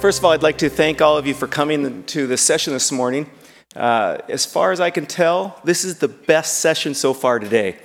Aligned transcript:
first 0.00 0.18
of 0.18 0.24
all, 0.24 0.30
I'd 0.32 0.42
like 0.42 0.56
to 0.58 0.70
thank 0.70 1.02
all 1.02 1.18
of 1.18 1.26
you 1.26 1.34
for 1.34 1.46
coming 1.46 2.04
to 2.04 2.26
this 2.26 2.40
session 2.40 2.72
this 2.72 2.90
morning. 2.90 3.30
Uh, 3.76 4.16
as 4.30 4.46
far 4.46 4.72
as 4.72 4.80
I 4.80 4.88
can 4.88 5.04
tell, 5.04 5.60
this 5.62 5.84
is 5.84 5.98
the 5.98 6.08
best 6.08 6.60
session 6.60 6.94
so 6.94 7.12
far 7.12 7.38
today. 7.38 7.76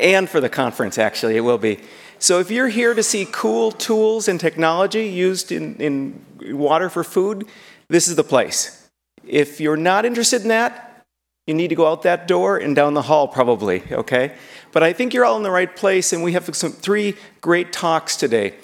and 0.00 0.28
for 0.28 0.40
the 0.40 0.48
conference, 0.48 0.98
actually, 0.98 1.36
it 1.36 1.42
will 1.42 1.58
be. 1.58 1.78
So 2.18 2.40
if 2.40 2.50
you're 2.50 2.68
here 2.68 2.92
to 2.94 3.04
see 3.04 3.24
cool 3.30 3.70
tools 3.70 4.26
and 4.26 4.40
technology 4.40 5.08
used 5.08 5.52
in, 5.52 5.76
in 5.76 6.24
water 6.58 6.90
for 6.90 7.04
food, 7.04 7.46
this 7.88 8.08
is 8.08 8.16
the 8.16 8.24
place. 8.24 8.90
If 9.24 9.60
you're 9.60 9.76
not 9.76 10.04
interested 10.04 10.42
in 10.42 10.48
that, 10.48 11.04
you 11.46 11.54
need 11.54 11.68
to 11.68 11.76
go 11.76 11.86
out 11.86 12.02
that 12.02 12.26
door 12.26 12.58
and 12.58 12.74
down 12.74 12.94
the 12.94 13.02
hall, 13.02 13.28
probably, 13.28 13.84
okay? 13.92 14.34
But 14.72 14.82
I 14.82 14.92
think 14.92 15.14
you're 15.14 15.24
all 15.24 15.36
in 15.36 15.44
the 15.44 15.52
right 15.52 15.74
place, 15.74 16.12
and 16.12 16.24
we 16.24 16.32
have 16.32 16.54
some, 16.56 16.72
three 16.72 17.16
great 17.40 17.72
talks 17.72 18.16
today. 18.16 18.54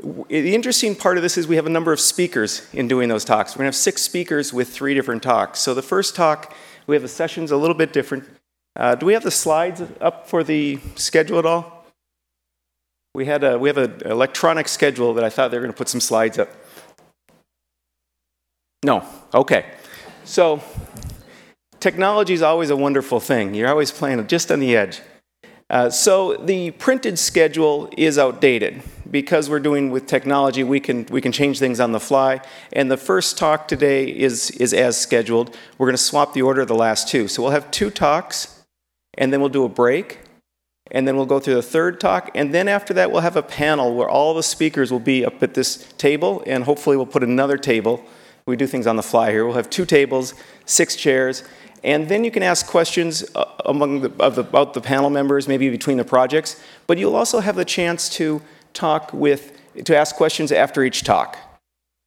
The 0.00 0.54
interesting 0.54 0.94
part 0.94 1.16
of 1.16 1.24
this 1.24 1.36
is 1.36 1.48
we 1.48 1.56
have 1.56 1.66
a 1.66 1.70
number 1.70 1.92
of 1.92 1.98
speakers 1.98 2.68
in 2.72 2.86
doing 2.86 3.08
those 3.08 3.24
talks. 3.24 3.54
We're 3.54 3.62
going 3.62 3.72
to 3.72 3.76
have 3.76 3.82
six 3.82 4.02
speakers 4.02 4.52
with 4.52 4.68
three 4.68 4.94
different 4.94 5.24
talks. 5.24 5.58
So 5.58 5.74
the 5.74 5.82
first 5.82 6.14
talk, 6.14 6.54
we 6.86 6.94
have 6.94 7.02
the 7.02 7.08
sessions 7.08 7.50
a 7.50 7.56
little 7.56 7.74
bit 7.74 7.92
different. 7.92 8.24
Uh, 8.76 8.94
do 8.94 9.06
we 9.06 9.12
have 9.12 9.24
the 9.24 9.32
slides 9.32 9.82
up 10.00 10.28
for 10.28 10.44
the 10.44 10.78
schedule 10.94 11.40
at 11.40 11.46
all? 11.46 11.84
We, 13.12 13.26
had 13.26 13.42
a, 13.42 13.58
we 13.58 13.68
have 13.68 13.78
an 13.78 14.02
electronic 14.04 14.68
schedule 14.68 15.14
that 15.14 15.24
I 15.24 15.30
thought 15.30 15.50
they 15.50 15.56
were 15.56 15.64
going 15.64 15.72
to 15.72 15.76
put 15.78 15.88
some 15.88 16.00
slides 16.00 16.38
up. 16.38 16.48
No, 18.84 19.04
okay. 19.34 19.66
So, 20.24 20.62
technology 21.80 22.34
is 22.34 22.42
always 22.42 22.70
a 22.70 22.76
wonderful 22.76 23.18
thing. 23.18 23.54
You're 23.54 23.68
always 23.68 23.90
playing 23.90 24.24
just 24.28 24.52
on 24.52 24.60
the 24.60 24.76
edge. 24.76 25.00
Uh, 25.70 25.90
so, 25.90 26.34
the 26.36 26.70
printed 26.72 27.18
schedule 27.18 27.90
is 27.96 28.18
outdated. 28.18 28.82
Because 29.10 29.48
we're 29.48 29.60
doing 29.60 29.90
with 29.90 30.06
technology, 30.06 30.62
we 30.62 30.80
can, 30.80 31.06
we 31.10 31.20
can 31.20 31.32
change 31.32 31.58
things 31.58 31.80
on 31.80 31.92
the 31.92 32.00
fly. 32.00 32.40
And 32.72 32.90
the 32.90 32.96
first 32.96 33.38
talk 33.38 33.68
today 33.68 34.06
is, 34.06 34.50
is 34.52 34.74
as 34.74 34.98
scheduled. 34.98 35.56
We're 35.76 35.86
going 35.86 35.96
to 35.96 36.02
swap 36.02 36.34
the 36.34 36.42
order 36.42 36.60
of 36.60 36.68
the 36.68 36.74
last 36.74 37.08
two. 37.08 37.28
So, 37.28 37.42
we'll 37.42 37.52
have 37.52 37.70
two 37.70 37.90
talks, 37.90 38.62
and 39.14 39.32
then 39.32 39.40
we'll 39.40 39.50
do 39.50 39.64
a 39.64 39.68
break 39.68 40.20
and 40.90 41.06
then 41.06 41.16
we'll 41.16 41.26
go 41.26 41.38
through 41.38 41.54
the 41.54 41.62
third 41.62 42.00
talk, 42.00 42.30
and 42.34 42.54
then 42.54 42.68
after 42.68 42.94
that, 42.94 43.10
we'll 43.10 43.20
have 43.20 43.36
a 43.36 43.42
panel 43.42 43.94
where 43.94 44.08
all 44.08 44.34
the 44.34 44.42
speakers 44.42 44.90
will 44.90 44.98
be 44.98 45.24
up 45.24 45.42
at 45.42 45.54
this 45.54 45.92
table, 45.98 46.42
and 46.46 46.64
hopefully, 46.64 46.96
we'll 46.96 47.06
put 47.06 47.22
another 47.22 47.58
table. 47.58 48.04
We 48.46 48.56
do 48.56 48.66
things 48.66 48.86
on 48.86 48.96
the 48.96 49.02
fly 49.02 49.30
here. 49.30 49.44
We'll 49.44 49.56
have 49.56 49.68
two 49.68 49.84
tables, 49.84 50.32
six 50.64 50.96
chairs, 50.96 51.44
and 51.84 52.08
then 52.08 52.24
you 52.24 52.30
can 52.30 52.42
ask 52.42 52.66
questions 52.66 53.24
uh, 53.34 53.44
among 53.64 54.00
the, 54.00 54.08
the, 54.08 54.40
about 54.40 54.74
the 54.74 54.80
panel 54.80 55.10
members, 55.10 55.48
maybe 55.48 55.70
between 55.70 55.96
the 55.96 56.04
projects, 56.04 56.62
but 56.86 56.98
you'll 56.98 57.16
also 57.16 57.40
have 57.40 57.56
the 57.56 57.64
chance 57.64 58.08
to 58.10 58.42
talk 58.72 59.12
with, 59.12 59.58
to 59.84 59.96
ask 59.96 60.16
questions 60.16 60.52
after 60.52 60.82
each 60.82 61.04
talk. 61.04 61.36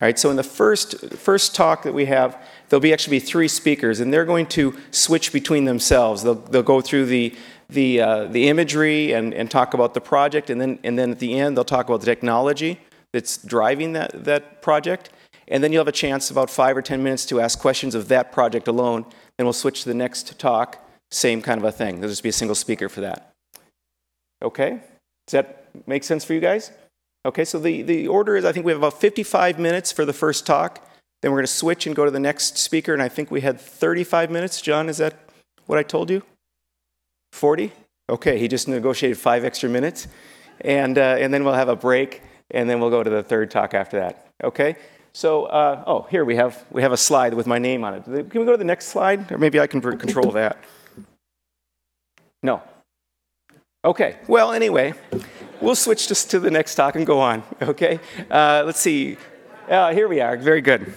All 0.02 0.08
right, 0.08 0.18
so 0.18 0.32
in 0.32 0.36
the 0.36 0.44
first, 0.44 1.14
first 1.14 1.54
talk 1.54 1.84
that 1.84 1.94
we 1.94 2.06
have, 2.06 2.42
there'll 2.70 2.82
be 2.82 2.92
actually 2.92 3.20
be 3.20 3.26
three 3.26 3.48
speakers, 3.48 4.00
and 4.00 4.12
they're 4.12 4.26
going 4.26 4.48
to 4.48 4.76
switch 4.90 5.32
between 5.32 5.66
themselves. 5.66 6.24
They'll, 6.24 6.36
they'll 6.36 6.64
go 6.64 6.82
through 6.82 7.06
the 7.06 7.36
the, 7.72 8.02
uh, 8.02 8.26
the 8.26 8.50
imagery 8.50 9.14
and, 9.14 9.34
and 9.34 9.50
talk 9.50 9.74
about 9.74 9.94
the 9.94 10.02
project, 10.02 10.50
and 10.50 10.60
then, 10.60 10.78
and 10.84 11.00
then 11.00 11.12
at 11.12 11.20
the 11.20 11.40
end, 11.40 11.56
they'll 11.56 11.64
talk 11.64 11.88
about 11.88 12.02
the 12.02 12.06
technology 12.06 12.80
that's 13.14 13.38
driving 13.38 13.94
that, 13.94 14.26
that 14.26 14.62
project. 14.62 15.10
And 15.48 15.64
then 15.64 15.72
you'll 15.72 15.82
have 15.82 15.88
a 15.88 15.94
chance, 15.94 16.30
about 16.30 16.50
five 16.50 16.78
or 16.78 16.82
10 16.82 17.02
minutes, 17.02 17.26
to 17.28 17.40
ask 17.40 17.60
questions 17.60 17.96
of 17.96 18.10
that 18.10 18.32
project 18.32 18.68
alone. 18.68 19.06
Then 19.42 19.48
we'll 19.48 19.54
switch 19.54 19.82
to 19.82 19.90
the 19.90 19.96
next 19.96 20.38
talk, 20.38 20.88
same 21.10 21.42
kind 21.42 21.58
of 21.58 21.66
a 21.66 21.72
thing. 21.72 21.96
There'll 21.96 22.12
just 22.12 22.22
be 22.22 22.30
a 22.30 22.32
single 22.32 22.54
speaker 22.54 22.90
for 22.90 23.02
that. 23.02 23.34
Okay? 24.44 24.82
Does 25.26 25.32
that 25.32 25.66
make 25.88 26.04
sense 26.04 26.24
for 26.24 26.36
you 26.36 26.40
guys? 26.40 26.72
Okay, 27.26 27.44
so 27.44 27.58
the, 27.58 27.82
the 27.82 28.08
order 28.08 28.38
is 28.38 28.46
I 28.46 28.52
think 28.52 28.68
we 28.68 28.72
have 28.72 28.78
about 28.78 29.02
55 29.02 29.58
minutes 29.58 29.92
for 29.92 30.06
the 30.06 30.14
first 30.14 30.46
talk. 30.46 30.88
Then 31.24 31.32
we're 31.32 31.40
going 31.40 31.48
to 31.48 31.54
switch 31.54 31.88
and 31.88 31.96
go 31.96 32.06
to 32.06 32.12
the 32.12 32.20
next 32.20 32.60
speaker, 32.60 32.94
and 32.94 33.02
I 33.02 33.10
think 33.10 33.32
we 33.32 33.42
had 33.42 33.60
35 33.60 34.30
minutes. 34.30 34.62
John, 34.62 34.88
is 34.88 34.98
that 34.98 35.18
what 35.66 35.80
I 35.80 35.82
told 35.82 36.12
you? 36.12 36.22
40? 37.32 37.72
Okay, 38.12 38.38
he 38.38 38.48
just 38.48 38.68
negotiated 38.68 39.18
five 39.18 39.44
extra 39.44 39.70
minutes. 39.70 40.08
And, 40.60 41.00
uh, 41.00 41.16
and 41.18 41.34
then 41.34 41.44
we'll 41.44 41.56
have 41.56 41.70
a 41.70 41.76
break, 41.76 42.22
and 42.52 42.70
then 42.70 42.80
we'll 42.80 42.92
go 42.92 43.02
to 43.02 43.10
the 43.10 43.24
third 43.24 43.50
talk 43.50 43.74
after 43.74 43.98
that. 44.02 44.28
Okay? 44.44 44.76
So, 45.14 45.46
uh, 45.46 45.84
oh, 45.86 46.08
here 46.10 46.24
we 46.24 46.38
have, 46.38 46.66
we 46.72 46.82
have 46.82 46.94
a 46.94 46.98
slide 46.98 47.34
with 47.34 47.46
my 47.46 47.60
name 47.60 47.84
on 47.84 47.96
it. 47.96 48.04
Can 48.06 48.40
we 48.40 48.46
go 48.46 48.52
to 48.52 48.58
the 48.58 48.64
next 48.64 48.88
slide? 48.88 49.32
Or 49.32 49.38
maybe 49.38 49.60
I 49.60 49.68
can 49.68 49.82
control 49.82 50.32
that. 50.34 50.58
No. 52.42 52.62
Okay, 53.84 54.18
well, 54.28 54.52
anyway, 54.52 54.94
we'll 55.60 55.76
switch 55.76 56.08
just 56.08 56.32
to 56.32 56.40
the 56.40 56.52
next 56.52 56.76
talk 56.76 56.96
and 56.96 57.06
go 57.06 57.20
on. 57.20 57.44
Okay? 57.62 58.00
Uh, 58.30 58.64
let's 58.66 58.80
see. 58.80 59.18
Uh, 59.68 59.92
here 59.94 60.08
we 60.08 60.22
are. 60.22 60.38
Very 60.38 60.62
good. 60.62 60.94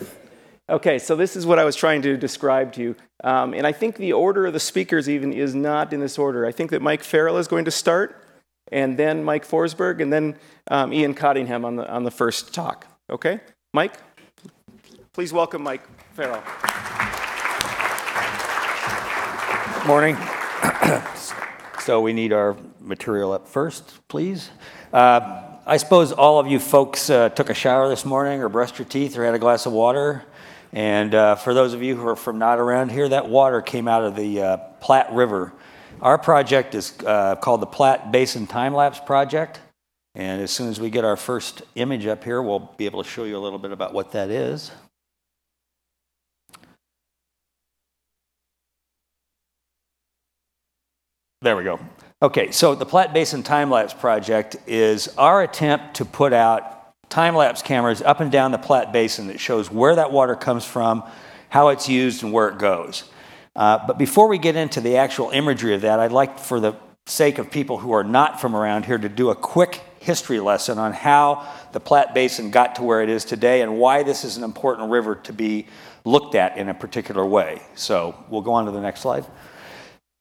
Okay, 0.69 0.98
so 0.98 1.16
this 1.16 1.34
is 1.34 1.44
what 1.44 1.58
I 1.58 1.64
was 1.64 1.76
trying 1.76 2.02
to 2.02 2.16
describe 2.16 2.72
to 2.75 2.82
you. 2.82 2.96
Um, 3.22 3.52
and 3.52 3.66
I 3.66 3.72
think 3.72 3.96
the 3.96 4.12
order 4.12 4.46
of 4.46 4.52
the 4.52 4.60
speakers 4.60 5.08
even 5.08 5.32
is 5.32 5.54
not 5.54 5.92
in 5.92 6.00
this 6.00 6.19
order. 6.19 6.46
I 6.46 6.52
think 6.52 6.70
that 6.70 6.82
Mike 6.82 7.02
Farrell 7.02 7.36
is 7.36 7.48
going 7.48 7.64
to 7.66 7.70
start, 7.70 8.25
and 8.70 8.96
then 8.96 9.25
Mike 9.25 9.46
Forsberg, 9.46 10.00
and 10.00 10.12
then 10.12 10.36
um, 10.70 10.92
Ian 10.92 11.14
Cottingham 11.14 11.64
on 11.64 11.76
the, 11.76 11.91
on 11.91 12.04
the 12.04 12.10
first 12.10 12.54
talk. 12.54 12.86
Okay? 13.10 13.41
Mike, 13.74 13.94
please 15.12 15.32
welcome 15.32 15.60
Mike 15.60 15.82
Farrell. 16.12 16.44
Morning. 19.84 20.16
so 21.80 22.00
we 22.00 22.12
need 22.12 22.32
our 22.32 22.56
material 22.78 23.32
up 23.32 23.48
first, 23.48 23.98
please. 24.06 24.50
Uh, 24.92 25.42
I 25.66 25.78
suppose 25.78 26.12
all 26.12 26.38
of 26.38 26.46
you 26.46 26.60
folks 26.60 27.10
uh, 27.10 27.30
took 27.30 27.50
a 27.50 27.54
shower 27.54 27.88
this 27.88 28.04
morning 28.04 28.42
or 28.42 28.48
brushed 28.48 28.78
your 28.78 28.86
teeth 28.86 29.18
or 29.18 29.24
had 29.24 29.34
a 29.34 29.40
glass 29.40 29.66
of 29.66 29.72
water. 29.72 30.22
And 30.72 31.12
uh, 31.12 31.34
for 31.34 31.52
those 31.52 31.74
of 31.74 31.82
you 31.82 31.96
who 31.96 32.06
are 32.06 32.14
from 32.14 32.38
not 32.38 32.60
around 32.60 32.92
here, 32.92 33.08
that 33.08 33.28
water 33.28 33.60
came 33.60 33.88
out 33.88 34.04
of 34.04 34.14
the 34.14 34.40
uh, 34.40 34.56
Platte 34.80 35.12
River. 35.12 35.52
Our 36.00 36.16
project 36.16 36.76
is 36.76 36.96
uh, 37.04 37.34
called 37.34 37.60
the 37.60 37.66
Platte 37.66 38.12
Basin 38.12 38.46
Time 38.46 38.72
Lapse 38.72 39.00
Project. 39.00 39.58
And 40.14 40.41
as 40.41 40.50
soon 40.50 40.69
as 40.69 40.78
we 40.78 40.91
get 40.91 41.04
our 41.04 41.16
first 41.16 41.62
image 41.75 42.06
up 42.06 42.22
here, 42.22 42.41
we'll 42.41 42.70
be 42.76 42.86
able 42.86 43.02
to 43.02 43.08
show 43.08 43.25
you 43.25 43.36
a 43.36 43.41
little 43.41 43.58
bit 43.58 43.72
about 43.72 43.92
what 43.92 44.12
that 44.12 44.30
is. 44.30 44.70
There 51.42 51.56
we 51.56 51.64
go. 51.64 51.78
Okay, 52.22 52.52
so 52.52 52.75
the 52.75 52.86
Platte 52.86 53.12
Basin 53.12 53.42
Time 53.42 53.70
Lapse 53.70 53.92
Project 53.92 54.56
is 54.66 55.08
our 55.19 55.42
attempt 55.42 55.97
to 55.97 56.04
put 56.06 56.32
out 56.32 56.94
time 57.10 57.34
lapse 57.36 57.60
cameras 57.60 58.00
up 58.00 58.20
and 58.20 58.32
down 58.32 58.50
the 58.50 58.58
Platte 58.58 58.92
Basin 58.92 59.26
that 59.26 59.38
shows 59.38 59.70
where 59.70 59.94
that 59.96 60.10
water 60.10 60.36
comes 60.36 60.64
from, 60.64 61.02
how 61.50 61.69
it's 61.69 61.86
used, 61.86 62.22
and 62.22 62.32
where 62.32 62.48
it 62.48 62.58
goes. 62.58 63.04
Uh, 63.54 63.78
but 63.86 63.98
before 63.98 64.26
we 64.26 64.38
get 64.38 64.56
into 64.56 64.81
the 64.81 64.96
actual 64.96 65.31
imagery 65.31 65.75
of 65.75 65.82
that, 65.82 66.00
I'd 66.00 66.12
like, 66.12 66.38
for 66.38 66.60
the 66.60 66.76
sake 67.06 67.38
of 67.38 67.50
people 67.50 67.76
who 67.76 67.92
are 67.92 68.04
not 68.04 68.41
from 68.41 68.56
around 68.56 68.86
here, 68.86 68.96
to 68.96 69.08
do 69.08 69.28
a 69.28 69.34
quick 69.34 69.82
history 70.04 70.38
lesson 70.38 70.78
on 70.78 70.92
how 70.92 71.47
the 71.72 71.81
Platte 71.81 72.15
Basin 72.15 72.50
got 72.50 72.76
to 72.76 72.82
where 72.82 73.03
it 73.03 73.09
is 73.09 73.25
today 73.25 73.62
and 73.62 73.78
why 73.78 74.03
this 74.03 74.25
is 74.25 74.37
an 74.37 74.44
important 74.44 74.91
river 74.91 75.16
to 75.16 75.32
be 75.32 75.66
looked 76.04 76.34
at 76.34 76.56
in 76.59 76.69
a 76.69 76.75
particular 76.75 77.25
way. 77.25 77.62
So 77.75 78.14
we'll 78.28 78.43
go 78.43 78.53
on 78.53 78.66
to 78.66 78.70
the 78.70 78.81
next 78.81 79.00
slide. 79.00 79.25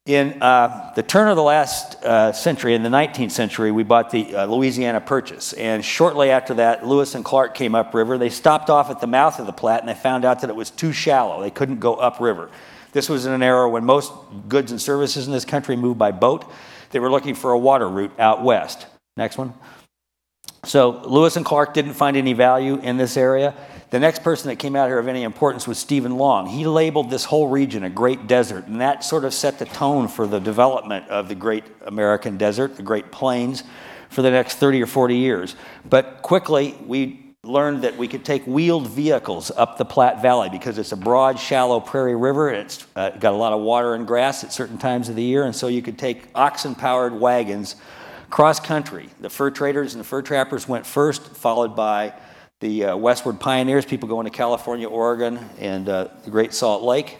In 0.05 0.41
uh, 0.41 0.91
the 0.95 1.03
turn 1.03 1.29
of 1.29 1.37
the 1.37 1.43
last 1.43 1.95
uh, 2.03 2.33
century, 2.33 2.75
in 2.75 2.83
the 2.83 2.89
19th 2.89 3.31
century, 3.31 3.71
we 3.71 3.83
bought 3.83 4.09
the 4.09 4.35
uh, 4.35 4.45
Louisiana 4.45 4.99
Purchase. 4.99 5.53
And 5.53 5.83
shortly 5.83 6.29
after 6.29 6.55
that, 6.55 6.85
Lewis 6.85 7.15
and 7.15 7.23
Clark 7.23 7.55
came 7.55 7.73
upriver. 7.73 8.17
They 8.17 8.29
stopped 8.29 8.69
off 8.69 8.89
at 8.89 8.99
the 8.99 9.07
mouth 9.07 9.39
of 9.39 9.45
the 9.45 9.53
Platte 9.53 9.79
and 9.79 9.87
they 9.87 9.93
found 9.93 10.25
out 10.25 10.41
that 10.41 10.49
it 10.49 10.55
was 10.57 10.69
too 10.69 10.91
shallow. 10.91 11.41
They 11.41 11.51
couldn't 11.51 11.79
go 11.79 11.95
upriver. 11.95 12.49
This 12.91 13.07
was 13.07 13.25
in 13.25 13.31
an 13.31 13.41
era 13.41 13.69
when 13.69 13.85
most 13.85 14.11
goods 14.49 14.71
and 14.71 14.81
services 14.81 15.25
in 15.25 15.31
this 15.31 15.45
country 15.45 15.75
moved 15.75 15.99
by 15.99 16.11
boat. 16.11 16.51
They 16.91 16.99
were 16.99 17.09
looking 17.09 17.33
for 17.33 17.51
a 17.51 17.57
water 17.57 17.87
route 17.87 18.11
out 18.19 18.43
west. 18.43 18.85
Next 19.15 19.37
one. 19.37 19.53
So 20.65 21.01
Lewis 21.05 21.35
and 21.35 21.45
Clark 21.45 21.73
didn't 21.73 21.93
find 21.93 22.15
any 22.15 22.33
value 22.33 22.79
in 22.79 22.95
this 22.95 23.17
area. 23.17 23.53
The 23.89 23.99
next 23.99 24.23
person 24.23 24.47
that 24.47 24.55
came 24.55 24.75
out 24.75 24.87
here 24.87 24.97
of 24.97 25.07
any 25.07 25.23
importance 25.23 25.67
was 25.67 25.77
Stephen 25.77 26.17
Long. 26.17 26.47
He 26.47 26.65
labeled 26.65 27.09
this 27.09 27.25
whole 27.25 27.47
region 27.49 27.83
a 27.83 27.89
great 27.89 28.27
desert, 28.27 28.65
and 28.67 28.81
that 28.81 29.03
sort 29.03 29.25
of 29.25 29.33
set 29.33 29.59
the 29.59 29.65
tone 29.65 30.07
for 30.07 30.25
the 30.25 30.39
development 30.39 31.07
of 31.09 31.27
the 31.27 31.35
great 31.35 31.65
American 31.85 32.37
desert, 32.37 32.75
the 32.75 32.81
Great 32.81 33.11
Plains, 33.11 33.63
for 34.09 34.21
the 34.21 34.31
next 34.31 34.55
30 34.55 34.81
or 34.81 34.87
40 34.87 35.15
years. 35.17 35.55
But 35.87 36.21
quickly, 36.21 36.75
we 36.87 37.35
learned 37.43 37.83
that 37.83 37.97
we 37.97 38.07
could 38.07 38.23
take 38.23 38.47
wheeled 38.47 38.87
vehicles 38.87 39.51
up 39.51 39.77
the 39.77 39.85
Platte 39.85 40.21
Valley 40.21 40.49
because 40.49 40.77
it's 40.77 40.93
a 40.93 40.97
broad, 40.97 41.37
shallow 41.37 41.81
prairie 41.81 42.15
river. 42.15 42.49
It's 42.49 42.87
uh, 42.95 43.09
got 43.09 43.33
a 43.33 43.37
lot 43.37 43.51
of 43.51 43.59
water 43.59 43.95
and 43.95 44.07
grass 44.07 44.45
at 44.45 44.53
certain 44.53 44.77
times 44.77 45.09
of 45.09 45.15
the 45.15 45.23
year, 45.23 45.43
and 45.43 45.53
so 45.53 45.67
you 45.67 45.81
could 45.81 45.99
take 45.99 46.29
oxen 46.33 46.73
powered 46.73 47.13
wagons 47.13 47.75
cross 48.33 48.59
country. 48.59 49.07
The 49.21 49.29
fur 49.29 49.51
traders 49.51 49.93
and 49.93 49.99
the 49.99 50.03
fur 50.03 50.23
trappers 50.23 50.67
went 50.67 50.87
first, 50.87 51.21
followed 51.21 51.75
by 51.75 52.15
the 52.61 52.85
uh, 52.85 52.97
westward 52.97 53.39
pioneers, 53.39 53.85
people 53.85 54.09
going 54.09 54.25
to 54.25 54.31
California, 54.31 54.89
Oregon, 54.89 55.37
and 55.59 55.87
uh, 55.87 56.07
the 56.25 56.31
Great 56.31 56.51
Salt 56.51 56.81
Lake. 56.81 57.19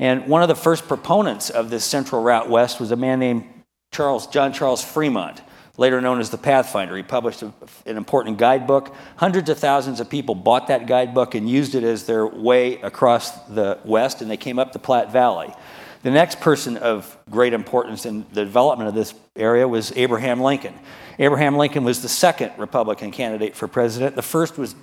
And 0.00 0.26
one 0.26 0.42
of 0.42 0.48
the 0.48 0.56
first 0.56 0.88
proponents 0.88 1.48
of 1.48 1.70
this 1.70 1.84
central 1.84 2.24
route 2.24 2.50
west 2.50 2.80
was 2.80 2.90
a 2.90 2.96
man 2.96 3.20
named 3.20 3.44
Charles, 3.92 4.26
John 4.26 4.52
Charles 4.52 4.82
Fremont. 4.82 5.42
later 5.76 6.00
known 6.00 6.18
as 6.18 6.30
the 6.30 6.38
Pathfinder. 6.38 6.96
He 6.96 7.04
published 7.04 7.42
a, 7.42 7.52
an 7.86 7.96
important 7.96 8.36
guidebook. 8.36 8.92
Hundreds 9.14 9.48
of 9.48 9.60
thousands 9.60 10.00
of 10.00 10.10
people 10.10 10.34
bought 10.34 10.66
that 10.66 10.88
guidebook 10.88 11.36
and 11.36 11.48
used 11.48 11.76
it 11.76 11.84
as 11.84 12.04
their 12.04 12.26
way 12.26 12.80
across 12.80 13.30
the 13.46 13.78
West, 13.84 14.22
and 14.22 14.28
they 14.28 14.36
came 14.36 14.58
up 14.58 14.72
the 14.72 14.80
Platte 14.80 15.12
Valley. 15.12 15.54
The 16.02 16.10
next 16.10 16.40
person 16.40 16.76
of 16.76 17.16
great 17.28 17.52
importance 17.52 18.06
in 18.06 18.24
the 18.32 18.44
development 18.44 18.88
of 18.88 18.94
this 18.94 19.14
area 19.34 19.66
was 19.66 19.92
Abraham 19.96 20.40
Lincoln. 20.40 20.74
Abraham 21.18 21.56
Lincoln 21.56 21.82
was 21.82 22.02
the 22.02 22.08
second 22.08 22.52
Republican 22.56 23.10
candidate 23.10 23.56
for 23.56 23.66
president. 23.66 24.14
The 24.14 24.22
first 24.22 24.56
was 24.56 24.76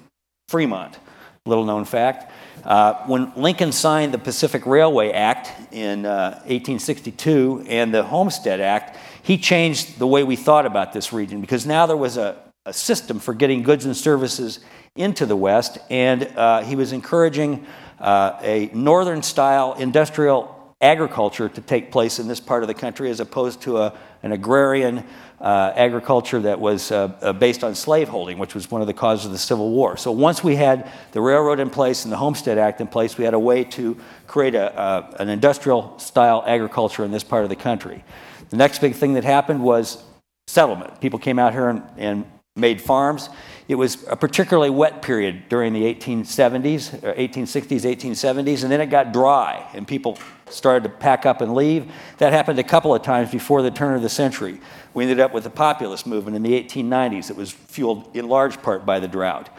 Fremont, 0.50 0.98
little 1.46 1.64
known 1.64 1.86
fact. 1.86 2.32
Uh, 2.66 2.96
when 3.06 3.32
Lincoln 3.36 3.72
signed 3.72 4.14
the 4.14 4.18
Pacific 4.18 4.66
Railway 4.66 5.12
Act 5.12 5.52
in 5.72 6.06
uh, 6.06 6.32
1862 6.46 7.66
and 7.70 7.94
the 7.94 8.04
Homestead 8.04 8.60
Act, 8.60 8.98
he 9.24 9.38
changed 9.38 9.98
the 9.98 10.08
way 10.08 10.24
we 10.24 10.36
thought 10.36 10.66
about 10.66 10.92
this 10.92 11.14
region 11.14 11.40
because 11.40 11.66
now 11.66 11.86
there 11.86 11.98
was 11.98 12.18
a, 12.18 12.36
a 12.66 12.74
system 12.74 13.20
for 13.20 13.34
getting 13.34 13.64
goods 13.64 13.86
and 13.86 13.96
services 13.96 14.60
into 14.96 15.26
the 15.26 15.36
West, 15.36 15.78
and 15.90 16.24
uh, 16.36 16.62
he 16.62 16.76
was 16.76 16.92
encouraging 16.92 17.66
uh, 18.00 18.38
a 18.42 18.70
northern 18.74 19.24
style 19.24 19.74
industrial 19.76 20.55
agriculture 20.82 21.48
to 21.48 21.62
take 21.62 21.92
place 21.92 22.20
in 22.20 22.28
this 22.28 22.40
part 22.40 22.64
of 22.64 22.68
the 22.68 22.74
country 22.74 23.10
as 23.10 23.20
opposed 23.20 23.62
to 23.62 23.78
a, 23.78 23.98
an 24.24 24.32
agrarian 24.32 25.04
uh, 25.40 25.72
agriculture 25.76 26.40
that 26.40 26.60
was 26.60 26.92
uh, 26.92 27.08
uh, 27.22 27.34
based 27.34 27.64
on 27.64 27.74
slaveholding, 27.76 28.38
which 28.38 28.54
was 28.54 28.70
one 28.70 28.82
of 28.82 28.88
the 28.88 28.94
causes 28.94 29.26
of 29.26 29.32
the 29.32 29.38
Civil 29.38 29.72
War. 29.72 29.96
So 29.96 30.12
once 30.12 30.44
we 30.44 30.56
had 30.56 30.92
the 31.12 31.22
railroad 31.22 31.60
in 31.60 31.70
place 31.70 32.04
and 32.04 32.12
the 32.12 32.18
Homestead 32.18 32.58
Act 32.58 32.82
in 32.82 32.88
place, 32.88 33.18
we 33.18 33.24
had 33.24 33.34
a 33.34 33.40
way 33.40 33.64
to 33.64 33.98
create 34.28 34.56
a, 34.56 35.16
an 35.20 35.30
industrial 35.30 35.98
style 35.98 36.44
agriculture 36.46 37.06
in 37.06 37.12
this 37.12 37.24
part 37.24 37.44
of 37.44 37.50
the 37.50 37.56
country. 37.56 38.04
The 38.50 38.58
next 38.58 38.80
big 38.80 38.96
thing 38.96 39.14
that 39.14 39.24
happened 39.24 39.64
was 39.64 40.04
settlement. 40.48 41.00
People 41.02 41.20
came 41.20 41.40
out 41.40 41.54
here 41.54 41.70
and, 41.70 41.84
and 41.98 42.26
made 42.56 42.82
farms. 42.82 43.30
It 43.68 43.76
was 43.76 44.06
a 44.08 44.16
particularly 44.16 44.70
wet 44.70 45.02
period 45.02 45.50
during 45.50 45.74
the 45.74 45.84
1870s, 45.94 47.02
1860s, 47.02 47.82
1870s, 47.82 48.64
and 48.64 48.72
then 48.72 48.80
it 48.82 48.88
got 48.88 49.12
dry 49.12 49.68
and 49.74 49.88
people 49.88 50.18
started 50.50 50.84
to 50.84 50.90
pack 50.90 51.26
up 51.26 51.42
and 51.42 51.56
leave. 51.56 51.92
That 52.18 52.34
happened 52.34 52.60
a 52.60 52.64
couple 52.64 52.94
of 52.94 53.02
times 53.02 53.32
before 53.32 53.62
the 53.62 53.72
turn 53.72 53.96
of 53.96 54.02
the 54.02 54.10
century. 54.10 54.60
We 54.94 55.04
ended 55.04 55.20
up 55.20 55.34
with 55.34 55.44
the 55.44 55.50
populist 55.50 56.06
movement 56.06 56.36
in 56.36 56.44
the 56.44 56.62
1890s 56.64 57.28
that 57.28 57.38
was 57.38 57.52
fueled 57.52 58.16
in 58.16 58.28
large 58.28 58.62
part 58.62 58.86
by 58.86 59.00
the 59.00 59.08
drought. 59.08 59.50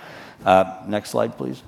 Uh, 0.44 0.82
next 0.86 1.10
slide, 1.10 1.36
please. 1.36 1.62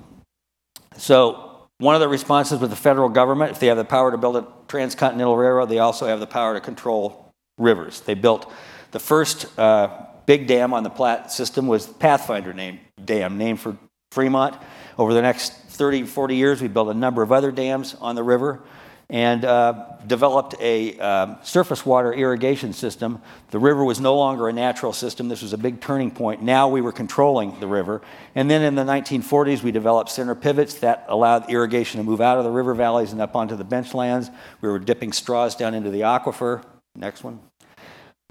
So, 0.97 1.67
one 1.79 1.95
of 1.95 2.01
the 2.01 2.09
responses 2.09 2.59
with 2.59 2.71
the 2.71 2.75
federal 2.75 3.07
government, 3.07 3.51
if 3.51 3.59
they 3.59 3.67
have 3.67 3.77
the 3.77 3.85
power 3.85 4.11
to 4.11 4.17
build 4.17 4.35
a 4.35 4.45
transcontinental 4.67 5.37
railroad, 5.37 5.67
they 5.67 5.79
also 5.79 6.07
have 6.07 6.19
the 6.19 6.27
power 6.27 6.53
to 6.53 6.59
control 6.59 7.31
rivers. 7.57 8.01
They 8.01 8.15
built 8.15 8.51
the 8.91 8.99
first 8.99 9.57
uh, 9.57 10.07
big 10.25 10.47
dam 10.47 10.73
on 10.73 10.83
the 10.83 10.89
Platte 10.89 11.31
system 11.31 11.67
was 11.67 11.87
Pathfinder 11.87 12.53
name, 12.53 12.79
Dam, 13.03 13.37
named 13.37 13.59
for 13.59 13.77
Fremont. 14.11 14.55
Over 14.97 15.13
the 15.13 15.21
next 15.21 15.53
30, 15.53 16.03
40 16.03 16.35
years, 16.35 16.61
we 16.61 16.67
built 16.67 16.89
a 16.89 16.93
number 16.93 17.21
of 17.21 17.31
other 17.31 17.51
dams 17.51 17.95
on 18.01 18.15
the 18.15 18.23
river 18.23 18.61
and 19.09 19.43
uh, 19.43 19.85
developed 20.05 20.53
a 20.59 20.97
uh, 20.99 21.41
surface 21.41 21.83
water 21.83 22.13
irrigation 22.13 22.73
system. 22.73 23.19
The 23.49 23.57
river 23.57 23.83
was 23.83 23.99
no 23.99 24.15
longer 24.15 24.47
a 24.47 24.53
natural 24.53 24.93
system. 24.93 25.29
This 25.29 25.41
was 25.41 25.51
a 25.51 25.57
big 25.57 25.81
turning 25.81 26.11
point. 26.11 26.43
Now 26.43 26.67
we 26.67 26.79
were 26.79 26.91
controlling 26.91 27.59
the 27.59 27.67
river. 27.67 28.01
And 28.35 28.51
then 28.51 28.61
in 28.61 28.75
the 28.75 28.83
1940s, 28.83 29.63
we 29.63 29.71
developed 29.71 30.11
center 30.11 30.35
pivots 30.35 30.75
that 30.75 31.05
allowed 31.07 31.49
irrigation 31.49 31.99
to 31.99 32.03
move 32.03 32.21
out 32.21 32.37
of 32.37 32.43
the 32.43 32.51
river 32.51 32.75
valleys 32.75 33.11
and 33.11 33.19
up 33.19 33.35
onto 33.35 33.55
the 33.55 33.65
benchlands. 33.65 34.31
We 34.61 34.69
were 34.69 34.77
dipping 34.77 35.11
straws 35.11 35.55
down 35.55 35.73
into 35.73 35.89
the 35.89 36.01
aquifer. 36.01 36.63
Next 36.95 37.23
one. 37.23 37.39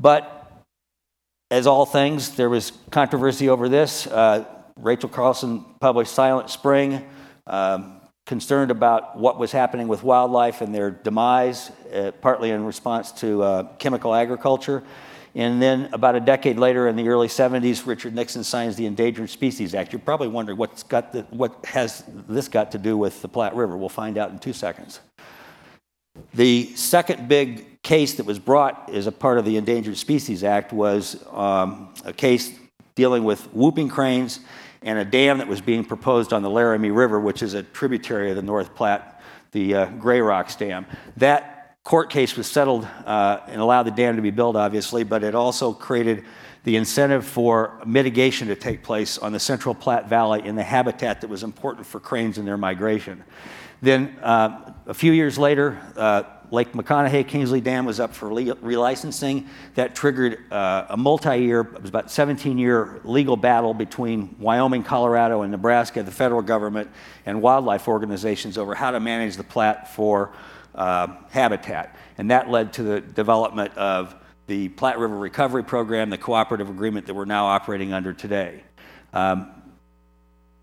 But 0.01 0.65
as 1.51 1.67
all 1.67 1.87
things, 1.87 2.37
there 2.37 2.51
was 2.51 2.73
controversy 2.93 3.49
over 3.49 3.69
this. 3.69 4.07
Uh, 4.07 4.45
Rachel 4.77 5.09
Carson 5.09 5.65
published 5.81 6.13
Silent 6.13 6.51
Spring. 6.51 7.05
Um, 7.49 7.98
concerned 8.29 8.71
about 8.71 9.17
what 9.17 9.39
was 9.39 9.51
happening 9.51 9.89
with 9.89 10.03
wildlife 10.03 10.61
and 10.61 10.75
their 10.75 10.91
demise, 10.91 11.73
uh, 11.95 12.13
partly 12.21 12.51
in 12.51 12.63
response 12.63 13.11
to 13.11 13.43
uh, 13.43 13.63
chemical 13.79 14.15
agriculture. 14.15 14.85
And 15.35 15.63
then, 15.63 15.89
about 15.95 16.15
a 16.15 16.21
decade 16.21 16.59
later, 16.59 16.89
in 16.89 16.97
the 16.97 17.09
early 17.09 17.29
70s, 17.29 17.87
Richard 17.87 18.15
Nixon 18.15 18.45
signs 18.45 18.77
the 18.77 18.85
Endangered 18.85 19.31
Species 19.31 19.75
Act. 19.75 19.93
You're 19.93 20.01
probably 20.01 20.29
wondering 20.29 20.59
what's 20.59 20.83
got 20.83 21.13
the, 21.13 21.23
what 21.31 21.65
has 21.65 22.05
this 22.29 22.49
got 22.49 22.71
to 22.73 22.79
do 22.79 22.99
with 22.99 23.23
the 23.23 23.29
Platte 23.29 23.55
River. 23.55 23.77
We'll 23.79 23.89
find 23.89 24.19
out 24.19 24.31
in 24.31 24.39
two 24.39 24.53
seconds. 24.53 25.01
The 26.35 26.67
second 26.75 27.29
big 27.29 27.83
case 27.83 28.15
that 28.15 28.27
was 28.27 28.39
brought 28.39 28.91
as 28.93 29.07
a 29.07 29.13
part 29.13 29.39
of 29.39 29.47
the 29.47 29.57
Endangered 29.57 29.97
Species 29.97 30.45
Act 30.45 30.73
was 30.73 31.25
um, 31.33 31.95
a 32.05 32.13
case 32.13 32.53
dealing 32.95 33.25
with 33.25 33.43
whooping 33.55 33.89
cranes 33.89 34.41
and 34.83 34.99
a 34.99 35.05
dam 35.05 35.39
that 35.39 35.49
was 35.49 35.61
being 35.61 35.85
proposed 35.85 36.33
on 36.33 36.43
the 36.43 36.51
Laramie 36.51 36.91
River, 36.91 37.21
which 37.21 37.43
is 37.43 37.55
a 37.55 37.63
tributary 37.63 38.31
of 38.31 38.37
the 38.37 38.43
North 38.43 38.75
Platte, 38.75 39.21
the 39.53 39.75
uh, 39.75 39.87
Grey 39.87 40.21
Rocks 40.21 40.57
Dam. 40.57 40.87
That 41.17 41.77
court 41.85 42.11
case 42.11 42.37
was 42.37 42.47
settled 42.47 42.87
uh, 43.07 43.41
and 43.47 43.61
allowed 43.61 43.85
the 43.85 43.91
dam 43.91 44.17
to 44.17 44.23
be 44.23 44.31
built, 44.31 44.57
obviously, 44.57 45.05
but 45.05 45.25
it 45.25 45.35
also 45.35 45.73
created 45.73 46.25
the 46.65 46.77
incentive 46.77 47.25
for 47.25 47.81
mitigation 47.87 48.49
to 48.49 48.55
take 48.55 48.83
place 48.83 49.17
on 49.17 49.33
the 49.33 49.41
Central 49.41 49.75
Platte 49.75 50.07
Valley 50.09 50.45
in 50.45 50.55
the 50.55 50.63
habitat 50.63 51.23
that 51.23 51.31
was 51.31 51.43
important 51.43 51.87
for 51.87 51.99
cranes 51.99 52.37
in 52.37 52.45
their 52.45 52.59
migration. 52.59 53.25
Then, 53.81 54.19
uh, 54.23 54.75
a 54.87 54.95
few 54.95 55.13
years 55.13 55.39
later, 55.39 55.81
uh, 55.97 56.25
Lake 56.51 56.73
McConaughy 56.73 57.27
Kingsley 57.27 57.61
Dam 57.61 57.85
was 57.85 58.01
up 58.01 58.15
for 58.15 58.29
relicensing. 58.29 59.47
That 59.75 59.95
triggered 59.95 60.51
uh, 60.51 60.87
a 60.89 60.97
multi-year, 60.97 61.61
it 61.61 61.83
was 61.83 61.91
about 61.91 62.07
17-year 62.07 63.01
legal 63.05 63.37
battle 63.37 63.75
between 63.75 64.35
Wyoming, 64.39 64.83
Colorado, 64.83 65.43
and 65.43 65.51
Nebraska, 65.51 66.03
the 66.03 66.11
federal 66.11 66.43
government, 66.43 66.91
and 67.27 67.43
wildlife 67.43 67.89
organizations 67.89 68.57
over 68.57 68.75
how 68.75 68.91
to 68.91 69.01
manage 69.01 69.37
the 69.37 69.45
Platte 69.45 69.89
for 69.89 70.33
uh, 70.75 71.09
habitat. 71.31 71.97
And 72.17 72.31
that 72.31 72.49
led 72.49 72.73
to 72.75 72.83
the 72.83 73.01
development 73.01 73.77
of 73.77 74.15
the 74.47 74.69
Platte 74.71 74.99
River 74.99 75.17
Recovery 75.19 75.63
Program, 75.63 76.09
the 76.09 76.19
cooperative 76.19 76.71
agreement 76.71 77.07
that 77.07 77.15
we're 77.15 77.27
now 77.27 77.47
operating 77.47 77.93
under 77.93 78.13
today. 78.13 78.63
Um, 79.13 79.51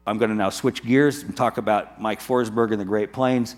I'm 0.07 0.17
going 0.19 0.29
to 0.29 0.35
now 0.35 0.51
switch 0.51 0.83
gears 0.83 1.23
and 1.23 1.35
talk 1.35 1.57
about 1.57 1.99
Mike 1.99 2.19
Forsberg 2.19 2.71
and 2.71 2.79
the 2.79 2.85
Great 2.85 3.11
Plains. 3.11 3.55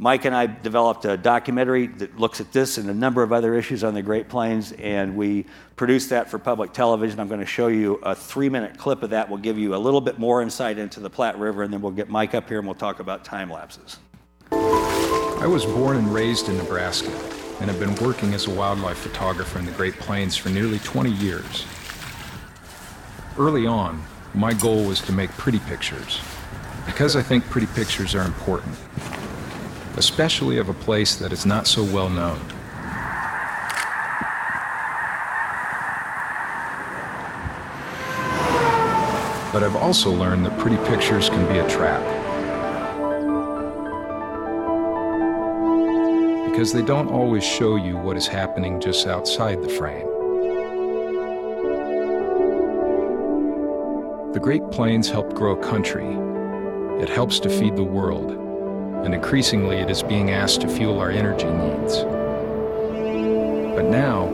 Mike 0.00 0.24
and 0.26 0.34
I 0.34 0.46
developed 0.46 1.04
a 1.06 1.16
documentary 1.16 1.88
that 1.88 2.20
looks 2.20 2.40
at 2.40 2.52
this 2.52 2.78
and 2.78 2.88
a 2.88 2.94
number 2.94 3.24
of 3.24 3.32
other 3.32 3.54
issues 3.54 3.82
on 3.82 3.94
the 3.94 4.02
Great 4.02 4.28
Plains, 4.28 4.70
and 4.72 5.16
we 5.16 5.44
produced 5.74 6.10
that 6.10 6.30
for 6.30 6.38
public 6.38 6.72
television. 6.72 7.18
I'm 7.18 7.26
going 7.26 7.40
to 7.40 7.46
show 7.46 7.66
you 7.66 7.94
a 8.04 8.14
three 8.14 8.48
minute 8.48 8.78
clip 8.78 9.02
of 9.02 9.10
that. 9.10 9.28
We'll 9.28 9.40
give 9.40 9.58
you 9.58 9.74
a 9.74 9.76
little 9.76 10.00
bit 10.00 10.16
more 10.16 10.40
insight 10.40 10.78
into 10.78 11.00
the 11.00 11.10
Platte 11.10 11.36
River, 11.36 11.64
and 11.64 11.72
then 11.72 11.82
we'll 11.82 11.90
get 11.90 12.08
Mike 12.08 12.32
up 12.36 12.48
here 12.48 12.58
and 12.58 12.66
we'll 12.66 12.76
talk 12.76 13.00
about 13.00 13.24
time 13.24 13.50
lapses. 13.50 13.98
I 14.52 15.46
was 15.48 15.64
born 15.64 15.96
and 15.96 16.14
raised 16.14 16.48
in 16.48 16.56
Nebraska 16.58 17.10
and 17.60 17.68
have 17.68 17.80
been 17.80 17.94
working 17.96 18.34
as 18.34 18.46
a 18.46 18.50
wildlife 18.50 18.98
photographer 18.98 19.58
in 19.58 19.66
the 19.66 19.72
Great 19.72 19.94
Plains 19.94 20.36
for 20.36 20.48
nearly 20.48 20.78
20 20.78 21.10
years. 21.10 21.66
Early 23.36 23.66
on, 23.66 24.00
my 24.32 24.52
goal 24.52 24.84
was 24.84 25.00
to 25.02 25.12
make 25.12 25.30
pretty 25.30 25.58
pictures 25.60 26.20
because 26.86 27.16
I 27.16 27.22
think 27.22 27.44
pretty 27.46 27.66
pictures 27.68 28.14
are 28.14 28.22
important 28.22 28.76
especially 29.98 30.58
of 30.58 30.68
a 30.68 30.74
place 30.74 31.16
that 31.16 31.32
is 31.32 31.44
not 31.44 31.66
so 31.66 31.82
well 31.82 32.08
known. 32.08 32.38
But 39.52 39.64
I've 39.64 39.74
also 39.74 40.12
learned 40.12 40.46
that 40.46 40.56
pretty 40.60 40.76
pictures 40.88 41.28
can 41.28 41.44
be 41.52 41.58
a 41.58 41.68
trap. 41.68 42.00
Because 46.48 46.72
they 46.72 46.82
don't 46.82 47.08
always 47.08 47.42
show 47.42 47.74
you 47.74 47.96
what 47.96 48.16
is 48.16 48.28
happening 48.28 48.80
just 48.80 49.08
outside 49.08 49.62
the 49.62 49.68
frame. 49.68 50.06
The 54.32 54.40
Great 54.40 54.62
Plains 54.70 55.10
helped 55.10 55.34
grow 55.34 55.56
country. 55.56 56.06
It 57.02 57.08
helps 57.08 57.40
to 57.40 57.50
feed 57.50 57.74
the 57.74 57.82
world 57.82 58.47
and 59.04 59.14
increasingly 59.14 59.76
it 59.76 59.90
is 59.90 60.02
being 60.02 60.30
asked 60.30 60.60
to 60.62 60.68
fuel 60.68 60.98
our 61.00 61.10
energy 61.10 61.46
needs. 61.46 62.02
But 63.74 63.86
now, 63.90 64.26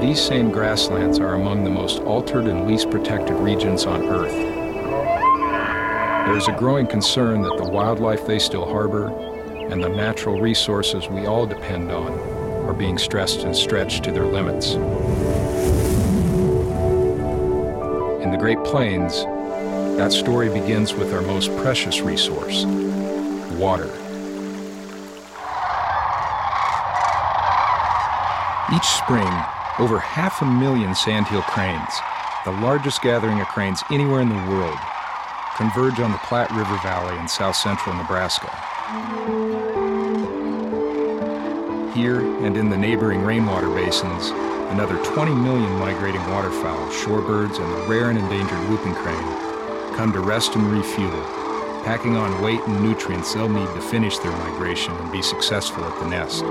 these 0.00 0.20
same 0.20 0.50
grasslands 0.50 1.18
are 1.20 1.34
among 1.34 1.64
the 1.64 1.70
most 1.70 2.00
altered 2.00 2.46
and 2.46 2.66
least 2.66 2.90
protected 2.90 3.36
regions 3.36 3.86
on 3.86 4.02
Earth. 4.06 4.32
There 6.26 6.36
is 6.36 6.48
a 6.48 6.56
growing 6.58 6.86
concern 6.86 7.42
that 7.42 7.56
the 7.58 7.68
wildlife 7.70 8.26
they 8.26 8.38
still 8.38 8.64
harbor 8.64 9.08
and 9.70 9.82
the 9.82 9.88
natural 9.88 10.40
resources 10.40 11.08
we 11.08 11.26
all 11.26 11.46
depend 11.46 11.92
on 11.92 12.12
are 12.66 12.72
being 12.72 12.96
stressed 12.96 13.44
and 13.44 13.54
stretched 13.54 14.04
to 14.04 14.12
their 14.12 14.24
limits. 14.24 14.74
In 18.22 18.30
the 18.30 18.38
Great 18.38 18.62
Plains, 18.64 19.24
that 19.98 20.12
story 20.12 20.48
begins 20.48 20.94
with 20.94 21.12
our 21.12 21.22
most 21.22 21.54
precious 21.58 22.00
resource, 22.00 22.64
water. 23.62 23.86
Each 28.74 28.88
spring, 28.98 29.32
Over 29.78 29.98
half 30.00 30.42
a 30.42 30.44
million 30.44 30.94
sandhill 30.94 31.42
cranes, 31.42 31.94
the 32.44 32.50
largest 32.50 33.00
gathering 33.00 33.40
of 33.40 33.46
cranes 33.48 33.82
anywhere 33.90 34.20
in 34.20 34.28
the 34.28 34.50
world, 34.50 34.76
converge 35.56 35.98
on 35.98 36.12
the 36.12 36.18
Platte 36.18 36.50
River 36.50 36.76
Valley 36.82 37.16
in 37.18 37.26
south 37.26 37.56
central 37.56 37.94
Nebraska. 37.94 38.50
Here 41.94 42.20
and 42.44 42.56
in 42.56 42.68
the 42.68 42.76
neighboring 42.76 43.22
rainwater 43.22 43.70
basins, 43.70 44.28
another 44.72 45.02
20 45.04 45.34
million 45.34 45.72
migrating 45.78 46.26
waterfowl, 46.30 46.84
shorebirds, 46.90 47.58
and 47.62 47.72
the 47.72 47.88
rare 47.88 48.10
and 48.10 48.18
endangered 48.18 48.68
whooping 48.68 48.94
crane 48.94 49.96
come 49.96 50.12
to 50.12 50.20
rest 50.20 50.54
and 50.56 50.66
refuel, 50.66 51.41
packing 51.84 52.16
on 52.16 52.40
weight 52.42 52.60
and 52.60 52.82
nutrients 52.82 53.34
they'll 53.34 53.48
need 53.48 53.66
to 53.74 53.80
finish 53.80 54.18
their 54.18 54.32
migration 54.32 54.94
and 54.94 55.10
be 55.12 55.22
successful 55.22 55.84
at 55.84 55.98
the 56.00 56.08
nest. 56.08 56.42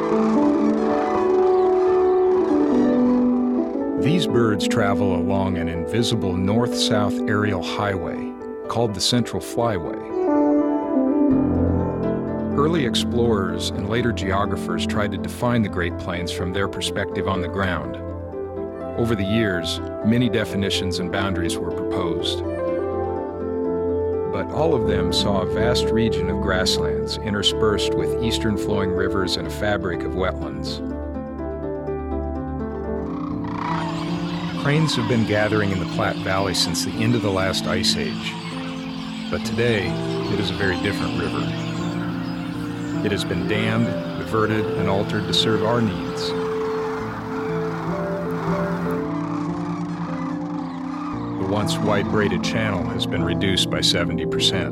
These 4.04 4.28
birds 4.28 4.68
travel 4.68 5.16
along 5.16 5.58
an 5.58 5.70
invisible 5.70 6.36
north 6.36 6.76
south 6.76 7.14
aerial 7.30 7.64
highway 7.64 8.34
called 8.68 8.94
the 8.94 9.02
Central 9.02 9.42
Flyway. 9.42 10.00
Early 12.58 12.86
explorers 12.86 13.70
and 13.70 13.90
later 13.90 14.12
geographers 14.12 14.86
tried 14.86 15.12
to 15.12 15.18
define 15.18 15.62
the 15.62 15.70
Great 15.70 15.98
Plains 15.98 16.32
from 16.32 16.52
their 16.52 16.68
perspective 16.68 17.28
on 17.28 17.42
the 17.42 17.48
ground. 17.48 17.96
Over 19.00 19.16
the 19.16 19.24
years, 19.24 19.80
many 20.06 20.30
definitions 20.30 21.00
and 21.00 21.12
boundaries 21.12 21.58
were 21.58 21.72
proposed. 21.72 22.44
All 24.54 24.76
of 24.76 24.86
them 24.86 25.14
saw 25.14 25.42
a 25.42 25.46
vast 25.46 25.86
region 25.86 26.30
of 26.30 26.42
grasslands 26.42 27.18
interspersed 27.18 27.94
with 27.94 28.22
eastern 28.22 28.58
flowing 28.58 28.92
rivers 28.92 29.38
and 29.38 29.48
a 29.48 29.50
fabric 29.50 30.02
of 30.02 30.12
wetlands. 30.12 30.80
Cranes 34.62 34.96
have 34.96 35.08
been 35.08 35.26
gathering 35.26 35.72
in 35.72 35.80
the 35.80 35.86
Platte 35.96 36.18
Valley 36.18 36.54
since 36.54 36.84
the 36.84 36.92
end 36.92 37.16
of 37.16 37.22
the 37.22 37.32
last 37.32 37.66
ice 37.66 37.96
age. 37.96 38.34
But 39.32 39.46
today, 39.46 39.88
it 40.34 40.40
is 40.40 40.52
a 40.52 40.56
very 40.56 40.80
different 40.82 41.18
river. 41.20 41.40
It 43.06 43.12
has 43.14 43.24
been 43.24 43.48
dammed, 43.48 43.88
diverted, 44.20 44.66
and 44.78 44.90
altered 44.90 45.28
to 45.28 45.34
serve 45.34 45.64
our 45.64 45.82
needs. 45.82 46.30
Once 51.62 51.78
wide 51.78 52.10
braided 52.10 52.44
channel 52.44 52.84
has 52.86 53.06
been 53.06 53.24
reduced 53.24 53.70
by 53.70 53.78
70%. 53.78 54.70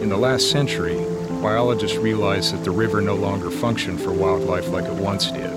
In 0.00 0.08
the 0.08 0.16
last 0.16 0.50
century, 0.50 0.96
biologists 1.42 1.98
realized 1.98 2.54
that 2.54 2.64
the 2.64 2.70
river 2.70 3.02
no 3.02 3.14
longer 3.14 3.50
functioned 3.50 4.00
for 4.00 4.12
wildlife 4.12 4.68
like 4.68 4.86
it 4.86 4.94
once 4.94 5.30
did. 5.30 5.52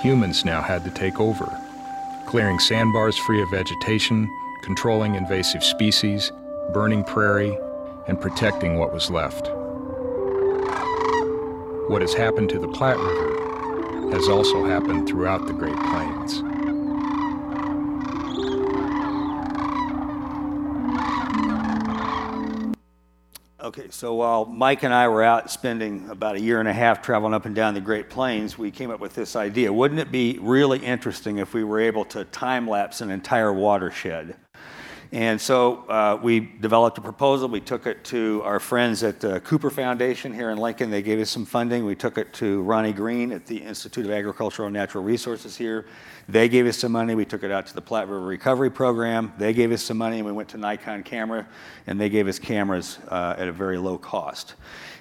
Humans 0.00 0.46
now 0.46 0.62
had 0.62 0.82
to 0.84 0.90
take 0.90 1.20
over, 1.20 1.54
clearing 2.26 2.58
sandbars 2.58 3.18
free 3.26 3.42
of 3.42 3.50
vegetation, 3.50 4.26
controlling 4.62 5.16
invasive 5.16 5.62
species, 5.62 6.32
burning 6.72 7.04
prairie, 7.04 7.54
and 8.08 8.18
protecting 8.18 8.78
what 8.78 8.94
was 8.94 9.10
left. 9.10 9.50
What 11.90 12.00
has 12.00 12.14
happened 12.14 12.48
to 12.48 12.58
the 12.58 12.68
Platte 12.68 12.96
River 12.96 13.33
has 14.14 14.28
also 14.28 14.64
happened 14.64 15.08
throughout 15.08 15.44
the 15.48 15.52
Great 15.52 15.74
Plains. 15.74 16.40
Okay, 23.60 23.88
so 23.90 24.14
while 24.14 24.44
Mike 24.44 24.84
and 24.84 24.94
I 24.94 25.08
were 25.08 25.24
out 25.24 25.50
spending 25.50 26.08
about 26.10 26.36
a 26.36 26.40
year 26.40 26.60
and 26.60 26.68
a 26.68 26.72
half 26.72 27.02
traveling 27.02 27.34
up 27.34 27.44
and 27.44 27.56
down 27.56 27.74
the 27.74 27.80
Great 27.80 28.08
Plains, 28.08 28.56
we 28.56 28.70
came 28.70 28.92
up 28.92 29.00
with 29.00 29.16
this 29.16 29.34
idea. 29.34 29.72
Wouldn't 29.72 29.98
it 29.98 30.12
be 30.12 30.38
really 30.40 30.78
interesting 30.78 31.38
if 31.38 31.52
we 31.52 31.64
were 31.64 31.80
able 31.80 32.04
to 32.06 32.24
time 32.26 32.68
lapse 32.68 33.00
an 33.00 33.10
entire 33.10 33.52
watershed? 33.52 34.36
And 35.14 35.40
so 35.40 35.84
uh, 35.88 36.18
we 36.20 36.40
developed 36.40 36.98
a 36.98 37.00
proposal. 37.00 37.48
We 37.48 37.60
took 37.60 37.86
it 37.86 38.02
to 38.06 38.42
our 38.44 38.58
friends 38.58 39.04
at 39.04 39.20
the 39.20 39.38
Cooper 39.42 39.70
Foundation 39.70 40.34
here 40.34 40.50
in 40.50 40.58
Lincoln. 40.58 40.90
They 40.90 41.02
gave 41.02 41.20
us 41.20 41.30
some 41.30 41.46
funding. 41.46 41.84
We 41.84 41.94
took 41.94 42.18
it 42.18 42.32
to 42.32 42.62
Ronnie 42.62 42.92
Green 42.92 43.30
at 43.30 43.46
the 43.46 43.58
Institute 43.58 44.06
of 44.06 44.10
Agricultural 44.10 44.66
and 44.66 44.74
Natural 44.74 45.04
Resources 45.04 45.56
here. 45.56 45.86
They 46.28 46.48
gave 46.48 46.66
us 46.66 46.78
some 46.78 46.90
money. 46.90 47.14
We 47.14 47.24
took 47.24 47.44
it 47.44 47.52
out 47.52 47.68
to 47.68 47.74
the 47.74 47.80
Platte 47.80 48.08
River 48.08 48.22
Recovery 48.22 48.70
Program. 48.70 49.32
They 49.38 49.52
gave 49.52 49.70
us 49.70 49.84
some 49.84 49.98
money, 49.98 50.16
and 50.16 50.26
we 50.26 50.32
went 50.32 50.48
to 50.48 50.58
Nikon 50.58 51.04
Camera, 51.04 51.46
and 51.86 52.00
they 52.00 52.08
gave 52.08 52.26
us 52.26 52.40
cameras 52.40 52.98
uh, 53.06 53.36
at 53.38 53.46
a 53.46 53.52
very 53.52 53.78
low 53.78 53.98
cost. 53.98 54.54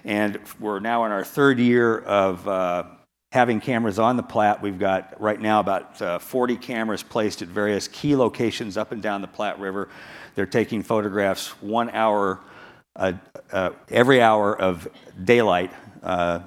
And 0.06 0.40
we're 0.60 0.80
now 0.80 1.06
in 1.06 1.12
our 1.12 1.24
third 1.24 1.58
year 1.58 1.98
of 1.98 2.48
uh, 2.48 2.84
having 3.34 3.60
cameras 3.60 3.98
on 3.98 4.16
the 4.16 4.22
Platte. 4.22 4.62
We've 4.62 4.78
got 4.78 5.20
right 5.20 5.42
now 5.42 5.60
about 5.60 6.00
uh, 6.00 6.20
40 6.20 6.56
cameras 6.56 7.02
placed 7.02 7.42
at 7.42 7.48
various 7.48 7.88
key 7.88 8.16
locations 8.16 8.78
up 8.78 8.92
and 8.92 9.02
down 9.02 9.22
the 9.22 9.28
Platte 9.28 9.58
River. 9.60 9.90
They're 10.36 10.46
taking 10.46 10.84
photographs 10.84 11.48
one 11.60 11.90
hour, 11.90 12.42
uh, 12.96 13.14
uh, 13.52 13.72
every 13.90 14.22
hour 14.22 14.56
of 14.56 14.88
daylight, 15.24 15.72
uh, 16.04 16.42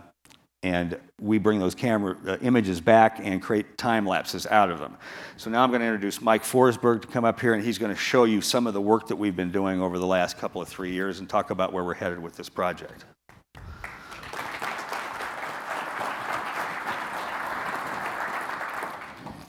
and 0.63 0.97
we 1.21 1.39
bring 1.39 1.59
those 1.59 1.75
camera 1.75 2.17
uh, 2.25 2.37
images 2.41 2.81
back 2.81 3.19
and 3.21 3.43
create 3.43 3.77
time 3.77 4.07
lapses 4.07 4.47
out 4.47 4.71
of 4.71 4.79
them. 4.79 4.97
So 5.39 5.51
now 5.51 5.65
I'm 5.65 5.71
going 5.71 5.81
to 5.81 5.87
introduce 5.87 6.21
Mike 6.21 6.45
Forsberg 6.45 7.03
to 7.03 7.09
come 7.09 7.25
up 7.25 7.41
here, 7.41 7.55
and 7.55 7.65
he's 7.65 7.79
going 7.79 7.93
to 7.93 8.01
show 8.01 8.23
you 8.23 8.41
some 8.41 8.69
of 8.69 8.75
the 8.75 8.81
work 8.81 9.09
that 9.09 9.17
we've 9.17 9.35
been 9.35 9.51
doing 9.51 9.83
over 9.83 9.99
the 9.99 10.07
last 10.07 10.39
couple 10.39 10.63
of 10.63 10.69
three 10.69 10.93
years 10.93 11.19
and 11.19 11.29
talk 11.29 11.51
about 11.51 11.73
where 11.73 11.83
we're 11.83 11.95
headed 11.95 12.23
with 12.23 12.37
this 12.37 12.49
project. 12.49 13.05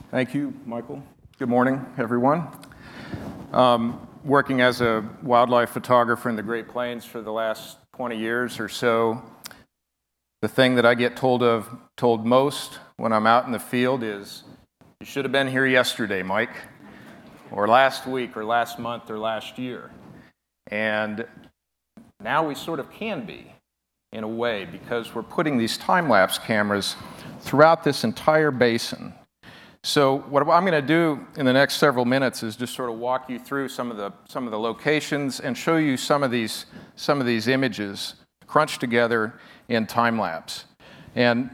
Thank 0.10 0.34
you, 0.34 0.54
Michael. 0.66 1.04
Good 1.38 1.50
morning, 1.50 1.86
everyone. 1.98 2.48
Um, 3.52 4.08
working 4.24 4.62
as 4.62 4.80
a 4.80 5.04
wildlife 5.22 5.72
photographer 5.72 6.30
in 6.30 6.38
the 6.38 6.44
Great 6.44 6.70
Plains 6.70 7.04
for 7.04 7.20
the 7.20 7.34
last 7.34 7.80
20 7.98 8.18
years 8.18 8.58
or 8.58 8.70
so, 8.70 9.22
the 10.42 10.48
thing 10.48 10.76
that 10.76 10.86
I 10.86 10.94
get 10.94 11.18
told 11.18 11.44
of 11.44 11.68
told 11.98 12.26
most 12.26 12.80
when 12.96 13.12
I'm 13.12 13.28
out 13.28 13.48
in 13.48 13.52
the 13.52 13.60
field 13.60 14.02
is, 14.02 14.46
"You 15.02 15.06
should 15.06 15.26
have 15.26 15.34
been 15.34 15.50
here 15.50 15.66
yesterday, 15.66 16.24
Mike, 16.24 16.56
or 17.52 17.68
last 17.68 18.08
week, 18.08 18.38
or 18.38 18.46
last 18.46 18.80
month, 18.80 19.10
or 19.10 19.20
last 19.20 19.58
year." 19.58 19.92
And 20.68 21.28
now 22.22 22.48
we 22.48 22.56
sort 22.56 22.80
of 22.80 22.90
can 22.92 23.26
be, 23.26 23.52
in 24.14 24.24
a 24.24 24.30
way, 24.30 24.64
because 24.64 25.14
we're 25.14 25.22
putting 25.22 25.58
these 25.58 25.78
time 25.78 26.08
lapse 26.08 26.38
cameras 26.38 26.96
throughout 27.42 27.84
this 27.84 28.06
entire 28.06 28.52
basin 28.52 29.14
so 29.88 30.18
what 30.18 30.42
I'm 30.42 30.66
going 30.66 30.74
to 30.74 30.82
do 30.82 31.26
in 31.38 31.46
the 31.46 31.54
next 31.54 31.76
several 31.76 32.04
minutes 32.04 32.44
is 32.44 32.58
just 32.58 32.76
sort 32.76 32.90
of 32.90 32.98
walk 32.98 33.30
you 33.30 33.40
through 33.40 33.70
some 33.70 33.90
of 33.90 33.96
the 33.96 34.12
some 34.28 34.44
of 34.44 34.52
the 34.52 34.60
locations 34.60 35.40
and 35.40 35.58
show 35.58 35.78
you 35.78 35.96
some 35.96 36.24
of 36.24 36.30
these 36.30 36.66
some 36.98 37.22
of 37.22 37.26
these 37.26 37.48
images 37.48 38.16
crunched 38.48 38.82
together 38.82 39.40
in 39.70 39.88
time 39.88 40.20
lapse. 40.20 40.66
And 41.16 41.52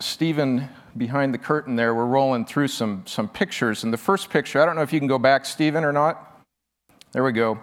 Stephen 0.00 0.68
behind 0.96 1.32
the 1.32 1.38
curtain 1.38 1.76
there, 1.76 1.94
we're 1.94 2.06
rolling 2.06 2.44
through 2.44 2.66
some 2.66 3.04
some 3.06 3.28
pictures. 3.28 3.84
And 3.84 3.92
the 3.92 3.98
first 3.98 4.30
picture, 4.30 4.60
I 4.60 4.66
don't 4.66 4.74
know 4.74 4.82
if 4.82 4.92
you 4.92 4.98
can 4.98 5.06
go 5.06 5.20
back, 5.20 5.46
Stephen, 5.46 5.84
or 5.84 5.92
not. 5.92 6.42
There 7.12 7.22
we 7.22 7.30
go. 7.30 7.60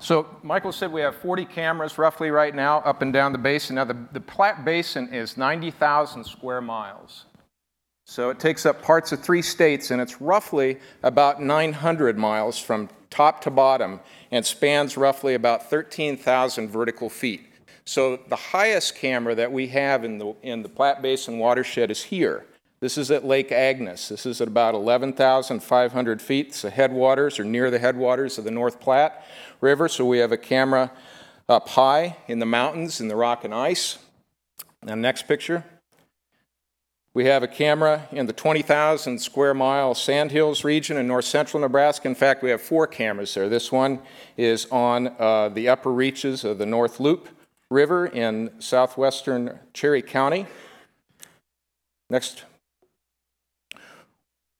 So 0.00 0.26
Michael 0.42 0.72
said 0.72 0.92
we 0.92 1.00
have 1.00 1.16
40 1.16 1.46
cameras 1.46 1.96
roughly 1.96 2.30
right 2.30 2.54
now 2.54 2.80
up 2.80 3.00
and 3.00 3.10
down 3.10 3.32
the 3.32 3.38
basin. 3.38 3.76
Now 3.76 3.84
the, 3.84 3.96
the 4.12 4.20
Platte 4.20 4.66
Basin 4.66 5.14
is 5.14 5.38
90,000 5.38 6.24
square 6.24 6.60
miles. 6.60 7.24
So 8.10 8.30
it 8.30 8.40
takes 8.40 8.66
up 8.66 8.82
parts 8.82 9.12
of 9.12 9.20
three 9.20 9.40
states, 9.40 9.92
and 9.92 10.02
it's 10.02 10.20
roughly 10.20 10.80
about 11.00 11.40
900 11.40 12.18
miles 12.18 12.58
from 12.58 12.88
top 13.08 13.40
to 13.42 13.52
bottom 13.52 14.00
and 14.32 14.44
spans 14.44 14.96
roughly 14.96 15.34
about 15.34 15.70
13,000 15.70 16.68
vertical 16.68 17.08
feet. 17.08 17.46
So 17.84 18.16
the 18.26 18.34
highest 18.34 18.96
camera 18.96 19.36
that 19.36 19.52
we 19.52 19.68
have 19.68 20.02
in 20.02 20.18
the, 20.18 20.34
in 20.42 20.64
the 20.64 20.68
Platte 20.68 21.02
Basin 21.02 21.38
watershed 21.38 21.88
is 21.88 22.02
here. 22.02 22.44
This 22.80 22.98
is 22.98 23.12
at 23.12 23.24
Lake 23.24 23.52
Agnes. 23.52 24.08
This 24.08 24.26
is 24.26 24.40
at 24.40 24.48
about 24.48 24.74
11,500 24.74 26.20
feet. 26.20 26.48
It's 26.48 26.62
the 26.62 26.70
headwaters 26.70 27.38
or 27.38 27.44
near 27.44 27.70
the 27.70 27.78
headwaters 27.78 28.38
of 28.38 28.44
the 28.44 28.50
North 28.50 28.80
Platte 28.80 29.24
River. 29.60 29.86
So 29.86 30.04
we 30.04 30.18
have 30.18 30.32
a 30.32 30.36
camera 30.36 30.90
up 31.48 31.68
high 31.68 32.16
in 32.26 32.40
the 32.40 32.46
mountains 32.46 33.00
in 33.00 33.06
the 33.06 33.14
rock 33.14 33.44
and 33.44 33.54
ice. 33.54 33.98
And 34.84 35.00
next 35.00 35.28
picture. 35.28 35.62
We 37.12 37.24
have 37.24 37.42
a 37.42 37.48
camera 37.48 38.08
in 38.12 38.26
the 38.26 38.32
20,000 38.32 39.18
square 39.18 39.52
mile 39.52 39.94
Sandhills 39.94 40.62
region 40.62 40.96
in 40.96 41.08
north 41.08 41.24
central 41.24 41.60
Nebraska. 41.60 42.06
In 42.06 42.14
fact, 42.14 42.40
we 42.40 42.50
have 42.50 42.62
four 42.62 42.86
cameras 42.86 43.34
there. 43.34 43.48
This 43.48 43.72
one 43.72 43.98
is 44.36 44.66
on 44.70 45.08
uh, 45.18 45.48
the 45.48 45.68
upper 45.68 45.90
reaches 45.90 46.44
of 46.44 46.58
the 46.58 46.66
North 46.66 47.00
Loup 47.00 47.28
River 47.68 48.06
in 48.06 48.52
southwestern 48.60 49.58
Cherry 49.72 50.02
County. 50.02 50.46
Next. 52.08 52.44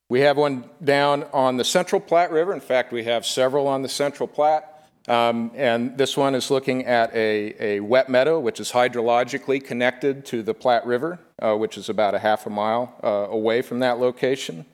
We 0.08 0.20
have 0.22 0.36
one 0.36 0.68
down 0.82 1.26
on 1.32 1.56
the 1.56 1.64
Central 1.64 2.00
Platte 2.00 2.32
River. 2.32 2.52
In 2.52 2.60
fact, 2.60 2.92
we 2.92 3.04
have 3.04 3.24
several 3.24 3.68
on 3.68 3.82
the 3.82 3.88
Central 3.88 4.26
Platte. 4.26 4.69
Um, 5.10 5.50
and 5.56 5.98
this 5.98 6.16
one 6.16 6.36
is 6.36 6.52
looking 6.52 6.86
at 6.86 7.12
a, 7.12 7.56
a 7.58 7.80
wet 7.80 8.08
meadow, 8.08 8.38
which 8.38 8.60
is 8.60 8.70
hydrologically 8.70 9.62
connected 9.62 10.24
to 10.26 10.40
the 10.44 10.54
Platte 10.54 10.86
River, 10.86 11.18
uh, 11.42 11.56
which 11.56 11.76
is 11.76 11.88
about 11.88 12.14
a 12.14 12.20
half 12.20 12.46
a 12.46 12.50
mile 12.50 12.94
uh, 13.02 13.26
away 13.28 13.60
from 13.60 13.80
that 13.80 13.98
location. 13.98 14.66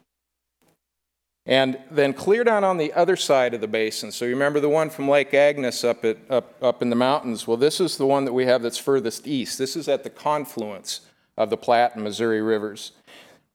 And 1.47 1.78
then 1.90 2.12
clear 2.12 2.45
down 2.45 2.64
on 2.64 2.76
the 2.76 2.93
other 2.93 3.16
side 3.16 3.55
of 3.55 3.62
the 3.62 3.66
basin. 3.66 4.12
So 4.12 4.26
you 4.26 4.33
remember 4.33 4.61
the 4.61 4.69
one 4.69 4.90
from 4.90 5.09
Lake 5.09 5.33
Agnes 5.33 5.83
up, 5.85 6.05
at, 6.05 6.19
up, 6.28 6.62
up 6.62 6.83
in 6.83 6.90
the 6.90 6.97
mountains? 6.97 7.47
Well, 7.47 7.57
this 7.57 7.81
is 7.81 7.97
the 7.97 8.05
one 8.05 8.26
that 8.26 8.35
we 8.35 8.45
have 8.45 8.61
that's 8.61 8.76
furthest 8.76 9.26
east. 9.26 9.57
This 9.57 9.75
is 9.75 9.88
at 9.88 10.05
the 10.05 10.11
confluence 10.11 11.00
of 11.38 11.49
the 11.49 11.57
Platte 11.57 11.95
and 11.95 12.05
Missouri 12.05 12.43
rivers. 12.43 12.93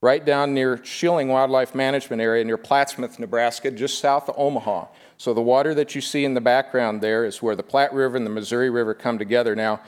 Right 0.00 0.24
down 0.24 0.52
near 0.52 0.84
Schilling 0.84 1.28
Wildlife 1.28 1.76
Management 1.76 2.20
Area 2.20 2.42
near 2.44 2.58
Plattsmouth, 2.58 3.20
Nebraska, 3.20 3.70
just 3.70 4.00
south 4.00 4.28
of 4.28 4.34
Omaha. 4.36 4.86
So 5.22 5.32
the 5.32 5.40
water 5.40 5.72
that 5.74 5.94
you 5.94 6.00
see 6.00 6.24
in 6.24 6.34
the 6.34 6.40
background 6.40 7.00
there 7.00 7.24
is 7.24 7.40
where 7.40 7.54
the 7.54 7.62
Platte 7.62 7.94
River 7.94 8.16
and 8.16 8.26
the 8.26 8.30
Missouri 8.30 8.70
River 8.70 8.92
come 8.92 9.20
together. 9.20 9.54
Now, 9.54 9.80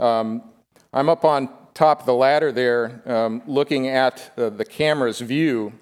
um, 0.00 0.42
I'm 0.92 1.08
up 1.08 1.24
on 1.24 1.48
top 1.74 2.00
of 2.00 2.06
the 2.06 2.14
ladder 2.14 2.50
there 2.50 3.00
um, 3.06 3.40
looking 3.46 3.86
at 3.86 4.32
the 4.34 4.64
camera's 4.68 5.20
view 5.20 5.74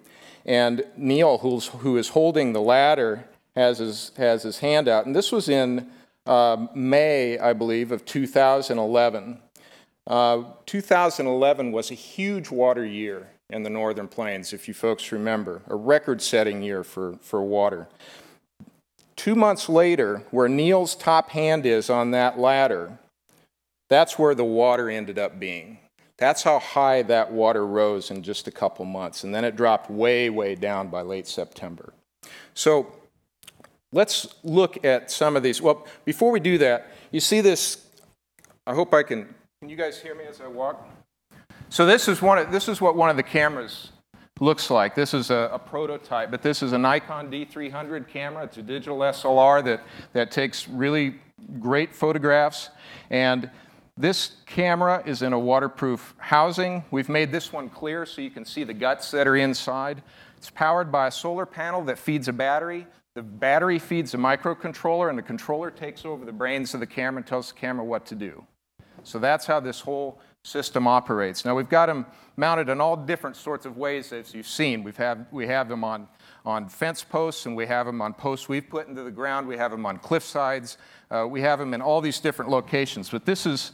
and 0.44 0.84
Neil, 0.94 1.38
who's, 1.38 1.68
who 1.68 1.96
is 1.96 2.10
holding 2.10 2.52
the 2.52 2.60
ladder, 2.60 3.24
has 3.56 3.78
his, 3.78 4.12
has 4.18 4.42
his 4.42 4.58
hand 4.58 4.88
out. 4.88 5.06
And 5.06 5.16
this 5.16 5.32
was 5.32 5.48
in 5.48 5.88
uh, 6.26 6.66
May, 6.74 7.38
I 7.38 7.54
believe, 7.54 7.92
of 7.92 8.04
2011. 8.04 9.38
Uh, 10.06 10.42
2011 10.66 11.72
was 11.72 11.90
a 11.90 11.94
huge 11.94 12.50
water 12.50 12.84
year 12.84 13.30
in 13.48 13.62
the 13.62 13.70
Northern 13.70 14.06
Plains, 14.06 14.52
if 14.52 14.68
you 14.68 14.74
folks 14.74 15.10
remember, 15.12 15.62
a 15.68 15.76
record 15.76 16.20
setting 16.20 16.62
year 16.62 16.84
for, 16.84 17.16
for 17.22 17.40
water. 17.40 17.88
Two 19.18 19.34
months 19.34 19.68
later, 19.68 20.22
where 20.30 20.48
Neil's 20.48 20.94
top 20.94 21.30
hand 21.30 21.66
is 21.66 21.90
on 21.90 22.12
that 22.12 22.38
ladder, 22.38 23.00
that's 23.90 24.16
where 24.16 24.32
the 24.32 24.44
water 24.44 24.88
ended 24.88 25.18
up 25.18 25.40
being. 25.40 25.78
That's 26.18 26.44
how 26.44 26.60
high 26.60 27.02
that 27.02 27.32
water 27.32 27.66
rose 27.66 28.12
in 28.12 28.22
just 28.22 28.46
a 28.46 28.52
couple 28.52 28.84
months. 28.84 29.24
And 29.24 29.34
then 29.34 29.44
it 29.44 29.56
dropped 29.56 29.90
way, 29.90 30.30
way 30.30 30.54
down 30.54 30.86
by 30.86 31.02
late 31.02 31.26
September. 31.26 31.92
So 32.54 32.92
let's 33.92 34.36
look 34.44 34.84
at 34.84 35.10
some 35.10 35.34
of 35.34 35.42
these. 35.42 35.60
Well, 35.60 35.84
before 36.04 36.30
we 36.30 36.38
do 36.38 36.56
that, 36.58 36.86
you 37.10 37.18
see 37.18 37.40
this. 37.40 37.86
I 38.68 38.74
hope 38.74 38.94
I 38.94 39.02
can. 39.02 39.34
Can 39.60 39.68
you 39.68 39.76
guys 39.76 40.00
hear 40.00 40.14
me 40.14 40.26
as 40.30 40.40
I 40.40 40.46
walk? 40.46 40.88
So 41.70 41.86
this 41.86 42.06
is 42.06 42.22
one. 42.22 42.38
Of, 42.38 42.52
this 42.52 42.68
is 42.68 42.80
what 42.80 42.94
one 42.94 43.10
of 43.10 43.16
the 43.16 43.24
cameras 43.24 43.90
looks 44.40 44.70
like. 44.70 44.94
This 44.94 45.14
is 45.14 45.30
a, 45.30 45.50
a, 45.52 45.58
prototype, 45.58 46.30
but 46.30 46.42
this 46.42 46.62
is 46.62 46.72
a 46.72 46.78
Nikon 46.78 47.30
D300 47.30 48.08
camera. 48.08 48.44
It's 48.44 48.56
a 48.58 48.62
digital 48.62 48.98
SLR 48.98 49.64
that 49.64 49.82
that 50.12 50.30
takes 50.30 50.68
really 50.68 51.16
great 51.60 51.94
photographs 51.94 52.70
and 53.10 53.50
this 53.98 54.36
camera 54.46 55.02
is 55.04 55.22
in 55.22 55.32
a 55.32 55.38
waterproof 55.38 56.14
housing. 56.18 56.84
We've 56.92 57.08
made 57.08 57.32
this 57.32 57.52
one 57.52 57.68
clear 57.68 58.06
so 58.06 58.20
you 58.20 58.30
can 58.30 58.44
see 58.44 58.62
the 58.62 58.72
guts 58.72 59.10
that 59.10 59.26
are 59.26 59.34
inside. 59.34 60.04
It's 60.36 60.50
powered 60.50 60.92
by 60.92 61.08
a 61.08 61.10
solar 61.10 61.44
panel 61.44 61.82
that 61.86 61.98
feeds 61.98 62.28
a 62.28 62.32
battery. 62.32 62.86
The 63.14 63.24
battery 63.24 63.80
feeds 63.80 64.14
a 64.14 64.16
microcontroller, 64.16 65.08
and 65.08 65.18
the 65.18 65.22
controller 65.22 65.72
takes 65.72 66.04
over 66.04 66.24
the 66.24 66.32
brains 66.32 66.74
of 66.74 66.80
the 66.80 66.86
camera 66.86 67.18
and 67.18 67.26
tells 67.26 67.48
the 67.48 67.58
camera 67.58 67.84
what 67.84 68.06
to 68.06 68.14
do. 68.14 68.46
So 69.02 69.18
that's 69.18 69.46
how 69.46 69.58
this 69.58 69.80
whole 69.80 70.20
system 70.44 70.86
operates. 70.86 71.44
Now 71.44 71.54
we've 71.54 71.68
got 71.68 71.86
them 71.86 72.06
mounted 72.36 72.68
in 72.68 72.80
all 72.80 72.96
different 72.96 73.36
sorts 73.36 73.66
of 73.66 73.76
ways 73.76 74.12
as 74.12 74.34
you've 74.34 74.46
seen. 74.46 74.82
We've 74.82 74.96
have, 74.96 75.26
we 75.30 75.46
have 75.46 75.68
them 75.68 75.84
on, 75.84 76.08
on 76.44 76.68
fence 76.68 77.04
posts 77.04 77.46
and 77.46 77.56
we 77.56 77.66
have 77.66 77.86
them 77.86 78.00
on 78.00 78.14
posts 78.14 78.48
we've 78.48 78.68
put 78.68 78.88
into 78.88 79.02
the 79.02 79.10
ground. 79.10 79.46
We 79.46 79.56
have 79.56 79.70
them 79.70 79.84
on 79.84 79.98
cliff 79.98 80.22
sides. 80.22 80.78
Uh, 81.10 81.26
we 81.28 81.40
have 81.42 81.58
them 81.58 81.74
in 81.74 81.82
all 81.82 82.00
these 82.00 82.20
different 82.20 82.50
locations. 82.50 83.10
But 83.10 83.26
this 83.26 83.44
is, 83.44 83.72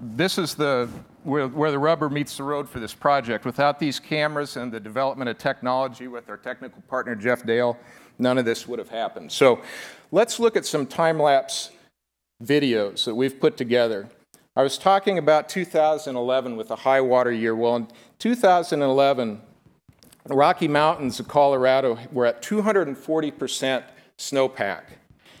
this 0.00 0.38
is 0.38 0.54
the, 0.54 0.88
where, 1.24 1.48
where 1.48 1.70
the 1.70 1.78
rubber 1.78 2.08
meets 2.08 2.36
the 2.36 2.44
road 2.44 2.68
for 2.68 2.78
this 2.78 2.94
project. 2.94 3.44
Without 3.44 3.78
these 3.78 3.98
cameras 3.98 4.56
and 4.56 4.72
the 4.72 4.80
development 4.80 5.28
of 5.28 5.38
technology 5.38 6.06
with 6.06 6.28
our 6.30 6.36
technical 6.36 6.80
partner 6.82 7.14
Jeff 7.14 7.44
Dale, 7.44 7.76
none 8.18 8.38
of 8.38 8.44
this 8.44 8.68
would 8.68 8.78
have 8.78 8.90
happened. 8.90 9.32
So 9.32 9.60
let's 10.12 10.38
look 10.38 10.56
at 10.56 10.64
some 10.64 10.86
time-lapse 10.86 11.72
videos 12.42 13.04
that 13.04 13.14
we've 13.14 13.40
put 13.40 13.56
together. 13.56 14.08
I 14.58 14.62
was 14.62 14.76
talking 14.76 15.18
about 15.18 15.48
2011 15.48 16.56
with 16.56 16.72
a 16.72 16.74
high 16.74 17.00
water 17.00 17.30
year. 17.30 17.54
Well, 17.54 17.76
in 17.76 17.86
2011, 18.18 19.40
the 20.24 20.34
Rocky 20.34 20.66
Mountains 20.66 21.20
of 21.20 21.28
Colorado 21.28 21.96
were 22.10 22.26
at 22.26 22.42
240% 22.42 23.84
snowpack. 24.18 24.82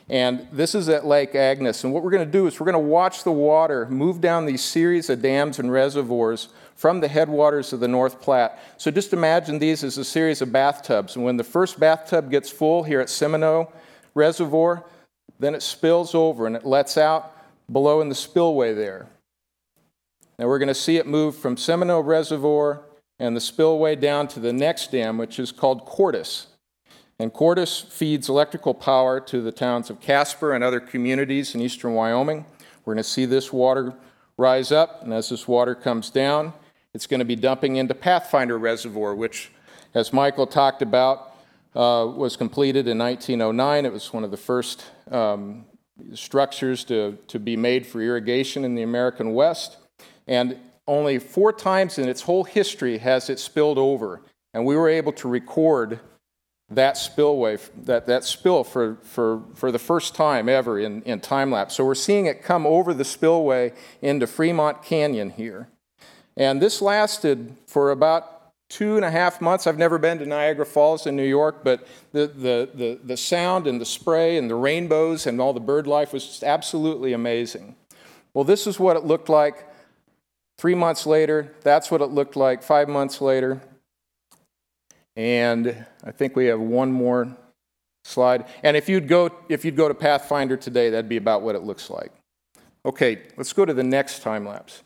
And 0.08 0.46
this 0.52 0.72
is 0.76 0.88
at 0.88 1.04
Lake 1.04 1.34
Agnes. 1.34 1.82
And 1.82 1.92
what 1.92 2.04
we're 2.04 2.12
going 2.12 2.24
to 2.24 2.30
do 2.30 2.46
is 2.46 2.60
we're 2.60 2.70
going 2.70 2.74
to 2.74 2.78
watch 2.78 3.24
the 3.24 3.32
water 3.32 3.88
move 3.90 4.20
down 4.20 4.46
these 4.46 4.62
series 4.62 5.10
of 5.10 5.20
dams 5.20 5.58
and 5.58 5.72
reservoirs 5.72 6.50
from 6.76 7.00
the 7.00 7.08
headwaters 7.08 7.72
of 7.72 7.80
the 7.80 7.88
North 7.88 8.20
Platte. 8.20 8.56
So 8.76 8.88
just 8.92 9.12
imagine 9.12 9.58
these 9.58 9.82
as 9.82 9.98
a 9.98 10.04
series 10.04 10.42
of 10.42 10.52
bathtubs. 10.52 11.16
And 11.16 11.24
when 11.24 11.36
the 11.36 11.42
first 11.42 11.80
bathtub 11.80 12.30
gets 12.30 12.50
full 12.50 12.84
here 12.84 13.00
at 13.00 13.08
Seminoe 13.08 13.72
Reservoir, 14.14 14.84
then 15.40 15.56
it 15.56 15.62
spills 15.64 16.14
over 16.14 16.46
and 16.46 16.54
it 16.54 16.64
lets 16.64 16.96
out 16.96 17.34
below 17.70 18.00
in 18.00 18.08
the 18.08 18.14
spillway 18.14 18.74
there. 18.74 19.08
Now 20.38 20.46
we're 20.46 20.58
going 20.58 20.68
to 20.68 20.74
see 20.74 20.96
it 20.96 21.06
move 21.06 21.36
from 21.36 21.56
Seminoe 21.56 22.00
Reservoir 22.04 22.82
and 23.18 23.36
the 23.36 23.40
spillway 23.40 23.96
down 23.96 24.28
to 24.28 24.40
the 24.40 24.52
next 24.52 24.92
dam, 24.92 25.18
which 25.18 25.38
is 25.38 25.50
called 25.50 25.86
Kortes. 25.86 26.46
And 27.18 27.32
Kortes 27.32 27.84
feeds 27.90 28.28
electrical 28.28 28.74
power 28.74 29.20
to 29.20 29.40
the 29.40 29.50
towns 29.50 29.90
of 29.90 30.00
Casper 30.00 30.52
and 30.52 30.62
other 30.62 30.78
communities 30.78 31.54
in 31.54 31.60
eastern 31.60 31.94
Wyoming. 31.94 32.46
We're 32.84 32.94
going 32.94 33.02
to 33.02 33.08
see 33.08 33.26
this 33.26 33.52
water 33.52 33.94
rise 34.36 34.70
up, 34.70 35.02
and 35.02 35.12
as 35.12 35.28
this 35.28 35.48
water 35.48 35.74
comes 35.74 36.10
down, 36.10 36.52
it's 36.94 37.08
going 37.08 37.18
to 37.18 37.26
be 37.26 37.34
dumping 37.34 37.76
into 37.76 37.92
Pathfinder 37.92 38.56
Reservoir, 38.56 39.16
which, 39.16 39.50
as 39.94 40.12
Michael 40.12 40.46
talked 40.46 40.80
about, 40.80 41.34
uh, 41.74 42.06
was 42.06 42.36
completed 42.36 42.86
in 42.86 42.98
1909. 42.98 43.84
It 43.84 43.92
was 43.92 44.12
one 44.12 44.22
of 44.22 44.30
the 44.30 44.36
first 44.36 44.84
um, 45.10 45.64
structures 46.14 46.84
to, 46.84 47.18
to 47.28 47.38
be 47.38 47.56
made 47.56 47.86
for 47.86 48.00
irrigation 48.00 48.64
in 48.64 48.74
the 48.74 48.82
American 48.82 49.34
West. 49.34 49.76
And 50.26 50.58
only 50.86 51.18
four 51.18 51.52
times 51.52 51.98
in 51.98 52.08
its 52.08 52.22
whole 52.22 52.44
history 52.44 52.98
has 52.98 53.28
it 53.28 53.38
spilled 53.38 53.78
over. 53.78 54.22
And 54.54 54.64
we 54.64 54.76
were 54.76 54.88
able 54.88 55.12
to 55.12 55.28
record 55.28 56.00
that 56.70 56.96
spillway, 56.96 57.58
that, 57.84 58.06
that 58.06 58.24
spill 58.24 58.64
for, 58.64 58.96
for, 59.02 59.42
for 59.54 59.72
the 59.72 59.78
first 59.78 60.14
time 60.14 60.48
ever 60.48 60.78
in, 60.78 61.02
in 61.02 61.20
time 61.20 61.50
lapse. 61.50 61.74
So 61.74 61.84
we're 61.84 61.94
seeing 61.94 62.26
it 62.26 62.42
come 62.42 62.66
over 62.66 62.92
the 62.92 63.04
spillway 63.04 63.72
into 64.02 64.26
Fremont 64.26 64.82
Canyon 64.82 65.30
here. 65.30 65.68
And 66.36 66.60
this 66.60 66.80
lasted 66.82 67.56
for 67.66 67.90
about 67.90 68.37
two 68.68 68.96
and 68.96 69.04
a 69.04 69.10
half 69.10 69.40
months. 69.40 69.66
I've 69.66 69.78
never 69.78 69.98
been 69.98 70.18
to 70.18 70.26
Niagara 70.26 70.66
Falls 70.66 71.06
in 71.06 71.16
New 71.16 71.26
York, 71.26 71.64
but 71.64 71.86
the, 72.12 72.26
the, 72.26 72.70
the, 72.74 73.00
the 73.02 73.16
sound 73.16 73.66
and 73.66 73.80
the 73.80 73.86
spray 73.86 74.36
and 74.36 74.50
the 74.50 74.54
rainbows 74.54 75.26
and 75.26 75.40
all 75.40 75.52
the 75.52 75.60
bird 75.60 75.86
life 75.86 76.12
was 76.12 76.26
just 76.26 76.44
absolutely 76.44 77.12
amazing. 77.12 77.76
Well, 78.34 78.44
this 78.44 78.66
is 78.66 78.78
what 78.78 78.96
it 78.96 79.04
looked 79.04 79.28
like 79.28 79.66
three 80.58 80.74
months 80.74 81.06
later. 81.06 81.54
That's 81.62 81.90
what 81.90 82.02
it 82.02 82.06
looked 82.06 82.36
like 82.36 82.62
five 82.62 82.88
months 82.88 83.20
later. 83.20 83.62
And 85.16 85.86
I 86.04 86.12
think 86.12 86.36
we 86.36 86.46
have 86.46 86.60
one 86.60 86.92
more 86.92 87.36
slide. 88.04 88.44
And 88.62 88.76
if 88.76 88.88
you'd 88.88 89.08
go, 89.08 89.30
if 89.48 89.64
you'd 89.64 89.76
go 89.76 89.88
to 89.88 89.94
Pathfinder 89.94 90.56
today, 90.56 90.90
that'd 90.90 91.08
be 91.08 91.16
about 91.16 91.42
what 91.42 91.54
it 91.54 91.62
looks 91.62 91.90
like. 91.90 92.12
Okay, 92.84 93.22
let's 93.36 93.52
go 93.52 93.64
to 93.64 93.74
the 93.74 93.82
next 93.82 94.22
time 94.22 94.46
lapse. 94.46 94.82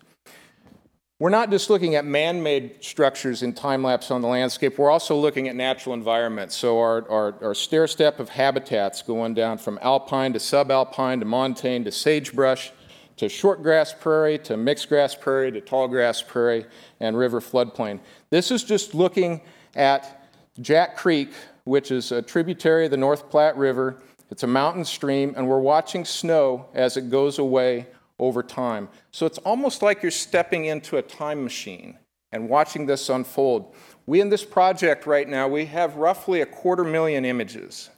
We're 1.23 1.31
not 1.31 1.51
just 1.51 1.71
looking 1.71 1.95
at 1.95 2.05
man 2.05 2.43
made 2.43 2.83
structures 2.83 3.45
in 3.45 3.53
time 3.53 3.85
lapse 3.85 4.11
on 4.11 4.23
the 4.23 4.27
landscape, 4.27 4.77
we're 4.77 4.91
also 4.91 5.15
looking 5.17 5.47
at 5.47 5.55
natural 5.55 5.95
environments. 5.95 6.57
So, 6.57 6.81
our, 6.81 7.09
our, 7.09 7.45
our 7.45 7.55
stair 7.55 7.87
step 7.87 8.19
of 8.19 8.29
habitats 8.29 9.03
going 9.03 9.33
down 9.35 9.59
from 9.59 9.79
alpine 9.83 10.33
to 10.33 10.41
subalpine 10.41 11.21
to 11.21 11.25
montane 11.25 11.85
to 11.85 11.93
sagebrush 11.93 12.73
to 13.19 13.27
shortgrass 13.27 14.01
prairie 14.01 14.37
to 14.39 14.57
mixed 14.57 14.89
grass 14.89 15.15
prairie 15.15 15.53
to 15.53 15.61
tall 15.61 15.87
grass 15.87 16.21
prairie 16.21 16.67
and 16.99 17.17
river 17.17 17.41
floodplain. 17.41 18.01
This 18.31 18.51
is 18.51 18.65
just 18.65 18.93
looking 18.93 19.43
at 19.77 20.29
Jack 20.61 20.97
Creek, 20.97 21.31
which 21.63 21.93
is 21.93 22.11
a 22.11 22.21
tributary 22.21 22.87
of 22.87 22.91
the 22.91 22.97
North 22.97 23.31
Platte 23.31 23.57
River. 23.57 24.03
It's 24.33 24.43
a 24.43 24.49
mountain 24.49 24.85
stream, 24.85 25.35
and 25.37 25.47
we're 25.47 25.61
watching 25.61 26.05
snow 26.05 26.67
as 26.75 26.97
it 26.97 27.11
goes 27.11 27.39
away 27.39 27.87
over 28.19 28.43
time. 28.43 28.89
So 29.11 29.27
it's 29.27 29.39
almost 29.39 29.83
like 29.83 30.03
you're 30.03 30.11
stepping 30.11 30.67
into 30.67 30.97
a 30.97 31.03
time 31.03 31.43
machine 31.43 31.99
and 32.31 32.49
watching 32.49 32.87
this 32.87 33.09
unfold. 33.09 33.75
We, 34.07 34.21
in 34.21 34.29
this 34.29 34.45
project 34.45 35.07
right 35.07 35.29
now, 35.29 35.49
we 35.49 35.67
have 35.67 35.97
roughly 35.97 36.41
a 36.41 36.47
quarter 36.47 36.85
million 36.85 37.25
images. 37.25 37.91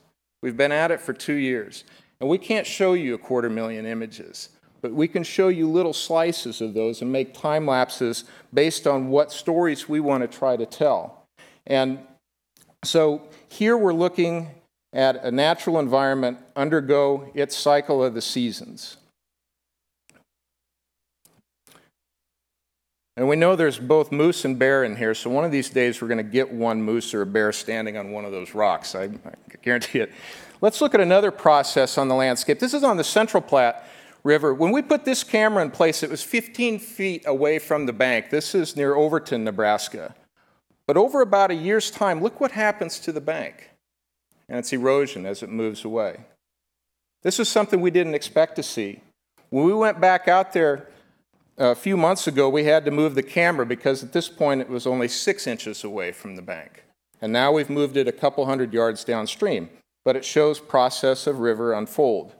We've 0.43 0.57
been 0.57 0.73
at 0.73 0.91
it 0.91 1.01
for 1.01 1.13
two 1.13 1.35
years. 1.35 1.85
And 2.21 2.29
we 2.29 2.39
can't 2.39 2.67
show 2.67 2.95
you 2.95 3.15
a 3.15 3.19
quarter 3.19 3.51
million 3.51 3.87
images, 3.87 4.51
but 4.81 4.93
we 4.93 5.09
can 5.09 5.23
show 5.23 5.49
you 5.49 5.71
little 5.71 5.93
slices 5.93 6.61
of 6.61 6.75
those 6.75 7.03
and 7.03 7.11
make 7.11 7.35
time 7.35 7.67
lapses 7.67 8.25
based 8.53 8.87
on 8.87 9.09
what 9.09 9.33
stories 9.33 9.89
we 9.89 10.01
want 10.01 10.23
to 10.23 10.39
try 10.39 10.57
to 10.57 10.67
tell. 10.67 11.27
And 11.67 11.99
so 12.85 13.29
here 13.49 13.77
we're 13.77 13.95
looking 13.95 14.51
at 14.93 15.25
a 15.25 15.31
natural 15.31 15.79
environment 15.79 16.39
undergo 16.55 17.31
its 17.35 17.57
cycle 17.57 18.03
of 18.03 18.15
the 18.15 18.23
seasons. 18.23 18.97
And 23.17 23.29
we 23.29 23.37
know 23.37 23.55
there's 23.55 23.79
both 23.79 24.11
moose 24.11 24.45
and 24.45 24.59
bear 24.59 24.83
in 24.83 24.97
here, 24.97 25.15
so 25.15 25.31
one 25.31 25.45
of 25.45 25.53
these 25.53 25.71
days 25.71 26.03
we're 26.03 26.09
going 26.09 26.19
to 26.19 26.25
get 26.25 26.53
one 26.53 26.83
moose 26.83 27.15
or 27.15 27.23
a 27.23 27.27
bear 27.27 27.53
standing 27.53 27.97
on 27.97 28.11
one 28.11 28.25
of 28.25 28.33
those 28.33 28.55
rocks. 28.55 28.97
I, 28.97 29.05
I 29.05 29.35
guarantee 29.63 30.01
it. 30.01 30.13
Let's 30.61 30.81
look 30.81 30.95
at 30.95 31.01
another 31.01 31.31
process 31.31 31.97
on 31.97 32.09
the 32.09 32.15
landscape. 32.15 32.59
This 32.59 32.75
is 32.75 32.83
on 32.83 32.97
the 32.97 33.05
Central 33.05 33.41
Platte 33.41 33.87
River. 34.25 34.53
When 34.53 34.73
we 34.73 34.83
put 34.83 35.05
this 35.05 35.23
camera 35.23 35.63
in 35.63 35.71
place, 35.71 36.03
it 36.03 36.11
was 36.11 36.25
15 36.25 36.81
feet 36.81 37.23
away 37.27 37.61
from 37.61 37.87
the 37.87 37.93
bank. 37.93 38.31
This 38.31 38.55
is 38.55 38.75
near 38.75 38.97
Overton, 38.97 39.45
Nebraska. 39.45 40.15
But 40.87 40.97
over 40.97 41.21
about 41.21 41.53
a 41.53 41.55
year's 41.55 41.91
time, 41.91 42.21
look 42.21 42.41
what 42.41 42.51
happens 42.51 42.99
to 43.01 43.13
the 43.13 43.21
bank 43.21 43.71
and 44.49 44.59
its 44.59 44.73
erosion 44.73 45.25
as 45.25 45.43
it 45.43 45.51
moves 45.51 45.85
away. 45.85 46.21
This 47.23 47.39
is 47.39 47.49
something 47.49 47.81
we 47.81 47.91
didn't 47.91 48.15
expect 48.15 48.57
to 48.57 48.63
see. 48.63 49.01
When 49.51 49.65
we 49.65 49.73
went 49.73 50.01
back 50.01 50.27
out 50.27 50.53
there 50.53 50.89
a 51.57 51.75
few 51.75 51.97
months 51.97 52.27
ago, 52.27 52.49
we 52.49 52.65
had 52.65 52.85
to 52.85 52.91
move 52.91 53.15
the 53.15 53.23
camera 53.23 53.65
because 53.67 54.03
at 54.03 54.13
this 54.13 54.29
point 54.29 54.61
it 54.61 54.69
was 54.69 54.87
only 54.87 55.09
six 55.09 55.47
inches 55.47 55.85
away 55.85 56.13
from 56.13 56.37
the 56.37 56.43
bank. 56.43 56.85
And 57.21 57.33
now 57.33 57.53
we've 57.53 57.71
moved 57.71 57.97
it 57.97 58.09
a 58.09 58.13
couple 58.13 58.45
hundred 58.47 58.73
yards 58.73 59.05
downstream. 59.05 59.71
But 60.05 60.17
it 60.17 60.25
shows 60.25 60.61
process 60.61 61.27
of 61.27 61.41
river 61.41 61.73
unfold. 61.73 62.35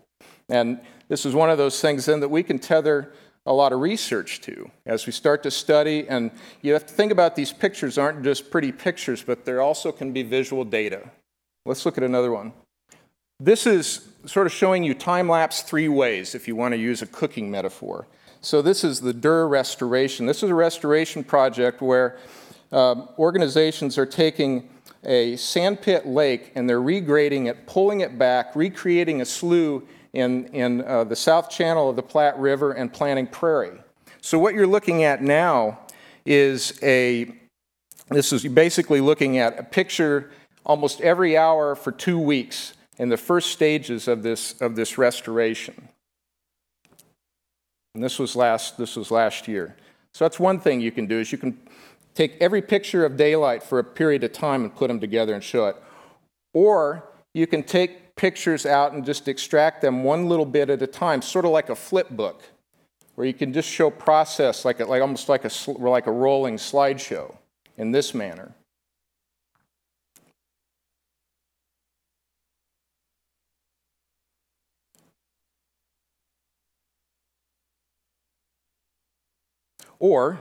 And 0.49 0.81
this 1.09 1.25
is 1.25 1.35
one 1.35 1.49
of 1.49 1.59
those 1.59 1.81
things 1.81 2.07
then 2.07 2.21
that 2.21 2.29
we 2.29 2.43
can 2.43 2.59
tether 2.59 3.13
a 3.47 3.53
lot 3.53 3.73
of 3.73 3.81
research 3.81 4.41
to 4.43 4.71
as 4.87 5.07
we 5.07 5.13
start 5.13 5.43
to 5.45 5.51
study. 5.51 6.07
And 6.09 6.31
you 6.63 6.73
have 6.73 6.87
to 6.87 6.93
think 6.93 7.13
about 7.13 7.37
these 7.37 7.53
pictures 7.53 7.99
aren't 7.99 8.23
just 8.23 8.51
pretty 8.51 8.73
pictures, 8.73 9.23
but 9.23 9.45
there 9.45 9.63
also 9.63 9.93
can 9.93 10.13
be 10.13 10.23
visual 10.23 10.65
data. 10.65 11.11
Let's 11.65 11.87
look 11.87 11.97
at 11.97 12.05
another 12.05 12.33
one. 12.33 12.53
This 13.41 13.67
is 13.67 14.09
sort 14.27 14.47
of 14.47 14.53
showing 14.53 14.85
you 14.85 14.95
time 14.95 15.29
lapse 15.29 15.63
three 15.63 15.89
ways 15.89 16.35
if 16.35 16.47
you 16.47 16.57
want 16.57 16.73
to 16.73 16.79
use 16.79 17.03
a 17.03 17.07
cooking 17.07 17.51
metaphor. 17.51 18.07
So 18.45 18.61
this 18.61 18.85
is 18.85 19.01
the 19.01 19.15
Durr 19.15 19.49
restoration. 19.49 20.27
This 20.27 20.43
is 20.43 20.51
a 20.51 20.55
restoration 20.55 21.25
project 21.25 21.81
where 21.81 22.19
um, 22.73 23.09
organizations 23.19 23.97
are 23.97 24.05
taking 24.05 24.69
a 25.03 25.35
sandpit 25.37 26.07
lake 26.07 26.53
and 26.55 26.69
they're 26.69 26.83
regrading 26.83 27.49
it, 27.49 27.67
pulling 27.67 28.03
it 28.03 28.19
back, 28.19 28.55
recreating 28.55 29.23
a 29.23 29.25
slough 29.25 29.83
in, 30.13 30.45
in 30.49 30.83
uh, 30.83 31.05
the 31.05 31.17
south 31.17 31.49
channel 31.49 31.89
of 31.89 31.97
the 31.97 32.03
Platte 32.03 32.39
River 32.39 32.73
and 32.73 32.93
planting 32.93 33.27
prairie. 33.27 33.79
So 34.21 34.39
what 34.39 34.53
you're 34.53 34.67
looking 34.67 35.05
at 35.05 35.23
now 35.23 35.81
is 36.27 36.79
a, 36.83 37.35
this 38.11 38.31
is 38.31 38.45
basically 38.45 39.01
looking 39.01 39.39
at 39.39 39.59
a 39.59 39.63
picture 39.63 40.31
almost 40.67 41.01
every 41.01 41.39
hour 41.39 41.75
for 41.75 41.93
two 41.93 42.19
weeks 42.19 42.75
in 42.99 43.09
the 43.09 43.17
first 43.17 43.53
stages 43.53 44.07
of 44.07 44.23
this, 44.23 44.61
of 44.61 44.77
this 44.77 44.99
restoration. 44.99 45.89
And 47.95 48.03
this 48.03 48.19
was 48.19 48.35
last, 48.35 48.77
this 48.77 48.97
was 48.97 49.11
last 49.11 49.47
year. 49.47 49.77
So 50.13 50.25
that's 50.25 50.39
one 50.41 50.61
thing 50.61 50.81
you 50.81 50.93
can 50.93 51.07
do 51.07 51.21
is 51.21 51.33
you 51.33 51.39
can 51.39 51.59
take 52.15 52.37
every 52.41 52.63
picture 52.63 53.05
of 53.05 53.17
daylight 53.17 53.63
for 53.63 53.79
a 53.79 53.85
period 53.85 54.25
of 54.25 54.33
time 54.33 54.63
and 54.63 54.75
put 54.75 54.89
them 54.89 55.01
together 55.01 55.35
and 55.35 55.43
show 55.43 55.67
it. 55.67 55.77
Or 56.53 57.09
you 57.33 57.47
can 57.47 57.63
take 57.63 58.17
pictures 58.17 58.65
out 58.65 58.93
and 58.93 59.05
just 59.05 59.27
extract 59.27 59.83
them 59.83 60.05
one 60.05 60.29
little 60.29 60.47
bit 60.47 60.71
at 60.71 60.83
a 60.83 60.87
time, 60.87 61.23
sort 61.23 61.45
of 61.45 61.51
like 61.51 61.69
a 61.69 61.75
flip 61.75 62.11
book, 62.11 62.43
where 63.17 63.27
you 63.27 63.35
can 63.35 63.53
just 63.53 63.69
show 63.69 63.91
process 63.91 64.65
like, 64.65 64.81
a, 64.81 64.85
like 64.85 65.03
almost 65.03 65.29
like 65.29 65.45
a, 65.45 65.51
like 65.79 66.07
a 66.07 66.13
rolling 66.13 66.57
slideshow 66.57 67.35
in 67.77 67.91
this 67.91 68.15
manner. 68.15 68.55
Or 80.05 80.39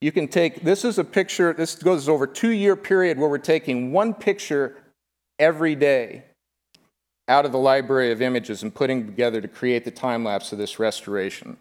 you 0.00 0.10
can 0.10 0.26
take 0.26 0.64
this 0.64 0.84
is 0.84 0.98
a 0.98 1.04
picture, 1.04 1.52
this 1.52 1.76
goes 1.76 2.08
over 2.08 2.26
two 2.26 2.50
year 2.50 2.74
period 2.74 3.18
where 3.18 3.28
we're 3.28 3.38
taking 3.38 3.92
one 3.92 4.12
picture 4.12 4.78
every 5.38 5.76
day 5.76 6.24
out 7.28 7.46
of 7.46 7.52
the 7.52 7.58
library 7.58 8.10
of 8.10 8.20
images 8.20 8.64
and 8.64 8.74
putting 8.74 9.06
together 9.06 9.40
to 9.40 9.46
create 9.46 9.84
the 9.84 9.92
time 9.92 10.24
lapse 10.24 10.50
of 10.50 10.58
this 10.58 10.80
restoration. 10.80 11.56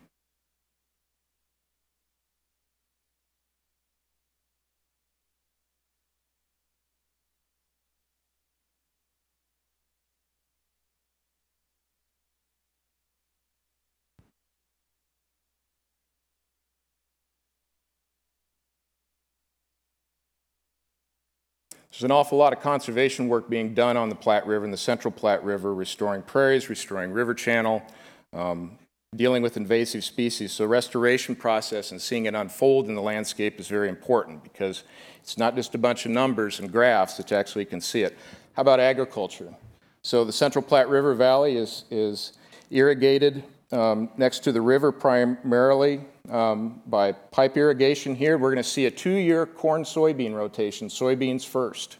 There's 21.99 22.05
an 22.05 22.11
awful 22.11 22.37
lot 22.37 22.53
of 22.53 22.61
conservation 22.61 23.27
work 23.27 23.49
being 23.49 23.73
done 23.73 23.97
on 23.97 24.07
the 24.07 24.15
Platte 24.15 24.47
River 24.47 24.63
and 24.63 24.71
the 24.73 24.77
Central 24.77 25.11
Platte 25.11 25.43
River, 25.43 25.73
restoring 25.73 26.21
prairies, 26.21 26.69
restoring 26.69 27.11
river 27.11 27.33
channel, 27.33 27.83
um, 28.31 28.79
dealing 29.17 29.43
with 29.43 29.57
invasive 29.57 30.05
species. 30.05 30.53
So 30.53 30.65
restoration 30.65 31.35
process 31.35 31.91
and 31.91 32.01
seeing 32.01 32.25
it 32.25 32.35
unfold 32.35 32.87
in 32.87 32.95
the 32.95 33.01
landscape 33.01 33.59
is 33.59 33.67
very 33.67 33.89
important 33.89 34.43
because 34.43 34.83
it's 35.21 35.37
not 35.37 35.57
just 35.57 35.75
a 35.75 35.77
bunch 35.77 36.05
of 36.05 36.11
numbers 36.11 36.61
and 36.61 36.71
graphs 36.71 37.19
you 37.19 37.35
actually 37.35 37.65
can 37.65 37.81
see 37.81 38.03
it. 38.03 38.17
How 38.53 38.61
about 38.61 38.79
agriculture? 38.79 39.53
So 40.01 40.23
the 40.23 40.31
Central 40.31 40.63
Platte 40.63 40.87
River 40.87 41.13
Valley 41.13 41.57
is, 41.57 41.83
is 41.91 42.31
irrigated 42.71 43.43
um, 43.71 44.09
next 44.17 44.39
to 44.39 44.51
the 44.51 44.61
river 44.61 44.91
primarily 44.91 46.01
um, 46.29 46.81
by 46.87 47.11
pipe 47.11 47.57
irrigation 47.57 48.15
here. 48.15 48.37
We're 48.37 48.51
going 48.51 48.63
to 48.63 48.69
see 48.69 48.85
a 48.85 48.91
two-year 48.91 49.45
corn 49.45 49.83
soybean 49.83 50.33
rotation, 50.33 50.87
soybeans 50.87 51.45
first, 51.45 51.97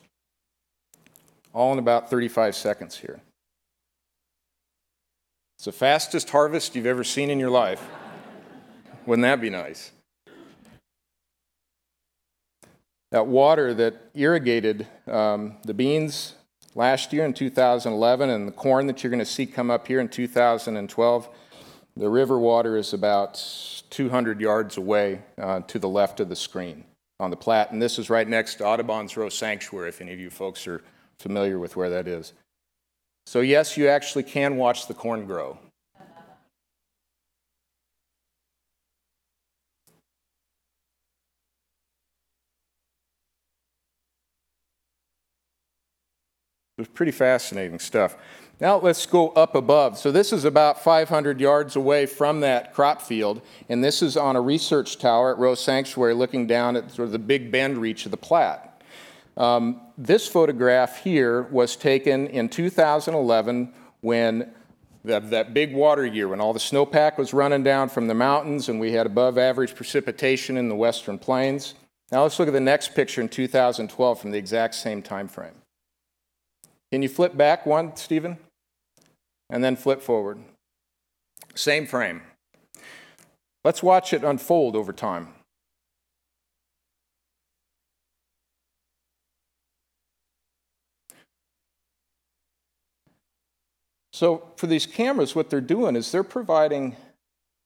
all 1.53 1.73
in 1.73 1.79
about 1.79 2.10
35 2.10 2.55
seconds 2.55 2.97
here. 2.97 3.21
It's 5.58 5.65
the 5.65 5.71
fastest 5.71 6.29
harvest 6.29 6.75
you've 6.75 6.86
ever 6.86 7.03
seen 7.03 7.29
in 7.29 7.38
your 7.39 7.49
life. 7.49 7.86
Wouldn't 9.05 9.23
that 9.23 9.41
be 9.41 9.49
nice? 9.49 9.91
That 13.12 13.27
water 13.27 13.73
that 13.73 13.95
irrigated 14.13 14.88
um, 15.08 15.58
the 15.65 15.73
beans 15.73 16.36
last 16.75 17.12
year 17.12 17.25
in 17.25 17.34
2011 17.34 18.29
and 18.29 18.47
the 18.47 18.51
corn 18.51 18.88
that 18.88 19.03
you're 19.03 19.10
going 19.10 19.19
to 19.19 19.25
see 19.25 19.45
come 19.45 19.71
up 19.71 19.88
here 19.88 19.99
in 19.99 20.08
2012, 20.08 21.29
the 21.99 22.09
river 22.09 22.39
water 22.39 22.77
is 22.77 22.93
about 22.93 23.43
200 23.89 24.39
yards 24.39 24.77
away 24.77 25.21
uh, 25.38 25.59
to 25.62 25.77
the 25.77 25.89
left 25.89 26.21
of 26.21 26.29
the 26.29 26.35
screen 26.35 26.85
on 27.19 27.29
the 27.29 27.35
Platte. 27.35 27.71
And 27.71 27.81
this 27.81 27.99
is 27.99 28.09
right 28.09 28.27
next 28.27 28.55
to 28.55 28.65
Audubon's 28.65 29.17
Rowe 29.17 29.27
Sanctuary, 29.27 29.89
if 29.89 29.99
any 29.99 30.13
of 30.13 30.19
you 30.19 30.29
folks 30.29 30.65
are 30.65 30.81
familiar 31.19 31.59
with 31.59 31.75
where 31.75 31.89
that 31.89 32.07
is. 32.07 32.31
So, 33.25 33.41
yes, 33.41 33.75
you 33.75 33.89
actually 33.89 34.23
can 34.23 34.55
watch 34.55 34.88
the 34.88 34.93
corn 34.93 35.25
grow. 35.25 35.59
It 46.77 46.83
was 46.83 46.88
pretty 46.88 47.12
fascinating 47.12 47.79
stuff. 47.79 48.15
Now 48.62 48.78
let's 48.78 49.06
go 49.06 49.30
up 49.30 49.56
above. 49.56 49.98
So 49.98 50.12
this 50.12 50.34
is 50.34 50.43
about 50.43 50.84
500 50.84 51.39
yards 51.39 51.78
away 51.78 52.06
from 52.06 52.41
that 52.41 52.74
crop 52.74 53.02
field, 53.02 53.41
and 53.69 53.82
this 53.82 54.02
is 54.02 54.17
on 54.17 54.36
a 54.36 54.41
research 54.41 54.98
tower 54.98 55.32
at 55.32 55.38
Rowe's 55.38 55.62
Sanctuary 55.62 56.13
looking 56.13 56.45
down 56.45 56.76
at 56.76 56.91
sort 56.91 57.06
of 57.06 57.13
the 57.13 57.19
Big 57.19 57.52
Bend 57.52 57.78
reach 57.78 58.04
of 58.06 58.12
the 58.12 58.17
Platte. 58.17 58.84
Um, 59.38 59.80
this 59.98 60.28
photograph 60.28 61.02
here 61.02 61.43
was 61.43 61.78
taken 61.78 62.28
in 62.28 62.50
2011 62.50 63.74
when 64.02 64.52
that, 65.06 65.30
that 65.30 65.54
big 65.54 65.74
water 65.74 66.06
year, 66.06 66.28
when 66.28 66.41
all 66.41 66.52
the 66.52 66.60
snowpack 66.60 67.17
was 67.17 67.34
running 67.34 67.63
down 67.63 67.88
from 67.88 68.08
the 68.08 68.13
mountains 68.13 68.67
and 68.67 68.82
we 68.82 68.91
had 68.91 69.06
above 69.06 69.38
average 69.38 69.74
precipitation 69.74 70.58
in 70.58 70.67
the 70.67 70.76
western 70.76 71.17
plains. 71.17 71.76
Now 72.12 72.24
let's 72.24 72.38
look 72.38 72.50
at 72.50 72.54
the 72.54 72.60
next 72.60 72.93
picture 72.93 73.22
in 73.22 73.30
2012 73.30 74.19
from 74.19 74.32
the 74.32 74.38
exact 74.38 74.76
same 74.76 75.02
time 75.02 75.30
frame. 75.30 75.54
Can 76.91 77.02
you 77.02 77.08
flip 77.08 77.38
back 77.38 77.65
one, 77.65 77.95
Stephen? 77.95 78.38
And 79.49 79.63
then 79.63 79.75
flip 79.75 80.01
forward. 80.01 80.39
Same 81.55 81.85
frame. 81.85 82.21
Let's 83.63 83.83
watch 83.83 84.13
it 84.13 84.23
unfold 84.23 84.75
over 84.75 84.93
time. 84.93 85.29
So, 94.13 94.49
for 94.57 94.67
these 94.67 94.85
cameras, 94.85 95.33
what 95.33 95.49
they're 95.49 95.62
doing 95.62 95.95
is 95.95 96.12
they're 96.12 96.23
providing 96.23 96.97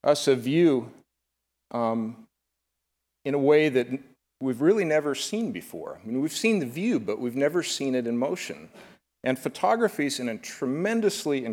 us 0.03 0.27
a 0.27 0.35
view 0.35 0.91
um, 1.71 2.27
in 3.25 3.33
a 3.33 3.39
way 3.39 3.69
that 3.69 3.87
we've 4.39 4.61
really 4.61 4.85
never 4.85 5.15
seen 5.15 5.51
before. 5.51 5.99
I 5.99 6.05
mean, 6.05 6.21
we've 6.21 6.31
seen 6.31 6.59
the 6.59 6.67
view, 6.67 6.99
but 6.99 7.19
we've 7.19 7.35
never 7.35 7.63
seen 7.63 7.95
it 7.95 8.05
in 8.05 8.17
motion. 8.17 8.69
And 9.23 9.39
photography 9.39 10.05
is 10.05 10.19
in 10.19 10.29
a 10.29 10.37
tremendously, 10.37 11.45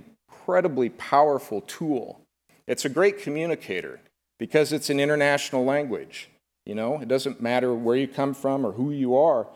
incredibly 0.51 0.89
powerful 0.89 1.61
tool. 1.61 2.23
It's 2.67 2.85
a 2.85 2.89
great 2.89 3.23
communicator 3.23 4.01
because 4.37 4.73
it's 4.73 4.91
an 4.91 4.99
international 4.99 5.65
language. 5.65 6.29
You 6.67 6.75
know, 6.75 7.01
it 7.01 7.07
doesn't 7.07 7.41
matter 7.41 7.73
where 7.73 7.95
you 7.95 8.09
come 8.09 8.35
from 8.35 8.67
or 8.67 8.73
who 8.73 8.91
you 8.91 9.17
are. 9.17 9.47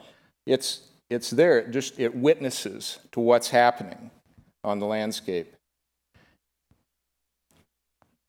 It's, 0.46 0.82
it's 1.10 1.30
there. 1.30 1.58
It 1.58 1.72
just 1.72 1.98
it 1.98 2.14
witnesses 2.14 3.00
to 3.10 3.18
what's 3.18 3.50
happening 3.50 4.12
on 4.62 4.78
the 4.78 4.86
landscape. 4.86 5.56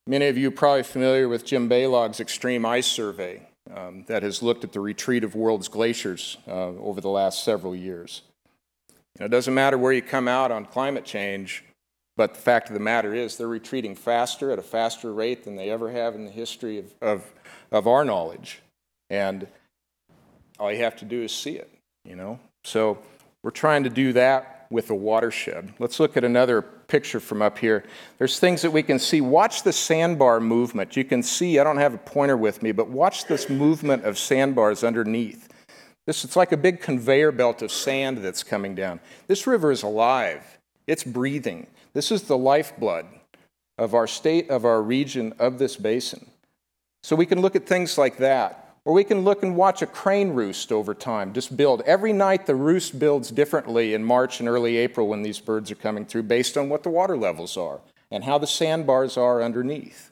Many 0.07 0.25
of 0.25 0.35
you 0.35 0.47
are 0.47 0.51
probably 0.51 0.83
familiar 0.83 1.29
with 1.29 1.45
Jim 1.45 1.69
Balog's 1.69 2.19
Extreme 2.19 2.65
Ice 2.65 2.87
Survey 2.87 3.47
um, 3.75 4.05
that 4.07 4.23
has 4.23 4.41
looked 4.41 4.63
at 4.63 4.71
the 4.71 4.79
retreat 4.79 5.23
of 5.23 5.35
world's 5.35 5.67
glaciers 5.67 6.37
uh, 6.47 6.69
over 6.79 6.99
the 6.99 7.09
last 7.09 7.43
several 7.43 7.75
years. 7.75 8.23
It 9.19 9.29
doesn't 9.29 9.53
matter 9.53 9.77
where 9.77 9.93
you 9.93 10.01
come 10.01 10.27
out 10.27 10.51
on 10.51 10.65
climate 10.65 11.05
change, 11.05 11.63
but 12.17 12.33
the 12.33 12.39
fact 12.39 12.69
of 12.69 12.73
the 12.73 12.79
matter 12.79 13.13
is 13.13 13.37
they're 13.37 13.47
retreating 13.47 13.95
faster 13.95 14.51
at 14.51 14.59
a 14.59 14.63
faster 14.63 15.13
rate 15.13 15.43
than 15.43 15.55
they 15.55 15.69
ever 15.69 15.91
have 15.91 16.15
in 16.15 16.25
the 16.25 16.31
history 16.31 16.79
of, 16.79 16.93
of, 17.01 17.33
of 17.71 17.87
our 17.87 18.05
knowledge. 18.05 18.61
And 19.09 19.47
all 20.59 20.71
you 20.71 20.83
have 20.83 20.95
to 20.97 21.05
do 21.05 21.23
is 21.23 21.31
see 21.33 21.57
it, 21.57 21.69
you 22.05 22.15
know? 22.15 22.39
So 22.63 22.97
we're 23.43 23.51
trying 23.51 23.83
to 23.83 23.89
do 23.89 24.13
that 24.13 24.67
with 24.69 24.89
a 24.89 24.95
watershed. 24.95 25.73
Let's 25.77 25.99
look 25.99 26.17
at 26.17 26.23
another 26.23 26.61
picture 26.61 27.19
from 27.19 27.41
up 27.41 27.57
here. 27.57 27.83
There's 28.17 28.39
things 28.39 28.61
that 28.61 28.71
we 28.71 28.81
can 28.83 28.97
see. 28.97 29.21
Watch 29.21 29.63
the 29.63 29.73
sandbar 29.73 30.39
movement. 30.39 30.95
You 30.95 31.03
can 31.03 31.21
see, 31.21 31.59
I 31.59 31.63
don't 31.63 31.77
have 31.77 31.93
a 31.93 31.99
pointer 31.99 32.37
with 32.37 32.63
me, 32.63 32.71
but 32.71 32.89
watch 32.89 33.25
this 33.25 33.49
movement 33.49 34.05
of 34.05 34.17
sandbars 34.17 34.83
underneath. 34.83 35.49
This 36.07 36.23
it's 36.23 36.35
like 36.35 36.51
a 36.51 36.57
big 36.57 36.81
conveyor 36.81 37.31
belt 37.31 37.61
of 37.61 37.71
sand 37.71 38.19
that's 38.19 38.43
coming 38.43 38.75
down. 38.75 38.99
This 39.27 39.47
river 39.47 39.71
is 39.71 39.83
alive. 39.83 40.59
It's 40.87 41.03
breathing. 41.03 41.67
This 41.95 42.11
is 42.11 42.23
the 42.23 42.37
lifeblood 42.37 43.05
of 43.77 43.95
our 43.95 44.05
state, 44.05 44.49
of 44.49 44.65
our 44.65 44.81
region, 44.81 45.33
of 45.39 45.59
this 45.59 45.77
basin. 45.77 46.29
So 47.03 47.15
we 47.15 47.25
can 47.25 47.39
look 47.39 47.55
at 47.55 47.65
things 47.65 47.97
like 47.97 48.17
that. 48.17 48.61
Or 48.83 48.93
we 48.93 49.05
can 49.05 49.21
look 49.21 49.41
and 49.41 49.55
watch 49.55 49.81
a 49.81 49.87
crane 49.87 50.31
roost 50.31 50.71
over 50.71 50.93
time, 50.93 51.33
just 51.33 51.57
build. 51.57 51.81
Every 51.87 52.13
night 52.13 52.45
the 52.45 52.53
roost 52.53 52.99
builds 52.99 53.31
differently 53.31 53.95
in 53.95 54.03
March 54.03 54.39
and 54.39 54.47
early 54.47 54.77
April 54.77 55.07
when 55.07 55.23
these 55.23 55.39
birds 55.39 55.71
are 55.71 55.75
coming 55.75 56.05
through 56.05 56.23
based 56.23 56.55
on 56.55 56.69
what 56.69 56.83
the 56.83 56.89
water 56.89 57.17
levels 57.17 57.57
are 57.57 57.79
and 58.11 58.25
how 58.25 58.37
the 58.37 58.45
sandbars 58.45 59.17
are 59.17 59.41
underneath. 59.41 60.11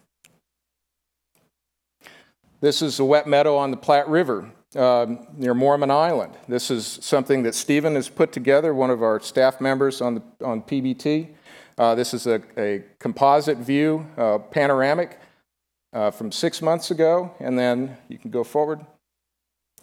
This 2.61 2.81
is 2.81 2.97
a 2.99 3.05
wet 3.05 3.27
meadow 3.27 3.57
on 3.57 3.71
the 3.71 3.77
Platte 3.77 4.07
River 4.07 4.49
uh, 4.75 5.05
near 5.35 5.53
Mormon 5.53 5.91
Island. 5.91 6.33
This 6.47 6.71
is 6.71 6.87
something 7.01 7.43
that 7.43 7.53
Stephen 7.53 7.93
has 7.93 8.09
put 8.09 8.31
together, 8.31 8.73
one 8.73 8.89
of 8.89 9.03
our 9.03 9.19
staff 9.19 9.61
members 9.61 10.01
on, 10.01 10.15
the, 10.15 10.45
on 10.45 10.61
PBT. 10.61 11.27
Uh, 11.77 11.95
this 11.95 12.13
is 12.13 12.27
a, 12.27 12.41
a 12.57 12.83
composite 12.99 13.57
view, 13.57 14.05
uh, 14.17 14.37
panoramic 14.37 15.19
uh, 15.93 16.11
from 16.11 16.31
six 16.31 16.61
months 16.61 16.91
ago, 16.91 17.33
and 17.39 17.57
then 17.57 17.97
you 18.07 18.17
can 18.17 18.31
go 18.31 18.43
forward, 18.43 18.79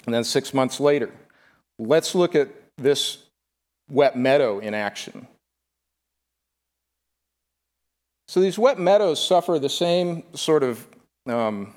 and 0.07 0.15
then 0.15 0.25
six 0.25 0.55
months 0.55 0.79
later. 0.81 1.11
Let's 1.79 2.15
look 2.15 2.35
at 2.35 2.49
this 2.77 3.19
wet 3.91 4.17
meadow 4.17 4.59
in 4.59 4.75
action. 4.75 5.27
So 8.29 8.41
these 8.41 8.59
wet 8.59 8.79
meadows 8.79 9.25
suffer 9.25 9.59
the 9.59 9.69
same 9.69 10.23
sort 10.35 10.63
of 10.63 10.87
um, 11.27 11.75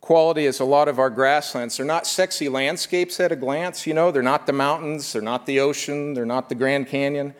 quality 0.00 0.46
as 0.46 0.60
a 0.60 0.64
lot 0.64 0.86
of 0.86 1.00
our 1.00 1.10
grasslands. 1.10 1.76
They're 1.76 1.86
not 1.86 2.06
sexy 2.06 2.48
landscapes 2.48 3.18
at 3.18 3.32
a 3.32 3.36
glance, 3.36 3.86
you 3.86 3.94
know, 3.94 4.12
they're 4.12 4.22
not 4.22 4.46
the 4.46 4.52
mountains, 4.52 5.12
they're 5.12 5.22
not 5.22 5.46
the 5.46 5.58
ocean, 5.58 6.14
they're 6.14 6.24
not 6.24 6.48
the 6.48 6.54
Grand 6.54 6.86
Canyon, 6.86 7.34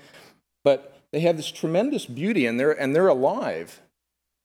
but 0.64 0.93
they 1.14 1.20
have 1.20 1.36
this 1.36 1.50
tremendous 1.50 2.06
beauty 2.06 2.44
and 2.44 2.58
they're, 2.58 2.72
and 2.72 2.94
they're 2.94 3.06
alive. 3.06 3.80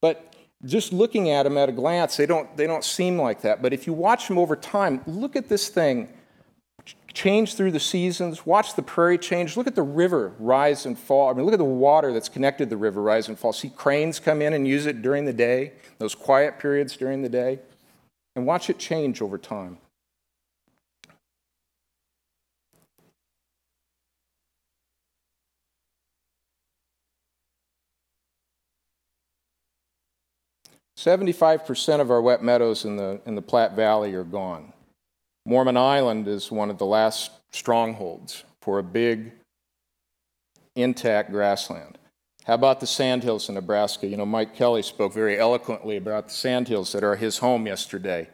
But 0.04 0.36
just 0.64 0.94
looking 0.94 1.32
at 1.32 1.44
them 1.44 1.58
at 1.58 1.68
a 1.68 1.72
glance, 1.72 2.16
they 2.16 2.28
don't, 2.28 2.56
they 2.56 2.68
don't 2.68 2.84
seem 2.84 3.18
like 3.18 3.42
that. 3.42 3.64
But 3.64 3.74
if 3.74 3.88
you 3.88 3.94
watch 3.94 4.28
them 4.28 4.38
over 4.38 4.56
time, 4.56 5.02
look 5.08 5.36
at 5.36 5.50
this 5.50 5.70
thing 5.70 6.14
change 7.12 7.56
through 7.56 7.72
the 7.72 7.80
seasons. 7.80 8.46
Watch 8.46 8.76
the 8.76 8.84
prairie 8.84 9.18
change. 9.18 9.58
Look 9.58 9.66
at 9.66 9.74
the 9.74 9.82
river 9.82 10.34
rise 10.38 10.86
and 10.86 10.98
fall. 10.98 11.32
I 11.32 11.34
mean, 11.34 11.44
look 11.44 11.56
at 11.56 11.60
the 11.60 11.66
water 11.66 12.14
that's 12.14 12.30
connected 12.30 12.66
to 12.66 12.70
the 12.70 12.78
river 12.78 13.02
rise 13.02 13.28
and 13.28 13.38
fall. 13.38 13.52
See 13.52 13.70
cranes 13.70 14.20
come 14.20 14.44
in 14.44 14.54
and 14.54 14.68
use 14.68 14.86
it 14.86 15.02
during 15.02 15.26
the 15.26 15.34
day, 15.34 15.74
those 15.98 16.14
quiet 16.14 16.60
periods 16.60 16.96
during 16.96 17.24
the 17.24 17.30
day, 17.30 17.60
and 18.36 18.46
watch 18.46 18.70
it 18.70 18.78
change 18.78 19.24
over 19.24 19.40
time. 19.40 19.80
75% 31.00 32.02
of 32.02 32.12
our 32.12 32.22
wet 32.22 32.44
meadows 32.44 32.84
in 32.84 32.98
the, 32.98 33.22
in 33.26 33.36
the 33.36 33.42
Platte 33.42 33.74
Valley 33.74 34.14
are 34.16 34.26
gone. 34.26 34.74
Mormon 35.46 35.78
Island 35.78 36.28
is 36.28 36.52
one 36.52 36.70
of 36.70 36.78
the 36.78 36.86
last 36.86 37.32
strongholds 37.52 38.44
for 38.60 38.80
a 38.80 38.84
big, 38.84 39.32
intact 40.76 41.32
grassland. 41.32 41.98
How 42.44 42.56
about 42.56 42.82
the 42.82 42.86
sandhills 42.88 43.48
in 43.48 43.56
Nebraska? 43.56 44.08
You 44.08 44.18
know, 44.18 44.26
Mike 44.26 44.54
Kelly 44.54 44.82
spoke 44.82 45.14
very 45.14 45.40
eloquently 45.40 45.96
about 45.96 46.28
the 46.28 46.34
sandhills 46.34 46.92
that 46.92 47.04
are 47.04 47.16
his 47.16 47.38
home 47.38 47.66
yesterday. 47.66 48.28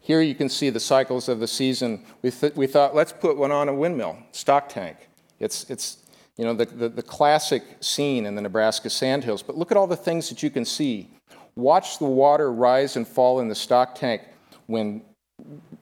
Here 0.00 0.20
you 0.20 0.36
can 0.36 0.48
see 0.48 0.70
the 0.70 0.78
cycles 0.78 1.28
of 1.28 1.40
the 1.40 1.48
season. 1.48 2.04
We, 2.22 2.30
th- 2.30 2.54
we 2.54 2.68
thought, 2.68 2.94
let's 2.94 3.12
put 3.12 3.36
one 3.36 3.50
on 3.50 3.68
a 3.68 3.74
windmill, 3.74 4.18
stock 4.30 4.68
tank. 4.68 5.08
It's, 5.40 5.68
it's 5.68 5.98
you 6.36 6.44
know, 6.44 6.54
the, 6.54 6.66
the, 6.66 6.88
the 6.90 7.02
classic 7.02 7.64
scene 7.80 8.24
in 8.24 8.36
the 8.36 8.42
Nebraska 8.42 8.88
sandhills. 8.88 9.42
But 9.42 9.58
look 9.58 9.72
at 9.72 9.76
all 9.76 9.88
the 9.88 9.96
things 9.96 10.28
that 10.28 10.44
you 10.44 10.50
can 10.50 10.64
see 10.64 11.10
Watch 11.56 11.98
the 11.98 12.06
water 12.06 12.52
rise 12.52 12.96
and 12.96 13.06
fall 13.06 13.40
in 13.40 13.48
the 13.48 13.54
stock 13.54 13.94
tank 13.94 14.22
when, 14.66 15.02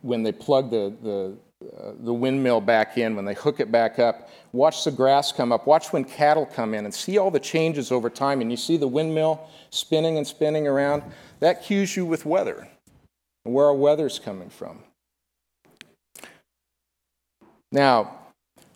when 0.02 0.22
they 0.22 0.32
plug 0.32 0.70
the, 0.70 0.92
the, 1.02 1.36
uh, 1.78 1.92
the 2.00 2.12
windmill 2.12 2.60
back 2.60 2.98
in, 2.98 3.16
when 3.16 3.24
they 3.24 3.34
hook 3.34 3.60
it 3.60 3.72
back 3.72 3.98
up. 3.98 4.28
Watch 4.52 4.84
the 4.84 4.90
grass 4.90 5.32
come 5.32 5.52
up. 5.52 5.66
Watch 5.66 5.92
when 5.92 6.04
cattle 6.04 6.44
come 6.44 6.74
in 6.74 6.84
and 6.84 6.92
see 6.92 7.16
all 7.18 7.30
the 7.30 7.40
changes 7.40 7.90
over 7.90 8.10
time. 8.10 8.40
And 8.40 8.50
you 8.50 8.56
see 8.56 8.76
the 8.76 8.88
windmill 8.88 9.48
spinning 9.70 10.18
and 10.18 10.26
spinning 10.26 10.66
around. 10.66 11.02
That 11.40 11.62
cues 11.62 11.96
you 11.96 12.04
with 12.04 12.26
weather 12.26 12.68
and 13.44 13.54
where 13.54 13.66
our 13.66 13.74
weather's 13.74 14.18
coming 14.18 14.50
from. 14.50 14.80
Now, 17.70 18.18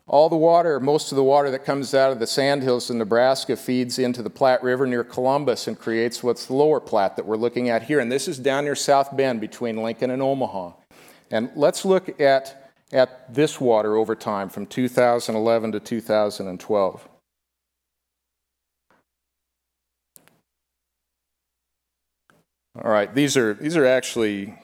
all 0.08 0.28
the 0.28 0.36
water, 0.36 0.78
most 0.78 1.10
of 1.10 1.16
the 1.16 1.24
water 1.24 1.50
that 1.50 1.64
comes 1.64 1.92
out 1.92 2.12
of 2.12 2.20
the 2.20 2.26
sandhills 2.26 2.90
in 2.90 2.98
Nebraska 2.98 3.56
feeds 3.56 3.98
into 3.98 4.22
the 4.22 4.30
Platte 4.30 4.62
River 4.62 4.86
near 4.86 5.02
Columbus 5.02 5.66
and 5.66 5.76
creates 5.76 6.22
what's 6.22 6.46
the 6.46 6.54
lower 6.54 6.78
Platte 6.80 7.16
that 7.16 7.26
we're 7.26 7.36
looking 7.36 7.68
at 7.68 7.82
here. 7.82 7.98
And 7.98 8.10
this 8.10 8.28
is 8.28 8.38
down 8.38 8.64
near 8.64 8.76
South 8.76 9.16
Bend 9.16 9.40
between 9.40 9.82
Lincoln 9.82 10.10
and 10.10 10.22
Omaha. 10.22 10.72
And 11.32 11.50
let's 11.56 11.84
look 11.84 12.20
at, 12.20 12.72
at 12.92 13.34
this 13.34 13.60
water 13.60 13.96
over 13.96 14.14
time 14.14 14.48
from 14.48 14.66
2011 14.66 15.72
to 15.72 15.80
2012. 15.80 17.08
All 22.84 22.90
right, 22.90 23.12
these 23.12 23.36
are, 23.36 23.54
these 23.54 23.76
are 23.76 23.86
actually, 23.86 24.54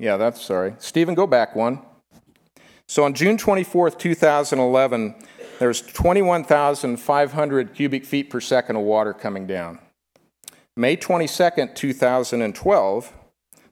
yeah, 0.00 0.16
that's 0.16 0.42
sorry. 0.42 0.74
Stephen, 0.78 1.14
go 1.14 1.28
back 1.28 1.54
one. 1.54 1.82
So 2.90 3.04
on 3.04 3.14
June 3.14 3.36
24th, 3.36 4.00
2011, 4.00 5.14
there's 5.60 5.80
21,500 5.80 7.72
cubic 7.72 8.04
feet 8.04 8.30
per 8.30 8.40
second 8.40 8.74
of 8.74 8.82
water 8.82 9.14
coming 9.14 9.46
down. 9.46 9.78
May 10.76 10.96
22nd, 10.96 11.76
2012, 11.76 13.12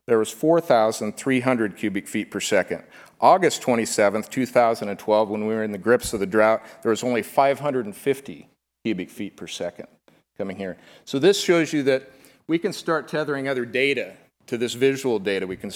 there 0.07 0.19
was 0.21 0.31
4,300 0.31 1.77
cubic 1.77 2.07
feet 2.07 2.31
per 2.31 2.39
second. 2.39 2.85
August 3.21 3.61
27th, 3.63 4.29
2012, 4.29 5.29
when 5.29 5.49
we 5.49 5.55
were 5.57 5.65
in 5.65 5.73
the 5.73 5.79
grips 5.79 6.13
of 6.13 6.21
the 6.21 6.27
drought, 6.27 6.63
there 6.83 6.91
was 6.91 7.03
only 7.03 7.23
550 7.23 8.49
cubic 8.85 9.11
feet 9.11 9.37
per 9.37 9.49
second 9.49 9.89
coming 10.37 10.57
here. 10.57 10.77
So 11.05 11.19
this 11.19 11.43
shows 11.43 11.73
you 11.73 11.83
that 11.83 12.09
we 12.47 12.57
can 12.57 12.73
start 12.73 13.09
tethering 13.09 13.49
other 13.49 13.65
data 13.65 14.15
to 14.47 14.57
this 14.57 14.75
visual 14.75 15.19
data. 15.19 15.45
We 15.45 15.57
can 15.57 15.71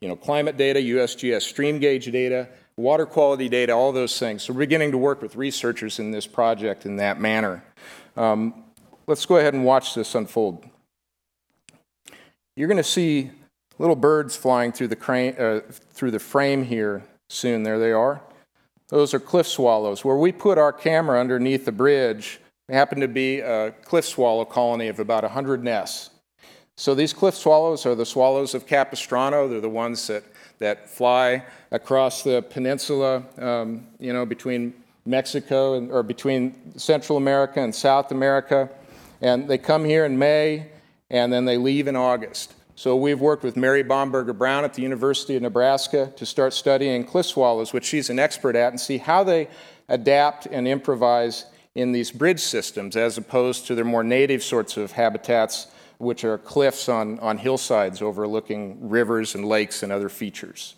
you 0.00 0.08
know, 0.08 0.16
climate 0.16 0.56
data, 0.56 0.80
USGS 0.80 1.42
stream 1.42 1.78
gauge 1.78 2.10
data, 2.10 2.48
water 2.76 3.06
quality 3.06 3.48
data, 3.48 3.72
all 3.72 3.92
those 3.92 4.18
things. 4.18 4.42
So 4.42 4.52
we're 4.52 4.60
beginning 4.60 4.92
to 4.92 4.98
work 4.98 5.22
with 5.22 5.36
researchers 5.36 5.98
in 5.98 6.10
this 6.10 6.26
project 6.26 6.84
in 6.84 6.96
that 6.96 7.20
manner. 7.20 7.64
Um, 8.16 8.64
let's 9.06 9.24
go 9.24 9.36
ahead 9.36 9.54
and 9.54 9.64
watch 9.64 9.94
this 9.94 10.14
unfold. 10.14 10.64
You're 12.56 12.68
going 12.68 12.76
to 12.76 12.84
see 12.84 13.30
little 13.78 13.96
birds 13.96 14.36
flying 14.36 14.72
through 14.72 14.88
the, 14.88 14.96
crane, 14.96 15.34
uh, 15.38 15.60
through 15.70 16.10
the 16.10 16.18
frame 16.18 16.64
here 16.64 17.02
soon. 17.28 17.62
There 17.62 17.78
they 17.78 17.92
are. 17.92 18.20
Those 18.88 19.14
are 19.14 19.20
cliff 19.20 19.46
swallows. 19.46 20.04
Where 20.04 20.16
we 20.16 20.32
put 20.32 20.58
our 20.58 20.72
camera 20.72 21.20
underneath 21.20 21.64
the 21.64 21.72
bridge 21.72 22.40
happened 22.68 23.00
to 23.00 23.08
be 23.08 23.40
a 23.40 23.72
cliff 23.84 24.04
swallow 24.04 24.44
colony 24.44 24.88
of 24.88 24.98
about 24.98 25.22
100 25.22 25.62
nests. 25.62 26.10
So 26.76 26.94
these 26.94 27.12
cliff 27.12 27.34
swallows 27.34 27.86
are 27.86 27.94
the 27.94 28.06
swallows 28.06 28.54
of 28.54 28.66
Capistrano. 28.66 29.48
They're 29.48 29.60
the 29.60 29.68
ones 29.68 30.06
that 30.08 30.24
that 30.58 30.88
fly 30.88 31.44
across 31.70 32.22
the 32.22 32.42
peninsula, 32.42 33.22
um, 33.38 33.86
you 33.98 34.12
know, 34.12 34.24
between 34.24 34.74
Mexico, 35.04 35.74
and, 35.74 35.90
or 35.90 36.02
between 36.02 36.78
Central 36.78 37.16
America 37.16 37.60
and 37.60 37.74
South 37.74 38.10
America. 38.10 38.68
And 39.20 39.48
they 39.48 39.58
come 39.58 39.84
here 39.84 40.04
in 40.04 40.18
May, 40.18 40.68
and 41.10 41.32
then 41.32 41.44
they 41.44 41.56
leave 41.56 41.86
in 41.86 41.96
August. 41.96 42.54
So 42.74 42.94
we've 42.96 43.20
worked 43.20 43.42
with 43.42 43.56
Mary 43.56 43.82
Bomberger 43.82 44.36
Brown 44.36 44.64
at 44.64 44.74
the 44.74 44.82
University 44.82 45.36
of 45.36 45.42
Nebraska 45.42 46.12
to 46.16 46.26
start 46.26 46.52
studying 46.52 47.04
cliff 47.04 47.26
swallows, 47.26 47.72
which 47.72 47.86
she's 47.86 48.10
an 48.10 48.18
expert 48.18 48.54
at, 48.54 48.72
and 48.72 48.80
see 48.80 48.98
how 48.98 49.24
they 49.24 49.48
adapt 49.88 50.46
and 50.46 50.68
improvise 50.68 51.46
in 51.74 51.92
these 51.92 52.10
bridge 52.10 52.40
systems 52.40 52.96
as 52.96 53.16
opposed 53.16 53.66
to 53.66 53.74
their 53.74 53.84
more 53.84 54.04
native 54.04 54.42
sorts 54.42 54.76
of 54.76 54.92
habitats, 54.92 55.68
which 55.98 56.24
are 56.24 56.38
cliffs 56.38 56.88
on, 56.88 57.18
on 57.20 57.38
hillsides 57.38 58.02
overlooking 58.02 58.88
rivers 58.88 59.34
and 59.34 59.44
lakes 59.44 59.82
and 59.82 59.90
other 59.92 60.08
features. 60.08 60.74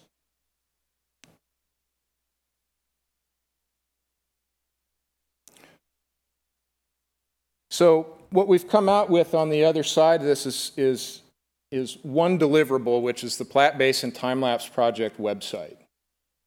So 7.70 8.18
what 8.30 8.48
we've 8.48 8.68
come 8.68 8.88
out 8.88 9.08
with 9.10 9.34
on 9.34 9.50
the 9.50 9.64
other 9.64 9.82
side 9.82 10.20
of 10.20 10.26
this 10.26 10.46
is, 10.46 10.72
is 10.76 11.22
is 11.70 11.98
one 12.02 12.38
deliverable, 12.38 13.02
which 13.02 13.22
is 13.22 13.36
the 13.36 13.44
Platte 13.44 13.78
Basin 13.78 14.10
Time 14.10 14.40
Lapse 14.40 14.68
Project 14.68 15.20
website. 15.20 15.76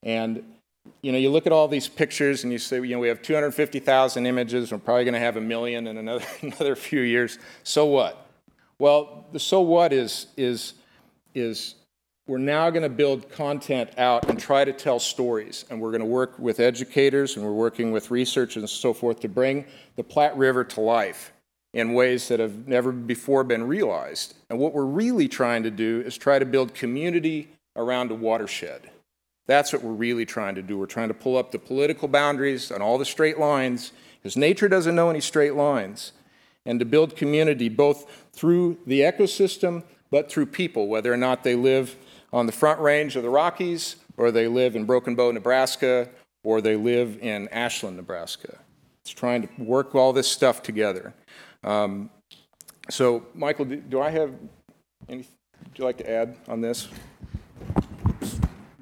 And 0.03 0.43
you 1.03 1.11
know, 1.11 1.17
you 1.17 1.29
look 1.29 1.45
at 1.45 1.53
all 1.53 1.67
these 1.67 1.87
pictures 1.87 2.43
and 2.43 2.51
you 2.51 2.57
say, 2.57 2.77
you 2.77 2.95
know, 2.95 2.99
we 2.99 3.07
have 3.07 3.21
250,000 3.21 4.25
images. 4.25 4.71
We're 4.71 4.79
probably 4.79 5.03
going 5.03 5.13
to 5.13 5.19
have 5.19 5.37
a 5.37 5.41
million 5.41 5.85
in 5.85 5.97
another 5.97 6.25
another 6.41 6.75
few 6.75 7.01
years. 7.01 7.37
So 7.63 7.85
what? 7.85 8.30
Well, 8.81 9.27
the 9.31 9.39
so 9.39 9.61
what 9.61 9.93
is 9.93 10.25
is 10.37 10.73
is 11.35 11.75
we're 12.25 12.39
now 12.39 12.71
going 12.71 12.81
to 12.81 12.89
build 12.89 13.29
content 13.29 13.91
out 13.95 14.27
and 14.27 14.39
try 14.39 14.65
to 14.65 14.73
tell 14.73 14.97
stories. 14.99 15.65
And 15.69 15.79
we're 15.79 15.91
going 15.91 16.01
to 16.01 16.07
work 16.07 16.39
with 16.39 16.59
educators 16.59 17.35
and 17.35 17.45
we're 17.45 17.51
working 17.51 17.91
with 17.91 18.09
research 18.09 18.55
and 18.55 18.67
so 18.67 18.91
forth 18.91 19.19
to 19.19 19.29
bring 19.29 19.65
the 19.97 20.03
Platte 20.03 20.35
River 20.35 20.63
to 20.63 20.81
life 20.81 21.31
in 21.75 21.93
ways 21.93 22.27
that 22.29 22.39
have 22.39 22.67
never 22.67 22.91
before 22.91 23.43
been 23.43 23.67
realized. 23.67 24.33
And 24.49 24.57
what 24.57 24.73
we're 24.73 24.83
really 24.85 25.27
trying 25.27 25.61
to 25.61 25.69
do 25.69 26.01
is 26.03 26.17
try 26.17 26.39
to 26.39 26.45
build 26.45 26.73
community 26.73 27.49
around 27.75 28.09
a 28.09 28.15
watershed. 28.15 28.89
That's 29.45 29.71
what 29.71 29.83
we're 29.83 29.91
really 29.91 30.25
trying 30.25 30.55
to 30.55 30.63
do. 30.63 30.79
We're 30.79 30.87
trying 30.87 31.09
to 31.09 31.13
pull 31.13 31.37
up 31.37 31.51
the 31.51 31.59
political 31.59 32.07
boundaries 32.07 32.71
and 32.71 32.81
all 32.81 32.97
the 32.97 33.05
straight 33.05 33.37
lines, 33.37 33.91
because 34.17 34.35
nature 34.35 34.67
doesn't 34.67 34.95
know 34.95 35.11
any 35.11 35.21
straight 35.21 35.53
lines, 35.53 36.13
and 36.65 36.79
to 36.79 36.85
build 36.85 37.15
community 37.15 37.69
both 37.69 38.27
through 38.33 38.77
the 38.85 39.01
ecosystem 39.01 39.83
but 40.11 40.29
through 40.29 40.45
people, 40.45 40.87
whether 40.87 41.11
or 41.11 41.17
not 41.17 41.43
they 41.43 41.55
live 41.55 41.95
on 42.33 42.45
the 42.45 42.51
front 42.51 42.79
range 42.79 43.15
of 43.15 43.23
the 43.23 43.29
Rockies, 43.29 43.95
or 44.17 44.29
they 44.29 44.47
live 44.47 44.75
in 44.75 44.85
Broken 44.85 45.15
Bow, 45.15 45.31
Nebraska, 45.31 46.09
or 46.43 46.61
they 46.61 46.75
live 46.75 47.17
in 47.21 47.47
Ashland, 47.49 47.97
Nebraska. 47.97 48.59
It's 49.03 49.11
trying 49.11 49.47
to 49.47 49.49
work 49.57 49.95
all 49.95 50.13
this 50.13 50.27
stuff 50.27 50.61
together. 50.61 51.13
Um, 51.63 52.09
so, 52.89 53.25
Michael, 53.33 53.65
do, 53.65 53.77
do 53.77 54.01
I 54.01 54.09
have 54.09 54.33
any? 55.07 55.25
Would 55.63 55.79
you 55.79 55.85
like 55.85 55.97
to 55.97 56.09
add 56.09 56.35
on 56.47 56.61
this? 56.61 56.89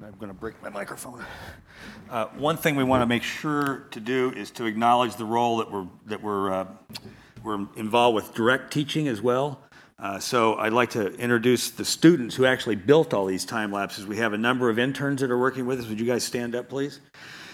I'm 0.02 0.18
going 0.18 0.28
to 0.28 0.38
break 0.38 0.60
my 0.62 0.68
microphone. 0.68 1.24
Uh, 2.10 2.26
one 2.36 2.56
thing 2.56 2.74
we 2.74 2.84
want 2.84 3.02
to 3.02 3.06
make 3.06 3.22
sure 3.22 3.86
to 3.92 4.00
do 4.00 4.32
is 4.32 4.50
to 4.50 4.64
acknowledge 4.66 5.14
the 5.16 5.24
role 5.24 5.58
that 5.58 5.70
we're 5.70 5.86
that 6.06 6.22
we're 6.22 6.52
uh, 6.52 6.66
we're 7.42 7.66
involved 7.76 8.14
with 8.14 8.34
direct 8.34 8.72
teaching 8.72 9.08
as 9.08 9.20
well. 9.20 9.62
Uh, 9.98 10.18
so 10.18 10.54
I'd 10.56 10.72
like 10.72 10.90
to 10.90 11.12
introduce 11.16 11.70
the 11.70 11.84
students 11.84 12.34
who 12.34 12.46
actually 12.46 12.76
built 12.76 13.12
all 13.12 13.26
these 13.26 13.44
time 13.44 13.70
lapses. 13.70 14.06
We 14.06 14.16
have 14.16 14.32
a 14.32 14.38
number 14.38 14.70
of 14.70 14.78
interns 14.78 15.20
that 15.20 15.30
are 15.30 15.38
working 15.38 15.66
with 15.66 15.78
us. 15.80 15.86
Would 15.88 16.00
you 16.00 16.06
guys 16.06 16.24
stand 16.24 16.54
up, 16.54 16.68
please? 16.70 17.00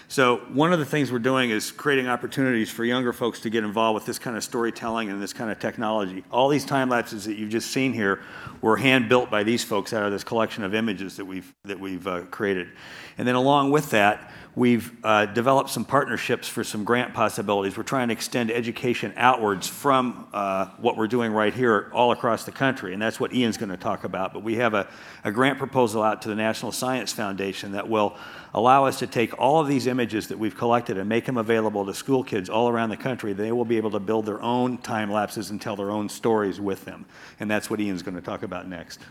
So 0.09 0.37
one 0.53 0.71
of 0.71 0.79
the 0.79 0.85
things 0.85 1.11
we're 1.11 1.19
doing 1.19 1.49
is 1.49 1.69
creating 1.69 2.07
opportunities 2.07 2.71
for 2.71 2.85
younger 2.85 3.11
folks 3.11 3.41
to 3.41 3.49
get 3.49 3.65
involved 3.65 3.95
with 3.95 4.05
this 4.05 4.17
kind 4.17 4.37
of 4.37 4.43
storytelling 4.45 5.09
and 5.09 5.21
this 5.21 5.33
kind 5.33 5.51
of 5.51 5.59
technology. 5.59 6.23
All 6.31 6.47
these 6.47 6.63
time 6.63 6.87
lapses 6.87 7.25
that 7.25 7.35
you've 7.35 7.49
just 7.49 7.71
seen 7.71 7.91
here 7.91 8.21
were 8.61 8.77
hand 8.77 9.09
built 9.09 9.29
by 9.29 9.43
these 9.43 9.65
folks 9.65 9.91
out 9.91 10.03
of 10.03 10.13
this 10.13 10.23
collection 10.23 10.63
of 10.63 10.73
images 10.73 11.17
that 11.17 11.25
we've 11.25 11.53
that 11.65 11.77
we've 11.77 12.07
uh, 12.07 12.21
created. 12.27 12.69
And 13.17 13.27
then 13.27 13.35
along 13.35 13.71
with 13.71 13.89
that, 13.89 14.31
We've 14.57 14.91
uh, 15.03 15.27
developed 15.27 15.69
some 15.69 15.85
partnerships 15.85 16.47
for 16.47 16.63
some 16.63 16.83
grant 16.83 17.13
possibilities. 17.13 17.77
We're 17.77 17.83
trying 17.83 18.07
to 18.07 18.13
extend 18.13 18.49
education 18.49 19.13
outwards 19.15 19.67
from 19.67 20.27
uh, 20.33 20.69
what 20.77 20.97
we're 20.97 21.05
doing 21.05 21.31
right 21.31 21.53
here 21.53 21.91
all 21.93 22.11
across 22.11 22.43
the 22.43 22.51
country, 22.51 22.91
and 22.91 22.99
that's 22.99 23.19
what 23.19 23.35
Ian's 23.35 23.57
going 23.57 23.69
to 23.69 23.77
talk 23.77 24.03
about. 24.03 24.33
But 24.33 24.41
we 24.41 24.55
have 24.55 24.73
a, 24.73 24.87
a 25.23 25.31
grant 25.31 25.59
proposal 25.59 26.01
out 26.01 26.23
to 26.23 26.29
the 26.29 26.33
National 26.33 26.71
Science 26.71 27.13
Foundation 27.13 27.73
that 27.73 27.87
will 27.87 28.17
allow 28.55 28.85
us 28.85 28.97
to 28.97 29.05
take 29.05 29.39
all 29.39 29.61
of 29.61 29.67
these 29.67 29.85
images 29.85 30.27
that 30.29 30.39
we've 30.39 30.57
collected 30.57 30.97
and 30.97 31.07
make 31.07 31.25
them 31.25 31.37
available 31.37 31.85
to 31.85 31.93
school 31.93 32.23
kids 32.23 32.49
all 32.49 32.67
around 32.67 32.89
the 32.89 32.97
country. 32.97 33.33
They 33.33 33.51
will 33.51 33.63
be 33.63 33.77
able 33.77 33.91
to 33.91 33.99
build 33.99 34.25
their 34.25 34.41
own 34.41 34.79
time 34.79 35.11
lapses 35.11 35.51
and 35.51 35.61
tell 35.61 35.75
their 35.75 35.91
own 35.91 36.09
stories 36.09 36.59
with 36.59 36.83
them. 36.83 37.05
And 37.39 37.51
that's 37.51 37.69
what 37.69 37.79
Ian's 37.79 38.01
going 38.01 38.15
to 38.15 38.23
talk 38.23 38.41
about 38.41 38.67
next. 38.67 39.01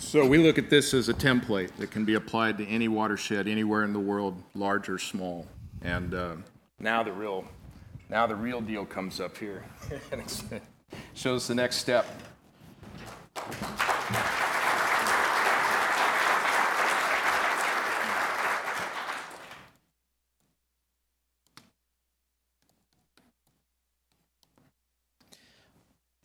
So 0.00 0.26
we 0.26 0.38
look 0.38 0.58
at 0.58 0.70
this 0.70 0.94
as 0.94 1.10
a 1.10 1.14
template 1.14 1.76
that 1.76 1.90
can 1.90 2.06
be 2.06 2.14
applied 2.14 2.56
to 2.58 2.66
any 2.66 2.88
watershed 2.88 3.46
anywhere 3.46 3.84
in 3.84 3.92
the 3.92 4.00
world, 4.00 4.42
large 4.54 4.88
or 4.88 4.98
small. 4.98 5.46
And 5.82 6.14
uh, 6.14 6.36
now 6.80 7.02
the 7.02 7.12
real, 7.12 7.44
now 8.08 8.26
the 8.26 8.34
real 8.34 8.62
deal 8.62 8.86
comes 8.86 9.20
up 9.20 9.36
here, 9.36 9.62
shows 11.14 11.46
the 11.46 11.54
next 11.54 11.76
step. 11.76 12.06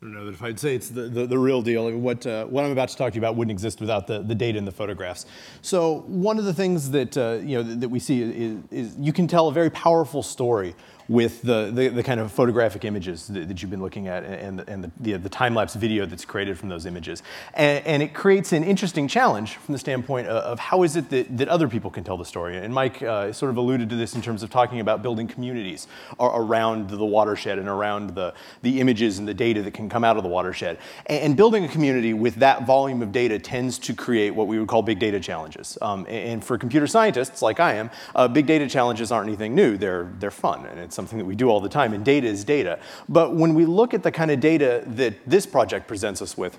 I 0.02 0.04
don't 0.04 0.12
know 0.12 0.26
that 0.26 0.34
if 0.34 0.42
I'd 0.42 0.60
say 0.60 0.74
it's 0.74 0.90
the, 0.90 1.08
the, 1.08 1.26
the 1.26 1.38
real 1.38 1.62
deal. 1.62 1.90
What, 1.96 2.26
uh, 2.26 2.44
what 2.44 2.66
I'm 2.66 2.70
about 2.70 2.90
to 2.90 2.96
talk 2.96 3.12
to 3.12 3.16
you 3.16 3.20
about 3.22 3.34
wouldn't 3.34 3.50
exist 3.50 3.80
without 3.80 4.06
the, 4.06 4.20
the 4.20 4.34
data 4.34 4.58
and 4.58 4.68
the 4.68 4.72
photographs. 4.72 5.24
So 5.62 6.04
one 6.06 6.38
of 6.38 6.44
the 6.44 6.52
things 6.52 6.90
that, 6.90 7.16
uh, 7.16 7.38
you 7.42 7.56
know, 7.56 7.62
that, 7.62 7.80
that 7.80 7.88
we 7.88 7.98
see 7.98 8.20
is, 8.20 8.58
is 8.70 8.96
you 8.98 9.14
can 9.14 9.26
tell 9.26 9.48
a 9.48 9.52
very 9.52 9.70
powerful 9.70 10.22
story 10.22 10.74
with 11.08 11.42
the, 11.42 11.70
the, 11.72 11.88
the, 11.88 12.02
kind 12.02 12.20
of 12.20 12.32
photographic 12.32 12.84
images 12.84 13.28
that, 13.28 13.48
that 13.48 13.62
you've 13.62 13.70
been 13.70 13.82
looking 13.82 14.08
at 14.08 14.24
and, 14.24 14.60
and 14.68 14.84
the, 14.84 14.90
the, 15.00 15.12
the 15.18 15.28
time-lapse 15.28 15.74
video 15.74 16.06
that's 16.06 16.24
created 16.24 16.58
from 16.58 16.68
those 16.68 16.86
images. 16.86 17.22
And, 17.54 17.84
and, 17.86 18.02
it 18.02 18.14
creates 18.14 18.52
an 18.52 18.64
interesting 18.64 19.08
challenge 19.08 19.56
from 19.56 19.72
the 19.72 19.78
standpoint 19.78 20.26
of, 20.26 20.42
of, 20.42 20.58
how 20.58 20.82
is 20.82 20.96
it 20.96 21.08
that, 21.10 21.36
that 21.38 21.48
other 21.48 21.68
people 21.68 21.90
can 21.90 22.04
tell 22.04 22.16
the 22.16 22.24
story. 22.24 22.56
And 22.56 22.72
Mike 22.74 23.02
uh, 23.02 23.32
sort 23.32 23.50
of 23.50 23.56
alluded 23.56 23.88
to 23.90 23.96
this 23.96 24.14
in 24.14 24.22
terms 24.22 24.42
of 24.42 24.50
talking 24.50 24.80
about 24.80 25.02
building 25.02 25.28
communities 25.28 25.86
around 26.20 26.90
the 26.90 27.04
watershed 27.04 27.58
and 27.58 27.68
around 27.68 28.14
the, 28.14 28.34
the 28.62 28.80
images 28.80 29.18
and 29.18 29.26
the 29.26 29.34
data 29.34 29.62
that 29.62 29.74
can 29.74 29.88
come 29.88 30.04
out 30.04 30.16
of 30.16 30.22
the 30.22 30.28
watershed. 30.28 30.78
And, 31.06 31.22
and 31.22 31.36
building 31.36 31.64
a 31.64 31.68
community 31.68 32.14
with 32.14 32.36
that 32.36 32.66
volume 32.66 33.02
of 33.02 33.12
data 33.12 33.38
tends 33.38 33.78
to 33.80 33.94
create 33.94 34.30
what 34.30 34.46
we 34.46 34.58
would 34.58 34.68
call 34.68 34.82
big 34.82 34.98
data 34.98 35.20
challenges. 35.20 35.78
Um, 35.80 36.06
and 36.08 36.44
for 36.44 36.58
computer 36.58 36.86
scientists, 36.86 37.42
like 37.42 37.60
I 37.60 37.74
am, 37.74 37.90
uh, 38.14 38.28
big 38.28 38.46
data 38.46 38.68
challenges 38.68 39.12
aren't 39.12 39.28
anything 39.28 39.54
new. 39.54 39.76
They're, 39.76 40.10
they're 40.18 40.30
fun, 40.30 40.66
and 40.66 40.80
it's 40.80 40.95
something 40.96 41.18
that 41.18 41.24
we 41.24 41.36
do 41.36 41.48
all 41.48 41.60
the 41.60 41.68
time, 41.68 41.92
and 41.92 42.04
data 42.04 42.26
is 42.26 42.42
data. 42.42 42.80
But 43.08 43.36
when 43.36 43.54
we 43.54 43.64
look 43.64 43.94
at 43.94 44.02
the 44.02 44.10
kind 44.10 44.32
of 44.32 44.40
data 44.40 44.82
that 44.86 45.14
this 45.26 45.46
project 45.46 45.86
presents 45.86 46.20
us 46.20 46.36
with, 46.36 46.58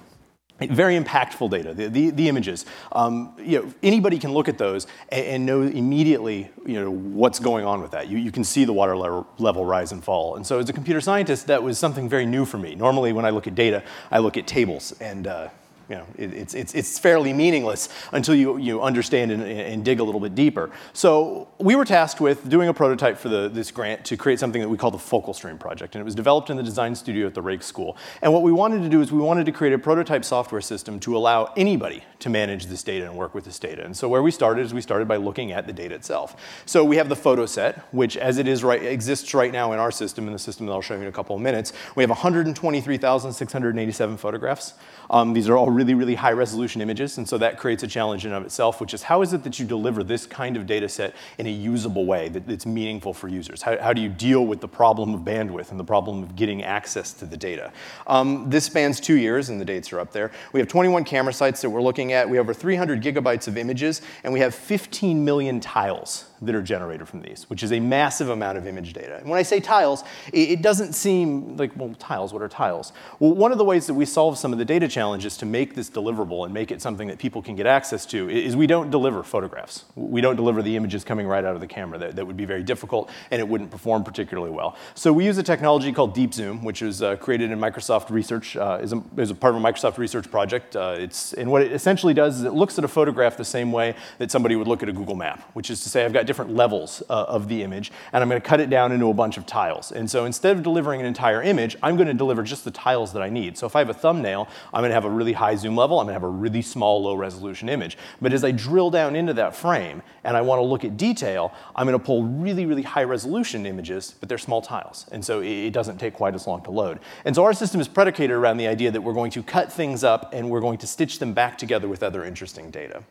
very 0.60 1.00
impactful 1.00 1.52
data, 1.52 1.73
the, 1.73 1.88
the, 1.88 2.10
the 2.10 2.28
images. 2.28 2.65
Um, 2.91 3.36
you 3.38 3.62
know, 3.62 3.73
anybody 3.84 4.17
can 4.17 4.34
look 4.34 4.50
at 4.50 4.58
those 4.58 4.88
and, 5.10 5.26
and, 5.26 5.45
know 5.45 5.62
immediately 5.62 6.50
you 6.65 6.82
know, 6.82 6.89
what's 6.89 7.39
going 7.39 7.63
on 7.63 7.82
with 7.82 7.91
that. 7.91 8.08
You, 8.08 8.17
you 8.17 8.32
can 8.32 8.43
see 8.43 8.65
the 8.65 8.73
water 8.73 8.97
level, 8.97 9.28
level 9.38 9.65
rise 9.65 9.91
and 9.91 10.04
fall. 10.04 10.36
And 10.36 10.45
so 10.45 10.58
as 10.58 10.67
a 10.67 10.73
computer 10.73 11.00
scientist, 11.00 11.45
that 11.47 11.62
was 11.62 11.78
something 11.78 12.10
very 12.10 12.26
new 12.26 12.43
for 12.43 12.58
me. 12.58 12.73
Normally 12.73 13.13
when 13.13 13.23
I 13.23 13.30
look 13.30 13.45
at 13.45 13.54
data, 13.54 13.84
I 14.10 14.17
look 14.17 14.36
at 14.36 14.47
tables 14.47 14.93
and 15.00 15.28
uh, 15.28 15.50
you 15.89 15.95
know, 15.95 16.06
it, 16.17 16.34
it's, 16.34 16.54
it's, 16.54 16.76
it's 16.76 17.00
fairly 17.00 17.32
meaningless 17.32 17.88
until 18.12 18.36
you, 18.36 18.58
you 18.58 18.82
understand 18.82 19.32
and, 19.32 19.43
and, 19.43 19.86
dig 19.86 20.00
a 20.00 20.04
little 20.04 20.20
bit 20.20 20.36
deeper. 20.36 20.70
So 20.91 21.47
we 21.59 21.76
were 21.76 21.86
tasked 21.86 22.20
with 22.20 22.49
doing 22.49 22.68
a 22.68 22.74
prototype 22.74 23.18
for 23.18 23.30
the, 23.30 23.47
this 23.47 23.72
grant 23.72 24.03
to 24.05 24.18
create 24.18 24.39
something 24.39 24.61
that 24.61 24.68
we 24.68 24.78
call 24.78 24.91
the 24.91 24.97
Focal 24.97 25.34
Stream 25.34 25.57
Project. 25.57 25.95
And 25.95 26.01
it 26.01 26.05
was 26.05 26.16
developed 26.16 26.49
in 26.49 26.57
the 26.57 26.64
design 26.64 26.93
studio 26.93 27.28
at 27.28 27.34
the 27.34 27.41
Raikes 27.41 27.64
School. 27.64 27.95
And 28.22 28.34
what 28.34 28.43
we 28.43 28.51
wanted 28.51 28.82
to 28.82 28.89
do 28.89 29.01
is 29.01 29.11
we 29.11 29.22
wanted 29.22 29.45
to 29.45 29.51
create 29.51 29.74
a 29.74 29.80
prototype 29.80 30.26
software 30.26 30.61
system 30.61 30.99
to 31.01 31.16
allow 31.16 31.53
anybody 31.55 32.03
to 32.20 32.30
manage 32.30 32.66
this 32.66 32.84
data 32.84 33.05
and 33.05 33.16
work 33.16 33.34
with 33.34 33.45
this 33.45 33.59
data. 33.59 33.86
And 33.86 33.95
so 33.95 34.09
where 34.09 34.22
we 34.22 34.32
started 34.32 34.66
is 34.66 34.74
we 34.74 34.82
started 34.82 35.07
by 35.07 35.18
looking 35.18 35.53
at 35.53 35.68
the 35.68 35.74
data 35.74 35.95
itself. 35.95 36.36
So 36.66 36.84
we 36.84 36.97
have 36.97 37.07
the 37.07 37.16
photo 37.16 37.45
set, 37.45 37.80
which 37.93 38.18
as 38.18 38.39
it 38.39 38.47
is 38.47 38.64
right, 38.64 38.84
exists 38.84 39.34
right 39.34 39.53
now 39.53 39.72
in 39.72 39.80
our 39.80 39.91
system, 39.91 40.28
in 40.28 40.34
the 40.34 40.39
system 40.39 40.66
that 40.66 40.74
I'll 40.74 40.82
show 40.82 40.95
you 40.95 41.01
in 41.01 41.07
a 41.07 41.11
couple 41.11 41.36
of 41.36 41.41
minutes, 41.41 41.72
we 41.95 42.03
have 42.03 42.09
123,687 42.09 44.18
photographs. 44.18 44.74
Um, 45.09 45.34
these 45.34 45.47
are 45.47 45.55
all 45.55 45.70
really, 45.78 45.93
really 45.93 46.15
high 46.15 46.32
resolution 46.32 46.82
images, 46.82 47.19
and 47.19 47.30
so 47.30 47.38
that 47.38 47.59
creates 47.59 47.84
a 47.84 47.88
challenge 47.88 48.25
in 48.25 48.34
of 48.34 48.43
itself, 48.43 48.82
which 48.82 48.95
is 48.95 49.03
how 49.03 49.21
is 49.21 49.32
it 49.32 49.43
that 49.43 49.59
you 49.59 49.65
deliver 49.65 50.03
this 50.03 50.25
kind 50.25 50.57
of 50.57 50.65
data 50.65 50.89
set 50.89 51.13
in 51.38 51.45
a 51.45 51.51
usable 51.51 52.05
way 52.05 52.30
that, 52.30 52.47
that's 52.47 52.65
meaningful 52.65 53.13
for 53.13 53.28
users? 53.28 53.61
How, 53.61 53.78
how, 53.80 53.93
do 53.93 54.01
you 54.01 54.09
deal 54.09 54.47
with 54.47 54.59
the 54.59 54.67
problem 54.67 55.13
of 55.13 55.21
bandwidth 55.21 55.69
and 55.69 55.80
the 55.80 55.84
problem 55.84 56.23
of 56.23 56.36
getting 56.36 56.63
access 56.63 57.13
to 57.13 57.25
the 57.25 57.38
data? 57.38 57.71
Um, 58.07 58.49
this 58.49 58.65
spans 58.65 58.99
two 58.99 59.17
years, 59.17 59.49
and 59.49 59.61
the 59.61 59.65
dates 59.65 59.93
are 59.93 59.99
up 59.99 60.11
there. 60.11 60.32
We 60.51 60.59
have 60.59 60.67
21 60.67 61.03
camera 61.03 61.32
sites 61.32 61.61
that 61.61 61.69
we're 61.69 61.82
looking 61.82 62.11
at. 62.11 62.28
We 62.28 62.38
have 62.38 62.47
over 62.47 62.55
300 62.55 63.03
gigabytes 63.03 63.47
of 63.47 63.55
images, 63.55 64.01
and 64.23 64.34
we 64.34 64.39
have 64.39 64.55
15 64.55 65.23
million 65.23 65.59
tiles 65.59 66.25
that 66.41 66.53
are 66.53 66.61
generated 66.61 67.07
from 67.07 67.21
these, 67.21 67.49
which 67.49 67.63
is 67.63 67.71
a 67.71 67.79
massive 67.79 68.29
amount 68.29 68.57
of 68.57 68.67
image 68.67 68.93
data. 68.93 69.17
And 69.17 69.29
when 69.29 69.39
I 69.39 69.43
say 69.43 69.59
tiles, 69.59 70.03
it, 70.33 70.61
doesn't 70.61 70.93
seem 70.93 71.55
like, 71.57 71.71
well, 71.75 71.93
tiles, 71.99 72.33
what 72.33 72.41
are 72.41 72.47
tiles? 72.47 72.91
Well, 73.19 73.33
one 73.33 73.51
of 73.51 73.57
the 73.57 73.63
ways 73.63 73.88
that 73.88 73.93
we 73.93 74.05
solve 74.05 74.38
some 74.38 74.51
of 74.51 74.59
the 74.59 74.65
data 74.65 74.88
challenges 74.88 75.38
to 75.38 75.45
make 75.45 75.75
this 75.75 75.89
deliverable 75.89 76.45
and 76.45 76.53
make 76.53 76.71
it 76.71 76.81
something 76.81 77.07
that 77.07 77.19
people 77.19 77.41
can 77.41 77.55
get 77.55 77.65
access 77.65 78.05
to 78.07 78.29
is 78.29 78.55
we 78.55 78.67
don't 78.67 78.89
deliver 78.89 79.23
photographs. 79.23 79.85
We 79.95 80.21
don't 80.21 80.35
deliver 80.35 80.61
the 80.61 80.75
images 80.75 81.03
coming 81.03 81.27
right 81.27 81.45
out 81.45 81.55
of 81.55 81.61
the 81.61 81.67
camera. 81.67 81.97
That, 81.97 82.15
that 82.15 82.25
would 82.25 82.38
be 82.38 82.45
very 82.45 82.63
difficult 82.63 83.09
and 83.31 83.39
it 83.39 83.47
wouldn't 83.47 83.71
perform 83.71 84.03
particularly 84.03 84.51
well. 84.51 84.75
So 84.95 85.11
we 85.13 85.25
use 85.25 85.38
a 85.38 85.43
technology 85.43 85.91
called 85.91 86.13
Deep 86.13 86.33
Zoom, 86.33 86.63
which 86.63 86.81
is 86.81 87.01
uh, 87.01 87.15
created 87.15 87.51
in 87.51 87.59
Microsoft 87.59 88.09
Research, 88.09 88.57
uh, 88.57 88.79
is, 88.81 88.93
a, 88.93 89.03
is 89.17 89.31
a 89.31 89.35
part 89.35 89.55
of 89.55 89.63
a 89.63 89.65
Microsoft 89.65 89.97
Research 89.97 90.29
project. 90.29 90.75
Uh, 90.75 90.95
it's, 90.97 91.33
and 91.33 91.49
what 91.49 91.61
it 91.61 91.71
essentially 91.71 92.13
does 92.13 92.39
is 92.39 92.43
it 92.43 92.53
looks 92.53 92.77
at 92.77 92.83
a 92.83 92.88
photograph 92.88 93.38
the 93.38 93.45
same 93.45 93.71
way 93.71 93.95
that 94.17 94.29
somebody 94.29 94.55
would 94.55 94.67
look 94.67 94.83
at 94.83 94.89
a 94.89 94.93
Google 94.93 95.15
map, 95.15 95.49
which 95.53 95.69
is 95.69 95.81
to 95.83 95.89
say 95.89 96.05
I've 96.05 96.13
got 96.13 96.26
different 96.28 96.53
levels 96.53 97.01
uh, 97.09 97.25
of 97.28 97.47
the 97.47 97.63
image, 97.63 97.91
and 98.13 98.21
I'm 98.21 98.30
going 98.30 98.39
to 98.39 98.47
cut 98.47 98.59
it 98.59 98.69
down 98.69 98.91
into 98.91 99.09
a 99.09 99.13
bunch 99.13 99.38
of 99.38 99.45
tiles. 99.45 99.91
And 99.91 100.09
so 100.09 100.25
instead 100.25 100.55
of 100.55 100.63
delivering 100.63 100.99
an 100.99 101.07
entire 101.07 101.41
image, 101.41 101.75
I'm 101.82 101.95
going 101.95 102.07
to 102.07 102.13
deliver 102.13 102.43
just 102.43 102.63
the 102.65 102.71
tiles 102.71 103.13
that 103.13 103.21
I 103.23 103.30
need. 103.30 103.57
So 103.57 103.65
if 103.65 103.75
I 103.75 103.80
have 103.80 103.89
a 103.89 103.93
thumbnail, 103.93 104.47
I'm 104.73 104.82
going 104.82 104.91
to 104.91 104.95
have 104.95 105.05
a 105.05 105.09
really 105.09 105.34
high 105.34 105.55
zoom 105.55 105.75
level, 105.75 105.99
I'm 105.99 106.05
going 106.05 106.13
to 106.13 106.21
have 106.21 106.23
a 106.23 106.30
really 106.30 106.61
small, 106.61 107.01
low 107.01 107.15
resolution 107.15 107.69
image. 107.69 107.97
But 108.21 108.34
as 108.34 108.43
I 108.43 108.51
drill 108.51 108.91
down 108.91 109.15
into 109.15 109.34
that 109.34 109.55
frame 109.55 110.03
and 110.23 110.38
I 110.38 110.41
want 110.41 110.59
to 110.59 110.63
look 110.63 110.86
at 110.86 110.97
detail, 110.97 111.53
I'm 111.75 111.88
going 111.88 111.97
to 111.97 112.05
pull 112.05 112.23
really, 112.23 112.65
really 112.65 112.84
high 112.84 113.03
resolution 113.03 113.65
images, 113.65 114.15
but 114.19 114.30
they're 114.30 114.38
small 114.38 114.61
tiles. 114.61 115.07
And 115.11 115.23
so 115.23 115.41
it 115.41 115.71
doesn't 115.71 115.97
take 115.97 116.13
quite 116.13 116.36
as 116.36 116.45
long 116.45 116.61
to 116.63 116.71
load. 116.71 116.99
And 117.25 117.34
so 117.34 117.43
our 117.43 117.53
system 117.53 117.82
is 117.82 117.88
predicated 117.88 118.36
around 118.36 118.57
the 118.57 118.67
idea 118.67 118.91
that 118.91 119.01
we're 119.01 119.13
going 119.13 119.32
to 119.32 119.43
cut 119.43 119.71
things 119.71 120.03
up 120.03 120.34
and 120.34 120.49
we're 120.49 120.61
going 120.61 120.78
to 120.80 120.88
stitch 120.88 121.19
them 121.19 121.34
back 121.34 121.57
together 121.57 121.88
with 121.88 122.03
other 122.03 122.23
interesting 122.23 122.69
data. 122.69 123.03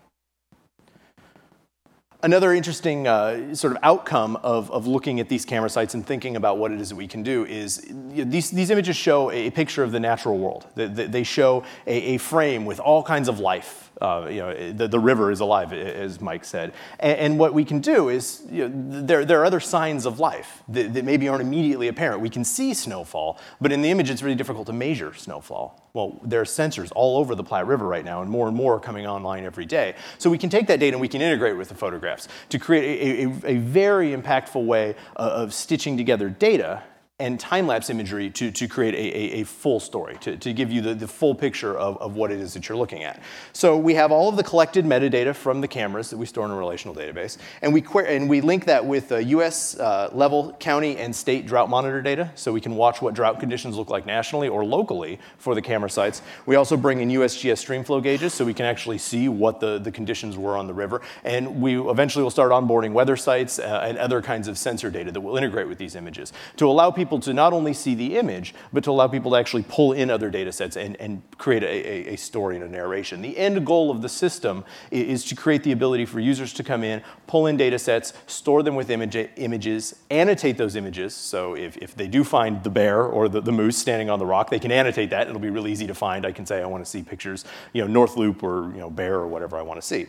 Another 2.26 2.52
interesting 2.52 3.06
uh, 3.06 3.54
sort 3.54 3.72
of 3.72 3.78
outcome 3.84 4.34
of, 4.42 4.68
of 4.72 4.88
looking 4.88 5.20
at 5.20 5.28
these 5.28 5.44
camera 5.44 5.70
sites 5.70 5.94
and 5.94 6.04
thinking 6.04 6.34
about 6.34 6.58
what 6.58 6.72
it 6.72 6.80
is 6.80 6.88
that 6.88 6.96
we 6.96 7.06
can 7.06 7.22
do 7.22 7.44
is 7.44 7.86
you 7.88 8.24
know, 8.24 8.28
these, 8.28 8.50
these 8.50 8.68
images 8.70 8.96
show 8.96 9.30
a 9.30 9.48
picture 9.50 9.84
of 9.84 9.92
the 9.92 10.00
natural 10.00 10.36
world. 10.36 10.66
They, 10.74 10.86
they 10.88 11.22
show 11.22 11.62
a, 11.86 12.14
a 12.14 12.18
frame 12.18 12.64
with 12.64 12.80
all 12.80 13.04
kinds 13.04 13.28
of 13.28 13.38
life 13.38 13.85
uh, 14.00 14.28
you 14.30 14.40
know, 14.40 14.72
the, 14.72 14.88
the 14.88 14.98
river 14.98 15.30
is 15.30 15.40
alive, 15.40 15.72
as 15.72 16.20
Mike 16.20 16.44
said. 16.44 16.72
And, 17.00 17.18
and 17.18 17.38
what 17.38 17.54
we 17.54 17.64
can 17.64 17.80
do 17.80 18.08
is, 18.08 18.42
you 18.50 18.68
know, 18.68 19.02
there, 19.02 19.24
there 19.24 19.40
are 19.40 19.44
other 19.44 19.60
signs 19.60 20.04
of 20.04 20.20
life 20.20 20.62
that, 20.68 20.92
that, 20.94 21.04
maybe 21.04 21.28
aren't 21.28 21.42
immediately 21.42 21.88
apparent. 21.88 22.20
We 22.20 22.28
can 22.28 22.44
see 22.44 22.74
snowfall, 22.74 23.38
but 23.60 23.72
in 23.72 23.80
the 23.80 23.90
image, 23.90 24.10
it's 24.10 24.22
really 24.22 24.36
difficult 24.36 24.66
to 24.66 24.72
measure 24.72 25.14
snowfall. 25.14 25.80
Well, 25.94 26.20
there 26.22 26.40
are 26.40 26.44
sensors 26.44 26.92
all 26.94 27.16
over 27.16 27.34
the 27.34 27.44
Platte 27.44 27.66
River 27.66 27.86
right 27.86 28.04
now, 28.04 28.20
and 28.20 28.30
more 28.30 28.48
and 28.48 28.56
more 28.56 28.74
are 28.74 28.80
coming 28.80 29.06
online 29.06 29.44
every 29.44 29.64
day. 29.64 29.94
So 30.18 30.28
we 30.28 30.36
can 30.36 30.50
take 30.50 30.66
that 30.66 30.78
data 30.78 30.94
and 30.94 31.00
we 31.00 31.08
can 31.08 31.22
integrate 31.22 31.56
with 31.56 31.70
the 31.70 31.74
photographs 31.74 32.28
to 32.50 32.58
create 32.58 33.00
a, 33.00 33.48
a, 33.48 33.56
a 33.56 33.58
very 33.58 34.10
impactful 34.10 34.66
way 34.66 34.94
of 35.16 35.54
stitching 35.54 35.96
together 35.96 36.28
data 36.28 36.82
and 37.18 37.40
time-lapse 37.40 37.88
imagery 37.88 38.28
to, 38.28 38.50
to 38.50 38.68
create 38.68 38.92
a, 38.92 38.98
a, 38.98 39.40
a 39.40 39.44
full 39.44 39.80
story, 39.80 40.18
to, 40.20 40.36
to 40.36 40.52
give 40.52 40.70
you 40.70 40.82
the, 40.82 40.94
the 40.94 41.08
full 41.08 41.34
picture 41.34 41.74
of, 41.74 41.96
of 41.96 42.14
what 42.14 42.30
it 42.30 42.38
is 42.38 42.52
that 42.52 42.68
you're 42.68 42.76
looking 42.76 43.04
at. 43.04 43.22
So 43.54 43.74
we 43.78 43.94
have 43.94 44.12
all 44.12 44.28
of 44.28 44.36
the 44.36 44.42
collected 44.42 44.84
metadata 44.84 45.34
from 45.34 45.62
the 45.62 45.68
cameras 45.68 46.10
that 46.10 46.18
we 46.18 46.26
store 46.26 46.44
in 46.44 46.50
a 46.50 46.56
relational 46.56 46.94
database, 46.94 47.38
and 47.62 47.72
we, 47.72 47.82
and 48.06 48.28
we 48.28 48.42
link 48.42 48.66
that 48.66 48.84
with 48.84 49.12
uh, 49.12 49.16
US 49.16 49.78
uh, 49.78 50.10
level 50.12 50.54
county 50.60 50.98
and 50.98 51.16
state 51.16 51.46
drought 51.46 51.70
monitor 51.70 52.02
data, 52.02 52.30
so 52.34 52.52
we 52.52 52.60
can 52.60 52.76
watch 52.76 53.00
what 53.00 53.14
drought 53.14 53.40
conditions 53.40 53.76
look 53.76 53.88
like 53.88 54.04
nationally 54.04 54.48
or 54.48 54.62
locally 54.62 55.18
for 55.38 55.54
the 55.54 55.62
camera 55.62 55.88
sites. 55.88 56.20
We 56.44 56.56
also 56.56 56.76
bring 56.76 57.00
in 57.00 57.08
USGS 57.08 57.64
streamflow 57.64 58.02
gauges, 58.02 58.34
so 58.34 58.44
we 58.44 58.52
can 58.52 58.66
actually 58.66 58.98
see 58.98 59.30
what 59.30 59.58
the, 59.60 59.78
the 59.78 59.90
conditions 59.90 60.36
were 60.36 60.58
on 60.58 60.66
the 60.66 60.74
river, 60.74 61.00
and 61.24 61.62
we 61.62 61.80
eventually 61.80 62.24
will 62.24 62.30
start 62.30 62.52
onboarding 62.52 62.92
weather 62.92 63.16
sites 63.16 63.58
uh, 63.58 63.84
and 63.84 63.96
other 63.96 64.20
kinds 64.20 64.48
of 64.48 64.58
sensor 64.58 64.90
data 64.90 65.10
that 65.10 65.22
will 65.22 65.38
integrate 65.38 65.66
with 65.66 65.78
these 65.78 65.96
images 65.96 66.34
to 66.58 66.68
allow 66.68 66.90
people 66.90 67.05
people 67.06 67.20
to 67.20 67.32
not 67.32 67.52
only 67.52 67.72
see 67.72 67.94
the 67.94 68.16
image, 68.16 68.52
but 68.72 68.82
to 68.82 68.90
allow 68.90 69.06
people 69.06 69.30
to 69.30 69.36
actually 69.36 69.64
pull 69.68 69.92
in 69.92 70.10
other 70.10 70.28
data 70.28 70.50
sets 70.50 70.76
and, 70.76 70.96
and 70.96 71.22
create 71.38 71.62
a, 71.62 72.14
a, 72.14 72.16
story 72.16 72.56
and 72.56 72.64
a 72.64 72.68
narration. 72.68 73.22
The 73.22 73.38
end 73.38 73.64
goal 73.64 73.92
of 73.92 74.02
the 74.02 74.08
system 74.08 74.64
is 74.90 75.24
to 75.26 75.36
create 75.36 75.62
the 75.62 75.70
ability 75.70 76.04
for 76.04 76.18
users 76.18 76.52
to 76.54 76.64
come 76.64 76.82
in, 76.82 77.00
pull 77.28 77.46
in 77.46 77.56
data 77.56 77.78
sets, 77.78 78.12
store 78.26 78.64
them 78.64 78.74
with 78.74 78.90
image, 78.90 79.14
images, 79.36 79.94
annotate 80.10 80.58
those 80.58 80.74
images. 80.74 81.14
So 81.14 81.54
if, 81.54 81.76
if 81.76 81.94
they 81.94 82.08
do 82.08 82.24
find 82.24 82.64
the 82.64 82.70
bear 82.70 83.04
or 83.04 83.28
the, 83.28 83.40
the 83.40 83.52
moose 83.52 83.78
standing 83.78 84.10
on 84.10 84.18
the 84.18 84.26
rock, 84.26 84.50
they 84.50 84.58
can 84.58 84.72
annotate 84.72 85.10
that. 85.10 85.28
It'll 85.28 85.38
be 85.38 85.50
really 85.50 85.70
easy 85.70 85.86
to 85.86 85.94
find. 85.94 86.26
I 86.26 86.32
can 86.32 86.44
say 86.44 86.60
I 86.60 86.66
want 86.66 86.84
to 86.84 86.90
see 86.90 87.04
pictures, 87.04 87.44
you 87.72 87.82
know, 87.82 87.86
North 87.86 88.16
Loup 88.16 88.42
or 88.42 88.72
you 88.72 88.80
know, 88.80 88.90
bear 88.90 89.14
or 89.14 89.28
whatever 89.28 89.56
I 89.56 89.62
want 89.62 89.80
to 89.80 89.86
see. 89.86 90.06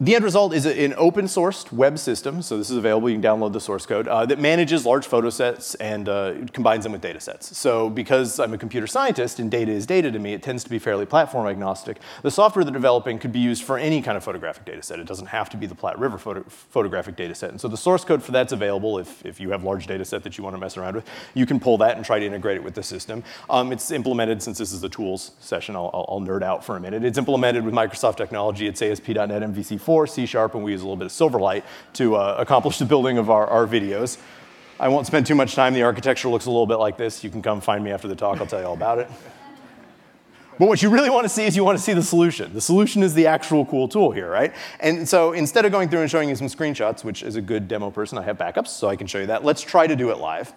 The 0.00 0.14
end 0.14 0.22
result 0.22 0.54
is 0.54 0.64
an 0.64 0.94
open 0.96 1.24
sourced 1.24 1.72
web 1.72 1.98
system, 1.98 2.40
so 2.40 2.56
this 2.56 2.70
is 2.70 2.76
available, 2.76 3.10
you 3.10 3.16
can 3.16 3.22
download 3.22 3.52
the 3.52 3.60
source 3.60 3.84
code, 3.84 4.06
uh, 4.06 4.24
that 4.26 4.38
manages 4.38 4.86
large 4.86 5.04
photo 5.04 5.28
sets 5.28 5.74
and 5.74 6.08
uh, 6.08 6.34
combines 6.52 6.84
them 6.84 6.92
with 6.92 7.00
data 7.00 7.18
sets. 7.18 7.58
So 7.58 7.90
because 7.90 8.38
I'm 8.38 8.54
a 8.54 8.58
computer 8.58 8.86
scientist 8.86 9.40
and 9.40 9.50
data 9.50 9.72
is 9.72 9.86
data 9.86 10.12
to 10.12 10.18
me, 10.20 10.34
it 10.34 10.42
tends 10.44 10.62
to 10.62 10.70
be 10.70 10.78
fairly 10.78 11.04
platform 11.04 11.48
agnostic. 11.48 11.98
The 12.22 12.30
software 12.30 12.64
they're 12.64 12.72
developing 12.72 13.18
could 13.18 13.32
be 13.32 13.40
used 13.40 13.64
for 13.64 13.76
any 13.76 14.00
kind 14.00 14.16
of 14.16 14.22
photographic 14.22 14.64
data 14.64 14.84
set. 14.84 15.00
It 15.00 15.06
doesn't 15.08 15.26
have 15.26 15.50
to 15.50 15.56
be 15.56 15.66
the 15.66 15.74
Platte 15.74 15.98
River 15.98 16.16
photo 16.16 16.44
photographic 16.46 17.16
data 17.16 17.34
set. 17.34 17.50
And 17.50 17.60
so 17.60 17.66
the 17.66 17.76
source 17.76 18.04
code 18.04 18.22
for 18.22 18.30
that's 18.30 18.52
available 18.52 19.00
if, 19.00 19.26
if 19.26 19.40
you 19.40 19.50
have 19.50 19.64
large 19.64 19.88
data 19.88 20.04
set 20.04 20.22
that 20.22 20.38
you 20.38 20.44
want 20.44 20.54
to 20.54 20.60
mess 20.60 20.76
around 20.76 20.94
with. 20.94 21.08
You 21.34 21.44
can 21.44 21.58
pull 21.58 21.76
that 21.78 21.96
and 21.96 22.06
try 22.06 22.20
to 22.20 22.24
integrate 22.24 22.56
it 22.56 22.62
with 22.62 22.74
the 22.74 22.84
system. 22.84 23.24
Um, 23.50 23.72
it's 23.72 23.90
implemented, 23.90 24.44
since 24.44 24.58
this 24.58 24.72
is 24.72 24.80
the 24.80 24.88
tools 24.88 25.32
session, 25.40 25.74
I'll, 25.74 25.90
I'll, 26.08 26.20
nerd 26.20 26.42
out 26.42 26.64
for 26.64 26.76
a 26.76 26.80
minute. 26.80 27.04
It's 27.04 27.18
implemented 27.18 27.64
with 27.64 27.74
Microsoft 27.74 28.16
technology. 28.16 28.68
It's 28.68 28.80
ASP.NET 28.80 29.42
MVC4 29.88 30.08
C 30.08 30.26
Sharp, 30.26 30.54
and 30.54 30.62
we 30.62 30.72
use 30.72 30.82
a 30.82 30.84
little 30.84 30.96
bit 30.96 31.06
of 31.06 31.12
Silverlight 31.12 31.62
to 31.94 32.16
uh, 32.16 32.36
accomplish 32.38 32.78
the 32.78 32.84
building 32.84 33.18
of 33.18 33.30
our, 33.30 33.46
our 33.46 33.66
videos. 33.66 34.18
I 34.80 34.88
won't 34.88 35.06
spend 35.06 35.26
too 35.26 35.34
much 35.34 35.54
time. 35.54 35.74
The 35.74 35.82
architecture 35.82 36.28
looks 36.28 36.46
a 36.46 36.50
little 36.50 36.66
bit 36.66 36.76
like 36.76 36.96
this. 36.96 37.24
You 37.24 37.30
can 37.30 37.42
come 37.42 37.60
find 37.60 37.82
me 37.82 37.90
after 37.90 38.06
the 38.06 38.14
talk. 38.14 38.40
I'll 38.40 38.46
tell 38.46 38.60
you 38.60 38.66
all 38.66 38.74
about 38.74 38.98
it. 38.98 39.10
But 40.58 40.66
what 40.66 40.82
you 40.82 40.90
really 40.90 41.10
want 41.10 41.24
to 41.24 41.28
see 41.28 41.44
is 41.44 41.56
you 41.56 41.64
want 41.64 41.78
to 41.78 41.84
see 41.84 41.92
the 41.92 42.02
solution. 42.02 42.52
The 42.52 42.60
solution 42.60 43.02
is 43.02 43.14
the 43.14 43.26
actual 43.28 43.64
cool 43.66 43.88
tool 43.88 44.10
here, 44.10 44.28
right? 44.28 44.52
And 44.80 45.08
so 45.08 45.32
instead 45.32 45.64
of 45.64 45.72
going 45.72 45.88
through 45.88 46.00
and 46.00 46.10
showing 46.10 46.28
you 46.28 46.36
some 46.36 46.48
screenshots, 46.48 47.04
which 47.04 47.22
is 47.22 47.36
a 47.36 47.40
good 47.40 47.68
demo 47.68 47.90
person, 47.90 48.18
I 48.18 48.22
have 48.22 48.38
backups, 48.38 48.68
so 48.68 48.88
I 48.88 48.96
can 48.96 49.06
show 49.06 49.18
you 49.18 49.26
that. 49.26 49.44
Let's 49.44 49.62
try 49.62 49.86
to 49.86 49.94
do 49.94 50.10
it 50.10 50.18
live. 50.18 50.52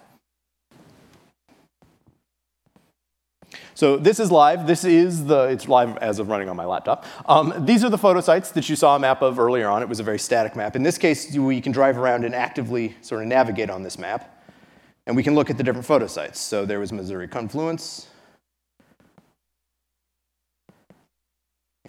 So 3.74 3.96
this 3.96 4.20
is 4.20 4.30
live. 4.30 4.66
This 4.66 4.84
is 4.84 5.24
the, 5.24 5.44
it's 5.44 5.68
live 5.68 5.96
as 5.98 6.18
of 6.18 6.28
running 6.28 6.48
on 6.48 6.56
my 6.56 6.64
laptop. 6.64 7.06
Um, 7.26 7.54
these 7.64 7.84
are 7.84 7.90
the 7.90 7.98
photo 7.98 8.20
sites 8.20 8.50
that 8.52 8.68
you 8.68 8.76
saw 8.76 8.96
a 8.96 8.98
map 8.98 9.22
of 9.22 9.38
earlier 9.38 9.68
on. 9.68 9.82
It 9.82 9.88
was 9.88 10.00
a 10.00 10.02
very 10.02 10.18
static 10.18 10.54
map. 10.56 10.76
In 10.76 10.82
this 10.82 10.98
case, 10.98 11.34
we 11.34 11.60
can 11.60 11.72
drive 11.72 11.96
around 11.98 12.24
and 12.24 12.34
actively 12.34 12.96
sort 13.00 13.22
of 13.22 13.28
navigate 13.28 13.70
on 13.70 13.82
this 13.82 13.98
map. 13.98 14.44
And 15.06 15.16
we 15.16 15.22
can 15.22 15.34
look 15.34 15.50
at 15.50 15.56
the 15.56 15.64
different 15.64 15.86
photo 15.86 16.06
sites. 16.06 16.38
So 16.38 16.64
there 16.64 16.78
was 16.78 16.92
Missouri 16.92 17.28
Confluence. 17.28 18.08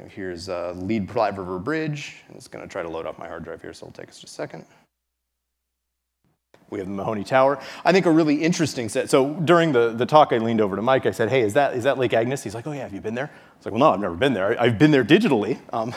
Here's 0.09 0.49
uh, 0.49 0.73
Lead 0.75 1.07
Platte 1.07 1.37
River 1.37 1.59
Bridge. 1.59 2.17
It's 2.35 2.47
going 2.47 2.67
to 2.67 2.71
try 2.71 2.83
to 2.83 2.89
load 2.89 3.05
up 3.05 3.17
my 3.17 3.27
hard 3.27 3.43
drive 3.43 3.61
here, 3.61 3.73
so 3.73 3.85
it'll 3.87 3.93
take 3.93 4.09
us 4.09 4.19
just 4.19 4.33
a 4.33 4.35
second. 4.35 4.65
We 6.73 6.79
have 6.79 6.87
the 6.87 6.93
Mahoney 6.93 7.23
Tower. 7.23 7.59
I 7.85 7.91
think 7.91 8.05
a 8.05 8.11
really 8.11 8.41
interesting 8.41 8.89
set. 8.89 9.09
So 9.09 9.33
during 9.35 9.71
the, 9.71 9.91
the 9.91 10.05
talk, 10.05 10.33
I 10.33 10.39
leaned 10.39 10.59
over 10.59 10.75
to 10.75 10.81
Mike. 10.81 11.05
I 11.05 11.11
said, 11.11 11.29
hey, 11.29 11.41
is 11.41 11.53
that, 11.53 11.75
is 11.75 11.83
that 11.83 11.97
Lake 11.97 12.13
Agnes? 12.13 12.43
He's 12.43 12.55
like, 12.55 12.65
oh, 12.65 12.71
yeah, 12.71 12.81
have 12.81 12.93
you 12.93 12.99
been 12.99 13.15
there? 13.15 13.29
I 13.31 13.57
was 13.57 13.65
like, 13.65 13.73
well, 13.73 13.79
no, 13.79 13.93
I've 13.93 13.99
never 13.99 14.15
been 14.15 14.33
there. 14.33 14.59
I've 14.59 14.79
been 14.79 14.91
there 14.91 15.05
digitally. 15.05 15.59
Um, 15.71 15.93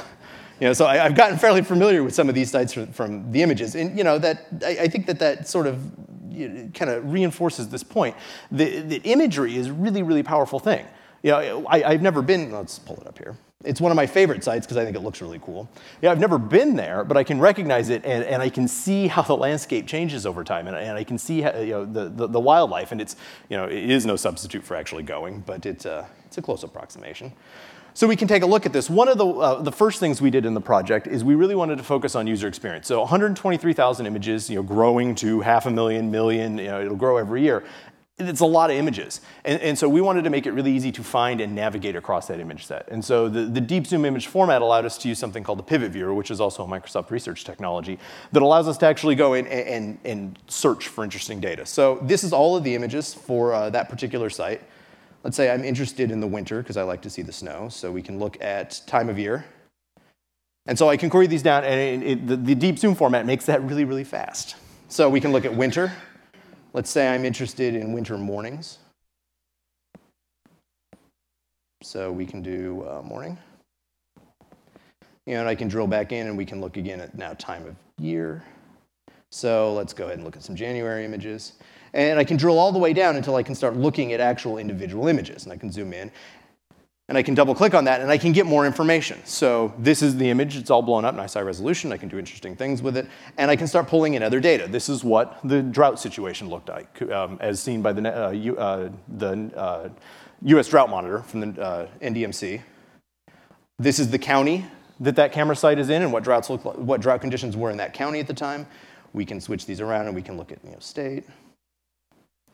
you 0.60 0.66
know, 0.66 0.72
so 0.74 0.86
I, 0.86 0.96
have 0.98 1.14
gotten 1.14 1.38
fairly 1.38 1.62
familiar 1.62 2.02
with 2.02 2.14
some 2.14 2.28
of 2.28 2.34
these 2.34 2.50
sites 2.50 2.74
from, 2.74 2.88
from 2.88 3.32
the 3.32 3.42
images. 3.42 3.74
And, 3.74 3.96
you 3.96 4.04
know, 4.04 4.18
that, 4.18 4.46
I, 4.64 4.78
I 4.82 4.88
think 4.88 5.06
that 5.06 5.18
that 5.18 5.48
sort 5.48 5.66
of 5.66 5.80
you 6.28 6.48
know, 6.48 6.70
kind 6.74 6.90
of 6.90 7.10
reinforces 7.10 7.68
this 7.70 7.82
point. 7.82 8.14
The, 8.52 8.80
the 8.80 9.00
imagery 9.04 9.56
is 9.56 9.70
really, 9.70 10.02
really 10.02 10.22
powerful 10.22 10.58
thing. 10.58 10.86
You 11.22 11.30
know, 11.30 11.66
I, 11.66 11.82
I've 11.90 12.02
never 12.02 12.22
been, 12.22 12.52
let's 12.52 12.78
pull 12.78 12.98
it 12.98 13.06
up 13.06 13.18
here. 13.18 13.36
It's 13.64 13.80
one 13.80 13.90
of 13.90 13.96
my 13.96 14.06
favorite 14.06 14.44
sites 14.44 14.66
because 14.66 14.76
I 14.76 14.84
think 14.84 14.96
it 14.96 15.00
looks 15.00 15.22
really 15.22 15.40
cool. 15.40 15.68
Yeah, 16.02 16.10
I've 16.10 16.20
never 16.20 16.38
been 16.38 16.76
there, 16.76 17.04
but 17.04 17.16
I 17.16 17.24
can 17.24 17.40
recognize 17.40 17.88
it 17.88 18.04
and, 18.04 18.22
and 18.24 18.42
I 18.42 18.50
can 18.50 18.68
see 18.68 19.08
how 19.08 19.22
the 19.22 19.36
landscape 19.36 19.86
changes 19.86 20.26
over 20.26 20.44
time 20.44 20.68
and, 20.68 20.76
and 20.76 20.96
I 20.96 21.04
can 21.04 21.16
see 21.16 21.40
how, 21.40 21.58
you 21.58 21.72
know, 21.72 21.84
the, 21.86 22.08
the, 22.08 22.26
the, 22.28 22.40
wildlife 22.40 22.92
and 22.92 23.00
it's, 23.00 23.16
you 23.48 23.56
know, 23.56 23.64
it 23.64 23.90
is 23.90 24.04
no 24.04 24.14
substitute 24.14 24.62
for 24.62 24.76
actually 24.76 25.02
going, 25.02 25.40
but 25.40 25.64
it's, 25.64 25.86
it's 26.26 26.38
a 26.38 26.42
close 26.42 26.62
approximation. 26.62 27.32
So 27.94 28.06
we 28.06 28.14
can 28.14 28.28
take 28.28 28.42
a 28.42 28.46
look 28.46 28.66
at 28.66 28.74
this. 28.74 28.90
One 28.90 29.08
of 29.08 29.16
the, 29.16 29.26
uh, 29.26 29.62
the 29.62 29.72
first 29.72 30.00
things 30.00 30.20
we 30.20 30.30
did 30.30 30.44
in 30.44 30.52
the 30.52 30.60
project 30.60 31.06
is 31.06 31.24
we 31.24 31.34
really 31.34 31.54
wanted 31.54 31.78
to 31.78 31.84
focus 31.84 32.14
on 32.14 32.26
user 32.26 32.46
experience. 32.46 32.86
So 32.86 33.00
123,000 33.00 34.04
images, 34.04 34.50
you 34.50 34.56
know, 34.56 34.62
growing 34.62 35.14
to 35.16 35.40
half 35.40 35.64
a 35.64 35.70
million, 35.70 36.10
million, 36.10 36.58
you 36.58 36.66
know, 36.66 36.82
it'll 36.82 36.94
grow 36.94 37.16
every 37.16 37.42
year 37.42 37.64
it's 38.18 38.40
a 38.40 38.46
lot 38.46 38.70
of 38.70 38.76
images. 38.76 39.20
And, 39.44 39.60
and, 39.60 39.78
so 39.78 39.88
we 39.88 40.00
wanted 40.00 40.24
to 40.24 40.30
make 40.30 40.46
it 40.46 40.52
really 40.52 40.72
easy 40.72 40.90
to 40.92 41.04
find 41.04 41.38
and 41.40 41.54
navigate 41.54 41.96
across 41.96 42.26
that 42.28 42.40
image 42.40 42.64
set. 42.64 42.88
And 42.90 43.04
so 43.04 43.28
the, 43.28 43.42
the 43.42 43.60
deep 43.60 43.86
zoom 43.86 44.06
image 44.06 44.26
format 44.26 44.62
allowed 44.62 44.86
us 44.86 44.96
to 44.98 45.08
use 45.08 45.18
something 45.18 45.44
called 45.44 45.58
the 45.58 45.62
pivot 45.62 45.92
viewer, 45.92 46.14
which 46.14 46.30
is 46.30 46.40
also 46.40 46.64
a 46.64 46.66
Microsoft 46.66 47.10
research 47.10 47.44
technology 47.44 47.98
that 48.32 48.42
allows 48.42 48.68
us 48.68 48.78
to 48.78 48.86
actually 48.86 49.16
go 49.16 49.34
in 49.34 49.46
and, 49.46 49.68
and, 49.68 49.98
and 50.04 50.38
search 50.46 50.88
for 50.88 51.04
interesting 51.04 51.40
data. 51.40 51.66
So 51.66 51.98
this 52.02 52.24
is 52.24 52.32
all 52.32 52.56
of 52.56 52.64
the 52.64 52.74
images 52.74 53.12
for 53.12 53.52
uh, 53.52 53.68
that 53.70 53.90
particular 53.90 54.30
site. 54.30 54.62
Let's 55.22 55.36
say 55.36 55.50
I'm 55.50 55.64
interested 55.64 56.10
in 56.10 56.20
the 56.20 56.26
winter 56.26 56.62
because 56.62 56.78
I 56.78 56.84
like 56.84 57.02
to 57.02 57.10
see 57.10 57.22
the 57.22 57.32
snow. 57.32 57.68
So 57.68 57.92
we 57.92 58.00
can 58.00 58.18
look 58.18 58.40
at 58.40 58.80
time 58.86 59.10
of 59.10 59.18
year. 59.18 59.44
And 60.66 60.78
so 60.78 60.88
I 60.88 60.96
can 60.96 61.10
query 61.10 61.26
these 61.26 61.42
down, 61.42 61.64
and 61.64 62.02
it, 62.02 62.06
it, 62.06 62.26
the, 62.26 62.36
the 62.36 62.54
deep 62.54 62.78
zoom 62.78 62.94
format 62.94 63.24
makes 63.24 63.44
that 63.46 63.62
really, 63.62 63.84
really 63.84 64.04
fast. 64.04 64.56
So 64.88 65.08
we 65.08 65.20
can 65.20 65.32
look 65.32 65.44
at 65.44 65.54
winter. 65.54 65.92
Let's 66.76 66.90
say 66.90 67.08
I'm 67.08 67.24
interested 67.24 67.74
in 67.74 67.94
winter 67.94 68.18
mornings. 68.18 68.76
So 71.82 72.12
we 72.12 72.26
can 72.26 72.42
do 72.42 72.86
uh, 72.86 73.00
morning. 73.00 73.38
And 75.26 75.48
I 75.48 75.54
can 75.54 75.68
drill 75.68 75.86
back 75.86 76.12
in 76.12 76.26
and 76.26 76.36
we 76.36 76.44
can 76.44 76.60
look 76.60 76.76
again 76.76 77.00
at 77.00 77.16
now 77.16 77.32
time 77.38 77.66
of 77.66 77.76
year. 77.98 78.44
So 79.30 79.72
let's 79.72 79.94
go 79.94 80.04
ahead 80.04 80.16
and 80.16 80.24
look 80.24 80.36
at 80.36 80.42
some 80.42 80.54
January 80.54 81.06
images. 81.06 81.54
And 81.94 82.18
I 82.18 82.24
can 82.24 82.36
drill 82.36 82.58
all 82.58 82.72
the 82.72 82.78
way 82.78 82.92
down 82.92 83.16
until 83.16 83.36
I 83.36 83.42
can 83.42 83.54
start 83.54 83.74
looking 83.74 84.12
at 84.12 84.20
actual 84.20 84.58
individual 84.58 85.08
images. 85.08 85.44
And 85.44 85.54
I 85.54 85.56
can 85.56 85.72
zoom 85.72 85.94
in 85.94 86.12
and 87.08 87.16
I 87.16 87.22
can 87.22 87.34
double 87.34 87.54
click 87.54 87.74
on 87.74 87.84
that 87.84 88.00
and 88.00 88.10
I 88.10 88.18
can 88.18 88.32
get 88.32 88.46
more 88.46 88.66
information. 88.66 89.20
So 89.24 89.72
this 89.78 90.02
is 90.02 90.16
the 90.16 90.28
image, 90.28 90.56
it's 90.56 90.70
all 90.70 90.82
blown 90.82 91.04
up, 91.04 91.14
nice 91.14 91.34
high 91.34 91.40
resolution, 91.40 91.92
I 91.92 91.96
can 91.96 92.08
do 92.08 92.18
interesting 92.18 92.56
things 92.56 92.82
with 92.82 92.96
it, 92.96 93.06
and 93.36 93.50
I 93.50 93.56
can 93.56 93.66
start 93.66 93.86
pulling 93.86 94.14
in 94.14 94.22
other 94.22 94.40
data. 94.40 94.66
This 94.66 94.88
is 94.88 95.04
what 95.04 95.38
the 95.44 95.62
drought 95.62 96.00
situation 96.00 96.48
looked 96.48 96.68
like, 96.68 97.02
um, 97.10 97.38
as 97.40 97.62
seen 97.62 97.80
by 97.80 97.92
the, 97.92 98.26
uh, 98.26 98.30
U, 98.30 98.56
uh, 98.56 98.90
the 99.08 99.52
uh, 99.56 99.88
US 100.42 100.68
Drought 100.68 100.90
Monitor 100.90 101.20
from 101.20 101.40
the 101.40 101.62
uh, 101.62 101.88
NDMC. 102.02 102.60
This 103.78 103.98
is 103.98 104.10
the 104.10 104.18
county 104.18 104.66
that 104.98 105.16
that 105.16 105.32
camera 105.32 105.54
site 105.54 105.78
is 105.78 105.90
in 105.90 106.02
and 106.02 106.12
what 106.12 106.24
droughts 106.24 106.50
look 106.50 106.64
like, 106.64 106.76
what 106.76 107.00
drought 107.00 107.20
conditions 107.20 107.56
were 107.56 107.70
in 107.70 107.76
that 107.76 107.94
county 107.94 108.18
at 108.18 108.26
the 108.26 108.34
time. 108.34 108.66
We 109.12 109.24
can 109.24 109.40
switch 109.40 109.66
these 109.66 109.80
around 109.80 110.06
and 110.06 110.14
we 110.14 110.22
can 110.22 110.36
look 110.36 110.50
at 110.50 110.58
you 110.64 110.70
know, 110.70 110.78
state. 110.80 111.24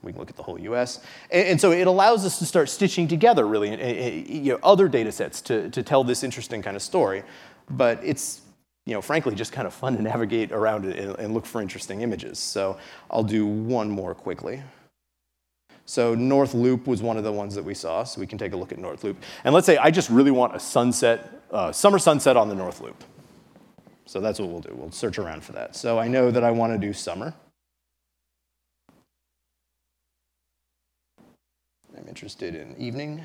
We 0.03 0.13
can 0.13 0.21
look 0.21 0.31
at 0.31 0.37
the 0.37 0.43
whole 0.43 0.59
US. 0.61 1.01
And, 1.31 1.49
and, 1.49 1.61
so 1.61 1.73
it 1.73 1.87
allows 1.87 2.25
us 2.25 2.39
to 2.39 2.47
start 2.47 2.69
stitching 2.69 3.09
together 3.09 3.47
really 3.47 4.31
you 4.31 4.53
know, 4.53 4.59
other 4.63 4.89
data 4.89 5.13
sets 5.13 5.41
to, 5.43 5.71
to 5.71 5.83
tell 5.83 6.05
this 6.05 6.23
interesting 6.23 6.63
kind 6.63 6.77
of 6.77 6.83
story. 6.83 7.23
But 7.71 8.01
it's, 8.03 8.43
you 8.85 8.95
know, 8.95 9.01
frankly, 9.01 9.35
just 9.35 9.53
kind 9.53 9.67
of 9.67 9.73
fun 9.75 9.97
to 9.97 10.03
navigate 10.03 10.53
around 10.53 10.85
it 10.85 10.99
and, 10.99 11.19
and 11.19 11.35
look 11.35 11.47
for 11.47 11.63
interesting 11.63 12.01
images. 12.01 12.39
So 12.39 12.79
I'll 13.11 13.23
do 13.23 13.47
one 13.47 13.91
more 13.91 14.15
quickly. 14.15 14.63
So 15.85 16.15
North 16.15 16.55
Loup 16.55 16.87
was 16.87 17.03
one 17.03 17.17
of 17.17 17.25
the 17.25 17.33
ones 17.33 17.55
that 17.55 17.65
we 17.65 17.75
saw, 17.75 18.05
so 18.05 18.21
we 18.21 18.27
can 18.27 18.39
take 18.39 18.53
a 18.53 18.57
look 18.57 18.73
at 18.73 18.79
North 18.79 19.05
Loup. 19.05 19.17
And 19.45 19.55
let's 19.55 19.67
say 19.67 19.77
I 19.77 19.91
just 19.91 20.11
really 20.11 20.31
want 20.31 20.55
a 20.55 20.61
sunset, 20.61 21.43
uh, 21.51 21.73
summer 21.73 21.99
sunset 21.99 22.37
on 22.37 22.49
the 22.49 22.55
North 22.55 22.81
Loup. 22.81 23.03
So 24.07 24.21
that's 24.21 24.39
what 24.39 24.49
we'll 24.49 24.61
do. 24.61 24.75
We'll 24.75 24.91
search 24.91 25.19
around 25.19 25.43
for 25.43 25.53
that. 25.53 25.77
So 25.77 25.99
I 25.99 26.09
know 26.09 26.31
that 26.31 26.45
I 26.45 26.51
want 26.51 26.73
to 26.73 26.79
do 26.79 26.93
summer. 26.93 27.35
I'm 31.97 32.02
interested 32.13 32.55
in 32.55 32.77
evening. 32.77 33.23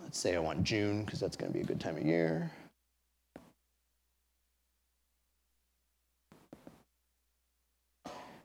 Let's 0.00 0.16
say 0.20 0.36
I 0.36 0.38
want 0.38 0.62
June 0.62 1.04
because 1.04 1.18
that's 1.18 1.36
going 1.36 1.50
to 1.50 1.58
be 1.58 1.64
a 1.64 1.66
good 1.66 1.80
time 1.80 1.96
of 1.96 2.04
year. 2.04 2.52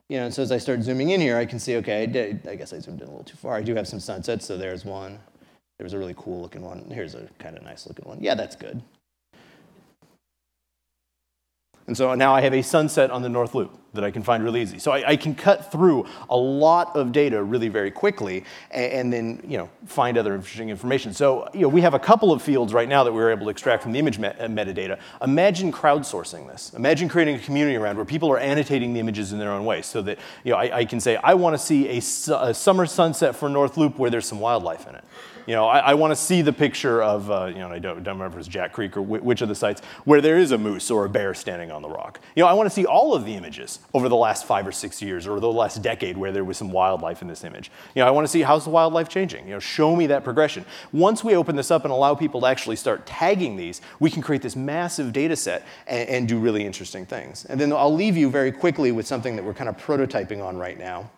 You 0.08 0.18
know, 0.18 0.30
so 0.30 0.42
as 0.42 0.50
I 0.50 0.58
start 0.58 0.82
zooming 0.82 1.10
in 1.10 1.20
here, 1.20 1.36
I 1.36 1.46
can 1.46 1.60
see, 1.60 1.76
okay, 1.76 2.02
I, 2.02 2.06
did, 2.06 2.44
I 2.48 2.56
guess 2.56 2.72
I 2.72 2.80
zoomed 2.80 3.00
in 3.00 3.06
a 3.06 3.10
little 3.10 3.22
too 3.22 3.36
far. 3.36 3.54
I 3.54 3.62
do 3.62 3.76
have 3.76 3.86
some 3.86 4.00
sunsets, 4.00 4.44
so 4.44 4.58
there's 4.58 4.84
one. 4.84 5.20
There 5.78 5.84
was 5.84 5.92
a 5.92 5.98
really 5.98 6.16
cool 6.16 6.42
looking 6.42 6.62
one. 6.62 6.90
Here's 6.90 7.14
a 7.14 7.28
kind 7.38 7.56
of 7.56 7.62
nice 7.62 7.86
looking 7.86 8.06
one. 8.06 8.20
Yeah, 8.20 8.34
that's 8.34 8.56
good. 8.56 8.82
And 11.86 11.96
so 11.96 12.14
now 12.14 12.34
I 12.34 12.40
have 12.40 12.54
a 12.54 12.62
sunset 12.62 13.10
on 13.10 13.20
the 13.20 13.28
North 13.28 13.54
Loup 13.54 13.78
that 13.92 14.04
I 14.04 14.10
can 14.10 14.22
find 14.22 14.42
really 14.42 14.62
easy. 14.62 14.78
So 14.78 14.90
I, 14.90 15.10
I 15.10 15.16
can 15.16 15.34
cut 15.34 15.70
through 15.70 16.06
a 16.28 16.36
lot 16.36 16.96
of 16.96 17.12
data 17.12 17.42
really 17.42 17.68
very 17.68 17.90
quickly 17.90 18.44
and, 18.70 18.92
and, 18.92 19.12
then 19.12 19.40
you 19.46 19.56
know, 19.56 19.68
find 19.86 20.18
other 20.18 20.34
interesting 20.34 20.70
information. 20.70 21.12
So 21.12 21.48
you 21.52 21.60
know, 21.60 21.68
we 21.68 21.82
have 21.82 21.94
a 21.94 21.98
couple 21.98 22.32
of 22.32 22.42
fields 22.42 22.72
right 22.72 22.88
now 22.88 23.04
that 23.04 23.12
we 23.12 23.22
are 23.22 23.30
able 23.30 23.44
to 23.44 23.50
extract 23.50 23.82
from 23.82 23.92
the 23.92 23.98
image 23.98 24.18
met 24.18 24.40
uh, 24.40 24.46
metadata. 24.46 24.98
Imagine 25.22 25.70
crowdsourcing 25.70 26.48
this. 26.48 26.72
Imagine 26.74 27.08
creating 27.08 27.36
a 27.36 27.38
community 27.38 27.76
around 27.76 27.96
where 27.96 28.06
people 28.06 28.30
are 28.30 28.38
annotating 28.38 28.94
the 28.94 29.00
images 29.00 29.32
in 29.32 29.38
their 29.38 29.52
own 29.52 29.64
way 29.64 29.82
so 29.82 30.02
that 30.02 30.18
you 30.42 30.52
know, 30.52 30.58
I, 30.58 30.78
I 30.78 30.84
can 30.86 31.00
say, 31.00 31.16
I 31.16 31.34
want 31.34 31.54
to 31.54 31.58
see 31.58 31.88
a, 31.88 31.98
a 32.34 32.54
summer 32.54 32.86
sunset 32.86 33.36
for 33.36 33.48
North 33.48 33.76
Loup 33.76 33.98
where 33.98 34.10
there's 34.10 34.26
some 34.26 34.40
wildlife 34.40 34.88
in 34.88 34.94
it. 34.94 35.04
You 35.46 35.54
know, 35.54 35.66
I, 35.66 35.78
I 35.78 35.94
want 35.94 36.10
to 36.10 36.16
see 36.16 36.42
the 36.42 36.52
picture 36.52 37.02
of, 37.02 37.30
uh, 37.30 37.46
you 37.46 37.58
know, 37.58 37.68
I 37.68 37.78
don't, 37.78 38.02
don't, 38.02 38.14
remember 38.14 38.38
if 38.38 38.46
it's 38.46 38.48
Jack 38.48 38.72
Creek 38.72 38.96
or 38.96 39.02
which 39.02 39.42
of 39.42 39.48
the 39.48 39.54
sites, 39.54 39.82
where 40.04 40.20
there 40.20 40.38
is 40.38 40.52
a 40.52 40.58
moose 40.58 40.90
or 40.90 41.04
a 41.04 41.08
bear 41.08 41.34
standing 41.34 41.70
on 41.70 41.82
the 41.82 41.88
rock. 41.88 42.20
You 42.34 42.42
know, 42.42 42.48
I 42.48 42.54
want 42.54 42.68
to 42.68 42.74
see 42.74 42.86
all 42.86 43.14
of 43.14 43.24
the 43.24 43.34
images 43.34 43.80
over 43.92 44.08
the 44.08 44.16
last 44.16 44.46
five 44.46 44.66
or 44.66 44.72
six 44.72 45.02
years 45.02 45.26
or 45.26 45.40
the 45.40 45.52
last 45.52 45.82
decade 45.82 46.16
where 46.16 46.32
there 46.32 46.44
was 46.44 46.56
some 46.56 46.70
wildlife 46.70 47.20
in 47.20 47.28
this 47.28 47.44
image. 47.44 47.70
You 47.94 48.00
know, 48.00 48.08
I 48.08 48.10
want 48.10 48.26
to 48.26 48.30
see 48.30 48.42
how's 48.42 48.64
the 48.64 48.70
wildlife 48.70 49.08
changing. 49.08 49.46
You 49.46 49.54
know, 49.54 49.58
show 49.58 49.94
me 49.94 50.06
that 50.06 50.24
progression. 50.24 50.64
Once 50.92 51.22
we 51.22 51.36
open 51.36 51.56
this 51.56 51.70
up 51.70 51.84
and 51.84 51.92
allow 51.92 52.14
people 52.14 52.40
to 52.40 52.46
actually 52.46 52.76
start 52.76 53.04
tagging 53.04 53.56
these, 53.56 53.82
we 54.00 54.10
can 54.10 54.22
create 54.22 54.42
this 54.42 54.56
massive 54.56 55.12
data 55.12 55.36
set 55.36 55.66
and, 55.86 56.08
and 56.08 56.28
do 56.28 56.38
really 56.38 56.64
interesting 56.64 57.04
things. 57.04 57.44
And 57.44 57.60
then 57.60 57.72
I'll 57.72 57.94
leave 57.94 58.16
you 58.16 58.30
very 58.30 58.52
quickly 58.52 58.92
with 58.92 59.06
something 59.06 59.36
that 59.36 59.44
we're 59.44 59.54
kind 59.54 59.68
of 59.68 59.76
prototyping 59.76 60.42
on 60.42 60.56
right 60.56 60.78
now. 60.78 61.10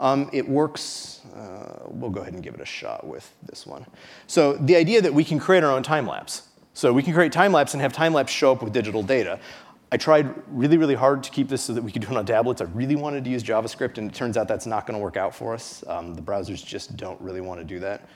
Um, 0.00 0.30
it 0.32 0.48
works, 0.48 1.20
uh, 1.34 1.86
we'll 1.88 2.10
go 2.10 2.20
ahead 2.20 2.34
and 2.34 2.42
give 2.42 2.54
it 2.54 2.60
a 2.60 2.66
shot 2.66 3.06
with 3.06 3.34
this 3.42 3.66
one. 3.66 3.84
So 4.26 4.52
the 4.54 4.76
idea 4.76 5.02
that 5.02 5.12
we 5.12 5.24
can 5.24 5.38
create 5.38 5.64
our 5.64 5.72
own 5.72 5.82
time 5.82 6.06
lapse. 6.06 6.42
So 6.72 6.92
we 6.92 7.02
can 7.02 7.12
create 7.12 7.32
time 7.32 7.52
lapse 7.52 7.74
and 7.74 7.80
have 7.80 7.92
time 7.92 8.12
lapse 8.12 8.32
show 8.32 8.52
up 8.52 8.62
with 8.62 8.72
digital 8.72 9.02
data. 9.02 9.40
I 9.90 9.96
tried 9.96 10.32
really, 10.48 10.76
really 10.76 10.94
hard 10.94 11.22
to 11.24 11.30
keep 11.30 11.48
this 11.48 11.62
so 11.62 11.72
that 11.72 11.82
we 11.82 11.90
could 11.90 12.02
do 12.02 12.08
it 12.08 12.16
on 12.16 12.26
tablets. 12.26 12.60
I 12.60 12.64
really 12.66 12.94
wanted 12.94 13.24
to 13.24 13.30
use 13.30 13.42
JavaScript, 13.42 13.98
and 13.98 14.10
it 14.10 14.14
turns 14.14 14.36
out 14.36 14.46
that's 14.46 14.66
not 14.66 14.86
going 14.86 14.98
to 14.98 15.02
work 15.02 15.16
out 15.16 15.34
for 15.34 15.54
us. 15.54 15.82
Um, 15.88 16.14
the 16.14 16.22
browsers 16.22 16.64
just 16.64 16.96
don't 16.96 17.20
really 17.20 17.40
want 17.40 17.58
to 17.58 17.64
do 17.64 17.80
that. 17.80 18.06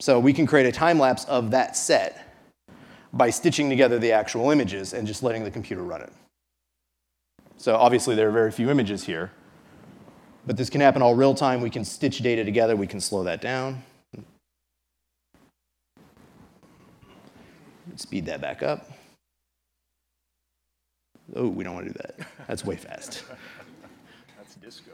So 0.00 0.18
we 0.20 0.32
can 0.32 0.46
create 0.46 0.66
a 0.66 0.72
time 0.72 0.98
lapse 0.98 1.24
of 1.24 1.50
that 1.50 1.76
set 1.76 2.24
by 3.12 3.30
stitching 3.30 3.68
together 3.68 3.98
the 3.98 4.12
actual 4.12 4.50
images 4.50 4.92
and 4.92 5.06
just 5.06 5.22
letting 5.22 5.44
the 5.44 5.50
computer 5.50 5.82
run 5.82 6.02
it. 6.02 6.12
So 7.56 7.76
obviously, 7.76 8.14
there 8.14 8.28
are 8.28 8.32
very 8.32 8.50
few 8.50 8.70
images 8.70 9.04
here. 9.04 9.32
But 10.46 10.56
this 10.56 10.68
can 10.68 10.80
happen 10.80 11.00
all 11.00 11.14
real 11.14 11.34
time. 11.34 11.60
We 11.60 11.70
can 11.70 11.84
stitch 11.84 12.18
data 12.18 12.44
together. 12.44 12.76
We 12.76 12.86
can 12.86 13.00
slow 13.00 13.24
that 13.24 13.40
down. 13.40 13.82
Speed 17.96 18.26
that 18.26 18.40
back 18.40 18.62
up. 18.62 18.90
Oh, 21.34 21.48
we 21.48 21.64
don't 21.64 21.74
want 21.74 21.86
to 21.86 21.92
do 21.92 21.98
that. 21.98 22.28
That's 22.46 22.64
way 22.64 22.76
fast. 22.76 23.24
That's 24.36 24.56
disco. 24.56 24.90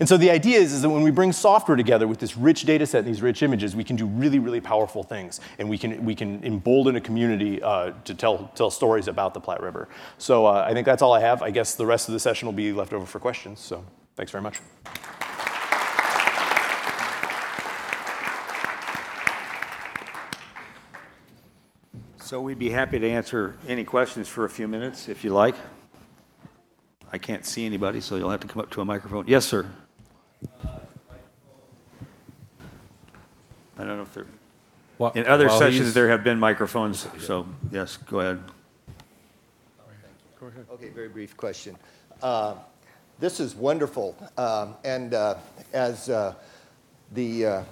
And 0.00 0.08
so 0.08 0.16
the 0.16 0.30
idea 0.30 0.58
is, 0.58 0.72
is 0.72 0.80
that 0.80 0.88
when 0.88 1.02
we 1.02 1.10
bring 1.10 1.30
software 1.30 1.76
together 1.76 2.08
with 2.08 2.18
this 2.18 2.34
rich 2.34 2.64
data 2.64 2.86
set 2.86 3.00
and 3.00 3.06
these 3.06 3.20
rich 3.20 3.42
images, 3.42 3.76
we 3.76 3.84
can 3.84 3.96
do 3.96 4.06
really, 4.06 4.38
really 4.38 4.60
powerful 4.60 5.02
things. 5.02 5.40
And 5.58 5.68
we 5.68 5.76
can, 5.76 6.02
we 6.06 6.14
can 6.14 6.42
embolden 6.42 6.96
a 6.96 7.02
community 7.02 7.62
uh, 7.62 7.92
to 8.04 8.14
tell, 8.14 8.50
tell 8.54 8.70
stories 8.70 9.08
about 9.08 9.34
the 9.34 9.40
Platte 9.40 9.60
River. 9.60 9.90
So 10.16 10.46
uh, 10.46 10.64
I 10.66 10.72
think 10.72 10.86
that's 10.86 11.02
all 11.02 11.12
I 11.12 11.20
have. 11.20 11.42
I 11.42 11.50
guess 11.50 11.74
the 11.74 11.84
rest 11.84 12.08
of 12.08 12.14
the 12.14 12.20
session 12.20 12.46
will 12.46 12.54
be 12.54 12.72
left 12.72 12.94
over 12.94 13.04
for 13.04 13.18
questions. 13.18 13.60
So 13.60 13.84
thanks 14.16 14.32
very 14.32 14.42
much. 14.42 14.60
So 22.20 22.40
we'd 22.40 22.58
be 22.58 22.70
happy 22.70 22.98
to 22.98 23.10
answer 23.10 23.56
any 23.68 23.84
questions 23.84 24.28
for 24.28 24.46
a 24.46 24.50
few 24.50 24.66
minutes 24.66 25.10
if 25.10 25.24
you 25.24 25.34
like. 25.34 25.56
I 27.12 27.18
can't 27.18 27.44
see 27.44 27.66
anybody, 27.66 28.00
so 28.00 28.16
you'll 28.16 28.30
have 28.30 28.40
to 28.40 28.48
come 28.48 28.62
up 28.62 28.70
to 28.70 28.80
a 28.80 28.84
microphone. 28.84 29.24
Yes, 29.26 29.44
sir. 29.44 29.66
I 33.78 33.84
don't 33.84 33.96
know 33.96 34.02
if 34.02 34.12
there, 34.12 34.26
Well, 34.98 35.12
in 35.12 35.26
other 35.26 35.48
while 35.48 35.58
sessions, 35.58 35.94
there 35.94 36.08
have 36.08 36.22
been 36.22 36.38
microphones, 36.38 37.06
so 37.18 37.46
yes, 37.72 37.96
go 37.96 38.20
ahead. 38.20 38.40
Okay, 40.72 40.88
very 40.88 41.08
brief 41.08 41.36
question. 41.36 41.76
Uh, 42.22 42.54
This 43.18 43.38
is 43.38 43.54
wonderful, 43.54 44.16
um, 44.38 44.74
and 44.82 45.12
uh, 45.12 45.34
as 45.74 46.08
uh, 46.08 46.34
the 47.12 47.46
uh, 47.46 47.62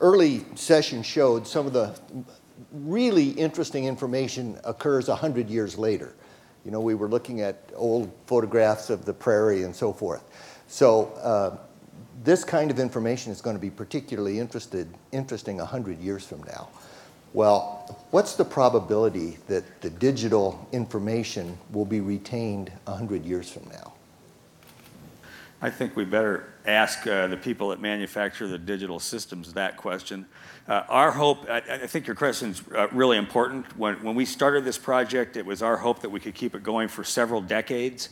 early 0.00 0.44
session 0.54 1.02
showed, 1.02 1.44
some 1.46 1.66
of 1.66 1.72
the 1.72 1.98
really 2.72 3.30
interesting 3.30 3.86
information 3.86 4.58
occurs 4.64 5.08
100 5.08 5.48
years 5.50 5.76
later. 5.76 6.14
You 6.64 6.70
know, 6.70 6.80
we 6.80 6.94
were 6.94 7.08
looking 7.08 7.40
at 7.40 7.56
old 7.74 8.12
photographs 8.26 8.90
of 8.90 9.04
the 9.04 9.12
prairie 9.12 9.64
and 9.64 9.74
so 9.74 9.92
forth. 9.92 10.22
So 10.68 11.06
uh, 11.22 11.56
this 12.22 12.44
kind 12.44 12.70
of 12.70 12.78
information 12.78 13.32
is 13.32 13.40
going 13.40 13.56
to 13.56 13.60
be 13.60 13.70
particularly 13.70 14.38
interested, 14.38 14.88
interesting 15.12 15.56
100 15.56 15.98
years 15.98 16.24
from 16.26 16.42
now. 16.44 16.68
Well, 17.32 17.98
what's 18.10 18.34
the 18.34 18.44
probability 18.44 19.38
that 19.46 19.80
the 19.80 19.90
digital 19.90 20.68
information 20.72 21.56
will 21.72 21.84
be 21.84 22.00
retained 22.00 22.70
100 22.84 23.24
years 23.24 23.50
from 23.50 23.68
now? 23.70 23.94
I 25.62 25.70
think 25.70 25.94
we 25.94 26.04
better 26.04 26.54
ask 26.66 27.06
uh, 27.06 27.26
the 27.26 27.36
people 27.36 27.68
that 27.68 27.80
manufacture 27.80 28.48
the 28.48 28.58
digital 28.58 28.98
systems 28.98 29.52
that 29.52 29.76
question. 29.76 30.26
Uh, 30.66 30.84
our 30.88 31.10
hope, 31.10 31.48
I, 31.50 31.58
I, 31.58 31.86
think 31.86 32.06
your 32.06 32.16
question 32.16 32.50
is 32.50 32.62
uh, 32.74 32.88
really 32.92 33.18
important. 33.18 33.76
When, 33.76 34.02
when 34.02 34.14
we 34.14 34.24
started 34.24 34.64
this 34.64 34.78
project, 34.78 35.36
it 35.36 35.44
was 35.44 35.62
our 35.62 35.76
hope 35.76 36.00
that 36.00 36.10
we 36.10 36.18
could 36.18 36.34
keep 36.34 36.54
it 36.54 36.62
going 36.62 36.88
for 36.88 37.04
several 37.04 37.40
decades. 37.40 38.08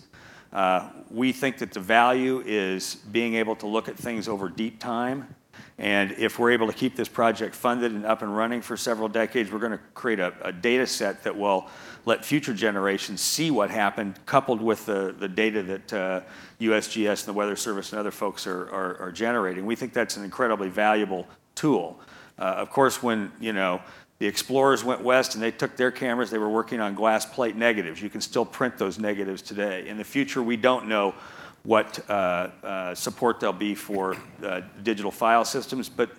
Uh, 0.52 0.88
we 1.10 1.32
think 1.32 1.58
that 1.58 1.72
the 1.72 1.80
value 1.80 2.42
is 2.44 2.94
being 2.94 3.34
able 3.34 3.54
to 3.56 3.66
look 3.66 3.88
at 3.88 3.96
things 3.96 4.28
over 4.28 4.48
deep 4.48 4.78
time 4.78 5.34
and 5.78 6.12
if 6.12 6.40
we're 6.40 6.50
able 6.50 6.66
to 6.66 6.72
keep 6.72 6.96
this 6.96 7.08
project 7.08 7.54
funded 7.54 7.92
and 7.92 8.04
up 8.04 8.22
and 8.22 8.36
running 8.36 8.60
for 8.60 8.76
several 8.76 9.08
decades, 9.08 9.52
we're 9.52 9.60
going 9.60 9.72
to 9.72 9.80
create 9.94 10.18
a, 10.18 10.34
a, 10.42 10.52
data 10.52 10.86
set 10.86 11.22
that 11.22 11.36
will 11.36 11.68
let 12.04 12.24
future 12.24 12.52
generations 12.52 13.20
see 13.20 13.52
what 13.52 13.70
happened, 13.70 14.18
coupled 14.26 14.60
with 14.60 14.84
the, 14.86 15.14
the 15.16 15.28
data 15.28 15.62
that 15.62 15.92
uh, 15.92 16.20
USGS 16.60 17.20
and 17.20 17.28
the 17.28 17.32
Weather 17.32 17.54
Service 17.54 17.92
and 17.92 18.00
other 18.00 18.10
folks 18.10 18.44
are, 18.44 18.68
are, 18.70 18.96
are 18.98 19.12
generating. 19.12 19.66
We 19.66 19.76
think 19.76 19.92
that's 19.92 20.16
an 20.16 20.24
incredibly 20.24 20.68
valuable 20.68 21.28
tool. 21.54 22.00
Uh, 22.36 22.42
of 22.42 22.70
course, 22.70 23.00
when 23.00 23.30
you 23.40 23.52
know 23.52 23.80
the 24.18 24.26
explorers 24.26 24.82
went 24.82 25.02
west 25.02 25.34
and 25.34 25.42
they 25.42 25.50
took 25.50 25.76
their 25.76 25.90
cameras, 25.90 26.30
they 26.30 26.38
were 26.38 26.48
working 26.48 26.80
on 26.80 26.94
glass 26.94 27.24
plate 27.24 27.56
negatives. 27.56 28.02
You 28.02 28.10
can 28.10 28.20
still 28.20 28.44
print 28.44 28.76
those 28.76 28.98
negatives 28.98 29.42
today. 29.42 29.88
In 29.88 29.96
the 29.96 30.04
future, 30.04 30.42
we 30.42 30.56
don't 30.56 30.88
know 30.88 31.14
what 31.62 31.98
uh, 32.08 32.48
uh, 32.62 32.94
support 32.94 33.40
there'll 33.40 33.52
be 33.52 33.74
for 33.74 34.16
uh, 34.42 34.62
digital 34.82 35.10
file 35.10 35.44
systems, 35.44 35.88
but 35.88 36.10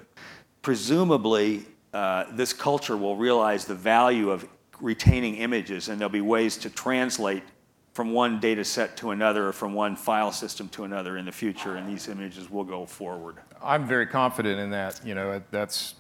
presumably 0.62 1.66
uh, 1.94 2.26
this 2.32 2.54
culture 2.54 2.96
will 2.96 3.16
realize 3.16 3.66
the 3.66 3.76
value 3.76 4.30
of 4.30 4.48
retaining 4.80 5.36
images 5.36 5.90
and 5.90 6.00
there'll 6.00 6.10
be 6.10 6.22
ways 6.22 6.56
to 6.58 6.70
translate 6.70 7.44
from 7.94 8.14
one 8.14 8.40
data 8.40 8.64
set 8.64 8.96
to 8.96 9.12
another 9.12 9.48
or 9.48 9.52
from 9.52 9.74
one 9.74 9.96
file 9.96 10.32
system 10.32 10.70
to 10.70 10.86
another 10.86 11.18
in 11.18 11.26
the 11.26 11.32
future 11.32 11.76
and 11.76 11.90
these 11.90 12.08
images 12.08 12.50
will 12.50 12.64
go 12.64 12.86
forward. 12.86 13.38
I'm 13.62 13.86
very 13.86 14.06
confident 14.06 14.60
in 14.60 14.70
that. 14.70 15.02
You 15.04 15.16
know, 15.16 15.42
that's, 15.52 15.96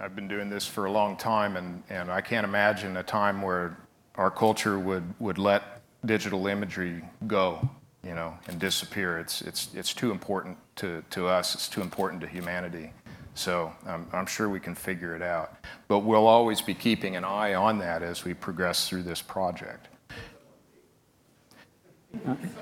I've 0.00 0.14
been 0.14 0.28
doing 0.28 0.48
this 0.48 0.66
for 0.66 0.86
a 0.86 0.92
long 0.92 1.16
time 1.16 1.56
and, 1.56 1.82
and 1.90 2.10
I 2.10 2.20
can't 2.20 2.44
imagine 2.44 2.96
a 2.96 3.02
time 3.02 3.42
where 3.42 3.76
our 4.14 4.30
culture 4.30 4.78
would, 4.78 5.14
would 5.18 5.38
let 5.38 5.82
digital 6.04 6.46
imagery 6.46 7.02
go 7.26 7.68
you 8.04 8.14
know, 8.14 8.34
and 8.46 8.58
disappear. 8.58 9.18
It's, 9.18 9.42
it's, 9.42 9.68
it's 9.74 9.92
too 9.92 10.10
important 10.10 10.56
to, 10.76 11.02
to 11.10 11.26
us. 11.26 11.54
It's 11.54 11.68
too 11.68 11.82
important 11.82 12.20
to 12.22 12.28
humanity. 12.28 12.92
So 13.34 13.72
um, 13.86 14.06
I'm 14.12 14.26
sure 14.26 14.48
we 14.48 14.60
can 14.60 14.74
figure 14.74 15.14
it 15.14 15.22
out. 15.22 15.56
But 15.88 16.00
we'll 16.00 16.26
always 16.26 16.60
be 16.60 16.74
keeping 16.74 17.16
an 17.16 17.24
eye 17.24 17.54
on 17.54 17.78
that 17.78 18.02
as 18.02 18.24
we 18.24 18.34
progress 18.34 18.88
through 18.88 19.02
this 19.02 19.20
project. 19.20 19.88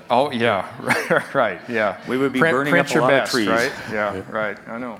Oh, 0.09 0.29
yeah, 0.31 0.69
right, 0.81 1.33
right, 1.33 1.61
yeah. 1.69 2.01
We 2.07 2.17
would 2.17 2.33
be 2.33 2.39
print, 2.39 2.53
burning 2.53 2.71
print 2.71 2.91
up 2.91 2.95
a 2.95 2.99
lot 2.99 3.09
best, 3.09 3.33
of 3.33 3.37
trees. 3.37 3.47
Right? 3.47 3.71
Yeah, 3.91 4.15
yeah, 4.15 4.23
right, 4.29 4.57
I 4.67 4.77
know. 4.77 4.99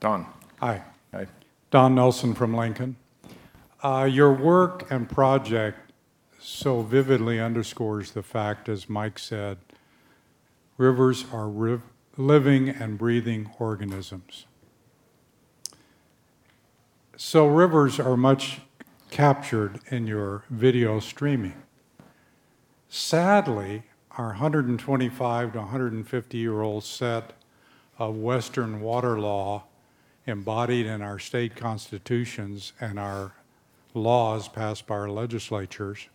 Don. 0.00 0.26
Hi. 0.60 0.82
Hi. 1.14 1.28
Don 1.70 1.94
Nelson 1.94 2.34
from 2.34 2.52
Lincoln. 2.52 2.96
Uh, 3.80 4.08
your 4.10 4.32
work 4.32 4.90
and 4.90 5.08
project 5.08 5.92
so 6.40 6.82
vividly 6.82 7.38
underscores 7.38 8.10
the 8.10 8.24
fact, 8.24 8.68
as 8.68 8.88
Mike 8.88 9.20
said, 9.20 9.58
rivers 10.76 11.26
are 11.32 11.48
riv- 11.48 11.84
living 12.16 12.68
and 12.68 12.98
breathing 12.98 13.52
organisms. 13.60 14.46
So 17.16 17.46
rivers 17.46 18.00
are 18.00 18.16
much 18.16 18.60
captured 19.10 19.78
in 19.92 20.08
your 20.08 20.42
video 20.50 20.98
streaming. 20.98 21.62
Sadly, 22.88 23.84
our 24.16 24.30
125 24.30 25.52
to 25.52 25.58
150 25.58 26.36
year 26.36 26.62
old 26.62 26.82
set 26.82 27.34
of 27.96 28.16
Western 28.16 28.80
water 28.80 29.20
law 29.20 29.62
embodied 30.28 30.86
in 30.86 31.02
our 31.02 31.18
state 31.18 31.56
constitutions 31.56 32.72
and 32.80 32.98
our 32.98 33.32
laws 33.94 34.48
passed 34.48 34.86
by 34.86 34.94
our 34.94 35.08
legislatures 35.08 36.08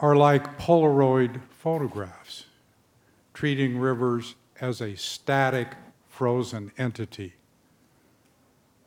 are 0.00 0.16
like 0.16 0.58
Polaroid 0.58 1.40
photographs, 1.50 2.46
treating 3.34 3.78
rivers 3.78 4.34
as 4.60 4.80
a 4.80 4.94
static, 4.96 5.68
frozen 6.08 6.72
entity. 6.78 7.34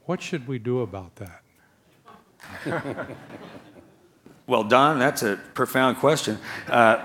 What 0.06 0.22
should 0.22 0.48
we 0.48 0.60
do 0.60 0.82
about 0.82 1.16
that? 1.18 1.42
well, 4.48 4.64
Don, 4.64 4.98
that's 4.98 5.24
a 5.24 5.40
profound 5.54 5.98
question. 5.98 6.40
Uh, 6.68 7.04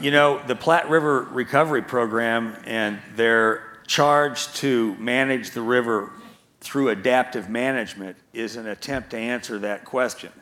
you 0.00 0.10
know, 0.10 0.42
the 0.46 0.56
Platte 0.56 0.88
River 0.88 1.22
Recovery 1.30 1.82
Program 1.82 2.56
and 2.66 2.98
their 3.16 3.71
charge 3.86 4.52
to 4.54 4.94
manage 4.96 5.50
the 5.50 5.62
river 5.62 6.12
through 6.60 6.90
adaptive 6.90 7.48
management 7.48 8.16
is 8.32 8.56
an 8.56 8.66
attempt 8.66 9.10
to 9.10 9.16
answer 9.16 9.58
that 9.58 9.84
question. 9.84 10.32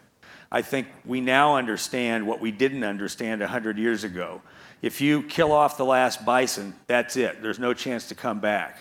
I 0.53 0.62
think 0.62 0.88
we 1.05 1.20
now 1.20 1.57
understand 1.57 2.26
what 2.26 2.41
we 2.41 2.51
didn't 2.51 2.84
understand 2.84 3.41
100 3.41 3.78
years 3.78 4.05
ago. 4.05 4.43
If 4.82 5.01
you 5.01 5.22
kill 5.22 5.53
off 5.53 5.76
the 5.76 5.84
last 5.84 6.24
bison, 6.24 6.74
that's 6.86 7.16
it. 7.16 7.43
There's 7.43 7.59
no 7.59 7.72
chance 7.72 8.09
to 8.09 8.14
come 8.14 8.41
back. 8.41 8.78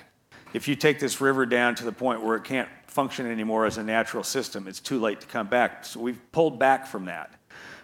If 0.53 0.67
you 0.67 0.75
take 0.75 0.99
this 0.99 1.21
river 1.21 1.45
down 1.45 1.75
to 1.75 1.85
the 1.85 1.91
point 1.91 2.23
where 2.23 2.35
it 2.35 2.43
can't 2.43 2.69
function 2.87 3.29
anymore 3.29 3.65
as 3.65 3.77
a 3.77 3.83
natural 3.83 4.23
system, 4.23 4.67
it's 4.67 4.79
too 4.79 4.99
late 4.99 5.21
to 5.21 5.27
come 5.27 5.47
back. 5.47 5.85
So 5.85 5.99
we've 5.99 6.19
pulled 6.31 6.57
back 6.57 6.87
from 6.87 7.05
that. 7.05 7.31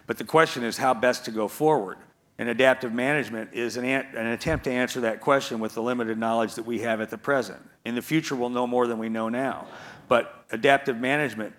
But 0.06 0.18
the 0.18 0.24
question 0.24 0.64
is 0.64 0.76
how 0.76 0.92
best 0.94 1.24
to 1.26 1.30
go 1.30 1.46
forward. 1.46 1.98
And 2.38 2.50
adaptive 2.50 2.92
management 2.92 3.54
is 3.54 3.78
an, 3.78 3.84
an, 3.84 4.26
attempt 4.26 4.64
to 4.64 4.70
answer 4.70 5.00
that 5.00 5.20
question 5.20 5.58
with 5.58 5.74
the 5.74 5.82
limited 5.82 6.18
knowledge 6.18 6.54
that 6.56 6.66
we 6.66 6.80
have 6.80 7.00
at 7.00 7.08
the 7.08 7.16
present. 7.16 7.58
In 7.86 7.94
the 7.94 8.02
future, 8.02 8.36
we'll 8.36 8.50
know 8.50 8.66
more 8.66 8.86
than 8.86 8.98
we 8.98 9.08
know 9.08 9.30
now. 9.30 9.66
But 10.06 10.44
adaptive 10.50 10.98
management 10.98 11.54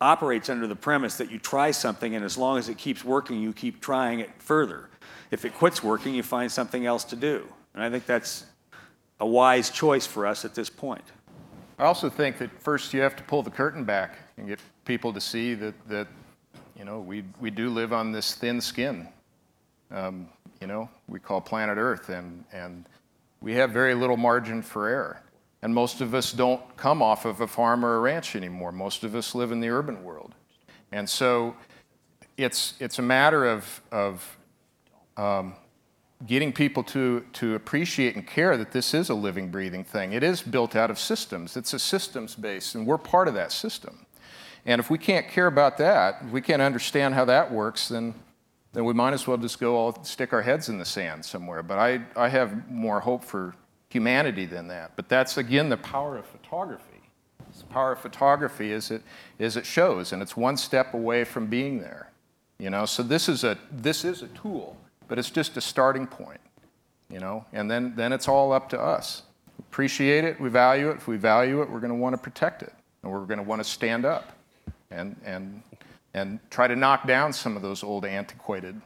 operates 0.00 0.48
under 0.48 0.66
the 0.66 0.76
premise 0.76 1.18
that 1.18 1.30
you 1.30 1.38
try 1.38 1.70
something, 1.70 2.14
and 2.14 2.24
as 2.24 2.38
long 2.38 2.58
as 2.58 2.68
it 2.68 2.78
keeps 2.78 3.04
working, 3.04 3.40
you 3.40 3.52
keep 3.52 3.80
trying 3.80 4.20
it 4.20 4.30
further. 4.38 4.88
If 5.30 5.44
it 5.44 5.54
quits 5.54 5.82
working, 5.82 6.14
you 6.14 6.22
find 6.22 6.50
something 6.50 6.86
else 6.86 7.04
to 7.04 7.16
do. 7.16 7.46
And 7.74 7.82
I 7.82 7.90
think 7.90 8.06
that's 8.06 8.46
a 9.20 9.26
wise 9.26 9.70
choice 9.70 10.06
for 10.06 10.26
us 10.26 10.44
at 10.44 10.54
this 10.54 10.70
point. 10.70 11.04
I 11.78 11.84
also 11.84 12.08
think 12.08 12.38
that 12.38 12.50
first 12.62 12.94
you 12.94 13.00
have 13.00 13.16
to 13.16 13.22
pull 13.24 13.42
the 13.42 13.50
curtain 13.50 13.84
back 13.84 14.16
and 14.36 14.46
get 14.46 14.60
people 14.84 15.12
to 15.12 15.20
see 15.20 15.54
that, 15.54 15.74
that 15.88 16.06
you 16.78 16.84
know, 16.84 17.00
we, 17.00 17.24
we 17.40 17.50
do 17.50 17.68
live 17.68 17.92
on 17.92 18.12
this 18.12 18.34
thin 18.34 18.60
skin, 18.60 19.08
um, 19.90 20.28
you 20.60 20.66
know, 20.66 20.88
we 21.08 21.18
call 21.18 21.40
planet 21.40 21.78
Earth, 21.78 22.08
and, 22.08 22.44
and 22.52 22.88
we 23.40 23.54
have 23.54 23.70
very 23.70 23.94
little 23.94 24.16
margin 24.16 24.62
for 24.62 24.88
error. 24.88 25.20
And 25.62 25.74
most 25.74 26.00
of 26.00 26.14
us 26.14 26.32
don't 26.32 26.62
come 26.76 27.02
off 27.02 27.24
of 27.24 27.40
a 27.40 27.46
farm 27.46 27.84
or 27.84 27.96
a 27.96 28.00
ranch 28.00 28.36
anymore. 28.36 28.70
Most 28.72 29.02
of 29.02 29.14
us 29.14 29.34
live 29.34 29.50
in 29.50 29.60
the 29.60 29.68
urban 29.68 30.04
world. 30.04 30.34
And 30.92 31.08
so 31.08 31.56
it's, 32.36 32.74
it's 32.80 32.98
a 32.98 33.02
matter 33.02 33.46
of, 33.46 33.80
of 33.90 34.36
um, 35.16 35.54
getting 36.26 36.52
people 36.52 36.82
to, 36.84 37.24
to 37.34 37.54
appreciate 37.54 38.14
and 38.14 38.26
care 38.26 38.56
that 38.56 38.72
this 38.72 38.94
is 38.94 39.08
a 39.08 39.14
living, 39.14 39.50
breathing 39.50 39.84
thing. 39.84 40.12
It 40.12 40.22
is 40.22 40.42
built 40.42 40.76
out 40.76 40.90
of 40.90 40.98
systems, 40.98 41.56
it's 41.56 41.72
a 41.72 41.78
systems 41.78 42.34
base, 42.34 42.74
and 42.74 42.86
we're 42.86 42.98
part 42.98 43.28
of 43.28 43.34
that 43.34 43.52
system. 43.52 44.06
And 44.66 44.80
if 44.80 44.90
we 44.90 44.98
can't 44.98 45.28
care 45.28 45.46
about 45.46 45.76
that, 45.78 46.28
we 46.30 46.40
can't 46.40 46.62
understand 46.62 47.14
how 47.14 47.26
that 47.26 47.52
works, 47.52 47.88
then, 47.88 48.14
then 48.74 48.84
we 48.84 48.92
might 48.92 49.14
as 49.14 49.26
well 49.26 49.36
just 49.36 49.58
go 49.58 49.76
all 49.76 50.02
stick 50.04 50.32
our 50.32 50.42
heads 50.42 50.68
in 50.68 50.78
the 50.78 50.84
sand 50.84 51.24
somewhere. 51.24 51.62
But 51.62 51.78
I, 51.78 52.00
I 52.16 52.28
have 52.28 52.70
more 52.70 53.00
hope 53.00 53.24
for 53.24 53.54
humanity 53.88 54.46
than 54.46 54.68
that. 54.68 54.92
But 54.96 55.08
that's, 55.08 55.38
again, 55.38 55.68
the 55.68 55.76
power 55.76 56.18
of 56.18 56.26
photography. 56.26 57.00
It's 57.48 57.60
The 57.60 57.66
power 57.66 57.92
of 57.92 58.00
photography 58.00 58.72
is 58.72 58.90
it, 58.90 59.02
is 59.38 59.56
it 59.56 59.64
shows, 59.64 60.12
and 60.12 60.20
it's 60.20 60.36
one 60.36 60.56
step 60.56 60.92
away 60.92 61.22
from 61.22 61.46
being 61.46 61.80
there. 61.80 62.10
You 62.58 62.70
know, 62.70 62.84
so 62.84 63.04
this 63.04 63.28
is 63.28 63.44
a, 63.44 63.56
this 63.70 64.04
is 64.04 64.22
a 64.22 64.28
tool, 64.28 64.76
but 65.06 65.18
it's 65.18 65.30
just 65.30 65.56
a 65.56 65.60
starting 65.60 66.06
point. 66.08 66.40
You 67.08 67.20
know, 67.20 67.44
and 67.52 67.70
then, 67.70 67.94
then 67.94 68.12
it's 68.12 68.26
all 68.26 68.52
up 68.52 68.68
to 68.70 68.80
us. 68.80 69.22
Appreciate 69.60 70.24
it, 70.24 70.40
we 70.40 70.48
value 70.48 70.90
it. 70.90 70.96
If 70.96 71.06
we 71.06 71.16
value 71.16 71.62
it, 71.62 71.70
we're 71.70 71.80
going 71.80 71.92
to 71.92 71.98
want 71.98 72.14
to 72.14 72.20
protect 72.20 72.62
it, 72.62 72.72
and 73.02 73.12
we're 73.12 73.24
going 73.24 73.38
to 73.38 73.44
want 73.44 73.62
to 73.62 73.68
stand 73.68 74.04
up 74.04 74.32
and, 74.90 75.14
and, 75.24 75.62
and 76.14 76.38
try 76.50 76.68
to 76.68 76.76
knock 76.76 77.06
down 77.06 77.32
some 77.32 77.56
of 77.56 77.62
those 77.62 77.82
old 77.82 78.04
antiquated 78.06 78.80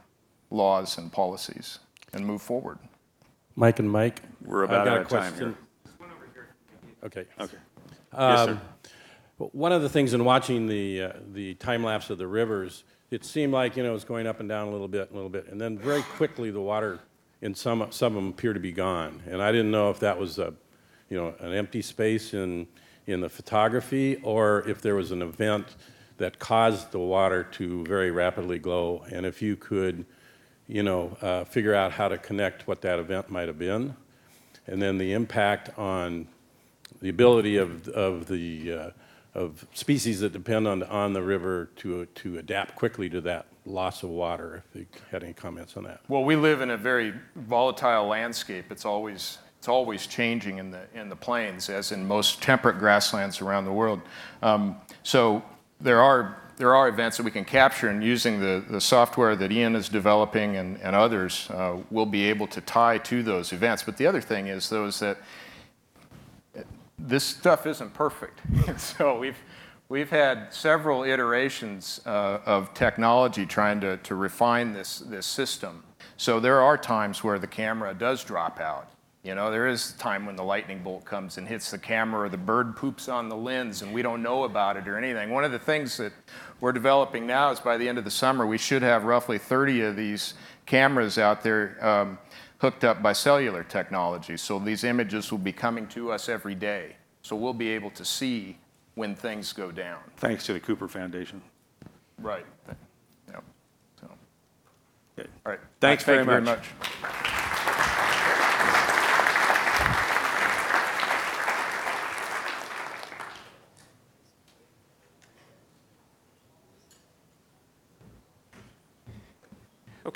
laws 0.49 0.97
and 0.97 1.11
policies 1.11 1.79
and 2.11 2.25
move 2.25 2.41
forward. 2.41 2.79
Mike 3.55 3.79
and 3.79 3.89
Mike. 3.89 4.21
We're 4.43 4.63
about 4.63 4.87
out 4.87 5.01
of 5.01 5.07
time 5.07 5.33
here. 5.35 5.55
Okay. 7.03 7.25
Okay. 7.39 7.57
Yes, 8.13 8.45
sir. 8.45 8.51
Um, 8.51 8.61
one 9.51 9.71
of 9.71 9.81
the 9.81 9.89
things 9.89 10.13
in 10.13 10.25
watching 10.25 10.67
the, 10.67 11.03
uh, 11.03 11.11
the 11.31 11.53
time 11.55 11.83
lapse 11.83 12.09
of 12.09 12.17
the 12.17 12.27
rivers, 12.27 12.83
it 13.09 13.23
seemed 13.23 13.53
like, 13.53 13.77
you 13.77 13.83
know, 13.83 13.91
it 13.91 13.93
was 13.93 14.03
going 14.03 14.27
up 14.27 14.41
and 14.41 14.49
down 14.49 14.67
a 14.67 14.71
little 14.71 14.87
bit, 14.87 15.11
a 15.11 15.13
little 15.13 15.29
bit. 15.29 15.47
And 15.47 15.61
then 15.61 15.77
very 15.77 16.01
quickly, 16.01 16.51
the 16.51 16.59
water 16.59 16.99
in 17.41 17.55
some, 17.55 17.85
some 17.91 18.17
of 18.17 18.21
them 18.21 18.31
appeared 18.31 18.55
to 18.55 18.59
be 18.59 18.73
gone. 18.73 19.21
And 19.27 19.41
I 19.41 19.51
didn't 19.51 19.71
know 19.71 19.89
if 19.91 19.99
that 19.99 20.19
was 20.19 20.39
a, 20.39 20.53
you 21.09 21.17
know, 21.17 21.33
an 21.39 21.53
empty 21.53 21.81
space 21.81 22.33
in, 22.33 22.67
in 23.07 23.21
the 23.21 23.29
photography 23.29 24.17
or 24.23 24.67
if 24.67 24.81
there 24.81 24.95
was 24.95 25.11
an 25.11 25.21
event 25.21 25.77
that 26.19 26.39
caused 26.39 26.91
the 26.91 26.99
water 26.99 27.43
to 27.43 27.83
very 27.85 28.11
rapidly 28.11 28.59
glow. 28.59 29.03
And 29.11 29.25
if 29.25 29.41
you 29.41 29.55
could, 29.55 30.05
you 30.67 30.83
know, 30.83 31.17
uh, 31.21 31.43
figure 31.45 31.73
out 31.73 31.91
how 31.91 32.07
to 32.07 32.17
connect 32.17 32.67
what 32.67 32.81
that 32.81 32.99
event 32.99 33.29
might 33.29 33.47
have 33.47 33.59
been, 33.59 33.95
and 34.67 34.81
then 34.81 34.97
the 34.97 35.13
impact 35.13 35.77
on 35.77 36.27
the 37.01 37.09
ability 37.09 37.57
of, 37.57 37.87
of 37.89 38.27
the 38.27 38.71
uh, 38.71 38.89
of 39.35 39.65
species 39.73 40.19
that 40.19 40.33
depend 40.33 40.67
on, 40.67 40.83
on 40.83 41.13
the 41.13 41.21
river 41.21 41.69
to, 41.75 42.05
to 42.07 42.37
adapt 42.39 42.75
quickly 42.75 43.09
to 43.09 43.21
that 43.21 43.45
loss 43.65 44.03
of 44.03 44.09
water, 44.09 44.63
if 44.73 44.79
you 44.79 44.85
had 45.11 45.23
any 45.23 45.33
comments 45.33 45.77
on 45.77 45.83
that. 45.83 46.01
Well, 46.07 46.23
we 46.23 46.35
live 46.35 46.61
in 46.61 46.71
a 46.71 46.77
very 46.77 47.13
volatile 47.35 48.07
landscape. 48.07 48.65
It's 48.71 48.85
always, 48.85 49.37
it's 49.59 49.67
always 49.67 50.07
changing 50.07 50.57
in 50.57 50.71
the, 50.71 50.81
in 50.95 51.09
the 51.09 51.15
plains, 51.15 51.69
as 51.69 51.91
in 51.91 52.07
most 52.07 52.41
temperate 52.41 52.79
grasslands 52.79 53.39
around 53.39 53.65
the 53.65 53.71
world. 53.71 54.01
Um, 54.41 54.77
so 55.03 55.43
there 55.81 56.01
are, 56.01 56.37
there 56.57 56.75
are 56.75 56.89
events 56.89 57.17
that 57.17 57.23
we 57.23 57.31
can 57.31 57.45
capture, 57.45 57.87
and 57.87 58.03
using 58.03 58.39
the, 58.39 58.63
the 58.69 58.81
software 58.81 59.35
that 59.35 59.51
Ian 59.51 59.75
is 59.75 59.89
developing 59.89 60.57
and, 60.57 60.79
and 60.81 60.95
others, 60.95 61.49
uh, 61.51 61.77
we'll 61.89 62.05
be 62.05 62.25
able 62.25 62.47
to 62.47 62.61
tie 62.61 62.97
to 62.99 63.23
those 63.23 63.53
events. 63.53 63.83
But 63.83 63.97
the 63.97 64.07
other 64.07 64.21
thing 64.21 64.47
is, 64.47 64.69
though, 64.69 64.85
is 64.85 64.99
that 64.99 65.17
this 66.97 67.23
stuff 67.23 67.65
isn't 67.65 67.93
perfect. 67.93 68.41
so 68.77 69.17
we've, 69.17 69.37
we've 69.87 70.09
had 70.09 70.53
several 70.53 71.03
iterations 71.03 72.01
uh, 72.05 72.39
of 72.45 72.73
technology 72.73 73.45
trying 73.45 73.79
to, 73.81 73.97
to 73.97 74.15
refine 74.15 74.73
this, 74.73 74.99
this 74.99 75.25
system. 75.25 75.83
So 76.17 76.39
there 76.39 76.61
are 76.61 76.77
times 76.77 77.23
where 77.23 77.39
the 77.39 77.47
camera 77.47 77.93
does 77.93 78.23
drop 78.23 78.59
out. 78.59 78.91
You 79.29 79.35
know, 79.35 79.51
there 79.51 79.67
is 79.67 79.91
time 79.91 80.25
when 80.25 80.35
the 80.35 80.43
lightning 80.43 80.81
bolt 80.81 81.05
comes 81.05 81.37
and 81.37 81.47
hits 81.47 81.69
the 81.69 81.77
camera 81.77 82.21
or 82.21 82.29
the 82.29 82.37
bird 82.37 82.75
poops 82.75 83.07
on 83.07 83.29
the 83.29 83.35
lens 83.35 83.83
and 83.83 83.93
we 83.93 84.01
don't 84.01 84.23
know 84.23 84.43
about 84.43 84.75
it 84.75 84.87
or 84.87 84.97
anything. 84.97 85.29
One 85.29 85.43
of 85.43 85.51
the 85.51 85.59
things 85.59 85.97
that 85.97 86.13
we're 86.59 86.71
developing 86.71 87.27
now 87.27 87.51
is 87.51 87.59
by 87.59 87.77
the 87.77 87.87
end 87.87 87.99
of 87.99 88.05
the 88.05 88.09
summer, 88.09 88.47
we 88.47 88.57
should 88.57 88.81
have 88.81 89.03
roughly 89.03 89.37
30 89.37 89.81
of 89.81 89.95
these 89.95 90.33
cameras 90.65 91.19
out 91.19 91.43
there 91.43 91.77
um, 91.79 92.17
hooked 92.57 92.83
up 92.83 93.03
by 93.03 93.13
cellular 93.13 93.63
technology. 93.63 94.35
So 94.35 94.57
these 94.57 94.83
images 94.83 95.29
will 95.29 95.37
be 95.37 95.53
coming 95.53 95.85
to 95.89 96.11
us 96.11 96.27
every 96.27 96.55
day. 96.55 96.95
So 97.21 97.35
we'll 97.35 97.53
be 97.53 97.69
able 97.69 97.91
to 97.91 98.05
see 98.05 98.57
when 98.95 99.13
things 99.13 99.53
go 99.53 99.69
down. 99.69 99.99
Thanks 100.17 100.43
to 100.47 100.53
the 100.53 100.59
Cooper 100.59 100.87
Foundation. 100.87 101.39
Right. 102.17 102.47
Yep. 103.27 103.43
So, 104.01 104.07
Okay. 105.19 105.29
all 105.45 105.51
right. 105.51 105.59
Thanks 105.79 106.03
Thank 106.03 106.25
very 106.25 106.39
you 106.39 106.45
much. 106.45 106.65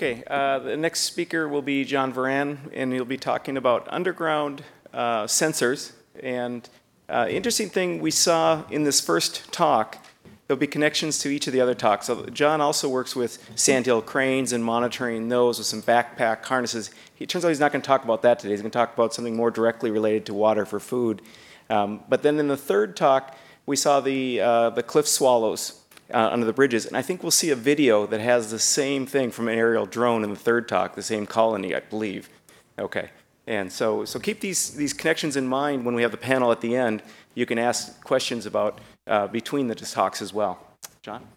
Okay, 0.04 0.22
uh, 0.28 0.60
the 0.60 0.76
next 0.76 1.04
speaker 1.04 1.48
will 1.48 1.62
be 1.62 1.86
Can 1.86 2.12
Vuran, 2.12 2.58
and 2.74 2.92
he'll 2.92 3.06
be 3.06 3.16
talking 3.16 3.56
about 3.56 3.88
underground 3.90 4.62
uh, 4.94 5.24
sensors. 5.24 5.94
And 6.22 6.68
uh, 7.08 7.28
interesting 7.30 7.70
thing 7.70 8.02
we 8.02 8.12
saw 8.12 8.66
in 8.70 8.84
this 8.84 9.00
first 9.00 9.50
talk, 9.54 10.06
there'll 10.46 10.60
be 10.60 10.68
connections 10.68 11.20
to 11.20 11.30
each 11.30 11.48
of 11.48 11.54
the 11.54 11.62
other 11.62 11.74
talks. 11.74 12.08
So 12.08 12.26
John 12.26 12.60
also 12.60 12.90
works 12.90 13.16
with 13.16 13.50
sandhill 13.56 14.02
cranes 14.02 14.52
and 14.52 14.62
monitoring 14.62 15.30
those 15.30 15.58
with 15.58 15.68
some 15.68 15.82
backpack 15.82 16.44
harnesses. 16.44 16.92
It 17.20 17.30
turns 17.30 17.46
out 17.46 17.48
he's 17.48 17.62
not 17.62 17.72
going 17.72 17.82
to 17.82 17.88
talk 17.88 18.04
about 18.04 18.24
that 18.24 18.40
today. 18.40 18.52
He's 18.52 18.62
going 18.62 18.72
to 18.72 18.78
talk 18.78 18.94
about 18.94 19.14
something 19.14 19.38
more 19.38 19.52
directly 19.52 19.90
related 19.90 20.26
to 20.26 20.34
water 20.34 20.66
for 20.66 20.82
food. 20.82 21.22
Um, 21.70 22.04
but 22.10 22.24
then 22.24 22.40
in 22.40 22.50
the 22.50 22.58
third 22.58 22.98
talk, 22.98 23.38
we 23.66 23.78
saw 23.78 24.02
the, 24.02 24.42
uh, 24.42 24.70
the 24.72 24.84
cliff 24.84 25.08
swallows 25.08 25.80
uh, 26.14 26.30
under 26.32 26.46
the 26.46 26.54
bridges. 26.54 26.86
And 26.86 26.96
I 26.96 27.02
think 27.02 27.24
we'll 27.24 27.32
see 27.32 27.50
a 27.50 27.56
video 27.56 28.06
that 28.08 28.22
has 28.22 28.52
the 28.52 28.60
same 28.60 29.06
thing 29.06 29.32
from 29.32 29.48
an 29.48 29.58
aerial 29.58 29.86
drone 29.86 30.24
in 30.24 30.30
the 30.30 30.40
third 30.40 30.68
talk, 30.68 30.96
the 30.96 31.02
same 31.02 31.26
colony, 31.26 31.76
I 31.76 31.80
believe. 31.82 32.30
Okay. 32.78 33.10
And 33.46 33.72
so, 33.72 34.06
so 34.06 34.20
keep 34.20 34.40
these, 34.40 34.72
these 34.72 34.94
connections 34.94 35.36
in 35.36 35.48
mind 35.48 35.86
when 35.86 35.96
we 35.96 36.02
have 36.02 36.12
the 36.12 36.18
panel 36.18 36.52
at 36.52 36.62
the 36.62 36.76
end. 36.76 37.04
You 37.36 37.46
can 37.46 37.58
ask 37.58 38.02
questions 38.04 38.46
about 38.46 38.80
uh, 39.08 39.28
between 39.28 39.68
the 39.68 39.76
talks 39.76 40.22
as 40.22 40.34
well. 40.34 40.66
John? 41.02 41.28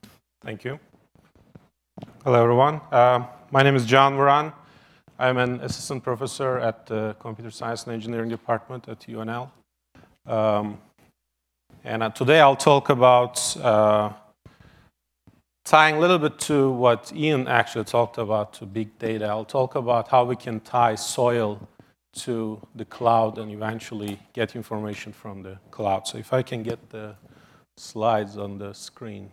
Thank 0.43 0.65
you. 0.65 0.79
Hello, 2.23 2.41
everyone. 2.41 2.81
Uh, 2.93 3.25
my 3.51 3.63
name 3.63 3.75
is 3.75 3.85
Can 3.85 4.13
Vuran. 4.13 4.53
I'm 5.19 5.39
an 5.39 5.61
assistant 5.61 6.05
professor 6.05 6.59
at 6.59 6.87
the 6.87 7.17
Computer 7.19 7.51
Science 7.51 7.85
and 7.85 7.95
Engineering 7.95 8.29
Department 8.29 8.87
at 8.89 9.01
UNL. 9.01 9.51
Um, 10.27 10.79
and 11.85 12.03
uh, 12.03 12.11
today 12.11 12.41
I'll 12.41 12.55
talk 12.55 12.91
about 12.91 13.57
uh, 13.57 14.13
tying 15.67 15.97
a 15.97 15.99
little 15.99 16.19
bit 16.19 16.39
to 16.39 16.71
what 16.71 17.13
Ian 17.15 17.49
actually 17.49 17.85
talked 17.85 18.19
about 18.19 18.53
to 18.55 18.65
big 18.65 18.97
data. 19.01 19.27
I'll 19.27 19.45
talk 19.45 19.75
about 19.75 20.07
how 20.09 20.25
we 20.25 20.37
can 20.37 20.61
tie 20.61 20.95
soil 20.95 21.69
to 22.21 22.65
the 22.77 22.85
cloud 22.85 23.37
and 23.37 23.51
eventually 23.51 24.19
get 24.33 24.55
information 24.55 25.13
from 25.13 25.43
the 25.43 25.59
cloud. 25.73 26.07
So 26.07 26.19
if 26.19 26.33
I 26.33 26.43
can 26.43 26.63
get 26.63 26.91
the 26.91 27.17
slides 27.77 28.39
on 28.39 28.59
the 28.59 28.73
screen. 28.75 29.33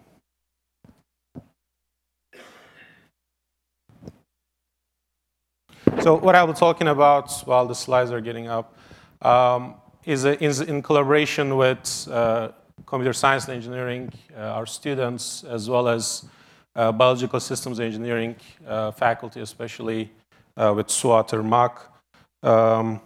So 6.01 6.15
what 6.15 6.35
I'll 6.35 6.47
be 6.47 6.53
talking 6.53 6.87
about 6.87 7.31
while 7.45 7.67
the 7.67 7.75
slides 7.75 8.11
are 8.11 8.19
getting 8.19 8.47
up 8.47 8.75
um, 9.21 9.75
is, 10.03 10.25
a, 10.25 10.43
is, 10.43 10.59
in 10.59 10.81
collaboration 10.81 11.55
with 11.55 12.07
uh, 12.11 12.49
computer 12.85 13.13
science 13.13 13.45
and 13.45 13.55
engineering, 13.55 14.11
uh, 14.35 14.41
our 14.57 14.65
students, 14.65 15.43
as 15.43 15.69
well 15.69 15.87
as 15.87 16.25
uh, 16.75 16.91
biological 16.91 17.39
systems 17.39 17.79
engineering 17.79 18.35
uh, 18.67 18.91
faculty, 18.91 19.41
especially 19.41 20.11
with 20.55 20.87
Suat 20.87 21.29
Irmak. 21.31 21.79
Um, 22.47 22.99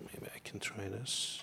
maybe 0.00 0.26
I 0.34 0.38
can 0.44 0.60
try 0.60 0.88
this. 0.88 1.37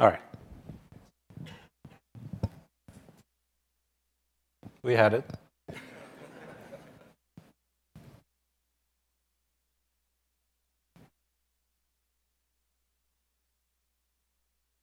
All 0.00 0.06
right. 0.06 0.20
We 4.82 4.94
had 4.94 5.12
it. 5.12 5.24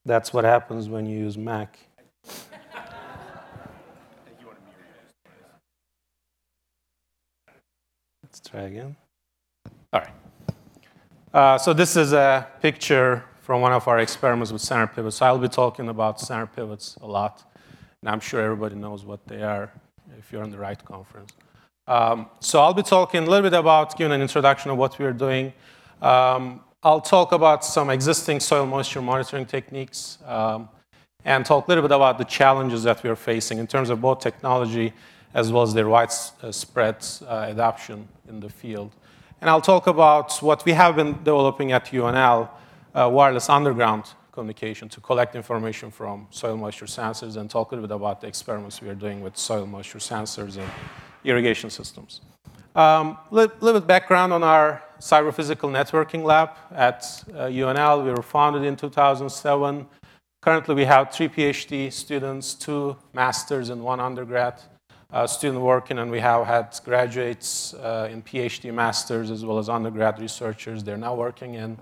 That's 0.04 0.34
what 0.34 0.44
happens 0.44 0.90
when 0.90 1.06
you 1.06 1.18
use 1.18 1.38
Mac. 1.38 1.80
Let's 8.22 8.42
try 8.50 8.64
again. 8.64 8.98
All 9.94 10.02
right. 10.02 10.14
Uh, 11.34 11.58
so 11.58 11.72
this 11.74 11.96
is 11.96 12.12
a 12.12 12.48
picture 12.62 13.24
from 13.46 13.62
one 13.62 13.72
of 13.72 13.88
our 13.88 14.00
experiments 14.00 14.52
with 14.52 14.60
center 14.60 14.88
pivots. 14.88 15.22
I'll 15.22 15.38
be 15.38 15.48
talking 15.48 15.88
about 15.88 16.20
center 16.20 16.48
pivots 16.48 16.98
a 17.04 17.06
lot, 17.06 17.44
and 18.02 18.10
I'm 18.10 18.20
sure 18.20 18.42
everybody 18.42 18.74
knows 18.74 19.06
what 19.06 19.28
they 19.28 19.44
are 19.44 19.72
if 20.18 20.32
you're 20.32 20.44
in 20.44 20.50
the 20.50 20.58
right 20.58 20.84
conference. 20.84 21.32
Um, 21.88 22.26
so 22.40 22.60
I'll 22.60 22.74
be 22.74 22.82
talking 22.82 23.22
a 23.22 23.30
little 23.30 23.48
bit 23.48 23.56
about 23.56 23.96
giving 24.00 24.14
an 24.14 24.22
introduction 24.24 24.72
of 24.72 24.78
what 24.78 24.98
we 24.98 25.06
are 25.06 25.14
doing. 25.14 25.54
Um, 26.02 26.62
I'll 26.82 27.02
talk 27.02 27.34
about 27.34 27.64
some 27.64 27.92
existing 27.92 28.40
soil 28.40 28.66
moisture 28.66 29.00
monitoring 29.00 29.46
techniques 29.46 30.18
um, 30.26 30.68
and 31.24 31.46
talk 31.46 31.68
a 31.68 31.70
little 31.70 31.84
bit 31.84 31.96
about 31.96 32.18
the 32.18 32.26
challenges 32.26 32.82
that 32.82 33.04
we 33.04 33.12
are 33.12 33.16
facing 33.16 33.60
in 33.60 33.68
terms 33.68 33.92
of 33.92 34.02
both 34.02 34.22
technology 34.22 34.92
as 35.36 35.52
well 35.52 35.62
as 35.62 35.72
their 35.76 35.88
widespread 35.88 37.06
uh, 37.28 37.46
adoption 37.50 38.08
in 38.28 38.40
the 38.40 38.50
field. 38.50 38.92
And 39.40 39.52
I'll 39.52 39.62
talk 39.62 39.86
about 39.86 40.36
what 40.42 40.66
we 40.66 40.72
have 40.72 40.96
been 40.96 41.14
developing 41.24 41.74
at 41.74 41.86
UNL, 41.86 42.50
uh, 42.96 43.10
wireless 43.10 43.50
underground 43.50 44.06
communication 44.32 44.90
to 44.90 45.00
collect 45.02 45.36
information 45.36 45.92
from 45.92 46.28
soil 46.30 46.58
moisture 46.58 46.86
sensors 46.86 47.38
and 47.38 47.50
talk 47.50 47.72
a 47.72 47.76
little 47.76 47.88
bit 47.88 47.96
about 47.96 48.22
the 48.22 48.28
experiments 48.28 48.82
we 48.82 48.90
are 48.90 48.96
doing 48.96 49.22
with 49.22 49.38
soil 49.38 49.66
moisture 49.66 50.00
sensors 50.00 50.58
and 50.58 50.70
irrigation 51.24 51.70
systems. 51.70 52.22
A 52.76 52.82
um, 52.82 53.18
little, 53.32 53.56
little 53.62 53.80
bit 53.80 53.88
background 53.88 54.34
on 54.34 54.44
our 54.44 54.84
cyber-physical 55.00 55.70
networking 55.70 56.24
lab 56.24 56.50
at 56.72 57.04
uh, 57.34 57.48
UNL. 57.48 58.04
We 58.04 58.12
were 58.12 58.22
founded 58.22 58.64
in 58.64 58.76
2007. 58.76 59.88
Currently, 60.42 60.76
we 60.76 60.86
have 60.86 61.12
three 61.12 61.30
PhD 61.30 61.92
students, 61.92 62.54
two 62.54 62.98
masters, 63.14 63.70
and 63.70 63.82
one 63.82 64.00
undergrad. 64.00 64.62
uh, 65.12 65.26
student 65.26 65.62
working, 65.62 66.00
and 66.00 66.12
we 66.12 66.20
have 66.20 66.46
had 66.46 66.78
graduates 66.84 67.74
uh, 67.76 68.10
in 68.12 68.22
PhD, 68.22 68.74
masters, 68.74 69.32
as 69.32 69.46
well 69.46 69.58
as 69.58 69.70
undergrad 69.70 70.20
researchers. 70.20 70.84
They're 70.84 70.98
now 70.98 71.16
working 71.16 71.54
in 71.54 71.78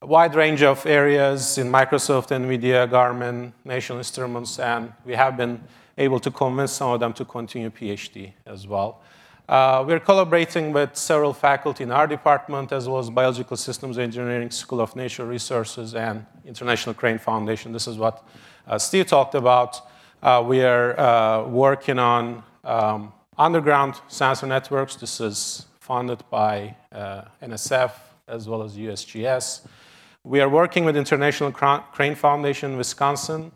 a 0.00 0.06
wide 0.06 0.34
range 0.36 0.62
of 0.62 0.86
areas 0.86 1.58
in 1.58 1.68
Microsoft, 1.68 2.28
NVIDIA, 2.28 2.88
Garmin, 2.88 3.52
National 3.64 3.98
Instruments, 3.98 4.58
and 4.60 4.92
we 5.04 5.14
have 5.14 5.36
been 5.36 5.60
able 5.96 6.20
to 6.20 6.30
convince 6.30 6.72
some 6.72 6.92
of 6.92 7.00
them 7.00 7.12
to 7.12 7.24
continue 7.24 7.68
PhD 7.68 8.32
as 8.46 8.68
well. 8.68 9.02
Uh, 9.48 9.82
we're 9.84 9.98
collaborating 9.98 10.72
with 10.72 10.94
several 10.94 11.32
faculty 11.32 11.82
in 11.82 11.90
our 11.90 12.06
department, 12.06 12.70
as 12.70 12.88
well 12.88 12.98
as 12.98 13.10
Biological 13.10 13.56
Systems 13.56 13.98
Engineering, 13.98 14.50
School 14.50 14.80
of 14.80 14.94
Natural 14.94 15.26
Resources, 15.26 15.94
and 15.94 16.24
International 16.44 16.94
Crane 16.94 17.18
Foundation. 17.18 17.72
This 17.72 17.88
is 17.88 17.96
what 17.96 18.22
uh, 18.68 18.78
Steve 18.78 19.06
talked 19.06 19.34
about. 19.34 19.80
Uh, 20.22 20.44
we 20.46 20.62
are 20.62 21.00
uh, 21.00 21.48
working 21.48 21.98
on 21.98 22.44
um, 22.62 23.12
underground 23.36 24.00
sensor 24.06 24.46
networks. 24.46 24.94
This 24.94 25.20
is 25.20 25.66
funded 25.80 26.22
by 26.30 26.76
uh, 26.92 27.22
NSF 27.42 27.90
as 28.28 28.48
well 28.48 28.62
as 28.62 28.76
USGS. 28.76 29.62
We 30.28 30.42
are 30.42 30.48
working 30.50 30.84
with 30.84 30.94
International 30.94 31.50
Crane 31.50 32.14
Foundation 32.14 32.76
Wisconsin 32.76 33.50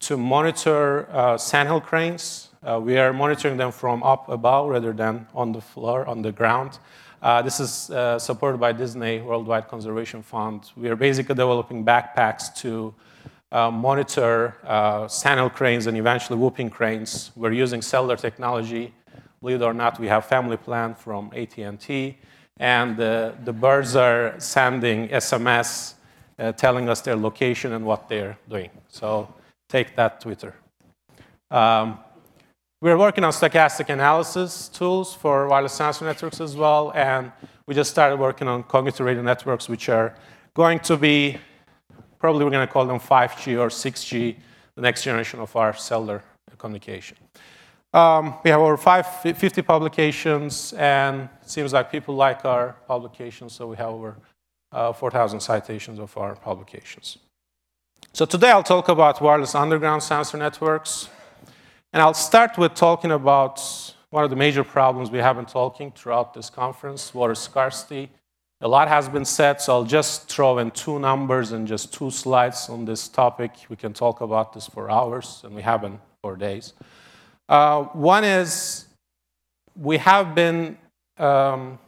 to 0.00 0.16
monitor 0.16 1.06
uh, 1.12 1.36
sandhill 1.36 1.82
cranes. 1.82 2.48
Uh, 2.62 2.80
we 2.82 2.96
are 2.96 3.12
monitoring 3.12 3.58
them 3.58 3.70
from 3.70 4.02
up 4.02 4.30
above 4.30 4.70
rather 4.70 4.94
than 4.94 5.26
on 5.34 5.52
the 5.52 5.60
floor, 5.60 6.06
on 6.06 6.22
the 6.22 6.32
ground. 6.32 6.78
Uh, 7.20 7.42
this 7.42 7.60
is 7.60 7.90
uh, 7.90 8.18
supported 8.18 8.56
by 8.56 8.72
Disney 8.72 9.20
Worldwide 9.20 9.68
Conservation 9.68 10.22
Fund. 10.22 10.70
We 10.78 10.88
are 10.88 10.96
basically 10.96 11.34
developing 11.34 11.84
backpacks 11.84 12.54
to 12.62 12.94
uh, 13.52 13.70
monitor 13.70 14.56
uh, 14.64 15.06
sandhill 15.08 15.50
cranes 15.50 15.86
and 15.88 15.98
eventually 15.98 16.38
whooping 16.38 16.70
cranes. 16.70 17.32
We're 17.36 17.52
using 17.52 17.82
cellular 17.82 18.16
technology. 18.16 18.94
Believe 19.42 19.60
it 19.60 19.64
or 19.64 19.74
not, 19.74 20.00
we 20.00 20.06
have 20.06 20.24
family 20.24 20.56
plan 20.56 20.94
from 20.94 21.30
AT&T, 21.36 22.16
and 22.56 22.96
the 22.96 23.52
birds 23.52 23.94
are 23.94 24.36
sending 24.38 25.08
SMS 25.08 25.93
telling 26.56 26.88
us 26.88 27.00
their 27.00 27.16
location 27.16 27.72
and 27.72 27.84
what 27.84 28.08
they're 28.08 28.36
doing. 28.48 28.70
So 28.88 29.32
take 29.68 29.94
that, 29.96 30.20
Twitter. 30.20 30.54
Um, 31.50 31.98
we're 32.80 32.98
working 32.98 33.24
on 33.24 33.32
stochastic 33.32 33.88
analysis 33.88 34.68
tools 34.68 35.14
for 35.14 35.48
wireless 35.48 35.72
sensor 35.72 36.04
networks 36.04 36.40
as 36.40 36.54
well, 36.54 36.92
and 36.94 37.32
we 37.66 37.74
just 37.74 37.90
started 37.90 38.18
working 38.18 38.46
on 38.46 38.62
cognitive 38.64 39.06
radio 39.06 39.22
networks, 39.22 39.68
which 39.68 39.88
are 39.88 40.14
going 40.54 40.78
to 40.80 40.96
be, 40.96 41.38
probably 42.18 42.44
we're 42.44 42.50
going 42.50 42.66
to 42.66 42.72
call 42.72 42.84
them 42.84 43.00
5G 43.00 43.58
or 43.58 43.68
6G, 43.68 44.36
the 44.74 44.82
next 44.82 45.02
generation 45.02 45.40
of 45.40 45.54
our 45.56 45.74
cellular 45.74 46.22
communication. 46.58 47.16
Um, 47.94 48.34
we 48.44 48.50
have 48.50 48.60
over 48.60 48.76
50 48.76 49.62
publications, 49.62 50.72
and 50.74 51.28
it 51.40 51.48
seems 51.48 51.72
like 51.72 51.92
people 51.92 52.14
like 52.14 52.44
our 52.44 52.74
publications, 52.86 53.52
so 53.52 53.66
we 53.68 53.76
have 53.76 53.88
over 53.88 54.10
uh, 54.10 54.33
4,000 54.92 55.40
citations 55.40 55.98
of 55.98 56.16
our 56.16 56.34
publications. 56.34 57.18
So 58.12 58.24
today 58.24 58.50
I'll 58.50 58.62
talk 58.62 58.88
about 58.88 59.20
wireless 59.20 59.54
underground 59.54 60.02
sensor 60.02 60.36
networks. 60.36 61.08
And 61.92 62.02
I'll 62.02 62.12
start 62.12 62.58
with 62.58 62.74
talking 62.74 63.12
about 63.12 63.60
one 64.10 64.24
of 64.24 64.30
the 64.30 64.36
major 64.36 64.64
problems 64.64 65.10
we 65.10 65.18
have 65.18 65.36
been 65.36 65.46
talking 65.46 65.92
throughout 65.92 66.34
this 66.34 66.50
conference, 66.50 67.14
water 67.14 67.34
scarcity. 67.34 68.10
A 68.60 68.68
lot 68.68 68.88
has 68.88 69.08
been 69.08 69.24
said, 69.24 69.60
so 69.60 69.74
I'll 69.74 69.84
just 69.84 70.28
throw 70.28 70.58
in 70.58 70.70
two 70.70 70.98
numbers 70.98 71.52
and 71.52 71.68
just 71.68 71.92
two 71.92 72.10
slides 72.10 72.68
on 72.68 72.84
this 72.84 73.08
topic. 73.08 73.52
We 73.68 73.76
can 73.76 73.92
talk 73.92 74.20
about 74.20 74.52
this 74.52 74.66
for 74.66 74.90
hours, 74.90 75.42
and 75.44 75.54
we 75.54 75.62
have 75.62 75.82
been 75.82 76.00
for 76.22 76.36
days. 76.36 76.72
Uh, 77.48 77.84
one 77.92 78.24
is 78.24 78.86
we 79.76 79.98
have 79.98 80.34
been 80.34 80.78
um, 81.18 81.78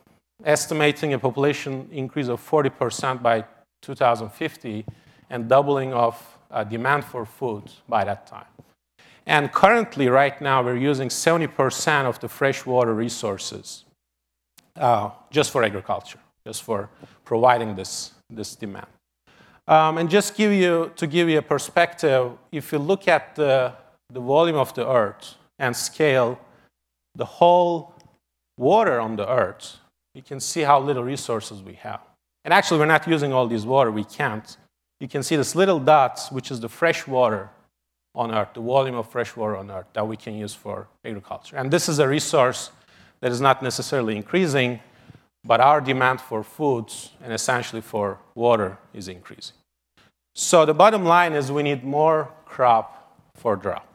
estimating 0.44 1.12
a 1.14 1.18
population 1.18 1.88
increase 1.90 2.28
of 2.28 2.40
40% 2.40 3.22
by 3.22 3.44
2050 3.82 4.84
and 5.30 5.48
doubling 5.48 5.92
of 5.92 6.38
uh, 6.50 6.64
demand 6.64 7.04
for 7.04 7.24
food 7.24 7.64
by 7.88 8.04
that 8.04 8.26
time. 8.26 8.46
And 9.26 9.52
currently, 9.52 10.08
right 10.08 10.40
now, 10.40 10.62
we're 10.62 10.76
using 10.76 11.08
70% 11.08 12.04
of 12.04 12.20
the 12.20 12.28
freshwater 12.28 12.94
resources 12.94 13.84
uh, 14.76 15.10
just 15.30 15.50
for 15.50 15.64
agriculture, 15.64 16.20
just 16.46 16.62
for 16.62 16.88
providing 17.24 17.74
this, 17.74 18.12
this 18.30 18.54
demand. 18.54 18.86
Um, 19.66 19.98
and 19.98 20.08
just 20.08 20.36
give 20.36 20.52
you, 20.52 20.92
to 20.94 21.08
give 21.08 21.28
you 21.28 21.38
a 21.38 21.42
perspective, 21.42 22.32
if 22.52 22.70
you 22.70 22.78
look 22.78 23.08
at 23.08 23.34
the, 23.34 23.72
the 24.12 24.20
volume 24.20 24.56
of 24.56 24.72
the 24.74 24.88
earth 24.88 25.34
and 25.58 25.74
scale 25.74 26.38
the 27.16 27.24
whole 27.24 27.94
water 28.56 29.00
on 29.00 29.16
the 29.16 29.28
earth, 29.28 29.78
you 30.16 30.22
can 30.22 30.40
see 30.40 30.62
how 30.62 30.80
little 30.80 31.04
resources 31.04 31.62
we 31.62 31.74
have. 31.74 32.00
And 32.44 32.54
actually, 32.54 32.78
we're 32.80 32.86
not 32.86 33.06
using 33.06 33.32
all 33.32 33.46
this 33.46 33.64
water, 33.64 33.90
we 33.90 34.04
can't 34.04 34.56
you 35.00 35.08
can 35.08 35.22
see 35.22 35.36
this 35.36 35.54
little 35.54 35.78
dots, 35.78 36.32
which 36.32 36.50
is 36.50 36.60
the 36.60 36.68
fresh 36.68 37.06
water 37.06 37.50
on 38.14 38.32
Earth, 38.32 38.54
the 38.54 38.60
volume 38.60 38.94
of 38.94 39.10
fresh 39.10 39.36
water 39.36 39.56
on 39.56 39.70
Earth 39.70 39.86
that 39.92 40.06
we 40.06 40.16
can 40.16 40.34
use 40.34 40.54
for 40.54 40.88
agriculture. 41.04 41.56
And 41.56 41.70
this 41.70 41.88
is 41.88 41.98
a 41.98 42.08
resource 42.08 42.70
that 43.20 43.30
is 43.30 43.40
not 43.40 43.62
necessarily 43.62 44.16
increasing, 44.16 44.80
but 45.44 45.60
our 45.60 45.80
demand 45.80 46.20
for 46.20 46.42
foods 46.42 47.10
and 47.22 47.32
essentially 47.32 47.82
for 47.82 48.18
water 48.34 48.78
is 48.94 49.08
increasing. 49.08 49.56
So 50.34 50.64
the 50.64 50.74
bottom 50.74 51.04
line 51.04 51.34
is 51.34 51.52
we 51.52 51.62
need 51.62 51.84
more 51.84 52.30
crop 52.46 53.18
for 53.34 53.56
drought. 53.56 53.86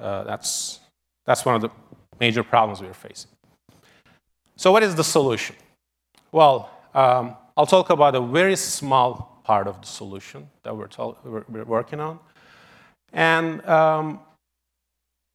Uh, 0.00 0.22
that's, 0.22 0.80
that's 1.26 1.44
one 1.44 1.56
of 1.56 1.60
the 1.60 1.70
major 2.20 2.44
problems 2.44 2.80
we're 2.80 2.94
facing. 2.94 3.30
So 4.58 4.72
what 4.72 4.82
is 4.82 4.96
the 4.96 5.04
solution? 5.04 5.54
Well, 6.32 6.68
um, 6.92 7.36
I'll 7.56 7.64
talk 7.64 7.90
about 7.90 8.16
a 8.16 8.20
very 8.20 8.56
small 8.56 9.40
part 9.44 9.68
of 9.68 9.80
the 9.80 9.86
solution 9.86 10.50
that 10.64 10.76
we're, 10.76 11.44
we're, 11.48 11.64
working 11.64 12.00
on. 12.00 12.18
And, 13.12 13.64
um, 13.66 14.18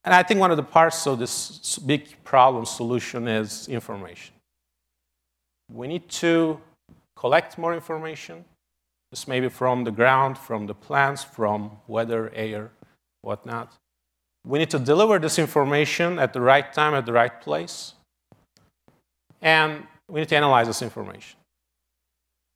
and 0.04 0.14
I 0.14 0.24
think 0.24 0.42
one 0.42 0.52
of 0.52 0.58
the 0.58 0.64
parts 0.64 1.08
of 1.08 1.20
this 1.20 1.80
big 1.80 2.22
problem 2.26 2.66
solution 2.66 3.30
is 3.30 3.70
information. 3.70 4.36
We 5.72 5.88
need 5.88 6.10
to 6.10 6.60
collect 7.16 7.58
more 7.58 7.74
information, 7.74 8.44
this 9.10 9.26
may 9.26 9.40
be 9.40 9.48
from 9.48 9.86
the 9.86 9.92
ground, 9.92 10.38
from 10.38 10.68
the 10.68 10.74
plants, 10.74 11.24
from 11.24 11.72
weather, 11.88 12.30
air, 12.36 12.72
whatnot. 13.22 13.72
We 14.46 14.60
need 14.60 14.72
to 14.72 14.80
deliver 14.80 15.18
this 15.18 15.40
information 15.40 16.20
at 16.20 16.34
the 16.34 16.42
right 16.42 16.74
time, 16.74 16.94
at 16.94 17.06
the 17.06 17.14
right 17.14 17.40
place. 17.40 17.94
And 19.44 19.86
we 20.08 20.22
need 20.22 20.30
to 20.30 20.38
analyze 20.38 20.68
this 20.68 20.82
information. 20.82 21.38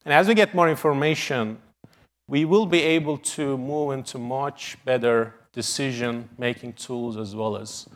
And 0.05 0.13
as 0.13 0.27
we 0.27 0.33
get 0.33 0.55
more 0.55 0.69
information, 0.69 1.59
we 2.27 2.45
will 2.45 2.65
be 2.65 2.81
able 2.81 3.17
to 3.17 3.57
move 3.57 3.91
into 3.91 4.17
much 4.17 4.77
better 4.85 5.33
decision 5.51 6.29
making 6.37 6.73
tools 6.73 7.17
as 7.17 7.35
well 7.35 7.57
as 7.57 7.87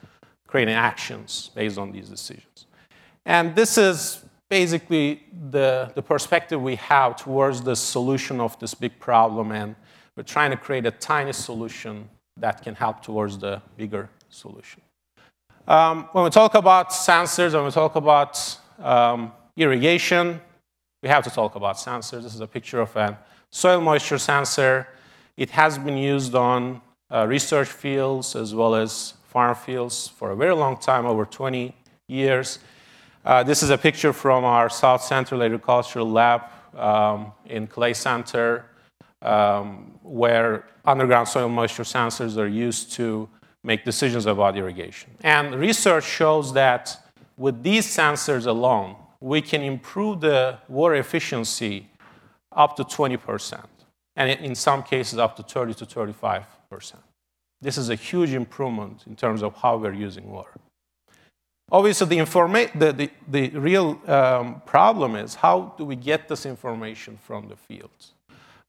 creating 0.45 0.73
actions 0.73 1.51
based 1.55 1.77
on 1.77 1.91
these 1.91 2.09
decisions. 2.09 2.65
And 3.25 3.55
this 3.55 3.77
is 3.77 4.25
basically 4.49 5.23
the, 5.51 5.91
the 5.95 6.01
perspective 6.01 6.61
we 6.61 6.75
have 6.75 7.15
towards 7.15 7.61
the 7.61 7.75
solution 7.75 8.41
of 8.41 8.59
this 8.59 8.73
big 8.73 8.99
problem. 8.99 9.51
And 9.53 9.75
we're 10.17 10.23
trying 10.23 10.51
to 10.51 10.57
create 10.57 10.85
a 10.85 10.91
tiny 10.91 11.31
solution 11.31 12.09
that 12.35 12.61
can 12.61 12.75
help 12.75 13.01
towards 13.01 13.37
the 13.37 13.61
bigger 13.77 14.09
solution. 14.29 14.81
Um, 15.67 16.09
when 16.11 16.25
we 16.25 16.29
talk 16.29 16.55
about 16.55 16.89
sensors, 16.89 17.53
when 17.53 17.63
we 17.63 17.71
talk 17.71 17.95
about 17.95 18.57
um, 18.81 19.31
irrigation, 19.55 20.41
we 21.01 21.09
have 21.09 21.23
to 21.23 21.29
talk 21.29 21.55
about 21.55 21.77
sensors. 21.77 22.23
This 22.23 22.35
is 22.35 22.41
a 22.41 22.47
picture 22.47 22.81
of 22.81 22.95
a 22.95 23.17
soil 23.49 23.81
moisture 23.81 24.17
sensor. 24.17 24.87
It 25.37 25.49
has 25.51 25.77
been 25.77 25.97
used 25.97 26.35
on 26.35 26.81
uh, 27.11 27.25
research 27.27 27.67
fields 27.67 28.35
as 28.35 28.53
well 28.53 28.75
as 28.75 29.13
farm 29.27 29.55
fields 29.55 30.07
for 30.07 30.31
a 30.31 30.35
very 30.35 30.53
long 30.53 30.77
time, 30.77 31.05
over 31.05 31.25
20 31.25 31.73
years. 32.07 32.59
Uh, 33.23 33.43
this 33.43 33.63
is 33.63 33.69
a 33.69 33.77
picture 33.77 34.13
from 34.13 34.43
our 34.43 34.69
South 34.69 35.03
Central 35.03 35.43
Agricultural 35.43 36.09
Lab 36.09 36.43
um, 36.75 37.31
in 37.45 37.67
Clay 37.67 37.93
Center, 37.93 38.65
um, 39.21 39.99
where 40.01 40.65
underground 40.85 41.27
soil 41.27 41.49
moisture 41.49 41.83
sensors 41.83 42.37
are 42.37 42.47
used 42.47 42.91
to 42.93 43.29
make 43.63 43.85
decisions 43.85 44.25
about 44.25 44.57
irrigation. 44.57 45.11
And 45.21 45.55
research 45.55 46.03
shows 46.03 46.53
that 46.53 47.00
with 47.41 47.63
these 47.63 47.87
sensors 47.87 48.45
alone, 48.45 48.95
we 49.19 49.41
can 49.41 49.63
improve 49.63 50.21
the 50.21 50.59
water 50.67 50.95
efficiency 50.95 51.89
up 52.51 52.75
to 52.75 52.83
20%, 52.83 53.65
and 54.15 54.29
in 54.29 54.53
some 54.53 54.83
cases 54.83 55.17
up 55.17 55.35
to 55.37 55.43
30 55.43 55.73
to 55.73 55.85
35%. 55.85 56.45
This 57.59 57.77
is 57.79 57.89
a 57.89 57.95
huge 57.95 58.33
improvement 58.33 59.05
in 59.07 59.15
terms 59.15 59.41
of 59.41 59.55
how 59.55 59.77
we're 59.77 59.93
using 59.93 60.29
water. 60.29 60.59
Obviously, 61.71 62.07
the, 62.07 62.17
informa- 62.17 62.77
the, 62.77 62.91
the, 62.93 63.09
the 63.27 63.57
real 63.57 63.99
um, 64.07 64.61
problem 64.67 65.15
is 65.15 65.33
how 65.33 65.73
do 65.79 65.83
we 65.83 65.95
get 65.95 66.27
this 66.27 66.45
information 66.45 67.17
from 67.25 67.47
the 67.47 67.55
fields? 67.55 68.13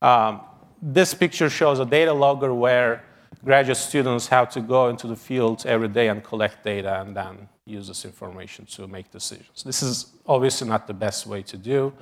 Um, 0.01 0.41
this 0.81 1.13
picture 1.13 1.51
shows 1.51 1.79
a 1.79 1.85
data 1.85 2.13
logger 2.15 2.55
where 2.55 3.05
graduate 3.45 3.77
students 3.77 4.29
have 4.29 4.49
to 4.51 4.61
go 4.63 4.89
into 4.89 5.07
the 5.07 5.17
fields 5.17 5.67
every 5.67 5.89
day 5.89 6.09
and 6.09 6.25
collect 6.25 6.65
data 6.65 7.03
and 7.03 7.15
then 7.15 7.49
use 7.67 7.89
this 7.89 8.05
information 8.05 8.67
to 8.67 8.87
make 8.87 9.11
decisions. 9.11 9.63
This 9.63 9.83
is 9.83 10.07
obviously 10.27 10.69
not 10.69 10.87
the 10.87 10.95
best 10.95 11.27
way 11.27 11.43
to 11.43 11.57
do. 11.57 11.93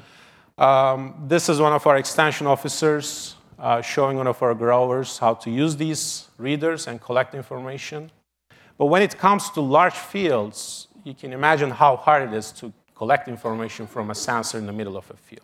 Um, 0.57 1.25
this 1.27 1.49
is 1.49 1.61
one 1.61 1.73
of 1.73 1.87
our 1.87 1.97
extension 1.97 2.47
officers 2.47 3.37
uh, 3.59 3.83
showing 3.83 4.17
one 4.17 4.27
of 4.27 4.43
our 4.43 4.55
growers 4.55 5.19
how 5.19 5.35
to 5.35 5.51
use 5.51 5.77
these 5.77 6.29
readers 6.39 6.87
and 6.87 7.01
collect 7.01 7.35
information. 7.35 8.11
But 8.79 8.87
when 8.87 9.03
it 9.03 9.19
comes 9.19 9.51
to 9.51 9.61
large 9.61 9.95
fields, 9.95 10.89
you 11.05 11.15
can 11.15 11.33
imagine 11.33 11.71
how 11.71 11.97
hard 11.97 12.31
it 12.31 12.35
is 12.35 12.53
to 12.53 12.73
collect 12.95 13.29
information 13.29 13.87
from 13.87 14.11
a 14.11 14.15
sensor 14.15 14.59
in 14.59 14.67
the 14.67 14.73
middle 14.73 14.97
of 14.97 15.11
a 15.11 15.17
field. 15.17 15.43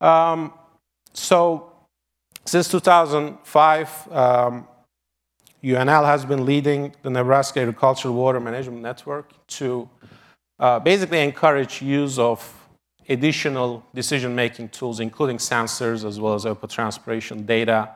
Um, 0.00 0.52
so 1.12 1.72
since 2.44 2.68
2005, 2.68 4.08
um, 4.12 4.68
UNL 5.64 6.04
has 6.04 6.24
been 6.24 6.44
leading 6.44 6.92
the 7.02 7.10
Nebraska 7.10 7.60
Agricultural 7.60 8.14
Water 8.14 8.40
Management 8.40 8.82
Network 8.82 9.32
to 9.46 9.88
uh, 10.58 10.80
basically 10.80 11.20
encourage 11.20 11.80
use 11.80 12.18
of 12.18 12.52
additional 13.08 13.84
decision-making 13.94 14.70
tools, 14.70 14.98
including 14.98 15.36
sensors 15.38 16.04
as 16.04 16.18
well 16.18 16.34
as 16.34 16.44
evapotranspiration 16.44 17.46
data. 17.46 17.90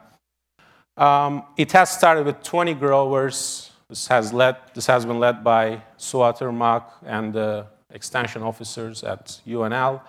Um, 0.96 1.44
it 1.56 1.72
has 1.72 1.90
started 1.90 2.24
with 2.24 2.42
20 2.42 2.74
growers. 2.74 3.72
This 3.88 4.06
has, 4.08 4.32
led, 4.32 4.56
this 4.74 4.86
has 4.86 5.04
been 5.04 5.18
led 5.18 5.42
by 5.42 5.82
Suat 5.98 6.38
Irmak 6.38 6.84
and 7.04 7.32
the 7.32 7.66
extension 7.90 8.42
officers 8.42 9.02
at 9.02 9.40
UNL. 9.46 10.02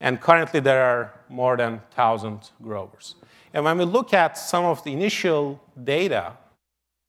And 0.00 0.20
currently 0.20 0.60
there 0.60 0.82
are 0.82 1.14
more 1.28 1.56
than 1.56 1.72
1,000 1.72 2.50
growers. 2.62 3.16
And 3.52 3.64
when 3.64 3.78
we 3.78 3.84
look 3.84 4.14
at 4.14 4.38
some 4.38 4.64
of 4.64 4.82
the 4.84 4.92
initial 4.92 5.60
data 5.82 6.34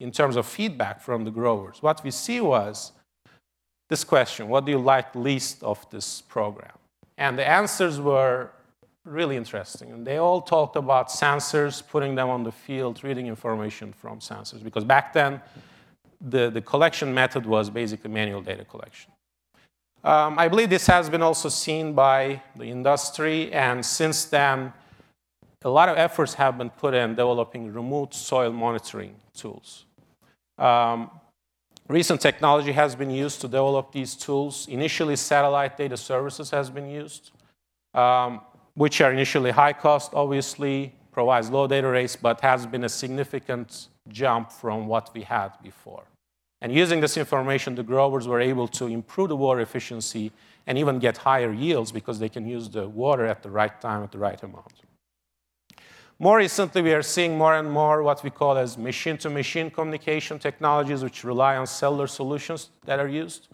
in 0.02 0.12
terms 0.12 0.36
of 0.36 0.46
feedback 0.46 1.00
from 1.02 1.24
the 1.24 1.32
growers, 1.32 1.82
what 1.82 2.04
we 2.04 2.12
see 2.12 2.42
was 2.42 2.92
this 3.90 4.04
question, 4.04 4.48
what 4.48 4.66
do 4.66 4.72
you 4.72 4.80
like 4.80 5.14
least 5.16 5.64
of 5.64 5.90
this 5.90 6.22
program? 6.22 6.78
And 7.18 7.38
the 7.38 7.48
answers 7.48 8.00
were 8.00 8.50
really 9.06 9.36
interesting. 9.36 9.92
And 9.92 10.06
they 10.06 10.18
all 10.18 10.42
talked 10.42 10.76
about 10.76 11.10
sensors, 11.10 11.86
putting 11.86 12.16
them 12.16 12.30
on 12.30 12.44
the 12.44 12.52
field, 12.52 13.04
reading 13.04 13.28
information 13.28 13.94
from 13.94 14.20
sensors. 14.20 14.64
Because 14.64 14.84
back 14.84 15.14
then, 15.14 15.42
the, 16.20 16.50
the 16.50 16.62
collection 16.62 17.14
method 17.14 17.46
was 17.46 17.70
basically 17.70 18.10
manual 18.10 18.42
data 18.42 18.66
collection. 18.66 19.12
Um, 20.04 20.40
I 20.40 20.48
believe 20.48 20.70
this 20.70 20.88
has 20.88 21.10
been 21.10 21.22
also 21.22 21.50
seen 21.50 21.94
by 21.94 22.42
the 22.56 22.66
industry, 22.66 23.54
and 23.54 23.86
since 23.86 24.26
then, 24.26 24.74
a 25.64 25.70
lot 25.70 25.90
of 25.90 25.98
efforts 25.98 26.34
have 26.36 26.58
been 26.58 26.72
put 26.72 26.96
in 26.96 27.12
developing 27.12 27.72
remote 27.72 28.16
soil 28.16 28.52
monitoring 28.52 29.16
tools. 29.36 29.86
Um, 30.62 31.10
recent 31.88 32.22
technology 32.22 32.72
has 32.72 32.96
been 32.96 33.10
used 33.10 33.42
to 33.42 33.48
develop 33.48 33.92
these 33.92 34.16
tools. 34.16 34.68
Initially, 34.68 35.16
satellite 35.16 35.76
data 35.76 35.98
services 35.98 36.52
has 36.52 36.70
been 36.70 36.88
used, 36.88 37.32
um, 37.94 38.42
which 38.76 39.02
are 39.02 39.12
initially 39.12 39.52
high 39.52 39.74
cost, 39.74 40.14
obviously, 40.14 40.94
provides 41.12 41.50
low 41.50 41.68
data 41.68 41.88
rates, 41.88 42.16
but 42.16 42.40
has 42.42 42.66
been 42.66 42.84
a 42.84 42.90
significant 42.90 43.90
jump 44.08 44.52
from 44.52 44.88
what 44.88 45.14
we 45.16 45.24
had 45.24 45.50
before. 45.64 46.04
And 46.62 46.72
using 46.72 47.02
this 47.02 47.18
information, 47.18 47.74
the 47.74 47.84
growers 47.84 48.28
were 48.28 48.40
able 48.40 48.68
to 48.80 48.86
improve 48.86 49.30
the 49.30 49.36
water 49.36 49.62
efficiency 49.62 50.32
and 50.68 50.78
even 50.78 51.00
get 51.00 51.18
higher 51.18 51.52
yields 51.52 51.92
because 51.92 52.20
they 52.20 52.30
can 52.30 52.48
use 52.48 52.70
the 52.70 52.88
water 52.88 53.26
at 53.26 53.42
the 53.42 53.50
right 53.50 53.82
time 53.82 54.04
at 54.04 54.12
the 54.12 54.20
right 54.20 54.42
amount. 54.44 54.74
More 56.22 56.38
recently, 56.38 56.84
we 56.84 56.94
are 56.94 57.02
seeing 57.02 57.36
more 57.36 57.56
and 57.56 57.72
more 57.72 58.04
what 58.04 58.24
we 58.24 58.30
call 58.30 58.56
as 58.56 58.78
machine-to-machine 58.78 59.72
communication 59.72 60.38
technologies, 60.38 61.02
which 61.02 61.24
rely 61.24 61.58
on 61.58 61.66
cellular 61.66 62.06
solutions 62.06 62.70
that 62.86 63.00
are 63.00 63.08
used. 63.08 63.48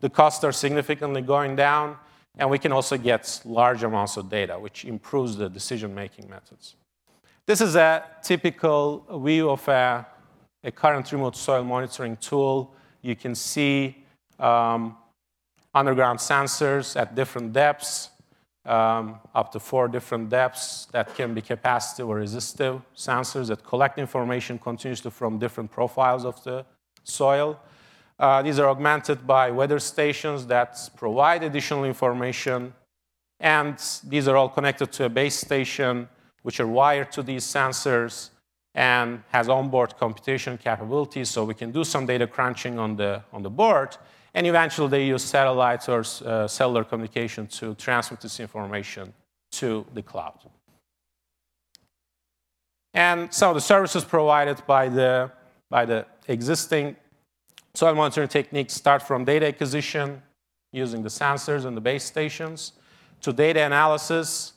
The 0.00 0.10
costs 0.10 0.42
are 0.42 0.50
significantly 0.50 1.22
going 1.22 1.54
down, 1.54 1.96
and 2.36 2.50
we 2.50 2.58
can 2.58 2.72
also 2.72 2.98
get 2.98 3.40
large 3.44 3.84
amounts 3.84 4.16
of 4.16 4.28
data, 4.28 4.58
which 4.58 4.84
improves 4.84 5.36
the 5.36 5.48
decision-making 5.48 6.28
methods. 6.28 6.74
This 7.46 7.60
is 7.60 7.76
a 7.76 8.02
typical 8.24 9.06
view 9.24 9.48
of 9.48 9.68
a 9.68 10.04
a 10.64 10.72
current 10.72 11.12
remote 11.12 11.36
soil 11.36 11.62
monitoring 11.62 12.16
tool. 12.16 12.74
You 13.02 13.14
can 13.14 13.36
see 13.36 14.04
um, 14.40 14.96
underground 15.72 16.18
sensors 16.18 17.00
at 17.00 17.14
different 17.14 17.52
depths, 17.52 18.09
um, 18.66 19.18
up 19.34 19.50
to 19.52 19.60
four 19.60 19.88
different 19.88 20.28
depths 20.28 20.86
that 20.92 21.14
can 21.14 21.34
be 21.34 21.42
capacitive 21.42 22.06
or 22.06 22.16
resistive 22.16 22.82
sensors 22.94 23.48
that 23.48 23.64
collect 23.64 23.98
information 23.98 24.58
continuously 24.58 25.10
from 25.10 25.38
different 25.38 25.70
profiles 25.70 26.24
of 26.24 26.42
the 26.44 26.64
soil. 27.02 27.58
Uh, 28.18 28.42
these 28.42 28.58
are 28.58 28.68
augmented 28.68 29.26
by 29.26 29.50
weather 29.50 29.78
stations 29.78 30.46
that 30.46 30.90
provide 30.96 31.42
additional 31.42 31.84
information. 31.84 32.74
And 33.40 33.78
these 34.06 34.28
are 34.28 34.36
all 34.36 34.50
connected 34.50 34.92
to 34.92 35.04
a 35.04 35.08
base 35.08 35.36
station, 35.36 36.06
which 36.42 36.60
are 36.60 36.66
wired 36.66 37.10
to 37.12 37.22
these 37.22 37.44
sensors 37.44 38.28
and 38.74 39.22
has 39.30 39.48
onboard 39.48 39.96
computation 39.96 40.58
capabilities, 40.58 41.30
so 41.30 41.44
we 41.44 41.54
can 41.54 41.72
do 41.72 41.82
some 41.82 42.06
data 42.06 42.26
crunching 42.26 42.78
on 42.78 42.96
the, 42.96 43.22
on 43.32 43.42
the 43.42 43.50
board. 43.50 43.96
And 44.34 44.46
eventually, 44.46 44.88
they 44.88 45.06
use 45.06 45.24
satellites 45.24 45.88
or 45.88 46.00
uh, 46.24 46.46
cellular 46.46 46.84
communication 46.84 47.46
to 47.48 47.74
transmit 47.74 48.20
this 48.20 48.38
information 48.38 49.12
to 49.52 49.84
the 49.92 50.02
cloud. 50.02 50.38
And 52.94 53.32
some 53.32 53.50
of 53.50 53.54
the 53.54 53.60
services 53.60 54.04
provided 54.04 54.62
by 54.66 54.88
the, 54.88 55.30
by 55.68 55.84
the 55.84 56.06
existing 56.28 56.96
soil 57.74 57.94
monitoring 57.94 58.28
techniques 58.28 58.74
start 58.74 59.02
from 59.02 59.24
data 59.24 59.46
acquisition 59.46 60.22
using 60.72 61.02
the 61.02 61.08
sensors 61.08 61.64
and 61.64 61.76
the 61.76 61.80
base 61.80 62.04
stations 62.04 62.72
to 63.20 63.32
data 63.32 63.60
analysis, 63.60 64.54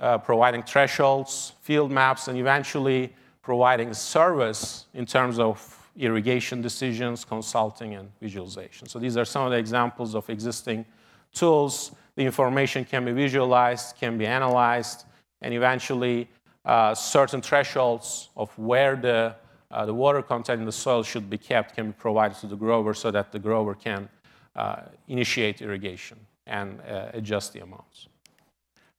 uh, 0.00 0.18
providing 0.18 0.62
thresholds, 0.62 1.52
field 1.60 1.90
maps, 1.90 2.28
and 2.28 2.38
eventually 2.38 3.12
providing 3.42 3.92
service 3.94 4.86
in 4.94 5.06
terms 5.06 5.38
of 5.38 5.77
irrigation 5.98 6.62
decisions, 6.62 7.24
consulting, 7.24 7.94
and 7.94 8.08
visualization. 8.20 8.88
So 8.88 8.98
these 8.98 9.16
are 9.16 9.24
some 9.24 9.44
of 9.44 9.50
the 9.50 9.58
examples 9.58 10.14
of 10.14 10.30
existing 10.30 10.84
tools. 11.32 11.92
The 12.14 12.24
information 12.24 12.84
can 12.84 13.04
be 13.04 13.12
visualized, 13.12 13.96
can 13.96 14.16
be 14.16 14.26
analyzed, 14.26 15.04
and 15.42 15.52
eventually 15.52 16.28
uh, 16.64 16.94
certain 16.94 17.42
thresholds 17.42 18.28
of 18.36 18.56
where 18.58 18.96
the, 18.96 19.34
uh, 19.70 19.86
the 19.86 19.94
water 19.94 20.22
content 20.22 20.60
in 20.60 20.66
the 20.66 20.72
soil 20.72 21.02
should 21.02 21.28
be 21.28 21.38
kept 21.38 21.74
can 21.74 21.88
be 21.88 21.92
provided 21.92 22.36
to 22.38 22.46
the 22.46 22.56
grower 22.56 22.94
so 22.94 23.10
that 23.10 23.32
the 23.32 23.38
grower 23.38 23.74
can 23.74 24.08
uh, 24.56 24.82
initiate 25.08 25.62
irrigation 25.62 26.18
and 26.46 26.80
uh, 26.80 27.10
adjust 27.12 27.52
the 27.52 27.60
amounts. 27.60 28.08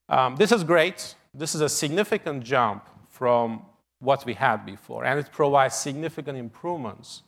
Um, 0.07 0.35
this 0.35 0.51
is 0.51 0.63
great. 0.63 1.15
This 1.33 1.55
is 1.55 1.61
a 1.61 1.69
significant 1.69 2.43
jump 2.43 2.87
from 3.09 3.61
what 3.99 4.25
we 4.25 4.33
had 4.33 4.65
before. 4.65 5.05
And 5.05 5.19
it 5.19 5.31
provides 5.31 5.75
significant 5.75 6.37
improvements 6.37 7.23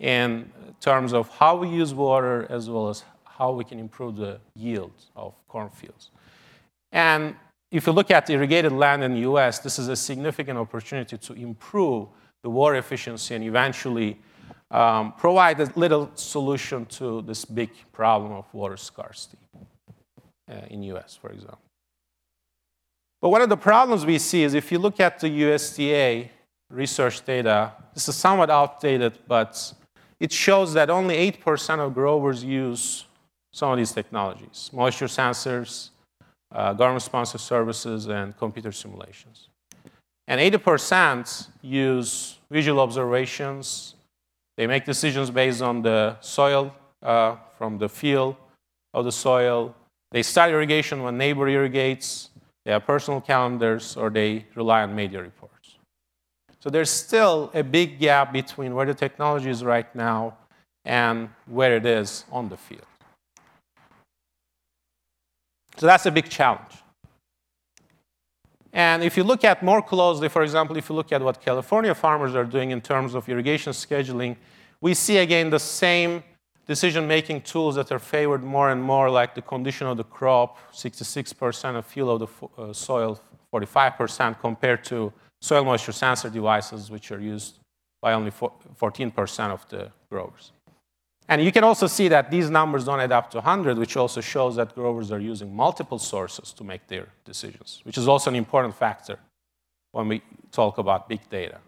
in 0.00 0.50
terms 0.80 1.12
of 1.12 1.28
how 1.28 1.56
we 1.56 1.68
use 1.68 1.94
water 1.94 2.46
as 2.50 2.68
well 2.68 2.88
as 2.88 3.04
how 3.24 3.52
we 3.52 3.64
can 3.64 3.78
improve 3.78 4.16
the 4.16 4.40
yield 4.54 4.92
of 5.16 5.34
cornfields. 5.48 6.10
And 6.92 7.34
if 7.70 7.86
you 7.86 7.92
look 7.92 8.10
at 8.10 8.30
irrigated 8.30 8.72
land 8.72 9.02
in 9.02 9.14
the 9.14 9.20
US, 9.20 9.58
this 9.58 9.78
is 9.78 9.88
a 9.88 9.96
significant 9.96 10.58
opportunity 10.58 11.18
to 11.18 11.32
improve 11.32 12.08
the 12.42 12.50
water 12.50 12.76
efficiency 12.76 13.34
and 13.34 13.42
eventually 13.44 14.20
um, 14.70 15.12
provide 15.12 15.60
a 15.60 15.72
little 15.74 16.10
solution 16.14 16.86
to 16.86 17.22
this 17.22 17.44
big 17.44 17.70
problem 17.92 18.32
of 18.32 18.44
water 18.52 18.76
scarcity 18.76 19.38
uh, 20.48 20.54
in 20.68 20.82
US, 20.84 21.18
for 21.20 21.30
example. 21.30 21.63
But 23.24 23.30
one 23.30 23.40
of 23.40 23.48
the 23.48 23.56
problems 23.56 24.04
we 24.04 24.18
see 24.18 24.42
is 24.42 24.52
if 24.52 24.70
you 24.70 24.78
look 24.78 25.00
at 25.00 25.18
the 25.18 25.30
USDA 25.30 26.28
research 26.68 27.24
data, 27.24 27.72
this 27.94 28.06
is 28.06 28.16
somewhat 28.16 28.50
outdated, 28.50 29.18
but 29.26 29.72
it 30.20 30.30
shows 30.30 30.74
that 30.74 30.90
only 30.90 31.32
8% 31.32 31.78
of 31.78 31.94
growers 31.94 32.44
use 32.44 33.06
some 33.50 33.70
of 33.70 33.78
these 33.78 33.92
technologies 33.92 34.68
moisture 34.74 35.06
sensors, 35.06 35.88
uh, 36.52 36.74
government 36.74 37.00
sponsored 37.00 37.40
services, 37.40 38.08
and 38.08 38.36
computer 38.36 38.72
simulations. 38.72 39.48
And 40.28 40.38
80% 40.38 41.48
use 41.62 42.36
visual 42.50 42.78
observations. 42.78 43.94
They 44.58 44.66
make 44.66 44.84
decisions 44.84 45.30
based 45.30 45.62
on 45.62 45.80
the 45.80 46.18
soil 46.20 46.76
uh, 47.02 47.36
from 47.56 47.78
the 47.78 47.88
feel 47.88 48.36
of 48.92 49.06
the 49.06 49.12
soil. 49.12 49.74
They 50.10 50.22
start 50.22 50.50
irrigation 50.50 51.02
when 51.02 51.16
neighbor 51.16 51.48
irrigates. 51.48 52.28
They 52.64 52.72
have 52.72 52.86
personal 52.86 53.20
calendars 53.20 53.96
or 53.96 54.10
they 54.10 54.46
rely 54.54 54.82
on 54.82 54.94
media 54.94 55.22
reports. 55.22 55.76
So 56.60 56.70
there's 56.70 56.90
still 56.90 57.50
a 57.52 57.62
big 57.62 57.98
gap 57.98 58.32
between 58.32 58.74
where 58.74 58.86
the 58.86 58.94
technology 58.94 59.50
is 59.50 59.62
right 59.62 59.94
now 59.94 60.38
and 60.84 61.28
where 61.46 61.76
it 61.76 61.84
is 61.84 62.24
on 62.32 62.48
the 62.48 62.56
field. 62.56 62.86
So 65.76 65.86
that's 65.86 66.06
a 66.06 66.10
big 66.10 66.28
challenge. 66.28 66.72
And 68.72 69.04
if 69.04 69.16
you 69.16 69.24
look 69.24 69.44
at 69.44 69.62
more 69.62 69.82
closely, 69.82 70.28
for 70.28 70.42
example, 70.42 70.76
if 70.76 70.88
you 70.88 70.94
look 70.94 71.12
at 71.12 71.22
what 71.22 71.40
California 71.40 71.94
farmers 71.94 72.34
are 72.34 72.44
doing 72.44 72.70
in 72.70 72.80
terms 72.80 73.14
of 73.14 73.28
irrigation 73.28 73.72
scheduling, 73.72 74.36
we 74.80 74.94
see 74.94 75.18
again 75.18 75.50
the 75.50 75.60
same 75.60 76.24
decision-making 76.66 77.42
tools 77.42 77.74
that 77.74 77.92
are 77.92 77.98
favored 77.98 78.42
more 78.42 78.70
and 78.70 78.82
more, 78.82 79.10
like 79.10 79.34
the 79.34 79.42
condition 79.42 79.86
of 79.86 79.96
the 79.96 80.04
crop, 80.04 80.58
66% 80.72 81.76
of 81.76 81.86
field 81.86 82.22
of 82.22 82.30
the 82.56 82.62
uh, 82.62 82.72
soil, 82.72 83.20
45% 83.52 84.40
compared 84.40 84.84
to 84.84 85.12
soil 85.40 85.64
moisture 85.64 85.92
sensor 85.92 86.30
devices, 86.30 86.90
which 86.90 87.10
are 87.12 87.20
used 87.20 87.58
by 88.00 88.12
only 88.12 88.30
14% 88.30 89.50
of 89.50 89.68
the 89.68 89.90
growers. 90.10 90.52
And 91.28 91.42
you 91.42 91.52
can 91.52 91.64
also 91.64 91.86
see 91.86 92.08
that 92.08 92.30
these 92.30 92.50
numbers 92.50 92.84
don't 92.84 93.00
add 93.00 93.12
up 93.12 93.30
to 93.30 93.38
100, 93.38 93.78
which 93.78 93.96
also 93.96 94.20
shows 94.20 94.56
that 94.56 94.74
growers 94.74 95.10
are 95.10 95.20
using 95.20 95.54
multiple 95.54 95.98
sources 95.98 96.52
to 96.52 96.64
make 96.64 96.86
their 96.86 97.08
decisions, 97.24 97.80
which 97.84 97.96
is 97.96 98.08
also 98.08 98.30
an 98.30 98.36
important 98.36 98.74
factor 98.74 99.18
when 99.92 100.08
we 100.08 100.22
talk 100.50 100.76
about 100.76 101.08
big 101.08 101.20
data. 101.30 101.58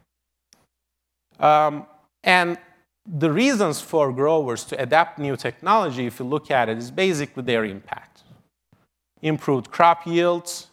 Um, 1.38 1.86
and 2.22 2.59
the 3.07 3.30
reasons 3.30 3.80
for 3.80 4.12
growers 4.12 4.64
to 4.64 4.80
adapt 4.80 5.18
new 5.18 5.36
technology, 5.36 6.07
if 6.07 6.18
you 6.18 6.26
look 6.26 6.50
at 6.50 6.68
it, 6.68 6.78
is 6.78 6.90
basically 6.90 7.42
their 7.42 7.64
impact. 7.64 8.24
Improved 9.22 9.70
crop 9.70 10.07
yields, 10.07 10.68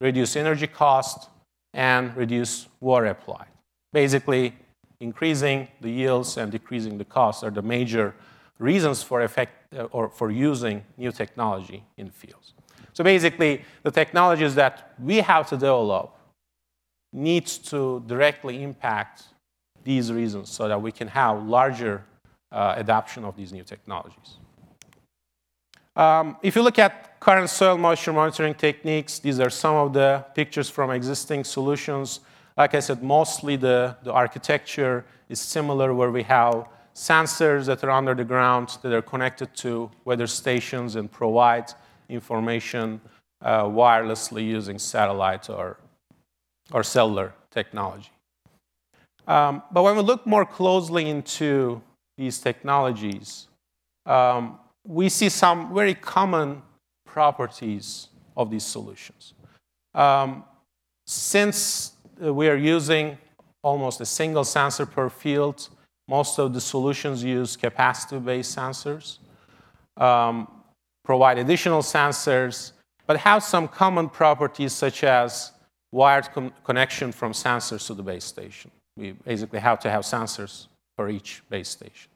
reduce 0.00 0.36
energy 0.36 0.66
cost, 0.66 1.28
and 1.72 2.16
reduce 2.16 2.68
water 2.80 3.06
applied. 3.06 3.48
Basically, 3.92 4.54
increasing 5.00 5.68
the 5.80 5.90
yields 5.90 6.36
and 6.36 6.52
decreasing 6.52 6.98
the 6.98 7.04
costs 7.04 7.42
are 7.42 7.50
the 7.50 7.62
major 7.62 8.14
reasons 8.58 9.02
for 9.02 9.22
effect 9.22 9.52
uh, 9.76 9.84
or 9.84 10.08
for 10.08 10.30
using 10.30 10.84
new 10.96 11.12
technology 11.12 11.84
in 11.96 12.10
fields. 12.10 12.54
So 12.92 13.04
basically, 13.04 13.64
the 13.82 13.90
technologies 13.90 14.54
that 14.56 14.94
we 15.00 15.16
have 15.18 15.48
to 15.50 15.56
develop 15.56 16.16
needs 17.12 17.58
to 17.58 18.02
directly 18.06 18.62
impact 18.62 19.24
these 19.88 20.12
reasons 20.12 20.46
so 20.50 20.62
that 20.68 20.80
we 20.86 20.92
can 20.92 21.08
have 21.08 21.34
larger 21.58 21.94
uh, 22.52 22.84
adoption 22.84 23.24
of 23.24 23.32
these 23.38 23.52
new 23.56 23.64
technologies. 23.64 24.30
Um, 25.96 26.36
if 26.42 26.54
you 26.56 26.62
look 26.62 26.78
at 26.78 26.92
current 27.26 27.50
soil 27.50 27.76
moisture 27.78 28.12
monitoring 28.12 28.54
techniques, 28.54 29.18
these 29.18 29.40
are 29.40 29.52
some 29.64 29.76
of 29.84 29.88
the 29.92 30.10
pictures 30.34 30.68
from 30.76 30.90
existing 30.90 31.42
solutions. 31.56 32.20
Like 32.56 32.74
I 32.74 32.80
said, 32.80 33.02
mostly 33.02 33.56
the, 33.56 33.96
the 34.02 34.12
architecture 34.12 35.04
is 35.28 35.40
similar 35.40 35.94
where 35.94 36.12
we 36.18 36.24
have 36.24 36.54
sensors 36.94 37.64
that 37.66 37.82
are 37.82 37.90
under 38.00 38.14
the 38.14 38.24
ground 38.24 38.66
that 38.82 38.92
are 38.92 39.06
connected 39.14 39.48
to 39.64 39.90
weather 40.04 40.26
stations 40.26 40.96
and 40.96 41.10
provide 41.10 41.72
information 42.08 43.00
uh, 43.42 43.64
wirelessly 43.64 44.44
using 44.44 44.78
satellite 44.78 45.48
or, 45.48 45.78
or 46.72 46.82
cellular 46.82 47.32
technology. 47.50 48.10
Um, 49.28 49.62
but 49.70 49.82
when 49.82 49.94
we 49.94 50.02
look 50.02 50.26
more 50.26 50.46
closely 50.46 51.08
into 51.08 51.82
these 52.16 52.40
technologies, 52.40 53.46
um, 54.06 54.58
we 54.84 55.10
see 55.10 55.28
some 55.28 55.74
very 55.74 55.94
common 55.94 56.62
properties 57.04 58.08
of 58.36 58.50
these 58.50 58.64
solutions. 58.64 59.34
Um, 59.94 60.44
since 61.06 61.92
we 62.18 62.48
are 62.48 62.56
using 62.56 63.18
almost 63.62 64.00
a 64.00 64.06
single 64.06 64.44
sensor 64.44 64.86
per 64.86 65.10
field, 65.10 65.68
most 66.08 66.38
of 66.38 66.54
the 66.54 66.60
solutions 66.60 67.22
use 67.22 67.54
capacitive-based 67.54 68.56
sensors, 68.56 69.18
um, 69.98 70.50
provide 71.04 71.36
additional 71.36 71.82
sensors, 71.82 72.72
but 73.06 73.18
have 73.18 73.42
some 73.42 73.68
common 73.68 74.08
properties 74.08 74.72
such 74.72 75.04
as 75.04 75.52
wired 75.92 76.30
con 76.32 76.50
connection 76.64 77.12
from 77.12 77.32
sensors 77.32 77.86
to 77.86 77.94
the 77.94 78.02
base 78.02 78.24
station 78.24 78.70
we 78.98 79.12
basically 79.12 79.60
have 79.60 79.78
to 79.80 79.90
have 79.90 80.02
sensors 80.02 80.66
for 80.96 81.08
each 81.08 81.42
base 81.48 81.68
station. 81.68 82.10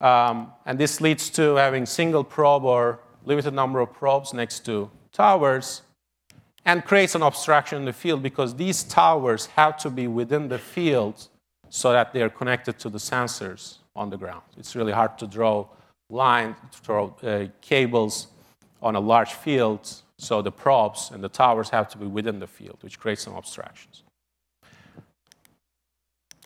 Um, 0.00 0.52
and 0.64 0.78
this 0.78 1.00
leads 1.00 1.30
to 1.30 1.56
having 1.56 1.84
single 1.86 2.24
probe 2.24 2.64
or 2.64 3.00
limited 3.24 3.54
number 3.54 3.80
of 3.80 3.92
probes 3.92 4.32
next 4.32 4.64
to 4.66 4.90
towers 5.12 5.82
and 6.64 6.84
creates 6.84 7.14
an 7.14 7.22
obstruction 7.22 7.78
in 7.78 7.84
the 7.84 7.92
field 7.92 8.22
because 8.22 8.54
these 8.54 8.84
towers 8.84 9.46
have 9.46 9.76
to 9.78 9.90
be 9.90 10.06
within 10.06 10.48
the 10.48 10.58
field 10.58 11.28
so 11.68 11.92
that 11.92 12.12
they 12.12 12.22
are 12.22 12.28
connected 12.28 12.78
to 12.78 12.88
the 12.88 12.98
sensors 12.98 13.78
on 13.96 14.10
the 14.10 14.16
ground. 14.16 14.42
It's 14.56 14.76
really 14.76 14.92
hard 14.92 15.18
to 15.18 15.26
draw 15.26 15.66
lines, 16.08 16.56
to 16.72 16.82
draw 16.82 17.10
uh, 17.22 17.46
cables 17.60 18.28
on 18.80 18.96
a 18.96 19.00
large 19.00 19.32
field, 19.32 19.88
so 20.18 20.42
the 20.42 20.52
probes 20.52 21.10
and 21.12 21.22
the 21.22 21.28
towers 21.28 21.70
have 21.70 21.88
to 21.88 21.98
be 21.98 22.06
within 22.06 22.38
the 22.38 22.46
field, 22.46 22.78
which 22.82 22.98
creates 22.98 23.22
some 23.22 23.34
obstructions. 23.34 24.02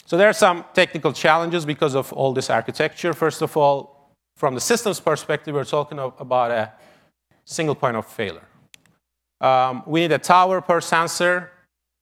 So 0.06 0.16
there 0.16 0.28
are 0.28 0.32
some 0.32 0.64
technical 0.72 1.12
challenges 1.12 1.66
because 1.66 1.96
of 1.96 2.12
all 2.12 2.32
this 2.32 2.48
architecture. 2.48 3.12
First 3.12 3.42
of 3.42 3.56
all, 3.56 4.12
from 4.36 4.54
the 4.54 4.60
systems 4.60 5.00
perspective, 5.00 5.52
we're 5.54 5.64
talking 5.64 5.98
about 5.98 6.52
a 6.52 6.72
single 7.44 7.74
point 7.74 7.96
of 7.96 8.06
failure. 8.06 8.46
Um, 9.40 9.82
we 9.84 10.00
need 10.00 10.12
a 10.12 10.18
tower 10.18 10.60
per 10.60 10.80
sensor, 10.80 11.50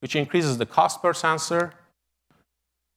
which 0.01 0.17
increases 0.17 0.59
the 0.59 0.67
cost 0.67 1.01
per 1.01 1.15
sensor. 1.15 1.73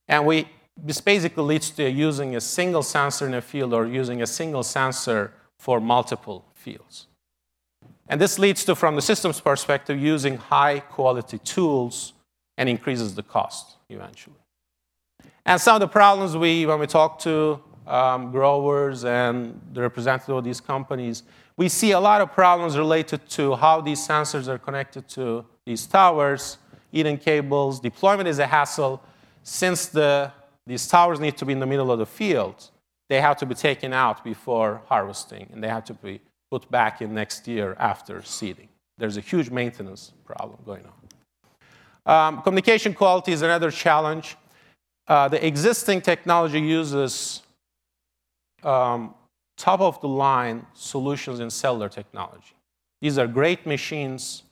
And 0.09 0.25
we, 0.25 0.49
this 0.75 0.99
basically 0.99 1.43
leads 1.43 1.69
to 1.71 1.89
using 1.89 2.35
a 2.35 2.41
single 2.41 2.83
sensor 2.83 3.27
in 3.27 3.33
a 3.33 3.41
field 3.41 3.73
or 3.73 3.85
using 3.87 4.21
a 4.21 4.27
single 4.27 4.63
sensor 4.63 5.33
for 5.57 5.79
multiple 5.79 6.43
fields. 6.53 7.07
And 8.09 8.19
this 8.19 8.37
leads 8.37 8.65
to, 8.65 8.75
from 8.75 8.95
the 8.95 9.01
systems 9.01 9.39
perspective, 9.39 9.97
using 9.99 10.37
high 10.37 10.79
quality 10.79 11.39
tools 11.39 12.13
and 12.57 12.67
increases 12.67 13.15
the 13.15 13.23
cost 13.23 13.77
eventually. 13.89 14.35
And 15.47 15.61
some 15.61 15.75
of 15.75 15.79
the 15.79 15.87
problems 15.87 16.35
we, 16.35 16.65
when 16.65 16.77
we 16.77 16.87
talk 16.87 17.19
to 17.19 17.61
um, 17.87 18.31
growers 18.31 19.05
and 19.05 19.61
the 19.71 19.79
representative 19.79 20.35
of 20.35 20.43
these 20.43 20.59
companies, 20.59 21.23
we 21.55 21.69
see 21.69 21.91
a 21.91 21.99
lot 21.99 22.19
of 22.19 22.33
problems 22.33 22.77
related 22.77 23.27
to 23.29 23.55
how 23.55 23.79
these 23.79 24.05
sensors 24.05 24.49
are 24.49 24.57
connected 24.57 25.07
to 25.07 25.45
these 25.65 25.87
towers, 25.87 26.57
Ethernet 26.93 27.21
cables. 27.21 27.79
Deployment 27.79 28.27
is 28.27 28.39
a 28.39 28.45
hassle. 28.45 29.01
Since 29.41 29.85
the, 29.87 30.33
these 30.65 30.85
towers 30.85 31.21
need 31.21 31.37
to 31.37 31.45
be 31.45 31.53
in 31.53 31.61
the 31.61 31.65
middle 31.65 31.93
of 31.93 31.99
the 31.99 32.05
field, 32.05 32.69
they 33.07 33.21
have 33.21 33.37
to 33.37 33.45
be 33.45 33.55
taken 33.55 33.93
out 33.93 34.25
before 34.25 34.81
harvesting, 34.87 35.47
and 35.53 35.63
they 35.63 35.69
have 35.69 35.85
to 35.85 35.93
be 35.93 36.19
put 36.51 36.69
back 36.69 37.01
in 37.01 37.13
next 37.13 37.47
year 37.47 37.77
after 37.79 38.21
seeding. 38.21 38.67
There's 38.97 39.15
a 39.15 39.21
huge 39.21 39.49
maintenance 39.49 40.11
problem 40.25 40.59
going 40.65 40.83
on. 40.85 42.35
Um, 42.35 42.41
communication 42.41 42.93
quality 42.93 43.31
is 43.31 43.43
another 43.43 43.71
challenge. 43.71 44.35
Uh, 45.07 45.27
the 45.27 45.45
existing 45.45 46.01
technology 46.01 46.59
uses 46.59 47.41
um, 48.63 49.13
top 49.55 49.79
of 49.79 49.99
the 50.01 50.07
line 50.07 50.65
solutions 50.73 51.39
in 51.39 51.49
cellular 51.49 51.89
technology. 51.89 52.53
These 53.01 53.17
are 53.17 53.27
great 53.27 53.65
machines. 53.65 54.43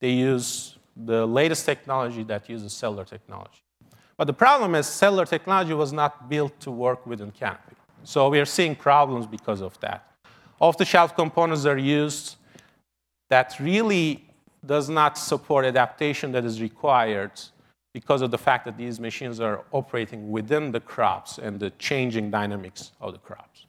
They 0.00 0.10
use 0.10 0.78
the 0.96 1.26
latest 1.26 1.64
technology 1.64 2.24
that 2.24 2.48
uses 2.48 2.72
cellular 2.72 3.04
technology. 3.04 3.62
But 4.16 4.26
the 4.26 4.32
problem 4.32 4.74
is 4.74 4.86
cellular 4.86 5.26
technology 5.26 5.74
was 5.74 5.92
not 5.92 6.28
built 6.28 6.58
to 6.60 6.70
work 6.70 7.06
within 7.06 7.30
Canopy. 7.30 7.76
So 8.04 8.28
we 8.28 8.40
are 8.40 8.46
seeing 8.46 8.74
problems 8.74 9.26
because 9.26 9.60
of 9.60 9.78
that. 9.80 10.06
Off-the-shelf 10.58 11.14
components 11.14 11.64
are 11.64 11.78
used 11.78 12.36
that 13.28 13.58
really 13.60 14.24
does 14.66 14.90
not 14.90 15.16
support 15.16 15.64
adaptation 15.64 16.32
that 16.32 16.44
is 16.44 16.60
required 16.60 17.32
because 17.92 18.22
of 18.22 18.30
the 18.30 18.38
fact 18.38 18.64
that 18.64 18.76
these 18.76 19.00
machines 19.00 19.40
are 19.40 19.64
operating 19.72 20.30
within 20.30 20.72
the 20.72 20.80
crops 20.80 21.38
and 21.38 21.58
the 21.58 21.70
changing 21.70 22.30
dynamics 22.30 22.92
of 23.00 23.12
the 23.12 23.18
crops. 23.18 23.66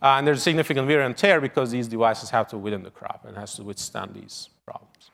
Uh, 0.00 0.16
and 0.18 0.26
there's 0.26 0.42
significant 0.42 0.86
wear 0.86 1.02
and 1.02 1.16
tear 1.16 1.40
because 1.40 1.70
these 1.70 1.88
devices 1.88 2.30
have 2.30 2.46
to 2.48 2.58
within 2.58 2.82
the 2.82 2.90
crop 2.90 3.24
and 3.26 3.36
has 3.36 3.54
to 3.54 3.64
withstand 3.64 4.14
these 4.14 4.50
problems. 4.66 5.10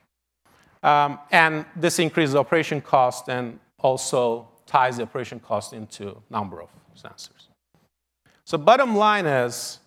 Um, 0.83 1.19
and 1.31 1.65
this 1.75 1.99
increases 1.99 2.35
operation 2.35 2.81
cost 2.81 3.29
and 3.29 3.59
also 3.79 4.49
ties 4.65 4.97
the 4.97 5.03
operation 5.03 5.39
cost 5.39 5.73
into 5.73 6.21
number 6.29 6.61
of 6.61 6.69
sensors. 6.97 7.47
So 8.45 8.57
bottom 8.57 8.95
line 8.95 9.25
is, 9.25 9.79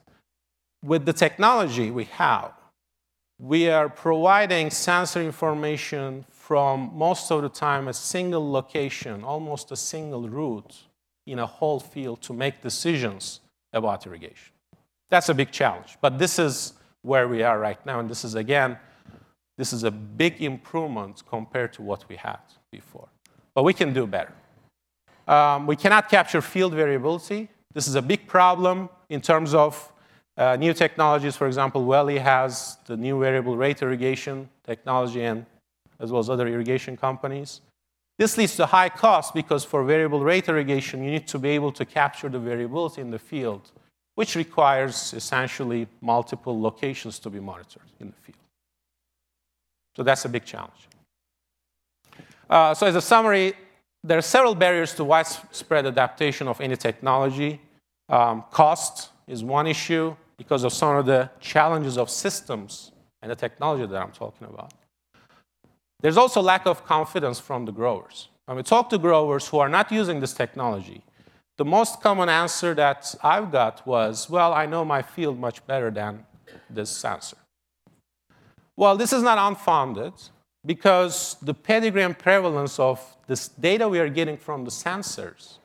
with 0.82 1.04
the 1.04 1.12
technology 1.12 1.90
we 1.90 2.04
have, 2.04 2.52
we 3.38 3.68
are 3.68 3.88
providing 3.88 4.70
sensor 4.70 5.20
information 5.20 6.24
from 6.46 6.92
most 6.94 7.32
of 7.32 7.42
the 7.42 7.48
time 7.48 7.88
a 7.88 7.92
single 7.92 8.52
location, 8.52 9.24
almost 9.24 9.72
a 9.72 9.76
single 9.76 10.28
route 10.28 10.76
in 11.26 11.40
a 11.40 11.46
whole 11.46 11.80
field 11.80 12.22
to 12.22 12.32
make 12.32 12.62
decisions 12.62 13.40
about 13.72 14.06
irrigation. 14.06 14.52
That's 15.10 15.28
a 15.28 15.34
big 15.34 15.50
challenge. 15.50 15.98
But 16.00 16.20
this 16.20 16.38
is 16.38 16.74
where 17.02 17.26
we 17.26 17.42
are 17.42 17.58
right 17.58 17.84
now. 17.84 17.98
And 17.98 18.08
this 18.08 18.24
is, 18.24 18.36
again, 18.36 18.78
this 19.58 19.72
is 19.72 19.82
a 19.82 19.90
big 19.90 20.40
improvement 20.40 21.24
compared 21.28 21.72
to 21.72 21.82
what 21.82 22.08
we 22.08 22.14
had 22.14 22.38
before. 22.70 23.08
But 23.52 23.64
we 23.64 23.74
can 23.74 23.92
do 23.92 24.06
better. 24.06 24.34
Um, 25.26 25.66
we 25.66 25.74
cannot 25.74 26.08
capture 26.08 26.40
field 26.40 26.74
variability. 26.74 27.48
This 27.74 27.88
is 27.88 27.96
a 27.96 28.02
big 28.02 28.28
problem 28.28 28.88
in 29.08 29.20
terms 29.20 29.52
of 29.52 29.92
uh, 30.36 30.54
new 30.54 30.72
technologies. 30.72 31.34
For 31.34 31.48
example, 31.48 31.84
Valley 31.90 32.18
has 32.18 32.78
the 32.86 32.96
new 32.96 33.18
variable 33.18 33.56
rate 33.56 33.82
irrigation 33.82 34.48
technology, 34.64 35.22
and 35.22 35.44
as 36.00 36.12
well 36.12 36.20
as 36.20 36.30
other 36.30 36.46
irrigation 36.46 36.96
companies. 36.96 37.60
This 38.18 38.38
leads 38.38 38.56
to 38.56 38.66
high 38.66 38.88
cost 38.88 39.34
because 39.34 39.64
for 39.64 39.84
variable 39.84 40.20
rate 40.20 40.48
irrigation, 40.48 41.04
you 41.04 41.10
need 41.10 41.26
to 41.28 41.38
be 41.38 41.50
able 41.50 41.72
to 41.72 41.84
capture 41.84 42.28
the 42.28 42.38
variability 42.38 43.02
in 43.02 43.10
the 43.10 43.18
field, 43.18 43.72
which 44.14 44.34
requires 44.36 45.12
essentially 45.12 45.86
multiple 46.00 46.58
locations 46.60 47.18
to 47.18 47.30
be 47.30 47.40
monitored 47.40 47.90
in 48.00 48.08
the 48.08 48.16
field. 48.22 48.38
So 49.96 50.02
that's 50.02 50.24
a 50.24 50.28
big 50.28 50.44
challenge. 50.44 50.88
Uh, 52.48 52.74
so, 52.74 52.86
as 52.86 52.94
a 52.94 53.00
summary, 53.00 53.54
there 54.04 54.18
are 54.18 54.22
several 54.22 54.54
barriers 54.54 54.94
to 54.94 55.04
widespread 55.04 55.84
adaptation 55.84 56.46
of 56.46 56.60
any 56.60 56.76
technology. 56.76 57.60
Um, 58.08 58.44
cost 58.50 59.10
is 59.26 59.42
one 59.42 59.66
issue 59.66 60.14
because 60.36 60.62
of 60.62 60.72
some 60.72 60.96
of 60.96 61.06
the 61.06 61.28
challenges 61.40 61.98
of 61.98 62.08
systems 62.08 62.92
and 63.20 63.30
the 63.30 63.34
technology 63.34 63.84
that 63.86 64.00
I'm 64.00 64.12
talking 64.12 64.46
about. 64.46 64.72
There's 66.00 66.16
also 66.16 66.42
lack 66.42 66.66
of 66.66 66.84
confidence 66.84 67.40
from 67.40 67.64
the 67.64 67.72
growers. 67.72 68.28
When 68.46 68.56
we 68.56 68.62
talk 68.62 68.90
to 68.90 68.98
growers 68.98 69.48
who 69.48 69.58
are 69.58 69.68
not 69.68 69.90
using 69.90 70.20
this 70.20 70.34
technology, 70.34 71.02
the 71.56 71.64
most 71.64 72.02
common 72.02 72.28
answer 72.28 72.74
that 72.74 73.14
I've 73.22 73.50
got 73.50 73.86
was, 73.86 74.28
well, 74.28 74.52
I 74.52 74.66
know 74.66 74.84
my 74.84 75.02
field 75.02 75.38
much 75.38 75.66
better 75.66 75.90
than 75.90 76.26
this 76.68 76.90
sensor. 76.90 77.38
Well, 78.76 78.96
this 78.96 79.12
is 79.12 79.22
not 79.22 79.38
unfounded 79.38 80.12
because 80.66 81.36
the 81.40 81.54
pedigree 81.54 82.02
and 82.02 82.18
prevalence 82.18 82.78
of 82.78 83.00
this 83.26 83.48
data 83.48 83.88
we 83.88 83.98
are 83.98 84.08
getting 84.10 84.36
from 84.36 84.64
the 84.64 84.70
sensors 84.70 85.58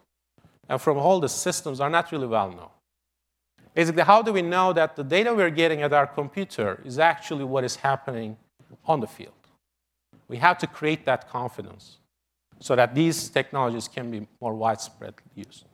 and 0.69 0.81
from 0.81 0.97
all 0.97 1.19
the 1.19 1.27
systems 1.27 1.81
are 1.81 1.89
not 1.89 2.11
really 2.11 2.27
well 2.27 2.49
known. 2.49 2.69
Basically, 3.73 4.03
how 4.03 4.21
do 4.21 4.31
we 4.31 4.41
know 4.41 4.71
that 4.73 4.95
the 4.95 5.03
data 5.03 5.33
we're 5.33 5.49
getting 5.49 5.81
at 5.81 5.91
our 5.91 6.07
computer 6.07 6.81
is 6.85 6.99
actually 6.99 7.43
what 7.43 7.63
is 7.63 7.75
happening 7.75 8.37
on 8.85 9.01
the 9.01 9.07
field? 9.07 9.40
We 10.31 10.37
have 10.37 10.57
to 10.59 10.67
create 10.67 11.05
that 11.07 11.29
confidence 11.29 11.97
so 12.61 12.73
that 12.77 12.95
these 12.95 13.27
technologies 13.27 13.89
can 13.89 14.09
be 14.09 14.25
more 14.39 14.55
widespread 14.55 15.15
used. 15.35 15.65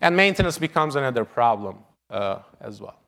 And 0.00 0.16
maintenance 0.16 0.58
becomes 0.58 0.96
another 0.96 1.24
problem 1.24 1.76
uh, 2.10 2.40
as 2.60 2.80
well. 2.80 2.98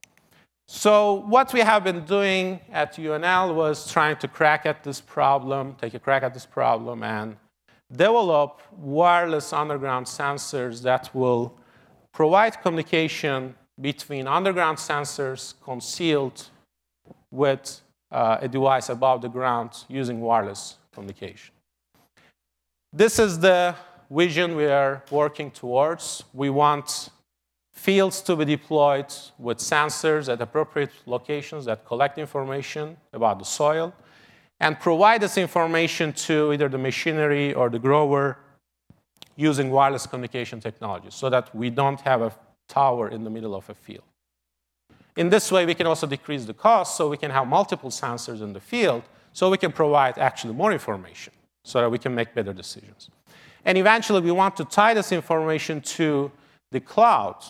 So 0.68 1.14
what 1.34 1.52
we 1.52 1.60
have 1.60 1.82
been 1.82 2.04
doing 2.04 2.60
at 2.72 2.94
UNL 2.94 3.56
was 3.56 3.90
trying 3.90 4.18
to 4.18 4.28
crack 4.28 4.66
at 4.66 4.84
this 4.84 5.00
problem, 5.00 5.74
take 5.80 5.94
a 5.94 5.98
crack 5.98 6.22
at 6.22 6.32
this 6.32 6.46
problem, 6.46 7.02
and 7.02 7.36
develop 7.90 8.62
wireless 8.76 9.52
underground 9.52 10.06
sensors 10.06 10.80
that 10.82 11.12
will 11.12 11.58
provide 12.12 12.62
communication 12.62 13.56
between 13.80 14.28
underground 14.28 14.78
sensors 14.78 15.54
concealed 15.64 16.50
with 17.32 17.80
uh, 18.16 18.38
a 18.40 18.48
device 18.48 18.88
above 18.88 19.20
the 19.20 19.28
ground 19.28 19.70
using 19.88 20.20
wireless 20.20 20.78
communication. 20.94 21.54
This 22.90 23.18
is 23.18 23.38
the 23.38 23.74
vision 24.10 24.56
we 24.56 24.64
are 24.64 25.02
working 25.10 25.50
towards. 25.50 26.24
We 26.32 26.48
want 26.48 27.10
fields 27.74 28.22
to 28.22 28.34
be 28.34 28.46
deployed 28.46 29.12
with 29.38 29.58
sensors 29.58 30.32
at 30.32 30.40
appropriate 30.40 30.92
locations 31.04 31.66
that 31.66 31.84
collect 31.84 32.16
information 32.16 32.96
about 33.12 33.38
the 33.38 33.44
soil 33.44 33.92
and 34.60 34.80
provide 34.80 35.20
this 35.20 35.36
information 35.36 36.14
to 36.14 36.54
either 36.54 36.70
the 36.70 36.78
machinery 36.78 37.52
or 37.52 37.68
the 37.68 37.78
grower 37.78 38.38
using 39.36 39.70
wireless 39.70 40.06
communication 40.06 40.58
technology 40.58 41.08
so 41.10 41.28
that 41.28 41.54
we 41.54 41.68
don't 41.68 42.00
have 42.00 42.22
a 42.22 42.32
tower 42.66 43.10
in 43.10 43.24
the 43.24 43.30
middle 43.30 43.54
of 43.54 43.68
a 43.68 43.74
field. 43.74 44.04
In 45.16 45.30
this 45.30 45.50
way, 45.50 45.64
we 45.64 45.74
can 45.74 45.86
also 45.86 46.06
decrease 46.06 46.44
the 46.44 46.54
cost 46.54 46.96
so 46.96 47.08
we 47.08 47.16
can 47.16 47.30
have 47.30 47.46
multiple 47.46 47.90
sensors 47.90 48.42
in 48.42 48.52
the 48.52 48.60
field 48.60 49.02
so 49.32 49.50
we 49.50 49.58
can 49.58 49.72
provide 49.72 50.18
actually 50.18 50.54
more 50.54 50.72
information 50.72 51.32
so 51.64 51.80
that 51.80 51.90
we 51.90 51.98
can 51.98 52.14
make 52.14 52.34
better 52.34 52.52
decisions. 52.52 53.10
And 53.64 53.76
eventually, 53.76 54.20
we 54.20 54.30
want 54.30 54.56
to 54.56 54.64
tie 54.64 54.94
this 54.94 55.10
information 55.12 55.80
to 55.80 56.30
the 56.70 56.80
cloud 56.80 57.42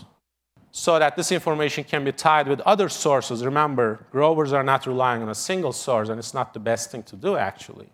so 0.70 0.98
that 0.98 1.16
this 1.16 1.32
information 1.32 1.84
can 1.84 2.04
be 2.04 2.12
tied 2.12 2.46
with 2.48 2.60
other 2.60 2.88
sources. 2.88 3.44
Remember, 3.44 4.06
growers 4.10 4.52
are 4.52 4.62
not 4.62 4.86
relying 4.86 5.22
on 5.22 5.28
a 5.28 5.34
single 5.34 5.72
source, 5.72 6.08
and 6.08 6.18
it's 6.18 6.34
not 6.34 6.54
the 6.54 6.60
best 6.60 6.90
thing 6.90 7.02
to 7.04 7.16
do, 7.16 7.36
actually. 7.36 7.88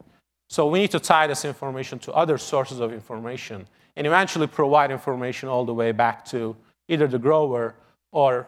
So 0.51 0.67
we 0.67 0.81
need 0.81 0.91
to 0.91 1.01
tie 1.01 1.27
this 1.27 1.45
information 1.45 1.99
to 2.01 2.13
other 2.13 2.39
sources 2.39 2.81
of 2.81 2.93
information 2.93 3.67
and 3.97 4.07
eventually 4.07 4.47
provide 4.47 4.91
information 4.91 5.49
all 5.49 5.65
the 5.65 5.73
way 5.73 5.93
back 5.93 6.25
to 6.27 6.57
either 6.89 7.07
the 7.07 7.19
grower 7.19 7.75
or, 8.11 8.47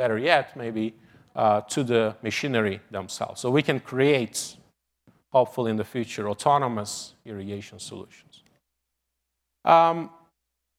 better 0.00 0.18
yet, 0.32 0.56
maybe 0.56 0.94
uh, 1.36 1.60
to 1.74 1.84
the 1.84 2.16
machinery 2.22 2.80
themselves. 2.90 3.38
So 3.42 3.50
we 3.50 3.62
can 3.62 3.78
create, 3.80 4.56
hopefully 5.30 5.70
in 5.70 5.76
the 5.76 5.84
future, 5.84 6.24
autonomous 6.34 6.92
irrigation 7.26 7.78
solutions. 7.78 8.42
Um, 9.64 10.08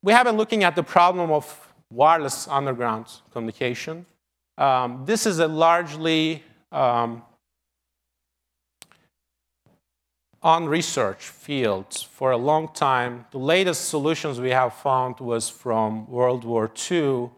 we 0.02 0.12
have 0.14 0.26
been 0.26 0.38
looking 0.38 0.64
at 0.64 0.76
the 0.76 0.82
problem 0.98 1.30
of 1.30 1.46
wireless 1.92 2.48
underground 2.48 3.06
communication. 3.32 4.06
Um, 4.58 5.04
this 5.06 5.28
is 5.28 5.38
a 5.38 5.48
largely 5.48 6.44
um, 6.72 7.22
unresearched 10.42 11.30
field 11.46 11.88
for 12.18 12.32
a 12.32 12.38
long 12.38 12.70
time. 12.74 13.26
The 13.30 13.44
latest 13.56 13.82
solutions 13.90 14.40
we 14.40 14.50
have 14.50 14.74
found 14.74 15.20
was 15.20 15.48
from 15.48 16.10
World 16.10 16.44
War 16.44 16.72
II, 16.92 17.30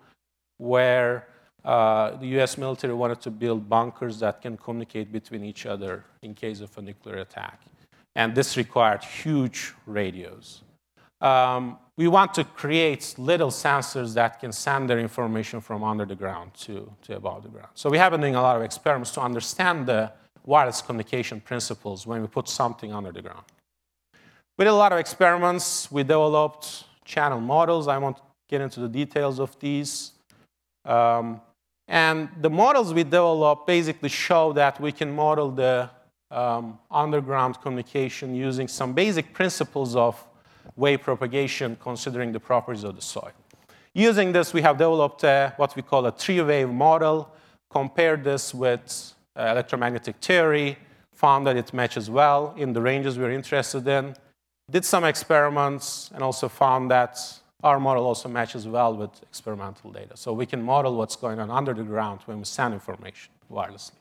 where 0.58 1.28
uh, 1.66 2.18
the 2.18 2.28
US 2.40 2.58
military 2.58 2.94
wanted 2.94 3.22
to 3.22 3.32
build 3.32 3.70
bunkers 3.70 4.20
that 4.20 4.42
can 4.42 4.58
communicate 4.58 5.12
between 5.12 5.44
each 5.44 5.66
other 5.66 6.04
in 6.22 6.34
case 6.34 6.60
of 6.60 6.78
a 6.78 6.82
nuclear 6.82 7.18
attack. 7.18 7.62
And 8.16 8.36
this 8.36 8.58
required 8.58 9.04
huge 9.04 9.74
radios. 9.86 10.62
Um, 11.22 11.78
we 11.96 12.08
want 12.08 12.34
to 12.34 12.44
create 12.44 13.16
little 13.18 13.50
sensors 13.50 14.14
that 14.16 14.40
can 14.40 14.52
send 14.52 14.90
their 14.90 15.00
information 15.00 15.62
from 15.62 15.84
under 15.84 16.06
the 16.06 16.16
ground 16.16 16.54
to, 16.56 16.92
to 17.04 17.16
above 17.16 17.44
the 17.44 17.50
ground. 17.50 17.70
So 17.76 17.90
we 17.90 17.98
have 17.98 18.12
been 18.12 18.22
doing 18.22 18.36
a 18.36 18.42
lot 18.42 18.58
of 18.58 18.62
experiments 18.62 19.12
to 19.12 19.22
understand 19.22 19.86
the 19.86 20.12
wireless 20.46 20.82
communication 20.82 21.40
principles 21.40 22.06
when 22.06 22.22
we 22.22 22.28
put 22.28 22.50
something 22.50 22.92
under 22.92 23.12
the 23.12 23.22
ground. 23.22 23.44
We 24.58 24.66
did 24.66 24.72
a 24.72 24.76
lot 24.76 24.92
of 24.92 25.00
experiments. 25.00 25.90
We 25.92 26.04
developed 26.04 26.84
channel 27.06 27.40
models. 27.40 27.88
I 27.88 27.98
won't 27.98 28.18
get 28.50 28.60
into 28.60 28.82
the 28.82 28.90
details 28.90 29.40
of 29.40 29.58
these. 29.60 30.12
Um, 30.84 31.42
and 31.94 32.28
the 32.42 32.50
models 32.50 32.92
we 32.92 33.04
developed 33.04 33.68
basically 33.68 34.10
show 34.10 34.52
that 34.54 34.82
we 34.82 34.92
can 34.92 35.16
model 35.16 35.52
the 35.52 35.92
um, 36.32 36.80
underground 36.90 37.62
communication 37.62 38.34
using 38.34 38.68
some 38.68 38.94
basic 38.94 39.32
principles 39.32 39.96
of 39.96 40.26
wave 40.76 41.02
propagation 41.04 41.78
considering 41.80 42.32
the 42.32 42.40
properties 42.40 42.84
of 42.84 42.96
the 42.96 43.02
soil. 43.02 43.32
Using 43.94 44.32
this, 44.32 44.56
we 44.56 44.62
have 44.64 44.80
developed 44.80 45.24
a, 45.24 45.54
what 45.58 45.76
we 45.76 45.84
call 45.84 46.08
a 46.08 46.12
three-wave 46.12 46.72
model, 46.72 47.32
compared 47.70 48.24
this 48.24 48.56
with 48.56 49.14
uh, 49.36 49.50
electromagnetic 49.52 50.16
theory, 50.16 50.80
found 51.14 51.46
that 51.46 51.58
it 51.58 51.72
matches 51.76 52.10
well 52.10 52.56
in 52.58 52.74
the 52.74 52.82
ranges 52.82 53.20
we're 53.20 53.30
interested 53.30 53.88
in, 53.88 54.16
did 54.72 54.84
some 54.84 55.04
experiments, 55.04 56.10
and 56.16 56.24
also 56.24 56.50
found 56.50 56.90
that 56.90 57.20
our 57.64 57.80
model 57.80 58.06
also 58.06 58.28
matches 58.28 58.68
well 58.68 58.96
with 58.96 59.24
experimental 59.24 59.92
data. 59.92 60.18
So 60.18 60.34
we 60.34 60.46
can 60.46 60.62
model 60.62 60.96
what's 60.96 61.16
going 61.16 61.40
on 61.40 61.50
under 61.50 61.74
the 61.74 61.84
ground 61.84 62.20
when 62.26 62.40
we 62.40 62.46
send 62.46 62.74
information 62.74 63.32
wirelessly. 63.52 63.94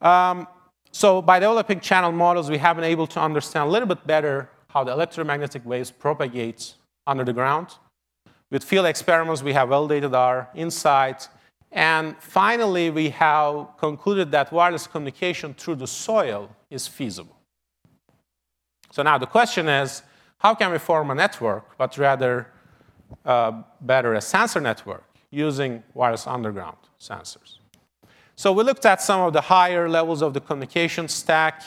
Um, 0.00 0.48
so 0.90 1.22
by 1.22 1.38
developing 1.38 1.80
channel 1.80 2.12
models, 2.12 2.50
we 2.50 2.58
have 2.58 2.76
been 2.76 2.84
able 2.84 3.06
to 3.08 3.20
understand 3.20 3.68
a 3.68 3.72
little 3.72 3.88
bit 3.88 4.06
better 4.06 4.50
how 4.68 4.82
the 4.84 4.90
electromagnetic 4.90 5.64
waves 5.64 5.90
propagate 5.90 6.74
under 7.06 7.24
the 7.24 7.32
ground. 7.32 7.68
With 8.50 8.64
field 8.64 8.86
experiments, 8.86 9.42
we 9.42 9.52
have 9.52 9.68
validated 9.68 10.14
our 10.14 10.48
insight. 10.54 11.28
And 11.70 12.16
finally, 12.18 12.90
we 12.90 13.10
have 13.10 13.68
concluded 13.78 14.30
that 14.32 14.52
wireless 14.52 14.86
communication 14.86 15.54
through 15.54 15.76
the 15.76 15.86
soil 15.86 16.50
is 16.70 16.86
feasible. 16.86 17.36
So 18.90 19.02
now 19.02 19.16
the 19.16 19.26
question 19.26 19.68
is, 19.68 20.02
how 20.42 20.56
can 20.56 20.72
we 20.72 20.78
form 20.78 21.08
a 21.12 21.14
network, 21.14 21.78
but 21.78 21.96
rather 21.96 22.48
uh, 23.24 23.62
better 23.80 24.14
a 24.14 24.20
sensor 24.20 24.60
network 24.60 25.04
using 25.30 25.84
wireless 25.94 26.26
underground 26.26 26.78
sensors? 26.98 27.58
So 28.34 28.52
we 28.52 28.64
looked 28.64 28.84
at 28.84 29.00
some 29.00 29.20
of 29.20 29.32
the 29.32 29.40
higher 29.40 29.88
levels 29.88 30.20
of 30.20 30.34
the 30.34 30.40
communication 30.40 31.06
stack. 31.06 31.62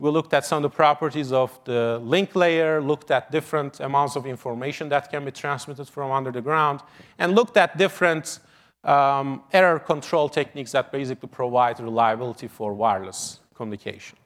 We 0.00 0.10
looked 0.10 0.34
at 0.34 0.44
some 0.44 0.56
of 0.56 0.62
the 0.70 0.76
properties 0.76 1.30
of 1.30 1.56
the 1.64 2.00
link 2.02 2.34
layer, 2.34 2.82
looked 2.82 3.12
at 3.12 3.30
different 3.30 3.78
amounts 3.78 4.16
of 4.16 4.26
information 4.26 4.88
that 4.88 5.08
can 5.08 5.24
be 5.24 5.30
transmitted 5.30 5.88
from 5.88 6.10
under 6.10 6.32
the 6.32 6.42
ground, 6.42 6.80
and 7.20 7.36
looked 7.36 7.56
at 7.56 7.78
different 7.78 8.40
um, 8.82 9.44
error 9.52 9.78
control 9.78 10.28
techniques 10.28 10.72
that 10.72 10.90
basically 10.90 11.28
provide 11.28 11.78
reliability 11.78 12.48
for 12.48 12.74
wireless 12.74 13.38
communication. 13.54 14.18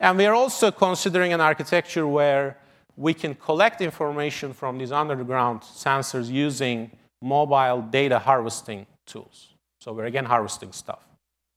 And 0.00 0.16
we 0.16 0.24
are 0.24 0.34
also 0.34 0.70
considering 0.70 1.34
an 1.34 1.42
architecture 1.42 2.06
where 2.06 2.56
we 2.96 3.14
can 3.14 3.34
collect 3.34 3.80
information 3.80 4.52
from 4.52 4.78
these 4.78 4.92
underground 4.92 5.60
sensors 5.62 6.30
using 6.30 6.90
mobile 7.20 7.82
data 7.82 8.18
harvesting 8.18 8.86
tools. 9.06 9.54
So 9.80 9.92
we're 9.92 10.06
again 10.06 10.24
harvesting 10.24 10.72
stuff 10.72 11.06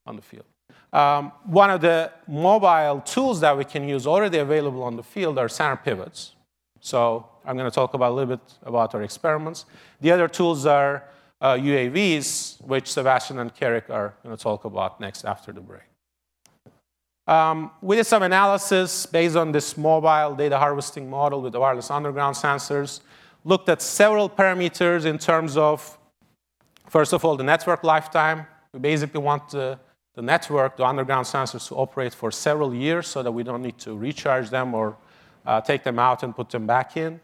on 0.05 0.15
the 0.15 0.21
field. 0.21 0.45
Um, 0.93 1.31
one 1.45 1.69
of 1.69 1.81
the 1.81 2.11
mobile 2.27 3.01
tools 3.01 3.41
that 3.41 3.57
we 3.57 3.65
can 3.65 3.87
use 3.87 4.07
already 4.07 4.37
available 4.37 4.83
on 4.83 4.95
the 4.95 5.03
field 5.03 5.37
are 5.37 5.49
center 5.49 5.75
pivots. 5.75 6.33
So 6.79 7.27
I'm 7.45 7.57
going 7.57 7.69
to 7.69 7.75
talk 7.75 7.93
about 7.93 8.11
a 8.11 8.15
little 8.15 8.37
bit 8.37 8.53
about 8.63 8.95
our 8.95 9.03
experiments. 9.03 9.65
The 10.01 10.11
other 10.11 10.27
tools 10.27 10.65
are 10.65 11.03
uh, 11.41 11.53
UAVs, 11.55 12.61
which 12.61 12.91
Sebastian 12.91 13.39
and 13.39 13.53
Carrick 13.53 13.89
are 13.89 14.13
going 14.23 14.35
to 14.35 14.41
talk 14.41 14.65
about 14.65 14.99
next 14.99 15.25
after 15.25 15.51
the 15.51 15.61
break. 15.61 15.86
Um, 17.27 17.71
we 17.81 17.97
did 17.97 18.05
some 18.05 18.23
analysis 18.23 19.05
based 19.05 19.35
on 19.35 19.51
this 19.51 19.75
mobile 19.75 20.33
data 20.35 20.57
harvesting 20.57 21.09
model 21.09 21.41
with 21.41 21.51
the 21.51 21.59
wireless 21.59 21.91
underground 21.91 22.37
sensors, 22.37 23.01
looked 23.43 23.67
at 23.67 23.81
several 23.81 24.29
parameters 24.29 25.05
in 25.05 25.17
terms 25.17 25.57
of, 25.57 25.97
first 26.87 27.11
of 27.11 27.25
all, 27.25 27.35
the 27.35 27.43
network 27.43 27.83
lifetime. 27.83 28.47
We 28.71 28.79
basically 28.79 29.19
want 29.19 29.49
the, 29.49 29.77
the 30.15 30.21
network, 30.21 30.77
the 30.77 30.85
underground 30.85 31.25
sensors, 31.25 31.67
to 31.67 31.75
operate 31.75 32.13
for 32.13 32.31
several 32.31 32.73
years 32.73 33.07
so 33.07 33.21
that 33.23 33.31
we 33.31 33.43
don't 33.43 33.61
need 33.61 33.77
to 33.79 33.97
recharge 33.97 34.49
them 34.49 34.73
or 34.73 34.97
uh, 35.45 35.59
take 35.59 35.83
them 35.83 35.99
out 35.99 36.23
and 36.23 36.33
put 36.33 36.49
them 36.49 36.65
back 36.65 36.95
in. 36.95 37.19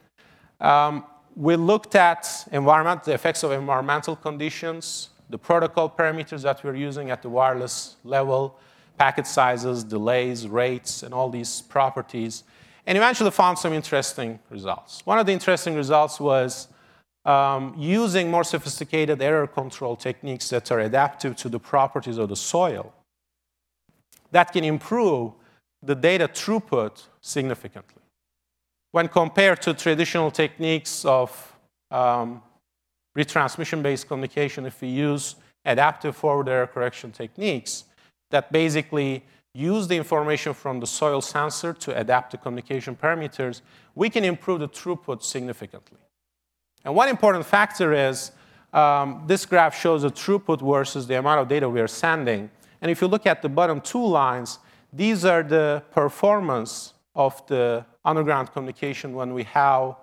Um, 0.59 1.05
we 1.35 1.55
looked 1.55 1.95
at 1.95 2.27
environment, 2.51 3.05
the 3.05 3.13
effects 3.13 3.41
of 3.43 3.51
environmental 3.51 4.17
conditions, 4.17 5.09
the 5.29 5.37
protocol 5.37 5.89
parameters 5.89 6.41
that 6.41 6.61
we're 6.63 6.75
using 6.75 7.09
at 7.09 7.21
the 7.21 7.29
wireless 7.29 7.95
level, 8.03 8.59
packet 9.05 9.27
sizes, 9.27 9.83
delays, 9.83 10.39
rates, 10.47 11.03
and 11.03 11.13
all 11.13 11.29
these 11.29 11.53
properties, 11.75 12.33
and 12.85 12.93
eventually 12.97 13.31
found 13.31 13.55
some 13.63 13.73
interesting 13.81 14.39
results. 14.49 14.91
One 15.11 15.19
of 15.19 15.25
the 15.25 15.33
interesting 15.39 15.73
results 15.83 16.15
was 16.21 16.51
um, 17.25 17.75
using 17.77 18.31
more 18.31 18.45
sophisticated 18.45 19.21
error 19.21 19.47
control 19.59 19.95
techniques 19.97 20.45
that 20.53 20.71
are 20.71 20.79
adaptive 20.79 21.35
to 21.43 21.47
the 21.49 21.59
properties 21.59 22.17
of 22.17 22.29
the 22.29 22.39
soil 22.53 22.85
that 24.31 24.47
can 24.53 24.63
improve 24.63 25.33
the 25.89 25.95
data 26.09 26.27
throughput 26.39 26.93
significantly. 27.19 28.03
When 28.91 29.07
compared 29.09 29.59
to 29.63 29.73
traditional 29.73 30.31
techniques 30.31 30.93
of 31.03 31.27
um, 31.91 32.41
retransmission 33.17 33.83
based 33.83 34.07
communication, 34.07 34.65
if 34.65 34.75
we 34.81 34.87
use 34.87 35.35
adaptive 35.65 36.15
forward 36.15 36.47
error 36.47 36.67
correction 36.67 37.11
techniques, 37.11 37.83
that 38.33 38.51
basically 38.51 39.23
use 39.53 39.87
the 39.87 39.95
information 39.95 40.55
from 40.55 40.79
the 40.79 40.87
soil 40.87 41.21
sensor 41.21 41.71
to 41.71 41.95
adapt 41.95 42.31
the 42.31 42.37
communication 42.37 42.95
parameters, 42.95 43.61
we 43.93 44.09
can 44.09 44.23
improve 44.23 44.59
the 44.59 44.67
throughput 44.67 45.21
significantly. 45.21 45.99
And 46.83 46.95
one 46.95 47.09
important 47.09 47.45
factor 47.45 47.93
is 47.93 48.31
um, 48.73 49.23
this 49.27 49.45
graph 49.45 49.79
shows 49.79 50.01
the 50.01 50.09
throughput 50.09 50.59
versus 50.67 51.05
the 51.05 51.19
amount 51.19 51.41
of 51.41 51.47
data 51.47 51.69
we 51.69 51.79
are 51.79 51.87
sending. 51.87 52.49
And 52.81 52.89
if 52.89 53.01
you 53.01 53.07
look 53.07 53.27
at 53.27 53.43
the 53.43 53.49
bottom 53.49 53.79
two 53.79 54.03
lines, 54.03 54.57
these 54.91 55.25
are 55.25 55.43
the 55.43 55.83
performance 55.91 56.95
of 57.15 57.45
the 57.45 57.85
underground 58.03 58.51
communication 58.51 59.13
when 59.13 59.35
we 59.35 59.43
have 59.43 59.95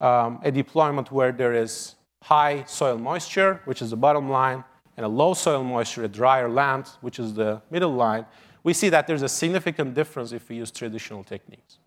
um, 0.00 0.40
a 0.42 0.50
deployment 0.50 1.12
where 1.12 1.30
there 1.30 1.52
is 1.52 1.96
high 2.22 2.64
soil 2.64 2.96
moisture, 2.96 3.60
which 3.66 3.82
is 3.82 3.90
the 3.90 3.96
bottom 3.96 4.30
line, 4.30 4.64
and 4.96 5.04
a 5.04 5.08
low 5.08 5.34
soil 5.34 5.62
moisture, 5.62 6.04
a 6.04 6.08
drier 6.08 6.48
land, 6.48 6.88
which 7.00 7.18
is 7.18 7.34
the 7.34 7.60
middle 7.70 7.92
line, 7.92 8.24
we 8.62 8.72
see 8.72 8.88
that 8.88 9.06
there's 9.06 9.22
a 9.22 9.28
significant 9.28 9.94
difference 9.94 10.32
if 10.32 10.48
we 10.48 10.56
use 10.56 10.70
traditional 10.70 11.22
techniques. 11.22 11.78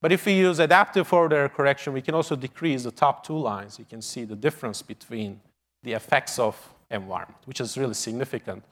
But 0.00 0.12
if 0.12 0.26
we 0.26 0.32
use 0.34 0.58
adaptive 0.58 1.06
forward 1.06 1.32
error 1.32 1.48
correction, 1.48 1.92
we 1.92 2.02
can 2.02 2.14
also 2.14 2.36
decrease 2.36 2.82
the 2.84 2.90
top 2.90 3.24
two 3.24 3.38
lines. 3.38 3.78
You 3.78 3.84
can 3.84 4.02
see 4.02 4.24
the 4.24 4.36
difference 4.36 4.82
between 4.82 5.40
the 5.82 5.92
effects 5.92 6.38
of 6.38 6.56
environment, 6.90 7.38
which 7.44 7.60
is 7.60 7.78
really 7.78 7.94
significant 7.94 8.64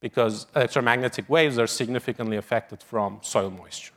because 0.00 0.46
electromagnetic 0.56 1.28
waves 1.28 1.58
are 1.58 1.66
significantly 1.66 2.36
affected 2.36 2.82
from 2.82 3.20
soil 3.22 3.50
moisture. 3.50 3.92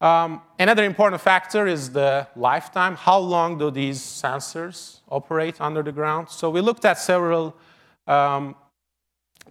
Um, 0.00 0.42
another 0.58 0.84
important 0.84 1.22
factor 1.22 1.66
is 1.66 1.90
the 1.90 2.26
lifetime. 2.34 2.96
How 2.96 3.18
long 3.18 3.56
do 3.56 3.70
these 3.70 4.00
sensors 4.00 4.98
operate 5.08 5.60
under 5.60 5.82
the 5.82 5.92
ground? 5.92 6.28
So 6.28 6.50
we 6.50 6.60
looked 6.60 6.84
at 6.84 6.98
several 6.98 7.56
um, 8.06 8.54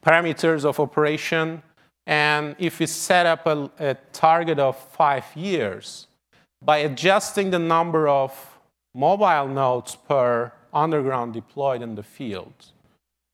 parameters 0.01 0.65
of 0.65 0.79
operation. 0.79 1.61
And 2.07 2.55
if 2.57 2.79
we 2.79 2.87
set 2.87 3.25
up 3.25 3.45
a, 3.45 3.69
a, 3.79 3.95
target 4.11 4.59
of 4.59 4.77
five 4.77 5.25
years, 5.35 6.07
by 6.63 6.77
adjusting 6.79 7.51
the 7.51 7.59
number 7.59 8.07
of 8.07 8.59
mobile 8.93 9.47
nodes 9.47 9.95
per 9.95 10.51
underground 10.73 11.33
deployed 11.33 11.81
in 11.81 11.95
the 11.95 12.03
field, 12.03 12.53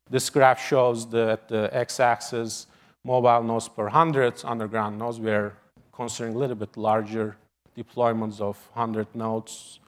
this 0.09 0.29
graph 0.29 0.65
shows 0.65 1.09
that 1.09 1.47
the 1.47 1.69
x-axis 1.73 2.67
mobile 3.03 3.43
nodes 3.43 3.67
per 3.67 3.83
100 3.83 4.43
underground 4.43 4.99
nodes. 4.99 5.19
We're 5.19 5.53
considering 5.93 6.35
a 6.35 6.37
little 6.37 6.55
bit 6.55 6.75
larger 6.77 7.37
deployments 7.77 8.39
of 8.39 8.57
100 8.73 9.07
nodes. 9.15 9.79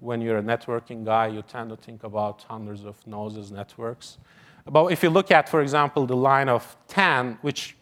When 0.00 0.20
you're 0.20 0.38
a 0.38 0.42
networking 0.42 1.04
guy, 1.04 1.28
you 1.28 1.42
tend 1.42 1.70
to 1.70 1.76
think 1.76 2.02
about 2.02 2.44
hundreds 2.48 2.84
of 2.84 2.96
nodes 3.06 3.36
as 3.36 3.50
networks. 3.52 4.18
But 4.64 4.92
if 4.92 5.02
you 5.02 5.10
look 5.10 5.30
at, 5.30 5.48
for 5.48 5.60
example, 5.60 6.06
the 6.06 6.16
line 6.16 6.48
of 6.48 6.76
10, 6.88 7.38
which 7.42 7.76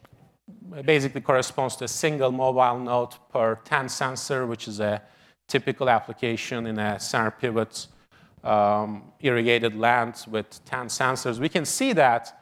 basically 0.85 1.21
corresponds 1.21 1.77
to 1.77 1.85
a 1.85 1.89
single 1.89 2.33
mobile 2.33 2.79
node 2.79 3.15
per 3.33 3.57
10 3.65 3.89
sensor, 3.89 4.47
which 4.47 4.69
is 4.69 4.81
a 4.81 5.03
typical 5.49 5.91
application 5.91 6.67
in 6.67 6.79
a 6.79 6.99
center 6.99 7.31
pivot 7.31 7.87
um, 8.45 9.13
irrigated 9.21 9.77
land 9.77 10.25
with 10.31 10.65
10 10.65 10.87
sensors, 10.87 11.39
we 11.39 11.49
can 11.49 11.65
see 11.65 11.93
that 11.93 12.41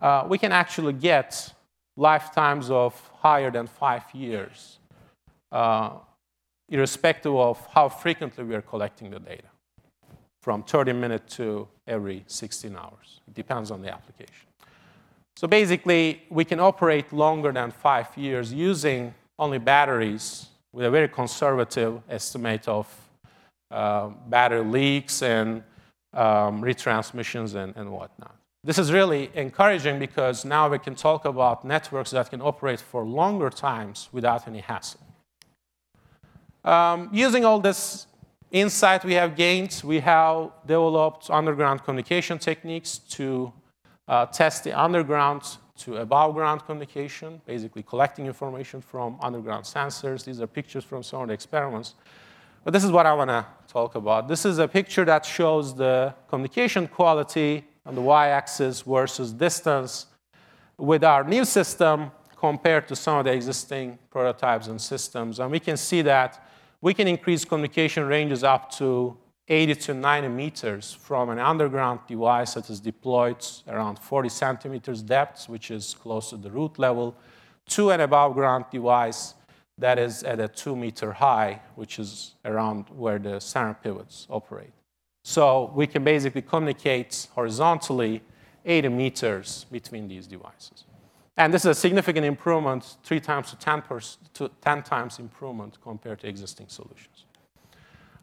uh, 0.00 0.26
we 0.28 0.36
can 0.36 0.52
actually 0.52 0.92
get 0.92 1.52
lifetimes 1.96 2.70
of 2.70 2.94
higher 3.18 3.50
than 3.50 3.66
five 3.66 4.04
years, 4.12 4.78
uh, 5.52 5.90
irrespective 6.68 7.34
of 7.34 7.64
how 7.72 7.88
frequently 7.88 8.44
we 8.44 8.54
are 8.54 8.62
collecting 8.62 9.10
the 9.10 9.18
data 9.18 9.48
from 10.40 10.62
30 10.62 10.94
minutes 10.94 11.36
to 11.36 11.68
every 11.90 12.24
16 12.26 12.76
hours. 12.76 13.20
It 13.28 13.34
depends 13.34 13.70
on 13.70 13.82
the 13.82 13.92
application. 13.92 14.46
So 15.36 15.48
basically, 15.48 16.22
we 16.30 16.44
can 16.44 16.60
operate 16.60 17.12
longer 17.12 17.52
than 17.52 17.70
five 17.70 18.08
years 18.16 18.52
using 18.52 19.14
only 19.38 19.58
batteries 19.58 20.46
with 20.72 20.86
a 20.86 20.90
very 20.90 21.08
conservative 21.08 22.00
estimate 22.08 22.68
of 22.68 22.86
uh, 23.70 24.08
battery 24.28 24.64
leaks 24.64 25.22
and 25.22 25.62
um, 26.12 26.62
retransmissions 26.62 27.54
and, 27.54 27.76
and 27.76 27.90
whatnot. 27.90 28.34
This 28.62 28.78
is 28.78 28.92
really 28.92 29.30
encouraging 29.34 29.98
because 29.98 30.44
now 30.44 30.68
we 30.68 30.78
can 30.78 30.94
talk 30.94 31.24
about 31.24 31.64
networks 31.64 32.10
that 32.10 32.28
can 32.28 32.42
operate 32.42 32.80
for 32.80 33.04
longer 33.04 33.48
times 33.48 34.10
without 34.12 34.46
any 34.46 34.60
hassle. 34.60 35.00
Um, 36.64 37.08
using 37.10 37.46
all 37.46 37.58
this 37.58 38.06
insight 38.50 39.04
we 39.04 39.14
have 39.14 39.36
gained, 39.36 39.80
we 39.84 40.00
have 40.00 40.50
developed 40.66 41.30
underground 41.30 41.84
communication 41.84 42.38
techniques 42.38 42.98
to 42.98 43.52
uh, 44.08 44.26
test 44.26 44.64
the 44.64 44.72
underground 44.72 45.42
to 45.78 45.96
above 45.96 46.34
ground 46.34 46.64
communication, 46.66 47.40
basically 47.46 47.82
collecting 47.82 48.26
information 48.26 48.80
from 48.80 49.16
underground 49.22 49.64
sensors. 49.64 50.24
These 50.24 50.40
are 50.40 50.46
pictures 50.46 50.84
from 50.84 51.02
some 51.02 51.22
of 51.22 51.28
the 51.28 51.34
experiments. 51.34 51.94
But 52.64 52.74
this 52.74 52.84
is 52.84 52.90
what 52.90 53.06
I 53.06 53.14
want 53.14 53.30
to 53.30 53.46
talk 53.66 53.94
about. 53.94 54.28
This 54.28 54.44
is 54.44 54.58
a 54.58 54.68
picture 54.68 55.04
that 55.06 55.24
shows 55.24 55.74
the 55.74 56.14
communication 56.28 56.86
quality 56.86 57.64
on 57.86 57.94
the 57.94 58.02
y-axis 58.02 58.82
versus 58.82 59.32
distance 59.32 60.06
with 60.76 61.02
our 61.02 61.24
new 61.24 61.44
system 61.44 62.10
compared 62.36 62.88
to 62.88 62.96
some 62.96 63.18
of 63.18 63.24
the 63.24 63.32
existing 63.32 63.98
prototypes 64.10 64.66
and 64.66 64.80
systems. 64.80 65.40
And 65.40 65.50
we 65.50 65.60
can 65.60 65.76
see 65.76 66.02
that 66.02 66.46
we 66.82 66.94
can 66.94 67.06
increase 67.06 67.44
communication 67.44 68.04
ranges 68.06 68.42
up 68.42 68.70
to 68.72 69.16
80 69.48 69.74
to 69.74 69.94
90 69.94 70.28
meters 70.28 70.94
from 70.94 71.30
an 71.30 71.38
underground 71.38 72.00
device 72.06 72.54
that 72.54 72.70
is 72.70 72.80
deployed 72.80 73.44
around 73.68 73.98
40 73.98 74.28
centimeters 74.28 75.02
depth, 75.02 75.48
which 75.48 75.70
is 75.70 75.94
close 75.94 76.30
to 76.30 76.36
the 76.36 76.50
root 76.50 76.78
level, 76.78 77.16
to 77.68 77.90
an 77.90 78.00
above 78.00 78.34
ground 78.34 78.64
device 78.70 79.34
that 79.76 79.98
is 79.98 80.22
at 80.22 80.38
a 80.40 80.46
two 80.46 80.76
meter 80.76 81.12
high, 81.12 81.60
which 81.74 81.98
is 81.98 82.34
around 82.44 82.86
where 82.90 83.18
the 83.18 83.40
center 83.40 83.74
pivots 83.82 84.26
operate. 84.30 84.72
So 85.24 85.72
we 85.74 85.86
can 85.86 86.04
basically 86.04 86.42
communicate 86.42 87.28
horizontally 87.34 88.22
80 88.64 88.88
meters 88.88 89.66
between 89.70 90.06
these 90.06 90.26
devices. 90.26 90.84
And 91.40 91.54
this 91.54 91.62
is 91.62 91.70
a 91.70 91.74
significant 91.74 92.26
improvement, 92.26 92.98
three 93.02 93.18
times 93.18 93.48
to 93.48 93.56
10, 93.56 93.82
to 94.34 94.50
10 94.60 94.82
times 94.82 95.18
improvement 95.18 95.78
compared 95.82 96.20
to 96.20 96.28
existing 96.28 96.68
solutions. 96.68 97.24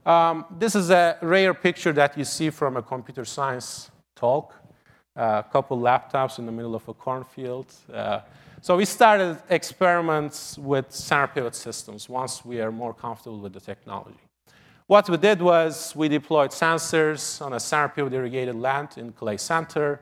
Um, 0.05 0.45
this 0.59 0.75
is 0.75 0.91
a 0.91 1.17
rare 1.23 1.55
picture 1.55 1.91
that 1.93 2.15
you 2.15 2.23
see 2.23 2.51
from 2.51 2.77
a 2.77 2.83
computer 2.83 3.25
science 3.25 3.89
talk. 4.15 4.53
A 5.15 5.43
couple 5.51 5.79
laptops 5.79 6.37
in 6.37 6.45
the 6.45 6.51
middle 6.51 6.75
of 6.75 6.87
a 6.87 6.93
cornfield. 6.93 7.73
Uh, 7.91 8.19
so 8.61 8.77
we 8.77 8.85
started 8.85 9.39
experiments 9.49 10.59
with 10.59 10.91
center 10.91 11.25
pivot 11.25 11.55
systems 11.55 12.07
once 12.07 12.45
we 12.45 12.61
are 12.61 12.71
more 12.71 12.93
comfortable 12.93 13.39
with 13.39 13.53
the 13.53 13.59
technology. 13.59 14.21
What 14.85 15.09
we 15.09 15.17
did 15.17 15.41
was 15.41 15.95
we 15.95 16.07
deployed 16.07 16.51
sensors 16.51 17.43
on 17.43 17.53
a 17.53 17.59
center 17.59 17.89
pivot 17.89 18.13
irrigated 18.13 18.55
land 18.55 18.89
in 18.97 19.11
Clay 19.11 19.37
Center. 19.37 20.01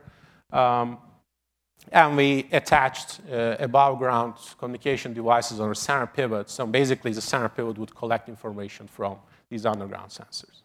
Um, 0.51 0.97
and 1.91 2.17
we 2.17 2.47
attached 2.51 3.21
uh, 3.31 3.55
above 3.59 3.99
ground 3.99 4.33
communication 4.57 5.13
devices 5.13 5.59
on 5.59 5.71
a 5.71 5.75
center 5.75 6.07
pivot. 6.07 6.49
So 6.49 6.65
basically, 6.65 7.13
the 7.13 7.21
center 7.21 7.49
pivot 7.49 7.77
would 7.77 7.95
collect 7.95 8.27
information 8.29 8.87
from 8.87 9.17
these 9.49 9.65
underground 9.65 10.09
sensors. 10.09 10.61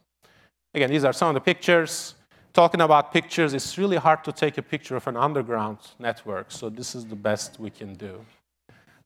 Again, 0.74 0.90
these 0.90 1.04
are 1.04 1.12
some 1.12 1.28
of 1.28 1.34
the 1.34 1.40
pictures. 1.40 2.14
Talking 2.52 2.80
about 2.80 3.12
pictures, 3.12 3.54
it's 3.54 3.78
really 3.78 3.96
hard 3.96 4.24
to 4.24 4.32
take 4.32 4.58
a 4.58 4.62
picture 4.62 4.96
of 4.96 5.06
an 5.06 5.16
underground 5.16 5.78
network, 5.98 6.50
so 6.50 6.68
this 6.68 6.96
is 6.96 7.06
the 7.06 7.14
best 7.14 7.60
we 7.60 7.70
can 7.70 7.94
do. 7.94 8.24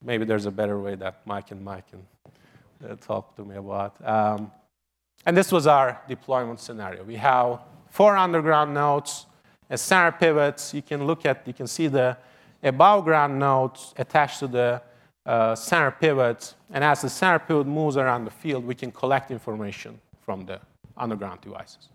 Maybe 0.02 0.24
there's 0.24 0.46
a 0.46 0.50
better 0.50 0.78
way 0.78 0.94
that 0.94 1.26
Mike 1.26 1.50
and 1.50 1.62
Mike 1.62 1.84
can 1.90 2.06
uh, 2.88 2.96
talk 2.96 3.36
to 3.36 3.44
me 3.44 3.56
about. 3.56 3.96
Um, 4.06 4.50
and 5.26 5.36
this 5.36 5.52
was 5.52 5.66
our 5.66 6.00
deployment 6.08 6.60
scenario. 6.60 7.02
We 7.04 7.16
have 7.16 7.60
four 7.90 8.16
underground 8.16 8.72
nodes, 8.72 9.26
a 9.70 9.78
center 9.78 10.12
pivot. 10.12 10.72
You 10.74 10.82
can 10.82 11.06
look 11.06 11.26
at, 11.26 11.46
you 11.46 11.52
can 11.52 11.66
see 11.66 11.86
the 11.86 12.16
above 12.62 13.04
ground 13.04 13.38
nodes 13.38 13.94
attached 13.96 14.38
to 14.40 14.46
the 14.46 14.82
uh, 15.26 15.54
center 15.54 15.90
pivot. 15.90 16.54
And 16.70 16.84
as 16.84 17.02
the 17.02 17.08
center 17.08 17.38
pivot 17.38 17.66
moves 17.66 17.96
around 17.96 18.24
the 18.24 18.30
field, 18.30 18.64
we 18.64 18.74
can 18.74 18.92
collect 18.92 19.30
information 19.30 20.00
from 20.22 20.46
the 20.46 20.60
underground 20.96 21.40
devices. 21.40 21.88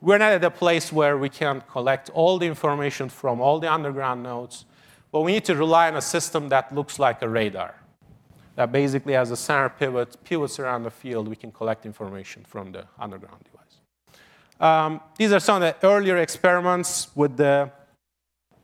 We're 0.00 0.18
not 0.18 0.32
at 0.32 0.44
a 0.44 0.50
place 0.50 0.92
where 0.92 1.16
we 1.16 1.28
can 1.28 1.62
collect 1.70 2.10
all 2.10 2.38
the 2.38 2.46
information 2.46 3.08
from 3.08 3.40
all 3.40 3.58
the 3.58 3.72
underground 3.72 4.22
nodes, 4.22 4.66
but 5.10 5.20
we 5.20 5.32
need 5.32 5.44
to 5.46 5.54
rely 5.54 5.88
on 5.88 5.96
a 5.96 6.02
system 6.02 6.48
that 6.50 6.74
looks 6.74 6.98
like 6.98 7.22
a 7.22 7.28
radar. 7.28 7.74
That 8.56 8.70
basically, 8.70 9.16
as 9.16 9.30
a 9.30 9.36
center 9.36 9.68
pivot 9.68 10.16
pivots 10.24 10.58
around 10.58 10.82
the 10.82 10.90
field, 10.90 11.26
we 11.26 11.36
can 11.36 11.50
collect 11.50 11.86
information 11.86 12.44
from 12.44 12.72
the 12.72 12.84
underground 12.98 13.44
device. 13.44 13.63
Um, 14.60 15.00
these 15.16 15.32
are 15.32 15.40
some 15.40 15.62
of 15.62 15.80
the 15.80 15.86
earlier 15.86 16.16
experiments 16.18 17.08
with 17.14 17.36
the 17.36 17.70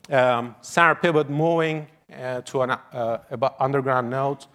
um, 0.09 0.55
center 0.61 0.95
pivot 0.95 1.29
moving 1.29 1.87
uh, 2.11 2.41
to 2.41 2.61
an 2.61 2.71
uh, 2.71 3.17
underground 3.59 4.09
node. 4.09 4.45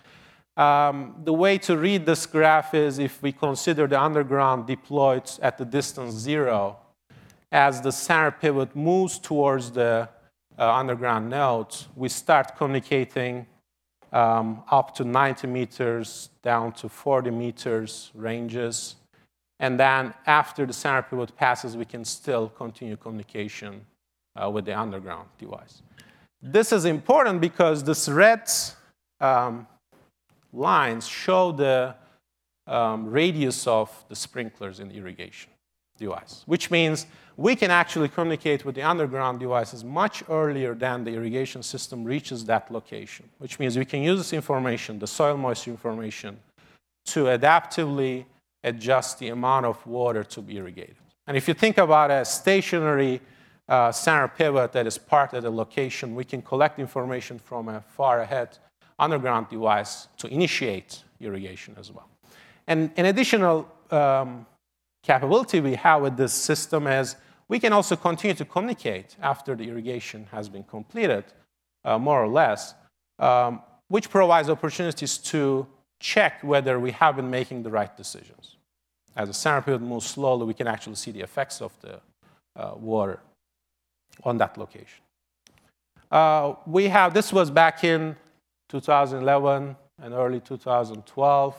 Um, 0.57 1.17
the 1.25 1.35
way 1.35 1.59
to 1.59 1.77
read 1.77 2.07
this 2.07 2.25
graph 2.25 2.73
is 2.73 2.99
if 2.99 3.23
we 3.23 3.33
consider 3.33 3.87
the 3.87 4.01
underground 4.01 4.67
deployed 4.67 5.31
at 5.43 5.59
the 5.59 5.67
distance 5.67 6.15
zero, 6.15 6.79
as 7.53 7.81
the 7.83 7.93
center 7.93 8.31
pivot 8.31 8.75
moves 8.75 9.19
towards 9.19 9.71
the 9.71 10.09
uh, 10.59 10.73
underground 10.73 11.29
node, 11.29 11.77
we 11.95 12.09
start 12.09 12.57
communicating 12.57 13.47
um, 14.13 14.63
up 14.71 14.95
to 14.95 15.05
90 15.05 15.47
meters 15.47 16.31
down 16.43 16.73
to 16.73 16.89
40 16.89 17.31
meters 17.31 18.11
ranges. 18.15 18.97
And 19.59 19.81
then 19.81 20.13
after 20.27 20.67
the 20.67 20.73
center 20.73 21.03
pivot 21.03 21.35
passes, 21.37 21.77
we 21.77 21.85
can 21.85 22.05
still 22.05 22.49
continue 22.49 22.97
communication 22.97 23.87
uh, 24.35 24.51
with 24.51 24.67
the 24.67 24.79
underground 24.79 25.29
device. 25.39 25.83
This 26.43 26.73
is 26.73 26.85
important 26.85 27.41
because 27.41 27.83
this 27.83 28.09
red 28.09 28.51
um, 29.21 29.67
lines 30.53 31.07
show 31.07 31.53
the 31.53 31.95
um, 32.67 33.09
radius 33.09 33.67
of 33.67 33.91
the 34.09 34.17
sprinklers 34.17 34.81
in 34.81 34.89
the 34.89 34.97
irrigation 34.97 35.51
device, 35.99 36.43
which 36.47 36.71
means 36.71 37.07
we 37.37 37.57
can 37.57 37.71
actually 37.71 38.09
communicate 38.09 38.65
with 38.65 38.75
the 38.75 38.83
underground 38.83 39.41
devices 39.41 39.85
much 39.85 40.23
earlier 40.29 40.75
than 40.75 41.05
the 41.05 41.13
irrigation 41.13 41.63
system 41.63 42.05
reaches 42.05 42.45
that 42.45 42.71
location, 42.71 43.29
which 43.39 43.59
means 43.59 43.79
we 43.79 43.85
can 43.85 44.03
use 44.03 44.19
this 44.19 44.33
information, 44.33 44.99
the 44.99 45.07
soil 45.07 45.37
moisture 45.37 45.71
information, 45.71 46.39
to 47.07 47.25
adaptively 47.25 48.25
adjust 48.67 49.19
the 49.19 49.29
amount 49.29 49.65
of 49.65 49.85
water 49.87 50.23
to 50.25 50.43
be 50.43 50.57
irrigated. 50.57 50.97
And 51.27 51.37
if 51.37 51.49
you 51.49 51.55
think 51.55 51.79
about 51.79 52.11
a 52.11 52.25
stationary 52.25 53.21
uh, 53.69 53.91
center 53.91 54.29
pivot 54.29 54.73
that 54.73 54.87
is 54.87 54.99
parked 54.99 55.35
at 55.35 55.45
a 55.45 55.51
location, 55.51 56.15
we 56.15 56.25
can 56.25 56.43
collect 56.43 56.79
information 56.79 57.39
from 57.39 57.69
a 57.69 57.81
far 57.81 58.21
ahead 58.21 58.59
underground 58.99 59.49
device 59.49 60.09
to 60.19 60.27
initiate 60.29 61.03
irrigation 61.21 61.75
as 61.79 61.91
well. 61.91 62.09
And 62.67 62.91
an 62.97 63.07
additional 63.07 63.69
um, 63.91 64.47
capability 65.03 65.61
we 65.61 65.75
have 65.77 66.03
with 66.03 66.17
this 66.17 66.33
system 66.33 66.87
is 66.87 67.17
we 67.49 67.61
can 67.61 67.73
also 67.73 67.95
continue 67.97 68.35
to 68.35 68.45
communicate 68.45 69.17
after 69.23 69.55
the 69.55 69.65
irrigation 69.69 70.27
has 70.33 70.49
been 70.49 70.65
completed, 70.65 71.25
uh, 71.85 71.99
more 71.99 72.23
or 72.23 72.29
less, 72.29 72.75
um, 73.19 73.63
which 73.89 74.11
provides 74.11 74.51
opportunities 74.51 75.19
to 75.19 75.67
check 76.01 76.43
whether 76.43 76.79
we 76.81 76.91
have 76.91 77.17
been 77.17 77.31
making 77.31 77.63
the 77.63 77.71
right 77.71 77.97
decisions. 77.97 78.56
As 79.17 79.29
the 79.29 79.35
center 79.35 79.63
pivot 79.63 79.81
moves 79.81 80.07
slowly, 80.07 80.45
we 80.45 80.55
can 80.55 80.67
actually 80.67 80.97
see 80.97 81.11
the 81.11 81.23
effects 81.23 81.63
of 81.63 81.73
the 81.81 82.01
uh, 82.55 82.75
water 82.77 83.19
on 84.25 84.37
that 84.39 84.59
location. 84.59 85.03
Uh, 86.11 86.55
we 86.67 86.89
have, 86.89 87.15
this 87.15 87.33
was 87.33 87.51
back 87.51 87.83
in 87.83 88.15
2011 88.69 89.75
and 90.03 90.15
early 90.15 90.41
2012. 90.41 91.57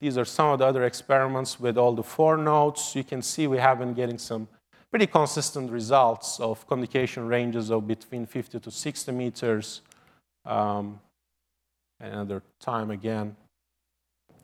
These 0.00 0.18
are 0.18 0.24
some 0.24 0.52
of 0.52 0.58
the 0.58 0.66
other 0.66 0.84
experiments 0.84 1.58
with 1.58 1.76
all 1.76 1.94
the 1.94 2.02
four 2.02 2.36
nodes. 2.36 2.94
You 2.94 3.04
can 3.04 3.22
see 3.22 3.46
we 3.46 3.58
have 3.58 3.78
been 3.78 3.94
getting 3.94 4.18
some 4.18 4.48
pretty 4.90 5.06
consistent 5.06 5.70
results 5.70 6.40
of 6.40 6.66
communication 6.66 7.26
ranges 7.26 7.70
of 7.70 7.86
between 7.86 8.26
50 8.26 8.60
to 8.60 8.70
60 8.70 9.12
meters. 9.12 9.82
Um, 10.44 11.00
another 12.00 12.42
time 12.60 12.90
again, 12.90 13.36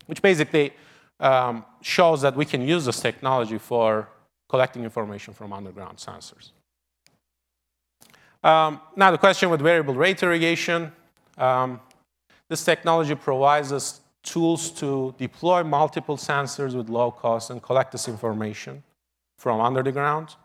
which 0.07 0.21
basically 0.21 0.73
um, 1.21 1.65
shows 1.83 2.23
that 2.23 2.37
we 2.37 2.45
can 2.45 2.63
use 2.63 2.85
this 2.85 3.01
technology 3.01 3.59
for 3.59 4.09
collecting 4.49 4.85
information 4.85 5.35
from 5.35 5.53
underground 5.53 5.99
sensors. 5.99 6.51
Um, 8.45 8.81
now, 8.95 9.11
the 9.11 9.19
question 9.19 9.51
with 9.51 9.61
variable 9.61 9.95
rate 9.95 10.23
irrigation. 10.23 10.93
Um, 11.37 11.81
this 12.49 12.65
technology 12.65 13.15
provides 13.15 13.73
us 13.73 14.01
tools 14.23 14.71
to 14.71 15.15
deploy 15.19 15.65
multiple 15.65 16.17
sensors 16.17 16.75
with 16.75 16.89
low 16.89 17.11
cost 17.11 17.51
and 17.51 17.63
collect 17.63 17.93
this 17.93 18.09
information 18.09 18.83
from 19.39 19.61
under 19.61 19.83
the 19.83 19.93
ground. 19.93 20.37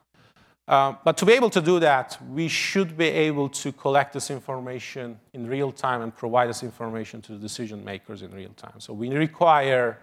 Uh, 0.68 0.94
but 1.04 1.18
to 1.18 1.26
be 1.26 1.34
able 1.34 1.50
to 1.50 1.62
do 1.62 1.80
that, 1.80 2.18
we 2.30 2.48
should 2.48 2.96
be 2.96 3.08
able 3.08 3.50
to 3.50 3.72
collect 3.72 4.14
this 4.14 4.30
information 4.32 5.20
in 5.34 5.48
real 5.48 5.72
time 5.72 6.02
and 6.02 6.16
provide 6.16 6.48
this 6.48 6.64
information 6.64 7.22
to 7.22 7.34
the 7.34 7.40
decision 7.40 7.84
makers 7.84 8.22
in 8.22 8.32
real 8.32 8.54
time. 8.56 8.80
So 8.80 8.94
we 8.94 9.10
require 9.10 10.00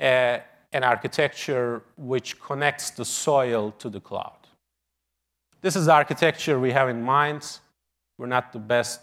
a, 0.00 0.42
an 0.72 0.84
architecture 0.84 1.82
which 1.96 2.40
connects 2.40 2.90
the 2.90 3.04
soil 3.04 3.72
to 3.78 3.88
the 3.88 4.00
cloud. 4.00 4.32
This 5.60 5.76
is 5.76 5.86
the 5.86 5.92
architecture 5.92 6.58
we 6.60 6.72
have 6.72 6.88
in 6.88 7.02
mind. 7.02 7.58
We're 8.16 8.26
not 8.26 8.52
the 8.52 8.58
best 8.58 9.00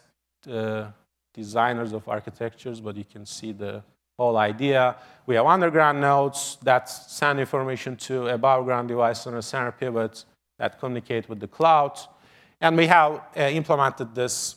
uh, 0.50 0.88
designers 1.34 1.92
of 1.92 2.08
architectures, 2.08 2.80
but 2.80 2.96
you 2.96 3.04
can 3.04 3.26
see 3.26 3.52
the 3.52 3.84
whole 4.18 4.38
idea. 4.38 4.96
We 5.26 5.36
have 5.36 5.46
underground 5.46 6.00
nodes 6.00 6.58
that 6.64 6.90
send 6.90 7.40
information 7.40 7.98
to 7.98 8.28
above 8.28 8.66
ground 8.66 8.88
device 8.88 9.28
on 9.28 9.36
a 9.36 9.42
center 9.42 9.72
pivot 9.72 10.24
that 10.58 10.80
communicate 10.80 11.28
with 11.28 11.40
the 11.40 11.48
cloud. 11.48 12.00
And 12.62 12.78
we 12.78 12.88
have 12.88 13.22
uh, 13.36 13.42
implemented 13.42 14.16
this 14.16 14.56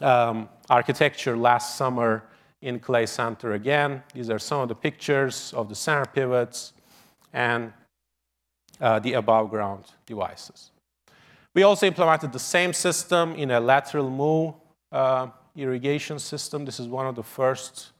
um, 0.00 0.48
architecture 0.70 1.36
last 1.36 1.76
summer 1.76 2.24
in 2.62 2.78
Clay 2.78 3.06
Center 3.06 3.52
again. 3.52 4.02
These 4.14 4.30
are 4.30 4.38
some 4.38 4.60
of 4.60 4.68
the 4.68 4.74
pictures 4.74 5.52
of 5.54 5.68
the 5.68 5.74
center 5.74 6.06
pivots 6.06 6.72
and 7.32 7.72
uh, 8.80 9.00
the 9.00 9.14
above 9.14 9.50
ground 9.50 9.84
devices. 10.06 10.70
We 11.54 11.64
also 11.64 11.86
implemented 11.86 12.32
the 12.32 12.38
same 12.38 12.72
system 12.72 13.34
in 13.34 13.50
a 13.50 13.60
lateral 13.60 14.08
move 14.08 14.54
uh, 14.90 15.28
irrigation 15.56 16.18
system. 16.18 16.64
This 16.64 16.80
is 16.80 16.88
one 16.88 17.06
of 17.06 17.14
the 17.14 17.22
first 17.22 17.90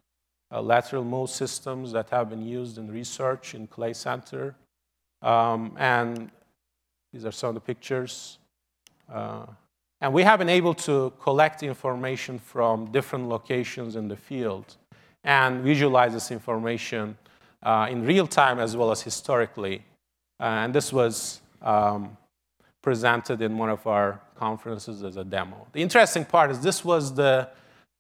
uh, 0.51 0.62
lateral 0.62 1.05
move 1.05 1.28
systems 1.28 1.93
that 1.93 2.09
have 2.10 2.30
been 2.30 2.43
used 2.43 2.78
in 2.78 2.90
research 2.90 3.55
in 3.55 3.66
Clay 3.66 3.93
Center. 3.93 4.55
Um, 5.20 5.76
and 5.78 6.30
these 7.12 7.24
are 7.24 7.32
some 7.32 7.51
of 7.51 7.55
the 7.55 7.60
pictures. 7.60 8.39
And 10.03 10.12
we 10.12 10.24
have 10.24 10.41
been 10.41 10.49
able 10.49 10.74
to 10.74 11.12
collect 11.23 11.62
information 11.62 12.41
from 12.41 12.91
different 12.91 13.29
locations 13.29 13.95
in 13.95 14.09
the 14.09 14.16
field 14.16 14.74
and 15.23 15.62
visualize 15.62 16.12
this 16.12 16.33
information 16.33 17.16
uh, 17.62 17.87
in 17.89 18.05
real 18.05 18.27
time 18.27 18.59
as 18.59 18.77
well 18.77 18.91
as 18.91 19.01
historically. 19.01 19.85
Uh, 20.41 20.65
and 20.65 20.74
this 20.74 20.93
was 20.93 21.41
um, 21.62 22.16
presented 22.83 23.41
in 23.43 23.57
one 23.57 23.70
of 23.70 23.87
our 23.87 24.20
conferences 24.35 25.05
as 25.05 25.16
a 25.16 25.23
demo. 25.23 25.69
The 25.73 25.81
interesting 25.81 26.24
part 26.24 26.51
is 26.51 26.59
this 26.59 26.85
was 26.85 27.15
the, 27.15 27.49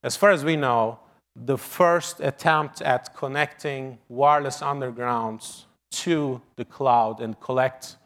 as 0.02 0.16
far 0.16 0.32
as 0.32 0.44
we 0.44 0.56
know, 0.56 0.98
the 1.36 1.56
first 1.56 2.18
attempt 2.18 2.82
at 2.82 3.14
connecting 3.14 3.96
wireless 4.08 4.58
undergrounds 4.58 5.66
to 5.92 6.42
the 6.56 6.64
cloud 6.64 7.20
and 7.20 7.38
collect 7.38 7.96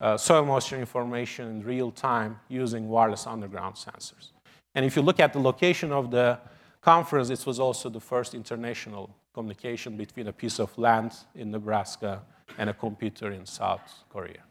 uh, 0.00 0.16
soil 0.16 0.44
moisture 0.44 0.78
information 0.78 1.48
in 1.48 1.62
real 1.62 1.90
time 1.90 2.38
using 2.48 2.88
wireless 2.88 3.26
underground 3.26 3.74
sensors. 3.76 4.30
And 4.74 4.84
if 4.84 4.96
you 4.96 5.02
look 5.02 5.20
at 5.20 5.32
the 5.32 5.40
location 5.40 5.92
of 5.92 6.10
the 6.10 6.38
conference, 6.80 7.30
it 7.30 7.46
was 7.46 7.58
also 7.58 7.88
the 7.88 8.00
first 8.00 8.34
international 8.34 9.08
communication 9.32 9.96
between 9.96 10.28
a 10.28 10.32
piece 10.32 10.58
of 10.58 10.76
land 10.78 11.12
in 11.34 11.50
Nebraska 11.50 12.22
and 12.58 12.70
a 12.70 12.74
computer 12.74 13.32
in 13.32 13.46
South 13.46 14.04
Korea. 14.10 14.42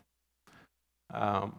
Um, 1.14 1.54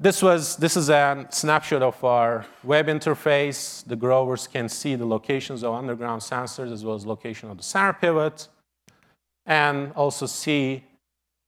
This, 0.00 0.22
was, 0.22 0.56
this 0.56 0.76
is 0.76 0.88
a 0.90 1.26
snapshot 1.30 1.82
of 1.82 2.02
our 2.02 2.44
web 2.64 2.88
interface. 2.88 3.84
The 3.86 3.96
growers 3.96 4.48
can 4.48 4.68
see 4.68 4.96
the 4.96 5.06
locations 5.06 5.62
of 5.62 5.72
underground 5.72 6.20
sensors 6.20 6.72
as 6.72 6.84
well 6.84 6.96
as 6.96 7.06
location 7.06 7.50
of 7.50 7.56
the 7.56 7.62
center 7.62 7.92
pivot, 7.92 8.48
and 9.46 9.92
also 9.94 10.26
see 10.26 10.82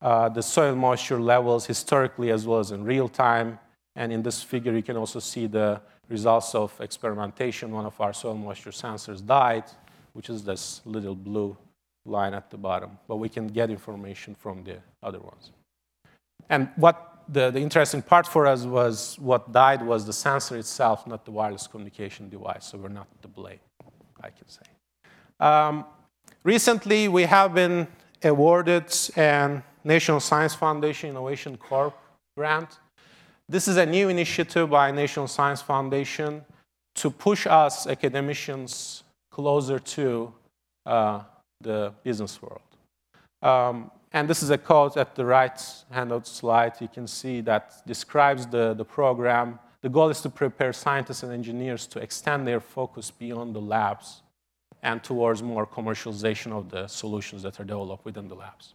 uh, 0.07 0.29
the 0.29 0.41
soil 0.41 0.77
moisture 0.77 1.21
levels 1.21 1.67
historically 1.67 2.31
as 2.31 2.47
well 2.47 2.61
as 2.61 2.71
in 2.71 2.85
real 2.85 3.09
time. 3.09 3.59
And 3.97 4.13
in 4.13 4.23
this 4.23 4.41
figure, 4.41 4.73
you 4.73 4.83
can 4.83 4.97
also 4.97 5.19
see 5.19 5.49
the 5.49 5.81
results 6.09 6.55
of 6.55 6.81
experimentation. 6.81 7.73
One 7.73 7.87
of 7.87 8.01
our 8.01 8.13
soil 8.13 8.37
moisture 8.37 8.71
sensors 8.71 9.27
died, 9.27 9.65
which 10.13 10.31
is 10.31 10.45
this 10.45 10.81
little 10.85 11.17
blue 11.17 11.57
line 12.05 12.35
at 12.35 12.53
the 12.53 12.57
bottom. 12.57 12.99
But 13.09 13.17
we 13.17 13.29
can 13.29 13.49
get 13.49 13.69
information 13.69 14.37
from 14.37 14.63
the 14.63 14.77
other 15.03 15.19
ones. 15.19 15.51
And 16.49 16.69
what 16.77 17.25
the, 17.29 17.51
the 17.51 17.59
interesting 17.59 18.01
part 18.01 18.29
for 18.29 18.47
us 18.47 18.65
was 18.65 19.17
what 19.19 19.51
died 19.51 19.85
was 19.85 20.07
the 20.07 20.13
sensor 20.13 20.57
itself, 20.57 21.05
not 21.09 21.25
the 21.25 21.33
wireless 21.33 21.67
communication 21.67 22.29
device. 22.29 22.67
So 22.67 22.79
we're 22.79 22.91
not 22.91 23.09
to 23.23 23.29
blame, 23.29 23.59
I 24.23 24.31
can 24.31 24.49
say. 24.49 24.67
Um, 25.41 25.85
recently, 26.45 27.09
we 27.09 27.25
have 27.25 27.55
been 27.55 27.89
awarded 28.23 28.95
a 29.17 29.63
National 29.87 30.19
Science 30.19 30.53
Foundation 30.53 31.11
Innovation 31.11 31.57
Corps 31.57 31.95
grant. 32.37 32.81
This 33.49 33.69
is 33.69 33.77
a 33.77 33.87
new 33.87 34.09
initiative 34.09 34.69
by 34.69 34.91
National 34.91 35.29
Science 35.29 35.63
Foundation 35.63 36.45
to 36.97 37.09
push 37.09 37.47
us 37.47 37.87
academicians 37.87 39.05
closer 39.31 39.79
to 39.79 40.33
uh, 40.87 41.21
the 41.61 41.93
business 42.03 42.43
world. 42.43 42.61
Um, 43.43 43.93
and 44.13 44.29
this 44.29 44.43
is 44.43 44.51
a 44.51 44.59
code 44.59 44.97
at 44.97 45.15
the 45.15 45.25
right 45.25 45.61
hand 45.93 46.11
of 46.11 46.25
the 46.25 46.31
slide. 46.31 46.73
You 46.81 46.89
can 46.89 47.07
see 47.07 47.41
that 47.43 47.87
describes 47.87 48.45
the, 48.45 48.75
the 48.75 48.85
program. 48.85 49.61
The 49.83 49.89
goal 49.89 50.09
is 50.09 50.21
to 50.23 50.31
prepare 50.31 50.73
scientists 50.73 51.23
and 51.23 51.33
engineers 51.33 51.87
to 51.89 52.01
extend 52.01 52.45
their 52.45 52.59
focus 52.59 53.13
beyond 53.13 53.55
the 53.55 53.61
labs 53.61 54.23
and 54.83 55.01
towards 55.05 55.45
more 55.45 55.65
commercialization 55.65 56.51
of 56.51 56.71
the 56.71 56.89
solutions 56.89 57.45
that 57.45 57.61
are 57.61 57.65
developed 57.65 58.05
within 58.05 58.27
the 58.27 58.35
labs. 58.35 58.75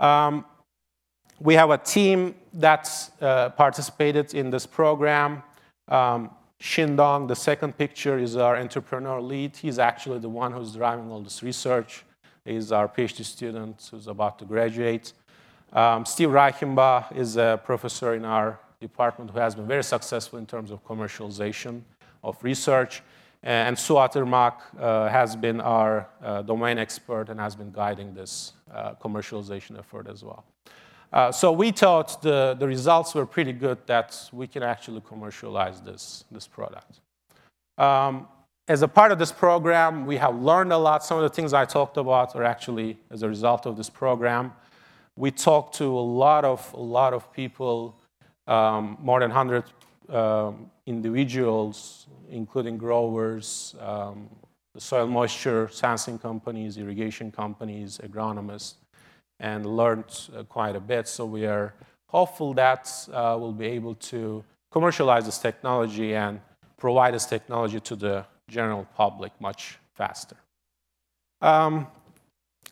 Um, 0.00 0.46
we 1.38 1.54
have 1.54 1.70
a 1.70 1.78
team 1.78 2.34
that 2.54 2.88
uh, 3.20 3.50
participated 3.50 4.34
in 4.34 4.50
this 4.50 4.66
program. 4.66 5.42
Um, 5.88 6.30
Dong, 6.60 7.26
the 7.26 7.36
second 7.36 7.78
picture, 7.78 8.18
is 8.18 8.36
our 8.36 8.56
entrepreneur 8.56 9.20
lead. 9.20 9.56
He's 9.56 9.78
actually 9.78 10.18
the 10.18 10.28
one 10.28 10.52
who's 10.52 10.72
driving 10.72 11.10
all 11.10 11.20
this 11.20 11.42
research 11.42 12.04
is 12.44 12.72
our 12.72 12.88
PhD 12.88 13.24
student 13.24 13.88
who's 13.90 14.06
about 14.06 14.38
to 14.38 14.44
graduate. 14.44 15.12
Um, 15.72 16.04
Steve 16.04 16.30
Reichenbach 16.30 17.16
is 17.16 17.36
a 17.36 17.60
professor 17.64 18.14
in 18.14 18.24
our 18.24 18.58
department 18.80 19.30
who 19.30 19.38
has 19.38 19.54
been 19.54 19.66
very 19.66 19.84
successful 19.84 20.38
in 20.38 20.46
terms 20.46 20.70
of 20.70 20.84
commercialization 20.84 21.82
of 22.24 22.42
research. 22.42 23.02
And 23.42 23.76
Suat 23.76 24.12
Irmak 24.12 24.54
uh, 24.78 25.08
has 25.08 25.34
been 25.34 25.60
our 25.60 26.06
uh, 26.22 26.42
domain 26.42 26.78
expert 26.78 27.30
and 27.30 27.40
has 27.40 27.56
been 27.56 27.70
guiding 27.70 28.12
this 28.14 28.52
uh, 28.72 28.94
commercialization 29.02 29.78
effort 29.78 30.06
as 30.08 30.22
well. 30.22 30.44
Uh, 31.12 31.32
so 31.32 31.50
we 31.50 31.70
thought 31.72 32.22
the, 32.22 32.54
the 32.58 32.66
results 32.66 33.14
were 33.14 33.26
pretty 33.26 33.52
good 33.52 33.78
that 33.86 34.28
we 34.32 34.46
can 34.46 34.62
actually 34.62 35.02
commercialize 35.08 35.80
this, 35.80 36.24
this 36.30 36.46
product. 36.46 37.00
Um, 37.78 38.28
as 38.68 38.82
a 38.82 38.88
part 38.88 39.10
of 39.10 39.18
this 39.18 39.32
program, 39.32 40.06
we 40.06 40.16
have 40.18 40.36
learned 40.36 40.72
a 40.72 40.78
lot. 40.78 41.02
Some 41.02 41.16
of 41.16 41.24
the 41.24 41.30
things 41.30 41.52
I 41.52 41.64
talked 41.64 41.96
about 41.96 42.36
are 42.36 42.44
actually 42.44 42.98
as 43.10 43.22
a 43.22 43.28
result 43.28 43.66
of 43.66 43.76
this 43.76 43.90
program. 43.90 44.52
We 45.16 45.32
talked 45.32 45.74
to 45.78 45.86
a 45.86 46.06
lot 46.24 46.44
of, 46.44 46.72
a 46.74 46.80
lot 46.80 47.12
of 47.12 47.32
people, 47.32 47.96
um, 48.46 48.96
more 49.02 49.18
than 49.18 49.30
100 49.30 49.64
um, 50.10 50.70
individuals, 50.86 52.06
including 52.28 52.76
growers, 52.76 53.74
um, 53.80 54.28
the 54.74 54.80
soil 54.80 55.06
moisture 55.06 55.68
sensing 55.72 56.18
companies, 56.18 56.78
irrigation 56.78 57.30
companies, 57.30 58.00
agronomists, 58.02 58.74
and 59.38 59.66
learned 59.66 60.28
uh, 60.36 60.42
quite 60.44 60.76
a 60.76 60.80
bit. 60.80 61.08
So 61.08 61.26
we 61.26 61.46
are 61.46 61.74
hopeful 62.08 62.54
that 62.54 62.90
uh, 63.12 63.36
we'll 63.38 63.52
be 63.52 63.66
able 63.66 63.94
to 63.94 64.44
commercialize 64.70 65.24
this 65.24 65.38
technology 65.38 66.14
and 66.14 66.40
provide 66.76 67.14
this 67.14 67.26
technology 67.26 67.80
to 67.80 67.96
the 67.96 68.24
general 68.48 68.86
public 68.96 69.32
much 69.40 69.78
faster. 69.94 70.36
Um, 71.40 71.86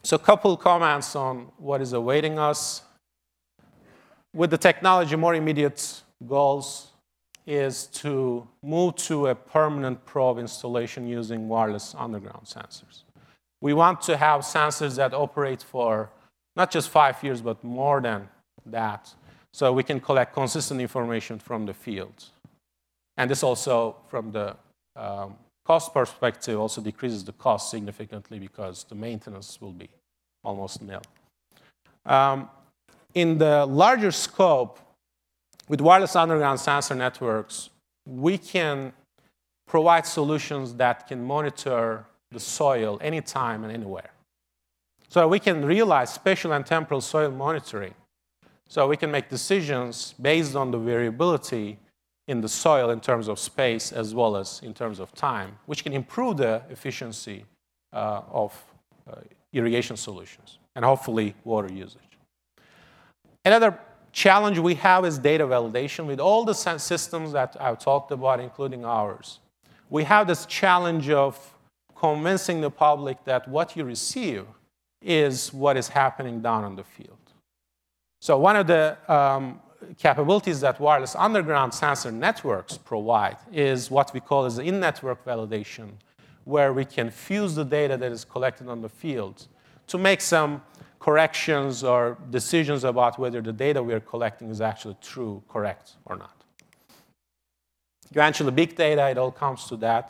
so 0.03 0.17
a 0.17 0.19
couple 0.19 0.57
comments 0.57 1.17
on 1.17 1.51
what 1.59 1.81
is 1.81 1.93
awaiting 1.93 2.39
us. 2.39 2.83
With 4.35 4.51
the 4.51 4.59
technology, 4.59 5.17
more 5.17 5.35
immediate 5.35 6.03
goals 6.27 6.93
is 7.49 7.87
to 7.87 8.47
move 8.63 8.95
to 8.95 9.29
a 9.29 9.35
permanent 9.35 10.05
probe 10.05 10.39
installation 10.39 11.09
using 11.09 11.49
wireless 11.49 11.95
underground 11.97 12.45
sensors. 12.45 13.05
We 13.63 13.73
want 13.73 14.03
to 14.03 14.19
have 14.19 14.43
sensors 14.43 14.97
that 14.97 15.15
operate 15.15 15.63
for 15.63 16.11
not 16.57 16.71
just 16.71 16.91
five 16.91 17.25
years, 17.25 17.41
but 17.41 17.65
more 17.65 18.03
than 18.03 18.29
that, 18.67 19.15
so 19.55 19.73
we 19.73 19.83
can 19.83 19.99
collect 19.99 20.35
consistent 20.35 20.79
information 20.83 21.39
from 21.39 21.65
the 21.65 21.73
field. 21.73 22.27
And 23.17 23.31
this 23.31 23.43
also 23.43 23.97
from 24.09 24.31
the 24.31 24.55
um, 24.95 25.37
cost 25.65 25.95
perspective 25.95 26.61
also 26.61 26.83
decreases 26.83 27.25
the 27.25 27.33
cost 27.33 27.71
significantly 27.71 28.39
because 28.39 28.85
the 28.85 28.95
maintenance 28.95 29.59
will 29.59 29.73
be 29.73 29.89
almost 30.45 30.83
nil. 30.83 31.03
Um, 32.05 32.51
in 33.15 33.39
the 33.39 33.65
larger 33.65 34.11
scope, 34.11 34.81
with 35.69 35.81
wireless 35.81 36.17
underground 36.17 36.61
sensor 36.61 36.95
networks, 36.95 37.71
we 38.07 38.39
can 38.39 38.93
provide 39.67 40.07
solutions 40.07 40.75
that 40.75 41.07
can 41.07 41.23
monitor 41.23 42.05
the 42.31 42.41
soil 42.41 42.99
anytime 43.03 43.65
and 43.65 43.73
anywhere. 43.73 44.11
So 45.09 45.27
we 45.29 45.39
can 45.39 45.65
realize 45.65 46.13
spatial 46.13 46.53
and 46.53 46.65
temporal 46.65 47.01
soil 47.01 47.31
monitoring. 47.31 47.95
So 48.69 48.87
we 48.87 48.97
can 48.97 49.11
make 49.11 49.29
decisions 49.29 50.15
based 50.21 50.55
on 50.55 50.71
the 50.71 50.79
variability 50.79 51.79
in 52.27 52.43
the 52.43 52.49
soil 52.49 52.91
in 52.91 53.01
terms 53.01 53.29
of 53.29 53.39
space 53.39 53.91
as 53.93 54.15
well 54.15 54.37
as 54.37 54.61
in 54.63 54.75
terms 54.75 55.01
of 55.01 55.13
time, 55.15 55.57
which 55.65 55.83
can 55.83 55.95
improve 55.95 56.37
the 56.37 56.63
efficiency 56.69 57.45
uh, 57.95 58.21
of 58.31 58.53
uh, 59.11 59.17
irrigation 59.55 59.97
solutions 59.97 60.59
and 60.77 60.85
hopefully 60.85 61.35
water 61.45 61.73
usage. 61.73 62.03
Another 63.45 63.79
challenge 64.13 64.59
we 64.59 64.75
have 64.75 65.05
is 65.05 65.19
data 65.19 65.47
validation 65.47 66.07
with 66.07 66.21
all 66.21 66.45
the 66.45 66.55
systems 66.55 67.33
that 67.33 67.57
I've 67.61 67.79
talked 67.79 68.11
about, 68.11 68.41
including 68.41 68.85
ours. 68.85 69.41
We 69.91 70.05
have 70.05 70.27
this 70.27 70.47
challenge 70.47 71.09
of 71.11 71.55
convincing 71.97 72.61
the 72.61 72.71
public 72.71 73.25
that 73.25 73.49
what 73.49 73.77
you 73.77 73.85
receive 73.85 74.45
is 75.03 75.53
what 75.53 75.77
is 75.77 75.89
happening 75.89 76.41
down 76.41 76.65
on 76.65 76.77
the 76.77 76.85
field. 76.85 77.17
So 78.21 78.39
one 78.39 78.57
of 78.57 78.67
the 78.67 78.97
um, 79.09 79.61
capabilities 79.97 80.61
that 80.61 80.81
wireless 80.81 81.15
underground 81.15 81.73
sensor 81.73 82.11
networks 82.11 82.77
provide 82.77 83.37
is 83.53 83.91
what 83.91 84.13
we 84.13 84.21
call 84.21 84.45
as 84.45 84.59
in-network 84.59 85.25
validation, 85.25 85.91
where 86.45 86.73
we 86.73 86.85
can 86.85 87.11
fuse 87.11 87.55
the 87.55 87.65
data 87.65 87.97
that 87.97 88.11
is 88.11 88.25
collected 88.25 88.69
on 88.69 88.83
the 88.83 88.89
field 88.89 89.47
to 89.87 89.99
make 89.99 90.21
some 90.21 90.63
corrections 91.09 91.83
or 91.83 92.19
decisions 92.29 92.85
about 92.85 93.19
whether 93.19 93.41
the 93.41 93.51
data 93.67 93.83
we 93.83 93.95
are 93.95 94.05
collecting 94.13 94.51
is 94.51 94.61
actually 94.61 94.95
true, 95.01 95.43
correct, 95.49 95.97
or 96.05 96.17
not. 96.17 96.45
Eventually, 98.11 98.51
big 98.51 98.77
data, 98.77 99.09
it 99.09 99.17
all 99.17 99.33
comes 99.33 99.65
to 99.69 99.77
that. 99.77 100.07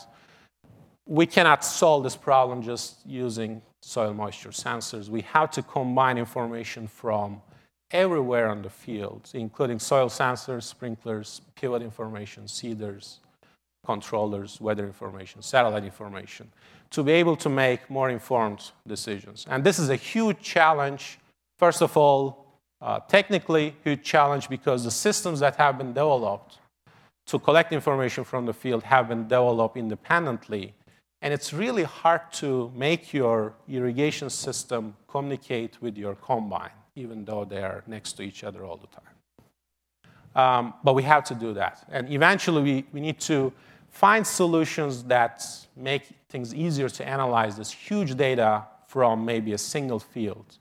We 1.07 1.25
cannot 1.25 1.65
solve 1.65 2.03
this 2.03 2.17
problem 2.17 2.63
just 2.63 3.07
using 3.07 3.63
soil 3.81 4.13
moisture 4.13 4.49
sensors. 4.49 5.09
We 5.09 5.21
have 5.21 5.53
to 5.53 5.63
combine 5.63 6.19
information 6.19 6.89
from 6.89 7.43
everywhere 7.93 8.49
on 8.49 8.63
the 8.63 8.71
field, 8.71 9.31
including 9.35 9.79
soil 9.79 10.09
sensors, 10.09 10.65
sprinklers, 10.65 11.43
pivot 11.55 11.81
information, 11.81 12.49
seeders, 12.49 13.21
controllers, 13.87 14.61
weather 14.61 14.85
information, 14.85 15.43
satellite 15.43 15.85
information, 15.85 16.51
to 16.91 17.03
be 17.03 17.13
able 17.13 17.37
to 17.37 17.49
make 17.49 17.89
more 17.91 18.11
informed 18.11 18.71
decisions. 18.87 19.47
And 19.49 19.63
this 19.65 19.79
is 19.79 19.91
a 19.91 19.97
huge 19.97 20.41
challenge, 20.41 21.19
first 21.59 21.83
of 21.83 21.97
all, 21.97 22.47
uh, 22.81 23.01
technically 23.01 23.75
huge 23.85 24.03
challenge 24.03 24.49
because 24.49 24.85
the 24.85 24.91
systems 24.91 25.41
that 25.41 25.57
have 25.57 25.79
been 25.79 25.93
developed 25.93 26.59
to 27.27 27.39
collect 27.39 27.73
information 27.73 28.25
from 28.25 28.47
the 28.47 28.55
field 28.55 28.83
have 28.85 29.09
been 29.09 29.25
developed 29.29 29.77
independently. 29.77 30.75
And 31.21 31.35
it's 31.35 31.53
really 31.53 31.83
hard 31.83 32.33
to 32.35 32.73
make 32.75 33.13
your 33.13 33.55
irrigation 33.69 34.31
system 34.31 34.97
communicate 35.09 35.83
with 35.83 35.99
your 35.99 36.15
combine 36.15 36.71
even 36.99 37.25
though 37.25 37.45
they 37.45 37.63
are 37.63 37.83
next 37.87 38.13
to 38.15 38.23
each 38.23 38.45
other 38.45 38.65
all 38.65 38.77
the 38.77 38.89
time. 38.89 39.15
Um, 40.35 40.75
but 40.85 40.95
we 40.95 41.03
have 41.05 41.25
to 41.25 41.35
do 41.35 41.55
that. 41.55 41.85
And 41.91 42.13
eventually, 42.13 42.63
we, 42.63 42.85
we 42.93 43.01
need 43.01 43.21
to 43.21 43.53
find 43.91 44.27
solutions 44.27 45.05
that 45.05 45.45
make 45.77 46.09
things 46.29 46.55
easier 46.55 46.89
to 46.89 47.07
analyze 47.07 47.57
this 47.57 47.71
huge 47.71 48.17
data 48.17 48.67
from 48.87 49.25
maybe 49.25 49.53
a 49.53 49.59
single 49.59 49.99
field 49.99 50.59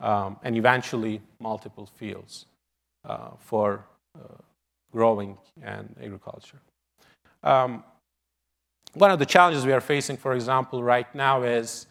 um, 0.00 0.36
and 0.42 0.56
eventually 0.56 1.20
multiple 1.40 1.86
fields 1.86 2.46
uh, 3.08 3.30
for 3.38 3.84
uh, 4.16 4.34
growing 4.92 5.36
and 5.62 5.94
agriculture. 6.02 6.60
Um, 7.42 7.84
one 8.94 9.10
of 9.10 9.18
the 9.18 9.26
challenges 9.26 9.66
we 9.66 9.72
are 9.72 9.80
facing, 9.80 10.16
for 10.16 10.34
example, 10.34 10.82
right 10.82 11.12
now 11.14 11.42
is 11.42 11.86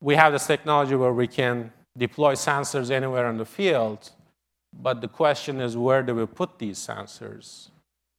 we 0.00 0.16
have 0.16 0.32
this 0.32 0.46
technology 0.46 0.96
where 0.96 1.12
we 1.12 1.28
can 1.28 1.72
deploy 1.96 2.34
sensors 2.34 2.90
anywhere 2.90 3.30
in 3.30 3.38
the 3.38 3.44
field, 3.44 4.10
but 4.82 5.00
the 5.00 5.08
question 5.08 5.60
is 5.60 5.76
where 5.76 6.02
do 6.02 6.14
we 6.14 6.26
put 6.26 6.58
these 6.58 6.78
sensors? 6.78 7.70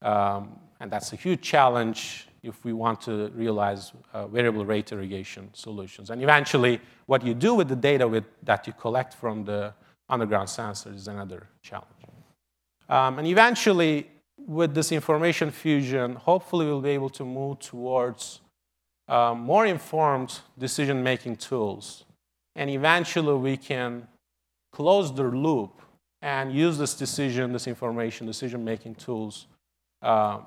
Um, 0.01 0.59
and 0.80 0.91
that's 0.91 1.14
a 1.14 1.15
huge 1.15 1.41
challenge 1.41 2.27
if 2.43 2.64
we 2.64 2.73
want 2.73 3.02
to 3.02 3.30
realize 3.30 3.91
uh, 4.14 4.27
variable 4.27 4.65
rate 4.65 4.91
irrigation 4.91 5.49
solutions. 5.53 6.10
And 6.10 6.22
eventually, 6.22 6.80
what 7.07 7.26
you 7.26 7.34
do 7.34 7.56
with 7.56 7.68
the 7.69 7.76
data 7.76 8.07
with, 8.07 8.26
that 8.43 8.68
you 8.68 8.73
collect 8.73 9.14
from 9.14 9.45
the 9.45 9.73
underground 10.10 10.47
sensors 10.47 10.95
is 10.95 11.07
another 11.07 11.47
challenge. 11.61 11.89
Um, 12.88 13.18
and 13.19 13.27
eventually, 13.27 14.07
with 14.38 14.76
this 14.76 14.91
information 14.91 15.49
fusion, 15.49 16.15
hopefully 16.15 16.65
we'll 16.65 16.81
be 16.81 16.91
able 16.91 17.10
to 17.10 17.26
move 17.26 17.60
towards 17.60 18.41
um, 19.07 19.39
more 19.39 19.65
informed 19.65 20.39
decision-making 20.57 21.38
tools. 21.38 22.06
And 22.56 22.69
eventually 22.69 23.35
we 23.35 23.57
can 23.57 24.07
close 24.72 25.14
the 25.14 25.23
loop 25.23 25.81
and 26.22 26.53
use 26.53 26.77
this 26.77 26.93
decision, 26.93 27.53
this 27.53 27.68
information, 27.68 28.27
decision-making 28.27 28.95
tools 28.95 29.47
uh, 30.02 30.39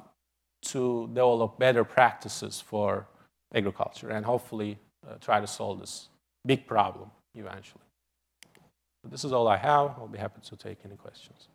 to 0.68 1.08
develop 1.08 1.58
better 1.58 1.84
practices 1.84 2.60
for 2.60 3.06
agriculture 3.54 4.10
and 4.10 4.24
hopefully 4.24 4.78
uh, 5.08 5.14
try 5.20 5.40
to 5.40 5.46
solve 5.46 5.80
this 5.80 6.08
big 6.46 6.66
problem 6.66 7.10
eventually. 7.34 7.84
But 9.02 9.10
this 9.10 9.24
is 9.24 9.32
all 9.32 9.48
I 9.48 9.56
have. 9.56 9.94
I'll 9.98 10.08
be 10.08 10.18
happy 10.18 10.40
to 10.42 10.56
take 10.56 10.78
any 10.84 10.96
questions. 10.96 11.48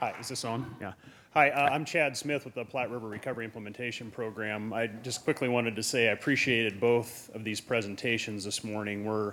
Hi, 0.00 0.14
is 0.18 0.28
this 0.28 0.44
on? 0.44 0.74
Yeah. 0.80 0.92
Hi, 1.34 1.48
uh, 1.48 1.70
I'm 1.70 1.86
Chad 1.86 2.14
Smith 2.14 2.44
with 2.44 2.52
the 2.52 2.62
Platte 2.62 2.90
River 2.90 3.08
Recovery 3.08 3.46
Implementation 3.46 4.10
Program. 4.10 4.70
I 4.74 4.88
just 4.88 5.24
quickly 5.24 5.48
wanted 5.48 5.74
to 5.76 5.82
say 5.82 6.10
I 6.10 6.12
appreciated 6.12 6.78
both 6.78 7.30
of 7.34 7.42
these 7.42 7.58
presentations 7.58 8.44
this 8.44 8.62
morning. 8.62 9.06
We're 9.06 9.32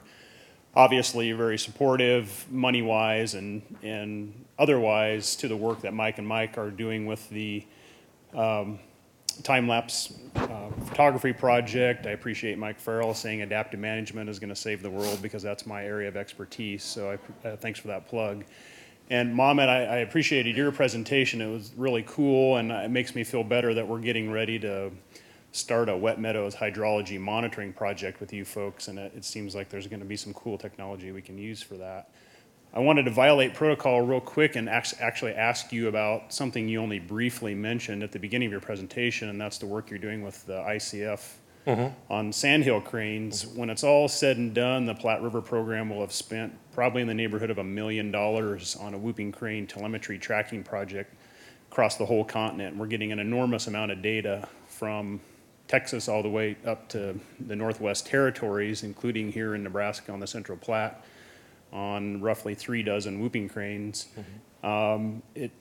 obviously 0.77 1.29
very 1.33 1.57
supportive, 1.57 2.49
money-wise 2.49 3.33
and, 3.33 3.61
and 3.83 4.33
otherwise, 4.57 5.35
to 5.35 5.49
the 5.49 5.57
work 5.57 5.81
that 5.81 5.93
Mike 5.93 6.19
and 6.19 6.25
Mike 6.25 6.57
are 6.57 6.71
doing 6.71 7.05
with 7.05 7.29
the 7.31 7.65
um, 8.33 8.79
time-lapse 9.43 10.13
uh, 10.37 10.69
photography 10.85 11.33
project. 11.33 12.07
I 12.07 12.11
appreciate 12.11 12.57
Mike 12.57 12.79
Farrell 12.79 13.13
saying 13.13 13.41
adaptive 13.41 13.81
management 13.81 14.29
is 14.29 14.39
going 14.39 14.47
to 14.47 14.55
save 14.55 14.81
the 14.81 14.89
world 14.89 15.21
because 15.21 15.43
that's 15.43 15.65
my 15.65 15.83
area 15.83 16.07
of 16.07 16.15
expertise. 16.15 16.81
So 16.81 17.19
I, 17.43 17.47
uh, 17.49 17.57
thanks 17.57 17.77
for 17.77 17.89
that 17.89 18.07
plug. 18.07 18.45
And 19.09 19.33
Mohamed, 19.33 19.69
I, 19.69 19.83
I, 19.85 19.97
appreciated 19.97 20.55
your 20.55 20.71
presentation. 20.71 21.41
It 21.41 21.51
was 21.51 21.71
really 21.75 22.03
cool, 22.07 22.57
and 22.57 22.71
it 22.71 22.91
makes 22.91 23.15
me 23.15 23.23
feel 23.23 23.43
better 23.43 23.73
that 23.73 23.87
we're 23.87 24.01
getting 24.01 24.31
ready 24.31 24.59
to 24.59 24.91
start 25.51 25.89
a 25.89 25.97
wet 25.97 26.19
meadows 26.19 26.53
hydrology 26.53 27.19
monitoring 27.19 27.73
project 27.73 28.19
with 28.19 28.31
you 28.31 28.45
folks, 28.45 28.87
and 28.87 28.99
it, 28.99 29.11
it 29.15 29.25
seems 29.25 29.55
like 29.55 29.67
there's 29.69 29.87
going 29.87 29.99
to 29.99 30.05
be 30.05 30.15
some 30.15 30.31
cool 30.33 30.59
technology 30.59 31.11
we 31.11 31.23
can 31.23 31.39
use 31.39 31.61
for 31.61 31.75
that. 31.75 32.11
I 32.71 32.79
wanted 32.79 33.05
to 33.05 33.11
violate 33.11 33.55
protocol 33.55 34.01
real 34.01 34.21
quick 34.21 34.55
and 34.55 34.69
actually 34.69 35.33
ask 35.33 35.73
you 35.73 35.87
about 35.87 36.31
something 36.31 36.69
you 36.69 36.79
only 36.79 36.99
briefly 36.99 37.55
mentioned 37.55 38.03
at 38.03 38.11
the 38.11 38.19
beginning 38.19 38.45
of 38.45 38.51
your 38.51 38.61
presentation, 38.61 39.29
and 39.29 39.41
that's 39.41 39.57
the 39.57 39.65
work 39.65 39.89
you're 39.89 39.97
doing 39.97 40.21
with 40.21 40.45
the 40.45 40.59
ICF 40.59 41.31
mm-hmm. 41.65 41.93
on 42.11 42.31
sandhill 42.31 42.81
cranes. 42.81 43.45
When 43.45 43.69
it's 43.69 43.83
all 43.83 44.07
said 44.07 44.37
and 44.37 44.53
done, 44.53 44.85
the 44.85 44.95
Platte 44.95 45.21
River 45.21 45.41
program 45.41 45.89
will 45.89 46.01
have 46.01 46.13
spent 46.13 46.53
probably 46.73 47.01
in 47.01 47.07
the 47.07 47.13
neighborhood 47.13 47.49
of 47.49 47.57
a 47.57 47.63
million 47.63 48.11
dollars 48.11 48.75
on 48.75 48.93
a 48.93 48.97
whooping 48.97 49.31
crane 49.31 49.67
telemetry 49.67 50.17
tracking 50.17 50.63
project 50.63 51.13
across 51.71 51.97
the 51.97 52.05
whole 52.05 52.25
continent. 52.25 52.75
We're 52.77 52.87
getting 52.87 53.11
an 53.11 53.19
enormous 53.19 53.67
amount 53.67 53.91
of 53.91 54.01
data 54.01 54.47
from 54.67 55.19
Texas 55.67 56.09
all 56.09 56.23
the 56.23 56.29
way 56.29 56.57
up 56.65 56.89
to 56.89 57.19
the 57.45 57.55
Northwest 57.55 58.07
Territories, 58.07 58.83
including 58.83 59.31
here 59.31 59.53
in 59.53 59.63
Nebraska 59.63 60.11
on 60.11 60.19
the 60.19 60.27
Central 60.27 60.57
Platte, 60.57 61.03
on 61.71 62.19
roughly 62.21 62.55
three 62.55 62.81
dozen 62.81 63.19
whooping 63.19 63.49
cranes. 63.49 64.07
Mm-hmm. 64.17 64.65
Um, 64.65 65.23
it, 65.35 65.51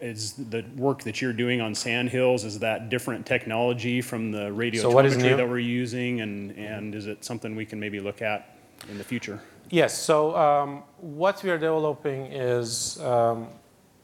is 0.00 0.32
the 0.32 0.64
work 0.76 1.02
that 1.02 1.20
you're 1.20 1.32
doing 1.32 1.60
on 1.60 1.74
sandhills 1.74 2.44
is 2.44 2.58
that 2.60 2.88
different 2.88 3.26
technology 3.26 4.00
from 4.00 4.32
the 4.32 4.48
radiometry 4.50 4.80
so 4.80 5.36
that 5.36 5.48
we're 5.48 5.58
using? 5.58 6.20
And, 6.22 6.52
and 6.52 6.94
is 6.94 7.06
it 7.06 7.24
something 7.24 7.54
we 7.54 7.66
can 7.66 7.78
maybe 7.78 8.00
look 8.00 8.22
at 8.22 8.56
in 8.88 8.98
the 8.98 9.04
future? 9.04 9.40
Yes. 9.70 9.96
So 9.96 10.36
um, 10.36 10.82
what 10.98 11.42
we 11.42 11.50
are 11.50 11.58
developing 11.58 12.26
is 12.32 13.00
um, 13.00 13.48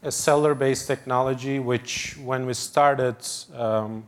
a 0.03 0.11
cellular 0.11 0.53
based 0.53 0.87
technology 0.87 1.59
which 1.59 2.17
when 2.17 2.45
we 2.45 2.53
started 2.53 3.15
um, 3.55 4.03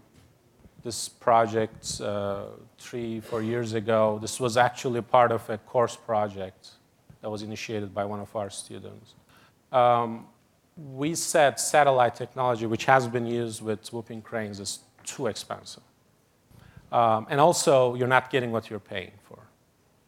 this 0.84 1.10
project 1.10 2.00
uh, 2.02 2.44
three 2.78 3.20
four 3.22 3.42
years 3.42 3.74
ago 3.74 4.20
this 4.22 4.40
was 4.40 4.58
actually 4.58 5.02
part 5.02 5.32
of 5.32 5.50
a 5.50 5.58
course 5.60 5.96
project 5.96 6.72
that 7.22 7.30
was 7.30 7.42
initiated 7.42 7.94
by 7.94 8.06
one 8.06 8.20
of 8.20 8.36
our 8.36 8.50
students. 8.50 9.14
Um, 9.72 10.28
we 10.78 11.16
said 11.16 11.60
satellite 11.60 12.16
technology, 12.16 12.66
which 12.66 12.86
has 12.86 13.08
been 13.08 13.26
used 13.26 13.62
with 13.62 13.92
whooping 13.94 14.22
cranes, 14.22 14.60
is 14.60 14.80
too 15.06 15.28
expensive. 15.28 15.84
Um, 16.92 17.28
and 17.30 17.40
also, 17.40 17.96
you're 17.96 18.08
not 18.08 18.30
getting 18.30 18.52
what 18.52 18.70
you're 18.70 18.80
paying 18.80 19.12
for. 19.24 19.40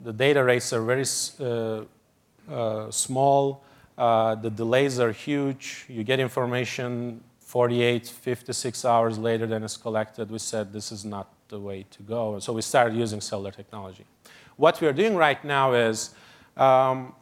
The 0.02 0.14
data 0.14 0.44
rates 0.44 0.72
are 0.74 0.82
very 0.84 1.06
uh, 1.40 1.86
uh, 2.52 2.92
small. 2.92 3.64
Uh, 3.98 4.36
the 4.36 4.50
delays 4.50 5.00
are 5.00 5.12
huge. 5.12 5.86
You 5.88 6.04
get 6.04 6.20
information 6.20 7.24
48, 7.40 8.08
56 8.08 8.86
hours 8.86 9.18
later 9.18 9.48
than 9.48 9.64
it's 9.64 9.78
collected. 9.78 10.30
We 10.30 10.40
said 10.40 10.74
this 10.74 10.92
is 10.92 11.06
not 11.06 11.32
the 11.48 11.60
way 11.60 11.86
to 11.92 12.04
go. 12.04 12.40
So 12.40 12.54
we 12.54 12.62
started 12.62 12.96
using 12.96 13.22
cellular 13.22 13.52
technology. 13.52 14.06
What 14.58 14.82
we 14.82 14.88
are 14.88 14.94
doing 14.94 15.16
right 15.16 15.44
now 15.44 15.74
is 15.74 16.14
um, 16.58 17.14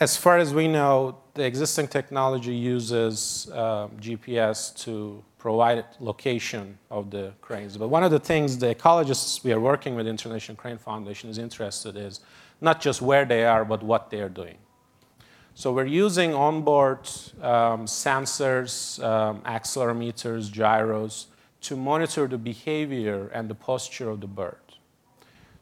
as 0.00 0.16
far 0.16 0.38
as 0.38 0.52
we 0.52 0.66
know, 0.66 1.18
the 1.34 1.44
existing 1.44 1.88
technology 1.88 2.54
uses 2.54 3.50
um, 3.52 3.90
GPS 4.00 4.74
to 4.84 5.22
provide 5.38 5.84
location 6.00 6.78
of 6.90 7.10
the 7.10 7.32
cranes. 7.40 7.76
But 7.76 7.88
one 7.88 8.04
of 8.04 8.10
the 8.10 8.18
things 8.18 8.58
the 8.58 8.74
ecologists 8.74 9.42
we 9.42 9.52
are 9.52 9.60
working 9.60 9.94
with 9.94 10.06
International 10.06 10.56
Crane 10.56 10.78
Foundation 10.78 11.30
is 11.30 11.38
interested 11.38 11.96
is 11.96 12.20
not 12.60 12.80
just 12.80 13.00
where 13.00 13.24
they 13.24 13.44
are, 13.44 13.64
but 13.64 13.82
what 13.82 14.10
they 14.10 14.20
are 14.20 14.28
doing. 14.28 14.58
So 15.54 15.72
we're 15.72 15.86
using 15.86 16.34
onboard 16.34 17.08
um, 17.42 17.86
sensors, 17.86 19.02
um, 19.02 19.40
accelerometers, 19.42 20.50
gyros 20.50 21.26
to 21.62 21.76
monitor 21.76 22.26
the 22.26 22.38
behavior 22.38 23.28
and 23.34 23.48
the 23.48 23.54
posture 23.54 24.08
of 24.08 24.20
the 24.20 24.26
bird. 24.26 24.69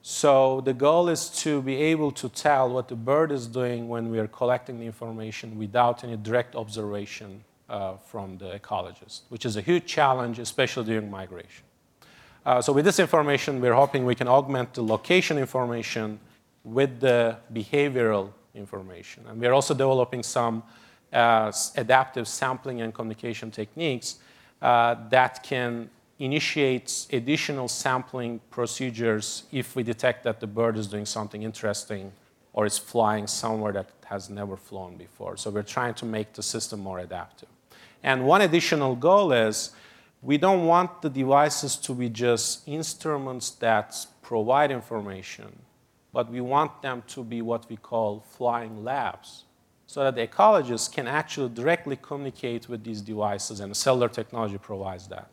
So 0.02 0.60
the 0.62 0.72
goal 0.72 1.08
is 1.08 1.28
to 1.42 1.60
be 1.62 1.76
able 1.76 2.12
to 2.12 2.28
tell 2.28 2.70
what 2.70 2.88
the 2.88 2.96
bird 2.96 3.32
is 3.32 3.46
doing 3.46 3.88
when 3.88 4.10
we 4.10 4.18
are 4.18 4.28
collecting 4.28 4.78
the 4.78 4.86
information 4.86 5.58
without 5.58 6.04
any 6.04 6.16
direct 6.16 6.54
observation 6.54 7.44
uh, 7.68 7.96
from 7.96 8.38
the 8.38 8.58
ecologist, 8.58 9.22
which 9.28 9.44
is 9.44 9.56
a 9.56 9.60
huge 9.60 9.86
challenge, 9.86 10.38
especially 10.38 10.84
during 10.84 11.10
migration. 11.10 11.64
Uh, 12.46 12.62
so 12.62 12.72
with 12.72 12.84
this 12.84 12.98
information, 12.98 13.60
we're 13.60 13.74
hoping 13.74 14.04
we 14.04 14.14
can 14.14 14.28
augment 14.28 14.72
the 14.72 14.82
location 14.82 15.36
information 15.36 16.18
with 16.64 17.00
the 17.00 17.36
behavioral 17.52 18.30
information. 18.54 19.24
And 19.28 19.40
we're 19.40 19.52
also 19.52 19.74
developing 19.74 20.22
some 20.22 20.62
uh, 21.12 21.52
adaptive 21.76 22.28
sampling 22.28 22.80
and 22.80 22.94
communication 22.94 23.50
techniques 23.50 24.16
uh, 24.62 24.96
that 25.10 25.42
can 25.42 25.90
initiates 26.18 27.06
additional 27.12 27.68
sampling 27.68 28.40
procedures 28.50 29.44
if 29.52 29.76
we 29.76 29.82
detect 29.82 30.24
that 30.24 30.40
the 30.40 30.46
bird 30.46 30.76
is 30.76 30.86
doing 30.88 31.06
something 31.06 31.42
interesting 31.42 32.12
or 32.52 32.66
is 32.66 32.76
flying 32.76 33.26
somewhere 33.26 33.72
that 33.72 33.90
has 34.06 34.28
never 34.28 34.56
flown 34.56 34.96
before. 34.96 35.36
So 35.36 35.50
we're 35.50 35.62
trying 35.62 35.94
to 35.94 36.04
make 36.04 36.32
the 36.32 36.42
system 36.42 36.80
more 36.80 36.98
adaptive. 36.98 37.48
And 38.02 38.24
one 38.24 38.40
additional 38.40 38.96
goal 38.96 39.32
is 39.32 39.70
we 40.22 40.38
don't 40.38 40.66
want 40.66 41.02
the 41.02 41.10
devices 41.10 41.76
to 41.76 41.94
be 41.94 42.08
just 42.08 42.66
instruments 42.66 43.50
that 43.50 44.06
provide 44.22 44.72
information, 44.72 45.56
but 46.12 46.30
we 46.30 46.40
want 46.40 46.82
them 46.82 47.04
to 47.08 47.22
be 47.22 47.42
what 47.42 47.68
we 47.68 47.76
call 47.76 48.24
flying 48.36 48.82
labs 48.82 49.44
so 49.86 50.02
that 50.02 50.16
the 50.16 50.26
ecologists 50.26 50.92
can 50.92 51.06
actually 51.06 51.48
directly 51.48 51.96
communicate 51.96 52.68
with 52.68 52.82
these 52.82 53.00
devices, 53.00 53.60
and 53.60 53.74
cellular 53.76 54.08
technology 54.08 54.58
provides 54.58 55.06
that 55.08 55.30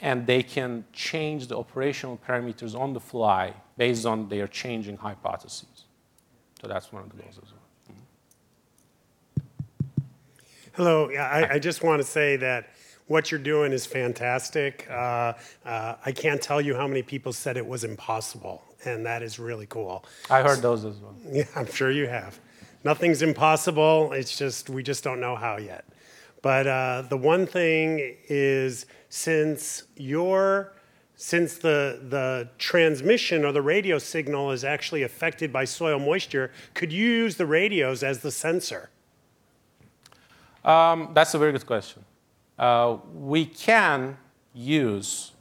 and 0.00 0.26
they 0.26 0.42
can 0.42 0.84
change 0.92 1.48
the 1.48 1.56
operational 1.56 2.18
parameters 2.26 2.78
on 2.78 2.92
the 2.92 3.00
fly 3.00 3.54
based 3.76 4.06
on 4.06 4.28
their 4.28 4.46
changing 4.46 4.96
hypotheses. 4.96 5.84
So 6.60 6.68
that's 6.68 6.92
one 6.92 7.02
of 7.02 7.10
the 7.10 7.16
goals 7.16 7.38
as 7.42 7.50
well. 7.52 7.58
Hello. 10.72 11.10
I, 11.10 11.54
I, 11.54 11.58
just 11.58 11.82
want 11.82 12.00
to 12.00 12.06
say 12.06 12.36
that 12.36 12.70
what 13.08 13.32
you're 13.32 13.40
doing 13.40 13.72
is 13.72 13.84
fantastic. 13.84 14.86
Uh, 14.88 15.32
uh, 15.64 15.96
I 16.04 16.12
can't 16.12 16.40
tell 16.40 16.60
you 16.60 16.76
how 16.76 16.86
many 16.86 17.02
people 17.02 17.32
said 17.32 17.56
it 17.56 17.66
was 17.66 17.82
impossible, 17.82 18.62
and 18.84 19.04
that 19.04 19.22
is 19.22 19.40
really 19.40 19.66
cool. 19.66 20.04
I 20.30 20.42
heard 20.42 20.62
those 20.62 20.84
as 20.84 20.98
well. 20.98 21.16
Yeah, 21.32 21.46
I'm 21.56 21.66
sure 21.66 21.90
you 21.90 22.06
have. 22.06 22.38
Nothing's 22.84 23.22
impossible. 23.22 24.12
It's 24.12 24.38
just 24.38 24.70
we 24.70 24.84
just 24.84 25.02
don't 25.02 25.20
know 25.20 25.34
how 25.34 25.56
yet. 25.56 25.84
But 26.42 26.66
uh, 26.66 27.02
the 27.08 27.16
one 27.16 27.46
thing 27.46 28.16
is, 28.28 28.86
since 29.08 29.84
your 29.96 30.74
since 31.20 31.58
the, 31.58 32.00
the 32.08 32.48
transmission 32.58 33.44
or 33.44 33.50
the 33.50 33.60
radio 33.60 33.98
signal 33.98 34.52
is 34.52 34.62
actually 34.62 35.02
affected 35.02 35.52
by 35.52 35.64
soil 35.64 35.98
moisture, 35.98 36.52
could 36.74 36.92
you 36.92 37.04
use 37.04 37.36
the 37.36 37.44
radios 37.44 38.04
as 38.04 38.20
the 38.20 38.30
sensor? 38.30 38.88
Um, 40.64 41.10
that's 41.14 41.34
a 41.34 41.38
very 41.38 41.50
good 41.50 41.66
question. 41.66 42.04
Uh, 42.56 42.98
we 43.12 43.46
can 43.46 44.16
use, 44.54 45.32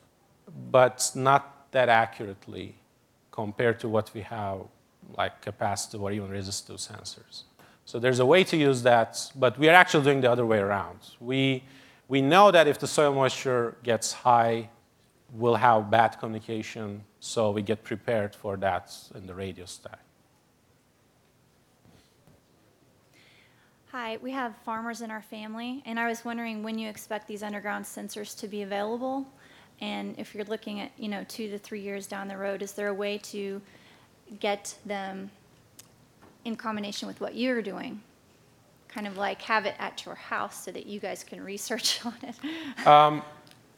but 0.71 1.11
not 1.13 1.71
that 1.71 1.89
accurately 1.89 2.75
compared 3.29 3.79
to 3.81 3.87
what 3.87 4.11
we 4.15 4.21
have, 4.21 4.61
like 5.15 5.45
capacitive 5.45 6.01
or 6.01 6.11
even 6.11 6.29
resistive 6.29 6.77
sensors. 6.77 7.43
So 7.87 7.99
there's 7.99 8.19
a 8.19 8.25
way 8.25 8.43
to 8.43 8.57
use 8.57 8.83
that, 8.83 9.31
but 9.33 9.57
we 9.57 9.69
are 9.69 9.73
actually 9.73 10.03
doing 10.03 10.19
the 10.19 10.29
other 10.29 10.45
way 10.45 10.59
around. 10.59 10.99
We, 11.21 11.63
we 12.09 12.21
know 12.21 12.51
that 12.51 12.67
if 12.67 12.79
the 12.79 12.85
soil 12.85 13.13
moisture 13.13 13.77
gets 13.81 14.11
high, 14.11 14.69
we'll 15.31 15.55
have 15.55 15.89
bad 15.89 16.19
communication, 16.19 17.05
so 17.21 17.49
we 17.51 17.61
get 17.61 17.85
prepared 17.85 18.35
for 18.35 18.57
that 18.57 18.93
in 19.15 19.25
the 19.25 19.33
radio 19.33 19.63
stack. 19.63 20.01
Hi, 23.93 24.17
we 24.21 24.31
have 24.31 24.53
farmers 24.65 24.99
in 24.99 25.09
our 25.09 25.21
family, 25.21 25.81
and 25.85 25.97
I 25.97 26.09
was 26.09 26.25
wondering 26.25 26.63
when 26.63 26.77
you 26.77 26.89
expect 26.89 27.25
these 27.25 27.41
underground 27.41 27.85
sensors 27.85 28.37
to 28.39 28.49
be 28.49 28.63
available, 28.63 29.25
and 29.79 30.13
if 30.19 30.35
you're 30.35 30.43
looking 30.43 30.81
at 30.81 30.91
you 30.97 31.07
know 31.07 31.23
two 31.29 31.49
to 31.51 31.57
three 31.57 31.79
years 31.79 32.05
down 32.05 32.27
the 32.27 32.35
road, 32.35 32.61
is 32.61 32.73
there 32.73 32.89
a 32.89 32.93
way 32.93 33.17
to 33.19 33.61
get 34.41 34.77
them 34.85 35.31
in 36.47 36.55
combination 36.55 37.07
with 37.07 37.19
what 37.19 37.35
you're 37.35 37.61
doing? 37.61 38.01
Kind 38.87 39.05
of 39.05 39.17
like 39.17 39.41
have 39.43 39.65
it 39.65 39.75
at 39.79 40.05
your 40.05 40.15
house 40.15 40.63
so 40.63 40.71
that 40.71 40.85
you 40.85 40.99
guys 40.99 41.23
can 41.23 41.43
research 41.43 42.03
on 42.05 42.15
it. 42.23 42.87
Um, 42.87 43.21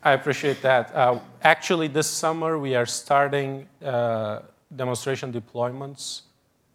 I 0.04 0.12
appreciate 0.14 0.62
that. 0.62 0.96
Uh, 0.96 1.20
actually, 1.42 1.88
this 1.88 2.08
summer 2.08 2.58
we 2.58 2.76
are 2.76 2.86
starting 2.86 3.68
uh, 3.84 4.42
demonstration 4.74 5.34
deployments 5.34 6.22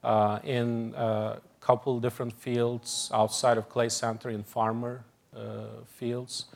uh, 0.02 0.40
in 0.44 0.92
a 0.96 0.98
uh, 0.98 1.38
couple 1.60 1.98
different 2.00 2.34
fields 2.34 3.10
outside 3.14 3.56
of 3.56 3.68
Clay 3.70 3.88
Center 3.88 4.28
in 4.28 4.42
farmer 4.42 5.04
uh, 5.34 5.40
fields. 5.86 6.46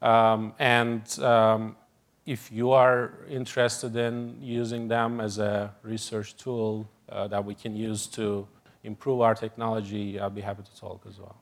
Um, 0.00 0.54
and 0.58 1.02
um, 1.18 1.76
if 2.24 2.50
you 2.50 2.70
are 2.70 3.12
interested 3.28 3.96
in 3.96 4.38
using 4.40 4.88
them 4.88 5.20
as 5.20 5.38
a 5.38 5.74
research 5.82 6.36
tool 6.36 6.88
uh, 7.08 7.26
that 7.28 7.44
we 7.44 7.54
can 7.54 7.76
use 7.76 8.06
to 8.06 8.46
improve 8.84 9.22
our 9.22 9.34
technology, 9.34 10.20
I'll 10.20 10.30
be 10.30 10.42
happy 10.42 10.62
to 10.62 10.80
talk 10.80 11.04
as 11.08 11.18
well. 11.18 11.36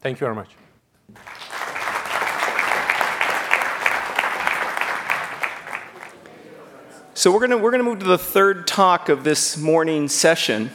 Thank 0.00 0.20
you 0.20 0.26
very 0.26 0.34
much. 0.34 0.50
So 7.14 7.32
we're 7.32 7.46
gonna 7.46 7.82
move 7.82 8.00
to 8.00 8.04
the 8.04 8.18
third 8.18 8.66
talk 8.66 9.08
of 9.08 9.24
this 9.24 9.56
morning 9.56 10.08
session. 10.08 10.70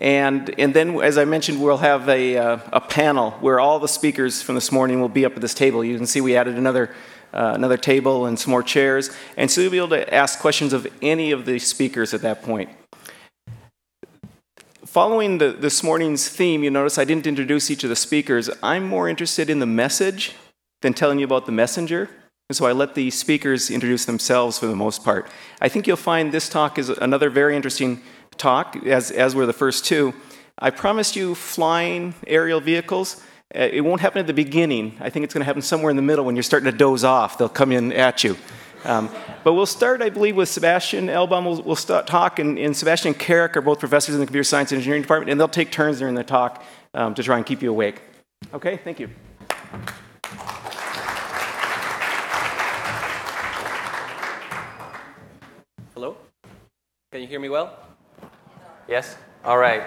And, 0.00 0.58
and 0.58 0.72
then, 0.72 0.98
as 1.02 1.18
I 1.18 1.26
mentioned, 1.26 1.62
we'll 1.62 1.76
have 1.76 2.08
a, 2.08 2.38
uh, 2.38 2.58
a 2.72 2.80
panel 2.80 3.32
where 3.32 3.60
all 3.60 3.78
the 3.78 3.88
speakers 3.88 4.40
from 4.40 4.54
this 4.54 4.72
morning 4.72 5.00
will 5.00 5.10
be 5.10 5.26
up 5.26 5.34
at 5.34 5.42
this 5.42 5.52
table. 5.52 5.84
You 5.84 5.96
can 5.96 6.06
see 6.06 6.22
we 6.22 6.36
added 6.36 6.56
another, 6.56 6.94
uh, 7.34 7.52
another 7.54 7.76
table 7.76 8.24
and 8.24 8.38
some 8.38 8.50
more 8.50 8.62
chairs. 8.62 9.10
And 9.36 9.50
so 9.50 9.60
you'll 9.60 9.70
be 9.70 9.76
able 9.76 9.88
to 9.90 10.14
ask 10.14 10.38
questions 10.38 10.72
of 10.72 10.86
any 11.02 11.32
of 11.32 11.44
the 11.44 11.58
speakers 11.58 12.14
at 12.14 12.22
that 12.22 12.42
point. 12.42 12.70
Following 14.86 15.36
the, 15.36 15.52
this 15.52 15.82
morning's 15.82 16.28
theme, 16.28 16.64
you 16.64 16.70
notice 16.70 16.96
I 16.96 17.04
didn't 17.04 17.26
introduce 17.26 17.70
each 17.70 17.84
of 17.84 17.90
the 17.90 17.96
speakers. 17.96 18.48
I'm 18.62 18.88
more 18.88 19.06
interested 19.06 19.50
in 19.50 19.58
the 19.58 19.66
message 19.66 20.32
than 20.80 20.94
telling 20.94 21.18
you 21.18 21.26
about 21.26 21.44
the 21.44 21.52
messenger. 21.52 22.08
And 22.48 22.56
so 22.56 22.66
I 22.66 22.72
let 22.72 22.96
the 22.96 23.10
speakers 23.10 23.70
introduce 23.70 24.06
themselves 24.06 24.58
for 24.58 24.66
the 24.66 24.74
most 24.74 25.04
part. 25.04 25.28
I 25.60 25.68
think 25.68 25.86
you'll 25.86 25.96
find 25.96 26.32
this 26.32 26.48
talk 26.48 26.78
is 26.78 26.88
another 26.88 27.30
very 27.30 27.54
interesting 27.54 28.02
talk, 28.40 28.76
as, 28.86 29.10
as 29.10 29.34
were 29.34 29.46
the 29.46 29.52
first 29.52 29.84
two. 29.84 30.14
I 30.58 30.70
promised 30.70 31.14
you 31.14 31.34
flying 31.34 32.14
aerial 32.26 32.60
vehicles. 32.60 33.22
Uh, 33.54 33.68
it 33.72 33.82
won't 33.82 34.00
happen 34.00 34.18
at 34.20 34.26
the 34.26 34.34
beginning. 34.34 34.96
I 35.00 35.10
think 35.10 35.24
it's 35.24 35.34
going 35.34 35.42
to 35.42 35.46
happen 35.46 35.62
somewhere 35.62 35.90
in 35.90 35.96
the 35.96 36.02
middle 36.02 36.24
when 36.24 36.36
you're 36.36 36.42
starting 36.42 36.70
to 36.70 36.76
doze 36.76 37.04
off. 37.04 37.38
They'll 37.38 37.48
come 37.48 37.72
in 37.72 37.92
at 37.92 38.24
you. 38.24 38.36
Um, 38.84 39.10
but 39.44 39.52
we'll 39.52 39.66
start, 39.66 40.00
I 40.00 40.08
believe, 40.08 40.36
with 40.36 40.48
Sebastian 40.48 41.08
Elbaum. 41.08 41.44
We'll, 41.44 41.62
we'll 41.62 41.76
start 41.76 42.06
talk, 42.06 42.38
and, 42.38 42.58
and, 42.58 42.74
Sebastian 42.74 43.08
and 43.08 43.18
Carrick 43.18 43.56
are 43.56 43.60
both 43.60 43.78
professors 43.78 44.14
in 44.14 44.20
the 44.20 44.26
computer 44.26 44.44
science 44.44 44.72
and 44.72 44.78
engineering 44.78 45.02
department, 45.02 45.30
and 45.30 45.38
they'll 45.38 45.48
take 45.48 45.70
turns 45.70 45.98
during 45.98 46.14
the 46.14 46.24
talk 46.24 46.64
um, 46.94 47.14
to 47.14 47.22
try 47.22 47.36
and 47.36 47.44
keep 47.44 47.62
you 47.62 47.70
awake. 47.70 48.00
Okay, 48.54 48.78
thank 48.78 49.00
you. 49.00 49.10
Hello? 55.94 56.16
Can 57.12 57.20
you 57.20 57.26
hear 57.26 57.40
me 57.40 57.50
well? 57.50 57.89
Yes? 58.90 59.16
All 59.44 59.56
right. 59.56 59.84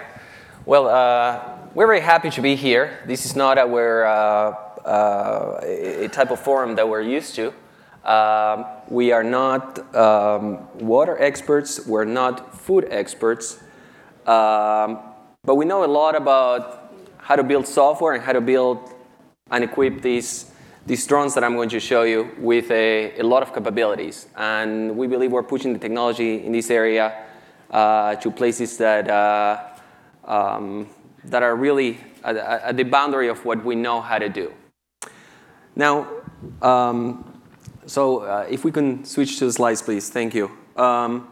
Well, 0.64 0.88
uh, 0.88 1.58
we're 1.74 1.86
very 1.86 2.00
happy 2.00 2.30
to 2.30 2.40
be 2.40 2.56
here. 2.56 3.00
This 3.06 3.26
is 3.26 3.36
not 3.36 3.58
our 3.58 4.06
uh, 4.06 4.50
uh, 4.82 5.60
a 5.62 6.08
type 6.08 6.30
of 6.30 6.40
forum 6.40 6.74
that 6.76 6.88
we're 6.88 7.02
used 7.02 7.34
to. 7.34 7.52
Um, 8.10 8.64
we 8.88 9.12
are 9.12 9.22
not 9.22 9.94
um, 9.94 10.66
water 10.78 11.20
experts, 11.20 11.86
we're 11.86 12.06
not 12.06 12.56
food 12.56 12.86
experts, 12.88 13.58
um, 14.24 15.00
but 15.44 15.56
we 15.56 15.66
know 15.66 15.84
a 15.84 15.92
lot 16.00 16.16
about 16.16 16.90
how 17.18 17.36
to 17.36 17.42
build 17.42 17.66
software 17.66 18.14
and 18.14 18.24
how 18.24 18.32
to 18.32 18.40
build 18.40 18.88
and 19.50 19.64
equip 19.64 20.00
these, 20.00 20.50
these 20.86 21.06
drones 21.06 21.34
that 21.34 21.44
I'm 21.44 21.56
going 21.56 21.68
to 21.68 21.80
show 21.80 22.04
you 22.04 22.30
with 22.38 22.70
a, 22.70 23.20
a 23.20 23.22
lot 23.22 23.42
of 23.42 23.52
capabilities. 23.52 24.28
And 24.34 24.96
we 24.96 25.06
believe 25.08 25.30
we're 25.30 25.42
pushing 25.42 25.74
the 25.74 25.78
technology 25.78 26.42
in 26.46 26.52
this 26.52 26.70
area 26.70 27.24
to 27.70 28.30
places 28.34 28.76
that, 28.78 29.08
uh, 29.08 29.62
um, 30.24 30.88
that 31.24 31.42
are 31.42 31.56
really 31.56 31.98
at, 32.22 32.36
at, 32.36 32.76
the 32.76 32.84
boundary 32.84 33.28
of 33.28 33.44
what 33.44 33.64
we 33.64 33.74
know 33.74 34.00
how 34.00 34.18
to 34.18 34.28
do. 34.28 34.52
Now, 35.76 36.06
um, 36.62 37.40
so 37.86 38.20
uh, 38.20 38.46
if 38.48 38.64
we 38.64 38.70
can 38.70 39.04
switch 39.04 39.38
to 39.38 39.46
the 39.46 39.52
slides, 39.52 39.82
please. 39.82 40.08
Thank 40.08 40.34
you. 40.34 40.50
Um, 40.76 41.28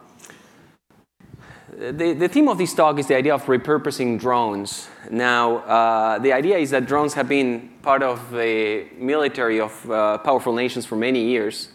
the, 1.77 2.13
the 2.13 2.27
theme 2.27 2.47
of 2.47 2.57
this 2.57 2.73
talk 2.73 2.99
is 2.99 3.07
the 3.07 3.15
idea 3.15 3.33
of 3.33 3.43
repurposing 3.45 4.19
drones. 4.19 4.87
Now, 5.09 5.57
uh, 5.57 6.19
the 6.19 6.31
idea 6.31 6.57
is 6.57 6.69
that 6.69 6.85
drones 6.85 7.13
have 7.15 7.27
been 7.27 7.71
part 7.81 8.03
of 8.03 8.31
the 8.31 8.87
military 8.97 9.59
of 9.59 9.89
uh, 9.89 10.19
powerful 10.19 10.53
nations 10.53 10.85
for 10.85 10.95
many 10.95 11.25
years. 11.25 11.69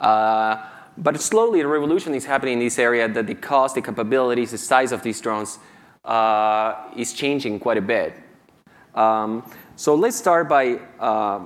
Uh, 0.00 0.64
but 0.98 1.20
slowly, 1.20 1.60
a 1.60 1.66
revolution 1.66 2.14
is 2.14 2.24
happening 2.24 2.54
in 2.54 2.58
this 2.60 2.78
area 2.78 3.08
that 3.08 3.26
the 3.26 3.34
cost, 3.34 3.74
the 3.74 3.82
capabilities, 3.82 4.50
the 4.50 4.58
size 4.58 4.92
of 4.92 5.02
these 5.02 5.20
drones 5.20 5.58
uh, 6.04 6.90
is 6.96 7.12
changing 7.12 7.58
quite 7.60 7.78
a 7.78 7.82
bit. 7.82 8.14
Um, 8.94 9.50
so 9.76 9.94
let's 9.94 10.16
start 10.16 10.48
by 10.48 10.80
uh, 11.00 11.40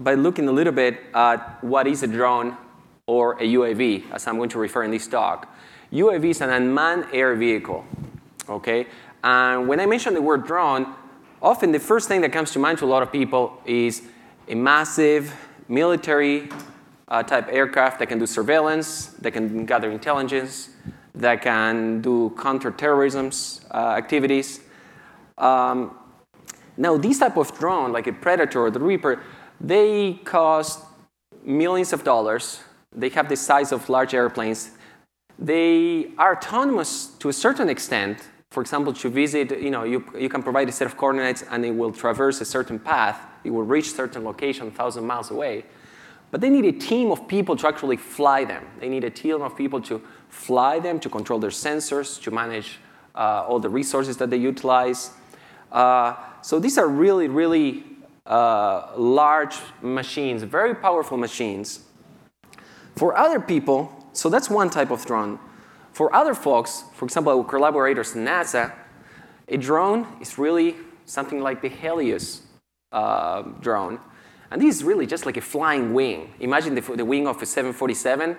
by 0.00 0.14
looking 0.14 0.48
a 0.48 0.52
little 0.52 0.72
bit 0.72 1.00
at 1.14 1.62
what 1.62 1.86
is 1.86 2.02
a 2.02 2.06
drone 2.06 2.56
or 3.06 3.32
a 3.34 3.42
UAV, 3.42 4.10
as 4.12 4.26
I'm 4.26 4.36
going 4.36 4.48
to 4.50 4.58
refer 4.58 4.82
in 4.82 4.90
this 4.90 5.06
talk. 5.06 5.54
UAV 5.92 6.24
is 6.24 6.40
an 6.40 6.50
unmanned 6.50 7.06
air 7.12 7.34
vehicle, 7.34 7.84
okay? 8.48 8.86
And 9.22 9.68
when 9.68 9.80
I 9.80 9.86
mention 9.86 10.14
the 10.14 10.22
word 10.22 10.46
drone, 10.46 10.94
often 11.42 11.72
the 11.72 11.80
first 11.80 12.08
thing 12.08 12.22
that 12.22 12.32
comes 12.32 12.52
to 12.52 12.58
mind 12.58 12.78
to 12.78 12.84
a 12.84 12.86
lot 12.86 13.02
of 13.02 13.12
people 13.12 13.60
is 13.66 14.02
a 14.48 14.54
massive 14.54 15.34
military 15.68 16.48
uh, 17.10 17.22
type 17.22 17.48
aircraft 17.50 17.98
that 17.98 18.08
can 18.08 18.18
do 18.18 18.26
surveillance, 18.26 19.06
that 19.20 19.32
can 19.32 19.66
gather 19.66 19.90
intelligence, 19.90 20.70
that 21.14 21.42
can 21.42 22.00
do 22.00 22.34
counterterrorism 22.38 23.30
uh, 23.72 23.94
activities. 23.96 24.60
Um, 25.36 25.96
now, 26.76 26.96
these 26.96 27.18
type 27.18 27.36
of 27.36 27.56
drone, 27.58 27.92
like 27.92 28.06
a 28.06 28.12
Predator 28.12 28.60
or 28.60 28.70
the 28.70 28.80
Reaper, 28.80 29.22
they 29.60 30.14
cost 30.24 30.84
millions 31.44 31.92
of 31.92 32.04
dollars. 32.04 32.60
They 32.92 33.08
have 33.10 33.28
the 33.28 33.36
size 33.36 33.72
of 33.72 33.88
large 33.88 34.14
airplanes. 34.14 34.70
They 35.38 36.12
are 36.16 36.36
autonomous 36.36 37.06
to 37.18 37.28
a 37.28 37.32
certain 37.32 37.68
extent. 37.68 38.28
For 38.50 38.60
example, 38.62 38.92
to 38.94 39.08
visit, 39.08 39.50
you 39.60 39.70
know, 39.70 39.84
you, 39.84 40.04
you 40.18 40.28
can 40.28 40.42
provide 40.42 40.68
a 40.68 40.72
set 40.72 40.86
of 40.86 40.96
coordinates 40.96 41.44
and 41.50 41.64
it 41.64 41.70
will 41.70 41.92
traverse 41.92 42.40
a 42.40 42.44
certain 42.44 42.78
path. 42.78 43.20
It 43.44 43.50
will 43.50 43.62
reach 43.62 43.92
certain 43.92 44.24
location 44.24 44.66
1,000 44.66 45.04
miles 45.04 45.30
away. 45.30 45.64
But 46.30 46.40
they 46.40 46.50
need 46.50 46.64
a 46.64 46.72
team 46.72 47.10
of 47.10 47.26
people 47.26 47.56
to 47.56 47.66
actually 47.66 47.96
fly 47.96 48.44
them. 48.44 48.64
They 48.78 48.88
need 48.88 49.04
a 49.04 49.10
team 49.10 49.42
of 49.42 49.56
people 49.56 49.80
to 49.82 50.00
fly 50.28 50.78
them, 50.78 51.00
to 51.00 51.08
control 51.08 51.40
their 51.40 51.50
sensors, 51.50 52.20
to 52.22 52.30
manage 52.30 52.78
uh, 53.14 53.44
all 53.48 53.58
the 53.58 53.68
resources 53.68 54.16
that 54.18 54.30
they 54.30 54.36
utilize. 54.36 55.10
Uh, 55.72 56.14
so 56.42 56.58
these 56.58 56.78
are 56.78 56.88
really, 56.88 57.28
really 57.28 57.84
uh, 58.26 58.92
large 58.96 59.56
machines, 59.82 60.42
very 60.42 60.74
powerful 60.74 61.16
machines. 61.16 61.80
For 62.96 63.16
other 63.16 63.40
people, 63.40 63.92
so 64.12 64.28
that's 64.28 64.48
one 64.48 64.70
type 64.70 64.90
of 64.90 65.04
drone. 65.04 65.38
For 65.92 66.14
other 66.14 66.34
folks, 66.34 66.84
for 66.94 67.04
example, 67.04 67.36
our 67.36 67.44
collaborators 67.44 68.14
in 68.14 68.24
NASA, 68.24 68.72
a 69.48 69.56
drone 69.56 70.06
is 70.20 70.38
really 70.38 70.76
something 71.06 71.40
like 71.40 71.60
the 71.60 71.68
Helios 71.68 72.42
uh, 72.92 73.42
drone. 73.60 73.98
And 74.50 74.60
this 74.60 74.76
is 74.76 74.84
really 74.84 75.06
just 75.06 75.26
like 75.26 75.36
a 75.36 75.40
flying 75.40 75.94
wing. 75.94 76.32
Imagine 76.40 76.74
the, 76.74 76.80
the 76.80 77.04
wing 77.04 77.28
of 77.28 77.40
a 77.40 77.46
747, 77.46 78.36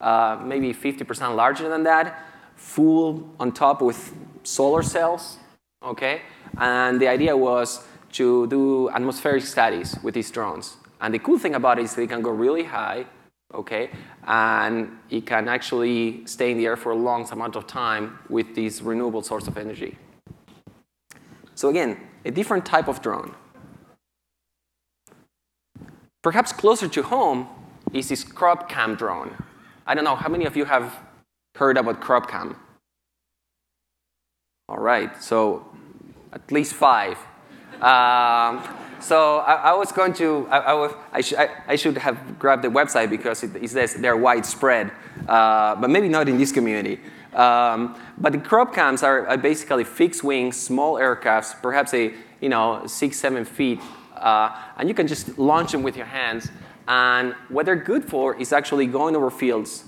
uh, 0.00 0.40
maybe 0.44 0.74
50% 0.74 1.36
larger 1.36 1.68
than 1.68 1.84
that, 1.84 2.20
full 2.56 3.28
on 3.38 3.52
top 3.52 3.80
with 3.80 4.14
solar 4.42 4.82
cells, 4.82 5.38
okay? 5.82 6.22
And 6.58 7.00
the 7.00 7.08
idea 7.08 7.36
was 7.36 7.84
to 8.12 8.46
do 8.48 8.90
atmospheric 8.90 9.44
studies 9.44 9.96
with 10.02 10.14
these 10.14 10.30
drones. 10.30 10.76
And 11.00 11.14
the 11.14 11.18
cool 11.18 11.38
thing 11.38 11.54
about 11.54 11.78
it 11.78 11.82
is 11.82 11.94
they 11.94 12.06
can 12.06 12.22
go 12.22 12.30
really 12.30 12.64
high, 12.64 13.06
okay? 13.52 13.90
And 14.26 14.98
it 15.10 15.26
can 15.26 15.48
actually 15.48 16.26
stay 16.26 16.50
in 16.50 16.58
the 16.58 16.66
air 16.66 16.76
for 16.76 16.92
a 16.92 16.96
long 16.96 17.28
amount 17.30 17.56
of 17.56 17.66
time 17.66 18.18
with 18.28 18.54
this 18.54 18.82
renewable 18.82 19.22
source 19.22 19.46
of 19.46 19.56
energy. 19.56 19.98
So 21.54 21.68
again, 21.68 21.98
a 22.24 22.30
different 22.30 22.66
type 22.66 22.88
of 22.88 23.00
drone. 23.02 23.34
Perhaps 26.24 26.54
closer 26.54 26.88
to 26.88 27.02
home 27.02 27.46
is 27.92 28.08
this 28.08 28.24
crop 28.24 28.66
cam 28.66 28.94
drone. 28.94 29.36
I 29.86 29.94
don't 29.94 30.04
know, 30.04 30.16
how 30.16 30.30
many 30.30 30.46
of 30.46 30.56
you 30.56 30.64
have 30.64 30.98
heard 31.54 31.76
about 31.76 32.00
crop 32.00 32.30
cam? 32.30 32.56
All 34.70 34.78
right, 34.78 35.22
so 35.22 35.66
at 36.32 36.50
least 36.50 36.72
five. 36.72 37.18
Um, 37.74 38.64
so 39.00 39.40
I, 39.40 39.72
I, 39.72 39.74
was 39.74 39.92
going 39.92 40.14
to, 40.14 40.48
I, 40.50 40.58
I, 40.58 40.72
was, 40.72 40.94
I, 41.12 41.20
sh 41.20 41.34
I, 41.68 41.76
should 41.76 41.98
have 41.98 42.38
grabbed 42.38 42.64
the 42.64 42.68
website 42.68 43.10
because 43.10 43.42
it, 43.42 43.54
it 43.56 43.68
says 43.68 43.92
they're 43.92 44.16
widespread, 44.16 44.92
uh, 45.28 45.76
but 45.76 45.90
maybe 45.90 46.08
not 46.08 46.26
in 46.26 46.38
this 46.38 46.52
community. 46.52 47.00
Um, 47.34 48.00
but 48.16 48.32
the 48.32 48.38
crop 48.38 48.74
cams 48.74 49.02
are, 49.02 49.26
are, 49.26 49.36
basically 49.36 49.84
fixed 49.84 50.24
wing, 50.24 50.52
small 50.52 50.94
aircrafts, 50.94 51.60
perhaps 51.60 51.92
a 51.92 52.14
you 52.40 52.48
know 52.48 52.86
six, 52.86 53.18
seven 53.18 53.44
feet, 53.44 53.80
uh, 54.24 54.56
and 54.76 54.88
you 54.88 54.94
can 54.94 55.06
just 55.06 55.38
launch 55.38 55.70
them 55.72 55.82
with 55.84 55.96
your 55.96 56.06
hands. 56.06 56.50
And 56.88 57.34
what 57.48 57.66
they're 57.66 57.76
good 57.76 58.04
for 58.04 58.34
is 58.40 58.52
actually 58.52 58.86
going 58.86 59.14
over 59.14 59.30
fields. 59.30 59.84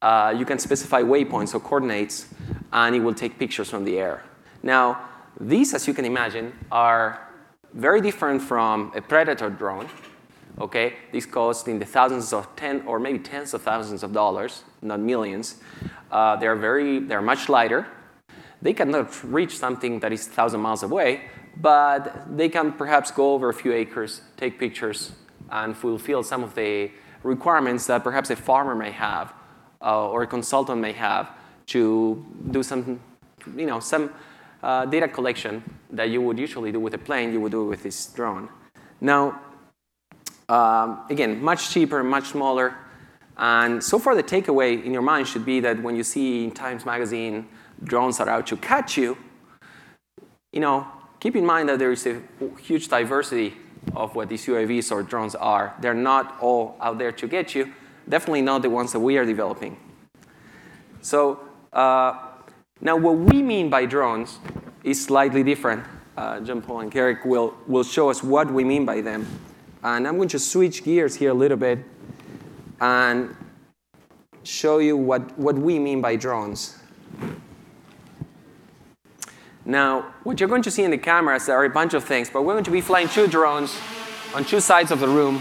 Uh, 0.00 0.34
you 0.36 0.46
can 0.46 0.58
specify 0.58 1.02
waypoints 1.02 1.54
or 1.54 1.60
coordinates, 1.60 2.26
and 2.72 2.96
it 2.96 3.00
will 3.00 3.14
take 3.14 3.38
pictures 3.38 3.68
from 3.68 3.84
the 3.84 3.98
air. 3.98 4.22
Now, 4.62 5.08
these, 5.38 5.74
as 5.74 5.86
you 5.86 5.94
can 5.94 6.04
imagine, 6.04 6.52
are 6.72 7.28
very 7.74 8.00
different 8.00 8.42
from 8.42 8.92
a 8.94 9.00
Predator 9.00 9.50
drone. 9.50 9.88
Okay, 10.58 10.94
these 11.12 11.26
cost 11.26 11.68
in 11.68 11.78
the 11.78 11.86
thousands 11.86 12.32
of 12.32 12.44
ten 12.56 12.82
or 12.86 12.98
maybe 12.98 13.18
tens 13.18 13.54
of 13.54 13.62
thousands 13.62 14.02
of 14.02 14.12
dollars, 14.12 14.64
not 14.82 15.00
millions. 15.00 15.56
Uh, 16.10 16.36
they 16.36 16.46
are 16.46 16.56
very, 16.56 16.98
they're 16.98 17.22
much 17.22 17.48
lighter. 17.48 17.86
They 18.60 18.74
cannot 18.74 19.08
reach 19.24 19.56
something 19.56 20.00
that 20.00 20.12
is 20.12 20.26
thousand 20.26 20.60
miles 20.60 20.82
away, 20.82 21.22
but 21.56 22.36
they 22.36 22.48
can 22.48 22.72
perhaps 22.72 23.10
go 23.10 23.34
over 23.34 23.48
a 23.48 23.54
few 23.54 23.72
acres, 23.72 24.22
take 24.36 24.58
pictures, 24.58 25.12
and 25.50 25.76
fulfill 25.76 26.22
some 26.22 26.42
of 26.42 26.54
the 26.54 26.90
requirements 27.22 27.86
that 27.86 28.02
perhaps 28.02 28.30
a 28.30 28.36
farmer 28.36 28.74
may 28.74 28.90
have 28.90 29.32
uh, 29.82 30.08
or 30.08 30.22
a 30.22 30.26
consultant 30.26 30.80
may 30.80 30.92
have 30.92 31.30
to 31.66 32.24
do 32.50 32.62
some, 32.62 33.00
you 33.56 33.66
know, 33.66 33.80
some 33.80 34.10
uh, 34.62 34.84
data 34.86 35.08
collection 35.08 35.62
that 35.90 36.10
you 36.10 36.20
would 36.20 36.38
usually 36.38 36.72
do 36.72 36.80
with 36.80 36.94
a 36.94 36.98
plane, 36.98 37.32
you 37.32 37.40
would 37.40 37.52
do 37.52 37.64
with 37.64 37.82
this 37.82 38.06
drone. 38.06 38.48
Now, 39.00 39.40
um, 40.48 41.00
again, 41.08 41.42
much 41.42 41.70
cheaper, 41.70 42.02
much 42.02 42.28
smaller. 42.28 42.76
And 43.36 43.82
so 43.82 43.98
far, 43.98 44.14
the 44.14 44.22
takeaway 44.22 44.84
in 44.84 44.92
your 44.92 45.02
mind 45.02 45.28
should 45.28 45.46
be 45.46 45.60
that 45.60 45.82
when 45.82 45.96
you 45.96 46.02
see 46.02 46.44
in 46.44 46.50
Times 46.50 46.84
Magazine 46.84 47.48
drones 47.82 48.20
are 48.20 48.28
out 48.28 48.46
to 48.48 48.56
catch 48.56 48.98
you, 48.98 49.16
you 50.52 50.60
know, 50.60 50.86
keep 51.20 51.36
in 51.36 51.46
mind 51.46 51.68
that 51.68 51.78
there 51.78 51.92
is 51.92 52.06
a 52.06 52.20
huge 52.60 52.88
diversity 52.88 53.56
of 53.94 54.14
what 54.14 54.28
these 54.28 54.46
UAVs 54.46 54.90
or 54.90 55.02
drones 55.02 55.34
are. 55.34 55.74
They're 55.80 55.94
not 55.94 56.36
all 56.40 56.76
out 56.80 56.98
there 56.98 57.12
to 57.12 57.26
get 57.28 57.54
you, 57.54 57.72
definitely 58.08 58.42
not 58.42 58.62
the 58.62 58.70
ones 58.70 58.92
that 58.92 59.00
we 59.00 59.16
are 59.18 59.24
developing. 59.24 59.76
So, 61.02 61.40
uh, 61.72 62.18
now, 62.80 62.96
what 62.96 63.16
we 63.16 63.42
mean 63.42 63.68
by 63.68 63.84
drones 63.84 64.38
is 64.82 65.04
slightly 65.04 65.42
different. 65.42 65.84
Uh, 66.16 66.40
John 66.40 66.62
Paul 66.62 66.80
and 66.80 66.92
Carrick 66.92 67.24
will, 67.24 67.54
will 67.66 67.84
show 67.84 68.10
us 68.10 68.22
what 68.22 68.50
we 68.50 68.64
mean 68.64 68.84
by 68.84 69.02
them. 69.02 69.26
And 69.82 70.08
I'm 70.08 70.16
going 70.16 70.28
to 70.30 70.38
switch 70.38 70.82
gears 70.82 71.14
here 71.14 71.30
a 71.30 71.34
little 71.34 71.56
bit 71.56 71.78
and 72.80 73.36
show 74.42 74.78
you 74.78 74.96
what, 74.96 75.38
what 75.38 75.56
we 75.56 75.78
mean 75.78 76.00
by 76.00 76.16
drones. 76.16 76.79
Now, 79.70 80.12
what 80.24 80.40
you're 80.40 80.48
going 80.48 80.62
to 80.62 80.70
see 80.70 80.82
in 80.82 80.90
the 80.90 80.98
cameras 80.98 81.48
are 81.48 81.64
a 81.64 81.70
bunch 81.70 81.94
of 81.94 82.02
things, 82.02 82.28
but 82.28 82.42
we're 82.42 82.54
going 82.54 82.64
to 82.64 82.72
be 82.72 82.80
flying 82.80 83.06
two 83.06 83.28
drones 83.28 83.78
on 84.34 84.44
two 84.44 84.58
sides 84.58 84.90
of 84.90 84.98
the 84.98 85.06
room. 85.06 85.38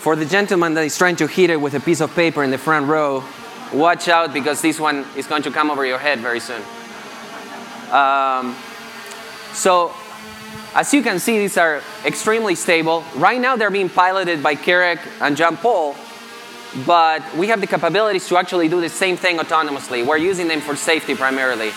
For 0.00 0.16
the 0.16 0.24
gentleman 0.24 0.72
that 0.72 0.84
is 0.84 0.96
trying 0.96 1.16
to 1.16 1.26
hit 1.26 1.50
it 1.50 1.60
with 1.60 1.74
a 1.74 1.80
piece 1.80 2.00
of 2.00 2.14
paper 2.14 2.42
in 2.42 2.50
the 2.50 2.56
front 2.56 2.86
row, 2.86 3.22
watch 3.74 4.08
out 4.08 4.32
because 4.32 4.62
this 4.62 4.80
one 4.80 5.04
is 5.18 5.26
going 5.26 5.42
to 5.42 5.50
come 5.50 5.70
over 5.70 5.84
your 5.84 5.98
head 5.98 6.20
very 6.20 6.40
soon. 6.40 6.62
Um, 7.92 8.56
so, 9.52 9.94
as 10.74 10.92
you 10.92 11.02
can 11.02 11.18
see, 11.18 11.38
these 11.38 11.56
are 11.56 11.82
extremely 12.04 12.54
stable. 12.54 13.04
Right 13.14 13.40
now, 13.40 13.56
they're 13.56 13.70
being 13.70 13.88
piloted 13.88 14.42
by 14.42 14.54
Carrick 14.56 14.98
and 15.20 15.36
John 15.36 15.56
Paul, 15.56 15.94
but 16.84 17.22
we 17.36 17.46
have 17.48 17.60
the 17.60 17.66
capabilities 17.66 18.26
to 18.28 18.36
actually 18.36 18.68
do 18.68 18.80
the 18.80 18.88
same 18.88 19.16
thing 19.16 19.38
autonomously. 19.38 20.04
We're 20.04 20.16
using 20.16 20.48
them 20.48 20.60
for 20.60 20.74
safety 20.74 21.14
primarily. 21.14 21.70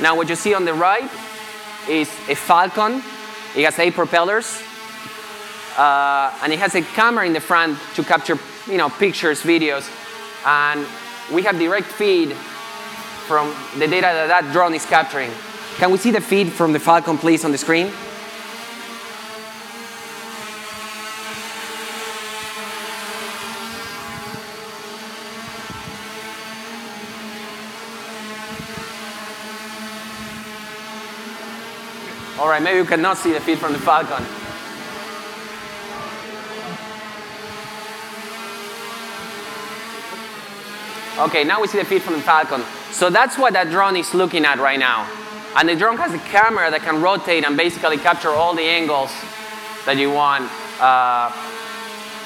Now, 0.00 0.16
what 0.16 0.28
you 0.28 0.34
see 0.34 0.54
on 0.54 0.64
the 0.64 0.74
right 0.74 1.10
is 1.88 2.08
a 2.28 2.34
Falcon. 2.34 3.02
It 3.54 3.64
has 3.64 3.78
eight 3.78 3.94
propellers 3.94 4.62
uh, 5.76 6.32
and 6.42 6.52
it 6.52 6.58
has 6.58 6.74
a 6.74 6.82
camera 6.82 7.26
in 7.26 7.32
the 7.32 7.40
front 7.40 7.78
to 7.94 8.02
capture 8.02 8.38
you 8.66 8.78
know, 8.78 8.88
pictures, 8.88 9.42
videos, 9.42 9.88
and 10.46 10.86
we 11.32 11.42
have 11.42 11.58
direct 11.58 11.86
feed 11.86 12.32
from 13.26 13.54
the 13.78 13.86
data 13.86 14.02
that 14.02 14.28
that 14.28 14.52
drone 14.52 14.74
is 14.74 14.86
capturing. 14.86 15.30
Can 15.78 15.90
we 15.90 15.98
see 15.98 16.10
the 16.10 16.22
feed 16.22 16.50
from 16.50 16.72
the 16.72 16.78
Falcon, 16.80 17.18
please, 17.18 17.44
on 17.44 17.52
the 17.52 17.58
screen? 17.58 17.92
All 32.38 32.48
right, 32.48 32.62
maybe 32.62 32.78
you 32.78 32.86
cannot 32.86 33.18
see 33.18 33.34
the 33.34 33.40
feed 33.40 33.58
from 33.58 33.74
the 33.74 33.78
Falcon. 33.78 34.24
Okay, 41.18 41.44
now 41.44 41.60
we 41.60 41.68
see 41.68 41.76
the 41.76 41.84
feed 41.84 42.00
from 42.00 42.14
the 42.14 42.20
Falcon. 42.20 42.62
So 42.92 43.10
that's 43.10 43.36
what 43.36 43.52
that 43.52 43.68
drone 43.68 43.96
is 43.96 44.14
looking 44.14 44.46
at 44.46 44.58
right 44.58 44.78
now. 44.78 45.25
And 45.56 45.68
the 45.68 45.74
drone 45.74 45.96
has 45.96 46.12
a 46.12 46.18
camera 46.18 46.70
that 46.70 46.82
can 46.82 47.00
rotate 47.00 47.46
and 47.46 47.56
basically 47.56 47.96
capture 47.96 48.28
all 48.28 48.54
the 48.54 48.62
angles 48.62 49.10
that 49.86 49.96
you 49.96 50.12
want. 50.12 50.50
Uh, 50.78 51.32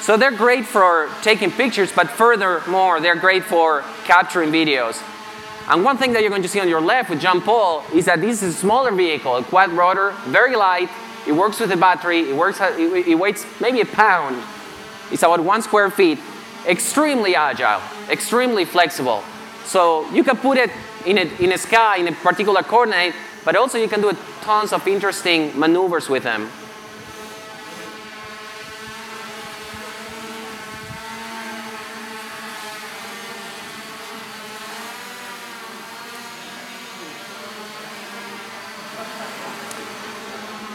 so 0.01 0.17
they're 0.17 0.35
great 0.35 0.65
for 0.65 1.09
taking 1.21 1.49
pictures, 1.49 1.93
but 1.95 2.09
furthermore, 2.09 2.99
they're 2.99 3.15
great 3.15 3.45
for 3.45 3.83
capturing 4.03 4.51
videos. 4.51 5.01
And 5.69 5.85
one 5.85 5.97
thing 5.97 6.11
that 6.11 6.21
you're 6.21 6.29
going 6.29 6.41
to 6.41 6.49
see 6.49 6.59
on 6.59 6.67
your 6.67 6.81
left 6.81 7.09
with 7.09 7.21
John 7.21 7.39
Paul 7.39 7.85
is 7.93 8.03
that 8.05 8.19
this 8.19 8.43
is 8.43 8.55
a 8.55 8.57
smaller 8.57 8.91
vehicle, 8.91 9.37
a 9.37 9.43
quad 9.43 9.71
rotor, 9.71 10.11
very 10.25 10.57
light. 10.57 10.89
It 11.25 11.31
works 11.31 11.59
with 11.59 11.71
a 11.71 11.77
battery. 11.77 12.29
It 12.29 12.35
works. 12.35 12.59
It, 12.59 13.17
weighs 13.17 13.45
maybe 13.61 13.79
a 13.79 13.85
pound. 13.85 14.43
It's 15.09 15.23
about 15.23 15.39
one 15.39 15.61
square 15.61 15.89
feet 15.89 16.19
extremely 16.67 17.35
agile, 17.35 17.81
extremely 18.09 18.65
flexible. 18.65 19.23
So 19.63 20.09
you 20.11 20.23
can 20.23 20.35
put 20.35 20.57
it 20.57 20.71
in 21.05 21.17
a, 21.17 21.43
in 21.43 21.51
a 21.51 21.57
sky, 21.57 21.97
in 21.97 22.07
a 22.07 22.11
particular 22.11 22.63
coordinate, 22.63 23.13
but 23.43 23.55
also 23.55 23.77
you 23.77 23.87
can 23.87 24.01
do 24.01 24.15
tons 24.41 24.73
of 24.73 24.87
interesting 24.87 25.57
maneuvers 25.59 26.09
with 26.09 26.23
them. 26.23 26.49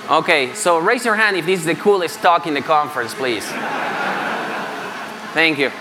Okay, 0.09 0.55
so 0.55 0.79
raise 0.79 1.05
your 1.05 1.17
hand 1.17 1.37
if 1.37 1.47
this 1.47 1.59
is 1.61 1.67
the 1.67 1.75
coolest 1.75 2.21
talk 2.21 2.47
in 2.47 2.55
the 2.55 2.63
conference, 2.63 3.13
please. 3.13 3.45
Thank 5.35 5.59
you. 5.59 5.73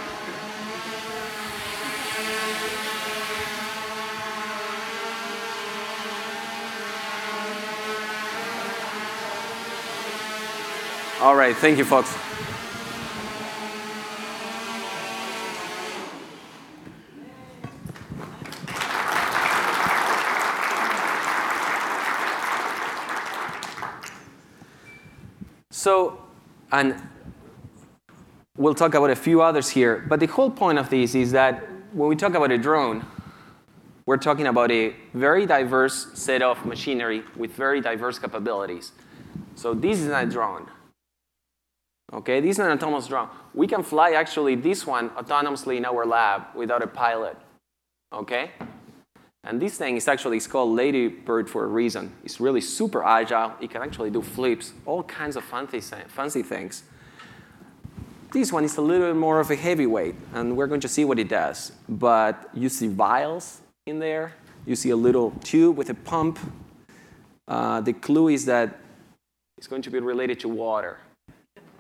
All 11.21 11.33
right, 11.33 11.55
thank 11.55 11.77
you, 11.77 11.85
folks. 11.85 12.13
So, 25.69 26.19
and 26.73 27.01
we'll 28.57 28.73
talk 28.73 28.93
about 28.93 29.09
a 29.09 29.15
few 29.15 29.41
others 29.41 29.69
here, 29.69 30.03
but 30.09 30.19
the 30.19 30.25
whole 30.25 30.49
point 30.51 30.77
of 30.77 30.89
this 30.89 31.15
is 31.15 31.31
that 31.31 31.63
when 31.93 32.09
we 32.09 32.17
talk 32.17 32.33
about 32.33 32.51
a 32.51 32.57
drone, 32.57 33.05
we're 34.05 34.17
talking 34.17 34.47
about 34.47 34.69
a 34.69 34.93
very 35.13 35.45
diverse 35.45 36.07
set 36.13 36.41
of 36.41 36.65
machinery 36.65 37.23
with 37.37 37.51
very 37.53 37.79
diverse 37.79 38.19
capabilities. 38.19 38.91
So 39.55 39.73
this 39.73 39.99
is 39.99 40.07
not 40.07 40.25
a 40.25 40.27
drone. 40.27 40.67
Okay, 42.13 42.39
this 42.39 42.51
is 42.51 42.59
an 42.59 42.71
autonomous 42.71 43.07
drone. 43.07 43.29
We 43.53 43.67
can 43.67 43.83
fly 43.83 44.11
actually 44.11 44.55
this 44.55 44.85
one 44.85 45.09
autonomously 45.11 45.77
in 45.77 45.85
our 45.85 46.05
lab 46.05 46.43
without 46.55 46.83
a 46.83 46.87
pilot. 46.87 47.35
Okay? 48.13 48.51
And 49.43 49.61
this 49.61 49.77
thing 49.77 49.95
is 49.97 50.07
actually 50.07 50.37
it's 50.37 50.47
called 50.47 50.75
Ladybird 50.75 51.49
for 51.49 51.63
a 51.65 51.67
reason. 51.67 52.13
It's 52.23 52.39
really 52.39 52.61
super 52.61 53.03
agile. 53.03 53.53
It 53.59 53.69
can 53.69 53.81
actually 53.81 54.11
do 54.11 54.21
flips, 54.21 54.73
all 54.85 55.03
kinds 55.03 55.35
of 55.35 55.43
fancy, 55.43 55.81
fancy 56.07 56.41
things. 56.41 56.83
This 58.31 58.51
one 58.51 58.65
is 58.65 58.77
a 58.77 58.81
little 58.81 59.07
bit 59.07 59.15
more 59.15 59.39
of 59.39 59.49
a 59.49 59.55
heavyweight, 59.55 60.15
and 60.33 60.57
we're 60.57 60.67
going 60.67 60.81
to 60.81 60.87
see 60.87 61.05
what 61.05 61.19
it 61.19 61.29
does. 61.29 61.71
But 61.87 62.49
you 62.53 62.69
see 62.69 62.87
vials 62.87 63.61
in 63.85 63.99
there. 63.99 64.33
You 64.65 64.75
see 64.75 64.89
a 64.89 64.95
little 64.95 65.31
tube 65.43 65.77
with 65.77 65.89
a 65.89 65.93
pump. 65.93 66.39
Uh, 67.47 67.81
the 67.81 67.93
clue 67.93 68.29
is 68.29 68.45
that 68.45 68.79
it's 69.57 69.67
going 69.67 69.83
to 69.83 69.91
be 69.91 69.99
related 69.99 70.39
to 70.41 70.49
water. 70.49 70.97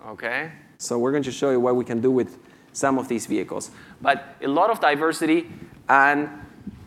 Okay? 0.05 0.51
So 0.77 0.99
we're 0.99 1.11
going 1.11 1.23
to 1.23 1.31
show 1.31 1.51
you 1.51 1.59
what 1.59 1.75
we 1.75 1.85
can 1.85 2.01
do 2.01 2.11
with 2.11 2.37
some 2.73 2.97
of 2.97 3.07
these 3.07 3.25
vehicles. 3.25 3.71
But 4.01 4.35
a 4.41 4.47
lot 4.47 4.69
of 4.69 4.79
diversity, 4.79 5.49
and 5.87 6.29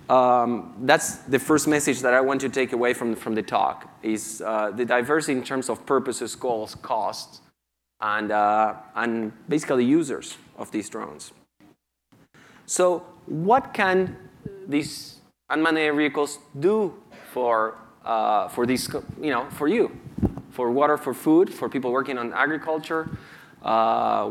um, 0.08 0.74
that's 0.80 1.16
the 1.18 1.38
first 1.38 1.66
message 1.66 2.00
that 2.00 2.14
I 2.14 2.20
want 2.20 2.40
to 2.42 2.48
take 2.48 2.72
away 2.72 2.94
from, 2.94 3.16
from 3.16 3.34
the 3.34 3.42
talk, 3.42 3.90
is 4.02 4.42
uh, 4.44 4.70
the 4.70 4.84
diversity 4.84 5.32
in 5.38 5.44
terms 5.44 5.68
of 5.68 5.84
purposes, 5.86 6.34
goals, 6.34 6.74
costs, 6.74 7.40
and, 8.00 8.30
uh, 8.30 8.74
and 8.94 9.32
basically 9.48 9.84
users 9.84 10.36
of 10.56 10.70
these 10.70 10.88
drones. 10.88 11.32
So 12.66 13.04
what 13.26 13.72
can 13.72 14.16
these 14.66 15.20
unmanned 15.48 15.78
air 15.78 15.94
vehicles 15.94 16.38
do 16.60 16.94
for, 17.32 17.76
uh, 18.04 18.48
for, 18.48 18.66
these, 18.66 18.88
you 19.20 19.30
know, 19.30 19.48
for 19.50 19.68
you? 19.68 19.98
For 20.58 20.72
water, 20.72 20.96
for 20.96 21.14
food, 21.14 21.54
for 21.54 21.68
people 21.68 21.92
working 21.92 22.18
on 22.18 22.32
agriculture, 22.32 23.08
uh, 23.62 24.28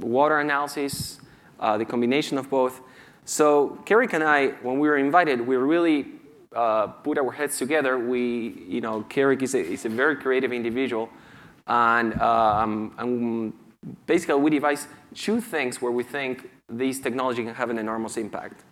water 0.00 0.40
analysis, 0.40 1.20
uh, 1.60 1.78
the 1.78 1.84
combination 1.84 2.36
of 2.36 2.50
both. 2.50 2.80
So 3.24 3.78
Carrick 3.86 4.12
and 4.12 4.24
I, 4.24 4.48
when 4.66 4.80
we 4.80 4.88
were 4.88 4.96
invited, 4.96 5.40
we 5.40 5.54
really 5.54 6.06
uh, 6.52 6.88
put 6.88 7.16
our 7.16 7.30
heads 7.30 7.58
together. 7.58 7.96
We, 7.96 8.64
you 8.66 8.80
know, 8.80 9.02
Carrick 9.02 9.40
is 9.40 9.54
a, 9.54 9.60
is 9.60 9.84
a 9.84 9.88
very 9.88 10.16
creative 10.16 10.52
individual, 10.52 11.10
and, 11.68 12.20
um, 12.20 12.92
and 12.98 13.52
basically 14.06 14.34
we 14.34 14.50
devised 14.50 14.88
two 15.14 15.40
things 15.40 15.80
where 15.80 15.92
we 15.92 16.02
think 16.02 16.50
this 16.68 16.98
technology 16.98 17.44
can 17.44 17.54
have 17.54 17.70
an 17.70 17.78
enormous 17.78 18.16
impact. 18.16 18.64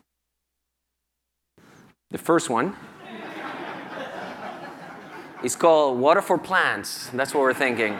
The 2.11 2.19
first 2.19 2.51
one 2.51 2.74
is 5.42 5.56
called 5.56 5.98
water 5.98 6.22
for 6.22 6.38
plants. 6.38 7.10
That's 7.12 7.34
what 7.34 7.40
we're 7.40 7.54
thinking. 7.54 7.92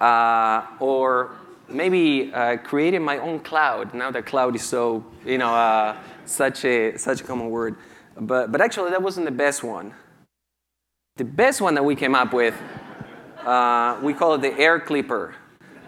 Uh, 0.00 0.66
or 0.80 1.36
maybe 1.68 2.32
uh, 2.32 2.56
creating 2.58 3.02
my 3.02 3.18
own 3.18 3.40
cloud. 3.40 3.94
Now 3.94 4.10
that 4.10 4.26
cloud 4.26 4.54
is 4.54 4.62
so, 4.62 5.04
you 5.24 5.38
know, 5.38 5.54
uh, 5.54 5.96
such 6.24 6.64
a 6.64 6.96
such 6.98 7.20
a 7.20 7.24
common 7.24 7.50
word. 7.50 7.76
But 8.16 8.52
but 8.52 8.60
actually, 8.60 8.90
that 8.90 9.02
wasn't 9.02 9.26
the 9.26 9.32
best 9.32 9.62
one. 9.62 9.94
The 11.16 11.24
best 11.24 11.60
one 11.60 11.74
that 11.74 11.84
we 11.84 11.94
came 11.94 12.14
up 12.14 12.32
with, 12.32 12.54
uh, 13.44 13.98
we 14.02 14.14
call 14.14 14.34
it 14.34 14.40
the 14.40 14.58
air 14.58 14.80
clipper, 14.80 15.34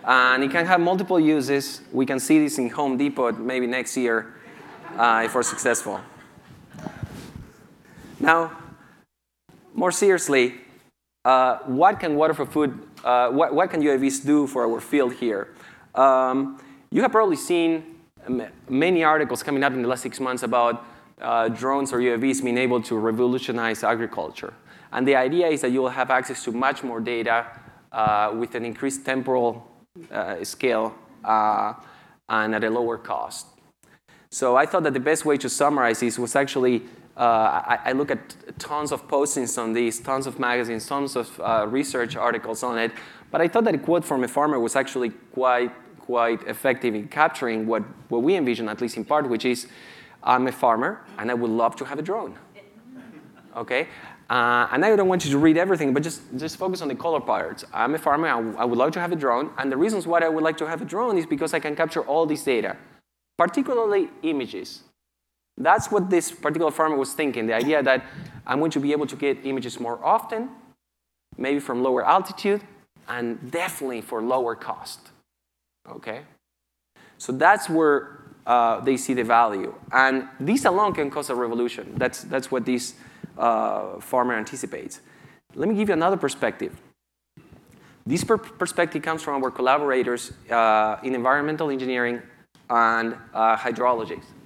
and 0.05 0.45
it 0.45 0.51
can 0.51 0.67
have 0.67 0.81
multiple 0.81 1.19
uses. 1.19 1.81
We 1.93 2.07
can 2.07 2.21
see 2.21 2.39
this 2.39 2.59
in 2.59 2.69
Home 2.71 2.97
Depot 2.97 3.33
maybe 3.33 3.67
next 3.67 3.97
year 3.97 4.35
uh, 4.97 5.23
if 5.25 5.35
we're 5.35 5.43
successful. 5.43 6.01
Now, 8.21 8.53
more 9.75 9.91
seriously, 9.91 10.55
uh, 11.25 11.59
what 11.67 12.01
can 12.01 12.17
water 12.17 12.35
for 12.35 12.47
food, 12.47 12.87
uh, 13.05 13.29
what, 13.31 13.55
what 13.55 13.71
can 13.71 13.83
UAVs 13.83 14.25
do 14.25 14.47
for 14.47 14.65
our 14.65 14.81
field 14.81 15.15
here? 15.15 15.55
Um, 15.95 16.63
you 16.91 17.03
have 17.03 17.11
probably 17.11 17.37
seen 17.37 17.97
many 18.69 19.05
articles 19.05 19.43
coming 19.43 19.63
up 19.65 19.73
in 19.73 19.83
the 19.83 19.89
last 19.89 20.03
six 20.03 20.21
months 20.21 20.43
about 20.43 20.85
uh, 21.21 21.49
drones 21.49 21.93
or 21.93 21.99
UAVs 21.99 22.43
being 22.43 22.59
able 22.59 22.81
to 22.83 22.97
revolutionize 22.97 23.85
agriculture. 23.85 24.55
And 24.93 25.07
the 25.07 25.17
idea 25.17 25.49
is 25.49 25.61
that 25.63 25.73
you 25.73 25.83
will 25.83 25.89
have 25.89 26.11
access 26.11 26.45
to 26.45 26.53
much 26.53 26.83
more 26.83 27.01
data 27.01 27.47
uh, 27.91 28.33
with 28.37 28.55
an 28.55 28.65
increased 28.65 29.05
temporal 29.05 29.69
uh, 30.11 30.43
scale 30.45 30.95
uh, 31.25 31.75
and 32.29 32.55
at 32.55 32.65
a 32.65 32.71
lower 32.71 32.99
cost. 32.99 33.47
So 34.31 34.57
I 34.57 34.67
thought 34.67 34.83
that 34.85 34.95
the 34.95 35.01
best 35.01 35.25
way 35.25 35.37
to 35.39 35.49
summarize 35.49 36.01
this 36.01 36.19
was 36.19 36.35
actually 36.37 36.83
I, 37.17 37.79
I, 37.85 37.93
look 37.93 38.11
at 38.11 38.59
tons 38.59 38.91
of 38.91 39.07
postings 39.07 39.57
on 39.63 39.73
these, 39.73 40.01
tons 40.01 40.27
of 40.27 40.39
magazines, 40.41 40.87
tons 40.87 41.15
of 41.15 41.41
uh, 41.41 41.67
research 41.69 42.17
articles 42.17 42.63
on 42.63 42.77
it. 42.79 42.91
But 43.31 43.41
I 43.41 43.49
thought 43.49 43.65
that 43.65 43.75
a 43.75 43.79
quote 43.79 44.05
from 44.05 44.25
a 44.25 44.29
farmer 44.29 44.59
was 44.59 44.75
actually 44.75 45.11
quite, 45.33 45.71
quite 46.01 46.43
effective 46.49 46.95
in 46.95 47.09
capturing 47.09 47.67
what, 47.67 47.83
what 48.09 48.23
we 48.23 48.37
envision, 48.37 48.69
at 48.69 48.81
least 48.81 48.97
in 48.97 49.05
part, 49.05 49.29
which 49.29 49.45
is 49.45 49.69
I'm 50.25 50.47
a 50.47 50.53
farmer 50.53 51.05
and 51.19 51.31
I 51.31 51.35
would 51.35 51.51
love 51.51 51.77
to 51.77 51.85
have 51.85 51.99
a 51.99 52.03
drone. 52.03 52.37
Okay? 53.57 53.89
Uh, 54.29 54.67
and 54.73 54.85
I 54.85 54.97
don't 54.97 55.07
want 55.07 55.25
you 55.25 55.31
to 55.31 55.39
read 55.39 55.57
everything, 55.57 55.93
but 55.93 56.03
just, 56.03 56.23
just 56.37 56.57
focus 56.57 56.81
on 56.81 56.89
the 56.89 56.95
color 56.95 57.21
parts. 57.21 57.65
I'm 57.73 57.95
a 57.95 57.99
farmer, 57.99 58.27
I, 58.27 58.63
I 58.63 58.65
would 58.65 58.79
love 58.79 58.93
to 58.93 59.01
have 59.01 59.13
a 59.13 59.17
drone. 59.17 59.51
And 59.59 59.71
the 59.71 59.77
reasons 59.77 60.07
why 60.07 60.21
I 60.21 60.29
would 60.29 60.43
like 60.43 60.57
to 60.59 60.67
have 60.67 60.83
a 60.83 60.85
drone 60.85 61.19
is 61.19 61.27
because 61.27 61.55
I 61.55 61.61
can 61.61 61.77
capture 61.77 62.01
all 62.01 62.27
this 62.27 62.43
data, 62.43 62.77
particularly 63.37 64.09
images. 64.23 64.83
That's 65.57 65.91
what 65.91 66.11
this 66.11 66.33
particular 66.33 66.71
farmer 66.71 66.97
was 66.97 67.13
thinking, 67.13 67.47
the 67.47 67.55
idea 67.55 67.83
that 67.83 68.05
I'm 68.47 68.59
going 68.59 68.73
to 68.73 68.81
be 68.81 68.93
able 68.93 69.07
to 69.07 69.17
get 69.17 69.45
images 69.45 69.79
more 69.79 70.05
often, 70.05 70.51
maybe 71.37 71.61
from 71.61 71.83
lower 71.83 72.05
altitude, 72.05 72.63
and 73.09 73.51
definitely 73.51 74.01
for 74.01 74.23
lower 74.23 74.55
cost. 74.55 75.11
Okay? 75.89 76.23
So 77.19 77.33
that's 77.33 77.69
where 77.69 78.21
uh, 78.47 78.81
they 78.81 78.97
see 78.97 79.15
the 79.15 79.25
value. 79.25 79.75
And 79.93 80.29
this 80.41 80.65
alone 80.65 80.93
can 80.93 81.11
cause 81.11 81.31
a 81.31 81.35
revolution. 81.35 81.95
That's, 81.97 82.23
that's 82.23 82.51
what 82.51 82.65
this 82.65 82.95
uh, 83.39 84.01
farmer 84.01 84.35
anticipates. 84.35 85.01
Let 85.55 85.69
me 85.69 85.75
give 85.75 85.89
you 85.89 85.95
another 85.95 86.17
perspective. 86.17 86.77
This 88.07 88.25
per 88.25 88.37
perspective 88.37 89.03
comes 89.03 89.23
from 89.23 89.43
our 89.43 89.51
collaborators 89.51 90.33
uh, 90.51 90.99
in 91.03 91.15
environmental 91.15 91.71
engineering 91.71 92.21
and 92.69 93.17
uh, 93.33 93.57
hydrology. 93.57 94.17
Um, 94.17 94.44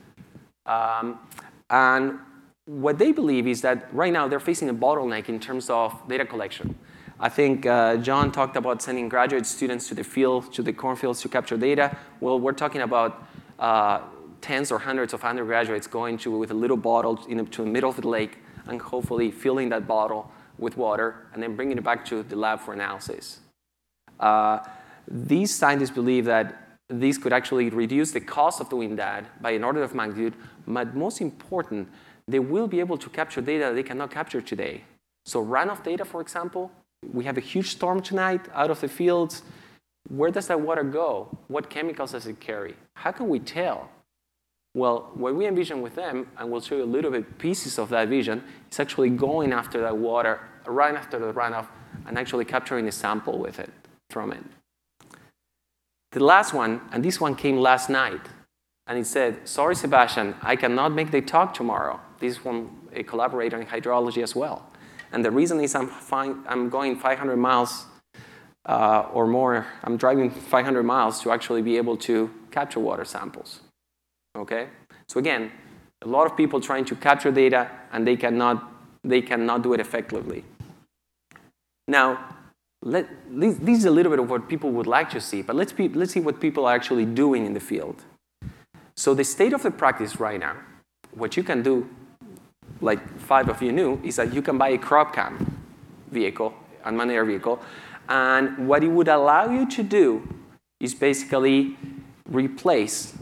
and 1.70 2.18
what 2.66 2.98
they 2.98 3.12
believe 3.12 3.46
is 3.46 3.62
that 3.62 3.92
right 3.94 4.12
now 4.12 4.28
they're 4.28 4.40
facing 4.40 4.68
a 4.68 4.74
bottleneck 4.74 5.28
in 5.28 5.40
terms 5.40 5.70
of 5.70 6.06
data 6.06 6.26
collection. 6.26 6.78
I 7.20 7.28
think 7.28 7.66
uh, 7.66 7.96
John 7.96 8.30
talked 8.30 8.56
about 8.56 8.80
sending 8.80 9.08
graduate 9.08 9.46
students 9.46 9.88
to 9.88 9.94
the 9.94 10.04
field, 10.04 10.52
to 10.52 10.62
the 10.62 10.72
cornfields 10.72 11.20
to 11.22 11.28
capture 11.28 11.56
data. 11.56 11.96
Well, 12.20 12.38
we're 12.38 12.52
talking 12.52 12.82
about 12.82 13.26
uh, 13.58 14.02
tens 14.40 14.70
or 14.70 14.78
hundreds 14.78 15.12
of 15.14 15.24
undergraduates 15.24 15.86
going 15.86 16.18
to 16.18 16.36
with 16.36 16.50
a 16.50 16.54
little 16.54 16.76
bottle 16.76 17.16
to 17.16 17.62
the 17.64 17.66
middle 17.66 17.90
of 17.90 17.96
the 17.96 18.08
lake 18.08 18.38
and 18.66 18.80
hopefully 18.80 19.30
filling 19.30 19.70
that 19.70 19.88
bottle 19.88 20.30
with 20.58 20.76
water 20.76 21.26
and 21.32 21.42
then 21.42 21.56
bringing 21.56 21.78
it 21.78 21.84
back 21.84 22.04
to 22.04 22.22
the 22.22 22.36
lab 22.36 22.60
for 22.60 22.74
analysis. 22.74 23.40
Uh, 24.20 24.60
these 25.08 25.54
scientists 25.54 25.90
believe 25.90 26.26
that 26.26 26.67
this 26.88 27.18
could 27.18 27.32
actually 27.32 27.68
reduce 27.70 28.12
the 28.12 28.20
cost 28.20 28.60
of 28.60 28.70
doing 28.70 28.96
that 28.96 29.42
by 29.42 29.50
an 29.50 29.64
order 29.64 29.82
of 29.82 29.94
magnitude, 29.94 30.34
but 30.66 30.94
most 30.94 31.20
important, 31.20 31.88
they 32.26 32.38
will 32.38 32.66
be 32.66 32.80
able 32.80 32.98
to 32.98 33.10
capture 33.10 33.40
data 33.40 33.72
they 33.74 33.82
cannot 33.82 34.10
capture 34.10 34.40
today. 34.40 34.82
So 35.26 35.44
runoff 35.44 35.84
data, 35.84 36.04
for 36.04 36.20
example, 36.20 36.70
we 37.12 37.24
have 37.24 37.36
a 37.36 37.40
huge 37.40 37.70
storm 37.70 38.00
tonight 38.00 38.46
out 38.54 38.70
of 38.70 38.80
the 38.80 38.88
fields. 38.88 39.42
Where 40.08 40.30
does 40.30 40.46
that 40.48 40.60
water 40.60 40.82
go? 40.82 41.28
What 41.48 41.68
chemicals 41.68 42.12
does 42.12 42.26
it 42.26 42.40
carry? 42.40 42.74
How 42.94 43.12
can 43.12 43.28
we 43.28 43.38
tell? 43.38 43.90
Well, 44.74 45.10
what 45.14 45.34
we 45.34 45.46
envision 45.46 45.82
with 45.82 45.94
them, 45.94 46.28
and 46.38 46.50
we'll 46.50 46.60
show 46.60 46.76
you 46.76 46.84
a 46.84 46.84
little 46.84 47.10
bit 47.10 47.38
pieces 47.38 47.78
of 47.78 47.88
that 47.90 48.08
vision, 48.08 48.42
is 48.70 48.80
actually 48.80 49.10
going 49.10 49.52
after 49.52 49.80
that 49.82 49.96
water 49.96 50.40
right 50.66 50.94
after 50.94 51.18
the 51.18 51.32
runoff 51.32 51.66
and 52.06 52.18
actually 52.18 52.44
capturing 52.44 52.86
a 52.88 52.92
sample 52.92 53.38
with 53.38 53.58
it 53.58 53.70
from 54.10 54.32
it. 54.32 54.44
The 56.18 56.24
last 56.24 56.52
one, 56.52 56.80
and 56.90 57.04
this 57.04 57.20
one 57.20 57.36
came 57.36 57.58
last 57.58 57.88
night, 57.88 58.20
and 58.88 58.98
it 58.98 59.06
said, 59.06 59.46
sorry, 59.46 59.76
Sebastian, 59.76 60.34
I 60.42 60.56
cannot 60.56 60.90
make 60.90 61.12
the 61.12 61.20
talk 61.20 61.54
tomorrow. 61.54 62.00
This 62.18 62.32
is 62.32 62.38
from 62.38 62.88
a 62.92 63.04
collaborator 63.04 63.60
in 63.60 63.68
hydrology 63.68 64.20
as 64.24 64.34
well. 64.34 64.68
And 65.12 65.24
the 65.24 65.30
reason 65.30 65.60
is 65.60 65.76
I'm, 65.76 65.86
fine, 65.86 66.42
I'm 66.48 66.70
going 66.70 66.96
500 66.96 67.36
miles 67.36 67.86
uh, 68.66 69.06
or 69.12 69.28
more. 69.28 69.68
I'm 69.84 69.96
driving 69.96 70.28
500 70.28 70.82
miles 70.82 71.20
to 71.20 71.30
actually 71.30 71.62
be 71.62 71.76
able 71.76 71.96
to 71.98 72.28
capture 72.50 72.80
water 72.80 73.04
samples. 73.04 73.60
Okay? 74.36 74.70
So 75.06 75.20
again, 75.20 75.52
a 76.02 76.08
lot 76.08 76.26
of 76.26 76.36
people 76.36 76.60
trying 76.60 76.84
to 76.86 76.96
capture 76.96 77.30
data, 77.30 77.70
and 77.92 78.04
they 78.04 78.16
cannot, 78.16 78.72
they 79.04 79.22
cannot 79.22 79.62
do 79.62 79.72
it 79.72 79.78
effectively. 79.78 80.44
Now, 81.86 82.37
let, 82.82 83.08
this, 83.30 83.58
is 83.58 83.84
a 83.84 83.90
little 83.90 84.10
bit 84.10 84.18
of 84.20 84.30
what 84.30 84.48
people 84.48 84.70
would 84.70 84.86
like 84.86 85.10
to 85.10 85.20
see, 85.20 85.42
but 85.42 85.56
let's, 85.56 85.72
be, 85.72 85.88
let's 85.88 86.12
see 86.12 86.20
what 86.20 86.40
people 86.40 86.64
are 86.66 86.74
actually 86.74 87.04
doing 87.04 87.44
in 87.44 87.54
the 87.54 87.60
field. 87.60 88.02
So 88.96 89.14
the 89.14 89.24
state 89.24 89.52
of 89.52 89.62
the 89.62 89.70
practice 89.70 90.20
right 90.20 90.40
now, 90.40 90.56
what 91.12 91.36
you 91.36 91.42
can 91.42 91.62
do, 91.62 91.88
like 92.80 93.18
five 93.18 93.48
of 93.48 93.60
you 93.62 93.72
knew, 93.72 94.00
is 94.04 94.16
that 94.16 94.32
you 94.32 94.42
can 94.42 94.58
buy 94.58 94.70
a 94.70 94.78
crop 94.78 95.14
cam 95.14 95.60
vehicle, 96.10 96.54
unmanned 96.84 97.10
air 97.10 97.24
vehicle, 97.24 97.60
and 98.08 98.68
what 98.68 98.82
it 98.82 98.88
would 98.88 99.08
allow 99.08 99.50
you 99.50 99.68
to 99.70 99.82
do 99.82 100.26
is 100.80 100.94
basically 100.94 101.76
replace. 102.26 103.14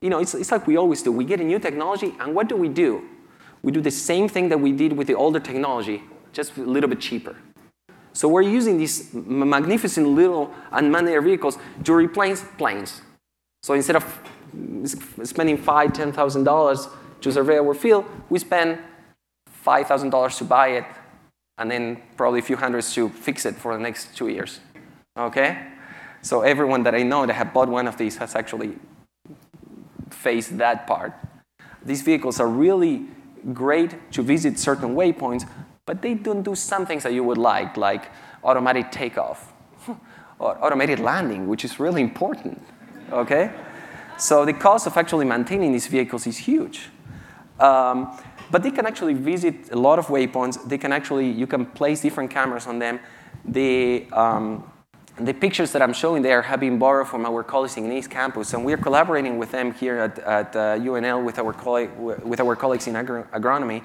You 0.00 0.10
know, 0.10 0.18
it's, 0.18 0.34
it's 0.34 0.50
like 0.50 0.66
we 0.66 0.76
always 0.76 1.02
do. 1.02 1.12
We 1.12 1.24
get 1.24 1.40
a 1.40 1.44
new 1.44 1.58
technology, 1.58 2.14
and 2.18 2.34
what 2.34 2.48
do 2.48 2.56
we 2.56 2.68
do? 2.68 3.02
We 3.62 3.70
do 3.70 3.80
the 3.80 3.90
same 3.90 4.28
thing 4.28 4.48
that 4.48 4.58
we 4.58 4.72
did 4.72 4.94
with 4.94 5.06
the 5.06 5.14
older 5.14 5.38
technology, 5.38 6.02
just 6.32 6.56
a 6.56 6.62
little 6.62 6.88
bit 6.88 7.00
cheaper. 7.00 7.36
So 8.12 8.28
we're 8.28 8.42
using 8.42 8.78
these 8.78 9.12
magnificent 9.14 10.06
little 10.06 10.52
unmanned 10.70 11.08
air 11.08 11.22
vehicles 11.22 11.58
to 11.84 11.94
replace 11.94 12.44
planes. 12.58 13.02
So 13.62 13.74
instead 13.74 13.96
of 13.96 14.04
spending 15.24 15.56
five, 15.56 15.92
ten 15.92 16.12
thousand 16.12 16.44
dollars 16.44 16.88
to 17.20 17.32
survey 17.32 17.58
our 17.58 17.74
field, 17.74 18.04
we 18.28 18.38
spend 18.38 18.78
five 19.46 19.86
thousand 19.86 20.10
dollars 20.10 20.36
to 20.38 20.44
buy 20.44 20.68
it, 20.68 20.84
and 21.58 21.70
then 21.70 22.02
probably 22.16 22.40
a 22.40 22.42
few 22.42 22.56
hundreds 22.56 22.92
to 22.94 23.08
fix 23.08 23.46
it 23.46 23.54
for 23.54 23.74
the 23.74 23.80
next 23.80 24.16
two 24.16 24.28
years. 24.28 24.60
Okay? 25.16 25.68
So 26.20 26.42
everyone 26.42 26.82
that 26.84 26.94
I 26.94 27.02
know 27.02 27.26
that 27.26 27.34
have 27.34 27.52
bought 27.52 27.68
one 27.68 27.88
of 27.88 27.96
these 27.96 28.16
has 28.18 28.34
actually 28.34 28.78
faced 30.10 30.58
that 30.58 30.86
part. 30.86 31.12
These 31.84 32.02
vehicles 32.02 32.38
are 32.38 32.46
really 32.48 33.06
great 33.52 34.12
to 34.12 34.22
visit 34.22 34.58
certain 34.58 34.94
waypoints, 34.94 35.48
but 35.84 36.00
they 36.00 36.14
don't 36.14 36.42
do 36.42 36.54
some 36.54 36.86
things 36.86 37.02
that 37.02 37.12
you 37.12 37.24
would 37.24 37.38
like, 37.38 37.76
like 37.76 38.10
automatic 38.44 38.90
takeoff 38.92 39.52
or 40.38 40.64
automated 40.64 41.00
landing, 41.00 41.48
which 41.48 41.64
is 41.64 41.80
really 41.80 42.02
important, 42.02 42.62
okay? 43.10 43.50
So 44.16 44.44
the 44.44 44.52
cost 44.52 44.86
of 44.86 44.96
actually 44.96 45.24
maintaining 45.24 45.72
these 45.72 45.88
vehicles 45.88 46.26
is 46.26 46.38
huge. 46.38 46.88
Um, 47.58 48.16
but 48.50 48.62
they 48.62 48.70
can 48.70 48.86
actually 48.86 49.14
visit 49.14 49.72
a 49.72 49.76
lot 49.76 49.98
of 49.98 50.06
waypoints. 50.06 50.68
They 50.68 50.78
can 50.78 50.92
actually, 50.92 51.30
you 51.30 51.46
can 51.46 51.66
place 51.66 52.00
different 52.00 52.30
cameras 52.30 52.66
on 52.66 52.78
them. 52.78 53.00
The, 53.44 54.06
um, 54.12 54.70
the 55.18 55.34
pictures 55.34 55.72
that 55.72 55.82
I'm 55.82 55.92
showing 55.92 56.22
there 56.22 56.42
have 56.42 56.60
been 56.60 56.78
borrowed 56.78 57.08
from 57.08 57.26
our 57.26 57.42
colleagues 57.42 57.76
in 57.76 57.90
East 57.90 58.10
Campus, 58.10 58.54
and 58.54 58.64
we're 58.64 58.76
collaborating 58.76 59.38
with 59.38 59.50
them 59.50 59.72
here 59.74 59.98
at, 59.98 60.18
at 60.20 60.56
uh, 60.56 60.78
UNL 60.78 61.24
with 61.24 61.38
our, 61.38 61.52
with 62.24 62.40
our 62.40 62.54
colleagues 62.54 62.86
in 62.86 62.94
agro 62.94 63.24
agronomy 63.32 63.82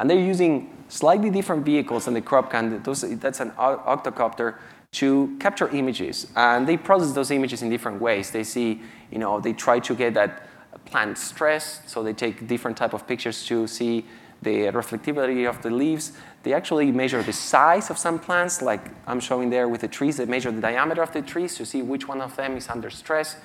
and 0.00 0.08
they're 0.08 0.18
using 0.18 0.74
slightly 0.88 1.28
different 1.28 1.64
vehicles 1.64 2.06
than 2.06 2.14
the 2.14 2.22
crop 2.22 2.50
cam. 2.50 2.82
Those, 2.82 3.02
that's 3.18 3.40
an 3.40 3.50
octocopter 3.52 4.56
to 4.92 5.36
capture 5.38 5.68
images. 5.68 6.26
And 6.34 6.66
they 6.66 6.78
process 6.78 7.12
those 7.12 7.30
images 7.30 7.60
in 7.60 7.68
different 7.68 8.00
ways. 8.00 8.30
They 8.30 8.42
see, 8.42 8.80
you 9.10 9.18
know, 9.18 9.40
they 9.40 9.52
try 9.52 9.78
to 9.78 9.94
get 9.94 10.14
that 10.14 10.48
plant 10.86 11.18
stress, 11.18 11.82
so 11.86 12.02
they 12.02 12.14
take 12.14 12.48
different 12.48 12.78
type 12.78 12.94
of 12.94 13.06
pictures 13.06 13.44
to 13.46 13.66
see 13.66 14.06
the 14.40 14.72
reflectivity 14.72 15.46
of 15.46 15.60
the 15.60 15.68
leaves. 15.68 16.12
They 16.44 16.54
actually 16.54 16.90
measure 16.92 17.22
the 17.22 17.34
size 17.34 17.90
of 17.90 17.98
some 17.98 18.18
plants, 18.18 18.62
like 18.62 18.80
I'm 19.06 19.20
showing 19.20 19.50
there 19.50 19.68
with 19.68 19.82
the 19.82 19.88
trees. 19.88 20.16
They 20.16 20.24
measure 20.24 20.50
the 20.50 20.62
diameter 20.62 21.02
of 21.02 21.12
the 21.12 21.20
trees 21.20 21.56
to 21.56 21.66
see 21.66 21.82
which 21.82 22.08
one 22.08 22.22
of 22.22 22.34
them 22.36 22.56
is 22.56 22.70
under 22.70 22.88
stress. 22.88 23.36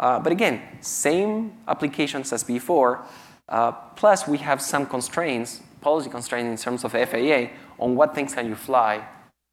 Uh, 0.00 0.18
but 0.18 0.32
again, 0.32 0.60
same 0.80 1.52
applications 1.68 2.32
as 2.32 2.42
before. 2.42 3.06
Uh, 3.48 3.70
plus, 3.70 4.26
we 4.26 4.38
have 4.38 4.60
some 4.60 4.86
constraints 4.86 5.60
policy 5.84 6.08
constraint 6.08 6.48
in 6.48 6.56
terms 6.56 6.82
of 6.84 6.92
FAA 6.92 7.40
on 7.78 7.94
what 7.94 8.14
things 8.14 8.34
can 8.34 8.46
you 8.48 8.56
fly. 8.56 9.06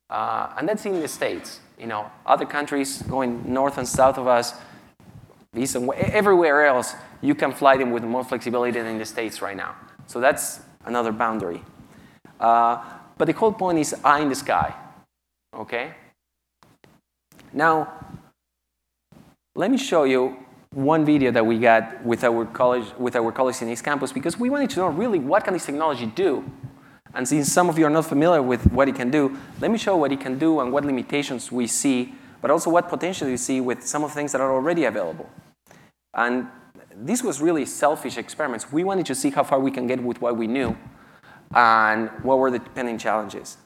Uh, 0.09 0.53
and 0.57 0.67
that's 0.67 0.85
in 0.85 0.99
the 1.01 1.07
States. 1.07 1.59
You 1.77 1.87
know, 1.87 2.09
other 2.25 2.45
countries 2.45 3.01
going 3.03 3.53
north 3.53 3.77
and 3.77 3.87
south 3.87 4.17
of 4.17 4.27
us, 4.27 4.53
east 5.55 5.75
and 5.75 5.91
everywhere 5.93 6.65
else, 6.65 6.95
you 7.21 7.35
can 7.35 7.51
fly 7.51 7.75
them 7.77 7.91
with 7.91 8.03
more 8.03 8.23
flexibility 8.23 8.71
than 8.71 8.87
in 8.87 8.97
the 8.97 9.05
States 9.05 9.41
right 9.41 9.57
now. 9.57 9.75
So 10.07 10.19
that's 10.19 10.61
another 10.85 11.11
boundary. 11.11 11.61
Uh, 12.39 12.77
but 13.17 13.25
the 13.25 13.33
whole 13.33 13.53
point 13.53 13.77
is 13.79 13.93
eye 14.03 14.21
in 14.21 14.29
the 14.29 14.35
sky. 14.35 14.73
Okay? 15.53 15.93
Now, 17.53 17.75
let 19.55 19.69
me 19.69 19.77
show 19.77 20.05
you 20.05 20.37
one 20.73 21.03
video 21.03 21.31
that 21.31 21.45
we 21.45 21.59
got 21.59 22.03
with 22.05 22.23
our 22.23 22.45
college 22.45 22.85
with 22.97 23.15
our 23.17 23.31
colleagues 23.31 23.61
in 23.61 23.67
East 23.69 23.83
Campus 23.83 24.13
because 24.13 24.39
we 24.39 24.49
wanted 24.49 24.69
to 24.69 24.79
know 24.79 24.87
really 24.87 25.19
what 25.19 25.43
can 25.43 25.53
this 25.53 25.65
technology 25.65 26.05
do. 26.05 26.49
And 27.13 27.27
since 27.27 27.51
some 27.51 27.67
of 27.67 27.77
you 27.77 27.85
are 27.85 27.89
not 27.89 28.05
familiar 28.05 28.41
with 28.41 28.71
what 28.71 28.87
it 28.87 28.95
can 28.95 29.11
do, 29.11 29.37
let 29.59 29.69
me 29.69 29.77
show 29.77 29.97
what 29.97 30.13
it 30.13 30.21
can 30.21 30.39
do 30.39 30.61
and 30.61 30.71
what 30.71 30.85
limitations 30.85 31.51
we 31.51 31.67
see, 31.67 32.15
but 32.41 32.49
also 32.49 32.69
what 32.69 32.87
potential 32.87 33.27
you 33.27 33.35
see 33.35 33.59
with 33.59 33.85
some 33.85 34.05
of 34.05 34.11
the 34.11 34.15
things 34.15 34.31
that 34.31 34.39
are 34.39 34.53
already 34.53 34.85
available. 34.85 35.29
And 36.13 36.47
this 36.95 37.21
was 37.21 37.41
really 37.41 37.65
selfish 37.65 38.17
experiments. 38.17 38.71
We 38.71 38.85
wanted 38.85 39.05
to 39.07 39.15
see 39.15 39.29
how 39.29 39.43
far 39.43 39.59
we 39.59 39.71
can 39.71 39.87
get 39.87 40.01
with 40.01 40.21
what 40.21 40.37
we 40.37 40.47
knew 40.47 40.77
and 41.53 42.09
what 42.23 42.39
were 42.39 42.49
the 42.49 42.61
pending 42.61 42.97
challenges. 42.97 43.57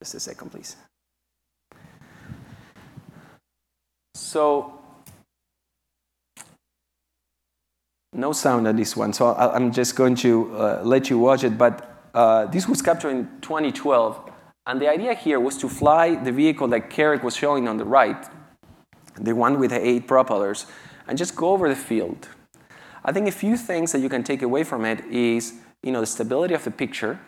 Just 0.00 0.14
a 0.16 0.20
second, 0.20 0.50
please. 0.50 0.74
So 4.14 4.80
no 8.12 8.32
sound 8.32 8.66
on 8.66 8.76
this 8.76 8.96
one, 8.96 9.12
so 9.12 9.34
I'm 9.34 9.72
just 9.72 9.96
going 9.96 10.14
to 10.16 10.56
uh, 10.56 10.80
let 10.84 11.10
you 11.10 11.18
watch 11.18 11.44
it. 11.44 11.56
But 11.56 12.08
uh, 12.14 12.46
this 12.46 12.68
was 12.68 12.82
captured 12.82 13.10
in 13.10 13.28
2012, 13.40 14.30
and 14.66 14.80
the 14.80 14.88
idea 14.88 15.14
here 15.14 15.38
was 15.38 15.56
to 15.58 15.68
fly 15.68 16.16
the 16.16 16.32
vehicle 16.32 16.68
that 16.68 16.90
Carrick 16.90 17.22
was 17.22 17.36
showing 17.36 17.68
on 17.68 17.76
the 17.76 17.84
right, 17.84 18.26
the 19.14 19.34
one 19.34 19.58
with 19.58 19.70
the 19.70 19.86
eight 19.86 20.06
propellers, 20.06 20.66
and 21.06 21.16
just 21.16 21.36
go 21.36 21.50
over 21.50 21.68
the 21.68 21.76
field. 21.76 22.28
I 23.04 23.12
think 23.12 23.28
a 23.28 23.32
few 23.32 23.56
things 23.56 23.92
that 23.92 24.00
you 24.00 24.08
can 24.08 24.22
take 24.22 24.42
away 24.42 24.64
from 24.64 24.84
it 24.84 25.04
is, 25.06 25.54
you 25.82 25.92
know, 25.92 26.00
the 26.00 26.06
stability 26.06 26.54
of 26.54 26.64
the 26.64 26.70
picture, 26.70 27.18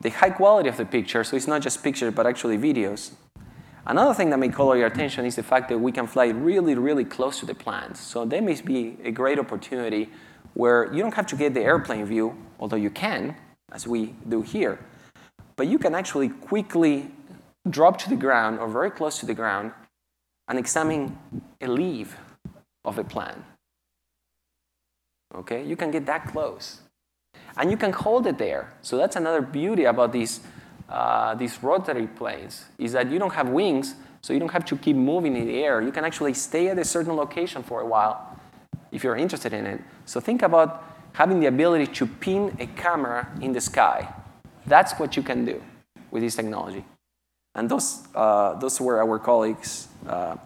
the 0.00 0.10
high 0.10 0.30
quality 0.30 0.68
of 0.68 0.76
the 0.76 0.86
picture, 0.86 1.24
so 1.24 1.36
it's 1.36 1.48
not 1.48 1.60
just 1.60 1.82
pictures 1.82 2.14
but 2.14 2.26
actually 2.26 2.56
videos, 2.56 3.10
Another 3.88 4.14
thing 4.14 4.30
that 4.30 4.38
may 4.38 4.48
call 4.48 4.76
your 4.76 4.88
attention 4.88 5.24
is 5.24 5.36
the 5.36 5.44
fact 5.44 5.68
that 5.68 5.78
we 5.78 5.92
can 5.92 6.08
fly 6.08 6.26
really, 6.26 6.74
really 6.74 7.04
close 7.04 7.38
to 7.38 7.46
the 7.46 7.54
plants. 7.54 8.00
So 8.00 8.24
there 8.24 8.42
may 8.42 8.60
be 8.60 8.96
a 9.04 9.12
great 9.12 9.38
opportunity 9.38 10.08
where 10.54 10.92
you 10.92 11.02
don't 11.02 11.14
have 11.14 11.26
to 11.28 11.36
get 11.36 11.54
the 11.54 11.60
airplane 11.60 12.04
view, 12.04 12.36
although 12.58 12.76
you 12.76 12.90
can, 12.90 13.36
as 13.70 13.86
we 13.86 14.14
do 14.28 14.42
here, 14.42 14.80
but 15.54 15.68
you 15.68 15.78
can 15.78 15.94
actually 15.94 16.30
quickly 16.30 17.10
drop 17.70 17.98
to 17.98 18.08
the 18.08 18.16
ground 18.16 18.58
or 18.58 18.68
very 18.68 18.90
close 18.90 19.20
to 19.20 19.26
the 19.26 19.34
ground 19.34 19.72
and 20.48 20.58
examine 20.58 21.16
a 21.60 21.68
leaf 21.68 22.16
of 22.84 22.98
a 22.98 23.04
plant. 23.04 23.38
Okay, 25.34 25.64
you 25.64 25.76
can 25.76 25.90
get 25.90 26.06
that 26.06 26.26
close. 26.26 26.80
And 27.56 27.70
you 27.70 27.76
can 27.76 27.92
hold 27.92 28.26
it 28.26 28.38
there. 28.38 28.72
So 28.82 28.96
that's 28.96 29.16
another 29.16 29.40
beauty 29.42 29.84
about 29.84 30.12
these 30.12 30.40
uh, 30.88 31.34
these 31.34 31.62
rotary 31.62 32.06
planes 32.06 32.64
is 32.78 32.92
that 32.92 33.10
you 33.10 33.18
don't 33.18 33.32
have 33.32 33.48
wings, 33.48 33.94
so 34.20 34.32
you 34.32 34.38
don't 34.38 34.52
have 34.52 34.64
to 34.66 34.76
keep 34.76 34.96
moving 34.96 35.36
in 35.36 35.46
the 35.46 35.62
air. 35.62 35.82
You 35.82 35.92
can 35.92 36.04
actually 36.04 36.34
stay 36.34 36.68
at 36.68 36.78
a 36.78 36.84
certain 36.84 37.16
location 37.16 37.62
for 37.62 37.80
a 37.80 37.86
while 37.86 38.38
if 38.92 39.02
you're 39.02 39.16
interested 39.16 39.52
in 39.52 39.66
it. 39.66 39.80
So 40.04 40.20
think 40.20 40.42
about 40.42 40.84
having 41.12 41.40
the 41.40 41.46
ability 41.46 41.86
to 41.86 42.06
pin 42.06 42.56
a 42.60 42.66
camera 42.66 43.28
in 43.40 43.52
the 43.52 43.60
sky. 43.60 44.12
That's 44.66 44.94
what 44.94 45.16
you 45.16 45.22
can 45.22 45.44
do 45.44 45.62
with 46.10 46.22
this 46.22 46.36
technology. 46.36 46.84
And 47.54 47.68
those, 47.68 48.06
uh, 48.14 48.54
those 48.54 48.80
were 48.80 49.00
our 49.00 49.18
colleagues 49.18 49.88
uh, 50.06 50.36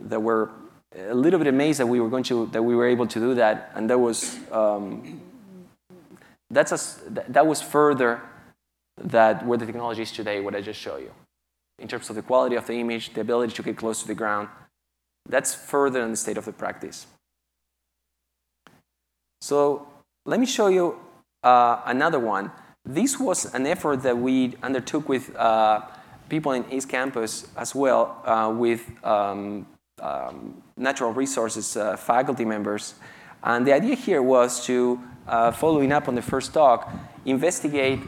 that 0.00 0.20
were 0.20 0.50
a 0.96 1.14
little 1.14 1.38
bit 1.38 1.48
amazed 1.48 1.80
that 1.80 1.86
we 1.86 2.00
were 2.00 2.08
going 2.08 2.24
to 2.24 2.46
that 2.46 2.62
we 2.62 2.74
were 2.74 2.86
able 2.86 3.06
to 3.06 3.18
do 3.18 3.34
that, 3.34 3.72
and 3.74 3.88
that 3.88 3.98
was 3.98 4.38
um, 4.50 5.20
that's 6.50 6.72
a, 6.72 7.10
that 7.28 7.46
was 7.46 7.62
further 7.62 8.20
that 9.00 9.46
where 9.46 9.58
the 9.58 9.66
technology 9.66 10.02
is 10.02 10.12
today, 10.12 10.40
what 10.40 10.54
I 10.54 10.60
just 10.60 10.80
showed 10.80 11.02
you. 11.02 11.12
In 11.78 11.88
terms 11.88 12.10
of 12.10 12.16
the 12.16 12.22
quality 12.22 12.56
of 12.56 12.66
the 12.66 12.74
image, 12.74 13.12
the 13.14 13.20
ability 13.20 13.54
to 13.54 13.62
get 13.62 13.76
close 13.76 14.02
to 14.02 14.08
the 14.08 14.14
ground, 14.14 14.48
that's 15.28 15.54
further 15.54 16.02
in 16.02 16.10
the 16.10 16.16
state 16.16 16.36
of 16.36 16.44
the 16.44 16.52
practice. 16.52 17.06
So 19.40 19.88
let 20.24 20.38
me 20.38 20.46
show 20.46 20.68
you 20.68 20.98
uh, 21.42 21.80
another 21.86 22.20
one. 22.20 22.52
This 22.84 23.18
was 23.18 23.52
an 23.54 23.66
effort 23.66 24.02
that 24.02 24.16
we 24.16 24.54
undertook 24.62 25.08
with 25.08 25.34
uh, 25.36 25.82
people 26.28 26.52
in 26.52 26.64
East 26.70 26.88
Campus 26.88 27.46
as 27.56 27.74
well, 27.74 28.22
uh, 28.24 28.52
with 28.56 28.82
um, 29.04 29.66
um, 30.00 30.62
natural 30.76 31.12
resources 31.12 31.76
uh, 31.76 31.96
faculty 31.96 32.44
members. 32.44 32.94
And 33.42 33.66
the 33.66 33.72
idea 33.72 33.94
here 33.94 34.22
was 34.22 34.64
to, 34.66 35.00
uh, 35.26 35.52
following 35.52 35.92
up 35.92 36.08
on 36.08 36.14
the 36.14 36.22
first 36.22 36.52
talk, 36.54 36.90
investigate. 37.24 38.00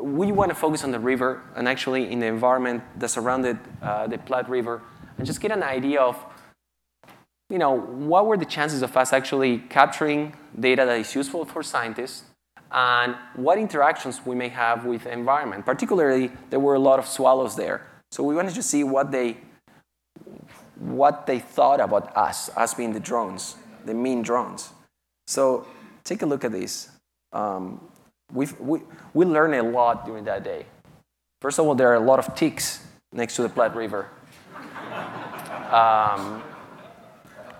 We 0.00 0.32
want 0.32 0.50
to 0.50 0.54
focus 0.54 0.84
on 0.84 0.90
the 0.90 0.98
river 0.98 1.42
and 1.56 1.68
actually 1.68 2.10
in 2.12 2.20
the 2.20 2.26
environment 2.26 2.82
that 2.98 3.08
surrounded 3.08 3.58
uh, 3.82 4.06
the 4.06 4.18
Platte 4.18 4.48
River, 4.48 4.82
and 5.16 5.26
just 5.26 5.40
get 5.40 5.50
an 5.50 5.62
idea 5.62 6.00
of, 6.00 6.16
you 7.50 7.58
know, 7.58 7.76
what 7.76 8.26
were 8.26 8.36
the 8.36 8.44
chances 8.44 8.82
of 8.82 8.96
us 8.96 9.12
actually 9.12 9.58
capturing 9.58 10.34
data 10.58 10.84
that 10.84 10.98
is 11.00 11.14
useful 11.14 11.44
for 11.44 11.62
scientists, 11.62 12.24
and 12.70 13.16
what 13.34 13.58
interactions 13.58 14.20
we 14.24 14.34
may 14.34 14.48
have 14.48 14.84
with 14.84 15.04
the 15.04 15.12
environment. 15.12 15.64
Particularly, 15.64 16.30
there 16.50 16.60
were 16.60 16.74
a 16.74 16.78
lot 16.78 16.98
of 16.98 17.06
swallows 17.06 17.56
there, 17.56 17.86
so 18.10 18.22
we 18.22 18.34
wanted 18.34 18.54
to 18.54 18.62
see 18.62 18.84
what 18.84 19.10
they 19.10 19.38
what 20.78 21.26
they 21.26 21.40
thought 21.40 21.80
about 21.80 22.16
us, 22.16 22.50
us 22.56 22.74
being 22.74 22.92
the 22.92 23.00
drones, 23.00 23.56
the 23.84 23.94
mean 23.94 24.22
drones. 24.22 24.70
So 25.26 25.66
take 26.04 26.22
a 26.22 26.26
look 26.26 26.44
at 26.44 26.52
this. 26.52 26.90
Um, 27.32 27.87
we've, 28.32 28.58
we, 28.60 28.80
we 29.14 29.24
learned 29.24 29.54
a 29.54 29.62
lot 29.62 30.06
during 30.06 30.24
that 30.24 30.44
day. 30.44 30.66
First 31.40 31.58
of 31.58 31.66
all, 31.66 31.74
there 31.74 31.88
are 31.88 31.94
a 31.94 32.00
lot 32.00 32.18
of 32.18 32.34
ticks 32.34 32.84
next 33.12 33.36
to 33.36 33.42
the 33.42 33.48
Platte 33.48 33.74
River. 33.74 34.08
Um, 35.70 36.42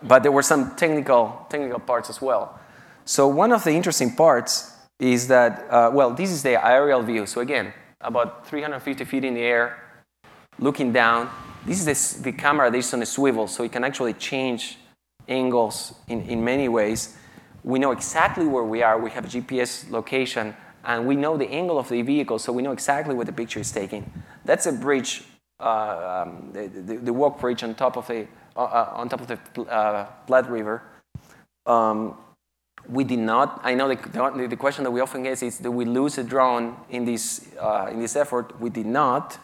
but 0.03 0.23
there 0.23 0.33
were 0.33 0.43
some 0.43 0.75
technical, 0.77 1.47
technical 1.49 1.79
parts 1.79 2.11
as 2.11 2.21
well. 2.21 2.59
So 3.05 3.29
one 3.29 3.53
of 3.53 3.65
the 3.65 3.73
interesting 3.73 4.15
parts 4.15 4.73
is 4.99 5.29
that, 5.29 5.67
uh, 5.71 5.91
well, 5.93 6.11
this 6.11 6.31
is 6.31 6.43
the 6.43 6.65
aerial 6.65 7.03
view. 7.03 7.27
So 7.27 7.41
again, 7.41 7.73
about 8.01 8.47
350 8.47 9.05
feet 9.05 9.25
in 9.25 9.35
the 9.35 9.41
air, 9.41 9.79
looking 10.59 10.93
down. 10.93 11.31
This 11.65 11.87
is 11.87 12.19
the, 12.19 12.23
the 12.31 12.33
camera 12.33 12.71
that 12.71 12.77
is 12.77 12.93
on 12.95 13.03
a 13.03 13.07
swivel, 13.07 13.47
so 13.47 13.65
it 13.65 13.73
can 13.73 13.85
actually 13.85 14.15
change 14.15 14.79
angles 15.29 15.95
in, 16.09 16.23
in 16.23 16.45
many 16.45 16.69
ways. 16.69 17.17
We 17.65 17.79
know 17.79 17.91
exactly 17.91 18.47
where 18.47 18.65
we 18.65 18.83
are. 18.83 18.99
We 18.99 19.11
have 19.11 19.27
GPS 19.27 19.91
location, 19.91 20.55
and 20.85 21.07
we 21.07 21.17
know 21.17 21.37
the 21.37 21.49
angle 21.49 21.79
of 21.79 21.89
the 21.89 22.03
vehicle, 22.03 22.39
so 22.39 22.53
we 22.53 22.63
know 22.63 22.73
exactly 22.73 23.15
what 23.15 23.27
the 23.27 23.33
picture 23.33 23.61
is 23.61 23.73
taking. 23.73 24.11
That's 24.45 24.67
a 24.67 24.73
bridge, 24.73 25.25
uh, 25.61 26.25
um, 26.27 26.51
the, 26.53 26.69
the, 26.69 26.97
the, 26.97 27.13
walk 27.13 27.41
bridge 27.41 27.63
on 27.63 27.75
top 27.75 27.97
of 27.97 28.07
the, 28.07 28.27
uh, 28.57 28.61
uh 28.61 28.93
on 28.95 29.09
top 29.09 29.21
of 29.21 29.27
the 29.27 29.63
uh, 29.63 30.07
Platte 30.27 30.49
River. 30.49 30.83
Um, 31.67 32.17
we 32.89 33.05
did 33.05 33.19
not. 33.19 33.61
I 33.65 33.75
know 33.75 33.89
the, 33.89 33.97
the, 33.97 34.47
the, 34.49 34.57
question 34.57 34.85
that 34.85 34.91
we 34.91 35.01
often 35.01 35.25
get 35.25 35.43
is, 35.43 35.59
do 35.59 35.71
we 35.71 35.85
lose 35.85 36.17
a 36.17 36.25
drone 36.25 36.77
in 36.89 37.05
this, 37.05 37.49
uh, 37.61 37.89
in 37.91 38.01
this 38.01 38.17
effort? 38.17 38.59
We 38.61 38.71
did 38.71 38.87
not 38.87 39.39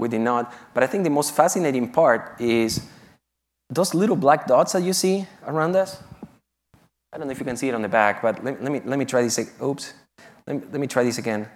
we 0.00 0.08
did 0.08 0.22
not. 0.22 0.52
But 0.74 0.82
I 0.82 0.86
think 0.86 1.04
the 1.04 1.10
most 1.10 1.36
fascinating 1.36 1.92
part 1.92 2.40
is 2.40 2.86
those 3.68 3.94
little 3.94 4.16
black 4.16 4.46
dots 4.46 4.72
that 4.72 4.82
you 4.82 4.92
see 4.92 5.26
around 5.46 5.76
us. 5.76 6.02
I 7.12 7.18
don't 7.18 7.26
know 7.26 7.32
if 7.32 7.38
you 7.38 7.44
can 7.44 7.56
see 7.56 7.68
it 7.68 7.74
on 7.74 7.82
the 7.82 7.88
back, 7.88 8.22
but 8.22 8.44
let, 8.44 8.62
let 8.62 8.70
me, 8.70 8.80
let 8.84 8.98
me 8.98 9.04
try 9.04 9.22
this. 9.22 9.38
Oops. 9.62 9.92
Let 10.46 10.72
let 10.72 10.80
me 10.80 10.86
try 10.86 11.02
this 11.02 11.18
again. 11.18 11.48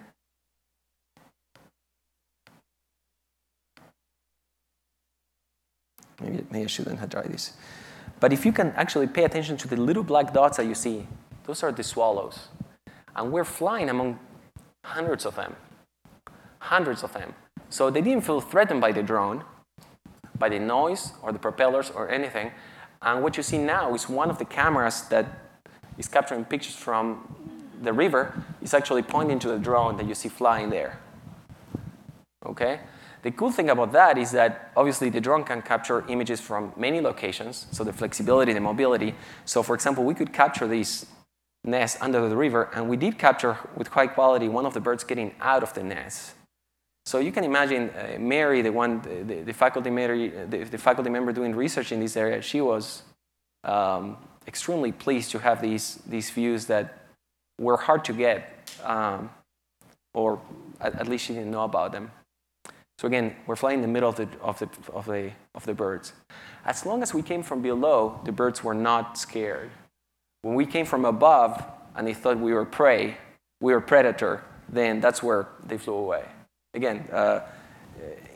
Maybe, 6.20 6.44
maybe 6.50 6.64
I 6.64 6.68
shouldn't 6.68 6.98
have 6.98 7.10
tried 7.10 7.32
this. 7.32 7.52
But 8.20 8.32
if 8.32 8.46
you 8.46 8.52
can 8.52 8.70
actually 8.76 9.06
pay 9.06 9.24
attention 9.24 9.56
to 9.58 9.68
the 9.68 9.76
little 9.76 10.02
black 10.02 10.32
dots 10.32 10.56
that 10.56 10.66
you 10.66 10.74
see, 10.74 11.06
those 11.44 11.62
are 11.62 11.72
the 11.72 11.82
swallows. 11.82 12.48
And 13.14 13.32
we're 13.32 13.44
flying 13.44 13.90
among 13.90 14.18
hundreds 14.84 15.26
of 15.26 15.36
them. 15.36 15.56
Hundreds 16.58 17.02
of 17.02 17.12
them. 17.12 17.34
So 17.68 17.90
they 17.90 18.00
didn't 18.00 18.24
feel 18.24 18.40
threatened 18.40 18.80
by 18.80 18.92
the 18.92 19.02
drone, 19.02 19.44
by 20.38 20.48
the 20.48 20.58
noise 20.58 21.12
or 21.22 21.32
the 21.32 21.38
propellers 21.38 21.90
or 21.90 22.08
anything. 22.08 22.52
And 23.02 23.22
what 23.22 23.36
you 23.36 23.42
see 23.42 23.58
now 23.58 23.94
is 23.94 24.08
one 24.08 24.30
of 24.30 24.38
the 24.38 24.44
cameras 24.44 25.02
that 25.08 25.26
is 25.98 26.08
capturing 26.08 26.44
pictures 26.44 26.76
from 26.76 27.34
the 27.82 27.92
river 27.92 28.42
is 28.62 28.74
actually 28.74 29.02
pointing 29.02 29.38
to 29.38 29.48
the 29.48 29.58
drone 29.58 29.96
that 29.96 30.06
you 30.06 30.14
see 30.14 30.28
flying 30.28 30.70
there. 30.70 31.00
Okay? 32.46 32.80
The 33.22 33.30
cool 33.30 33.50
thing 33.50 33.70
about 33.70 33.92
that 33.92 34.18
is 34.18 34.32
that 34.32 34.70
obviously 34.76 35.08
the 35.08 35.20
drone 35.20 35.44
can 35.44 35.62
capture 35.62 36.04
images 36.08 36.40
from 36.40 36.72
many 36.76 37.00
locations, 37.00 37.66
so 37.70 37.82
the 37.82 37.92
flexibility, 37.92 38.52
the 38.52 38.60
mobility. 38.60 39.14
So 39.44 39.62
for 39.62 39.74
example, 39.74 40.04
we 40.04 40.14
could 40.14 40.32
capture 40.32 40.68
these 40.68 41.06
nests 41.64 41.96
under 42.02 42.28
the 42.28 42.36
river, 42.36 42.70
and 42.74 42.88
we 42.88 42.98
did 42.98 43.18
capture 43.18 43.56
with 43.76 43.88
high 43.88 44.08
quality 44.08 44.48
one 44.48 44.66
of 44.66 44.74
the 44.74 44.80
birds 44.80 45.04
getting 45.04 45.34
out 45.40 45.62
of 45.62 45.72
the 45.72 45.82
nest. 45.82 46.34
So 47.06 47.18
you 47.18 47.32
can 47.32 47.44
imagine 47.44 47.90
uh, 47.90 48.18
Mary, 48.18 48.62
the 48.62 48.72
one, 48.72 49.00
the, 49.02 49.42
the 49.42 49.52
faculty 49.52 49.90
Mary, 49.90 50.28
the, 50.28 50.64
the, 50.64 50.78
faculty 50.78 51.10
member 51.10 51.32
doing 51.32 51.54
research 51.54 51.92
in 51.92 52.00
this 52.00 52.16
area, 52.16 52.40
she 52.40 52.62
was 52.62 53.02
um, 53.62 54.16
extremely 54.46 54.92
pleased 54.92 55.30
to 55.32 55.38
have 55.38 55.60
these, 55.60 56.00
these 56.06 56.30
views 56.30 56.66
that 56.66 57.06
were 57.60 57.76
hard 57.76 58.04
to 58.06 58.12
get, 58.12 58.70
um, 58.82 59.30
or 60.12 60.40
at, 60.80 60.94
at, 61.00 61.08
least 61.08 61.26
she 61.26 61.34
didn't 61.34 61.50
know 61.50 61.64
about 61.64 61.92
them. 61.92 62.10
So 62.98 63.08
again, 63.08 63.34
we're 63.46 63.56
flying 63.56 63.78
in 63.78 63.82
the 63.82 63.88
middle 63.88 64.08
of 64.08 64.16
the, 64.16 64.28
of, 64.40 64.58
the, 64.58 64.68
of, 64.92 65.06
the, 65.06 65.32
of 65.54 65.64
the 65.64 65.74
birds. 65.74 66.12
As 66.64 66.86
long 66.86 67.02
as 67.02 67.12
we 67.12 67.22
came 67.22 67.42
from 67.42 67.62
below, 67.62 68.20
the 68.24 68.32
birds 68.32 68.62
were 68.62 68.74
not 68.74 69.18
scared. 69.18 69.70
When 70.42 70.54
we 70.54 70.66
came 70.66 70.86
from 70.86 71.04
above 71.04 71.64
and 71.96 72.06
they 72.06 72.14
thought 72.14 72.38
we 72.38 72.52
were 72.52 72.64
prey, 72.64 73.16
we 73.60 73.72
were 73.72 73.80
predator, 73.80 74.42
then 74.68 75.00
that's 75.00 75.22
where 75.22 75.48
they 75.64 75.78
flew 75.78 75.94
away 75.94 76.24
again, 76.74 77.08
uh, 77.12 77.40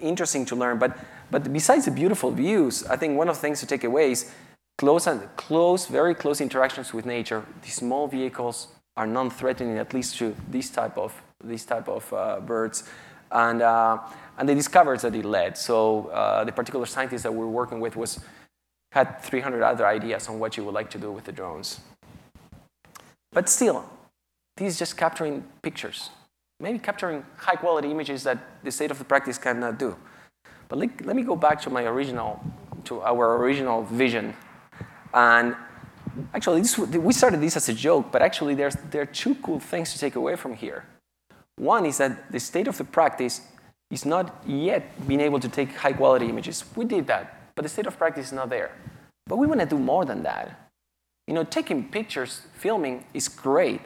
interesting 0.01 0.45
to 0.47 0.57
learn. 0.57 0.79
But, 0.79 0.97
but 1.31 1.53
besides 1.53 1.85
the 1.85 1.91
beautiful 1.91 2.31
views, 2.31 2.85
I 2.87 2.97
think 2.97 3.19
one 3.19 3.29
of 3.29 3.37
the 3.37 3.41
things 3.41 3.61
to 3.61 3.67
take 3.67 3.85
away 3.85 4.13
is 4.13 4.33
close, 4.79 5.07
and, 5.07 5.21
close, 5.37 5.87
very 5.87 6.15
close 6.15 6.41
interactions 6.41 6.95
with 6.95 7.05
nature. 7.05 7.45
These 7.63 7.75
small 7.75 8.09
vehicles 8.09 8.69
are 8.97 9.07
non-threatening, 9.07 9.79
at 9.79 9.93
least 9.93 10.17
to 10.19 10.35
these 10.51 10.71
type 10.71 10.97
of, 10.97 11.21
these 11.45 11.65
type 11.65 11.89
of 11.89 12.13
uh, 12.13 12.41
birds. 12.41 12.85
And, 13.31 13.61
uh, 13.61 13.99
and 14.39 14.49
the 14.49 14.55
discoveries 14.55 15.03
that 15.03 15.15
it 15.15 15.25
led. 15.25 15.59
So 15.59 16.07
uh, 16.07 16.45
the 16.45 16.53
particular 16.53 16.87
scientist 16.87 17.25
that 17.25 17.33
we 17.33 17.39
we're 17.39 17.47
working 17.47 17.81
with 17.81 17.97
was, 17.97 18.21
had 18.93 19.21
300 19.21 19.63
other 19.63 19.87
ideas 19.87 20.31
on 20.31 20.39
what 20.39 20.57
you 20.57 20.65
would 20.65 20.73
like 20.73 20.89
to 20.89 20.99
do 20.99 21.13
with 21.13 21.25
the 21.25 21.33
drones. 21.33 21.81
But 23.33 23.51
still, 23.51 23.85
this 24.57 24.73
is 24.73 24.79
just 24.79 24.97
capturing 24.97 25.45
pictures 25.61 26.09
maybe 26.61 26.79
capturing 26.79 27.25
high 27.37 27.55
quality 27.55 27.91
images 27.91 28.25
that 28.25 28.39
the 28.65 28.71
state 28.71 28.91
of 28.91 28.99
the 28.99 29.05
practice 29.05 29.39
cannot 29.39 29.79
do. 29.79 29.97
But 30.69 30.79
let, 30.79 31.07
let 31.07 31.17
me 31.17 31.23
go 31.23 31.37
back 31.37 31.61
to 31.63 31.71
my 31.71 31.85
original, 31.85 32.41
to 32.85 33.01
our 33.03 33.37
original 33.37 33.85
vision. 33.85 34.35
And 35.13 35.57
actually, 36.35 36.61
this, 36.63 36.79
we 36.79 37.13
started 37.13 37.41
this 37.41 37.57
as 37.57 37.69
a 37.69 37.75
joke, 37.75 38.13
but 38.13 38.23
actually 38.23 38.55
there's, 38.55 38.77
there 38.91 39.03
are 39.03 39.07
two 39.07 39.35
cool 39.37 39.61
things 39.61 39.93
to 39.93 39.99
take 39.99 40.17
away 40.17 40.37
from 40.37 40.55
here. 40.55 40.85
One 41.57 41.87
is 41.87 41.99
that 41.99 42.31
the 42.31 42.41
state 42.41 42.69
of 42.69 42.79
the 42.79 42.85
practice 42.85 43.41
is 43.91 44.05
not 44.05 44.43
yet 44.47 45.07
being 45.09 45.21
able 45.21 45.41
to 45.41 45.49
take 45.49 45.75
high 45.75 45.93
quality 45.93 46.29
images. 46.29 46.65
We 46.77 46.85
did 46.85 47.07
that, 47.07 47.53
but 47.55 47.63
the 47.63 47.69
state 47.69 47.87
of 47.87 47.97
practice 47.97 48.27
is 48.27 48.33
not 48.33 48.51
there. 48.51 48.71
But 49.27 49.37
we 49.37 49.47
want 49.47 49.61
to 49.61 49.67
do 49.67 49.79
more 49.79 50.05
than 50.05 50.23
that. 50.23 50.71
You 51.27 51.35
know, 51.35 51.45
taking 51.45 51.89
pictures, 51.89 52.43
filming 52.55 53.05
is 53.13 53.29
great, 53.29 53.81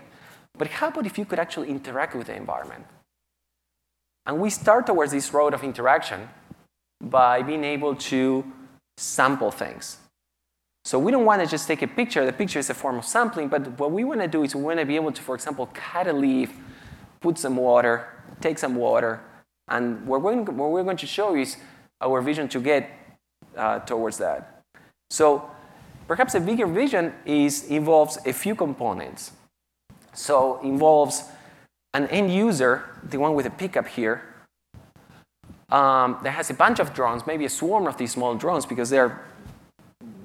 but 0.56 0.68
how 0.68 0.88
about 0.88 1.06
if 1.06 1.18
you 1.18 1.24
could 1.24 1.38
actually 1.38 1.70
interact 1.70 2.14
with 2.14 2.26
the 2.26 2.36
environment? 2.36 2.84
And 4.26 4.38
we 4.38 4.50
start 4.50 4.86
towards 4.86 5.12
this 5.12 5.32
road 5.34 5.54
of 5.54 5.64
interaction 5.64 6.28
by 7.00 7.42
being 7.42 7.64
able 7.64 7.96
to 7.96 8.44
sample 8.96 9.50
things. 9.50 9.98
So 10.84 10.98
we 10.98 11.12
don't 11.12 11.24
want 11.24 11.40
to 11.40 11.46
just 11.46 11.68
take 11.68 11.82
a 11.82 11.86
picture. 11.86 12.26
The 12.26 12.32
picture 12.32 12.58
is 12.58 12.68
a 12.68 12.74
form 12.74 12.98
of 12.98 13.04
sampling, 13.04 13.48
but 13.48 13.78
what 13.78 13.92
we 13.92 14.04
want 14.04 14.20
to 14.20 14.28
do 14.28 14.42
is 14.42 14.54
we 14.54 14.62
want 14.62 14.80
to 14.80 14.84
be 14.84 14.96
able 14.96 15.12
to, 15.12 15.22
for 15.22 15.34
example, 15.34 15.68
cut 15.72 16.08
a 16.08 16.12
leaf, 16.12 16.52
put 17.20 17.38
some 17.38 17.56
water, 17.56 18.08
take 18.40 18.58
some 18.58 18.74
water, 18.74 19.20
and 19.68 20.04
what 20.06 20.22
we're, 20.22 20.42
what 20.42 20.70
we're 20.70 20.82
going 20.82 20.96
to 20.96 21.06
show 21.06 21.36
is 21.36 21.56
our 22.00 22.20
vision 22.20 22.48
to 22.48 22.60
get 22.60 22.90
uh, 23.56 23.78
towards 23.80 24.18
that. 24.18 24.62
So 25.10 25.48
perhaps 26.08 26.34
a 26.34 26.40
bigger 26.40 26.66
vision 26.66 27.14
is, 27.24 27.64
involves 27.64 28.18
a 28.26 28.32
few 28.32 28.54
components. 28.54 29.32
So 30.14 30.60
involves 30.62 31.24
an 31.94 32.08
end 32.08 32.34
user, 32.34 32.84
the 33.04 33.18
one 33.18 33.34
with 33.34 33.46
a 33.46 33.50
pickup 33.50 33.86
here, 33.86 34.22
um, 35.70 36.18
that 36.22 36.32
has 36.32 36.50
a 36.50 36.54
bunch 36.54 36.80
of 36.80 36.92
drones, 36.92 37.26
maybe 37.26 37.44
a 37.44 37.48
swarm 37.48 37.86
of 37.86 37.96
these 37.96 38.12
small 38.12 38.34
drones 38.34 38.66
because 38.66 38.90
they're 38.90 39.20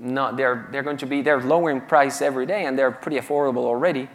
not 0.07 0.37
they're 0.37 0.67
they're 0.71 0.83
going 0.83 0.97
to 0.97 1.05
be 1.05 1.21
they're 1.21 1.41
lowering 1.41 1.81
price 1.81 2.21
every 2.21 2.45
day 2.45 2.65
and 2.65 2.77
they're 2.77 2.91
pretty 2.91 3.17
affordable 3.17 3.65
already. 3.65 4.09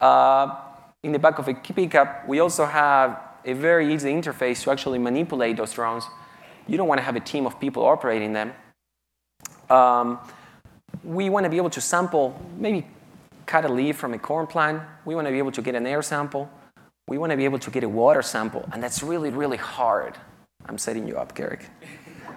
Uh, 0.00 0.56
in 1.02 1.12
the 1.12 1.18
back 1.18 1.38
of 1.38 1.48
a 1.48 1.54
pickup, 1.54 2.26
we 2.26 2.40
also 2.40 2.64
have 2.64 3.20
a 3.44 3.52
very 3.52 3.92
easy 3.92 4.10
interface 4.12 4.62
to 4.62 4.70
actually 4.70 4.98
manipulate 4.98 5.56
those 5.56 5.72
drones. 5.72 6.04
You 6.66 6.76
don't 6.76 6.88
want 6.88 6.98
to 6.98 7.02
have 7.04 7.16
a 7.16 7.20
team 7.20 7.46
of 7.46 7.60
people 7.60 7.84
operating 7.84 8.32
them. 8.32 8.52
Um, 9.68 10.18
we 11.02 11.28
want 11.28 11.44
to 11.44 11.50
be 11.50 11.56
able 11.58 11.70
to 11.70 11.80
sample 11.80 12.40
maybe 12.58 12.86
cut 13.46 13.64
a 13.64 13.68
leaf 13.68 13.96
from 13.96 14.14
a 14.14 14.18
corn 14.18 14.46
plant. 14.46 14.82
We 15.04 15.14
want 15.14 15.26
to 15.26 15.30
be 15.30 15.38
able 15.38 15.52
to 15.52 15.62
get 15.62 15.74
an 15.74 15.86
air 15.86 16.02
sample. 16.02 16.50
we 17.06 17.18
want 17.18 17.30
to 17.30 17.36
be 17.36 17.44
able 17.44 17.58
to 17.58 17.70
get 17.70 17.84
a 17.84 17.88
water 17.88 18.22
sample, 18.22 18.66
and 18.72 18.82
that's 18.82 19.02
really, 19.02 19.28
really 19.28 19.58
hard. 19.58 20.16
I'm 20.66 20.78
setting 20.78 21.06
you 21.06 21.18
up, 21.18 21.34
Carrick. 21.34 21.68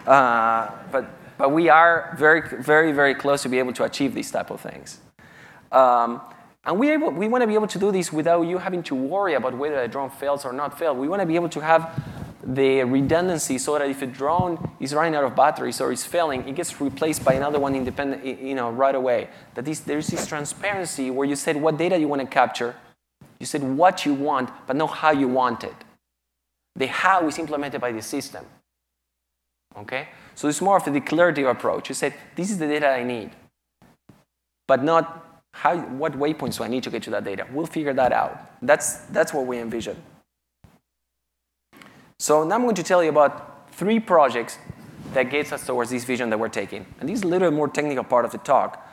Uh, 0.06 0.70
but, 0.92 1.10
but 1.38 1.52
we 1.52 1.70
are 1.70 2.16
very, 2.18 2.42
very, 2.42 2.92
very 2.92 3.16
close 3.16 3.44
to 3.44 3.50
be 3.50 3.60
able 3.60 3.74
to 3.74 3.84
achieve 3.84 4.14
these 4.14 4.32
type 4.32 4.50
of 4.50 4.62
things. 4.62 5.00
Um, 5.72 6.22
and 6.66 6.78
we, 6.78 6.92
able, 6.92 7.12
we 7.12 7.28
want 7.28 7.44
to 7.44 7.48
be 7.48 7.54
able 7.54 7.68
to 7.68 7.80
do 7.80 7.92
this 7.92 8.12
without 8.12 8.42
you 8.42 8.58
having 8.58 8.84
to 8.84 8.96
worry 8.96 9.36
about 9.36 9.58
whether 9.58 9.82
a 9.82 9.88
drone 9.88 10.10
fails 10.10 10.46
or 10.46 10.52
not 10.52 10.78
fails. 10.78 10.98
We 10.98 11.08
want 11.08 11.22
to 11.22 11.26
be 11.26 11.36
able 11.36 11.50
to 11.50 11.62
have 11.62 12.04
the 12.44 12.84
redundancy 12.84 13.58
so 13.58 13.78
that 13.78 13.90
if 13.90 14.02
a 14.02 14.08
drone 14.08 14.70
is 14.80 14.94
running 14.94 15.16
out 15.16 15.24
of 15.24 15.36
batteries 15.36 15.82
or 15.82 15.92
is 15.92 16.06
failing, 16.06 16.48
it 16.48 16.56
gets 16.56 16.80
replaced 16.80 17.24
by 17.24 17.34
another 17.34 17.60
one 17.60 17.76
independent, 17.76 18.24
you 18.26 18.56
know, 18.56 18.70
right 18.72 18.96
away. 18.96 19.30
That 19.56 19.66
this, 19.66 19.80
there's 19.80 20.08
this 20.08 20.26
transparency 20.28 21.12
where 21.12 21.28
you 21.28 21.36
said 21.36 21.58
what 21.58 21.78
data 21.78 21.98
you 21.98 22.08
want 22.08 22.22
to 22.22 22.28
capture, 22.28 22.76
you 23.40 23.46
said 23.46 23.64
what 23.64 24.06
you 24.06 24.14
want, 24.14 24.50
but 24.66 24.76
not 24.76 24.88
how 24.88 25.12
you 25.12 25.28
want 25.28 25.64
it. 25.64 25.76
The 26.76 26.88
how 26.88 27.28
is 27.28 27.38
implemented 27.38 27.82
by 27.82 27.92
the 27.92 28.02
system. 28.02 28.46
Okay? 29.78 30.08
So 30.38 30.48
it's 30.48 30.62
more 30.62 30.78
of 30.78 30.86
a 30.86 30.92
declarative 30.92 31.48
approach. 31.48 31.90
You 31.90 31.96
said, 31.96 32.14
this 32.36 32.52
is 32.52 32.60
the 32.60 32.68
data 32.68 32.88
I 32.88 33.02
need, 33.02 33.32
but 34.68 34.84
not 34.84 35.42
how, 35.52 35.78
what 35.80 36.14
waypoints 36.14 36.60
do 36.60 36.64
I 36.64 36.68
need 36.68 36.84
to 36.84 36.92
get 36.92 37.02
to 37.04 37.10
that 37.10 37.24
data. 37.24 37.48
We'll 37.52 37.66
figure 37.66 37.92
that 37.94 38.14
out. 38.14 38.52
That's, 38.62 38.98
that's 39.08 39.34
what 39.34 39.48
we 39.48 39.58
envision. 39.58 39.98
So 42.20 42.44
now 42.44 42.54
I'm 42.54 42.62
going 42.62 42.76
to 42.76 42.84
tell 42.84 43.04
you 43.04 43.10
about 43.10 43.72
three 43.72 44.00
projects 44.00 44.60
that 45.14 45.32
gets 45.32 45.52
us 45.52 45.66
towards 45.66 45.90
this 45.90 46.04
vision 46.04 46.30
that 46.30 46.40
we're 46.40 46.50
taking. 46.50 46.86
And 47.00 47.10
this 47.10 47.18
is 47.18 47.24
a 47.24 47.28
little 47.28 47.50
more 47.50 47.68
technical 47.68 48.04
part 48.04 48.24
of 48.24 48.32
the 48.32 48.38
talk. 48.38 48.88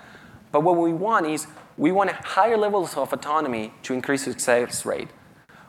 But 0.50 0.62
what 0.62 0.78
we 0.78 0.94
want 0.94 1.26
is 1.26 1.46
we 1.76 1.92
want 1.92 2.10
higher 2.10 2.56
levels 2.56 2.96
of 2.96 3.12
autonomy 3.12 3.74
to 3.82 3.92
increase 3.92 4.24
success 4.24 4.86
rate. 4.86 5.08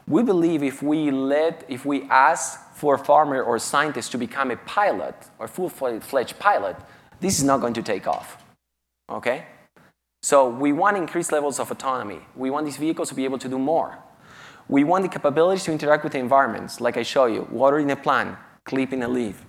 We 0.07 0.23
believe 0.23 0.63
if 0.63 0.81
we 0.81 1.11
let, 1.11 1.65
if 1.67 1.83
we 1.85 2.03
ask 2.03 2.61
for 2.75 2.95
a 2.95 2.99
farmer 2.99 3.41
or 3.41 3.55
a 3.55 3.59
scientist 3.59 4.11
to 4.11 4.17
become 4.17 4.51
a 4.51 4.57
pilot 4.57 5.15
or 5.39 5.47
full-fledged 5.47 6.37
pilot, 6.37 6.75
this 7.21 7.39
is 7.39 7.45
not 7.45 7.61
going 7.61 7.73
to 7.73 7.81
take 7.81 8.05
off. 8.05 8.43
Okay? 9.09 9.45
So 10.21 10.49
we 10.49 10.73
want 10.73 10.97
increased 10.97 11.31
levels 11.31 11.57
of 11.59 11.71
autonomy. 11.71 12.19
We 12.35 12.49
want 12.49 12.65
these 12.65 12.75
vehicles 12.75 13.07
to 13.09 13.15
be 13.15 13.23
able 13.23 13.39
to 13.39 13.47
do 13.47 13.57
more. 13.57 13.99
We 14.67 14.83
want 14.83 15.03
the 15.03 15.09
capabilities 15.09 15.63
to 15.65 15.71
interact 15.71 16.03
with 16.03 16.13
the 16.13 16.19
environments, 16.19 16.81
like 16.81 16.97
I 16.97 17.03
show 17.03 17.27
you, 17.27 17.47
watering 17.49 17.91
a 17.91 17.95
plant, 17.95 18.37
clipping 18.65 19.03
a 19.03 19.07
leaf. 19.07 19.45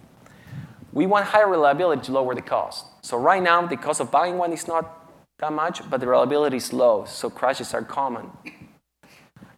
We 0.92 1.06
want 1.06 1.26
higher 1.26 1.48
reliability 1.48 2.02
to 2.02 2.12
lower 2.12 2.34
the 2.34 2.42
cost. 2.42 2.86
So 3.02 3.16
right 3.16 3.42
now, 3.42 3.66
the 3.66 3.76
cost 3.76 4.00
of 4.00 4.12
buying 4.12 4.38
one 4.38 4.52
is 4.52 4.68
not 4.68 5.10
that 5.40 5.52
much, 5.52 5.88
but 5.90 6.00
the 6.00 6.06
reliability 6.06 6.58
is 6.58 6.72
low, 6.72 7.04
so 7.06 7.28
crashes 7.28 7.74
are 7.74 7.82
common. 7.82 8.30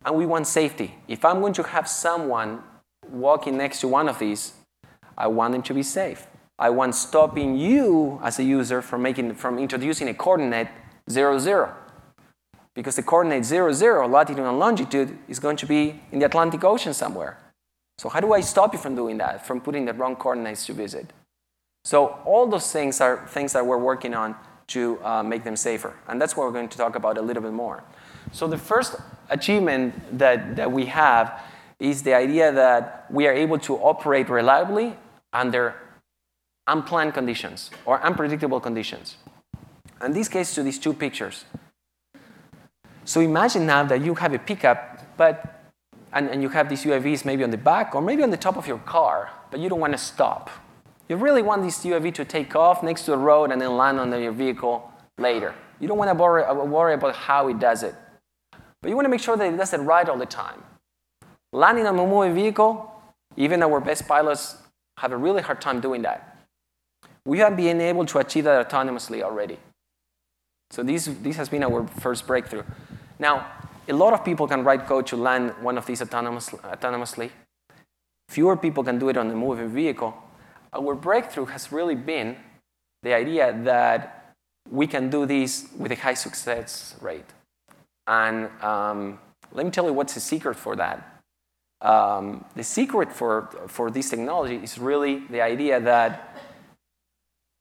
And 0.05 0.16
we 0.16 0.24
want 0.24 0.47
safety. 0.47 0.95
If 1.07 1.24
I'm 1.24 1.40
going 1.40 1.53
to 1.55 1.62
have 1.65 1.86
someone 1.86 2.62
walking 3.10 3.56
next 3.56 3.80
to 3.80 3.89
one 3.89 4.09
of 4.09 4.18
these, 4.18 4.52
I 5.16 5.26
want 5.26 5.52
them 5.52 5.62
to 5.62 5.74
be 5.74 5.82
safe. 5.82 6.26
I 6.59 6.70
want 6.70 6.94
stopping 6.94 7.56
you 7.56 8.20
as 8.22 8.39
a 8.39 8.44
user 8.44 8.82
from, 8.82 9.02
making, 9.02 9.35
from 9.35 9.59
introducing 9.59 10.09
a 10.09 10.14
coordinate 10.14 10.68
0, 11.09 11.39
0 11.39 11.74
because 12.74 12.94
the 12.94 13.02
coordinate 13.02 13.44
0, 13.44 13.72
0, 13.72 14.06
latitude 14.06 14.44
and 14.44 14.56
longitude, 14.56 15.18
is 15.26 15.40
going 15.40 15.56
to 15.56 15.66
be 15.66 16.01
in 16.12 16.20
the 16.20 16.26
Atlantic 16.26 16.62
Ocean 16.62 16.94
somewhere. 16.94 17.36
So 17.98 18.09
how 18.09 18.20
do 18.20 18.32
I 18.32 18.40
stop 18.40 18.72
you 18.72 18.78
from 18.78 18.94
doing 18.94 19.18
that, 19.18 19.44
from 19.44 19.60
putting 19.60 19.85
the 19.85 19.93
wrong 19.93 20.14
coordinates 20.14 20.64
to 20.66 20.72
visit? 20.72 21.12
So 21.85 22.20
all 22.24 22.47
those 22.47 22.70
things 22.70 23.01
are 23.01 23.26
things 23.26 23.52
that 23.55 23.66
we're 23.66 23.78
working 23.78 24.14
on 24.14 24.36
to 24.68 25.01
uh, 25.02 25.24
make 25.24 25.43
them 25.43 25.56
safer. 25.56 25.93
And 26.06 26.22
that's 26.22 26.36
what 26.36 26.47
we're 26.47 26.52
going 26.52 26.68
to 26.68 26.78
talk 26.78 26.94
about 26.94 27.18
a 27.18 27.22
little 27.22 27.43
bit 27.43 27.52
more. 27.52 27.82
So 28.30 28.47
the 28.47 28.59
first 28.59 28.94
achievement 29.28 30.16
that, 30.16 30.55
that 30.55 30.70
we 30.70 30.86
have 30.86 31.43
is 31.80 32.02
the 32.02 32.14
idea 32.14 32.52
that 32.52 33.06
we 33.10 33.26
are 33.26 33.32
able 33.32 33.59
to 33.59 33.76
operate 33.76 34.28
reliably 34.28 34.96
under 35.32 35.74
unplanned 36.66 37.14
conditions 37.14 37.70
or 37.86 38.00
unpredictable 38.02 38.60
conditions. 38.60 39.16
And 40.00 40.14
this 40.14 40.28
case, 40.28 40.55
to 40.55 40.62
these 40.62 40.78
two 40.78 40.92
pictures. 40.92 41.44
So 43.05 43.20
imagine 43.20 43.66
now 43.66 43.84
that 43.84 44.02
you 44.02 44.14
have 44.16 44.34
a 44.34 44.38
pickup, 44.38 45.16
but 45.16 45.59
and, 46.12 46.28
and 46.28 46.42
you 46.42 46.48
have 46.50 46.68
these 46.68 46.84
UAVs 46.84 47.24
maybe 47.24 47.44
on 47.44 47.50
the 47.50 47.59
back 47.59 47.94
or 47.94 48.00
maybe 48.00 48.22
on 48.22 48.30
the 48.30 48.36
top 48.36 48.56
of 48.56 48.66
your 48.66 48.78
car, 48.78 49.30
but 49.50 49.60
you 49.60 49.68
don't 49.68 49.80
want 49.80 49.92
to 49.92 49.98
stop. 49.98 50.50
You 51.09 51.16
really 51.16 51.42
want 51.42 51.62
this 51.62 51.84
UAV 51.84 52.14
to 52.14 52.24
take 52.24 52.55
off 52.55 52.82
next 52.82 53.02
to 53.02 53.12
the 53.12 53.18
road 53.18 53.50
and 53.50 53.60
then 53.60 53.76
land 53.76 53.98
on 53.98 54.10
your 54.20 54.32
vehicle 54.32 54.92
later. 55.18 55.55
You 55.80 55.88
don't 55.88 55.98
want 55.98 56.10
to 56.10 56.14
worry, 56.14 56.42
worry 56.66 56.94
about 56.94 57.14
how 57.14 57.48
it 57.48 57.59
does 57.59 57.82
it. 57.82 57.94
But 58.80 58.90
you 58.90 58.94
want 58.94 59.06
to 59.06 59.10
make 59.10 59.20
sure 59.20 59.36
that 59.36 59.52
it 59.52 59.56
does 59.56 59.72
it 59.72 59.78
right 59.78 60.09
all 60.09 60.18
the 60.18 60.26
time. 60.26 60.62
Landing 61.53 61.87
on 61.87 61.99
a 61.99 62.07
moving 62.07 62.35
vehicle, 62.35 62.93
even 63.37 63.62
our 63.62 63.81
best 63.81 64.07
pilots 64.07 64.57
have 64.99 65.12
a 65.12 65.16
really 65.16 65.43
hard 65.43 65.61
time 65.61 65.81
doing 65.81 66.03
that. 66.03 66.37
We 67.25 67.39
have 67.39 67.57
been 67.57 67.81
able 67.81 68.05
to 68.07 68.19
achieve 68.19 68.45
that 68.45 68.69
autonomously 68.69 69.23
already. 69.23 69.59
So 70.70 70.83
this, 70.83 71.07
this 71.23 71.37
has 71.37 71.49
been 71.49 71.62
our 71.62 71.87
first 71.87 72.27
breakthrough. 72.27 72.65
Now, 73.19 73.47
a 73.89 73.95
lot 73.95 74.12
of 74.12 74.25
people 74.25 74.47
can 74.47 74.65
write 74.65 74.87
code 74.87 75.07
to 75.09 75.16
land 75.16 75.55
one 75.62 75.79
of 75.79 75.87
these 75.87 76.03
autonomous, 76.03 76.51
autonomously. 76.51 77.31
Fewer 78.29 78.57
people 78.57 78.85
can 78.85 78.99
do 78.99 79.09
it 79.09 79.16
on 79.16 79.31
a 79.31 79.35
moving 79.35 79.69
vehicle. 79.69 80.15
Our 80.75 80.95
breakthrough 80.95 81.47
has 81.47 81.73
really 81.73 81.95
been 81.95 82.37
the 83.03 83.15
idea 83.15 83.59
that 83.65 84.35
we 84.70 84.87
can 84.87 85.09
do 85.09 85.25
this 85.25 85.69
with 85.79 85.93
a 85.93 85.97
high 85.97 86.15
success 86.15 86.95
rate. 87.01 87.25
And 88.07 88.51
um, 88.62 89.19
let 89.53 89.65
me 89.65 89.70
tell 89.70 89.87
you 89.87 89.95
what's 89.95 90.12
the 90.12 90.20
secret 90.20 90.57
for 90.57 90.77
that. 90.77 91.18
Um, 91.80 92.44
the 92.56 92.64
secret 92.64 93.12
for, 93.12 93.48
for 93.68 93.90
this 93.90 94.10
technology 94.10 94.56
is 94.56 94.78
really 94.78 95.20
the 95.30 95.40
idea 95.40 95.80
that 95.80 96.36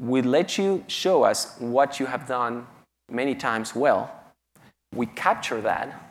we 0.01 0.21
let 0.21 0.57
you 0.57 0.83
show 0.87 1.23
us 1.23 1.55
what 1.59 1.99
you 1.99 2.05
have 2.07 2.27
done 2.27 2.65
many 3.09 3.35
times 3.35 3.75
well, 3.75 4.11
we 4.95 5.05
capture 5.05 5.61
that, 5.61 6.03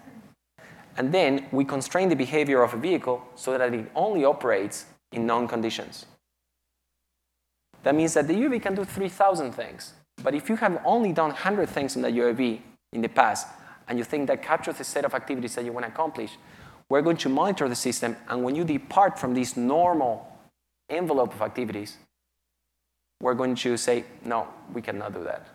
and 0.97 1.13
then 1.13 1.47
we 1.53 1.65
constrain 1.65 2.09
the 2.09 2.17
behavior 2.17 2.63
of 2.63 2.75
a 2.75 2.77
vehicle 2.77 3.23
so 3.35 3.57
that 3.57 3.75
it 3.75 3.91
only 3.95 4.25
operates 4.25 4.87
in 5.13 5.27
known 5.27 5.47
conditions. 5.47 6.07
That 7.83 7.95
means 7.95 8.15
that 8.15 8.27
the 8.27 8.35
UAV 8.35 8.63
can 8.63 8.75
do 8.75 8.85
3,000 8.85 9.53
things. 9.53 9.93
But 10.23 10.35
if 10.35 10.49
you 10.49 10.57
have 10.57 10.81
only 10.85 11.13
done 11.13 11.29
100 11.29 11.69
things 11.69 11.95
in 11.97 12.03
the 12.03 12.09
UAV 12.09 12.61
in 12.93 13.03
the 13.03 13.09
past, 13.09 13.47
and 13.89 13.99
you 13.99 14.05
think 14.05 14.27
that 14.27 14.43
captures 14.43 14.79
the 14.79 14.85
set 14.85 15.05
of 15.05 15.15
activities 15.15 15.55
that 15.55 15.65
you 15.65 15.73
want 15.73 15.87
to 15.87 15.93
accomplish, 15.93 16.33
we're 16.89 17.03
going 17.03 17.17
to 17.19 17.29
monitor 17.29 17.69
the 17.69 17.75
system, 17.75 18.17
and 18.29 18.45
when 18.45 18.55
you 18.55 18.65
depart 18.65 19.19
from 19.19 19.35
this 19.35 19.57
normal 19.57 20.33
envelope 20.89 21.35
of 21.35 21.43
activities, 21.43 21.97
we're 23.21 23.35
going 23.35 23.55
to 23.57 23.77
say, 23.77 24.05
no, 24.25 24.47
we 24.73 24.83
cannot 24.83 25.15
do 25.15 25.25
that. 25.25 25.47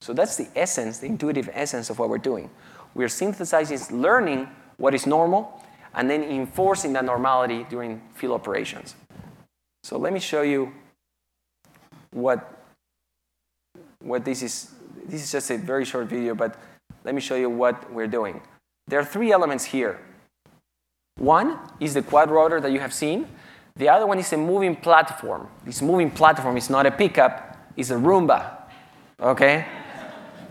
So 0.00 0.12
that's 0.12 0.36
the 0.36 0.48
essence, 0.54 0.98
the 0.98 1.06
intuitive 1.06 1.50
essence 1.52 1.90
of 1.90 1.98
what 1.98 2.08
we're 2.08 2.18
doing. 2.18 2.50
We're 2.94 3.08
synthesizing 3.08 4.00
learning 4.00 4.48
what 4.76 4.94
is 4.94 5.06
normal 5.06 5.62
and 5.94 6.10
then 6.10 6.22
enforcing 6.22 6.92
that 6.94 7.04
normality 7.04 7.66
during 7.68 8.02
field 8.14 8.34
operations. 8.34 8.94
So 9.82 9.98
let 9.98 10.12
me 10.12 10.20
show 10.20 10.42
you 10.42 10.72
what, 12.10 12.64
what 14.00 14.24
this 14.24 14.42
is. 14.42 14.74
This 15.06 15.22
is 15.22 15.32
just 15.32 15.50
a 15.50 15.58
very 15.58 15.84
short 15.84 16.06
video, 16.06 16.34
but 16.34 16.58
let 17.04 17.14
me 17.14 17.20
show 17.20 17.36
you 17.36 17.50
what 17.50 17.92
we're 17.92 18.06
doing. 18.06 18.40
There 18.86 18.98
are 18.98 19.04
three 19.04 19.32
elements 19.32 19.64
here. 19.64 20.00
One 21.16 21.58
is 21.78 21.94
the 21.94 22.02
quad 22.02 22.30
rotor 22.30 22.60
that 22.60 22.72
you 22.72 22.80
have 22.80 22.92
seen. 22.92 23.28
The 23.76 23.88
other 23.88 24.06
one 24.06 24.18
is 24.18 24.32
a 24.32 24.36
moving 24.36 24.76
platform. 24.76 25.48
This 25.64 25.80
moving 25.80 26.10
platform 26.10 26.56
is 26.56 26.70
not 26.70 26.86
a 26.86 26.90
pickup, 26.90 27.56
it's 27.76 27.90
a 27.90 27.94
Roomba. 27.94 28.56
Okay? 29.20 29.66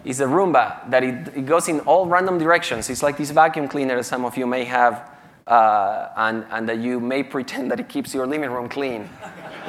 It's 0.05 0.19
a 0.19 0.25
Roomba 0.25 0.89
that 0.89 1.03
it, 1.03 1.37
it, 1.37 1.45
goes 1.45 1.67
in 1.69 1.79
all 1.81 2.05
random 2.07 2.37
directions. 2.37 2.89
It's 2.89 3.03
like 3.03 3.17
this 3.17 3.31
vacuum 3.31 3.67
cleaner 3.67 3.95
that 3.95 4.03
some 4.03 4.25
of 4.25 4.37
you 4.37 4.45
may 4.45 4.65
have, 4.65 5.09
uh, 5.47 6.09
and, 6.17 6.45
and 6.51 6.67
that 6.67 6.79
you 6.79 6.99
may 6.99 7.23
pretend 7.23 7.71
that 7.71 7.79
it 7.79 7.87
keeps 7.87 8.13
your 8.13 8.27
living 8.27 8.51
room 8.51 8.67
clean 8.67 9.05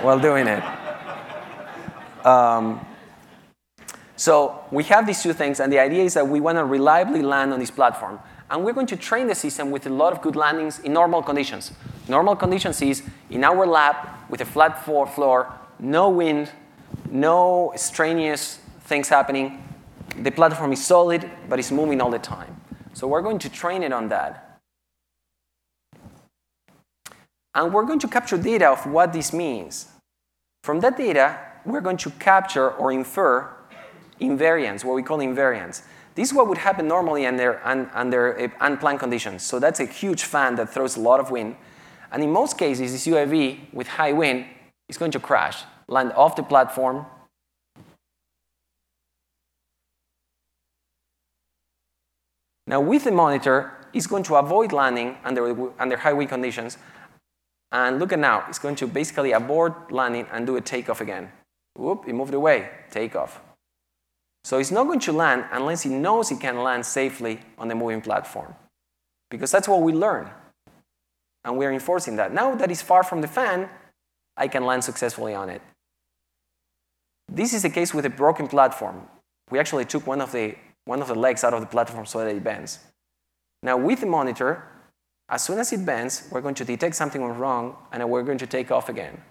while 0.02 0.18
doing 0.18 0.46
it. 0.48 0.64
Um, 2.26 2.84
so 4.16 4.64
we 4.70 4.84
have 4.84 5.06
these 5.06 5.22
two 5.22 5.32
things, 5.32 5.60
and 5.60 5.72
the 5.72 5.78
idea 5.78 6.04
is 6.04 6.14
that 6.14 6.26
we 6.26 6.40
want 6.40 6.58
to 6.58 6.64
reliably 6.64 7.22
land 7.22 7.52
on 7.52 7.60
this 7.60 7.70
platform. 7.70 8.18
And 8.50 8.64
we're 8.64 8.72
going 8.72 8.86
to 8.88 8.96
train 8.96 9.26
the 9.26 9.34
system 9.34 9.70
with 9.70 9.86
a 9.86 9.90
lot 9.90 10.12
of 10.12 10.20
good 10.20 10.36
landings 10.36 10.78
in 10.80 10.92
normal 10.92 11.22
conditions. 11.22 11.72
Normal 12.08 12.36
conditions 12.36 12.80
is 12.82 13.02
in 13.30 13.42
our 13.44 13.66
lab 13.66 13.96
with 14.28 14.40
a 14.40 14.44
flat 14.44 14.84
floor, 14.84 15.52
no 15.78 16.10
wind, 16.10 16.50
no 17.10 17.72
strenuous 17.76 18.58
things 18.82 19.08
happening, 19.08 19.62
the 20.22 20.30
platform 20.30 20.72
is 20.72 20.84
solid, 20.84 21.28
but 21.48 21.58
it's 21.58 21.72
moving 21.72 22.00
all 22.00 22.10
the 22.10 22.18
time. 22.18 22.60
So 22.92 23.08
we're 23.08 23.22
going 23.22 23.38
to 23.40 23.48
train 23.48 23.82
it 23.82 23.92
on 23.92 24.08
that. 24.08 24.60
And 27.54 27.72
we're 27.72 27.84
going 27.84 27.98
to 28.00 28.08
capture 28.08 28.36
data 28.36 28.68
of 28.68 28.86
what 28.86 29.12
this 29.12 29.32
means. 29.32 29.88
From 30.62 30.80
that 30.80 30.96
data, 30.96 31.38
we're 31.64 31.80
going 31.80 31.96
to 31.98 32.10
capture 32.10 32.70
or 32.70 32.92
infer 32.92 33.48
invariants, 34.20 34.84
what 34.84 34.94
we 34.94 35.02
call 35.02 35.18
invariants. 35.18 35.82
This 36.14 36.28
is 36.28 36.34
what 36.34 36.48
would 36.48 36.58
happen 36.58 36.86
normally 36.86 37.26
under, 37.26 37.60
under 37.64 38.40
uh, 38.40 38.48
unplanned 38.60 39.00
conditions. 39.00 39.42
So 39.42 39.58
that's 39.58 39.80
a 39.80 39.86
huge 39.86 40.22
fan 40.22 40.54
that 40.56 40.70
throws 40.70 40.96
a 40.96 41.00
lot 41.00 41.18
of 41.18 41.30
wind. 41.30 41.56
And 42.12 42.22
in 42.22 42.30
most 42.30 42.56
cases, 42.56 42.92
this 42.92 43.06
UAV 43.06 43.72
with 43.72 43.88
high 43.88 44.12
wind 44.12 44.46
is 44.88 44.96
going 44.96 45.10
to 45.10 45.20
crash, 45.20 45.64
land 45.88 46.12
off 46.12 46.36
the 46.36 46.44
platform. 46.44 47.06
Now 52.66 52.80
with 52.80 53.04
the 53.04 53.10
monitor, 53.10 53.72
it's 53.92 54.06
going 54.06 54.22
to 54.24 54.36
avoid 54.36 54.72
landing 54.72 55.16
under, 55.24 55.72
under 55.80 55.96
high 55.96 56.12
wind 56.12 56.30
conditions. 56.30 56.78
And 57.72 57.98
look 57.98 58.12
at 58.12 58.20
now, 58.20 58.44
it's 58.48 58.60
going 58.60 58.76
to 58.76 58.86
basically 58.86 59.32
abort 59.32 59.90
landing 59.90 60.28
and 60.32 60.46
do 60.46 60.54
a 60.54 60.60
takeoff 60.60 61.00
again. 61.00 61.32
Whoop, 61.76 62.04
it 62.06 62.12
moved 62.12 62.34
away, 62.34 62.70
takeoff. 62.90 63.40
So 64.44 64.58
it's 64.58 64.70
not 64.70 64.84
going 64.84 65.00
to 65.00 65.12
land 65.12 65.46
unless 65.52 65.86
it 65.86 65.90
knows 65.90 66.30
it 66.30 66.38
can 66.38 66.58
land 66.62 66.84
safely 66.84 67.40
on 67.56 67.68
the 67.68 67.74
moving 67.74 68.02
platform. 68.02 68.54
Because 69.30 69.50
that's 69.50 69.66
what 69.66 69.80
we 69.80 69.92
learn. 69.92 70.30
And 71.44 71.56
we're 71.56 71.72
enforcing 71.72 72.16
that. 72.16 72.32
Now 72.32 72.54
that 72.54 72.70
it's 72.70 72.82
far 72.82 73.02
from 73.02 73.22
the 73.22 73.28
fan, 73.28 73.68
I 74.36 74.48
can 74.48 74.64
land 74.64 74.84
successfully 74.84 75.34
on 75.34 75.48
it. 75.48 75.62
This 77.26 77.54
is 77.54 77.62
the 77.62 77.70
case 77.70 77.94
with 77.94 78.04
a 78.04 78.10
broken 78.10 78.46
platform. 78.46 79.08
We 79.50 79.58
actually 79.58 79.86
took 79.86 80.06
one 80.06 80.20
of 80.20 80.32
the, 80.32 80.56
one 80.84 81.00
of 81.00 81.08
the 81.08 81.14
legs 81.14 81.42
out 81.42 81.54
of 81.54 81.60
the 81.60 81.66
platform 81.66 82.04
so 82.04 82.18
that 82.18 82.28
it 82.28 82.44
bends. 82.44 82.80
Now 83.62 83.78
with 83.78 84.00
the 84.00 84.06
monitor, 84.06 84.62
as 85.30 85.42
soon 85.42 85.58
as 85.58 85.72
it 85.72 85.86
bends, 85.86 86.28
we're 86.30 86.42
going 86.42 86.54
to 86.56 86.66
detect 86.66 86.96
something 86.96 87.22
went 87.22 87.38
wrong 87.38 87.76
and 87.92 88.08
we're 88.10 88.22
going 88.22 88.38
to 88.38 88.46
take 88.46 88.70
off 88.70 88.90
again. 88.90 89.22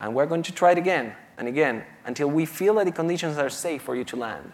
And 0.00 0.14
we're 0.14 0.26
going 0.26 0.42
to 0.44 0.52
try 0.52 0.72
it 0.72 0.78
again 0.78 1.14
and 1.38 1.48
again 1.48 1.84
until 2.04 2.28
we 2.28 2.44
feel 2.44 2.74
that 2.74 2.84
the 2.84 2.92
conditions 2.92 3.38
are 3.38 3.48
safe 3.48 3.80
for 3.80 3.96
you 3.96 4.04
to 4.04 4.16
land. 4.16 4.52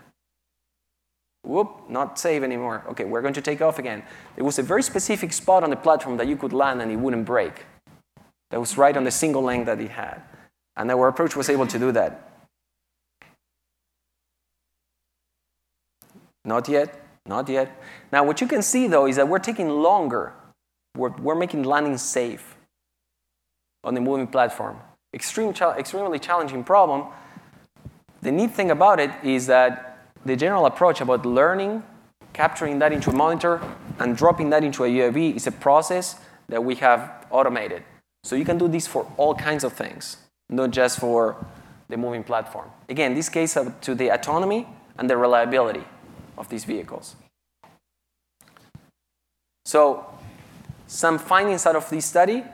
Whoop, 1.42 1.88
not 1.88 2.18
safe 2.18 2.42
anymore. 2.42 2.84
Okay, 2.90 3.04
we're 3.04 3.22
going 3.22 3.34
to 3.34 3.42
take 3.42 3.60
off 3.60 3.78
again. 3.78 4.02
There 4.36 4.44
was 4.44 4.58
a 4.58 4.62
very 4.62 4.82
specific 4.82 5.32
spot 5.32 5.64
on 5.64 5.70
the 5.70 5.76
platform 5.76 6.16
that 6.18 6.28
you 6.28 6.36
could 6.36 6.52
land 6.52 6.80
and 6.80 6.92
it 6.92 6.96
wouldn't 6.96 7.24
break. 7.26 7.64
That 8.50 8.60
was 8.60 8.78
right 8.78 8.96
on 8.96 9.04
the 9.04 9.10
single 9.10 9.42
length 9.42 9.66
that 9.66 9.80
it 9.80 9.90
had. 9.90 10.22
And 10.76 10.90
our 10.90 11.08
approach 11.08 11.34
was 11.36 11.48
able 11.48 11.66
to 11.66 11.78
do 11.78 11.92
that. 11.92 12.30
Not 16.44 16.68
yet, 16.68 17.02
not 17.26 17.48
yet. 17.48 17.82
Now, 18.12 18.24
what 18.24 18.40
you 18.40 18.46
can 18.46 18.62
see 18.62 18.86
though 18.86 19.06
is 19.06 19.16
that 19.16 19.28
we're 19.28 19.38
taking 19.38 19.68
longer. 19.68 20.34
We're, 20.96 21.10
we're 21.16 21.34
making 21.34 21.64
landing 21.64 21.98
safe 21.98 22.56
on 23.82 23.94
the 23.94 24.00
moving 24.00 24.26
platform 24.26 24.78
extreme 25.14 25.50
extremely 25.50 26.18
challenging 26.18 26.64
problem. 26.64 27.06
The 28.22 28.32
neat 28.32 28.50
thing 28.50 28.70
about 28.70 29.00
it 29.00 29.10
is 29.22 29.46
that 29.46 29.98
the 30.24 30.36
general 30.36 30.66
approach 30.66 31.00
about 31.00 31.24
learning, 31.24 31.82
capturing 32.32 32.78
that 32.80 32.92
into 32.92 33.10
a 33.10 33.12
monitor, 33.12 33.60
and 33.98 34.16
dropping 34.16 34.50
that 34.50 34.64
into 34.64 34.84
a 34.84 34.88
UAV 34.88 35.36
is 35.36 35.46
a 35.46 35.52
process 35.52 36.16
that 36.48 36.62
we 36.64 36.74
have 36.76 37.26
automated. 37.30 37.82
So 38.24 38.36
you 38.36 38.44
can 38.44 38.58
do 38.58 38.68
this 38.68 38.86
for 38.86 39.06
all 39.16 39.34
kinds 39.34 39.64
of 39.64 39.72
things, 39.72 40.16
not 40.48 40.70
just 40.70 40.98
for 40.98 41.46
the 41.88 41.96
moving 41.96 42.24
platform. 42.24 42.70
Again, 42.88 43.14
this 43.14 43.28
case 43.28 43.56
up 43.56 43.80
to 43.82 43.94
the 43.94 44.08
autonomy 44.08 44.66
and 44.98 45.08
the 45.08 45.16
reliability 45.16 45.84
of 46.38 46.48
these 46.48 46.64
vehicles. 46.64 47.16
So 49.66 50.06
some 50.86 51.18
findings 51.18 51.66
out 51.66 51.76
of 51.76 51.88
this 51.90 52.06
study 52.06 52.44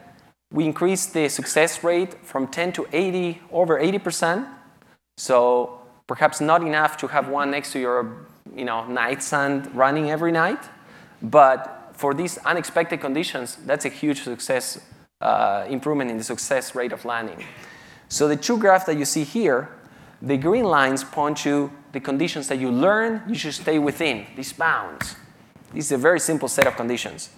we 0.53 0.65
increased 0.65 1.15
the 1.15 1.29
success 1.29 1.85
rate 1.85 2.15
from 2.25 2.49
10 2.49 2.73
to 2.73 2.87
80, 2.93 3.41
over 3.53 3.81
80%. 3.81 4.49
So 5.17 5.81
perhaps 6.07 6.41
not 6.41 6.63
enough 6.63 6.97
to 6.99 7.07
have 7.07 7.29
one 7.29 7.51
next 7.51 7.73
to 7.73 7.79
your 7.79 8.27
you 8.55 8.65
know, 8.65 8.85
nightstand 8.87 9.73
running 9.75 10.11
every 10.11 10.33
night. 10.33 10.59
But 11.23 11.93
for 11.93 12.15
these 12.15 12.39
unexpected 12.39 13.01
conditions, 13.01 13.57
that's 13.65 13.85
a 13.85 13.89
huge 13.89 14.23
success 14.23 14.81
uh, 15.21 15.67
improvement 15.69 16.11
in 16.11 16.17
the 16.17 16.25
success 16.25 16.75
rate 16.75 16.93
of 16.93 17.05
landing. 17.05 17.45
So 18.09 18.27
the 18.27 18.37
two 18.37 18.59
graphs 18.59 18.87
that 18.87 18.97
you 18.97 19.05
see 19.05 19.23
here, 19.23 19.69
the 20.21 20.37
green 20.37 20.65
lines 20.65 21.05
point 21.05 21.37
to 21.39 21.71
the 21.93 22.01
conditions 22.01 22.49
that 22.49 22.59
you 22.59 22.71
learn 22.71 23.23
you 23.29 23.35
should 23.35 23.55
stay 23.55 23.79
within, 23.79 24.27
these 24.35 24.53
bounds. 24.53 25.15
This 25.73 25.87
is 25.87 25.93
a 25.93 25.99
very 25.99 26.19
simple 26.19 26.49
set 26.49 26.67
of 26.67 26.75
conditions. 26.77 27.31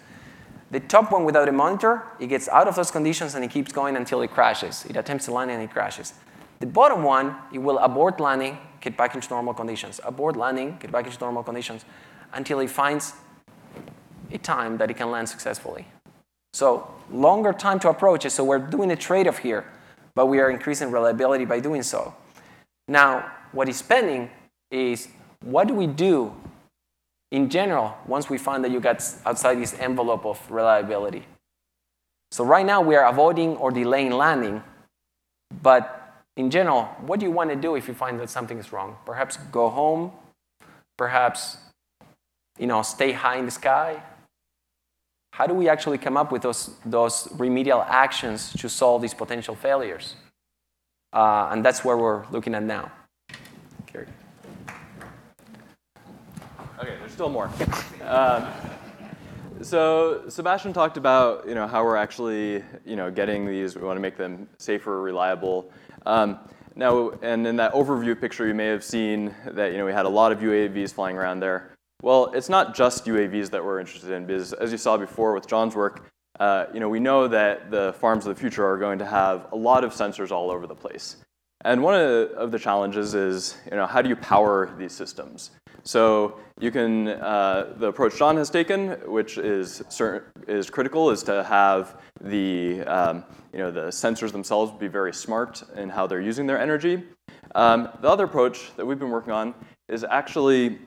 The 0.73 0.81
top 0.81 1.13
one 1.13 1.25
without 1.25 1.51
a 1.51 1.53
monitor, 1.53 2.03
it 2.19 2.29
gets 2.29 2.49
out 2.49 2.67
of 2.67 2.77
those 2.77 2.91
conditions 2.91 3.35
and 3.35 3.45
it 3.45 3.51
keeps 3.51 3.73
going 3.73 3.95
until 3.95 4.23
it 4.23 4.31
crashes. 4.31 4.87
It 4.87 4.97
attempts 4.97 5.27
to 5.27 5.33
land 5.33 5.51
and 5.51 5.63
it 5.63 5.71
crashes. 5.71 6.15
The 6.61 6.67
bottom 6.67 7.03
one, 7.03 7.37
it 7.53 7.59
will 7.59 7.79
abort 7.79 8.21
landing, 8.21 8.57
get 8.81 8.97
back 8.97 9.15
into 9.15 9.29
normal 9.29 9.53
conditions. 9.53 10.01
Abort 10.03 10.35
landing, 10.35 10.79
get 10.81 10.91
back 10.91 11.05
into 11.05 11.19
normal 11.21 11.43
conditions 11.43 11.85
until 12.33 12.61
it 12.61 12.71
finds 12.71 13.13
a 14.31 14.39
time 14.39 14.79
that 14.79 14.91
it 14.91 14.95
can 14.95 15.11
land 15.11 15.29
successfully. 15.29 15.87
So 16.55 16.91
longer 17.11 17.53
time 17.53 17.79
to 17.81 17.91
approach 17.91 18.25
it, 18.25 18.31
so 18.31 18.43
we're 18.43 18.59
doing 18.59 18.91
a 18.93 18.97
trade-off 18.97 19.39
here, 19.39 19.67
but 20.15 20.27
we 20.27 20.41
are 20.41 20.51
increasing 20.51 20.91
reliability 20.91 21.45
by 21.45 21.61
doing 21.61 21.83
so. 21.83 22.15
Now, 22.89 23.31
what 23.53 23.69
is 23.69 23.83
pending 23.83 24.31
is 24.71 25.09
what 25.43 25.69
do 25.69 25.75
we 25.75 25.87
do 25.87 26.35
in 27.33 27.49
general 27.49 27.97
once 28.07 28.31
we 28.31 28.39
find 28.39 28.63
that 28.63 28.71
you 28.71 28.79
get 28.79 29.03
outside 29.27 29.59
this 29.59 29.75
envelope 29.81 30.25
of 30.25 30.39
reliability. 30.51 31.25
So 32.31 32.45
right 32.45 32.65
now 32.65 32.81
we 32.83 32.95
are 32.95 33.07
avoiding 33.07 33.57
or 33.57 33.71
delaying 33.71 34.13
landing, 34.13 34.63
but 35.63 35.99
in 36.37 36.51
general, 36.51 36.85
what 37.01 37.19
do 37.21 37.27
you 37.27 37.33
want 37.33 37.51
to 37.51 37.57
do 37.57 37.75
if 37.75 37.89
you 37.89 37.95
find 37.95 38.21
that 38.21 38.31
something 38.31 38.59
is 38.59 38.73
wrong? 38.73 38.97
Perhaps 39.05 39.39
go 39.51 39.69
home, 39.71 40.13
perhaps 40.97 41.57
you 42.59 42.67
know, 42.67 42.83
stay 42.83 43.13
high 43.13 43.37
in 43.37 43.47
the 43.47 43.51
sky. 43.51 44.03
How 45.33 45.47
do 45.47 45.55
we 45.55 45.69
actually 45.71 45.97
come 45.97 46.19
up 46.19 46.31
with 46.31 46.43
those, 46.43 46.77
those 46.85 47.29
remedial 47.39 47.83
actions 47.83 48.53
to 48.55 48.69
solve 48.69 49.01
these 49.01 49.15
potential 49.15 49.55
failures? 49.55 50.17
Uh, 51.15 51.49
and 51.51 51.65
that's 51.65 51.83
where 51.83 51.97
we're 51.97 52.27
looking 52.31 52.55
at 52.55 52.63
now. 52.63 52.93
There's 53.93 54.22
still 57.13 57.29
more. 57.29 57.51
Um, 58.05 58.49
so 59.61 60.25
Sebastian 60.29 60.73
talked 60.73 60.97
about 60.97 61.47
you 61.47 61.55
know 61.55 61.67
how 61.67 61.85
we're 61.85 61.97
actually 61.97 62.65
you 62.85 62.97
know 62.97 63.11
getting 63.11 63.47
these. 63.47 63.77
We 63.77 63.83
want 63.83 63.97
to 63.97 64.01
make 64.01 64.17
them 64.17 64.49
safer, 64.59 65.01
reliable. 65.01 65.71
Um, 66.07 66.39
now, 66.75 67.11
and 67.23 67.47
in 67.47 67.57
that 67.57 67.75
overview 67.75 68.19
picture, 68.19 68.47
you 68.47 68.55
may 68.55 68.67
have 68.67 68.83
seen 68.83 69.35
that 69.47 69.73
you 69.73 69.79
know 69.79 69.85
we 69.85 69.93
had 69.93 70.07
a 70.07 70.09
lot 70.09 70.33
of 70.33 70.39
UAVs 70.39 70.93
flying 70.95 71.17
around 71.19 71.41
there. 71.41 71.77
Well, 72.01 72.33
it's 72.33 72.49
not 72.49 72.75
just 72.75 73.05
UAVs 73.05 73.51
that 73.51 73.65
we're 73.65 73.79
interested 73.79 74.11
in, 74.11 74.27
because 74.27 74.53
as 74.55 74.73
you 74.73 74.79
saw 74.79 74.97
before 74.97 75.35
with 75.35 75.47
John's 75.47 75.77
work, 75.77 76.11
uh, 76.41 76.67
you 76.73 76.81
know 76.81 76.89
we 76.89 76.99
know 76.99 77.29
that 77.29 77.71
the 77.71 77.95
farms 78.01 78.27
of 78.27 78.35
the 78.35 78.41
future 78.41 78.67
are 78.67 78.79
going 78.79 78.99
to 78.99 79.07
have 79.07 79.49
a 79.53 79.57
lot 79.57 79.85
of 79.85 79.93
sensors 79.93 80.31
all 80.31 80.51
over 80.51 80.67
the 80.67 80.75
place. 80.75 81.17
And 81.65 81.83
one 81.83 81.95
of 81.95 82.51
the 82.51 82.59
challenges 82.59 83.15
is, 83.15 83.57
you 83.71 83.77
know, 83.77 83.87
how 83.87 84.03
do 84.03 84.09
you 84.09 84.17
power 84.17 84.75
these 84.79 84.93
systems? 84.93 85.53
So 85.85 86.41
you 86.61 86.71
can, 86.71 87.09
uh, 87.09 87.75
the 87.77 87.87
approach 87.87 88.19
John 88.19 88.37
has 88.37 88.51
taken, 88.51 88.91
which 89.07 89.39
is, 89.39 89.83
is 90.49 90.71
critical, 90.71 91.11
is 91.11 91.23
to 91.25 91.43
have 91.45 92.01
the, 92.21 92.83
um, 92.83 93.25
you 93.53 93.59
know, 93.61 93.71
the 93.71 93.87
sensors 93.87 94.33
themselves 94.33 94.73
be 94.79 94.89
very 94.89 95.13
smart 95.13 95.63
in 95.77 95.89
how 95.89 96.07
they're 96.07 96.21
using 96.21 96.47
their 96.47 96.59
energy. 96.59 97.03
Um, 97.55 97.89
the 98.01 98.09
other 98.09 98.25
approach 98.25 98.75
that 98.77 98.87
we've 98.87 98.99
been 98.99 99.11
working 99.11 99.33
on 99.33 99.55
is 99.89 100.05
actually 100.05 100.79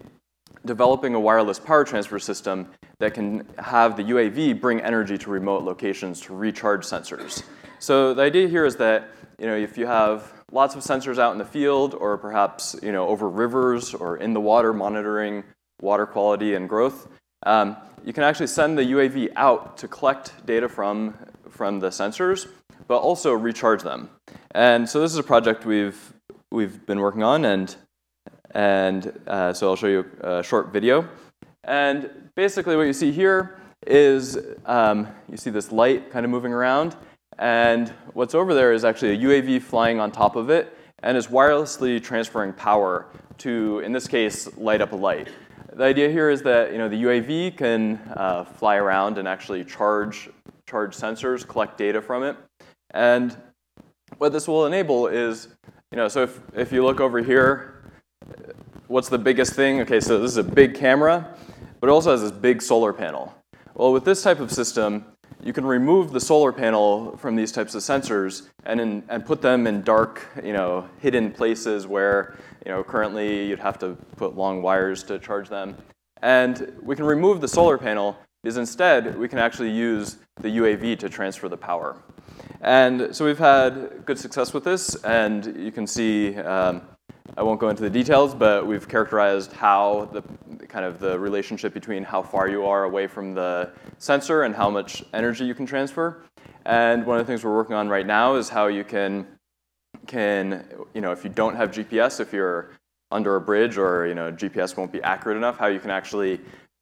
developing 0.65 1.13
a 1.13 1.19
wireless 1.19 1.59
power 1.59 1.83
transfer 1.83 2.19
system 2.19 2.67
that 2.99 3.13
can 3.13 3.45
have 3.59 3.97
the 3.97 4.03
UAV 4.03 4.59
bring 4.59 4.81
energy 4.81 5.17
to 5.17 5.29
remote 5.29 5.63
locations 5.63 6.19
to 6.21 6.33
recharge 6.33 6.85
sensors. 6.85 7.43
So 7.79 8.13
the 8.13 8.23
idea 8.23 8.47
here 8.47 8.65
is 8.65 8.77
that 8.77 9.09
you 9.37 9.47
know, 9.47 9.55
if 9.55 9.77
you 9.77 9.85
have 9.85 10.33
lots 10.55 10.73
of 10.73 10.81
sensors 10.81 11.19
out 11.19 11.33
in 11.33 11.37
the 11.37 11.45
field 11.45 11.93
or 11.93 12.17
perhaps 12.17 12.77
you 12.81 12.93
know, 12.93 13.05
over 13.09 13.29
rivers 13.29 13.93
or 13.93 14.15
in 14.15 14.33
the 14.33 14.39
water 14.39 14.71
monitoring 14.73 15.43
water 15.81 16.05
quality 16.05 16.55
and 16.55 16.69
growth, 16.69 17.09
um, 17.45 17.75
you 18.05 18.13
can 18.13 18.23
actually 18.23 18.47
send 18.47 18.77
the 18.77 18.83
UAV 18.83 19.33
out 19.35 19.77
to 19.77 19.87
collect 19.89 20.45
data 20.45 20.69
from, 20.69 21.13
from 21.49 21.81
the 21.81 21.89
sensors, 21.89 22.47
but 22.87 22.99
also 22.99 23.33
recharge 23.33 23.83
them. 23.83 24.09
And 24.51 24.87
so 24.87 25.01
this 25.01 25.11
is 25.11 25.17
a 25.17 25.23
project 25.23 25.65
we've, 25.65 26.13
we've 26.51 26.85
been 26.85 26.99
working 26.99 27.21
on, 27.21 27.43
and, 27.43 27.75
and 28.51 29.19
uh, 29.27 29.51
so 29.51 29.69
I'll 29.69 29.75
show 29.75 29.87
you 29.87 30.05
a 30.21 30.41
short 30.41 30.71
video. 30.71 31.05
And 31.65 32.09
basically 32.35 32.77
what 32.77 32.83
you 32.83 32.93
see 32.93 33.11
here 33.11 33.59
is 33.85 34.37
um, 34.65 35.09
you 35.29 35.35
see 35.35 35.49
this 35.49 35.73
light 35.73 36.11
kind 36.11 36.23
of 36.23 36.31
moving 36.31 36.53
around, 36.53 36.95
and 37.37 37.89
what's 38.13 38.33
over 38.33 38.53
there 38.53 38.73
is 38.73 38.85
actually 38.85 39.11
a 39.11 39.17
UAV 39.17 39.61
flying 39.61 39.99
on 39.99 40.11
top 40.11 40.35
of 40.35 40.49
it 40.49 40.77
and 41.03 41.17
is 41.17 41.27
wirelessly 41.27 42.01
transferring 42.01 42.53
power 42.53 43.07
to, 43.39 43.79
in 43.79 43.91
this 43.91 44.07
case, 44.07 44.55
light 44.57 44.81
up 44.81 44.93
a 44.93 44.95
light. 44.95 45.29
The 45.73 45.83
idea 45.83 46.09
here 46.09 46.29
is 46.29 46.41
that 46.43 46.71
you 46.71 46.77
know, 46.77 46.87
the 46.87 47.03
UAV 47.03 47.57
can 47.57 47.99
uh, 48.15 48.45
fly 48.45 48.77
around 48.77 49.17
and 49.17 49.27
actually 49.27 49.65
charge, 49.65 50.29
charge 50.67 50.95
sensors, 50.95 51.45
collect 51.45 51.77
data 51.77 52.01
from 52.01 52.23
it. 52.23 52.37
And 52.91 53.35
what 54.17 54.31
this 54.31 54.47
will 54.47 54.65
enable 54.65 55.07
is, 55.07 55.49
you 55.91 55.97
know, 55.97 56.07
so 56.07 56.23
if, 56.23 56.39
if 56.53 56.71
you 56.71 56.85
look 56.85 57.01
over 57.01 57.21
here, 57.21 57.91
what's 58.87 59.09
the 59.09 59.17
biggest 59.17 59.53
thing? 59.53 59.81
Okay, 59.81 59.99
so 59.99 60.19
this 60.19 60.31
is 60.31 60.37
a 60.37 60.43
big 60.43 60.75
camera, 60.75 61.35
but 61.81 61.89
it 61.89 61.91
also 61.91 62.11
has 62.11 62.21
this 62.21 62.31
big 62.31 62.61
solar 62.61 62.93
panel. 62.93 63.35
Well, 63.73 63.91
with 63.91 64.05
this 64.05 64.23
type 64.23 64.39
of 64.39 64.51
system, 64.53 65.05
you 65.45 65.53
can 65.53 65.63
remove 65.63 66.11
the 66.11 66.19
solar 66.19 66.51
panel 66.51 67.15
from 67.17 67.35
these 67.35 67.51
types 67.51 67.75
of 67.75 67.83
sensors 67.83 68.49
and, 68.65 68.81
in, 68.81 69.03
and 69.09 69.23
put 69.23 69.43
them 69.43 69.67
in 69.67 69.83
dark, 69.83 70.27
you 70.43 70.53
know, 70.53 70.89
hidden 70.99 71.31
places 71.31 71.85
where, 71.85 72.35
you 72.65 72.71
know, 72.71 72.83
currently 72.83 73.45
you'd 73.45 73.59
have 73.59 73.77
to 73.77 73.95
put 74.17 74.35
long 74.35 74.63
wires 74.63 75.03
to 75.03 75.19
charge 75.19 75.47
them. 75.47 75.77
And 76.23 76.75
we 76.81 76.95
can 76.95 77.05
remove 77.05 77.41
the 77.41 77.47
solar 77.47 77.77
panel 77.77 78.17
because 78.41 78.57
instead 78.57 79.15
we 79.19 79.27
can 79.27 79.37
actually 79.37 79.69
use 79.69 80.17
the 80.41 80.49
UAV 80.49 80.97
to 80.97 81.09
transfer 81.09 81.47
the 81.47 81.57
power. 81.57 82.01
And 82.61 83.15
so 83.15 83.23
we've 83.23 83.37
had 83.37 84.03
good 84.03 84.17
success 84.17 84.51
with 84.51 84.63
this, 84.63 84.95
and 85.03 85.55
you 85.59 85.71
can 85.71 85.85
see, 85.85 86.37
um, 86.37 86.81
I 87.37 87.43
won't 87.43 87.59
go 87.59 87.67
into 87.67 87.81
the 87.81 87.89
details, 87.89 88.33
but 88.33 88.65
we've 88.65 88.87
characterized 88.87 89.51
how 89.51 90.09
the 90.13 90.21
kind 90.67 90.85
of 90.85 90.99
the 90.99 91.19
relationship 91.19 91.73
between 91.73 92.03
how 92.03 92.21
far 92.21 92.47
you 92.47 92.65
are 92.65 92.85
away 92.85 93.07
from 93.07 93.33
the 93.33 93.71
sensor 93.97 94.43
and 94.43 94.55
how 94.55 94.69
much 94.69 95.03
energy 95.13 95.43
you 95.43 95.53
can 95.53 95.65
transfer. 95.65 96.23
And 96.65 97.05
one 97.05 97.19
of 97.19 97.27
the 97.27 97.31
things 97.31 97.43
we're 97.43 97.55
working 97.55 97.75
on 97.75 97.89
right 97.89 98.05
now 98.05 98.35
is 98.35 98.47
how 98.47 98.67
you 98.67 98.85
can, 98.85 99.27
can 100.07 100.65
you 100.93 101.01
know, 101.01 101.11
if 101.11 101.25
you 101.25 101.29
don't 101.29 101.55
have 101.55 101.71
GPS, 101.71 102.21
if 102.21 102.31
you're 102.31 102.71
under 103.11 103.35
a 103.35 103.41
bridge 103.41 103.77
or 103.77 104.07
you 104.07 104.15
know, 104.15 104.31
GPS 104.31 104.77
won't 104.77 104.93
be 104.93 105.03
accurate 105.03 105.37
enough, 105.37 105.57
how 105.57 105.67
you 105.67 105.81
can 105.81 105.91
actually 105.91 106.39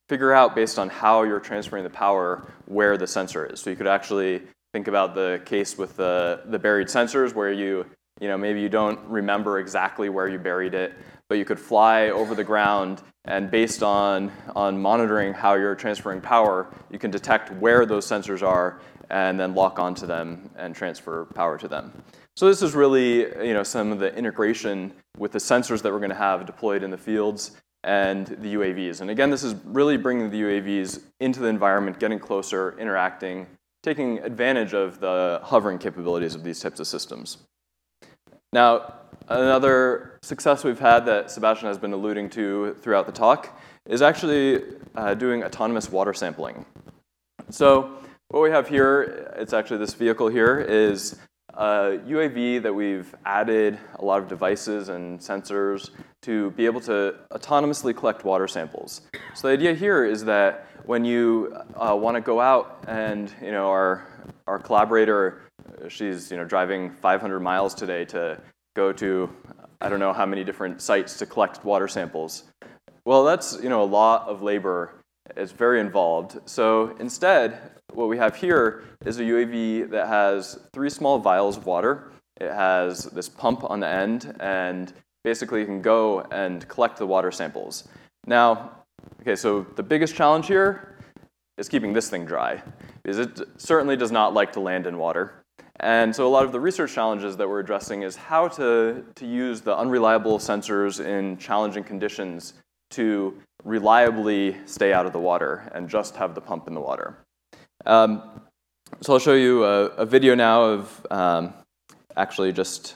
figure 0.07 0.33
out 0.33 0.53
based 0.53 0.77
on 0.77 0.87
how 0.87 1.23
you're 1.23 1.39
transferring 1.39 1.83
the 1.83 1.89
power 1.89 2.47
where 2.65 2.95
the 2.95 3.07
sensor 3.07 3.47
is. 3.47 3.59
So 3.59 3.71
you 3.71 3.75
could 3.75 3.87
actually 3.87 4.43
think 4.71 4.87
about 4.87 5.15
the 5.15 5.41
case 5.45 5.79
with 5.79 5.97
the, 5.97 6.41
the 6.45 6.59
buried 6.59 6.89
sensors 6.89 7.33
where 7.33 7.51
you, 7.51 7.87
you 8.19 8.27
know, 8.27 8.37
maybe 8.37 8.61
you 8.61 8.69
don't 8.69 8.99
remember 9.07 9.59
exactly 9.59 10.09
where 10.09 10.27
you 10.27 10.39
buried 10.39 10.73
it, 10.73 10.93
but 11.29 11.37
you 11.37 11.45
could 11.45 11.59
fly 11.59 12.09
over 12.09 12.35
the 12.35 12.43
ground 12.43 13.01
and 13.25 13.49
based 13.49 13.83
on, 13.83 14.31
on 14.55 14.81
monitoring 14.81 15.33
how 15.33 15.53
you're 15.53 15.75
transferring 15.75 16.19
power, 16.19 16.67
you 16.91 16.99
can 16.99 17.09
detect 17.09 17.51
where 17.53 17.85
those 17.85 18.05
sensors 18.05 18.43
are 18.43 18.81
and 19.09 19.39
then 19.39 19.55
lock 19.55 19.79
onto 19.79 20.05
them 20.05 20.49
and 20.57 20.75
transfer 20.75 21.25
power 21.33 21.57
to 21.57 21.67
them. 21.67 21.93
So 22.35 22.47
this 22.47 22.61
is 22.61 22.73
really 22.73 23.19
you 23.45 23.53
know, 23.53 23.63
some 23.63 23.91
of 23.91 23.99
the 23.99 24.13
integration 24.15 24.93
with 25.17 25.31
the 25.31 25.39
sensors 25.39 25.81
that 25.83 25.91
we're 25.91 25.99
going 25.99 26.09
to 26.09 26.15
have 26.15 26.45
deployed 26.45 26.83
in 26.83 26.91
the 26.91 26.97
fields 26.97 27.51
and 27.83 28.27
the 28.27 28.55
UAVs. 28.55 29.01
And 29.01 29.09
again, 29.09 29.29
this 29.29 29.43
is 29.43 29.55
really 29.65 29.97
bringing 29.97 30.29
the 30.29 30.41
UAVs 30.41 31.03
into 31.19 31.39
the 31.39 31.47
environment, 31.47 31.99
getting 31.99 32.19
closer, 32.19 32.77
interacting, 32.79 33.47
taking 33.83 34.19
advantage 34.19 34.73
of 34.73 34.99
the 34.99 35.39
hovering 35.43 35.77
capabilities 35.77 36.35
of 36.35 36.43
these 36.43 36.59
types 36.59 36.79
of 36.79 36.87
systems. 36.87 37.37
Now, 38.53 38.93
another 39.29 40.19
success 40.21 40.63
we've 40.63 40.77
had 40.77 41.07
that 41.07 41.31
Sebastian 41.31 41.69
has 41.69 41.79
been 41.79 41.91
alluding 41.91 42.29
to 42.31 42.75
throughout 42.75 43.07
the 43.07 43.11
talk 43.11 43.59
is 43.87 44.03
actually 44.03 44.61
uh, 44.93 45.15
doing 45.15 45.43
autonomous 45.43 45.91
water 45.91 46.13
sampling. 46.13 46.63
So 47.49 47.97
what 48.27 48.43
we 48.43 48.51
have 48.51 48.69
here, 48.69 49.33
it's 49.37 49.53
actually 49.53 49.79
this 49.79 49.95
vehicle 49.95 50.27
here, 50.27 50.59
is 50.59 51.17
a 51.55 51.97
UAV 52.07 52.61
that 52.61 52.71
we've 52.71 53.15
added 53.25 53.79
a 53.95 54.05
lot 54.05 54.21
of 54.21 54.27
devices 54.27 54.89
and 54.89 55.19
sensors 55.19 55.89
to 56.21 56.51
be 56.51 56.67
able 56.67 56.81
to 56.81 57.15
autonomously 57.31 57.97
collect 57.97 58.23
water 58.23 58.47
samples. 58.47 59.01
So 59.33 59.47
the 59.47 59.53
idea 59.53 59.73
here 59.73 60.05
is 60.05 60.23
that 60.25 60.67
when 60.85 61.03
you 61.03 61.57
uh, 61.73 61.95
want 61.95 62.17
to 62.17 62.21
go 62.21 62.39
out 62.39 62.83
and 62.87 63.33
you 63.41 63.51
know 63.51 63.71
our 63.71 64.07
our 64.45 64.59
collaborator, 64.59 65.41
she's 65.87 66.31
you 66.31 66.37
know 66.37 66.45
driving 66.45 66.91
500 66.91 67.39
miles 67.39 67.73
today 67.73 68.05
to 68.05 68.39
go 68.75 68.91
to 68.93 69.29
I 69.81 69.89
don't 69.89 69.99
know 69.99 70.13
how 70.13 70.25
many 70.25 70.43
different 70.43 70.81
sites 70.81 71.17
to 71.17 71.25
collect 71.25 71.65
water 71.65 71.87
samples. 71.87 72.45
Well, 73.05 73.25
that's 73.25 73.59
you 73.61 73.69
know 73.69 73.83
a 73.83 73.85
lot 73.85 74.27
of 74.27 74.41
labor. 74.41 74.95
It's 75.35 75.51
very 75.51 75.79
involved. 75.79 76.39
So 76.45 76.95
instead, 76.99 77.59
what 77.93 78.07
we 78.07 78.17
have 78.17 78.35
here 78.35 78.83
is 79.05 79.19
a 79.19 79.23
UAV 79.23 79.89
that 79.91 80.07
has 80.07 80.59
three 80.73 80.89
small 80.89 81.19
vials 81.19 81.57
of 81.57 81.65
water. 81.65 82.11
It 82.39 82.51
has 82.51 83.05
this 83.05 83.29
pump 83.29 83.63
on 83.69 83.79
the 83.79 83.87
end, 83.87 84.35
and 84.39 84.91
basically 85.23 85.59
you 85.59 85.65
can 85.65 85.81
go 85.81 86.21
and 86.31 86.67
collect 86.67 86.97
the 86.97 87.05
water 87.05 87.31
samples. 87.31 87.87
Now, 88.25 88.71
okay, 89.21 89.35
so 89.35 89.65
the 89.75 89.83
biggest 89.83 90.15
challenge 90.15 90.47
here 90.47 90.97
is 91.57 91.69
keeping 91.69 91.93
this 91.93 92.09
thing 92.09 92.25
dry, 92.25 92.61
because 93.03 93.19
it 93.19 93.39
certainly 93.57 93.95
does 93.95 94.11
not 94.11 94.33
like 94.33 94.53
to 94.53 94.59
land 94.59 94.87
in 94.87 94.97
water. 94.97 95.42
And 95.79 96.15
so 96.15 96.27
a 96.27 96.29
lot 96.29 96.45
of 96.45 96.51
the 96.51 96.59
research 96.59 96.93
challenges 96.93 97.37
that 97.37 97.49
we're 97.49 97.59
addressing 97.59 98.03
is 98.03 98.15
how 98.15 98.47
to, 98.49 99.03
to 99.15 99.25
use 99.25 99.61
the 99.61 99.75
unreliable 99.75 100.37
sensors 100.37 101.03
in 101.03 101.37
challenging 101.37 101.83
conditions 101.83 102.53
to 102.91 103.35
reliably 103.63 104.55
stay 104.65 104.93
out 104.93 105.05
of 105.05 105.13
the 105.13 105.19
water 105.19 105.69
and 105.73 105.89
just 105.89 106.15
have 106.15 106.35
the 106.35 106.41
pump 106.41 106.67
in 106.67 106.73
the 106.73 106.79
water. 106.79 107.17
Um, 107.85 108.21
so 109.01 109.13
I'll 109.13 109.19
show 109.19 109.33
you 109.33 109.63
a, 109.65 109.85
a 109.85 110.05
video 110.05 110.35
now 110.35 110.63
of 110.63 111.07
um, 111.09 111.53
actually 112.15 112.51
just 112.51 112.95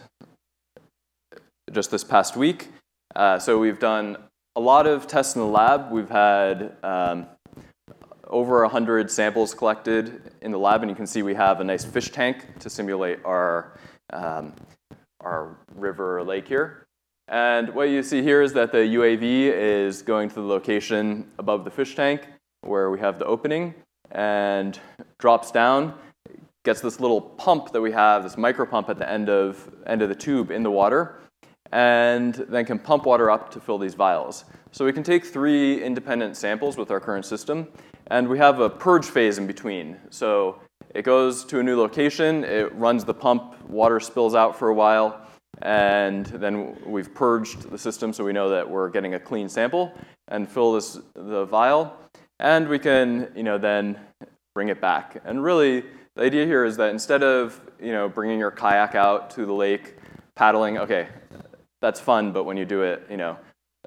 just 1.74 1.92
this 1.92 2.04
past 2.04 2.38
week. 2.38 2.70
Uh, 3.16 3.40
so 3.40 3.58
we've 3.58 3.80
done 3.80 4.18
a 4.56 4.60
lot 4.60 4.88
of 4.88 5.08
tests 5.08 5.36
in 5.36 5.42
the 5.42 5.48
lab. 5.48 5.92
We've 5.92 6.10
had 6.10 6.76
um, 6.84 7.28
over 8.30 8.62
100 8.62 9.10
samples 9.10 9.54
collected 9.54 10.34
in 10.42 10.52
the 10.52 10.60
lab, 10.60 10.82
and 10.82 10.90
you 10.90 10.96
can 10.96 11.08
see 11.08 11.22
we 11.22 11.36
have 11.36 11.60
a 11.60 11.64
nice 11.64 11.86
fish 11.86 12.12
tank 12.12 12.60
to 12.60 12.70
simulate 12.70 13.20
our, 13.26 13.78
um, 14.12 14.54
our 15.22 15.58
river 15.76 16.20
or 16.20 16.24
lake 16.24 16.48
here. 16.48 16.86
And 17.28 17.74
what 17.74 17.90
you 17.90 18.04
see 18.04 18.22
here 18.22 18.42
is 18.42 18.54
that 18.54 18.72
the 18.72 18.78
UAV 18.78 19.52
is 19.52 20.02
going 20.02 20.30
to 20.30 20.36
the 20.36 20.42
location 20.42 21.30
above 21.38 21.66
the 21.66 21.72
fish 21.72 21.96
tank 21.96 22.28
where 22.62 22.90
we 22.90 23.00
have 23.00 23.20
the 23.20 23.26
opening 23.26 23.74
and 24.12 24.80
drops 25.20 25.52
down, 25.52 25.94
gets 26.64 26.82
this 26.82 27.00
little 27.00 27.22
pump 27.22 27.72
that 27.74 27.82
we 27.82 27.92
have, 27.92 28.24
this 28.24 28.38
micro 28.38 28.66
pump 28.66 28.90
at 28.90 28.98
the 28.98 29.10
end 29.10 29.30
of, 29.30 29.70
end 29.86 30.02
of 30.02 30.10
the 30.10 30.16
tube 30.16 30.52
in 30.52 30.64
the 30.64 30.72
water, 30.72 31.20
and 31.72 32.36
then 32.50 32.66
can 32.66 32.80
pump 32.80 33.06
water 33.06 33.30
up 33.30 33.52
to 33.52 33.60
fill 33.60 33.78
these 33.78 33.94
vials. 33.94 34.46
So 34.72 34.86
we 34.86 34.94
can 34.94 35.04
take 35.04 35.26
three 35.26 35.84
independent 35.84 36.38
samples 36.38 36.78
with 36.78 36.92
our 36.92 37.00
current 37.00 37.26
system, 37.26 37.68
and 38.10 38.28
we 38.28 38.38
have 38.38 38.60
a 38.60 38.70
purge 38.70 39.06
phase 39.06 39.38
in 39.38 39.48
between. 39.48 39.98
So 40.10 40.60
it 40.94 41.04
goes 41.04 41.44
to 41.46 41.60
a 41.60 41.64
new 41.64 41.78
location, 41.78 42.44
it 42.44 42.74
runs 42.76 43.06
the 43.06 43.14
pump, 43.14 43.70
water 43.70 44.00
spills 44.00 44.36
out 44.36 44.58
for 44.58 44.70
a 44.70 44.74
while, 44.74 45.22
and 45.62 46.26
then 46.28 46.78
we've 46.86 47.14
purged 47.14 47.70
the 47.70 47.78
system 47.78 48.14
so 48.14 48.24
we 48.24 48.34
know 48.34 48.50
that 48.50 48.70
we're 48.70 48.90
getting 48.90 49.16
a 49.16 49.20
clean 49.20 49.50
sample 49.50 49.94
and 50.28 50.50
fill 50.50 50.74
this 50.74 51.00
the 51.16 51.46
vial, 51.46 51.98
and 52.40 52.68
we 52.68 52.80
can 52.80 53.32
you 53.36 53.44
know 53.44 53.58
then 53.58 54.00
bring 54.54 54.70
it 54.70 54.80
back. 54.80 55.22
And 55.26 55.44
really, 55.44 55.84
the 56.16 56.24
idea 56.24 56.46
here 56.46 56.64
is 56.64 56.78
that 56.78 56.92
instead 56.92 57.24
of 57.24 57.60
you 57.82 57.92
know 57.92 58.08
bringing 58.08 58.40
your 58.40 58.52
kayak 58.52 58.96
out 58.96 59.30
to 59.32 59.46
the 59.46 59.54
lake, 59.54 59.96
paddling, 60.36 60.78
okay, 60.78 61.08
that's 61.82 62.00
fun, 62.00 62.32
but 62.32 62.44
when 62.44 62.58
you 62.58 62.66
do 62.66 62.84
it, 62.84 63.06
you 63.10 63.18
know, 63.18 63.38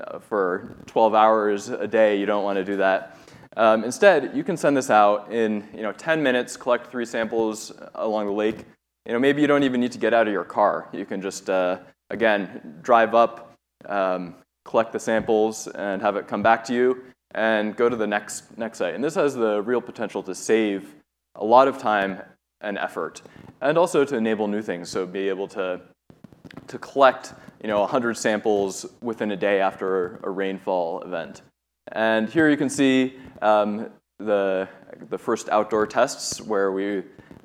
uh, 0.00 0.18
for 0.18 0.76
12 0.86 1.14
hours 1.14 1.68
a 1.68 1.86
day, 1.86 2.18
you 2.18 2.26
don't 2.26 2.44
want 2.44 2.56
to 2.56 2.64
do 2.64 2.76
that. 2.76 3.16
Um, 3.56 3.84
instead, 3.84 4.36
you 4.36 4.44
can 4.44 4.56
send 4.56 4.76
this 4.76 4.90
out 4.90 5.32
in 5.32 5.66
you 5.74 5.82
know 5.82 5.92
10 5.92 6.22
minutes, 6.22 6.56
collect 6.56 6.90
three 6.90 7.04
samples 7.04 7.72
along 7.94 8.26
the 8.26 8.32
lake. 8.32 8.64
You 9.06 9.12
know, 9.12 9.18
maybe 9.18 9.40
you 9.40 9.48
don't 9.48 9.64
even 9.64 9.80
need 9.80 9.92
to 9.92 9.98
get 9.98 10.14
out 10.14 10.26
of 10.26 10.32
your 10.32 10.44
car. 10.44 10.88
You 10.92 11.04
can 11.04 11.20
just 11.20 11.50
uh, 11.50 11.78
again 12.10 12.78
drive 12.82 13.14
up, 13.14 13.54
um, 13.86 14.36
collect 14.64 14.92
the 14.92 15.00
samples, 15.00 15.66
and 15.68 16.00
have 16.00 16.16
it 16.16 16.28
come 16.28 16.42
back 16.42 16.64
to 16.64 16.74
you, 16.74 17.02
and 17.34 17.76
go 17.76 17.88
to 17.88 17.96
the 17.96 18.06
next 18.06 18.56
next 18.56 18.78
site. 18.78 18.94
And 18.94 19.02
this 19.02 19.16
has 19.16 19.34
the 19.34 19.62
real 19.62 19.80
potential 19.80 20.22
to 20.24 20.34
save 20.34 20.94
a 21.34 21.44
lot 21.44 21.66
of 21.66 21.78
time 21.78 22.22
and 22.60 22.78
effort, 22.78 23.22
and 23.60 23.76
also 23.76 24.04
to 24.04 24.16
enable 24.16 24.46
new 24.46 24.62
things. 24.62 24.88
So 24.88 25.06
be 25.06 25.28
able 25.28 25.48
to 25.48 25.80
to 26.68 26.78
collect 26.78 27.34
you 27.62 27.68
know, 27.68 27.80
100 27.80 28.16
samples 28.16 28.86
within 29.02 29.30
a 29.32 29.36
day 29.36 29.60
after 29.60 30.18
a 30.22 30.30
rainfall 30.30 31.02
event. 31.02 31.42
And 31.92 32.28
here 32.28 32.48
you 32.48 32.56
can 32.56 32.70
see 32.70 33.16
um, 33.42 33.90
the, 34.18 34.68
the 35.08 35.18
first 35.18 35.48
outdoor 35.48 35.86
tests 35.86 36.40
where 36.40 36.72
we, 36.72 36.96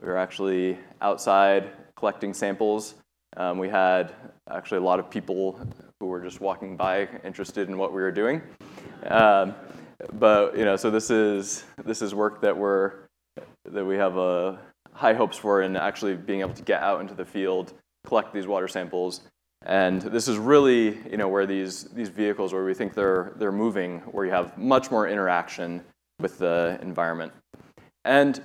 we 0.02 0.08
were 0.08 0.18
actually 0.18 0.78
outside 1.02 1.72
collecting 1.96 2.34
samples. 2.34 2.96
Um, 3.38 3.58
we 3.58 3.70
had 3.70 4.14
actually 4.50 4.78
a 4.78 4.84
lot 4.84 5.00
of 5.00 5.10
people 5.10 5.60
who 6.00 6.08
were 6.08 6.22
just 6.22 6.40
walking 6.40 6.78
by 6.78 7.08
interested 7.24 7.68
in 7.70 7.78
what 7.78 7.92
we 7.92 8.02
were 8.02 8.12
doing. 8.12 8.42
Um, 9.08 9.56
but 10.14 10.58
you 10.58 10.66
know, 10.66 10.76
so 10.76 10.92
this 10.92 11.10
is 11.10 11.64
this 11.84 12.02
is 12.02 12.14
work 12.14 12.42
that 12.42 12.56
we're 12.56 12.94
that 13.66 13.84
we 13.86 13.96
have 13.96 14.18
uh, 14.18 14.58
high 14.94 15.14
hopes 15.14 15.38
for 15.38 15.62
in 15.62 15.76
actually 15.76 16.16
being 16.16 16.42
able 16.42 16.54
to 16.54 16.64
get 16.64 16.82
out 16.82 17.02
into 17.02 17.14
the 17.14 17.26
field, 17.26 17.74
collect 18.06 18.34
these 18.34 18.48
water 18.48 18.68
samples, 18.68 19.22
and 19.66 20.02
this 20.02 20.28
is 20.28 20.38
really, 20.38 20.98
you 21.10 21.18
know, 21.18 21.28
where 21.28 21.46
these, 21.46 21.86
these 21.86 22.10
vehicles, 22.10 22.54
where 22.54 22.64
we 22.64 22.74
think 22.74 22.94
they're, 22.94 23.34
they're 23.38 23.52
moving, 23.52 24.00
where 24.12 24.26
you 24.26 24.32
have 24.32 24.58
much 24.58 24.92
more 24.92 25.08
interaction 25.08 25.84
with 26.20 26.38
the 26.38 26.78
environment. 26.82 27.34
And 28.04 28.42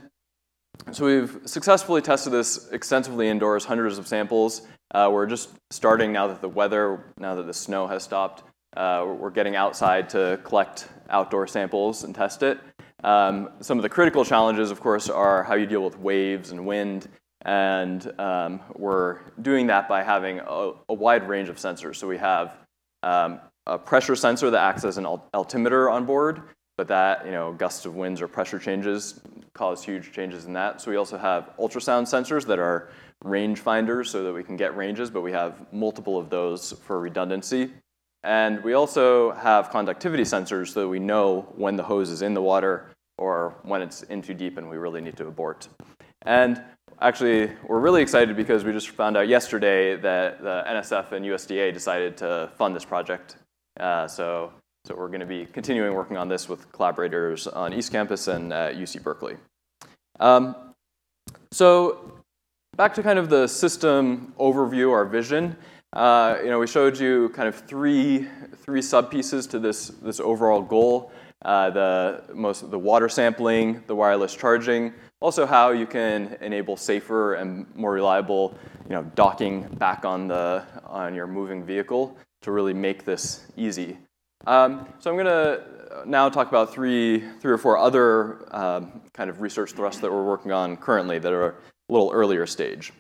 so 0.93 1.05
we've 1.05 1.41
successfully 1.45 2.01
tested 2.01 2.33
this 2.33 2.71
extensively 2.71 3.29
indoors, 3.29 3.65
hundreds 3.65 3.99
of 3.99 4.09
samples. 4.09 4.63
Uh, 4.93 5.11
we're 5.13 5.27
just 5.27 5.51
starting 5.71 6.11
now 6.13 6.27
that 6.29 6.41
the 6.41 6.49
weather, 6.49 7.13
now 7.19 7.35
that 7.35 7.47
the 7.47 7.55
snow 7.55 7.87
has 7.87 8.03
stopped, 8.03 8.43
uh, 8.77 9.05
we're 9.07 9.31
getting 9.31 9.57
outside 9.57 10.09
to 10.11 10.41
collect 10.43 10.89
outdoor 11.11 11.47
samples 11.47 12.05
and 12.05 12.15
test 12.15 12.43
it. 12.43 12.59
Um, 13.05 13.51
some 13.61 13.79
of 13.79 13.83
the 13.83 13.89
critical 13.89 14.25
challenges, 14.25 14.71
of 14.71 14.81
course, 14.81 15.09
are 15.09 15.43
how 15.45 15.55
you 15.55 15.67
deal 15.67 15.83
with 15.85 15.99
waves 15.99 16.51
and 16.51 16.67
wind. 16.67 17.09
And 17.43 18.13
um, 18.21 18.61
we're 18.75 19.21
doing 19.41 19.69
that 19.69 19.89
by 19.89 20.03
having 20.03 20.41
a, 20.41 20.73
a, 20.89 20.95
wide 20.95 21.27
range 21.27 21.49
of 21.49 21.57
sensors. 21.57 21.97
So 21.97 22.07
we 22.07 22.19
have 22.19 22.55
um, 23.03 23.41
a 23.67 23.79
pressure 23.79 24.15
sensor 24.15 24.51
that 24.51 24.61
acts 24.61 24.85
as 24.85 24.99
an 24.99 25.07
altimeter 25.07 25.89
on 25.89 26.05
board, 26.05 26.43
but 26.77 26.89
that, 26.89 27.25
you 27.25 27.33
know, 27.33 27.53
gusts 27.53 27.87
of 27.87 27.95
winds 27.95 28.21
or 28.21 28.29
pressure 28.29 28.59
changes 28.59 29.21
cause 29.55 29.83
huge 29.83 30.13
changes 30.13 30.45
in 30.45 30.53
that. 30.53 30.83
So 30.83 30.91
we 30.91 30.97
also 30.97 31.17
have 31.17 31.51
ultrasound 31.59 32.03
sensors 32.03 32.45
that 32.47 32.59
are 32.59 32.91
range 33.25 33.61
finders 33.61 34.11
so 34.11 34.23
that 34.25 34.33
we 34.33 34.43
can 34.43 34.57
get 34.57 34.77
ranges, 34.77 35.11
but 35.11 35.23
we 35.23 35.33
have 35.33 35.73
multiple 35.73 36.19
of 36.19 36.31
those 36.31 36.73
for 36.85 37.01
redundancy. 37.01 37.71
And 38.23 38.63
we 38.63 38.75
also 38.75 39.33
have 39.33 39.71
conductivity 39.71 40.25
sensors 40.25 40.69
so 40.69 40.81
that 40.81 40.89
we 40.89 40.99
know 40.99 41.53
when 41.57 41.77
the 41.77 41.83
hose 41.83 42.11
is 42.11 42.21
in 42.21 42.35
the 42.35 42.43
water 42.43 42.91
or 43.17 43.57
when 43.63 43.83
it's 43.83 44.03
in 44.05 44.21
too 44.21 44.35
deep 44.35 44.59
and 44.59 44.69
we 44.69 44.77
really 44.77 45.01
need 45.01 45.17
to 45.17 45.27
abort. 45.27 45.69
And 46.23 46.63
actually, 47.01 47.51
we're 47.67 47.81
really 47.81 48.03
excited 48.03 48.37
because 48.37 48.65
we 48.65 48.73
just 48.73 48.91
found 48.91 49.17
out 49.17 49.29
yesterday 49.29 49.97
that 49.97 50.43
the 50.43 50.65
NSF 50.69 51.13
and 51.13 51.25
USDA 51.25 51.73
decided 51.73 52.17
to 52.19 52.51
fund 52.57 52.77
this 52.77 52.85
project. 52.85 53.37
Uh, 53.79 54.07
so, 54.07 54.53
so 54.85 54.95
we're 54.95 55.09
going 55.09 55.21
to 55.21 55.27
be 55.27 55.47
continuing 55.47 55.95
working 55.95 56.17
on 56.17 56.29
this 56.29 56.49
with 56.49 56.71
collaborators 56.73 57.47
on 57.47 57.73
East 57.73 57.93
Campus 57.93 58.29
and 58.29 58.53
at 58.53 58.77
UC 58.77 59.03
Berkeley. 59.03 59.37
Um, 60.19 60.55
so 61.53 62.21
back 62.77 62.95
to 62.95 63.03
kind 63.03 63.19
of 63.19 63.31
the 63.31 63.47
system 63.47 64.35
overview, 64.39 64.93
our 64.93 65.05
vision. 65.05 65.57
Uh, 65.93 66.37
you 66.43 66.51
know, 66.51 66.59
we 66.59 66.67
showed 66.67 66.99
you 66.99 67.31
kind 67.31 67.49
of 67.49 67.55
three, 67.55 68.29
three 68.57 68.83
sub-pieces 68.83 69.47
to 69.49 69.59
this, 69.59 69.89
this 69.89 70.21
overall 70.21 70.63
goal. 70.63 71.13
Uh, 71.43 71.71
the, 71.71 72.23
most, 72.35 72.71
the 72.71 72.79
water 72.79 73.09
sampling, 73.09 73.83
the 73.87 73.95
wireless 73.97 74.35
charging, 74.35 74.93
also 75.21 75.47
how 75.47 75.71
you 75.71 75.87
can 75.87 76.37
enable 76.41 76.77
safer 76.77 77.35
and 77.35 77.67
more 77.75 77.93
reliable 77.93 78.57
you 78.85 78.97
know, 78.97 79.05
docking 79.15 79.63
back 79.77 80.05
on, 80.05 80.27
the, 80.29 80.65
on 80.85 81.15
your 81.15 81.27
moving 81.27 81.63
vehicle 81.63 82.17
to 82.43 82.51
really 82.51 82.75
make 82.75 83.05
this 83.05 83.47
easy. 83.57 83.99
Um, 84.47 84.89
so 84.99 85.11
I'm 85.11 85.17
going 85.17 85.27
to 85.27 86.03
now 86.07 86.29
talk 86.29 86.49
about 86.49 86.73
three, 86.73 87.23
three 87.41 87.53
or 87.53 87.59
four 87.59 87.77
other 87.77 88.43
um, 88.55 89.03
kind 89.13 89.29
of 89.29 89.41
research 89.41 89.73
thrusts 89.73 90.01
that 90.01 90.11
we're 90.11 90.25
working 90.25 90.51
on 90.51 90.77
currently 90.77 91.19
that 91.19 91.33
are 91.33 91.49
a 91.49 91.55
little 91.93 92.11
earlier 92.13 92.47
stage. 92.47 92.93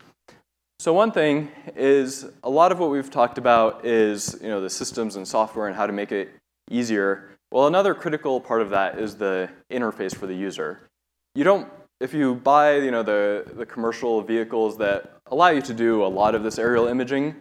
So 0.78 0.92
one 0.92 1.12
thing 1.12 1.50
is 1.76 2.26
a 2.42 2.50
lot 2.50 2.72
of 2.72 2.78
what 2.78 2.90
we've 2.90 3.10
talked 3.10 3.38
about 3.38 3.84
is 3.84 4.38
you 4.40 4.48
know, 4.48 4.60
the 4.60 4.70
systems 4.70 5.16
and 5.16 5.26
software 5.26 5.66
and 5.66 5.76
how 5.76 5.86
to 5.86 5.92
make 5.92 6.12
it 6.12 6.30
easier. 6.70 7.30
Well, 7.50 7.66
another 7.66 7.94
critical 7.94 8.40
part 8.40 8.62
of 8.62 8.70
that 8.70 8.98
is 8.98 9.16
the 9.16 9.50
interface 9.70 10.14
for 10.14 10.26
the 10.26 10.34
user. 10.34 10.88
You 11.34 11.44
don't, 11.44 11.68
if 12.00 12.14
you 12.14 12.34
buy 12.34 12.76
you 12.76 12.90
know, 12.90 13.02
the, 13.02 13.44
the 13.54 13.66
commercial 13.66 14.22
vehicles 14.22 14.76
that 14.78 15.20
allow 15.26 15.48
you 15.50 15.60
to 15.62 15.74
do 15.74 16.04
a 16.04 16.08
lot 16.08 16.34
of 16.34 16.42
this 16.42 16.58
aerial 16.58 16.86
imaging, 16.86 17.36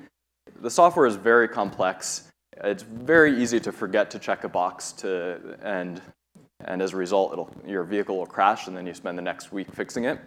the 0.62 0.70
software 0.70 1.06
is 1.06 1.16
very 1.16 1.48
complex. 1.48 2.32
It's 2.62 2.84
very 2.84 3.42
easy 3.42 3.60
to 3.62 3.72
forget 3.72 4.12
to 4.12 4.20
check 4.20 4.44
a 4.44 4.50
box 4.50 4.92
to, 4.94 5.58
and, 5.62 6.02
and 6.66 6.82
as 6.82 6.94
a 6.94 6.98
result, 6.98 7.58
your 7.66 7.86
vehicle 7.86 8.18
will 8.18 8.26
crash 8.26 8.68
and 8.68 8.76
then 8.76 8.86
you 8.86 8.94
spend 8.94 9.18
the 9.18 9.22
next 9.22 9.54
week 9.54 9.74
fixing 9.74 10.04
it. 10.04 10.20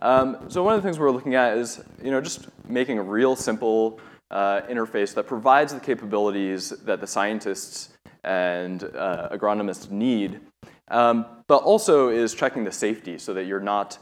Um, 0.00 0.38
so 0.48 0.62
one 0.62 0.74
of 0.74 0.82
the 0.82 0.86
things 0.86 0.98
we're 0.98 1.10
looking 1.10 1.34
at 1.34 1.56
is 1.56 1.82
you 2.02 2.10
know, 2.10 2.20
just 2.20 2.48
making 2.66 2.98
a 2.98 3.02
real 3.02 3.36
simple 3.36 4.00
uh, 4.30 4.62
interface 4.62 5.14
that 5.14 5.26
provides 5.26 5.72
the 5.74 5.80
capabilities 5.80 6.70
that 6.70 7.00
the 7.00 7.06
scientists 7.06 7.90
and 8.24 8.84
uh, 8.84 9.28
agronomists 9.30 9.90
need, 9.90 10.40
um, 10.88 11.26
but 11.46 11.58
also 11.58 12.08
is 12.08 12.34
checking 12.34 12.64
the 12.64 12.72
safety 12.72 13.18
so 13.18 13.34
that 13.34 13.44
you're 13.44 13.60
not, 13.60 13.98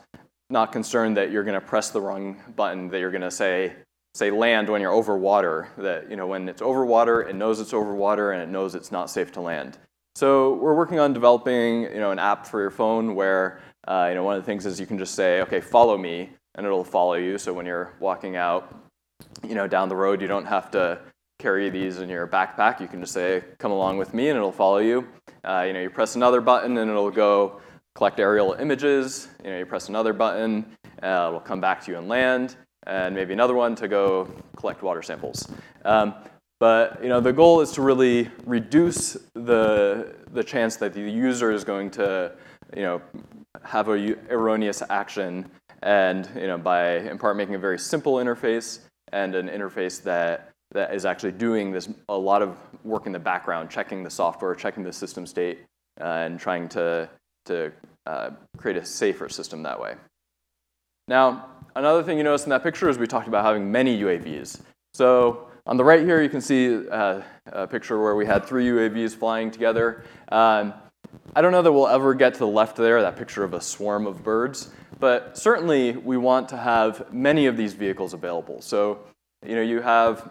not 0.51 0.73
concerned 0.73 1.16
that 1.16 1.31
you're 1.31 1.44
going 1.44 1.61
to 1.61 1.66
press 1.66 1.90
the 1.90 2.01
wrong 2.01 2.40
button, 2.56 2.89
that 2.89 3.01
you're 3.01 3.11
going 3.11 3.23
to 3.23 3.31
say, 3.31 3.73
say 4.15 4.31
land 4.31 4.69
when 4.69 4.81
you're 4.81 4.93
over 4.93 5.16
water, 5.16 5.69
that 5.78 6.11
you 6.11 6.16
know, 6.16 6.27
when 6.27 6.48
it's 6.48 6.62
over 6.62 6.85
water, 6.85 7.23
it 7.23 7.35
knows 7.35 7.61
it's 7.61 7.73
over 7.73 7.94
water 7.94 8.32
and 8.32 8.43
it 8.43 8.48
knows 8.48 8.74
it's 8.74 8.93
not 8.93 9.11
safe 9.11 9.32
to 9.32 9.40
land. 9.40 9.78
So 10.15 10.55
we're 10.55 10.74
working 10.77 11.01
on 11.01 11.12
developing 11.12 11.82
you 11.82 11.98
know, 11.98 12.12
an 12.12 12.20
app 12.20 12.47
for 12.47 12.61
your 12.61 12.70
phone 12.70 13.15
where 13.15 13.61
uh, 13.86 14.06
you 14.09 14.15
know, 14.15 14.23
one 14.23 14.36
of 14.36 14.43
the 14.43 14.47
things 14.47 14.66
is 14.66 14.81
you 14.81 14.86
can 14.86 14.98
just 14.98 15.15
say, 15.15 15.40
okay, 15.43 15.61
follow 15.61 15.98
me, 15.98 16.31
and 16.55 16.65
it'll 16.65 16.85
follow 16.85 17.15
you. 17.15 17.39
So 17.39 17.52
when 17.52 17.66
you're 17.66 17.93
walking 18.01 18.36
out, 18.36 18.74
you 19.47 19.55
know, 19.55 19.66
down 19.66 19.89
the 19.89 19.97
road, 19.97 20.20
you 20.23 20.28
don't 20.28 20.47
have 20.47 20.70
to 20.70 21.01
carry 21.39 21.69
these 21.69 21.98
in 21.98 22.09
your 22.09 22.27
backpack. 22.27 22.81
You 22.81 22.89
can 22.89 23.01
just 23.01 23.12
say, 23.12 23.44
come 23.59 23.73
along 23.73 23.98
with 23.98 24.15
me, 24.15 24.28
and 24.28 24.36
it'll 24.36 24.52
follow 24.52 24.78
you. 24.78 25.06
Uh, 25.45 25.65
you 25.66 25.73
know, 25.73 25.81
you 25.81 25.91
press 25.91 26.16
another 26.16 26.41
button, 26.41 26.79
and 26.79 26.91
it'll 26.91 27.11
go 27.11 27.61
collect 27.95 28.19
aerial 28.19 28.55
images. 28.55 29.29
You 29.45 29.51
know, 29.51 29.59
you 29.59 29.66
press 29.66 29.89
another 29.89 30.13
button, 30.13 30.64
uh, 31.03 31.27
it'll 31.29 31.40
come 31.40 31.61
back 31.61 31.85
to 31.85 31.93
you 31.93 31.98
and 31.98 32.09
land, 32.09 32.56
and 32.87 33.14
maybe 33.14 33.32
another 33.32 33.55
one 33.55 33.74
to 33.77 33.89
go 33.89 34.29
collect 34.56 34.82
water 34.82 35.03
samples. 35.03 35.48
Um, 35.85 36.14
but 36.61 37.03
you 37.03 37.09
know, 37.09 37.21
the 37.21 37.32
goal 37.32 37.61
is 37.61 37.73
to 37.73 37.82
really 37.82 38.31
reduce 38.47 39.16
the 39.35 40.16
the 40.32 40.43
chance 40.43 40.77
that 40.77 40.95
the 40.95 41.01
user 41.01 41.51
is 41.53 41.64
going 41.64 41.90
to 41.93 42.32
you 42.77 42.82
know 42.82 43.03
have 43.63 43.89
a 43.89 44.16
erroneous 44.31 44.82
action 44.89 45.51
and 45.85 46.29
you 46.35 46.47
know, 46.47 46.59
by 46.59 46.97
in 46.97 47.19
part 47.19 47.37
making 47.37 47.55
a 47.55 47.59
very 47.59 47.79
simple 47.79 48.14
interface 48.14 48.81
and 49.13 49.35
an 49.35 49.48
interface 49.48 50.03
that, 50.03 50.54
that 50.72 50.94
is 50.94 51.04
actually 51.04 51.32
doing 51.32 51.72
this 51.72 51.88
a 52.09 52.16
lot 52.16 52.43
of 52.43 52.56
work 52.84 53.06
in 53.06 53.12
the 53.12 53.18
background, 53.18 53.70
checking 53.70 54.02
the 54.02 54.10
software, 54.10 54.54
checking 54.54 54.82
the 54.82 54.93
system 54.93 55.26
state, 55.26 55.60
uh, 56.01 56.04
and 56.04 56.40
trying 56.40 56.68
to, 56.68 57.09
to 57.46 57.72
uh, 58.06 58.30
create 58.56 58.76
a 58.76 58.84
safer 58.84 59.28
system 59.28 59.62
that 59.62 59.80
way. 59.80 59.94
Now, 61.06 61.46
another 61.76 62.02
thing 62.02 62.18
you 62.18 62.24
notice 62.24 62.44
in 62.44 62.51
that 62.51 62.62
picture 62.62 62.88
is 62.88 62.98
we 62.98 63.06
talked 63.06 63.28
about 63.28 63.44
having 63.44 63.70
many 63.70 64.01
UAVs. 64.01 64.60
So 64.94 65.48
on 65.66 65.76
the 65.76 65.84
right 65.84 66.01
here, 66.01 66.22
you 66.22 66.28
can 66.28 66.40
see 66.40 66.88
uh, 66.88 67.22
a 67.46 67.66
picture 67.66 68.01
where 68.01 68.14
we 68.14 68.26
had 68.26 68.44
three 68.44 68.66
UAVs 68.66 69.14
flying 69.14 69.51
together. 69.51 70.04
Um, 70.30 70.74
I 71.36 71.43
don't 71.43 71.52
know 71.52 71.62
that 71.62 71.72
we'll 71.72 71.88
ever 71.88 72.14
get 72.14 72.34
to 72.34 72.40
the 72.40 72.46
left 72.46 72.76
there, 72.76 73.01
that 73.02 73.16
picture 73.16 73.44
of 73.44 73.54
a 73.54 73.60
swarm 73.60 74.06
of 74.06 74.22
birds, 74.22 74.70
but 75.01 75.36
certainly 75.36 75.93
we 75.93 76.16
want 76.16 76.48
to 76.51 76.56
have 76.56 77.12
many 77.12 77.46
of 77.46 77.56
these 77.56 77.74
vehicles 77.74 78.14
available. 78.14 78.60
So, 78.60 79.01
you 79.47 79.55
know, 79.55 79.63
you 79.63 79.81
have, 79.81 80.31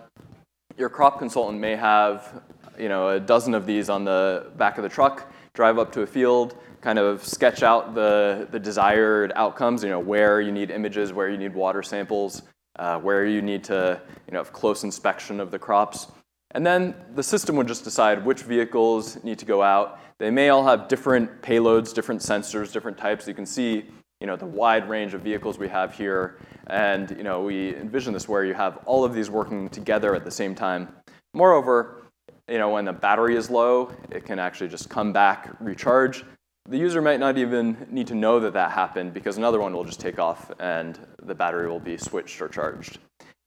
your 0.77 0.89
crop 0.89 1.19
consultant 1.19 1.59
may 1.59 1.75
have, 1.75 2.41
you 2.79 2.89
know, 2.89 3.09
a 3.09 3.19
dozen 3.19 3.53
of 3.53 3.65
these 3.65 3.89
on 3.89 4.03
the 4.03 4.51
back 4.57 4.77
of 4.77 4.83
the 4.83 4.89
truck, 4.89 5.31
drive 5.53 5.77
up 5.77 5.91
to 5.93 6.01
a 6.01 6.07
field, 6.07 6.55
kind 6.81 6.99
of 6.99 7.23
sketch 7.23 7.63
out 7.63 7.95
the, 7.95 8.47
the 8.51 8.59
desired 8.59 9.31
outcomes, 9.35 9.83
you 9.83 9.89
know, 9.89 9.99
where 9.99 10.41
you 10.41 10.51
need 10.51 10.71
images, 10.71 11.13
where 11.13 11.29
you 11.29 11.37
need 11.37 11.53
water 11.53 11.83
samples, 11.83 12.41
uh, 12.77 12.99
where 12.99 13.25
you 13.25 13.41
need 13.41 13.63
to, 13.63 14.01
you 14.27 14.33
know, 14.33 14.39
have 14.39 14.51
close 14.51 14.83
inspection 14.83 15.39
of 15.39 15.51
the 15.51 15.59
crops. 15.59 16.07
And 16.51 16.65
then 16.65 16.95
the 17.15 17.23
system 17.23 17.55
would 17.55 17.67
just 17.67 17.83
decide 17.83 18.25
which 18.25 18.41
vehicles 18.41 19.23
need 19.23 19.39
to 19.39 19.45
go 19.45 19.61
out. 19.61 19.99
They 20.19 20.29
may 20.29 20.49
all 20.49 20.65
have 20.65 20.87
different 20.87 21.41
payloads, 21.41 21.93
different 21.93 22.21
sensors, 22.21 22.71
different 22.71 22.97
types. 22.97 23.27
You 23.27 23.33
can 23.33 23.45
see 23.45 23.85
you 24.23 24.27
know, 24.27 24.37
the 24.37 24.45
wide 24.45 24.87
range 24.87 25.13
of 25.13 25.21
vehicles 25.21 25.59
we 25.59 25.67
have 25.67 25.93
here. 25.93 26.37
And 26.67 27.09
you 27.17 27.23
know, 27.23 27.41
we 27.41 27.75
envision 27.75 28.13
this 28.13 28.29
where 28.29 28.45
you 28.45 28.53
have 28.53 28.77
all 28.85 29.03
of 29.03 29.13
these 29.13 29.29
working 29.29 29.67
together 29.67 30.15
at 30.15 30.23
the 30.23 30.31
same 30.31 30.55
time. 30.55 30.87
Moreover, 31.33 32.03
you 32.47 32.57
know, 32.57 32.69
when 32.69 32.85
the 32.85 32.93
battery 32.93 33.35
is 33.35 33.49
low, 33.49 33.91
it 34.09 34.23
can 34.23 34.39
actually 34.39 34.69
just 34.69 34.89
come 34.89 35.11
back, 35.11 35.53
recharge. 35.59 36.23
The 36.69 36.77
user 36.77 37.01
might 37.01 37.19
not 37.19 37.37
even 37.37 37.85
need 37.91 38.07
to 38.07 38.15
know 38.15 38.39
that 38.39 38.53
that 38.53 38.71
happened 38.71 39.13
because 39.13 39.35
another 39.35 39.59
one 39.59 39.73
will 39.73 39.83
just 39.83 39.99
take 39.99 40.19
off 40.19 40.49
and 40.57 40.97
the 41.21 41.35
battery 41.35 41.67
will 41.67 41.81
be 41.81 41.97
switched 41.97 42.41
or 42.41 42.47
charged. 42.47 42.99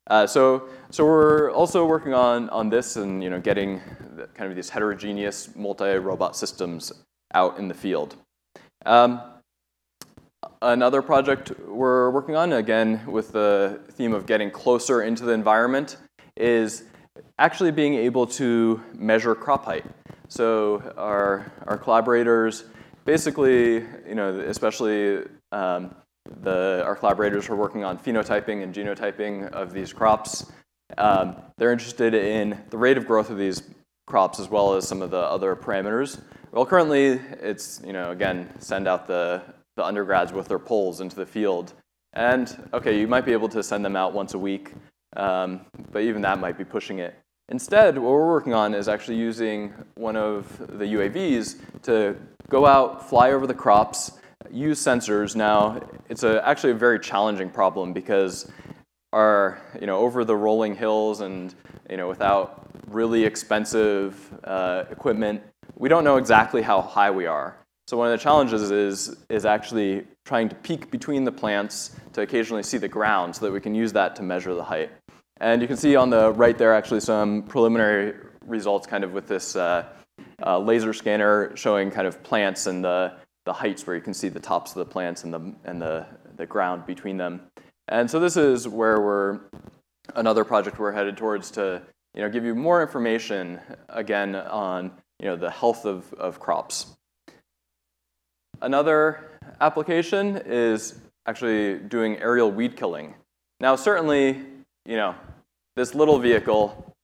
Uh, 0.09 0.27
so, 0.27 0.69
so 0.91 1.07
we're 1.07 1.51
also 1.53 1.87
working 1.87 2.13
on, 2.13 2.51
on 2.51 2.69
this 2.69 2.97
and 2.97 3.25
you 3.25 3.31
know, 3.31 3.41
getting 3.41 3.81
the, 4.15 4.27
kind 4.35 4.51
of 4.51 4.55
these 4.55 4.69
heterogeneous 4.69 5.57
multi-robot 5.57 6.37
systems 6.37 6.93
out 7.33 7.59
in 7.59 7.67
the 7.67 7.75
field. 7.75 8.17
Um, 8.85 9.23
another 10.63 11.03
project 11.03 11.53
we're 11.67 12.11
working 12.11 12.37
on, 12.37 12.53
again 12.53 13.05
with 13.07 13.33
the 13.33 13.81
theme 13.93 14.13
of 14.13 14.27
getting 14.27 14.51
closer 14.51 15.03
into 15.03 15.25
the 15.25 15.33
environment, 15.33 15.97
is 16.37 16.85
actually 17.39 17.71
being 17.71 17.95
able 17.95 18.27
to 18.27 18.83
measure 18.95 19.35
crop 19.35 19.65
height. 19.65 19.85
So 20.29 20.83
our, 20.97 21.53
our 21.67 21.79
collaborators 21.79 22.65
basically, 23.05 23.75
you 24.07 24.15
know, 24.15 24.41
especially 24.41 25.25
um, 25.53 25.95
the, 26.43 26.83
our 26.85 26.97
collaborators 26.97 27.47
who 27.47 27.55
are 27.55 27.57
working 27.57 27.85
on 27.85 27.99
phenotyping 27.99 28.63
and 28.63 28.75
genotyping 28.75 29.49
of 29.53 29.73
these 29.73 29.93
crops. 29.93 30.51
Um, 30.99 31.37
they're 31.57 31.73
interested 31.73 32.15
in 32.15 32.61
the 32.71 32.79
rate 32.79 32.99
of 32.99 33.07
growth 33.07 33.31
of 33.31 33.39
these 33.39 33.63
crops 34.07 34.39
as 34.41 34.49
well 34.49 34.75
as 34.75 34.87
some 34.87 35.03
of 35.03 35.11
the 35.11 35.19
other 35.19 35.57
parameters. 35.57 36.21
Well, 36.53 36.67
currently, 36.67 37.21
it's, 37.41 37.81
you 37.85 37.93
know, 37.93 38.11
again, 38.11 38.51
send 38.59 38.89
out 38.89 39.07
the, 39.07 39.43
the 39.77 39.85
undergrads 39.85 40.33
with 40.33 40.49
their 40.49 40.59
poles 40.59 41.01
into 41.01 41.17
the 41.17 41.27
field. 41.27 41.75
And, 42.13 42.69
okay, 42.73 42.99
you 42.99 43.07
might 43.07 43.25
be 43.25 43.33
able 43.33 43.49
to 43.51 43.63
send 43.63 43.85
them 43.85 43.97
out 43.97 44.13
once 44.13 44.35
a 44.35 44.39
week, 44.39 44.73
um, 45.17 45.67
but 45.93 46.03
even 46.03 46.23
that 46.23 46.39
might 46.39 46.57
be 46.57 46.65
pushing 46.65 46.99
it. 46.99 47.15
Instead, 47.49 47.97
what 47.97 48.11
we're 48.11 48.27
working 48.27 48.55
on 48.55 48.75
is 48.75 48.89
actually 48.89 49.17
using 49.17 49.73
one 49.95 50.17
of 50.17 50.59
the 50.79 50.85
UAVs 50.85 51.61
to 51.83 52.17
go 52.49 52.67
out, 52.67 53.09
fly 53.09 53.33
over 53.33 53.47
the 53.47 53.55
crops, 53.55 54.13
use 54.51 54.81
sensors. 54.81 55.37
Now, 55.37 55.81
it's 56.09 56.23
a, 56.23 56.47
actually 56.47 56.73
a 56.73 56.77
very 56.77 56.99
challenging 56.99 57.51
problem 57.51 57.93
because 57.93 58.51
our, 59.13 59.61
you 59.81 59.87
know, 59.87 59.99
over 59.99 60.25
the 60.25 60.35
rolling 60.35 60.75
hills 60.75 61.21
and 61.21 61.55
you 61.91 61.97
know, 61.97 62.09
without 62.09 62.69
really 62.89 63.25
expensive 63.25 64.33
uh, 64.45 64.85
equipment, 64.91 65.43
we 65.77 65.89
don't 65.89 66.05
know 66.05 66.17
exactly 66.17 66.63
how 66.63 66.81
high 66.81 67.11
we 67.11 67.27
are. 67.27 67.57
So 67.89 67.97
one 67.97 68.11
of 68.11 68.19
the 68.19 68.23
challenges 68.23 68.73
is, 68.73 69.17
is 69.29 69.47
actually 69.47 70.09
trying 70.25 70.49
to 70.49 70.57
peek 70.57 70.91
between 70.91 71.23
the 71.23 71.31
plants 71.31 71.95
to 72.15 72.23
occasionally 72.23 72.65
see 72.65 72.79
the 72.79 72.89
ground 72.89 73.37
so 73.37 73.47
that 73.47 73.53
we 73.53 73.61
can 73.61 73.77
use 73.77 73.93
that 73.93 74.17
to 74.17 74.25
measure 74.25 74.55
the 74.55 74.65
height. 74.65 74.91
And 75.37 75.63
you 75.63 75.69
can 75.69 75.77
see 75.77 75.95
on 75.95 76.11
the 76.11 76.33
right 76.33 76.59
there 76.59 76.75
actually 76.75 76.99
some 76.99 77.45
preliminary 77.45 78.15
results 78.45 78.89
kind 78.89 79.05
of 79.05 79.13
with 79.13 79.29
this 79.29 79.55
uh, 79.55 79.85
uh, 80.45 80.59
laser 80.59 80.93
scanner 80.93 81.57
showing 81.57 81.93
kind 81.93 82.09
of 82.09 82.21
plants 82.25 82.67
and 82.67 82.85
the, 82.85 83.13
the 83.45 83.53
heights 83.53 83.87
where 83.87 83.95
you 83.95 84.03
can 84.03 84.15
see 84.15 84.29
the 84.29 84.41
tops 84.41 84.73
of 84.73 84.79
the 84.79 84.87
plants 84.87 85.23
and 85.23 85.33
the, 85.33 85.55
and 85.65 85.81
the, 85.81 86.07
the 86.37 86.47
ground 86.47 86.87
between 86.87 87.17
them. 87.17 87.41
And 87.87 88.11
so 88.11 88.19
this 88.19 88.37
is 88.37 88.67
where 88.67 89.01
we're, 89.01 89.41
another 90.17 90.45
project 90.45 90.81
we're 90.81 90.91
headed 90.91 91.17
towards 91.17 91.53
to 91.53 91.83
you 92.15 92.23
know, 92.23 92.31
give 92.31 92.45
you 92.45 92.57
more 92.57 92.83
information 92.83 93.61
again 93.91 94.35
on 94.35 94.91
you 95.21 95.27
know, 95.27 95.37
the 95.37 95.51
health 95.51 95.85
of, 95.85 96.13
of 96.15 96.41
crops. 96.41 96.97
Another 98.63 99.39
application 99.61 100.43
is 100.45 100.99
actually 101.27 101.79
doing 101.79 102.19
aerial 102.19 102.51
weed 102.51 102.77
killing. 102.77 103.15
Now 103.61 103.77
certainly, 103.77 104.43
you 104.85 104.97
know, 104.97 105.15
this 105.77 105.95
little 105.95 106.19
vehicle 106.19 106.95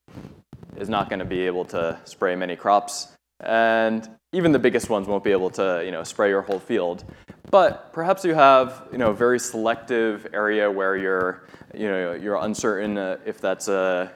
is 0.77 0.89
not 0.89 1.09
going 1.09 1.19
to 1.19 1.25
be 1.25 1.43
able 1.43 1.65
to 1.67 1.99
spray 2.05 2.35
many 2.37 2.57
crops, 2.57 3.13
and 3.41 4.09
even 4.33 4.53
the 4.53 4.59
biggest 4.59 4.89
ones 4.89 5.07
won't 5.07 5.25
be 5.25 5.33
able 5.33 5.51
to, 5.51 5.83
you 5.85 5.91
know, 5.91 6.03
spray 6.03 6.31
your 6.31 6.43
whole 6.43 6.59
field. 6.59 7.05
But 7.51 7.93
perhaps 7.93 8.25
you 8.25 8.35
have, 8.35 8.89
you 8.91 8.99
know, 8.99 9.11
a 9.11 9.15
very 9.15 9.39
selective 9.39 10.27
area 10.33 10.71
where 10.71 10.97
you're, 10.97 11.47
you 11.75 11.87
know, 11.87 12.15
you're 12.15 12.37
uncertain 12.37 12.97
uh, 12.97 13.19
if 13.27 13.43
that's 13.43 13.69
a, 13.69 14.11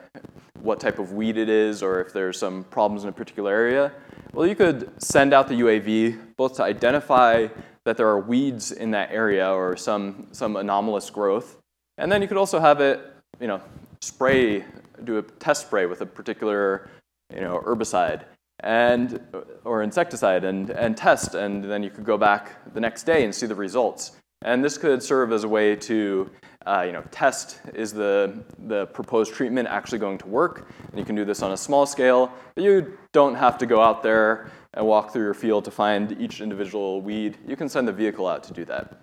what 0.61 0.79
type 0.79 0.99
of 0.99 1.13
weed 1.13 1.37
it 1.37 1.49
is 1.49 1.83
or 1.83 2.01
if 2.01 2.13
there's 2.13 2.37
some 2.37 2.63
problems 2.65 3.03
in 3.03 3.09
a 3.09 3.13
particular 3.13 3.51
area. 3.51 3.91
Well, 4.33 4.47
you 4.47 4.55
could 4.55 4.91
send 5.01 5.33
out 5.33 5.47
the 5.47 5.55
UAV 5.55 6.35
both 6.35 6.55
to 6.57 6.63
identify 6.63 7.47
that 7.85 7.97
there 7.97 8.07
are 8.07 8.19
weeds 8.19 8.71
in 8.71 8.91
that 8.91 9.11
area 9.11 9.49
or 9.49 9.77
some, 9.77 10.27
some 10.31 10.55
anomalous 10.57 11.09
growth, 11.09 11.57
and 11.97 12.11
then 12.11 12.21
you 12.21 12.27
could 12.27 12.37
also 12.37 12.59
have 12.59 12.81
it, 12.81 12.99
you 13.39 13.47
know, 13.47 13.61
spray, 14.01 14.65
do 15.03 15.17
a 15.17 15.21
test 15.21 15.67
spray 15.67 15.85
with 15.85 16.01
a 16.01 16.05
particular 16.05 16.89
you 17.33 17.41
know, 17.41 17.61
herbicide 17.65 18.23
and, 18.61 19.19
or 19.63 19.83
insecticide 19.83 20.43
and, 20.43 20.69
and 20.71 20.97
test, 20.97 21.35
and 21.35 21.63
then 21.63 21.83
you 21.83 21.89
could 21.89 22.05
go 22.05 22.17
back 22.17 22.73
the 22.73 22.79
next 22.79 23.03
day 23.03 23.23
and 23.23 23.33
see 23.33 23.45
the 23.45 23.55
results. 23.55 24.13
And 24.41 24.63
this 24.63 24.77
could 24.77 25.01
serve 25.01 25.31
as 25.31 25.43
a 25.43 25.47
way 25.47 25.75
to 25.75 26.29
uh, 26.67 26.83
you 26.85 26.91
know, 26.91 27.03
test 27.11 27.61
is 27.73 27.93
the, 27.93 28.43
the 28.67 28.87
proposed 28.87 29.33
treatment 29.33 29.67
actually 29.69 29.99
going 29.99 30.17
to 30.17 30.27
work? 30.27 30.69
And 30.89 30.99
you 30.99 31.05
can 31.05 31.15
do 31.15 31.23
this 31.23 31.41
on 31.41 31.53
a 31.53 31.57
small 31.57 31.85
scale, 31.85 32.31
but 32.55 32.63
you 32.63 32.97
don't 33.13 33.35
have 33.35 33.57
to 33.59 33.65
go 33.65 33.81
out 33.81 34.03
there 34.03 34.51
and 34.73 34.85
walk 34.85 35.13
through 35.13 35.23
your 35.23 35.33
field 35.33 35.63
to 35.65 35.71
find 35.71 36.21
each 36.21 36.41
individual 36.41 37.01
weed. 37.01 37.37
You 37.47 37.55
can 37.55 37.69
send 37.69 37.87
the 37.87 37.93
vehicle 37.93 38.27
out 38.27 38.43
to 38.43 38.53
do 38.53 38.65
that. 38.65 39.01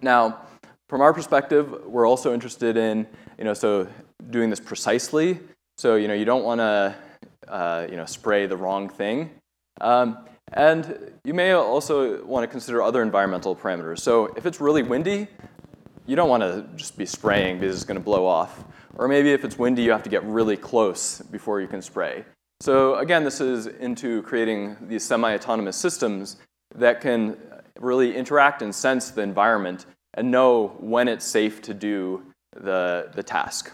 Now, 0.00 0.46
from 0.88 1.02
our 1.02 1.12
perspective, 1.12 1.84
we're 1.84 2.08
also 2.08 2.32
interested 2.32 2.78
in, 2.78 3.06
you 3.36 3.44
know, 3.44 3.54
so 3.54 3.86
doing 4.30 4.48
this 4.48 4.60
precisely. 4.60 5.38
So, 5.76 5.96
you 5.96 6.08
know, 6.08 6.14
you 6.14 6.24
don't 6.24 6.44
want 6.44 6.60
to, 6.60 6.96
uh, 7.48 7.86
you 7.90 7.96
know, 7.96 8.06
spray 8.06 8.46
the 8.46 8.56
wrong 8.56 8.88
thing. 8.88 9.30
Um, 9.82 10.24
and 10.54 11.12
you 11.24 11.34
may 11.34 11.52
also 11.52 12.24
want 12.24 12.44
to 12.44 12.48
consider 12.48 12.80
other 12.82 13.02
environmental 13.02 13.54
parameters. 13.54 13.98
So 13.98 14.26
if 14.36 14.46
it's 14.46 14.60
really 14.60 14.82
windy, 14.82 15.28
you 16.08 16.16
don't 16.16 16.30
want 16.30 16.42
to 16.42 16.64
just 16.74 16.96
be 16.96 17.04
spraying 17.04 17.60
because 17.60 17.76
it's 17.76 17.84
going 17.84 18.00
to 18.00 18.04
blow 18.04 18.26
off. 18.26 18.64
Or 18.96 19.06
maybe 19.06 19.30
if 19.32 19.44
it's 19.44 19.58
windy, 19.58 19.82
you 19.82 19.92
have 19.92 20.02
to 20.04 20.10
get 20.10 20.24
really 20.24 20.56
close 20.56 21.20
before 21.20 21.60
you 21.60 21.68
can 21.68 21.82
spray. 21.82 22.24
So 22.60 22.96
again, 22.96 23.24
this 23.24 23.40
is 23.42 23.66
into 23.66 24.22
creating 24.22 24.76
these 24.80 25.04
semi-autonomous 25.04 25.76
systems 25.76 26.38
that 26.74 27.02
can 27.02 27.36
really 27.78 28.16
interact 28.16 28.62
and 28.62 28.74
sense 28.74 29.10
the 29.10 29.20
environment 29.20 29.84
and 30.14 30.30
know 30.30 30.68
when 30.80 31.08
it's 31.08 31.26
safe 31.26 31.60
to 31.62 31.74
do 31.74 32.24
the, 32.56 33.10
the 33.14 33.22
task. 33.22 33.70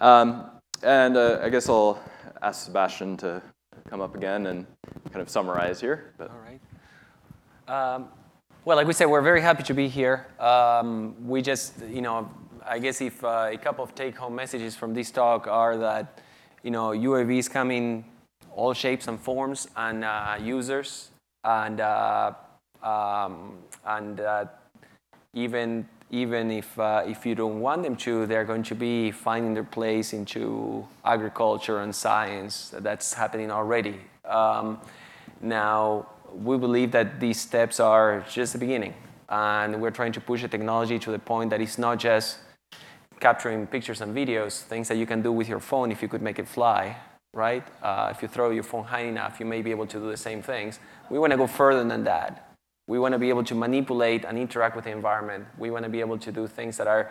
Um, 0.00 0.50
and 0.82 1.16
uh, 1.16 1.40
I 1.42 1.48
guess 1.48 1.70
I'll 1.70 1.98
ask 2.42 2.66
Sebastian 2.66 3.16
to 3.18 3.42
come 3.88 4.02
up 4.02 4.14
again 4.14 4.46
and 4.46 4.66
kind 5.10 5.22
of 5.22 5.30
summarize 5.30 5.80
here. 5.80 6.12
But. 6.18 6.30
All 6.30 6.36
right. 6.36 7.94
Um, 7.94 8.08
well, 8.66 8.76
like 8.76 8.88
we 8.88 8.92
said, 8.92 9.06
we're 9.06 9.22
very 9.22 9.40
happy 9.40 9.62
to 9.62 9.74
be 9.74 9.86
here. 9.86 10.26
Um, 10.40 11.14
we 11.24 11.40
just, 11.40 11.74
you 11.88 12.02
know, 12.02 12.28
I 12.66 12.80
guess 12.80 13.00
if 13.00 13.22
uh, 13.22 13.50
a 13.52 13.56
couple 13.56 13.84
of 13.84 13.94
take-home 13.94 14.34
messages 14.34 14.74
from 14.74 14.92
this 14.92 15.12
talk 15.12 15.46
are 15.46 15.76
that, 15.76 16.18
you 16.64 16.72
know, 16.72 16.88
UAVs 16.88 17.48
come 17.48 17.70
in 17.70 18.04
all 18.50 18.74
shapes 18.74 19.06
and 19.06 19.20
forms 19.20 19.68
and 19.76 20.02
uh, 20.02 20.36
users, 20.42 21.10
and 21.44 21.80
uh, 21.80 22.32
um, 22.82 23.52
and 23.84 24.18
uh, 24.18 24.46
even 25.32 25.88
even 26.10 26.50
if, 26.50 26.76
uh, 26.78 27.04
if 27.06 27.24
you 27.24 27.36
don't 27.36 27.60
want 27.60 27.84
them 27.84 27.94
to, 27.96 28.26
they're 28.26 28.44
going 28.44 28.62
to 28.64 28.74
be 28.74 29.12
finding 29.12 29.54
their 29.54 29.64
place 29.64 30.12
into 30.12 30.86
agriculture 31.04 31.82
and 31.82 31.94
science. 31.94 32.72
That's 32.72 33.12
happening 33.14 33.50
already. 33.52 34.00
Um, 34.24 34.80
now, 35.40 36.06
we 36.34 36.56
believe 36.58 36.92
that 36.92 37.20
these 37.20 37.40
steps 37.40 37.80
are 37.80 38.24
just 38.30 38.52
the 38.52 38.58
beginning. 38.58 38.94
And 39.28 39.80
we're 39.80 39.90
trying 39.90 40.12
to 40.12 40.20
push 40.20 40.42
the 40.42 40.48
technology 40.48 40.98
to 40.98 41.10
the 41.10 41.18
point 41.18 41.50
that 41.50 41.60
it's 41.60 41.78
not 41.78 41.98
just 41.98 42.38
capturing 43.18 43.66
pictures 43.66 44.00
and 44.00 44.14
videos, 44.14 44.62
things 44.62 44.88
that 44.88 44.96
you 44.96 45.06
can 45.06 45.22
do 45.22 45.32
with 45.32 45.48
your 45.48 45.60
phone 45.60 45.90
if 45.90 46.02
you 46.02 46.08
could 46.08 46.22
make 46.22 46.38
it 46.38 46.46
fly, 46.46 46.96
right? 47.32 47.66
Uh, 47.82 48.12
if 48.14 48.22
you 48.22 48.28
throw 48.28 48.50
your 48.50 48.62
phone 48.62 48.84
high 48.84 49.04
enough, 49.04 49.40
you 49.40 49.46
may 49.46 49.62
be 49.62 49.70
able 49.70 49.86
to 49.86 49.98
do 49.98 50.10
the 50.10 50.16
same 50.16 50.42
things. 50.42 50.78
We 51.10 51.18
want 51.18 51.32
to 51.32 51.36
go 51.36 51.46
further 51.46 51.82
than 51.82 52.04
that. 52.04 52.54
We 52.86 52.98
want 52.98 53.12
to 53.12 53.18
be 53.18 53.30
able 53.30 53.42
to 53.44 53.54
manipulate 53.54 54.24
and 54.24 54.38
interact 54.38 54.76
with 54.76 54.84
the 54.84 54.92
environment. 54.92 55.46
We 55.58 55.70
want 55.70 55.84
to 55.84 55.88
be 55.88 56.00
able 56.00 56.18
to 56.18 56.30
do 56.30 56.46
things 56.46 56.76
that 56.76 56.86
are 56.86 57.10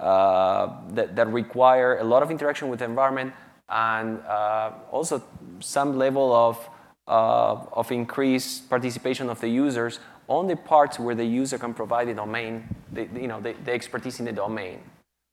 uh, 0.00 0.68
that, 0.90 1.14
that 1.14 1.28
require 1.28 1.98
a 1.98 2.04
lot 2.04 2.22
of 2.22 2.30
interaction 2.30 2.68
with 2.68 2.80
the 2.80 2.84
environment 2.84 3.32
and 3.68 4.20
uh, 4.26 4.72
also 4.90 5.22
some 5.60 5.96
level 5.96 6.32
of, 6.32 6.58
uh, 7.06 7.56
of 7.72 7.90
increased 7.92 8.68
participation 8.68 9.28
of 9.28 9.40
the 9.40 9.48
users 9.48 10.00
on 10.28 10.46
the 10.46 10.56
parts 10.56 10.98
where 10.98 11.14
the 11.14 11.24
user 11.24 11.58
can 11.58 11.74
provide 11.74 12.08
the 12.08 12.14
domain, 12.14 12.66
the, 12.92 13.08
you 13.14 13.28
know, 13.28 13.40
the, 13.40 13.54
the 13.64 13.72
expertise 13.72 14.20
in 14.20 14.26
the 14.26 14.32
domain. 14.32 14.78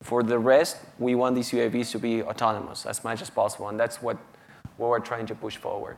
For 0.04 0.24
the 0.24 0.40
rest, 0.40 0.78
we 1.00 1.16
want 1.16 1.36
these 1.36 1.52
UAVs 1.52 1.92
to 1.92 2.00
be 2.00 2.24
autonomous 2.24 2.86
as 2.86 3.04
much 3.04 3.22
as 3.22 3.30
possible, 3.30 3.70
and 3.70 3.80
that's 3.80 4.02
what, 4.02 4.18
what 4.78 4.90
we're 4.90 5.00
trying 5.00 5.28
to 5.28 5.36
push 5.36 5.58
forward. 5.58 5.96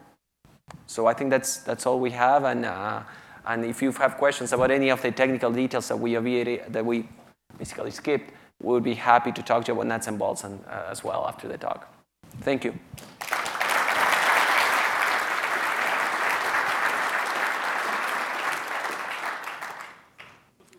So 0.88 1.08
I 1.08 1.14
think 1.14 1.30
that's, 1.30 1.58
that's 1.58 1.85
all 1.85 2.00
we 2.00 2.11
have, 2.11 2.43
and 2.43 2.66
uh, 2.66 3.03
and 3.45 3.66
if 3.66 3.82
you 3.82 3.92
have 3.92 4.18
questions 4.18 4.53
about 4.53 4.72
any 4.72 4.90
of 4.90 5.02
the 5.02 5.11
technical 5.11 5.52
details 5.52 5.88
that 5.90 5.98
we, 5.98 6.16
that 6.16 6.85
we 6.85 7.08
basically 7.58 7.92
skipped, 7.92 8.32
we 8.61 8.72
would 8.72 8.84
be 8.84 8.93
happy 8.93 9.32
to 9.32 9.43
talk 9.43 9.66
to 9.66 9.72
you 9.72 9.76
about 9.76 9.88
nuts 9.88 10.08
and 10.08 10.18
bolts 10.18 10.43
and, 10.43 10.64
uh, 10.68 10.85
as 10.90 11.03
well 11.03 11.26
after 11.27 11.48
the 11.48 11.58
talk. 11.58 11.93
Thank 12.42 12.64
you. 12.64 12.80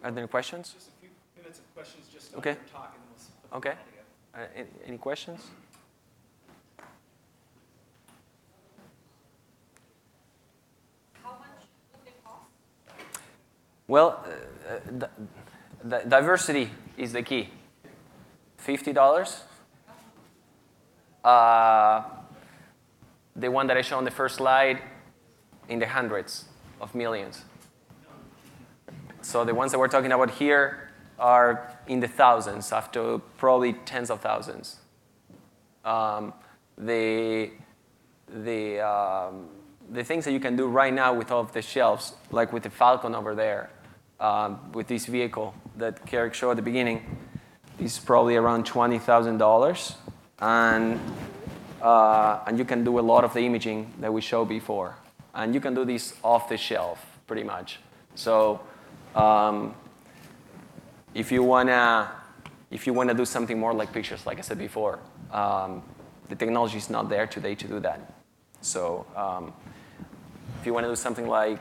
Are 0.04 0.10
there 0.10 0.22
any 0.22 0.28
questions? 0.28 0.74
Just 0.74 0.88
a 0.88 1.00
few 1.00 1.08
minutes 1.38 1.60
of 1.60 1.74
questions 1.74 2.08
just 2.12 2.34
okay. 2.34 2.56
okay. 3.54 3.72
Uh, 4.34 4.40
any 4.86 4.98
questions? 4.98 5.40
Well, 13.86 14.24
uh, 14.68 15.06
the, 15.82 15.98
diversity 16.08 16.70
is 16.96 17.12
the 17.12 17.22
key. 17.22 17.48
$50. 18.66 19.40
Uh, 21.22 22.02
the 23.36 23.50
one 23.50 23.66
that 23.66 23.76
I 23.76 23.82
showed 23.82 23.98
on 23.98 24.04
the 24.04 24.10
first 24.10 24.36
slide, 24.36 24.80
in 25.68 25.78
the 25.78 25.86
hundreds 25.86 26.46
of 26.80 26.94
millions. 26.94 27.44
So 29.24 29.42
the 29.42 29.54
ones 29.54 29.72
that 29.72 29.78
we're 29.78 29.88
talking 29.88 30.12
about 30.12 30.30
here 30.32 30.90
are 31.18 31.74
in 31.86 32.00
the 32.00 32.08
thousands, 32.08 32.70
to 32.92 33.22
probably 33.38 33.72
tens 33.72 34.10
of 34.10 34.20
thousands. 34.20 34.76
Um, 35.82 36.34
the 36.76 37.50
the 38.28 38.80
um, 38.80 39.48
the 39.90 40.04
things 40.04 40.26
that 40.26 40.32
you 40.32 40.40
can 40.40 40.56
do 40.56 40.66
right 40.66 40.92
now 40.92 41.14
with 41.14 41.30
all 41.30 41.40
of 41.40 41.52
the 41.52 41.62
shelves, 41.62 42.12
like 42.30 42.52
with 42.52 42.64
the 42.64 42.70
Falcon 42.70 43.14
over 43.14 43.34
there, 43.34 43.70
um, 44.20 44.72
with 44.72 44.88
this 44.88 45.06
vehicle 45.06 45.54
that 45.78 46.04
Carrick 46.04 46.34
showed 46.34 46.50
at 46.50 46.56
the 46.56 46.62
beginning, 46.62 47.16
is 47.80 47.98
probably 47.98 48.36
around 48.36 48.66
$20,000. 48.66 49.94
And 50.40 51.00
uh, 51.80 52.40
and 52.46 52.58
you 52.58 52.64
can 52.66 52.84
do 52.84 52.98
a 52.98 53.00
lot 53.12 53.24
of 53.24 53.32
the 53.32 53.40
imaging 53.40 53.90
that 54.00 54.12
we 54.12 54.20
showed 54.20 54.48
before. 54.48 54.96
And 55.34 55.54
you 55.54 55.60
can 55.60 55.74
do 55.74 55.86
this 55.86 56.14
off 56.22 56.50
the 56.50 56.58
shelf, 56.58 56.98
pretty 57.26 57.42
much. 57.42 57.78
So 58.14 58.60
if 61.14 61.30
you 61.30 61.42
wanna 61.42 62.10
if 62.70 62.86
you 62.86 62.92
wanna 62.92 63.14
do 63.14 63.24
something 63.24 63.58
more 63.58 63.72
like 63.72 63.92
pictures, 63.92 64.26
like 64.26 64.38
I 64.38 64.42
said 64.42 64.58
before, 64.58 64.98
um, 65.30 65.82
the 66.28 66.34
technology 66.34 66.78
is 66.78 66.90
not 66.90 67.08
there 67.08 67.26
today 67.26 67.54
to 67.54 67.68
do 67.68 67.80
that. 67.80 68.12
So 68.60 69.06
um, 69.14 69.52
if 70.60 70.66
you 70.66 70.74
wanna 70.74 70.88
do 70.88 70.96
something 70.96 71.28
like 71.28 71.60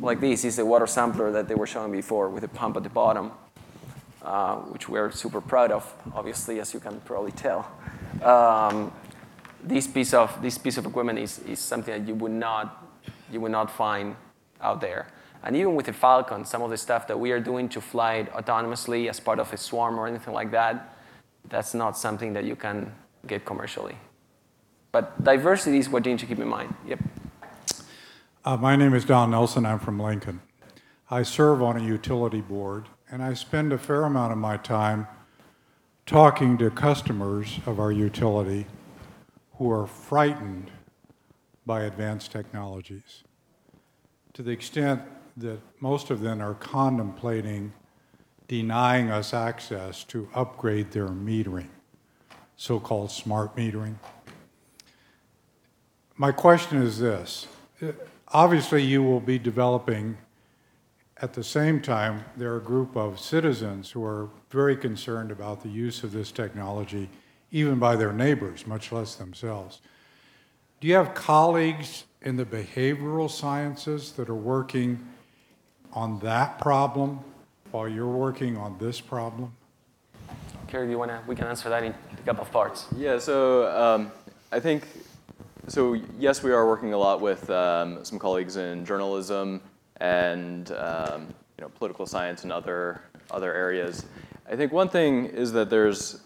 like 0.00 0.20
this, 0.20 0.44
is 0.44 0.58
a 0.58 0.64
water 0.64 0.86
sampler 0.86 1.30
that 1.32 1.48
they 1.48 1.54
were 1.54 1.66
showing 1.66 1.92
before 1.92 2.30
with 2.30 2.44
a 2.44 2.48
pump 2.48 2.76
at 2.76 2.82
the 2.82 2.88
bottom, 2.88 3.32
uh, 4.22 4.56
which 4.56 4.88
we're 4.88 5.10
super 5.10 5.40
proud 5.40 5.70
of, 5.70 5.92
obviously, 6.14 6.60
as 6.60 6.72
you 6.72 6.80
can 6.80 7.00
probably 7.00 7.32
tell. 7.32 7.70
Um, 8.22 8.92
this 9.62 9.86
piece 9.86 10.14
of 10.14 10.40
this 10.40 10.56
piece 10.56 10.78
of 10.78 10.86
equipment 10.86 11.18
is, 11.18 11.38
is 11.40 11.58
something 11.58 11.92
that 11.92 12.08
you 12.08 12.14
would 12.14 12.32
not 12.32 12.86
you 13.30 13.40
would 13.40 13.52
not 13.52 13.70
find 13.70 14.16
out 14.60 14.80
there. 14.80 15.06
And 15.42 15.56
even 15.56 15.74
with 15.74 15.86
the 15.86 15.92
Falcon, 15.92 16.44
some 16.44 16.62
of 16.62 16.70
the 16.70 16.76
stuff 16.76 17.06
that 17.06 17.18
we 17.18 17.32
are 17.32 17.40
doing 17.40 17.68
to 17.70 17.80
fly 17.80 18.14
it 18.16 18.32
autonomously 18.32 19.08
as 19.08 19.18
part 19.18 19.38
of 19.38 19.52
a 19.52 19.56
swarm 19.56 19.98
or 19.98 20.06
anything 20.06 20.34
like 20.34 20.50
that, 20.50 20.96
that's 21.48 21.72
not 21.72 21.96
something 21.96 22.34
that 22.34 22.44
you 22.44 22.56
can 22.56 22.92
get 23.26 23.44
commercially. 23.44 23.96
But 24.92 25.22
diversity 25.24 25.78
is 25.78 25.88
what 25.88 26.04
you 26.04 26.12
need 26.12 26.18
to 26.20 26.26
keep 26.26 26.38
in 26.38 26.48
mind. 26.48 26.74
Yep. 26.86 27.00
Uh, 28.44 28.56
my 28.56 28.76
name 28.76 28.94
is 28.94 29.04
Don 29.04 29.30
Nelson. 29.30 29.64
I'm 29.64 29.78
from 29.78 29.98
Lincoln. 29.98 30.40
I 31.10 31.22
serve 31.22 31.62
on 31.62 31.76
a 31.76 31.82
utility 31.82 32.40
board, 32.40 32.88
and 33.10 33.22
I 33.22 33.34
spend 33.34 33.72
a 33.72 33.78
fair 33.78 34.04
amount 34.04 34.32
of 34.32 34.38
my 34.38 34.56
time 34.56 35.06
talking 36.06 36.58
to 36.58 36.70
customers 36.70 37.60
of 37.66 37.80
our 37.80 37.92
utility 37.92 38.66
who 39.54 39.70
are 39.70 39.86
frightened 39.86 40.70
by 41.64 41.82
advanced 41.82 42.32
technologies 42.32 43.24
to 44.32 44.42
the 44.42 44.50
extent 44.50 45.02
that 45.36 45.60
most 45.80 46.10
of 46.10 46.20
them 46.20 46.40
are 46.40 46.54
contemplating 46.54 47.72
denying 48.48 49.10
us 49.10 49.32
access 49.32 50.02
to 50.02 50.28
upgrade 50.34 50.90
their 50.90 51.08
metering, 51.08 51.68
so 52.56 52.80
called 52.80 53.10
smart 53.10 53.54
metering. 53.54 53.94
My 56.16 56.32
question 56.32 56.82
is 56.82 56.98
this 56.98 57.46
obviously, 58.28 58.82
you 58.82 59.02
will 59.02 59.20
be 59.20 59.38
developing 59.38 60.16
at 61.22 61.34
the 61.34 61.44
same 61.44 61.82
time, 61.82 62.24
there 62.36 62.52
are 62.54 62.56
a 62.56 62.62
group 62.62 62.96
of 62.96 63.20
citizens 63.20 63.90
who 63.90 64.02
are 64.02 64.30
very 64.48 64.74
concerned 64.74 65.30
about 65.30 65.62
the 65.62 65.68
use 65.68 66.02
of 66.02 66.12
this 66.12 66.32
technology, 66.32 67.10
even 67.50 67.78
by 67.78 67.94
their 67.94 68.12
neighbors, 68.12 68.66
much 68.66 68.90
less 68.90 69.16
themselves. 69.16 69.80
Do 70.80 70.88
you 70.88 70.94
have 70.94 71.12
colleagues 71.12 72.04
in 72.22 72.36
the 72.36 72.46
behavioral 72.46 73.30
sciences 73.30 74.12
that 74.12 74.30
are 74.30 74.34
working 74.34 75.06
on 75.92 76.18
that 76.20 76.58
problem 76.58 77.20
while 77.70 77.88
you're 77.88 78.06
working 78.06 78.56
on 78.56 78.76
this 78.78 79.00
problem? 79.00 79.52
Carrick, 80.68 80.88
do 80.88 80.92
you 80.92 80.98
want 80.98 81.10
to? 81.10 81.20
We 81.26 81.34
can 81.34 81.46
answer 81.46 81.68
that 81.68 81.82
in 81.82 81.92
a 81.92 82.22
couple 82.24 82.42
of 82.42 82.52
parts. 82.52 82.86
Yeah, 82.96 83.18
so 83.18 83.68
um, 83.76 84.12
I 84.52 84.60
think, 84.60 84.84
so 85.66 85.94
yes, 86.18 86.42
we 86.42 86.52
are 86.52 86.66
working 86.66 86.92
a 86.92 86.98
lot 86.98 87.20
with 87.20 87.48
um, 87.50 88.04
some 88.04 88.18
colleagues 88.18 88.56
in 88.56 88.84
journalism 88.84 89.60
and 89.96 90.70
um, 90.72 91.26
you 91.58 91.62
know, 91.62 91.68
political 91.70 92.06
science 92.06 92.44
and 92.44 92.52
other, 92.52 93.00
other 93.30 93.52
areas. 93.52 94.06
I 94.50 94.56
think 94.56 94.72
one 94.72 94.88
thing 94.88 95.26
is 95.26 95.52
that 95.52 95.70
there's 95.70 96.22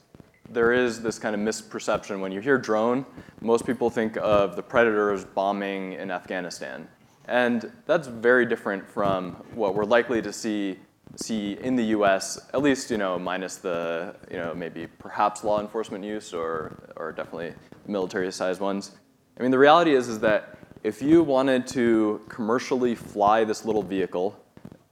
there 0.50 0.72
is 0.72 1.02
this 1.02 1.18
kind 1.18 1.34
of 1.34 1.40
misperception. 1.40 2.20
When 2.20 2.30
you 2.30 2.40
hear 2.40 2.58
drone, 2.58 3.06
most 3.40 3.66
people 3.66 3.90
think 3.90 4.16
of 4.18 4.56
the 4.56 4.62
predators 4.62 5.24
bombing 5.24 5.94
in 5.94 6.10
Afghanistan. 6.10 6.86
And 7.26 7.72
that's 7.86 8.06
very 8.06 8.46
different 8.46 8.86
from 8.86 9.32
what 9.54 9.74
we're 9.74 9.84
likely 9.84 10.20
to 10.22 10.32
see 10.32 10.78
see 11.16 11.52
in 11.60 11.76
the 11.76 11.84
U.S. 11.84 12.40
At 12.52 12.62
least, 12.62 12.90
you 12.90 12.98
know, 12.98 13.18
minus 13.18 13.56
the, 13.56 14.16
you 14.30 14.36
know, 14.36 14.52
maybe 14.52 14.88
perhaps 14.98 15.44
law 15.44 15.60
enforcement 15.60 16.04
use 16.04 16.34
or 16.34 16.90
or 16.96 17.12
definitely 17.12 17.54
military-sized 17.86 18.60
ones. 18.60 18.92
I 19.38 19.42
mean, 19.42 19.50
the 19.50 19.58
reality 19.58 19.94
is 19.94 20.08
is 20.08 20.20
that 20.20 20.58
if 20.82 21.00
you 21.00 21.22
wanted 21.22 21.66
to 21.68 22.20
commercially 22.28 22.94
fly 22.94 23.44
this 23.44 23.64
little 23.64 23.82
vehicle, 23.82 24.38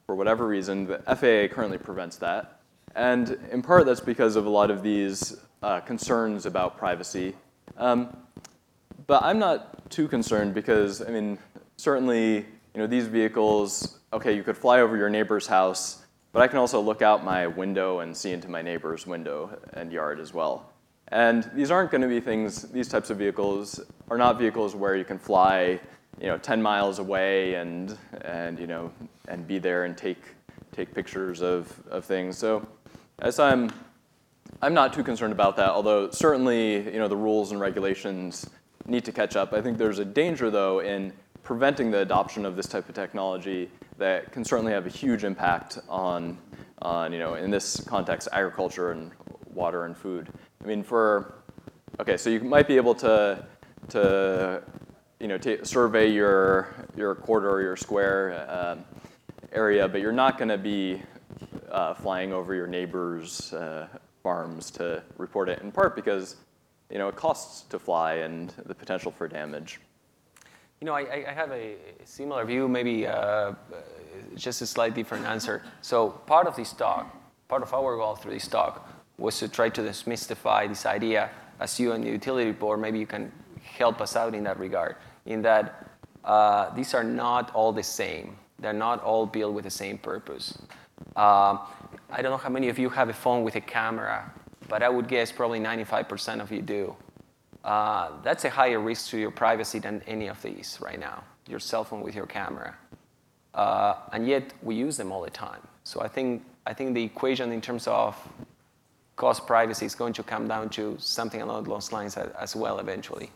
for 0.07 0.15
whatever 0.15 0.47
reason, 0.47 0.87
the 0.87 0.99
FAA 1.07 1.55
currently 1.55 1.79
prevents 1.79 2.17
that. 2.17 2.61
And 2.95 3.39
in 3.51 3.63
part, 3.63 3.87
that's 3.87 4.01
because 4.01 4.37
of 4.37 4.47
a 4.47 4.51
lot 4.51 4.71
of 4.71 4.83
these 4.83 5.37
uh, 5.63 5.81
concerns 5.81 6.47
about 6.47 6.77
privacy. 6.77 7.35
Um, 7.77 8.17
but 9.07 9.23
I'm 9.23 9.39
not 9.39 9.91
too 9.91 10.09
concerned 10.09 10.55
because, 10.55 11.03
I 11.03 11.11
mean, 11.11 11.39
certainly, 11.83 12.37
you 12.37 12.45
know, 12.77 12.87
these 12.87 13.09
vehicles, 13.09 13.99
okay, 14.13 14.37
you 14.37 14.45
could 14.45 14.57
fly 14.57 14.81
over 14.81 14.97
your 14.97 15.11
neighbor's 15.11 15.49
house, 15.49 16.05
but 16.33 16.41
I 16.41 16.47
can 16.47 16.59
also 16.59 16.81
look 16.81 17.03
out 17.03 17.25
my 17.25 17.49
window 17.49 17.99
and 17.99 18.17
see 18.17 18.31
into 18.31 18.49
my 18.49 18.63
neighbor's 18.63 19.05
window 19.05 19.59
and 19.73 19.93
yard 19.93 20.21
as 20.21 20.33
well. 20.33 20.71
And 21.09 21.51
these 21.55 21.73
aren't 21.73 21.91
going 21.91 22.03
to 22.03 22.09
be 22.09 22.21
things, 22.21 22.63
these 22.71 22.89
types 22.89 23.11
of 23.11 23.19
vehicles 23.19 23.81
are 24.09 24.17
not 24.17 24.39
vehicles 24.39 24.77
where 24.77 24.95
you 24.95 25.05
can 25.05 25.19
fly, 25.19 25.81
you 26.21 26.29
know, 26.29 26.39
10 26.39 26.63
miles 26.63 27.01
away 27.01 27.55
and, 27.55 27.99
and 28.21 28.61
you 28.61 28.69
know, 28.69 28.93
and 29.27 29.45
be 29.45 29.59
there 29.59 29.85
and 29.85 29.99
take, 29.99 30.23
take 30.71 30.95
pictures 30.95 31.43
of, 31.43 31.69
of 31.91 32.05
things. 32.05 32.39
So 32.39 32.65
as 33.19 33.41
I'm, 33.41 33.73
I'm 34.63 34.73
not 34.73 34.93
too 34.93 35.03
concerned 35.03 35.33
about 35.33 35.57
that, 35.57 35.71
although 35.71 36.11
certainly, 36.11 36.77
you 36.77 37.01
know, 37.01 37.09
the 37.09 37.17
rules 37.17 37.51
and 37.51 37.61
regulations 37.61 38.49
need 38.87 39.05
to 39.05 39.11
catch 39.11 39.35
up. 39.35 39.53
I 39.53 39.61
think 39.61 39.79
there's 39.79 39.99
a 39.99 40.05
danger, 40.05 40.49
though, 40.49 40.81
in 40.81 41.13
preventing 41.53 41.91
the 41.91 41.99
adoption 41.99 42.47
of 42.47 42.57
this 42.57 42.67
type 42.67 42.89
of 42.89 42.95
technology 42.95 43.69
that 43.99 44.33
can 44.33 44.43
certainly 44.43 44.73
have 44.73 44.87
a 44.87 44.89
huge 44.89 45.23
impact 45.23 45.79
on, 45.87 46.39
on 46.81 47.13
you 47.13 47.19
know, 47.19 47.35
in 47.35 47.51
this 47.51 47.79
context, 47.85 48.27
agriculture 48.33 48.93
and 48.93 49.11
water 49.53 49.85
and 49.85 49.95
food. 49.95 50.31
I 50.65 50.67
mean, 50.67 50.83
for, 50.83 51.35
okay, 52.01 52.17
so 52.17 52.31
you 52.31 52.41
might 52.41 52.67
be 52.67 52.77
able 52.77 52.95
to, 52.95 53.45
to 53.91 54.63
you 55.21 55.29
know, 55.29 55.39
survey 55.63 56.11
your, 56.11 56.75
your 56.97 57.15
quarter 57.17 57.51
or 57.51 57.61
your 57.61 57.77
square 57.77 58.47
um, 58.49 58.83
area, 59.53 59.87
but 59.87 60.01
you're 60.01 60.11
not 60.11 60.39
going 60.39 60.49
to 60.49 60.57
be 60.57 61.03
uh, 61.71 61.93
flying 61.93 62.33
over 62.33 62.55
your 62.55 62.67
neighbor's 62.67 63.53
uh, 63.53 63.89
farms 64.23 64.71
to 64.71 65.03
report 65.19 65.51
it, 65.51 65.61
in 65.61 65.71
part 65.71 65.97
because 65.97 66.37
you 66.89 66.97
know, 66.97 67.09
it 67.09 67.17
costs 67.17 67.65
to 67.69 67.79
fly 67.79 68.15
and 68.15 68.55
the 68.65 68.75
potential 68.75 69.13
for 69.13 69.29
damage. 69.29 69.81
You 70.83 70.87
know, 70.87 70.95
I, 70.95 71.25
I 71.29 71.33
have 71.33 71.53
a 71.53 71.77
similar 72.05 72.45
view, 72.45 72.67
maybe 72.67 73.07
uh, 73.07 73.53
just 74.35 74.63
a 74.63 74.67
slightly 74.67 75.01
different 75.01 75.25
answer. 75.25 75.63
So 75.81 76.09
part 76.11 76.49
of 76.49 76.57
this 76.57 76.73
talk, 76.73 77.07
part 77.47 77.63
of 77.63 77.73
our 77.73 77.97
goal 77.97 78.17
through 78.17 78.33
this 78.33 78.49
talk 78.49 78.91
was 79.17 79.39
to 79.39 79.47
try 79.47 79.69
to 79.69 79.81
demystify 79.81 80.69
this 80.69 80.85
idea 80.85 81.31
as 81.61 81.79
you 81.79 81.93
and 81.93 82.03
the 82.03 82.09
utility 82.11 82.51
board, 82.51 82.81
maybe 82.81 82.99
you 82.99 83.07
can 83.07 83.31
help 83.63 84.01
us 84.01 84.17
out 84.17 84.35
in 84.35 84.43
that 84.43 84.59
regard, 84.59 84.97
in 85.25 85.41
that 85.43 85.89
uh, 86.25 86.75
these 86.75 86.95
are 86.95 87.05
not 87.05 87.55
all 87.55 87.73
the 87.73 87.85
same. 87.85 88.37
They're 88.59 88.73
not 88.73 89.05
all 89.05 89.25
built 89.25 89.55
with 89.55 89.63
the 89.63 89.71
same 89.71 89.99
purpose. 89.99 90.59
Um, 91.15 91.61
I 92.11 92.23
don't 92.23 92.33
know 92.33 92.39
how 92.39 92.51
many 92.51 92.69
of 92.71 92.81
you 92.81 92.89
have 92.89 93.09
a 93.09 93.13
phone 93.13 93.45
with 93.45 93.55
a 93.55 93.61
camera, 93.61 94.33
but 94.69 94.83
I 94.83 94.89
would 94.89 95.07
guess 95.07 95.31
probably 95.31 95.61
95% 95.61 96.41
of 96.41 96.51
you 96.51 96.61
do. 96.61 96.97
Uh, 97.65 98.11
that's 98.23 98.45
a 98.45 98.51
higher 98.51 98.81
risk 98.81 99.11
to 99.11 99.19
your 99.19 99.31
privacy 99.31 99.79
than 99.79 100.03
any 100.07 100.29
of 100.29 100.41
these 100.43 100.79
right 100.81 100.99
now, 100.99 101.23
your 101.49 101.61
cell 101.61 101.85
phone 101.85 102.01
with 102.01 102.15
your 102.15 102.27
camera. 102.27 102.75
Uh, 103.55 103.95
and 104.13 104.27
yet 104.27 104.53
we 104.63 104.75
use 104.75 104.97
them 104.97 105.13
all 105.13 105.23
the 105.23 105.31
time. 105.31 105.61
So 105.85 106.01
I 106.01 106.09
think, 106.09 106.45
I 106.67 106.73
think 106.73 106.95
the 106.95 107.05
equation 107.05 107.53
in 107.53 107.61
terms 107.61 107.87
of 107.87 108.17
cost 109.17 109.47
privacy 109.47 109.87
is 109.87 109.95
going 109.95 110.13
to 110.15 110.23
come 110.23 110.49
down 110.49 110.71
to 110.71 110.97
something 110.99 111.43
along 111.43 111.65
those 111.65 111.93
lines 111.93 112.17
as 112.17 112.57
well 112.57 112.79
eventually. 112.79 113.31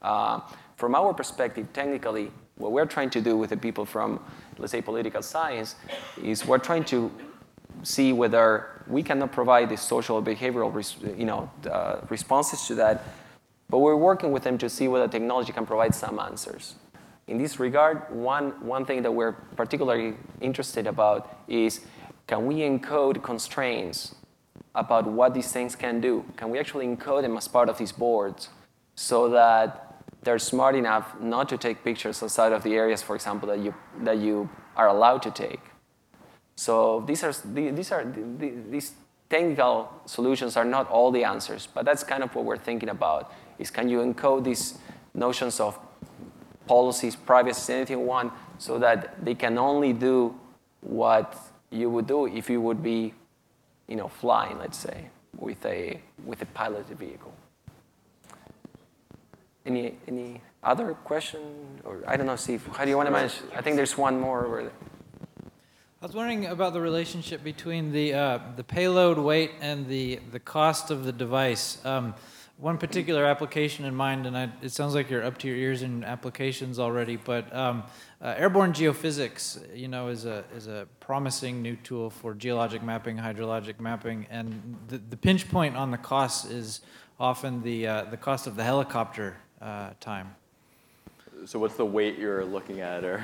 Uh, 0.00 0.40
from 0.76 0.94
our 0.94 1.12
perspective, 1.12 1.66
technically, 1.72 2.30
what 2.56 2.72
we're 2.72 2.86
trying 2.86 3.10
to 3.10 3.20
do 3.20 3.36
with 3.36 3.50
the 3.50 3.56
people 3.56 3.84
from, 3.84 4.20
let's 4.58 4.72
say, 4.72 4.80
political 4.80 5.22
science, 5.22 5.74
is 6.22 6.46
we're 6.46 6.58
trying 6.58 6.84
to 6.84 7.10
see 7.82 8.12
whether 8.12 8.82
we 8.86 9.02
cannot 9.02 9.32
provide 9.32 9.68
the 9.68 9.76
social 9.76 10.22
behavioral 10.22 11.18
you 11.18 11.24
know, 11.24 11.50
uh, 11.70 12.00
responses 12.08 12.66
to 12.66 12.74
that, 12.74 13.04
but 13.68 13.78
we're 13.78 13.96
working 13.96 14.32
with 14.32 14.44
them 14.44 14.58
to 14.58 14.68
see 14.68 14.88
whether 14.88 15.08
technology 15.08 15.52
can 15.52 15.66
provide 15.66 15.94
some 15.94 16.18
answers. 16.18 16.74
In 17.26 17.38
this 17.38 17.58
regard, 17.58 18.14
one, 18.14 18.50
one 18.64 18.84
thing 18.84 19.02
that 19.02 19.12
we're 19.12 19.32
particularly 19.32 20.14
interested 20.40 20.86
about 20.86 21.38
is 21.48 21.80
can 22.26 22.46
we 22.46 22.56
encode 22.56 23.22
constraints 23.22 24.14
about 24.76 25.06
what 25.06 25.34
these 25.34 25.50
things 25.50 25.74
can 25.74 26.00
do. 26.00 26.24
Can 26.36 26.50
we 26.50 26.58
actually 26.58 26.86
encode 26.86 27.22
them 27.22 27.36
as 27.36 27.48
part 27.48 27.68
of 27.68 27.78
these 27.78 27.92
boards 27.92 28.50
so 28.94 29.30
that 29.30 30.02
they're 30.22 30.38
smart 30.38 30.74
enough 30.74 31.18
not 31.20 31.48
to 31.48 31.56
take 31.56 31.82
pictures 31.82 32.22
outside 32.22 32.52
of 32.52 32.62
the 32.62 32.74
areas, 32.74 33.02
for 33.02 33.16
example, 33.16 33.48
that 33.48 33.58
you, 33.58 33.74
that 34.02 34.18
you 34.18 34.48
are 34.76 34.88
allowed 34.88 35.22
to 35.22 35.30
take? 35.30 35.60
So 36.56 37.04
these 37.06 37.24
are, 37.24 37.32
these 37.32 37.90
are 37.90 38.04
these 38.70 38.92
technical 39.28 39.92
solutions 40.06 40.56
are 40.56 40.64
not 40.64 40.88
all 40.90 41.10
the 41.10 41.24
answers, 41.24 41.68
but 41.72 41.84
that's 41.84 42.04
kind 42.04 42.22
of 42.22 42.34
what 42.34 42.44
we're 42.44 42.56
thinking 42.56 42.88
about 42.88 43.32
is 43.58 43.70
can 43.70 43.88
you 43.88 44.00
encode 44.00 44.44
these 44.44 44.78
notions 45.14 45.60
of 45.60 45.78
policies, 46.66 47.16
privacy, 47.16 47.72
anything 47.72 48.06
want, 48.06 48.32
so 48.58 48.78
that 48.78 49.24
they 49.24 49.34
can 49.34 49.58
only 49.58 49.92
do 49.92 50.34
what 50.80 51.36
you 51.70 51.90
would 51.90 52.06
do 52.06 52.26
if 52.26 52.50
you 52.50 52.60
would 52.60 52.82
be, 52.82 53.14
you 53.88 53.96
know, 53.96 54.08
flying, 54.08 54.58
let's 54.58 54.78
say, 54.78 55.08
with 55.38 55.64
a 55.64 56.00
with 56.24 56.42
a 56.42 56.46
piloted 56.46 56.98
vehicle. 56.98 57.32
Any 59.64 59.96
any 60.06 60.40
other 60.62 60.94
question, 60.94 61.40
or 61.84 62.02
I 62.06 62.16
don't 62.16 62.26
know, 62.26 62.36
Steve, 62.36 62.66
how 62.72 62.84
do 62.84 62.90
you 62.90 62.96
want 62.96 63.08
to 63.08 63.12
manage? 63.12 63.34
I 63.54 63.62
think 63.62 63.76
there's 63.76 63.96
one 63.96 64.20
more 64.20 64.46
over 64.46 64.62
there. 64.62 64.72
I 66.02 66.06
was 66.06 66.14
wondering 66.14 66.46
about 66.46 66.72
the 66.72 66.80
relationship 66.80 67.42
between 67.42 67.92
the 67.92 68.14
uh, 68.14 68.38
the 68.56 68.64
payload 68.64 69.18
weight 69.18 69.52
and 69.60 69.88
the 69.88 70.20
the 70.30 70.40
cost 70.40 70.90
of 70.90 71.04
the 71.04 71.12
device. 71.12 71.84
Um, 71.84 72.14
one 72.58 72.78
particular 72.78 73.24
application 73.24 73.84
in 73.84 73.94
mind, 73.94 74.26
and 74.26 74.36
I, 74.36 74.50
it 74.62 74.72
sounds 74.72 74.94
like 74.94 75.10
you're 75.10 75.22
up 75.22 75.36
to 75.38 75.48
your 75.48 75.56
ears 75.56 75.82
in 75.82 76.02
applications 76.04 76.78
already, 76.78 77.16
but 77.16 77.54
um, 77.54 77.82
uh, 78.22 78.34
airborne 78.36 78.72
geophysics, 78.72 79.60
you 79.76 79.88
know, 79.88 80.08
is 80.08 80.24
a, 80.24 80.44
is 80.56 80.66
a 80.66 80.88
promising 80.98 81.60
new 81.60 81.76
tool 81.76 82.08
for 82.08 82.32
geologic 82.32 82.82
mapping, 82.82 83.18
hydrologic 83.18 83.78
mapping, 83.78 84.26
and 84.30 84.78
the, 84.88 84.96
the 84.96 85.16
pinch 85.16 85.50
point 85.50 85.76
on 85.76 85.90
the 85.90 85.98
cost 85.98 86.50
is 86.50 86.80
often 87.20 87.62
the, 87.62 87.86
uh, 87.86 88.04
the 88.04 88.16
cost 88.16 88.46
of 88.46 88.56
the 88.56 88.64
helicopter 88.64 89.36
uh, 89.60 89.90
time. 90.00 90.34
So 91.44 91.58
what's 91.58 91.76
the 91.76 91.84
weight 91.84 92.18
you're 92.18 92.44
looking 92.44 92.80
at, 92.80 93.04
or? 93.04 93.22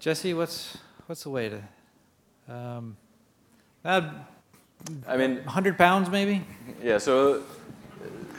Jesse, 0.00 0.34
what's, 0.34 0.76
what's 1.06 1.22
the 1.22 1.30
weight? 1.30 1.54
Um, 2.46 2.98
I 3.84 5.16
mean, 5.16 5.36
100 5.36 5.78
pounds 5.78 6.10
maybe? 6.10 6.44
Yeah, 6.82 6.98
so 6.98 7.42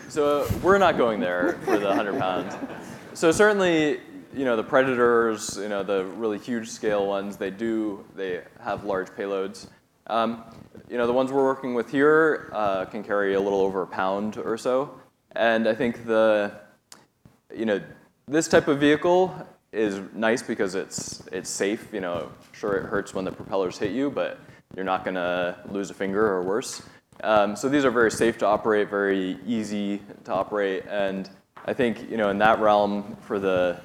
so 0.08 0.48
we're 0.64 0.78
not 0.78 0.98
going 0.98 1.20
there 1.20 1.54
for 1.64 1.78
the 1.78 1.88
100 1.88 2.20
pounds. 2.20 2.56
So 3.14 3.32
certainly, 3.32 4.00
you 4.34 4.46
know, 4.46 4.56
the 4.56 4.64
predators, 4.64 5.58
you 5.58 5.70
know, 5.70 5.84
the 5.84 6.06
really 6.06 6.38
huge 6.38 6.70
scale 6.70 7.08
ones, 7.08 7.38
they 7.38 7.50
do, 7.50 8.06
they 8.16 8.42
have 8.62 8.84
large 8.84 9.10
payloads. 9.10 9.68
Um, 10.08 10.44
you 10.90 10.98
know, 10.98 11.08
the 11.08 11.14
ones 11.14 11.32
we're 11.32 11.44
working 11.44 11.74
with 11.74 11.90
here 11.90 12.50
uh, 12.54 12.86
can 12.86 13.04
carry 13.04 13.34
a 13.34 13.40
little 13.40 13.60
over 13.60 13.82
a 13.82 13.88
pound 13.88 14.38
or 14.38 14.58
so. 14.58 15.00
And 15.36 15.68
I 15.68 15.76
think 15.76 16.06
the, 16.06 16.54
you 17.56 17.66
know, 17.66 17.82
this 18.28 18.48
type 18.48 18.68
of 18.68 18.80
vehicle 18.80 19.36
is 19.72 20.00
nice 20.14 20.42
because 20.42 20.76
it's, 20.76 21.24
it's 21.32 21.50
safe. 21.50 21.90
You 21.92 22.02
know, 22.02 22.32
sure 22.54 22.76
it 22.76 22.86
hurts 22.86 23.14
when 23.14 23.26
the 23.26 23.32
propellers 23.32 23.78
hit 23.78 23.92
you, 23.92 24.10
but 24.10 24.40
you're 24.76 24.86
not 24.86 25.04
going 25.04 25.16
to 25.16 25.58
lose 25.70 25.90
a 25.90 25.94
finger 25.94 26.26
or 26.26 26.44
worse. 26.44 26.82
Um, 27.24 27.56
so 27.56 27.68
these 27.68 27.84
are 27.84 27.92
very 27.92 28.12
safe 28.12 28.38
to 28.40 28.46
operate, 28.46 28.90
very 28.90 29.38
easy 29.46 30.02
to 30.26 30.34
operate, 30.34 30.84
and 30.88 31.30
I 31.66 31.74
think 31.74 32.10
you 32.10 32.18
know 32.18 32.30
in 32.30 32.38
that 32.40 32.60
realm 32.60 33.18
for 33.22 33.40
the 33.40 33.80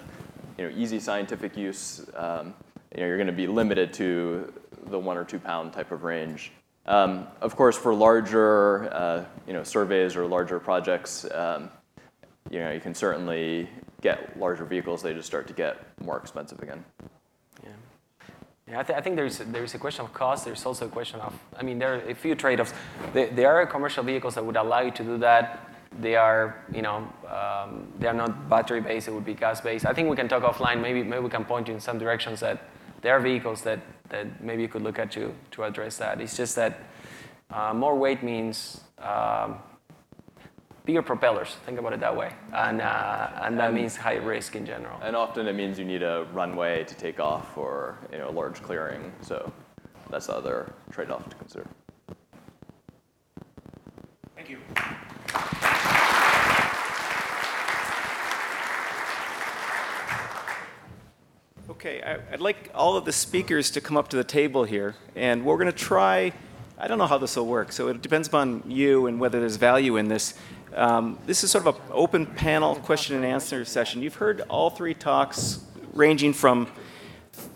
you 0.59 0.69
know 0.69 0.77
easy 0.77 1.01
scientific 1.01 1.57
use, 1.57 2.07
um, 2.15 2.55
you 2.95 3.01
know 3.01 3.07
you're 3.07 3.17
going 3.17 3.27
to 3.27 3.33
be 3.33 3.47
limited 3.47 3.93
to 3.95 4.53
the 4.87 4.99
one 4.99 5.17
or 5.17 5.25
two 5.25 5.39
pound 5.39 5.73
type 5.73 5.93
of 5.93 6.03
range. 6.03 6.53
Um, 6.85 7.27
of 7.41 7.57
course, 7.57 7.77
for 7.77 7.95
larger 7.95 8.93
uh, 8.93 9.25
you 9.47 9.55
know 9.55 9.63
surveys 9.63 10.15
or 10.15 10.27
larger 10.27 10.61
projects, 10.61 11.25
um, 11.33 11.71
you 12.51 12.59
know 12.59 12.71
you 12.71 12.81
can 12.81 12.95
certainly 12.95 13.67
get 14.03 14.39
larger 14.39 14.67
vehicles. 14.67 15.01
They 15.01 15.15
just 15.15 15.27
start 15.27 15.47
to 15.47 15.55
get 15.55 15.79
more 16.05 16.19
expensive 16.19 16.63
again. 16.63 16.85
Yeah, 18.73 18.81
I, 18.81 18.83
th- 18.85 18.99
I, 18.99 19.03
think 19.03 19.17
there's 19.17 19.37
there's 19.37 19.75
a 19.75 19.79
question 19.79 20.07
of 20.07 20.15
cost. 20.15 20.47
There's 20.47 20.65
also 20.65 20.87
a 20.87 20.89
question 20.89 21.21
of 21.21 21.39
I 21.59 21.63
mean 21.63 21.79
there 21.79 21.93
are 21.93 22.01
a 22.09 22.15
few 22.15 22.35
trade-offs. 22.35 22.73
There, 23.13 23.29
there 23.29 23.55
are 23.55 23.67
commercial 23.67 24.03
vehicles 24.03 24.35
that 24.37 24.47
would 24.47 24.57
allow 24.57 24.81
you 24.81 24.91
to 24.93 25.05
do 25.05 25.19
that. 25.19 25.69
They 26.01 26.17
are 26.17 26.65
you 26.73 26.81
know 26.81 27.07
um, 27.29 27.87
they 27.99 28.07
are 28.07 28.15
not 28.15 28.49
battery 28.49 28.81
based. 28.81 29.09
It 29.09 29.11
would 29.13 29.27
be 29.27 29.35
gas 29.35 29.61
based. 29.61 29.85
I 29.85 29.93
think 29.93 30.09
we 30.09 30.17
can 30.17 30.27
talk 30.27 30.43
offline. 30.43 30.81
Maybe 30.81 31.03
maybe 31.03 31.23
we 31.23 31.29
can 31.29 31.45
point 31.45 31.69
you 31.69 31.75
in 31.75 31.81
some 31.81 31.99
directions 31.99 32.41
that 32.41 32.63
there 33.03 33.13
are 33.15 33.21
vehicles 33.21 33.61
that 33.61 33.81
that 34.09 34.43
maybe 34.43 34.63
you 34.63 34.69
could 34.69 34.83
look 34.83 34.99
at 34.99 35.13
to 35.13 35.35
to 35.51 35.65
address 35.65 35.99
that. 35.99 36.23
It's 36.23 36.35
just 36.35 36.57
that 36.57 36.81
uh, 37.51 37.75
more 37.75 37.95
weight 37.95 38.23
means 38.23 38.81
um, 39.01 39.59
bigger 40.85 41.03
propellers. 41.03 41.57
Think 41.67 41.79
about 41.79 41.93
it 41.93 42.01
that 42.01 42.17
way, 42.17 42.33
and 42.53 42.81
uh, 42.81 43.31
and 43.43 43.59
that 43.59 43.69
and, 43.69 43.75
means 43.75 43.97
high 43.97 44.17
risk 44.17 44.57
in 44.57 44.67
general. 44.67 44.99
And 45.03 45.15
often 45.15 45.47
it 45.47 45.55
means 45.55 45.79
you 45.79 45.85
need 45.85 46.03
a 46.03 46.27
runway 46.33 46.85
to 46.85 46.95
take 46.95 47.21
off 47.21 47.57
or 47.57 47.99
you 48.11 48.19
know 48.19 48.29
a 48.29 48.31
large 48.31 48.63
clearing. 48.63 49.13
So 49.21 49.53
that's 50.11 50.27
the 50.27 50.37
other 50.37 50.73
trade-off 50.91 51.29
to 51.29 51.37
consider. 51.37 51.67
Thank 54.37 54.51
you. 54.51 54.59
Okay, 61.71 62.03
I, 62.03 62.19
I'd 62.33 62.41
like 62.41 62.71
all 62.75 62.97
of 62.97 63.05
the 63.05 63.13
speakers 63.13 63.71
to 63.73 63.81
come 63.81 63.97
up 63.97 64.09
to 64.09 64.17
the 64.17 64.25
table 64.25 64.65
here, 64.65 64.95
and 65.17 65.45
we're 65.45 65.57
going 65.57 65.73
to 65.73 65.73
try. 65.73 66.33
I 66.79 66.89
don't 66.89 66.99
know 66.99 67.07
how 67.07 67.19
this 67.19 67.37
will 67.37 67.47
work, 67.47 67.73
so 67.73 67.89
it 67.89 68.03
depends 68.03 68.29
upon 68.29 68.65
you 68.67 69.07
and 69.07 69.21
whether 69.21 69.41
there's 69.41 69.57
value 69.57 69.97
in 69.97 70.09
this. 70.09 70.35
Um, 70.75 71.19
this 71.27 71.45
is 71.45 71.51
sort 71.51 71.67
of 71.67 71.77
an 71.77 71.83
open 71.91 72.25
panel 72.25 72.77
question 72.77 73.17
and 73.17 73.25
answer 73.25 73.65
session. 73.65 74.01
You've 74.01 74.15
heard 74.15 74.41
all 74.49 74.71
three 74.71 74.95
talks 74.95 75.61
ranging 75.93 76.33
from 76.33 76.67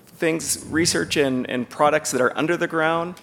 things, 0.07 0.67
research 0.69 1.17
and, 1.17 1.49
and 1.49 1.69
products 1.69 2.11
that 2.11 2.20
are 2.20 2.36
under 2.36 2.57
the 2.57 2.67
ground, 2.67 3.15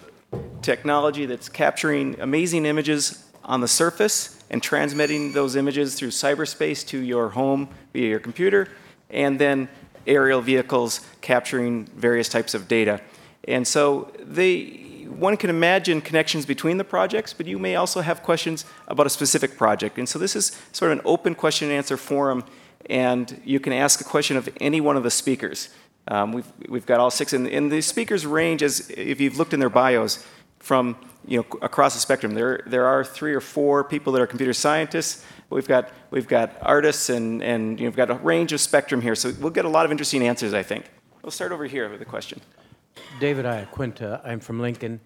technology 0.62 1.26
that's 1.26 1.48
capturing 1.48 2.18
amazing 2.20 2.66
images 2.66 3.24
on 3.44 3.60
the 3.60 3.68
surface 3.68 4.42
and 4.50 4.62
transmitting 4.62 5.32
those 5.32 5.54
images 5.54 5.94
through 5.94 6.08
cyberspace 6.08 6.86
to 6.88 6.98
your 6.98 7.30
home 7.30 7.68
via 7.92 8.08
your 8.08 8.20
computer, 8.20 8.68
and 9.10 9.38
then 9.38 9.68
aerial 10.06 10.40
vehicles 10.40 11.00
capturing 11.20 11.84
various 11.96 12.28
types 12.28 12.54
of 12.54 12.66
data. 12.66 13.00
And 13.46 13.66
so 13.66 14.12
they, 14.18 14.83
one 15.04 15.36
can 15.36 15.50
imagine 15.50 16.00
connections 16.00 16.46
between 16.46 16.78
the 16.78 16.84
projects, 16.84 17.32
but 17.32 17.46
you 17.46 17.58
may 17.58 17.76
also 17.76 18.00
have 18.00 18.22
questions 18.22 18.64
about 18.88 19.06
a 19.06 19.10
specific 19.10 19.56
project. 19.56 19.98
And 19.98 20.08
so 20.08 20.18
this 20.18 20.36
is 20.36 20.60
sort 20.72 20.92
of 20.92 20.98
an 20.98 21.04
open 21.04 21.34
question 21.34 21.68
and 21.68 21.76
answer 21.76 21.96
forum, 21.96 22.44
and 22.90 23.40
you 23.44 23.60
can 23.60 23.72
ask 23.72 24.00
a 24.00 24.04
question 24.04 24.36
of 24.36 24.48
any 24.60 24.80
one 24.80 24.96
of 24.96 25.02
the 25.02 25.10
speakers. 25.10 25.70
Um, 26.08 26.32
we've, 26.32 26.52
we've 26.68 26.86
got 26.86 27.00
all 27.00 27.10
six, 27.10 27.32
and, 27.32 27.46
and 27.48 27.72
the 27.72 27.80
speakers 27.80 28.26
range, 28.26 28.62
as 28.62 28.90
if 28.90 29.20
you've 29.20 29.38
looked 29.38 29.54
in 29.54 29.60
their 29.60 29.70
bios, 29.70 30.24
from 30.58 30.96
you 31.26 31.38
know 31.38 31.46
across 31.62 31.94
the 31.94 32.00
spectrum. 32.00 32.34
There, 32.34 32.62
there 32.66 32.86
are 32.86 33.04
three 33.04 33.34
or 33.34 33.40
four 33.40 33.84
people 33.84 34.12
that 34.14 34.22
are 34.22 34.26
computer 34.26 34.52
scientists. 34.52 35.24
We've 35.50 35.68
got 35.68 35.90
we've 36.10 36.28
got 36.28 36.56
artists, 36.60 37.08
and 37.08 37.42
and 37.42 37.78
you 37.78 37.84
know, 37.84 37.90
we've 37.90 37.96
got 37.96 38.10
a 38.10 38.14
range 38.14 38.52
of 38.52 38.60
spectrum 38.60 39.00
here. 39.00 39.14
So 39.14 39.32
we'll 39.40 39.50
get 39.50 39.64
a 39.64 39.68
lot 39.68 39.84
of 39.84 39.90
interesting 39.90 40.26
answers, 40.26 40.52
I 40.52 40.62
think. 40.62 40.86
We'll 41.22 41.30
start 41.30 41.52
over 41.52 41.64
here 41.64 41.88
with 41.88 42.02
a 42.02 42.04
question. 42.04 42.40
David 43.20 43.44
Iaquinta. 43.44 44.20
I'm 44.24 44.40
from 44.40 44.60
Lincoln. 44.60 45.00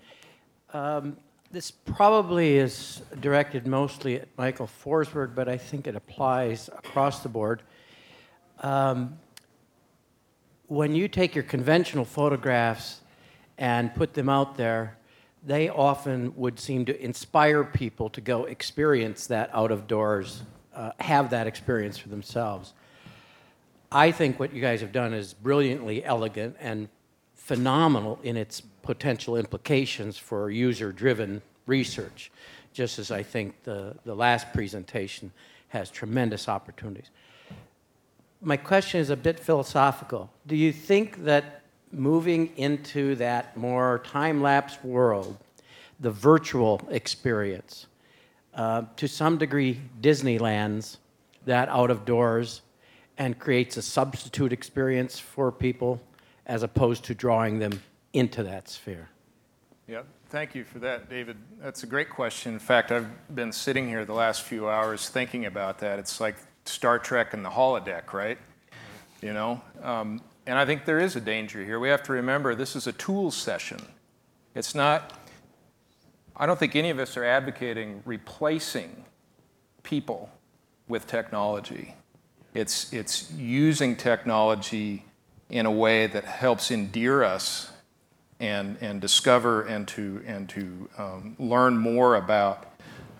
Um, 0.72 1.16
this 1.50 1.70
probably 1.70 2.56
is 2.56 3.02
directed 3.20 3.66
mostly 3.66 4.16
at 4.20 4.28
Michael 4.36 4.68
Forsberg, 4.84 5.34
but 5.34 5.48
I 5.48 5.56
think 5.56 5.86
it 5.86 5.96
applies 5.96 6.68
across 6.68 7.22
the 7.22 7.28
board. 7.28 7.62
Um, 8.60 9.18
when 10.66 10.94
you 10.94 11.08
take 11.08 11.34
your 11.34 11.44
conventional 11.44 12.04
photographs 12.04 13.00
and 13.56 13.94
put 13.94 14.14
them 14.14 14.28
out 14.28 14.56
there, 14.56 14.98
they 15.46 15.68
often 15.68 16.34
would 16.36 16.58
seem 16.60 16.84
to 16.84 17.02
inspire 17.02 17.64
people 17.64 18.10
to 18.10 18.20
go 18.20 18.44
experience 18.44 19.26
that 19.28 19.50
out 19.54 19.70
of 19.70 19.86
doors, 19.86 20.42
uh, 20.74 20.90
have 21.00 21.30
that 21.30 21.46
experience 21.46 21.96
for 21.96 22.08
themselves. 22.08 22.74
I 23.90 24.10
think 24.10 24.38
what 24.38 24.52
you 24.52 24.60
guys 24.60 24.82
have 24.82 24.92
done 24.92 25.14
is 25.14 25.32
brilliantly 25.32 26.04
elegant 26.04 26.56
and 26.60 26.88
phenomenal 27.48 28.18
in 28.22 28.36
its 28.36 28.60
potential 28.82 29.34
implications 29.34 30.18
for 30.18 30.50
user 30.50 30.92
driven 30.92 31.40
research, 31.66 32.30
just 32.74 32.98
as 32.98 33.10
I 33.10 33.22
think 33.22 33.62
the, 33.62 33.96
the 34.04 34.14
last 34.14 34.52
presentation 34.52 35.32
has 35.68 35.90
tremendous 35.90 36.46
opportunities. 36.46 37.10
My 38.42 38.58
question 38.58 39.00
is 39.00 39.08
a 39.08 39.16
bit 39.16 39.40
philosophical. 39.40 40.30
Do 40.46 40.56
you 40.56 40.72
think 40.72 41.24
that 41.24 41.62
moving 41.90 42.52
into 42.58 43.14
that 43.14 43.56
more 43.56 44.02
time 44.04 44.42
lapse 44.42 44.76
world, 44.84 45.38
the 46.00 46.10
virtual 46.10 46.86
experience, 46.90 47.86
uh, 48.52 48.82
to 48.96 49.08
some 49.08 49.38
degree, 49.38 49.80
Disneyland's 50.02 50.98
that 51.46 51.70
out 51.70 51.90
of 51.90 52.04
doors 52.04 52.60
and 53.16 53.38
creates 53.38 53.78
a 53.78 53.82
substitute 53.82 54.52
experience 54.52 55.18
for 55.18 55.50
people 55.50 55.98
as 56.48 56.62
opposed 56.62 57.04
to 57.04 57.14
drawing 57.14 57.58
them 57.58 57.80
into 58.12 58.42
that 58.42 58.68
sphere? 58.68 59.08
Yeah, 59.86 60.02
thank 60.28 60.54
you 60.54 60.64
for 60.64 60.78
that, 60.80 61.08
David. 61.08 61.36
That's 61.60 61.82
a 61.82 61.86
great 61.86 62.10
question. 62.10 62.52
In 62.54 62.58
fact, 62.58 62.90
I've 62.90 63.34
been 63.34 63.52
sitting 63.52 63.88
here 63.88 64.04
the 64.04 64.14
last 64.14 64.42
few 64.42 64.68
hours 64.68 65.08
thinking 65.08 65.46
about 65.46 65.78
that. 65.78 65.98
It's 65.98 66.20
like 66.20 66.36
Star 66.64 66.98
Trek 66.98 67.32
and 67.32 67.44
the 67.44 67.50
holodeck, 67.50 68.12
right? 68.12 68.38
You 69.22 69.32
know? 69.32 69.60
Um, 69.82 70.20
and 70.46 70.58
I 70.58 70.64
think 70.64 70.84
there 70.84 70.98
is 70.98 71.16
a 71.16 71.20
danger 71.20 71.64
here. 71.64 71.78
We 71.78 71.88
have 71.88 72.02
to 72.04 72.12
remember 72.12 72.54
this 72.54 72.76
is 72.76 72.86
a 72.86 72.92
tools 72.92 73.36
session. 73.36 73.80
It's 74.54 74.74
not, 74.74 75.12
I 76.36 76.46
don't 76.46 76.58
think 76.58 76.74
any 76.74 76.90
of 76.90 76.98
us 76.98 77.16
are 77.16 77.24
advocating 77.24 78.02
replacing 78.04 79.04
people 79.82 80.30
with 80.88 81.06
technology. 81.06 81.94
It's, 82.54 82.92
it's 82.92 83.30
using 83.32 83.94
technology 83.94 85.04
in 85.50 85.66
a 85.66 85.70
way 85.70 86.06
that 86.06 86.24
helps 86.24 86.70
endear 86.70 87.24
us 87.24 87.70
and, 88.40 88.76
and 88.80 89.00
discover 89.00 89.62
and 89.62 89.88
to, 89.88 90.22
and 90.26 90.48
to 90.50 90.88
um, 90.98 91.36
learn 91.38 91.76
more 91.76 92.16
about 92.16 92.66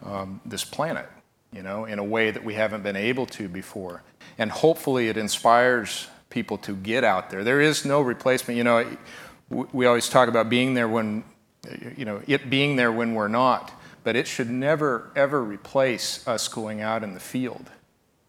um, 0.04 0.40
this 0.44 0.64
planet, 0.64 1.08
you 1.52 1.62
know, 1.62 1.84
in 1.84 1.98
a 1.98 2.04
way 2.04 2.30
that 2.30 2.44
we 2.44 2.54
haven't 2.54 2.82
been 2.82 2.96
able 2.96 3.26
to 3.26 3.48
before. 3.48 4.02
And 4.36 4.50
hopefully 4.50 5.08
it 5.08 5.16
inspires 5.16 6.08
people 6.30 6.58
to 6.58 6.76
get 6.76 7.02
out 7.02 7.30
there. 7.30 7.42
There 7.42 7.60
is 7.60 7.84
no 7.84 8.00
replacement. 8.00 8.56
You 8.58 8.64
know, 8.64 8.96
we 9.50 9.86
always 9.86 10.08
talk 10.08 10.28
about 10.28 10.48
being 10.48 10.74
there 10.74 10.88
when, 10.88 11.24
you 11.96 12.04
know, 12.04 12.22
it 12.26 12.48
being 12.50 12.76
there 12.76 12.92
when 12.92 13.14
we're 13.14 13.28
not, 13.28 13.72
but 14.04 14.14
it 14.14 14.26
should 14.26 14.50
never, 14.50 15.10
ever 15.16 15.42
replace 15.42 16.26
us 16.28 16.46
going 16.46 16.80
out 16.80 17.02
in 17.02 17.14
the 17.14 17.20
field. 17.20 17.70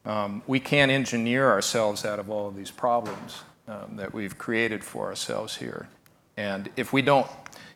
Um, 0.06 0.42
we 0.48 0.60
can't 0.60 0.90
engineer 0.90 1.52
ourselves 1.52 2.06
out 2.06 2.20
of 2.20 2.30
all 2.30 2.48
of 2.48 2.56
these 2.56 2.72
problems 2.72 3.42
um, 3.70 3.96
that 3.98 4.14
we've 4.14 4.38
created 4.38 4.84
for 4.84 5.06
ourselves 5.06 5.58
here. 5.58 5.88
And 6.36 6.70
if 6.76 6.92
we 6.92 7.02
don't, 7.02 7.28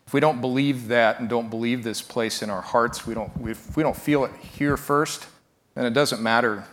if 0.06 0.12
we 0.12 0.20
don't 0.20 0.40
believe 0.40 0.88
that 0.88 1.20
and 1.20 1.28
don't 1.28 1.48
believe 1.48 1.84
this 1.84 2.02
place 2.02 2.42
in 2.42 2.50
our 2.50 2.60
hearts, 2.60 3.06
we 3.06 3.14
don't, 3.14 3.30
if 3.44 3.76
we 3.76 3.82
don't 3.82 3.96
feel 3.96 4.24
it 4.24 4.32
here 4.36 4.76
first, 4.76 5.26
then 5.74 5.86
it 5.86 5.94
doesn't 5.94 6.20
matter 6.22 6.64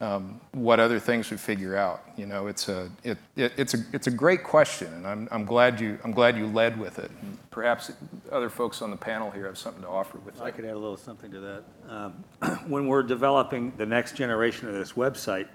um, 0.00 0.40
what 0.52 0.78
other 0.78 1.00
things 1.00 1.30
we 1.30 1.36
figure 1.36 1.76
out. 1.76 2.02
You 2.16 2.26
know, 2.26 2.46
it's 2.46 2.68
a, 2.68 2.90
it, 3.02 3.18
it, 3.36 3.52
it's 3.56 3.74
a, 3.74 3.78
it's 3.92 4.06
a 4.06 4.10
great 4.10 4.44
question, 4.44 4.92
and 4.94 5.06
I'm, 5.06 5.28
I'm, 5.30 5.44
glad 5.44 5.80
you, 5.80 5.98
I'm 6.04 6.12
glad 6.12 6.36
you 6.36 6.46
led 6.46 6.78
with 6.78 6.98
it. 6.98 7.10
Perhaps 7.50 7.90
other 8.30 8.48
folks 8.48 8.80
on 8.80 8.90
the 8.90 8.96
panel 8.96 9.30
here 9.30 9.46
have 9.46 9.58
something 9.58 9.82
to 9.82 9.88
offer 9.88 10.18
with 10.18 10.40
I 10.40 10.50
could 10.52 10.64
add 10.64 10.74
a 10.74 10.78
little 10.78 10.96
something 10.96 11.30
to 11.32 11.40
that. 11.40 11.64
Um, 11.88 12.12
when 12.68 12.86
we're 12.86 13.02
developing 13.02 13.72
the 13.76 13.86
next 13.86 14.14
generation 14.14 14.68
of 14.68 14.74
this 14.74 14.92
website, 14.92 15.48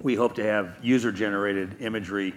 we 0.00 0.14
hope 0.14 0.34
to 0.36 0.42
have 0.42 0.76
user-generated 0.82 1.76
imagery 1.80 2.34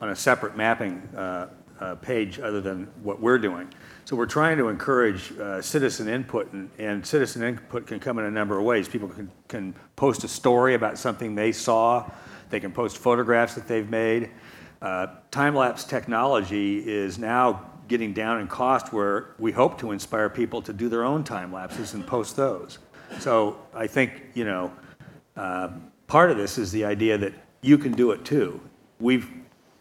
on 0.00 0.10
a 0.10 0.16
separate 0.16 0.56
mapping 0.56 1.00
uh, 1.16 1.48
uh, 1.80 1.94
page 1.96 2.40
other 2.40 2.60
than 2.60 2.84
what 3.02 3.20
we're 3.20 3.38
doing. 3.38 3.68
So 4.04 4.16
we're 4.16 4.26
trying 4.26 4.56
to 4.58 4.68
encourage 4.68 5.32
uh, 5.38 5.60
citizen 5.60 6.08
input, 6.08 6.52
and, 6.52 6.70
and, 6.78 7.04
citizen 7.04 7.42
input 7.42 7.86
can 7.86 7.98
come 7.98 8.18
in 8.18 8.24
a 8.24 8.30
number 8.30 8.58
of 8.58 8.64
ways. 8.64 8.88
People 8.88 9.08
can, 9.08 9.30
can 9.48 9.74
post 9.96 10.24
a 10.24 10.28
story 10.28 10.74
about 10.74 10.96
something 10.96 11.34
they 11.34 11.52
saw. 11.52 12.08
They 12.48 12.60
can 12.60 12.72
post 12.72 12.98
photographs 12.98 13.54
that 13.54 13.66
they've 13.66 13.88
made. 13.88 14.30
Uh, 14.80 15.08
time-lapse 15.30 15.84
technology 15.84 16.78
is 16.86 17.18
now 17.18 17.66
getting 17.88 18.12
down 18.12 18.40
in 18.40 18.46
cost 18.46 18.92
where 18.92 19.34
we 19.38 19.52
hope 19.52 19.78
to 19.78 19.92
inspire 19.92 20.28
people 20.28 20.62
to 20.62 20.72
do 20.72 20.88
their 20.88 21.04
own 21.04 21.24
time 21.24 21.52
lapses 21.52 21.94
and 21.94 22.06
post 22.06 22.36
those. 22.36 22.78
So 23.18 23.58
I 23.74 23.86
think, 23.86 24.22
you 24.34 24.44
know, 24.44 24.72
uh, 25.36 25.70
part 26.06 26.30
of 26.30 26.36
this 26.36 26.58
is 26.58 26.72
the 26.72 26.84
idea 26.84 27.18
that 27.18 27.32
you 27.60 27.78
can 27.78 27.92
do 27.92 28.10
it 28.12 28.24
too. 28.24 28.60
We've 29.00 29.28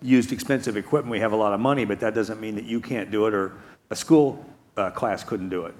used 0.01 0.32
expensive 0.32 0.77
equipment, 0.77 1.11
we 1.11 1.19
have 1.19 1.32
a 1.32 1.35
lot 1.35 1.53
of 1.53 1.59
money, 1.59 1.85
but 1.85 1.99
that 1.99 2.14
doesn't 2.14 2.40
mean 2.40 2.56
that 2.56 2.65
you 2.65 2.80
can't 2.80 3.11
do 3.11 3.27
it 3.27 3.33
or 3.33 3.53
a 3.90 3.95
school 3.95 4.45
uh, 4.77 4.90
class 4.91 5.24
couldn't 5.24 5.49
do 5.49 5.65
it. 5.65 5.75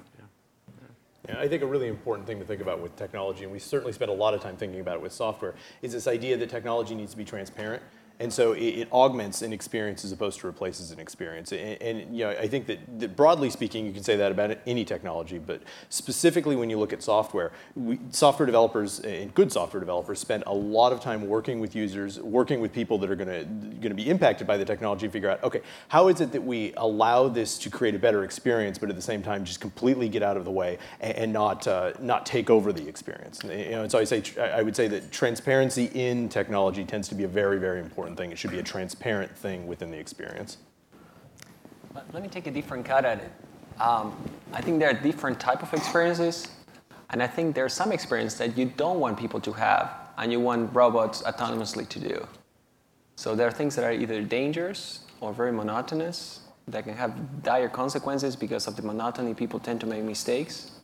Yeah, 1.28 1.40
I 1.40 1.48
think 1.48 1.62
a 1.62 1.66
really 1.66 1.88
important 1.88 2.26
thing 2.26 2.38
to 2.38 2.44
think 2.44 2.60
about 2.60 2.80
with 2.80 2.94
technology, 2.94 3.42
and 3.42 3.52
we 3.52 3.58
certainly 3.58 3.92
spend 3.92 4.10
a 4.10 4.14
lot 4.14 4.32
of 4.32 4.40
time 4.40 4.56
thinking 4.56 4.80
about 4.80 4.96
it 4.96 5.02
with 5.02 5.12
software, 5.12 5.54
is 5.82 5.92
this 5.92 6.06
idea 6.06 6.36
that 6.36 6.48
technology 6.48 6.94
needs 6.94 7.10
to 7.12 7.16
be 7.16 7.24
transparent. 7.24 7.82
And 8.18 8.32
so 8.32 8.52
it, 8.52 8.60
it, 8.60 8.88
augments 8.92 9.42
an 9.42 9.52
experience 9.52 10.04
as 10.04 10.12
opposed 10.12 10.40
to 10.40 10.46
replaces 10.46 10.90
an 10.90 10.98
experience. 10.98 11.52
And, 11.52 11.82
and 11.82 12.16
you 12.16 12.24
know, 12.24 12.30
I 12.30 12.48
think 12.48 12.66
that, 12.66 12.78
that, 13.00 13.16
broadly 13.16 13.50
speaking, 13.50 13.84
you 13.84 13.92
can 13.92 14.02
say 14.02 14.16
that 14.16 14.32
about 14.32 14.56
any 14.66 14.84
technology, 14.84 15.38
but 15.38 15.60
specifically 15.90 16.56
when 16.56 16.70
you 16.70 16.78
look 16.78 16.92
at 16.92 17.02
software, 17.02 17.52
we, 17.74 17.98
software 18.10 18.46
developers 18.46 19.00
and 19.00 19.34
good 19.34 19.52
software 19.52 19.80
developers 19.80 20.18
spend 20.18 20.44
a 20.46 20.54
lot 20.54 20.92
of 20.92 21.00
time 21.00 21.28
working 21.28 21.60
with 21.60 21.74
users, 21.74 22.18
working 22.20 22.60
with 22.60 22.72
people 22.72 22.96
that 22.98 23.10
are 23.10 23.16
going 23.16 23.80
to 23.82 23.94
be 23.94 24.08
impacted 24.08 24.46
by 24.46 24.56
the 24.56 24.64
technology, 24.64 25.08
figure 25.08 25.30
out, 25.30 25.42
okay, 25.42 25.60
how 25.88 26.08
is 26.08 26.20
it 26.20 26.32
that 26.32 26.42
we 26.42 26.72
allow 26.76 27.28
this 27.28 27.58
to 27.58 27.70
create 27.70 27.94
a 27.94 27.98
better 27.98 28.24
experience, 28.24 28.78
but 28.78 28.88
at 28.88 28.96
the 28.96 29.02
same 29.02 29.22
time 29.22 29.44
just 29.44 29.60
completely 29.60 30.08
get 30.08 30.22
out 30.22 30.36
of 30.36 30.44
the 30.44 30.50
way 30.50 30.78
and, 31.00 31.16
and 31.16 31.32
not 31.32 31.66
uh, 31.66 31.92
not 32.00 32.24
take 32.24 32.50
over 32.50 32.72
the 32.72 32.86
experience. 32.88 33.42
You 33.44 33.70
know, 33.70 33.82
and 33.82 33.90
so 33.90 33.98
I 33.98 34.04
say 34.04 34.22
I 34.40 34.62
would 34.62 34.76
say 34.76 34.88
that 34.88 35.10
transparency 35.10 35.90
in 35.94 36.28
technology 36.28 36.84
tends 36.84 37.08
to 37.08 37.14
be 37.14 37.24
a 37.24 37.28
very 37.28 37.58
very 37.58 37.80
important 37.80 38.05
important 38.06 38.18
thing. 38.18 38.32
It 38.32 38.38
should 38.38 38.52
be 38.52 38.60
a 38.60 38.62
transparent 38.62 39.36
thing 39.36 39.66
within 39.66 39.90
the 39.90 39.98
experience. 39.98 40.58
Let 42.12 42.22
me 42.22 42.28
take 42.28 42.46
a 42.46 42.50
different 42.50 42.84
cut 42.84 43.04
at 43.04 43.18
it. 43.18 43.32
Um, 43.80 44.14
I 44.52 44.60
think 44.60 44.78
there 44.78 44.90
are 44.90 45.00
different 45.02 45.40
type 45.40 45.62
of 45.62 45.72
experiences, 45.74 46.48
and 47.10 47.22
I 47.22 47.26
think 47.26 47.54
there 47.54 47.64
are 47.64 47.74
some 47.82 47.92
experiences 47.92 48.38
that 48.38 48.56
you 48.56 48.66
don't 48.66 49.00
want 49.00 49.18
people 49.18 49.40
to 49.40 49.52
have, 49.52 49.90
and 50.18 50.30
you 50.30 50.40
want 50.40 50.74
robots 50.74 51.22
autonomously 51.22 51.88
to 51.88 51.98
do. 51.98 52.26
So 53.16 53.34
there 53.34 53.48
are 53.48 53.50
things 53.50 53.74
that 53.76 53.84
are 53.84 53.92
either 53.92 54.22
dangerous 54.22 55.00
or 55.20 55.32
very 55.32 55.52
monotonous 55.52 56.40
that 56.68 56.84
can 56.84 56.94
have 56.94 57.42
dire 57.42 57.68
consequences 57.68 58.36
because 58.36 58.66
of 58.66 58.76
the 58.76 58.82
monotony. 58.82 59.34
People 59.34 59.58
tend 59.58 59.80
to 59.80 59.86
make 59.86 60.04
mistakes. 60.04 60.75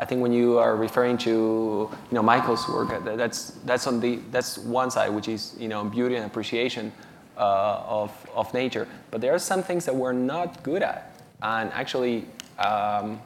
I 0.00 0.06
think 0.06 0.22
when 0.22 0.32
you 0.32 0.58
are 0.58 0.76
referring 0.76 1.18
to 1.18 1.30
you 1.30 2.14
know 2.14 2.22
Michael's 2.22 2.66
work, 2.66 3.04
that's 3.04 3.50
that's 3.66 3.86
on 3.86 4.00
the 4.00 4.16
that's 4.30 4.56
one 4.56 4.90
side, 4.90 5.10
which 5.10 5.28
is 5.28 5.54
you 5.58 5.68
know 5.68 5.84
beauty 5.84 6.16
and 6.16 6.24
appreciation 6.24 6.90
uh, 7.36 7.82
of 7.86 8.10
of 8.34 8.52
nature. 8.54 8.88
But 9.10 9.20
there 9.20 9.34
are 9.34 9.38
some 9.38 9.62
things 9.62 9.84
that 9.84 9.94
we're 9.94 10.14
not 10.14 10.62
good 10.62 10.82
at, 10.82 11.12
and 11.42 11.70
actually 11.74 12.24
um, 12.58 13.20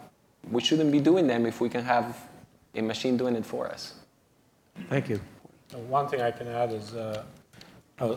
we 0.51 0.61
shouldn't 0.61 0.91
be 0.91 0.99
doing 0.99 1.29
them 1.29 1.47
if 1.47 1.61
we 1.61 1.69
can 1.69 1.85
have 1.85 2.17
a 2.75 2.83
machine 2.83 3.17
doing 3.17 3.37
it 3.37 3.47
for 3.47 3.69
us. 3.69 3.95
Thank 4.89 5.09
you. 5.09 5.21
One 5.89 6.09
thing 6.09 6.23
I 6.23 6.33
can 6.33 6.49
add 6.49 6.73
is 6.73 6.93
uh, 6.93 7.23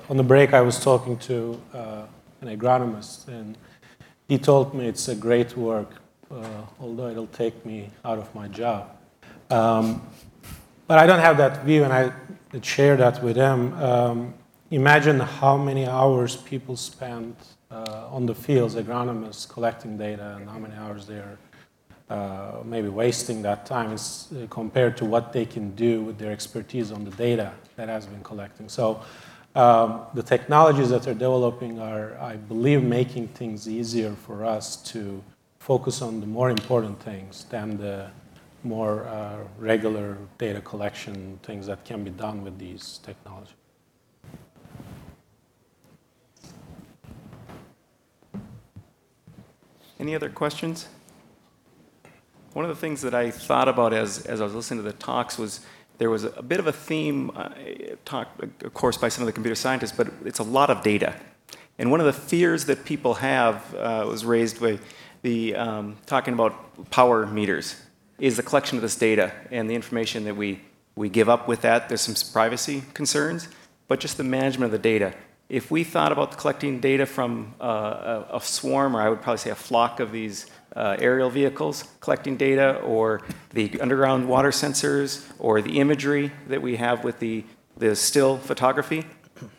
on 0.09 0.17
the 0.17 0.23
break 0.23 0.55
I 0.55 0.61
was 0.61 0.79
talking 0.79 1.15
to 1.29 1.61
uh, 1.75 2.01
an 2.41 2.47
agronomist, 2.57 3.27
and 3.27 3.55
he 4.27 4.39
told 4.39 4.73
me 4.73 4.87
it's 4.87 5.07
a 5.09 5.15
great 5.15 5.55
work 5.55 5.91
uh, 5.91 6.06
although 6.79 7.07
it'll 7.09 7.27
take 7.27 7.65
me 7.65 7.89
out 8.05 8.17
of 8.17 8.33
my 8.35 8.47
job. 8.47 8.89
Um, 9.49 10.01
but 10.87 10.97
I 10.97 11.05
don't 11.05 11.19
have 11.19 11.37
that 11.37 11.63
view, 11.63 11.83
and 11.83 11.93
I 11.93 12.11
share 12.61 12.95
that 12.97 13.21
with 13.23 13.35
them. 13.35 13.73
Um, 13.73 14.33
imagine 14.71 15.19
how 15.19 15.57
many 15.57 15.85
hours 15.85 16.35
people 16.35 16.75
spend 16.75 17.35
uh, 17.71 18.07
on 18.09 18.25
the 18.25 18.35
fields, 18.35 18.75
agronomists 18.75 19.47
collecting 19.47 19.97
data, 19.97 20.37
and 20.37 20.49
how 20.49 20.59
many 20.59 20.75
hours 20.75 21.05
they're 21.05 21.37
uh, 22.09 22.59
maybe 22.63 22.87
wasting 22.87 23.41
that 23.41 23.65
time 23.65 23.91
is, 23.91 24.29
uh, 24.31 24.47
compared 24.49 24.95
to 24.95 25.03
what 25.03 25.33
they 25.33 25.45
can 25.45 25.75
do 25.75 26.01
with 26.01 26.17
their 26.17 26.31
expertise 26.31 26.89
on 26.91 27.03
the 27.03 27.11
data 27.11 27.51
that 27.75 27.89
has 27.89 28.05
been 28.05 28.23
collecting. 28.23 28.69
So 28.69 29.01
um, 29.55 30.03
the 30.13 30.23
technologies 30.23 30.89
that 30.89 31.03
they're 31.03 31.13
developing 31.13 31.79
are, 31.79 32.17
I 32.19 32.37
believe, 32.37 32.81
making 32.81 33.27
things 33.29 33.67
easier 33.67 34.13
for 34.13 34.45
us 34.45 34.77
to 34.93 35.21
focus 35.67 36.01
on 36.01 36.21
the 36.21 36.25
more 36.25 36.49
important 36.49 36.97
things 37.03 37.43
than 37.49 37.77
the 37.77 38.09
more 38.63 39.05
uh, 39.05 39.35
regular 39.59 40.17
data 40.37 40.61
collection 40.61 41.37
things 41.43 41.67
that 41.67 41.83
can 41.83 42.05
be 42.05 42.09
done 42.09 42.41
with 42.41 42.57
these 42.57 43.01
technologies. 43.03 43.53
Any 49.99 50.15
other 50.15 50.29
questions? 50.29 50.87
One 52.53 52.63
of 52.63 52.69
the 52.69 52.79
things 52.79 53.01
that 53.01 53.13
I 53.13 53.29
thought 53.29 53.67
about 53.67 53.91
as, 53.91 54.25
as 54.25 54.39
I 54.39 54.45
was 54.45 54.55
listening 54.55 54.85
to 54.85 54.89
the 54.89 54.97
talks 54.97 55.37
was 55.37 55.59
there 55.97 56.09
was 56.09 56.23
a, 56.23 56.43
bit 56.43 56.61
of 56.61 56.67
a 56.67 56.71
theme 56.71 57.29
uh, 57.35 57.49
talk, 58.05 58.29
of 58.63 58.73
course, 58.73 58.95
by 58.95 59.09
some 59.09 59.21
of 59.21 59.25
the 59.25 59.33
computer 59.33 59.55
scientists, 59.55 59.91
but 59.91 60.07
it's 60.23 60.39
a 60.39 60.43
lot 60.43 60.69
of 60.69 60.81
data. 60.81 61.13
And 61.77 61.91
one 61.91 61.99
of 61.99 62.05
the 62.05 62.13
fears 62.13 62.65
that 62.65 62.85
people 62.85 63.15
have 63.15 63.75
uh, 63.75 64.05
was 64.07 64.23
raised 64.23 64.61
by 64.61 64.79
the 65.27 65.55
um, 65.55 65.97
talking 66.05 66.33
about 66.33 66.89
power 66.89 67.25
meters 67.25 67.75
is 68.17 68.37
the 68.37 68.43
collection 68.43 68.77
of 68.77 68.81
this 68.81 68.95
data 68.95 69.33
and 69.51 69.69
the 69.69 69.75
information 69.75 70.23
that 70.23 70.37
we, 70.37 70.61
we 70.95 71.09
give 71.09 71.27
up 71.27 71.49
with 71.49 71.61
that. 71.61 71.89
There's 71.89 71.99
some 72.09 72.15
privacy 72.31 72.81
concerns, 72.93 73.49
but 73.89 73.99
just 73.99 74.15
the 74.15 74.23
management 74.23 74.73
of 74.73 74.81
the 74.81 74.89
data. 74.93 75.13
If 75.49 75.69
we 75.69 75.83
thought 75.83 76.13
about 76.13 76.37
collecting 76.37 76.79
data 76.79 77.05
from 77.05 77.53
uh, 77.59 78.23
a, 78.31 78.37
a, 78.37 78.41
swarm, 78.41 78.95
or 78.95 79.01
I 79.01 79.09
would 79.09 79.21
probably 79.21 79.39
say 79.39 79.49
a 79.49 79.55
flock 79.55 79.99
of 79.99 80.13
these 80.13 80.45
uh, 80.75 80.95
aerial 80.99 81.29
vehicles 81.29 81.83
collecting 81.99 82.37
data, 82.37 82.77
or 82.79 83.21
the 83.51 83.81
underground 83.81 84.29
water 84.29 84.51
sensors, 84.51 85.29
or 85.39 85.61
the 85.61 85.79
imagery 85.79 86.31
that 86.47 86.61
we 86.61 86.77
have 86.77 87.03
with 87.03 87.19
the, 87.19 87.43
the 87.77 87.95
still 87.97 88.37
photography, 88.37 89.05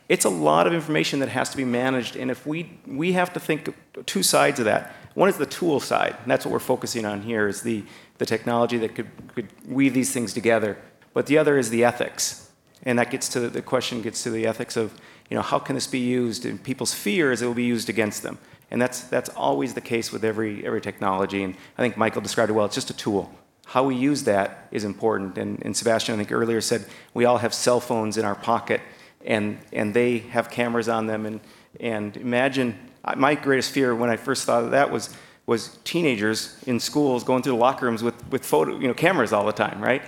it's 0.09 0.25
a 0.25 0.31
lot 0.31 0.67
of 0.67 0.73
information 0.73 1.21
that 1.21 1.29
has 1.29 1.51
to 1.51 1.57
be 1.57 1.65
managed. 1.65 2.17
And 2.17 2.31
if 2.31 2.47
we, 2.47 2.79
we 2.87 3.13
have 3.13 3.33
to 3.35 3.41
think 3.41 3.75
two 4.07 4.23
sides 4.23 4.59
of 4.59 4.65
that. 4.65 4.95
One 5.19 5.29
is 5.29 5.37
the 5.37 5.47
tool 5.47 5.81
side, 5.81 6.15
and 6.23 6.31
that's 6.31 6.45
what 6.45 6.53
we're 6.53 6.61
focusing 6.61 7.05
on 7.05 7.23
here, 7.23 7.49
is 7.49 7.63
the, 7.63 7.83
the 8.19 8.25
technology 8.25 8.79
that 8.79 8.95
could, 8.95 9.11
could 9.35 9.49
weave 9.67 9.93
these 9.93 10.13
things 10.13 10.33
together. 10.33 10.77
But 11.13 11.27
the 11.27 11.39
other 11.39 11.59
is 11.59 11.71
the 11.71 11.83
ethics. 11.83 12.53
And 12.85 13.01
that 13.01 13.11
gets 13.11 13.29
to 13.31 13.41
the 13.51 13.61
question 13.61 14.01
gets 14.01 14.23
to 14.23 14.31
the 14.31 14.47
ethics 14.47 14.77
of, 14.77 14.95
you 15.29 15.35
know, 15.37 15.43
how 15.43 15.59
can 15.59 15.75
this 15.75 15.89
be 15.89 15.99
used? 15.99 16.47
And 16.47 16.63
people's 16.63 16.95
fear 16.95 17.33
is 17.33 17.43
it 17.43 17.47
will 17.47 17.55
be 17.55 17.65
used 17.65 17.89
against 17.89 18.23
them. 18.23 18.39
And 18.71 18.81
that's, 18.81 19.01
that's 19.01 19.29
always 19.31 19.75
the 19.75 19.81
case 19.81 20.13
with 20.13 20.25
every, 20.25 20.65
every 20.65 20.81
technology. 20.81 21.43
And 21.43 21.57
I 21.77 21.83
think 21.83 21.97
Michael 21.97 22.23
described 22.23 22.51
it 22.51 22.53
well. 22.53 22.67
It's 22.67 22.77
just 22.77 22.91
a 22.91 22.97
tool. 22.97 23.29
how 23.69 23.85
we 23.85 23.95
use 23.95 24.25
that 24.25 24.67
is 24.71 24.85
important. 24.85 25.37
And, 25.37 25.63
and 25.63 25.77
Sebastian, 25.77 26.15
I 26.15 26.19
think 26.19 26.33
earlier 26.33 26.61
said 26.63 26.87
we 27.13 27.27
all 27.27 27.37
have 27.39 27.53
cell 27.53 27.81
phones 27.81 28.17
in 28.17 28.25
our 28.25 28.35
pocket, 28.35 28.81
and 29.27 29.59
and 29.73 29.93
they 29.93 30.19
have 30.19 30.51
cameras 30.51 30.89
on 30.89 31.07
them. 31.07 31.27
And 31.27 31.41
and 31.79 32.17
imagine 32.17 32.79
my 33.17 33.35
greatest 33.35 33.71
fear 33.71 33.95
when 33.95 34.11
I 34.11 34.17
first 34.17 34.45
thought 34.45 34.65
of 34.65 34.71
that 34.73 34.91
was 34.91 35.15
was 35.47 35.79
teenagers 35.85 36.63
in 36.67 36.79
schools 36.79 37.25
going 37.25 37.43
through 37.43 37.53
the 37.53 37.59
locker 37.59 37.87
rooms 37.87 38.03
with 38.03 38.15
with 38.31 38.45
photo 38.45 38.79
you 38.79 38.89
know 38.89 38.95
cameras 38.95 39.33
all 39.33 39.47
the 39.47 39.53
time, 39.53 39.81
right? 39.81 40.03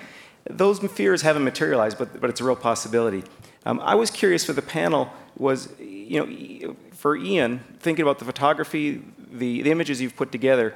Those 0.48 0.78
fears 0.78 1.22
haven't 1.22 1.44
materialized, 1.44 1.98
but 1.98 2.20
but 2.20 2.30
it's 2.30 2.40
a 2.40 2.44
real 2.44 2.56
possibility. 2.56 3.24
Um, 3.66 3.80
I 3.80 3.94
was 3.94 4.10
curious 4.10 4.44
for 4.44 4.52
the 4.52 4.62
panel 4.62 5.10
was 5.36 5.68
you 5.78 6.18
know 6.18 6.76
for 6.92 7.16
Ian 7.16 7.60
thinking 7.78 8.02
about 8.02 8.18
the 8.18 8.24
photography, 8.24 9.02
the, 9.30 9.62
the 9.62 9.70
images 9.70 10.00
you've 10.00 10.16
put 10.16 10.32
together 10.32 10.74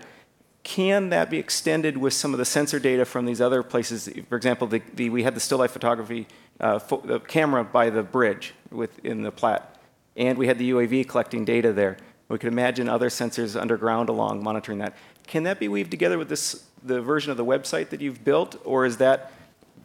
can 0.64 1.10
that 1.10 1.28
be 1.30 1.38
extended 1.38 1.98
with 1.98 2.14
some 2.14 2.32
of 2.32 2.38
the 2.38 2.44
sensor 2.44 2.80
data 2.80 3.04
from 3.04 3.26
these 3.26 3.40
other 3.40 3.62
places? 3.62 4.08
For 4.30 4.36
example, 4.36 4.66
the, 4.66 4.82
the, 4.94 5.10
we 5.10 5.22
had 5.22 5.34
the 5.34 5.40
still 5.40 5.58
life 5.58 5.70
photography 5.70 6.26
uh, 6.58 6.78
the 7.04 7.20
camera 7.20 7.62
by 7.62 7.90
the 7.90 8.02
bridge 8.02 8.54
within 8.70 9.22
the 9.22 9.30
Platte, 9.30 9.78
and 10.16 10.38
we 10.38 10.46
had 10.46 10.58
the 10.58 10.70
UAV 10.70 11.06
collecting 11.06 11.44
data 11.44 11.72
there. 11.72 11.98
We 12.28 12.38
could 12.38 12.52
imagine 12.52 12.88
other 12.88 13.08
sensors 13.08 13.60
underground 13.60 14.08
along 14.08 14.42
monitoring 14.42 14.78
that. 14.78 14.96
Can 15.26 15.42
that 15.44 15.60
be 15.60 15.68
weaved 15.68 15.90
together 15.90 16.18
with 16.18 16.28
this, 16.28 16.64
the 16.82 17.00
version 17.00 17.30
of 17.30 17.36
the 17.36 17.44
website 17.44 17.90
that 17.90 18.00
you've 18.00 18.24
built, 18.24 18.60
or 18.64 18.86
is 18.86 18.96
that 18.98 19.32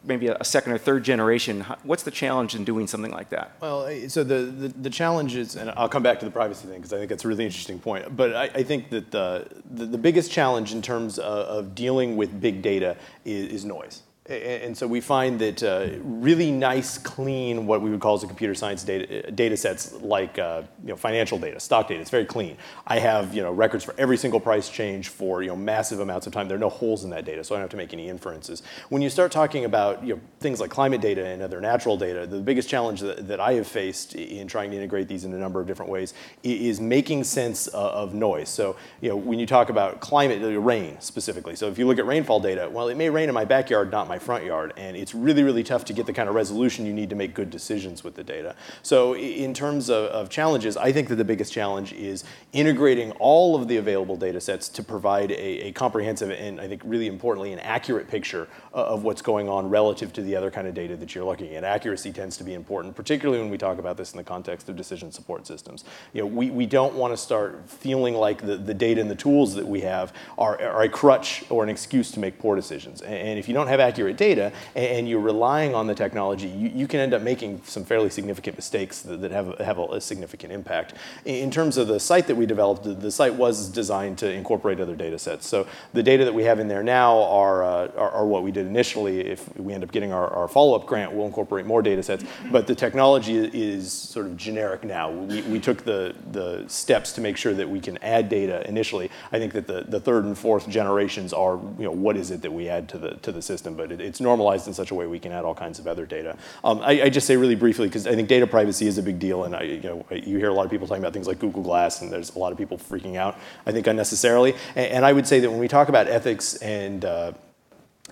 maybe 0.03 0.27
a 0.27 0.43
second 0.43 0.71
or 0.71 0.77
third 0.77 1.03
generation. 1.03 1.61
What's 1.83 2.03
the 2.03 2.11
challenge 2.11 2.55
in 2.55 2.63
doing 2.63 2.87
something 2.87 3.11
like 3.11 3.29
that? 3.29 3.51
Well, 3.59 3.89
so 4.07 4.23
the, 4.23 4.35
the, 4.35 4.67
the 4.69 4.89
challenge 4.89 5.35
is, 5.35 5.55
and 5.55 5.71
I'll 5.71 5.89
come 5.89 6.03
back 6.03 6.19
to 6.19 6.25
the 6.25 6.31
privacy 6.31 6.67
thing 6.67 6.77
because 6.77 6.93
I 6.93 6.97
think 6.97 7.09
that's 7.09 7.25
a 7.25 7.27
really 7.27 7.45
interesting 7.45 7.79
point, 7.79 8.15
but 8.15 8.35
I, 8.35 8.43
I 8.43 8.63
think 8.63 8.89
that 8.89 9.11
the, 9.11 9.47
the, 9.69 9.85
the, 9.85 9.97
biggest 9.97 10.31
challenge 10.31 10.73
in 10.73 10.81
terms 10.81 11.19
of, 11.19 11.47
of 11.47 11.75
dealing 11.75 12.15
with 12.15 12.39
big 12.39 12.61
data 12.61 12.95
is, 13.25 13.51
is 13.51 13.65
noise. 13.65 14.03
And 14.29 14.77
so 14.77 14.85
we 14.85 15.01
find 15.01 15.39
that 15.39 15.63
uh, 15.63 15.87
really 16.03 16.51
nice, 16.51 16.99
clean, 16.99 17.65
what 17.65 17.81
we 17.81 17.89
would 17.89 17.99
call 17.99 18.13
as 18.13 18.21
a 18.21 18.27
computer 18.27 18.53
science 18.53 18.83
data, 18.83 19.31
data 19.31 19.57
sets 19.57 19.91
like 19.93 20.37
uh, 20.37 20.61
you 20.83 20.89
know, 20.89 20.95
financial 20.95 21.39
data, 21.39 21.59
stock 21.59 21.87
data, 21.87 21.99
it's 21.99 22.11
very 22.11 22.25
clean. 22.25 22.55
I 22.85 22.99
have 22.99 23.33
you 23.33 23.41
know, 23.41 23.51
records 23.51 23.83
for 23.83 23.95
every 23.97 24.17
single 24.17 24.39
price 24.39 24.69
change 24.69 25.09
for 25.09 25.41
you 25.41 25.47
know, 25.47 25.55
massive 25.55 25.99
amounts 25.99 26.27
of 26.27 26.33
time. 26.33 26.47
There 26.47 26.57
are 26.57 26.59
no 26.59 26.69
holes 26.69 27.03
in 27.03 27.09
that 27.09 27.25
data, 27.25 27.43
so 27.43 27.55
I 27.55 27.57
don't 27.57 27.63
have 27.63 27.71
to 27.71 27.77
make 27.77 27.91
any 27.91 28.07
inferences. 28.07 28.61
When 28.89 29.01
you 29.01 29.09
start 29.09 29.31
talking 29.31 29.65
about 29.65 30.05
you 30.05 30.13
know, 30.13 30.21
things 30.39 30.59
like 30.59 30.69
climate 30.69 31.01
data 31.01 31.25
and 31.25 31.41
other 31.41 31.59
natural 31.59 31.97
data, 31.97 32.27
the 32.27 32.39
biggest 32.39 32.69
challenge 32.69 32.99
that, 33.01 33.27
that 33.27 33.39
I 33.39 33.53
have 33.53 33.65
faced 33.65 34.13
in 34.13 34.47
trying 34.47 34.69
to 34.69 34.77
integrate 34.77 35.07
these 35.07 35.25
in 35.25 35.33
a 35.33 35.39
number 35.39 35.59
of 35.59 35.65
different 35.65 35.91
ways 35.91 36.13
is 36.43 36.79
making 36.79 37.23
sense 37.23 37.65
of 37.69 38.13
noise. 38.13 38.49
So 38.49 38.75
you 39.01 39.09
know, 39.09 39.15
when 39.15 39.39
you 39.39 39.47
talk 39.47 39.71
about 39.71 40.01
climate, 40.01 40.39
rain 40.59 41.01
specifically, 41.01 41.55
so 41.55 41.67
if 41.67 41.79
you 41.79 41.87
look 41.87 41.97
at 41.97 42.05
rainfall 42.05 42.39
data, 42.39 42.69
well, 42.71 42.89
it 42.89 42.95
may 42.95 43.09
rain 43.09 43.27
in 43.27 43.33
my 43.33 43.45
backyard, 43.45 43.91
not 43.91 44.07
my 44.07 44.18
front 44.19 44.43
yard. 44.43 44.73
And 44.77 44.95
it's 44.95 45.15
really, 45.15 45.43
really 45.43 45.63
tough 45.63 45.85
to 45.85 45.93
get 45.93 46.05
the 46.05 46.13
kind 46.13 46.29
of 46.29 46.35
resolution 46.35 46.85
you 46.85 46.93
need 46.93 47.09
to 47.09 47.15
make 47.15 47.33
good 47.33 47.49
decisions 47.49 48.03
with 48.03 48.15
the 48.15 48.23
data. 48.23 48.55
So 48.83 49.15
in 49.15 49.53
terms 49.53 49.89
of, 49.89 50.05
of 50.05 50.29
challenges, 50.29 50.77
I 50.77 50.91
think 50.91 51.07
that 51.09 51.15
the 51.15 51.25
biggest 51.25 51.51
challenge 51.53 51.93
is 51.93 52.23
integrating 52.53 53.11
all 53.13 53.55
of 53.55 53.67
the 53.67 53.77
available 53.77 54.15
data 54.15 54.41
sets 54.41 54.69
to 54.69 54.83
provide 54.83 55.31
a, 55.31 55.67
a 55.67 55.71
comprehensive 55.71 56.31
and 56.31 56.59
I 56.59 56.67
think 56.67 56.81
really 56.85 57.07
importantly 57.07 57.53
an 57.53 57.59
accurate 57.59 58.07
picture 58.07 58.47
of 58.73 59.03
what's 59.03 59.21
going 59.21 59.49
on 59.49 59.69
relative 59.69 60.13
to 60.13 60.21
the 60.21 60.35
other 60.35 60.51
kind 60.51 60.67
of 60.67 60.73
data 60.73 60.95
that 60.97 61.15
you're 61.15 61.23
looking 61.23 61.55
at. 61.55 61.63
Accuracy 61.63 62.11
tends 62.11 62.37
to 62.37 62.43
be 62.43 62.53
important, 62.53 62.95
particularly 62.95 63.41
when 63.41 63.49
we 63.49 63.57
talk 63.57 63.79
about 63.79 63.97
this 63.97 64.11
in 64.11 64.17
the 64.17 64.23
context 64.23 64.69
of 64.69 64.75
decision 64.75 65.11
support 65.11 65.47
systems. 65.47 65.83
You 66.13 66.21
know, 66.21 66.27
we, 66.27 66.49
we 66.49 66.65
don't 66.65 66.95
want 66.95 67.13
to 67.13 67.17
start 67.17 67.69
feeling 67.69 68.13
like 68.15 68.45
the, 68.45 68.57
the 68.57 68.73
data 68.73 69.01
and 69.01 69.09
the 69.09 69.15
tools 69.15 69.55
that 69.55 69.67
we 69.67 69.81
have 69.81 70.13
are, 70.37 70.61
are 70.61 70.83
a 70.83 70.89
crutch 70.89 71.43
or 71.49 71.63
an 71.63 71.69
excuse 71.69 72.11
to 72.11 72.19
make 72.19 72.39
poor 72.39 72.55
decisions. 72.55 73.01
And, 73.01 73.13
and 73.13 73.39
if 73.39 73.47
you 73.47 73.53
don't 73.53 73.67
have 73.67 73.79
accurate 73.79 74.08
data 74.13 74.51
and 74.75 75.07
you're 75.07 75.19
relying 75.19 75.75
on 75.75 75.87
the 75.87 75.95
technology, 75.95 76.47
you, 76.47 76.69
you 76.69 76.87
can 76.87 76.99
end 76.99 77.13
up 77.13 77.21
making 77.21 77.61
some 77.63 77.83
fairly 77.83 78.09
significant 78.09 78.57
mistakes 78.57 79.01
that, 79.01 79.21
that 79.21 79.31
have, 79.31 79.57
have 79.59 79.77
a, 79.77 79.83
a, 79.83 80.01
significant 80.01 80.51
impact. 80.51 80.93
In 81.25 81.51
terms 81.51 81.77
of 81.77 81.87
the 81.87 81.99
site 81.99 82.27
that 82.27 82.35
we 82.35 82.45
developed, 82.45 82.83
the, 82.83 83.11
site 83.11 83.33
was 83.33 83.69
designed 83.69 84.17
to 84.19 84.31
incorporate 84.31 84.79
other 84.79 84.95
data 84.95 85.19
sets. 85.19 85.47
So 85.47 85.67
the 85.93 86.03
data 86.03 86.23
that 86.25 86.33
we 86.33 86.43
have 86.43 86.59
in 86.59 86.67
there 86.67 86.83
now 86.83 87.19
are, 87.23 87.63
uh, 87.63 87.87
are, 87.97 88.11
are, 88.11 88.25
what 88.25 88.43
we 88.43 88.51
did 88.51 88.67
initially. 88.67 89.21
If 89.21 89.57
we 89.57 89.73
end 89.73 89.83
up 89.83 89.91
getting 89.91 90.13
our, 90.13 90.27
our 90.29 90.47
follow-up 90.47 90.85
grant, 90.85 91.11
we'll 91.11 91.25
incorporate 91.25 91.65
more 91.65 91.81
data 91.81 92.03
sets. 92.03 92.23
But 92.51 92.67
the 92.67 92.75
technology 92.75 93.37
is 93.37 93.91
sort 93.91 94.25
of 94.25 94.37
generic 94.37 94.83
now. 94.83 95.11
We, 95.11 95.41
we 95.43 95.59
took 95.59 95.83
the, 95.83 96.15
the 96.31 96.65
steps 96.67 97.11
to 97.13 97.21
make 97.21 97.37
sure 97.37 97.53
that 97.53 97.69
we 97.69 97.79
can 97.79 97.97
add 97.97 98.29
data 98.29 98.67
initially. 98.67 99.09
I 99.31 99.39
think 99.39 99.53
that 99.53 99.67
the, 99.67 99.83
the 99.87 99.99
third 99.99 100.25
and 100.25 100.37
fourth 100.37 100.69
generations 100.69 101.33
are, 101.33 101.59
you 101.77 101.85
know, 101.85 101.91
what 101.91 102.15
is 102.15 102.31
it 102.31 102.41
that 102.41 102.51
we 102.51 102.69
add 102.69 102.87
to 102.89 102.97
the, 102.97 103.11
to 103.15 103.31
the 103.31 103.41
system? 103.41 103.75
But 103.89 103.99
it, 103.99 104.05
it's 104.05 104.21
normalized 104.21 104.67
in 104.67 104.73
such 104.73 104.91
a 104.91 104.95
way 104.95 105.07
we 105.07 105.19
can 105.19 105.31
add 105.31 105.45
all 105.45 105.55
kinds 105.55 105.79
of 105.79 105.87
other 105.87 106.05
data. 106.05 106.37
Um, 106.63 106.79
I, 106.81 107.03
I, 107.03 107.09
just 107.09 107.25
say 107.25 107.35
really 107.35 107.55
briefly, 107.55 107.87
because 107.87 108.05
I 108.05 108.15
think 108.15 108.27
data 108.27 108.45
privacy 108.45 108.87
is 108.87 108.97
a 108.97 109.03
big 109.03 109.19
deal, 109.19 109.45
and 109.45 109.55
I, 109.55 109.63
you, 109.63 109.81
know, 109.81 110.05
you 110.11 110.37
hear 110.37 110.49
a 110.49 110.53
lot 110.53 110.65
of 110.65 110.71
people 110.71 110.87
talking 110.87 111.03
about 111.03 111.13
things 111.13 111.27
like 111.27 111.39
Google 111.39 111.63
Glass, 111.63 112.01
and 112.01 112.11
there's 112.11 112.35
a 112.35 112.39
lot 112.39 112.51
of 112.51 112.57
people 112.57 112.77
freaking 112.77 113.15
out, 113.15 113.37
I 113.65 113.71
think 113.71 113.87
unnecessarily. 113.87 114.53
And, 114.75 114.91
and 114.91 115.05
I 115.05 115.13
would 115.13 115.27
say 115.27 115.39
that 115.39 115.49
when 115.49 115.59
we 115.59 115.67
talk 115.67 115.89
about 115.89 116.07
ethics 116.07 116.55
and 116.57 117.03
uh, 117.03 117.33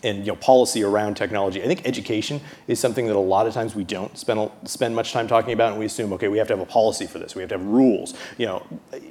and 0.04 0.20
you 0.20 0.32
know, 0.32 0.36
policy 0.36 0.84
around 0.84 1.16
technology. 1.16 1.62
I 1.62 1.66
think 1.66 1.88
education 1.88 2.42
is 2.68 2.80
something 2.80 3.08
that 3.08 3.16
a 3.16 3.20
lot 3.20 3.48
of 3.48 3.54
times 3.54 3.76
we 3.76 3.84
don't 3.84 4.18
spend, 4.18 4.50
spend 4.66 4.96
much 4.96 5.12
time 5.12 5.28
talking 5.28 5.54
about, 5.54 5.72
and 5.72 5.80
we 5.80 5.86
assume, 5.86 6.14
okay, 6.14 6.28
we 6.28 6.38
have 6.38 6.48
to 6.48 6.54
have 6.56 6.62
a 6.62 6.70
policy 6.70 7.08
for 7.08 7.20
this, 7.20 7.36
we 7.36 7.42
have 7.42 7.50
to 7.50 7.58
have 7.58 7.66
rules. 7.66 8.14
You 8.38 8.46
know, 8.48 8.68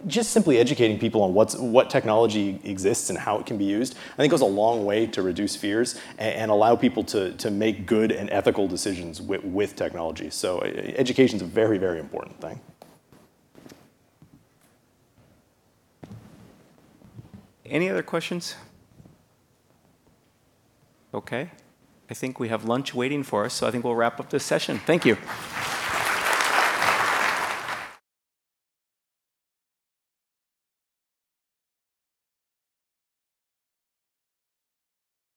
just 0.06 0.30
simply 0.30 0.58
educating 0.58 0.98
people 0.98 1.22
on 1.22 1.34
what's, 1.34 1.56
what 1.56 1.90
technology 1.90 2.60
exists 2.64 3.10
and 3.10 3.18
how 3.18 3.38
it 3.38 3.46
can 3.46 3.58
be 3.58 3.64
used, 3.64 3.96
I 4.14 4.16
think 4.16 4.30
goes 4.30 4.40
a 4.40 4.46
long 4.46 4.84
way 4.84 5.06
to 5.08 5.22
reduce 5.22 5.56
fears 5.56 5.98
and, 6.18 6.34
and 6.34 6.50
allow 6.50 6.76
people 6.76 7.04
to, 7.04 7.32
to 7.32 7.50
make 7.50 7.86
good 7.86 8.12
and 8.12 8.30
ethical 8.30 8.68
decisions 8.68 9.20
with, 9.20 9.44
with 9.44 9.76
technology. 9.76 10.30
So 10.30 10.60
education 10.60 11.36
is 11.36 11.42
a 11.42 11.46
very, 11.46 11.78
very 11.78 11.98
important 11.98 12.40
thing. 12.40 12.60
Any 17.68 17.90
other 17.90 18.02
questions? 18.02 18.54
Okay. 21.14 21.50
I 22.08 22.14
think 22.14 22.38
we 22.38 22.48
have 22.48 22.64
lunch 22.64 22.94
waiting 22.94 23.22
for 23.22 23.44
us, 23.44 23.54
so 23.54 23.66
I 23.66 23.70
think 23.70 23.84
we'll 23.84 23.96
wrap 23.96 24.20
up 24.20 24.30
this 24.30 24.44
session. 24.44 24.78
Thank 24.78 25.04
you. 25.04 25.16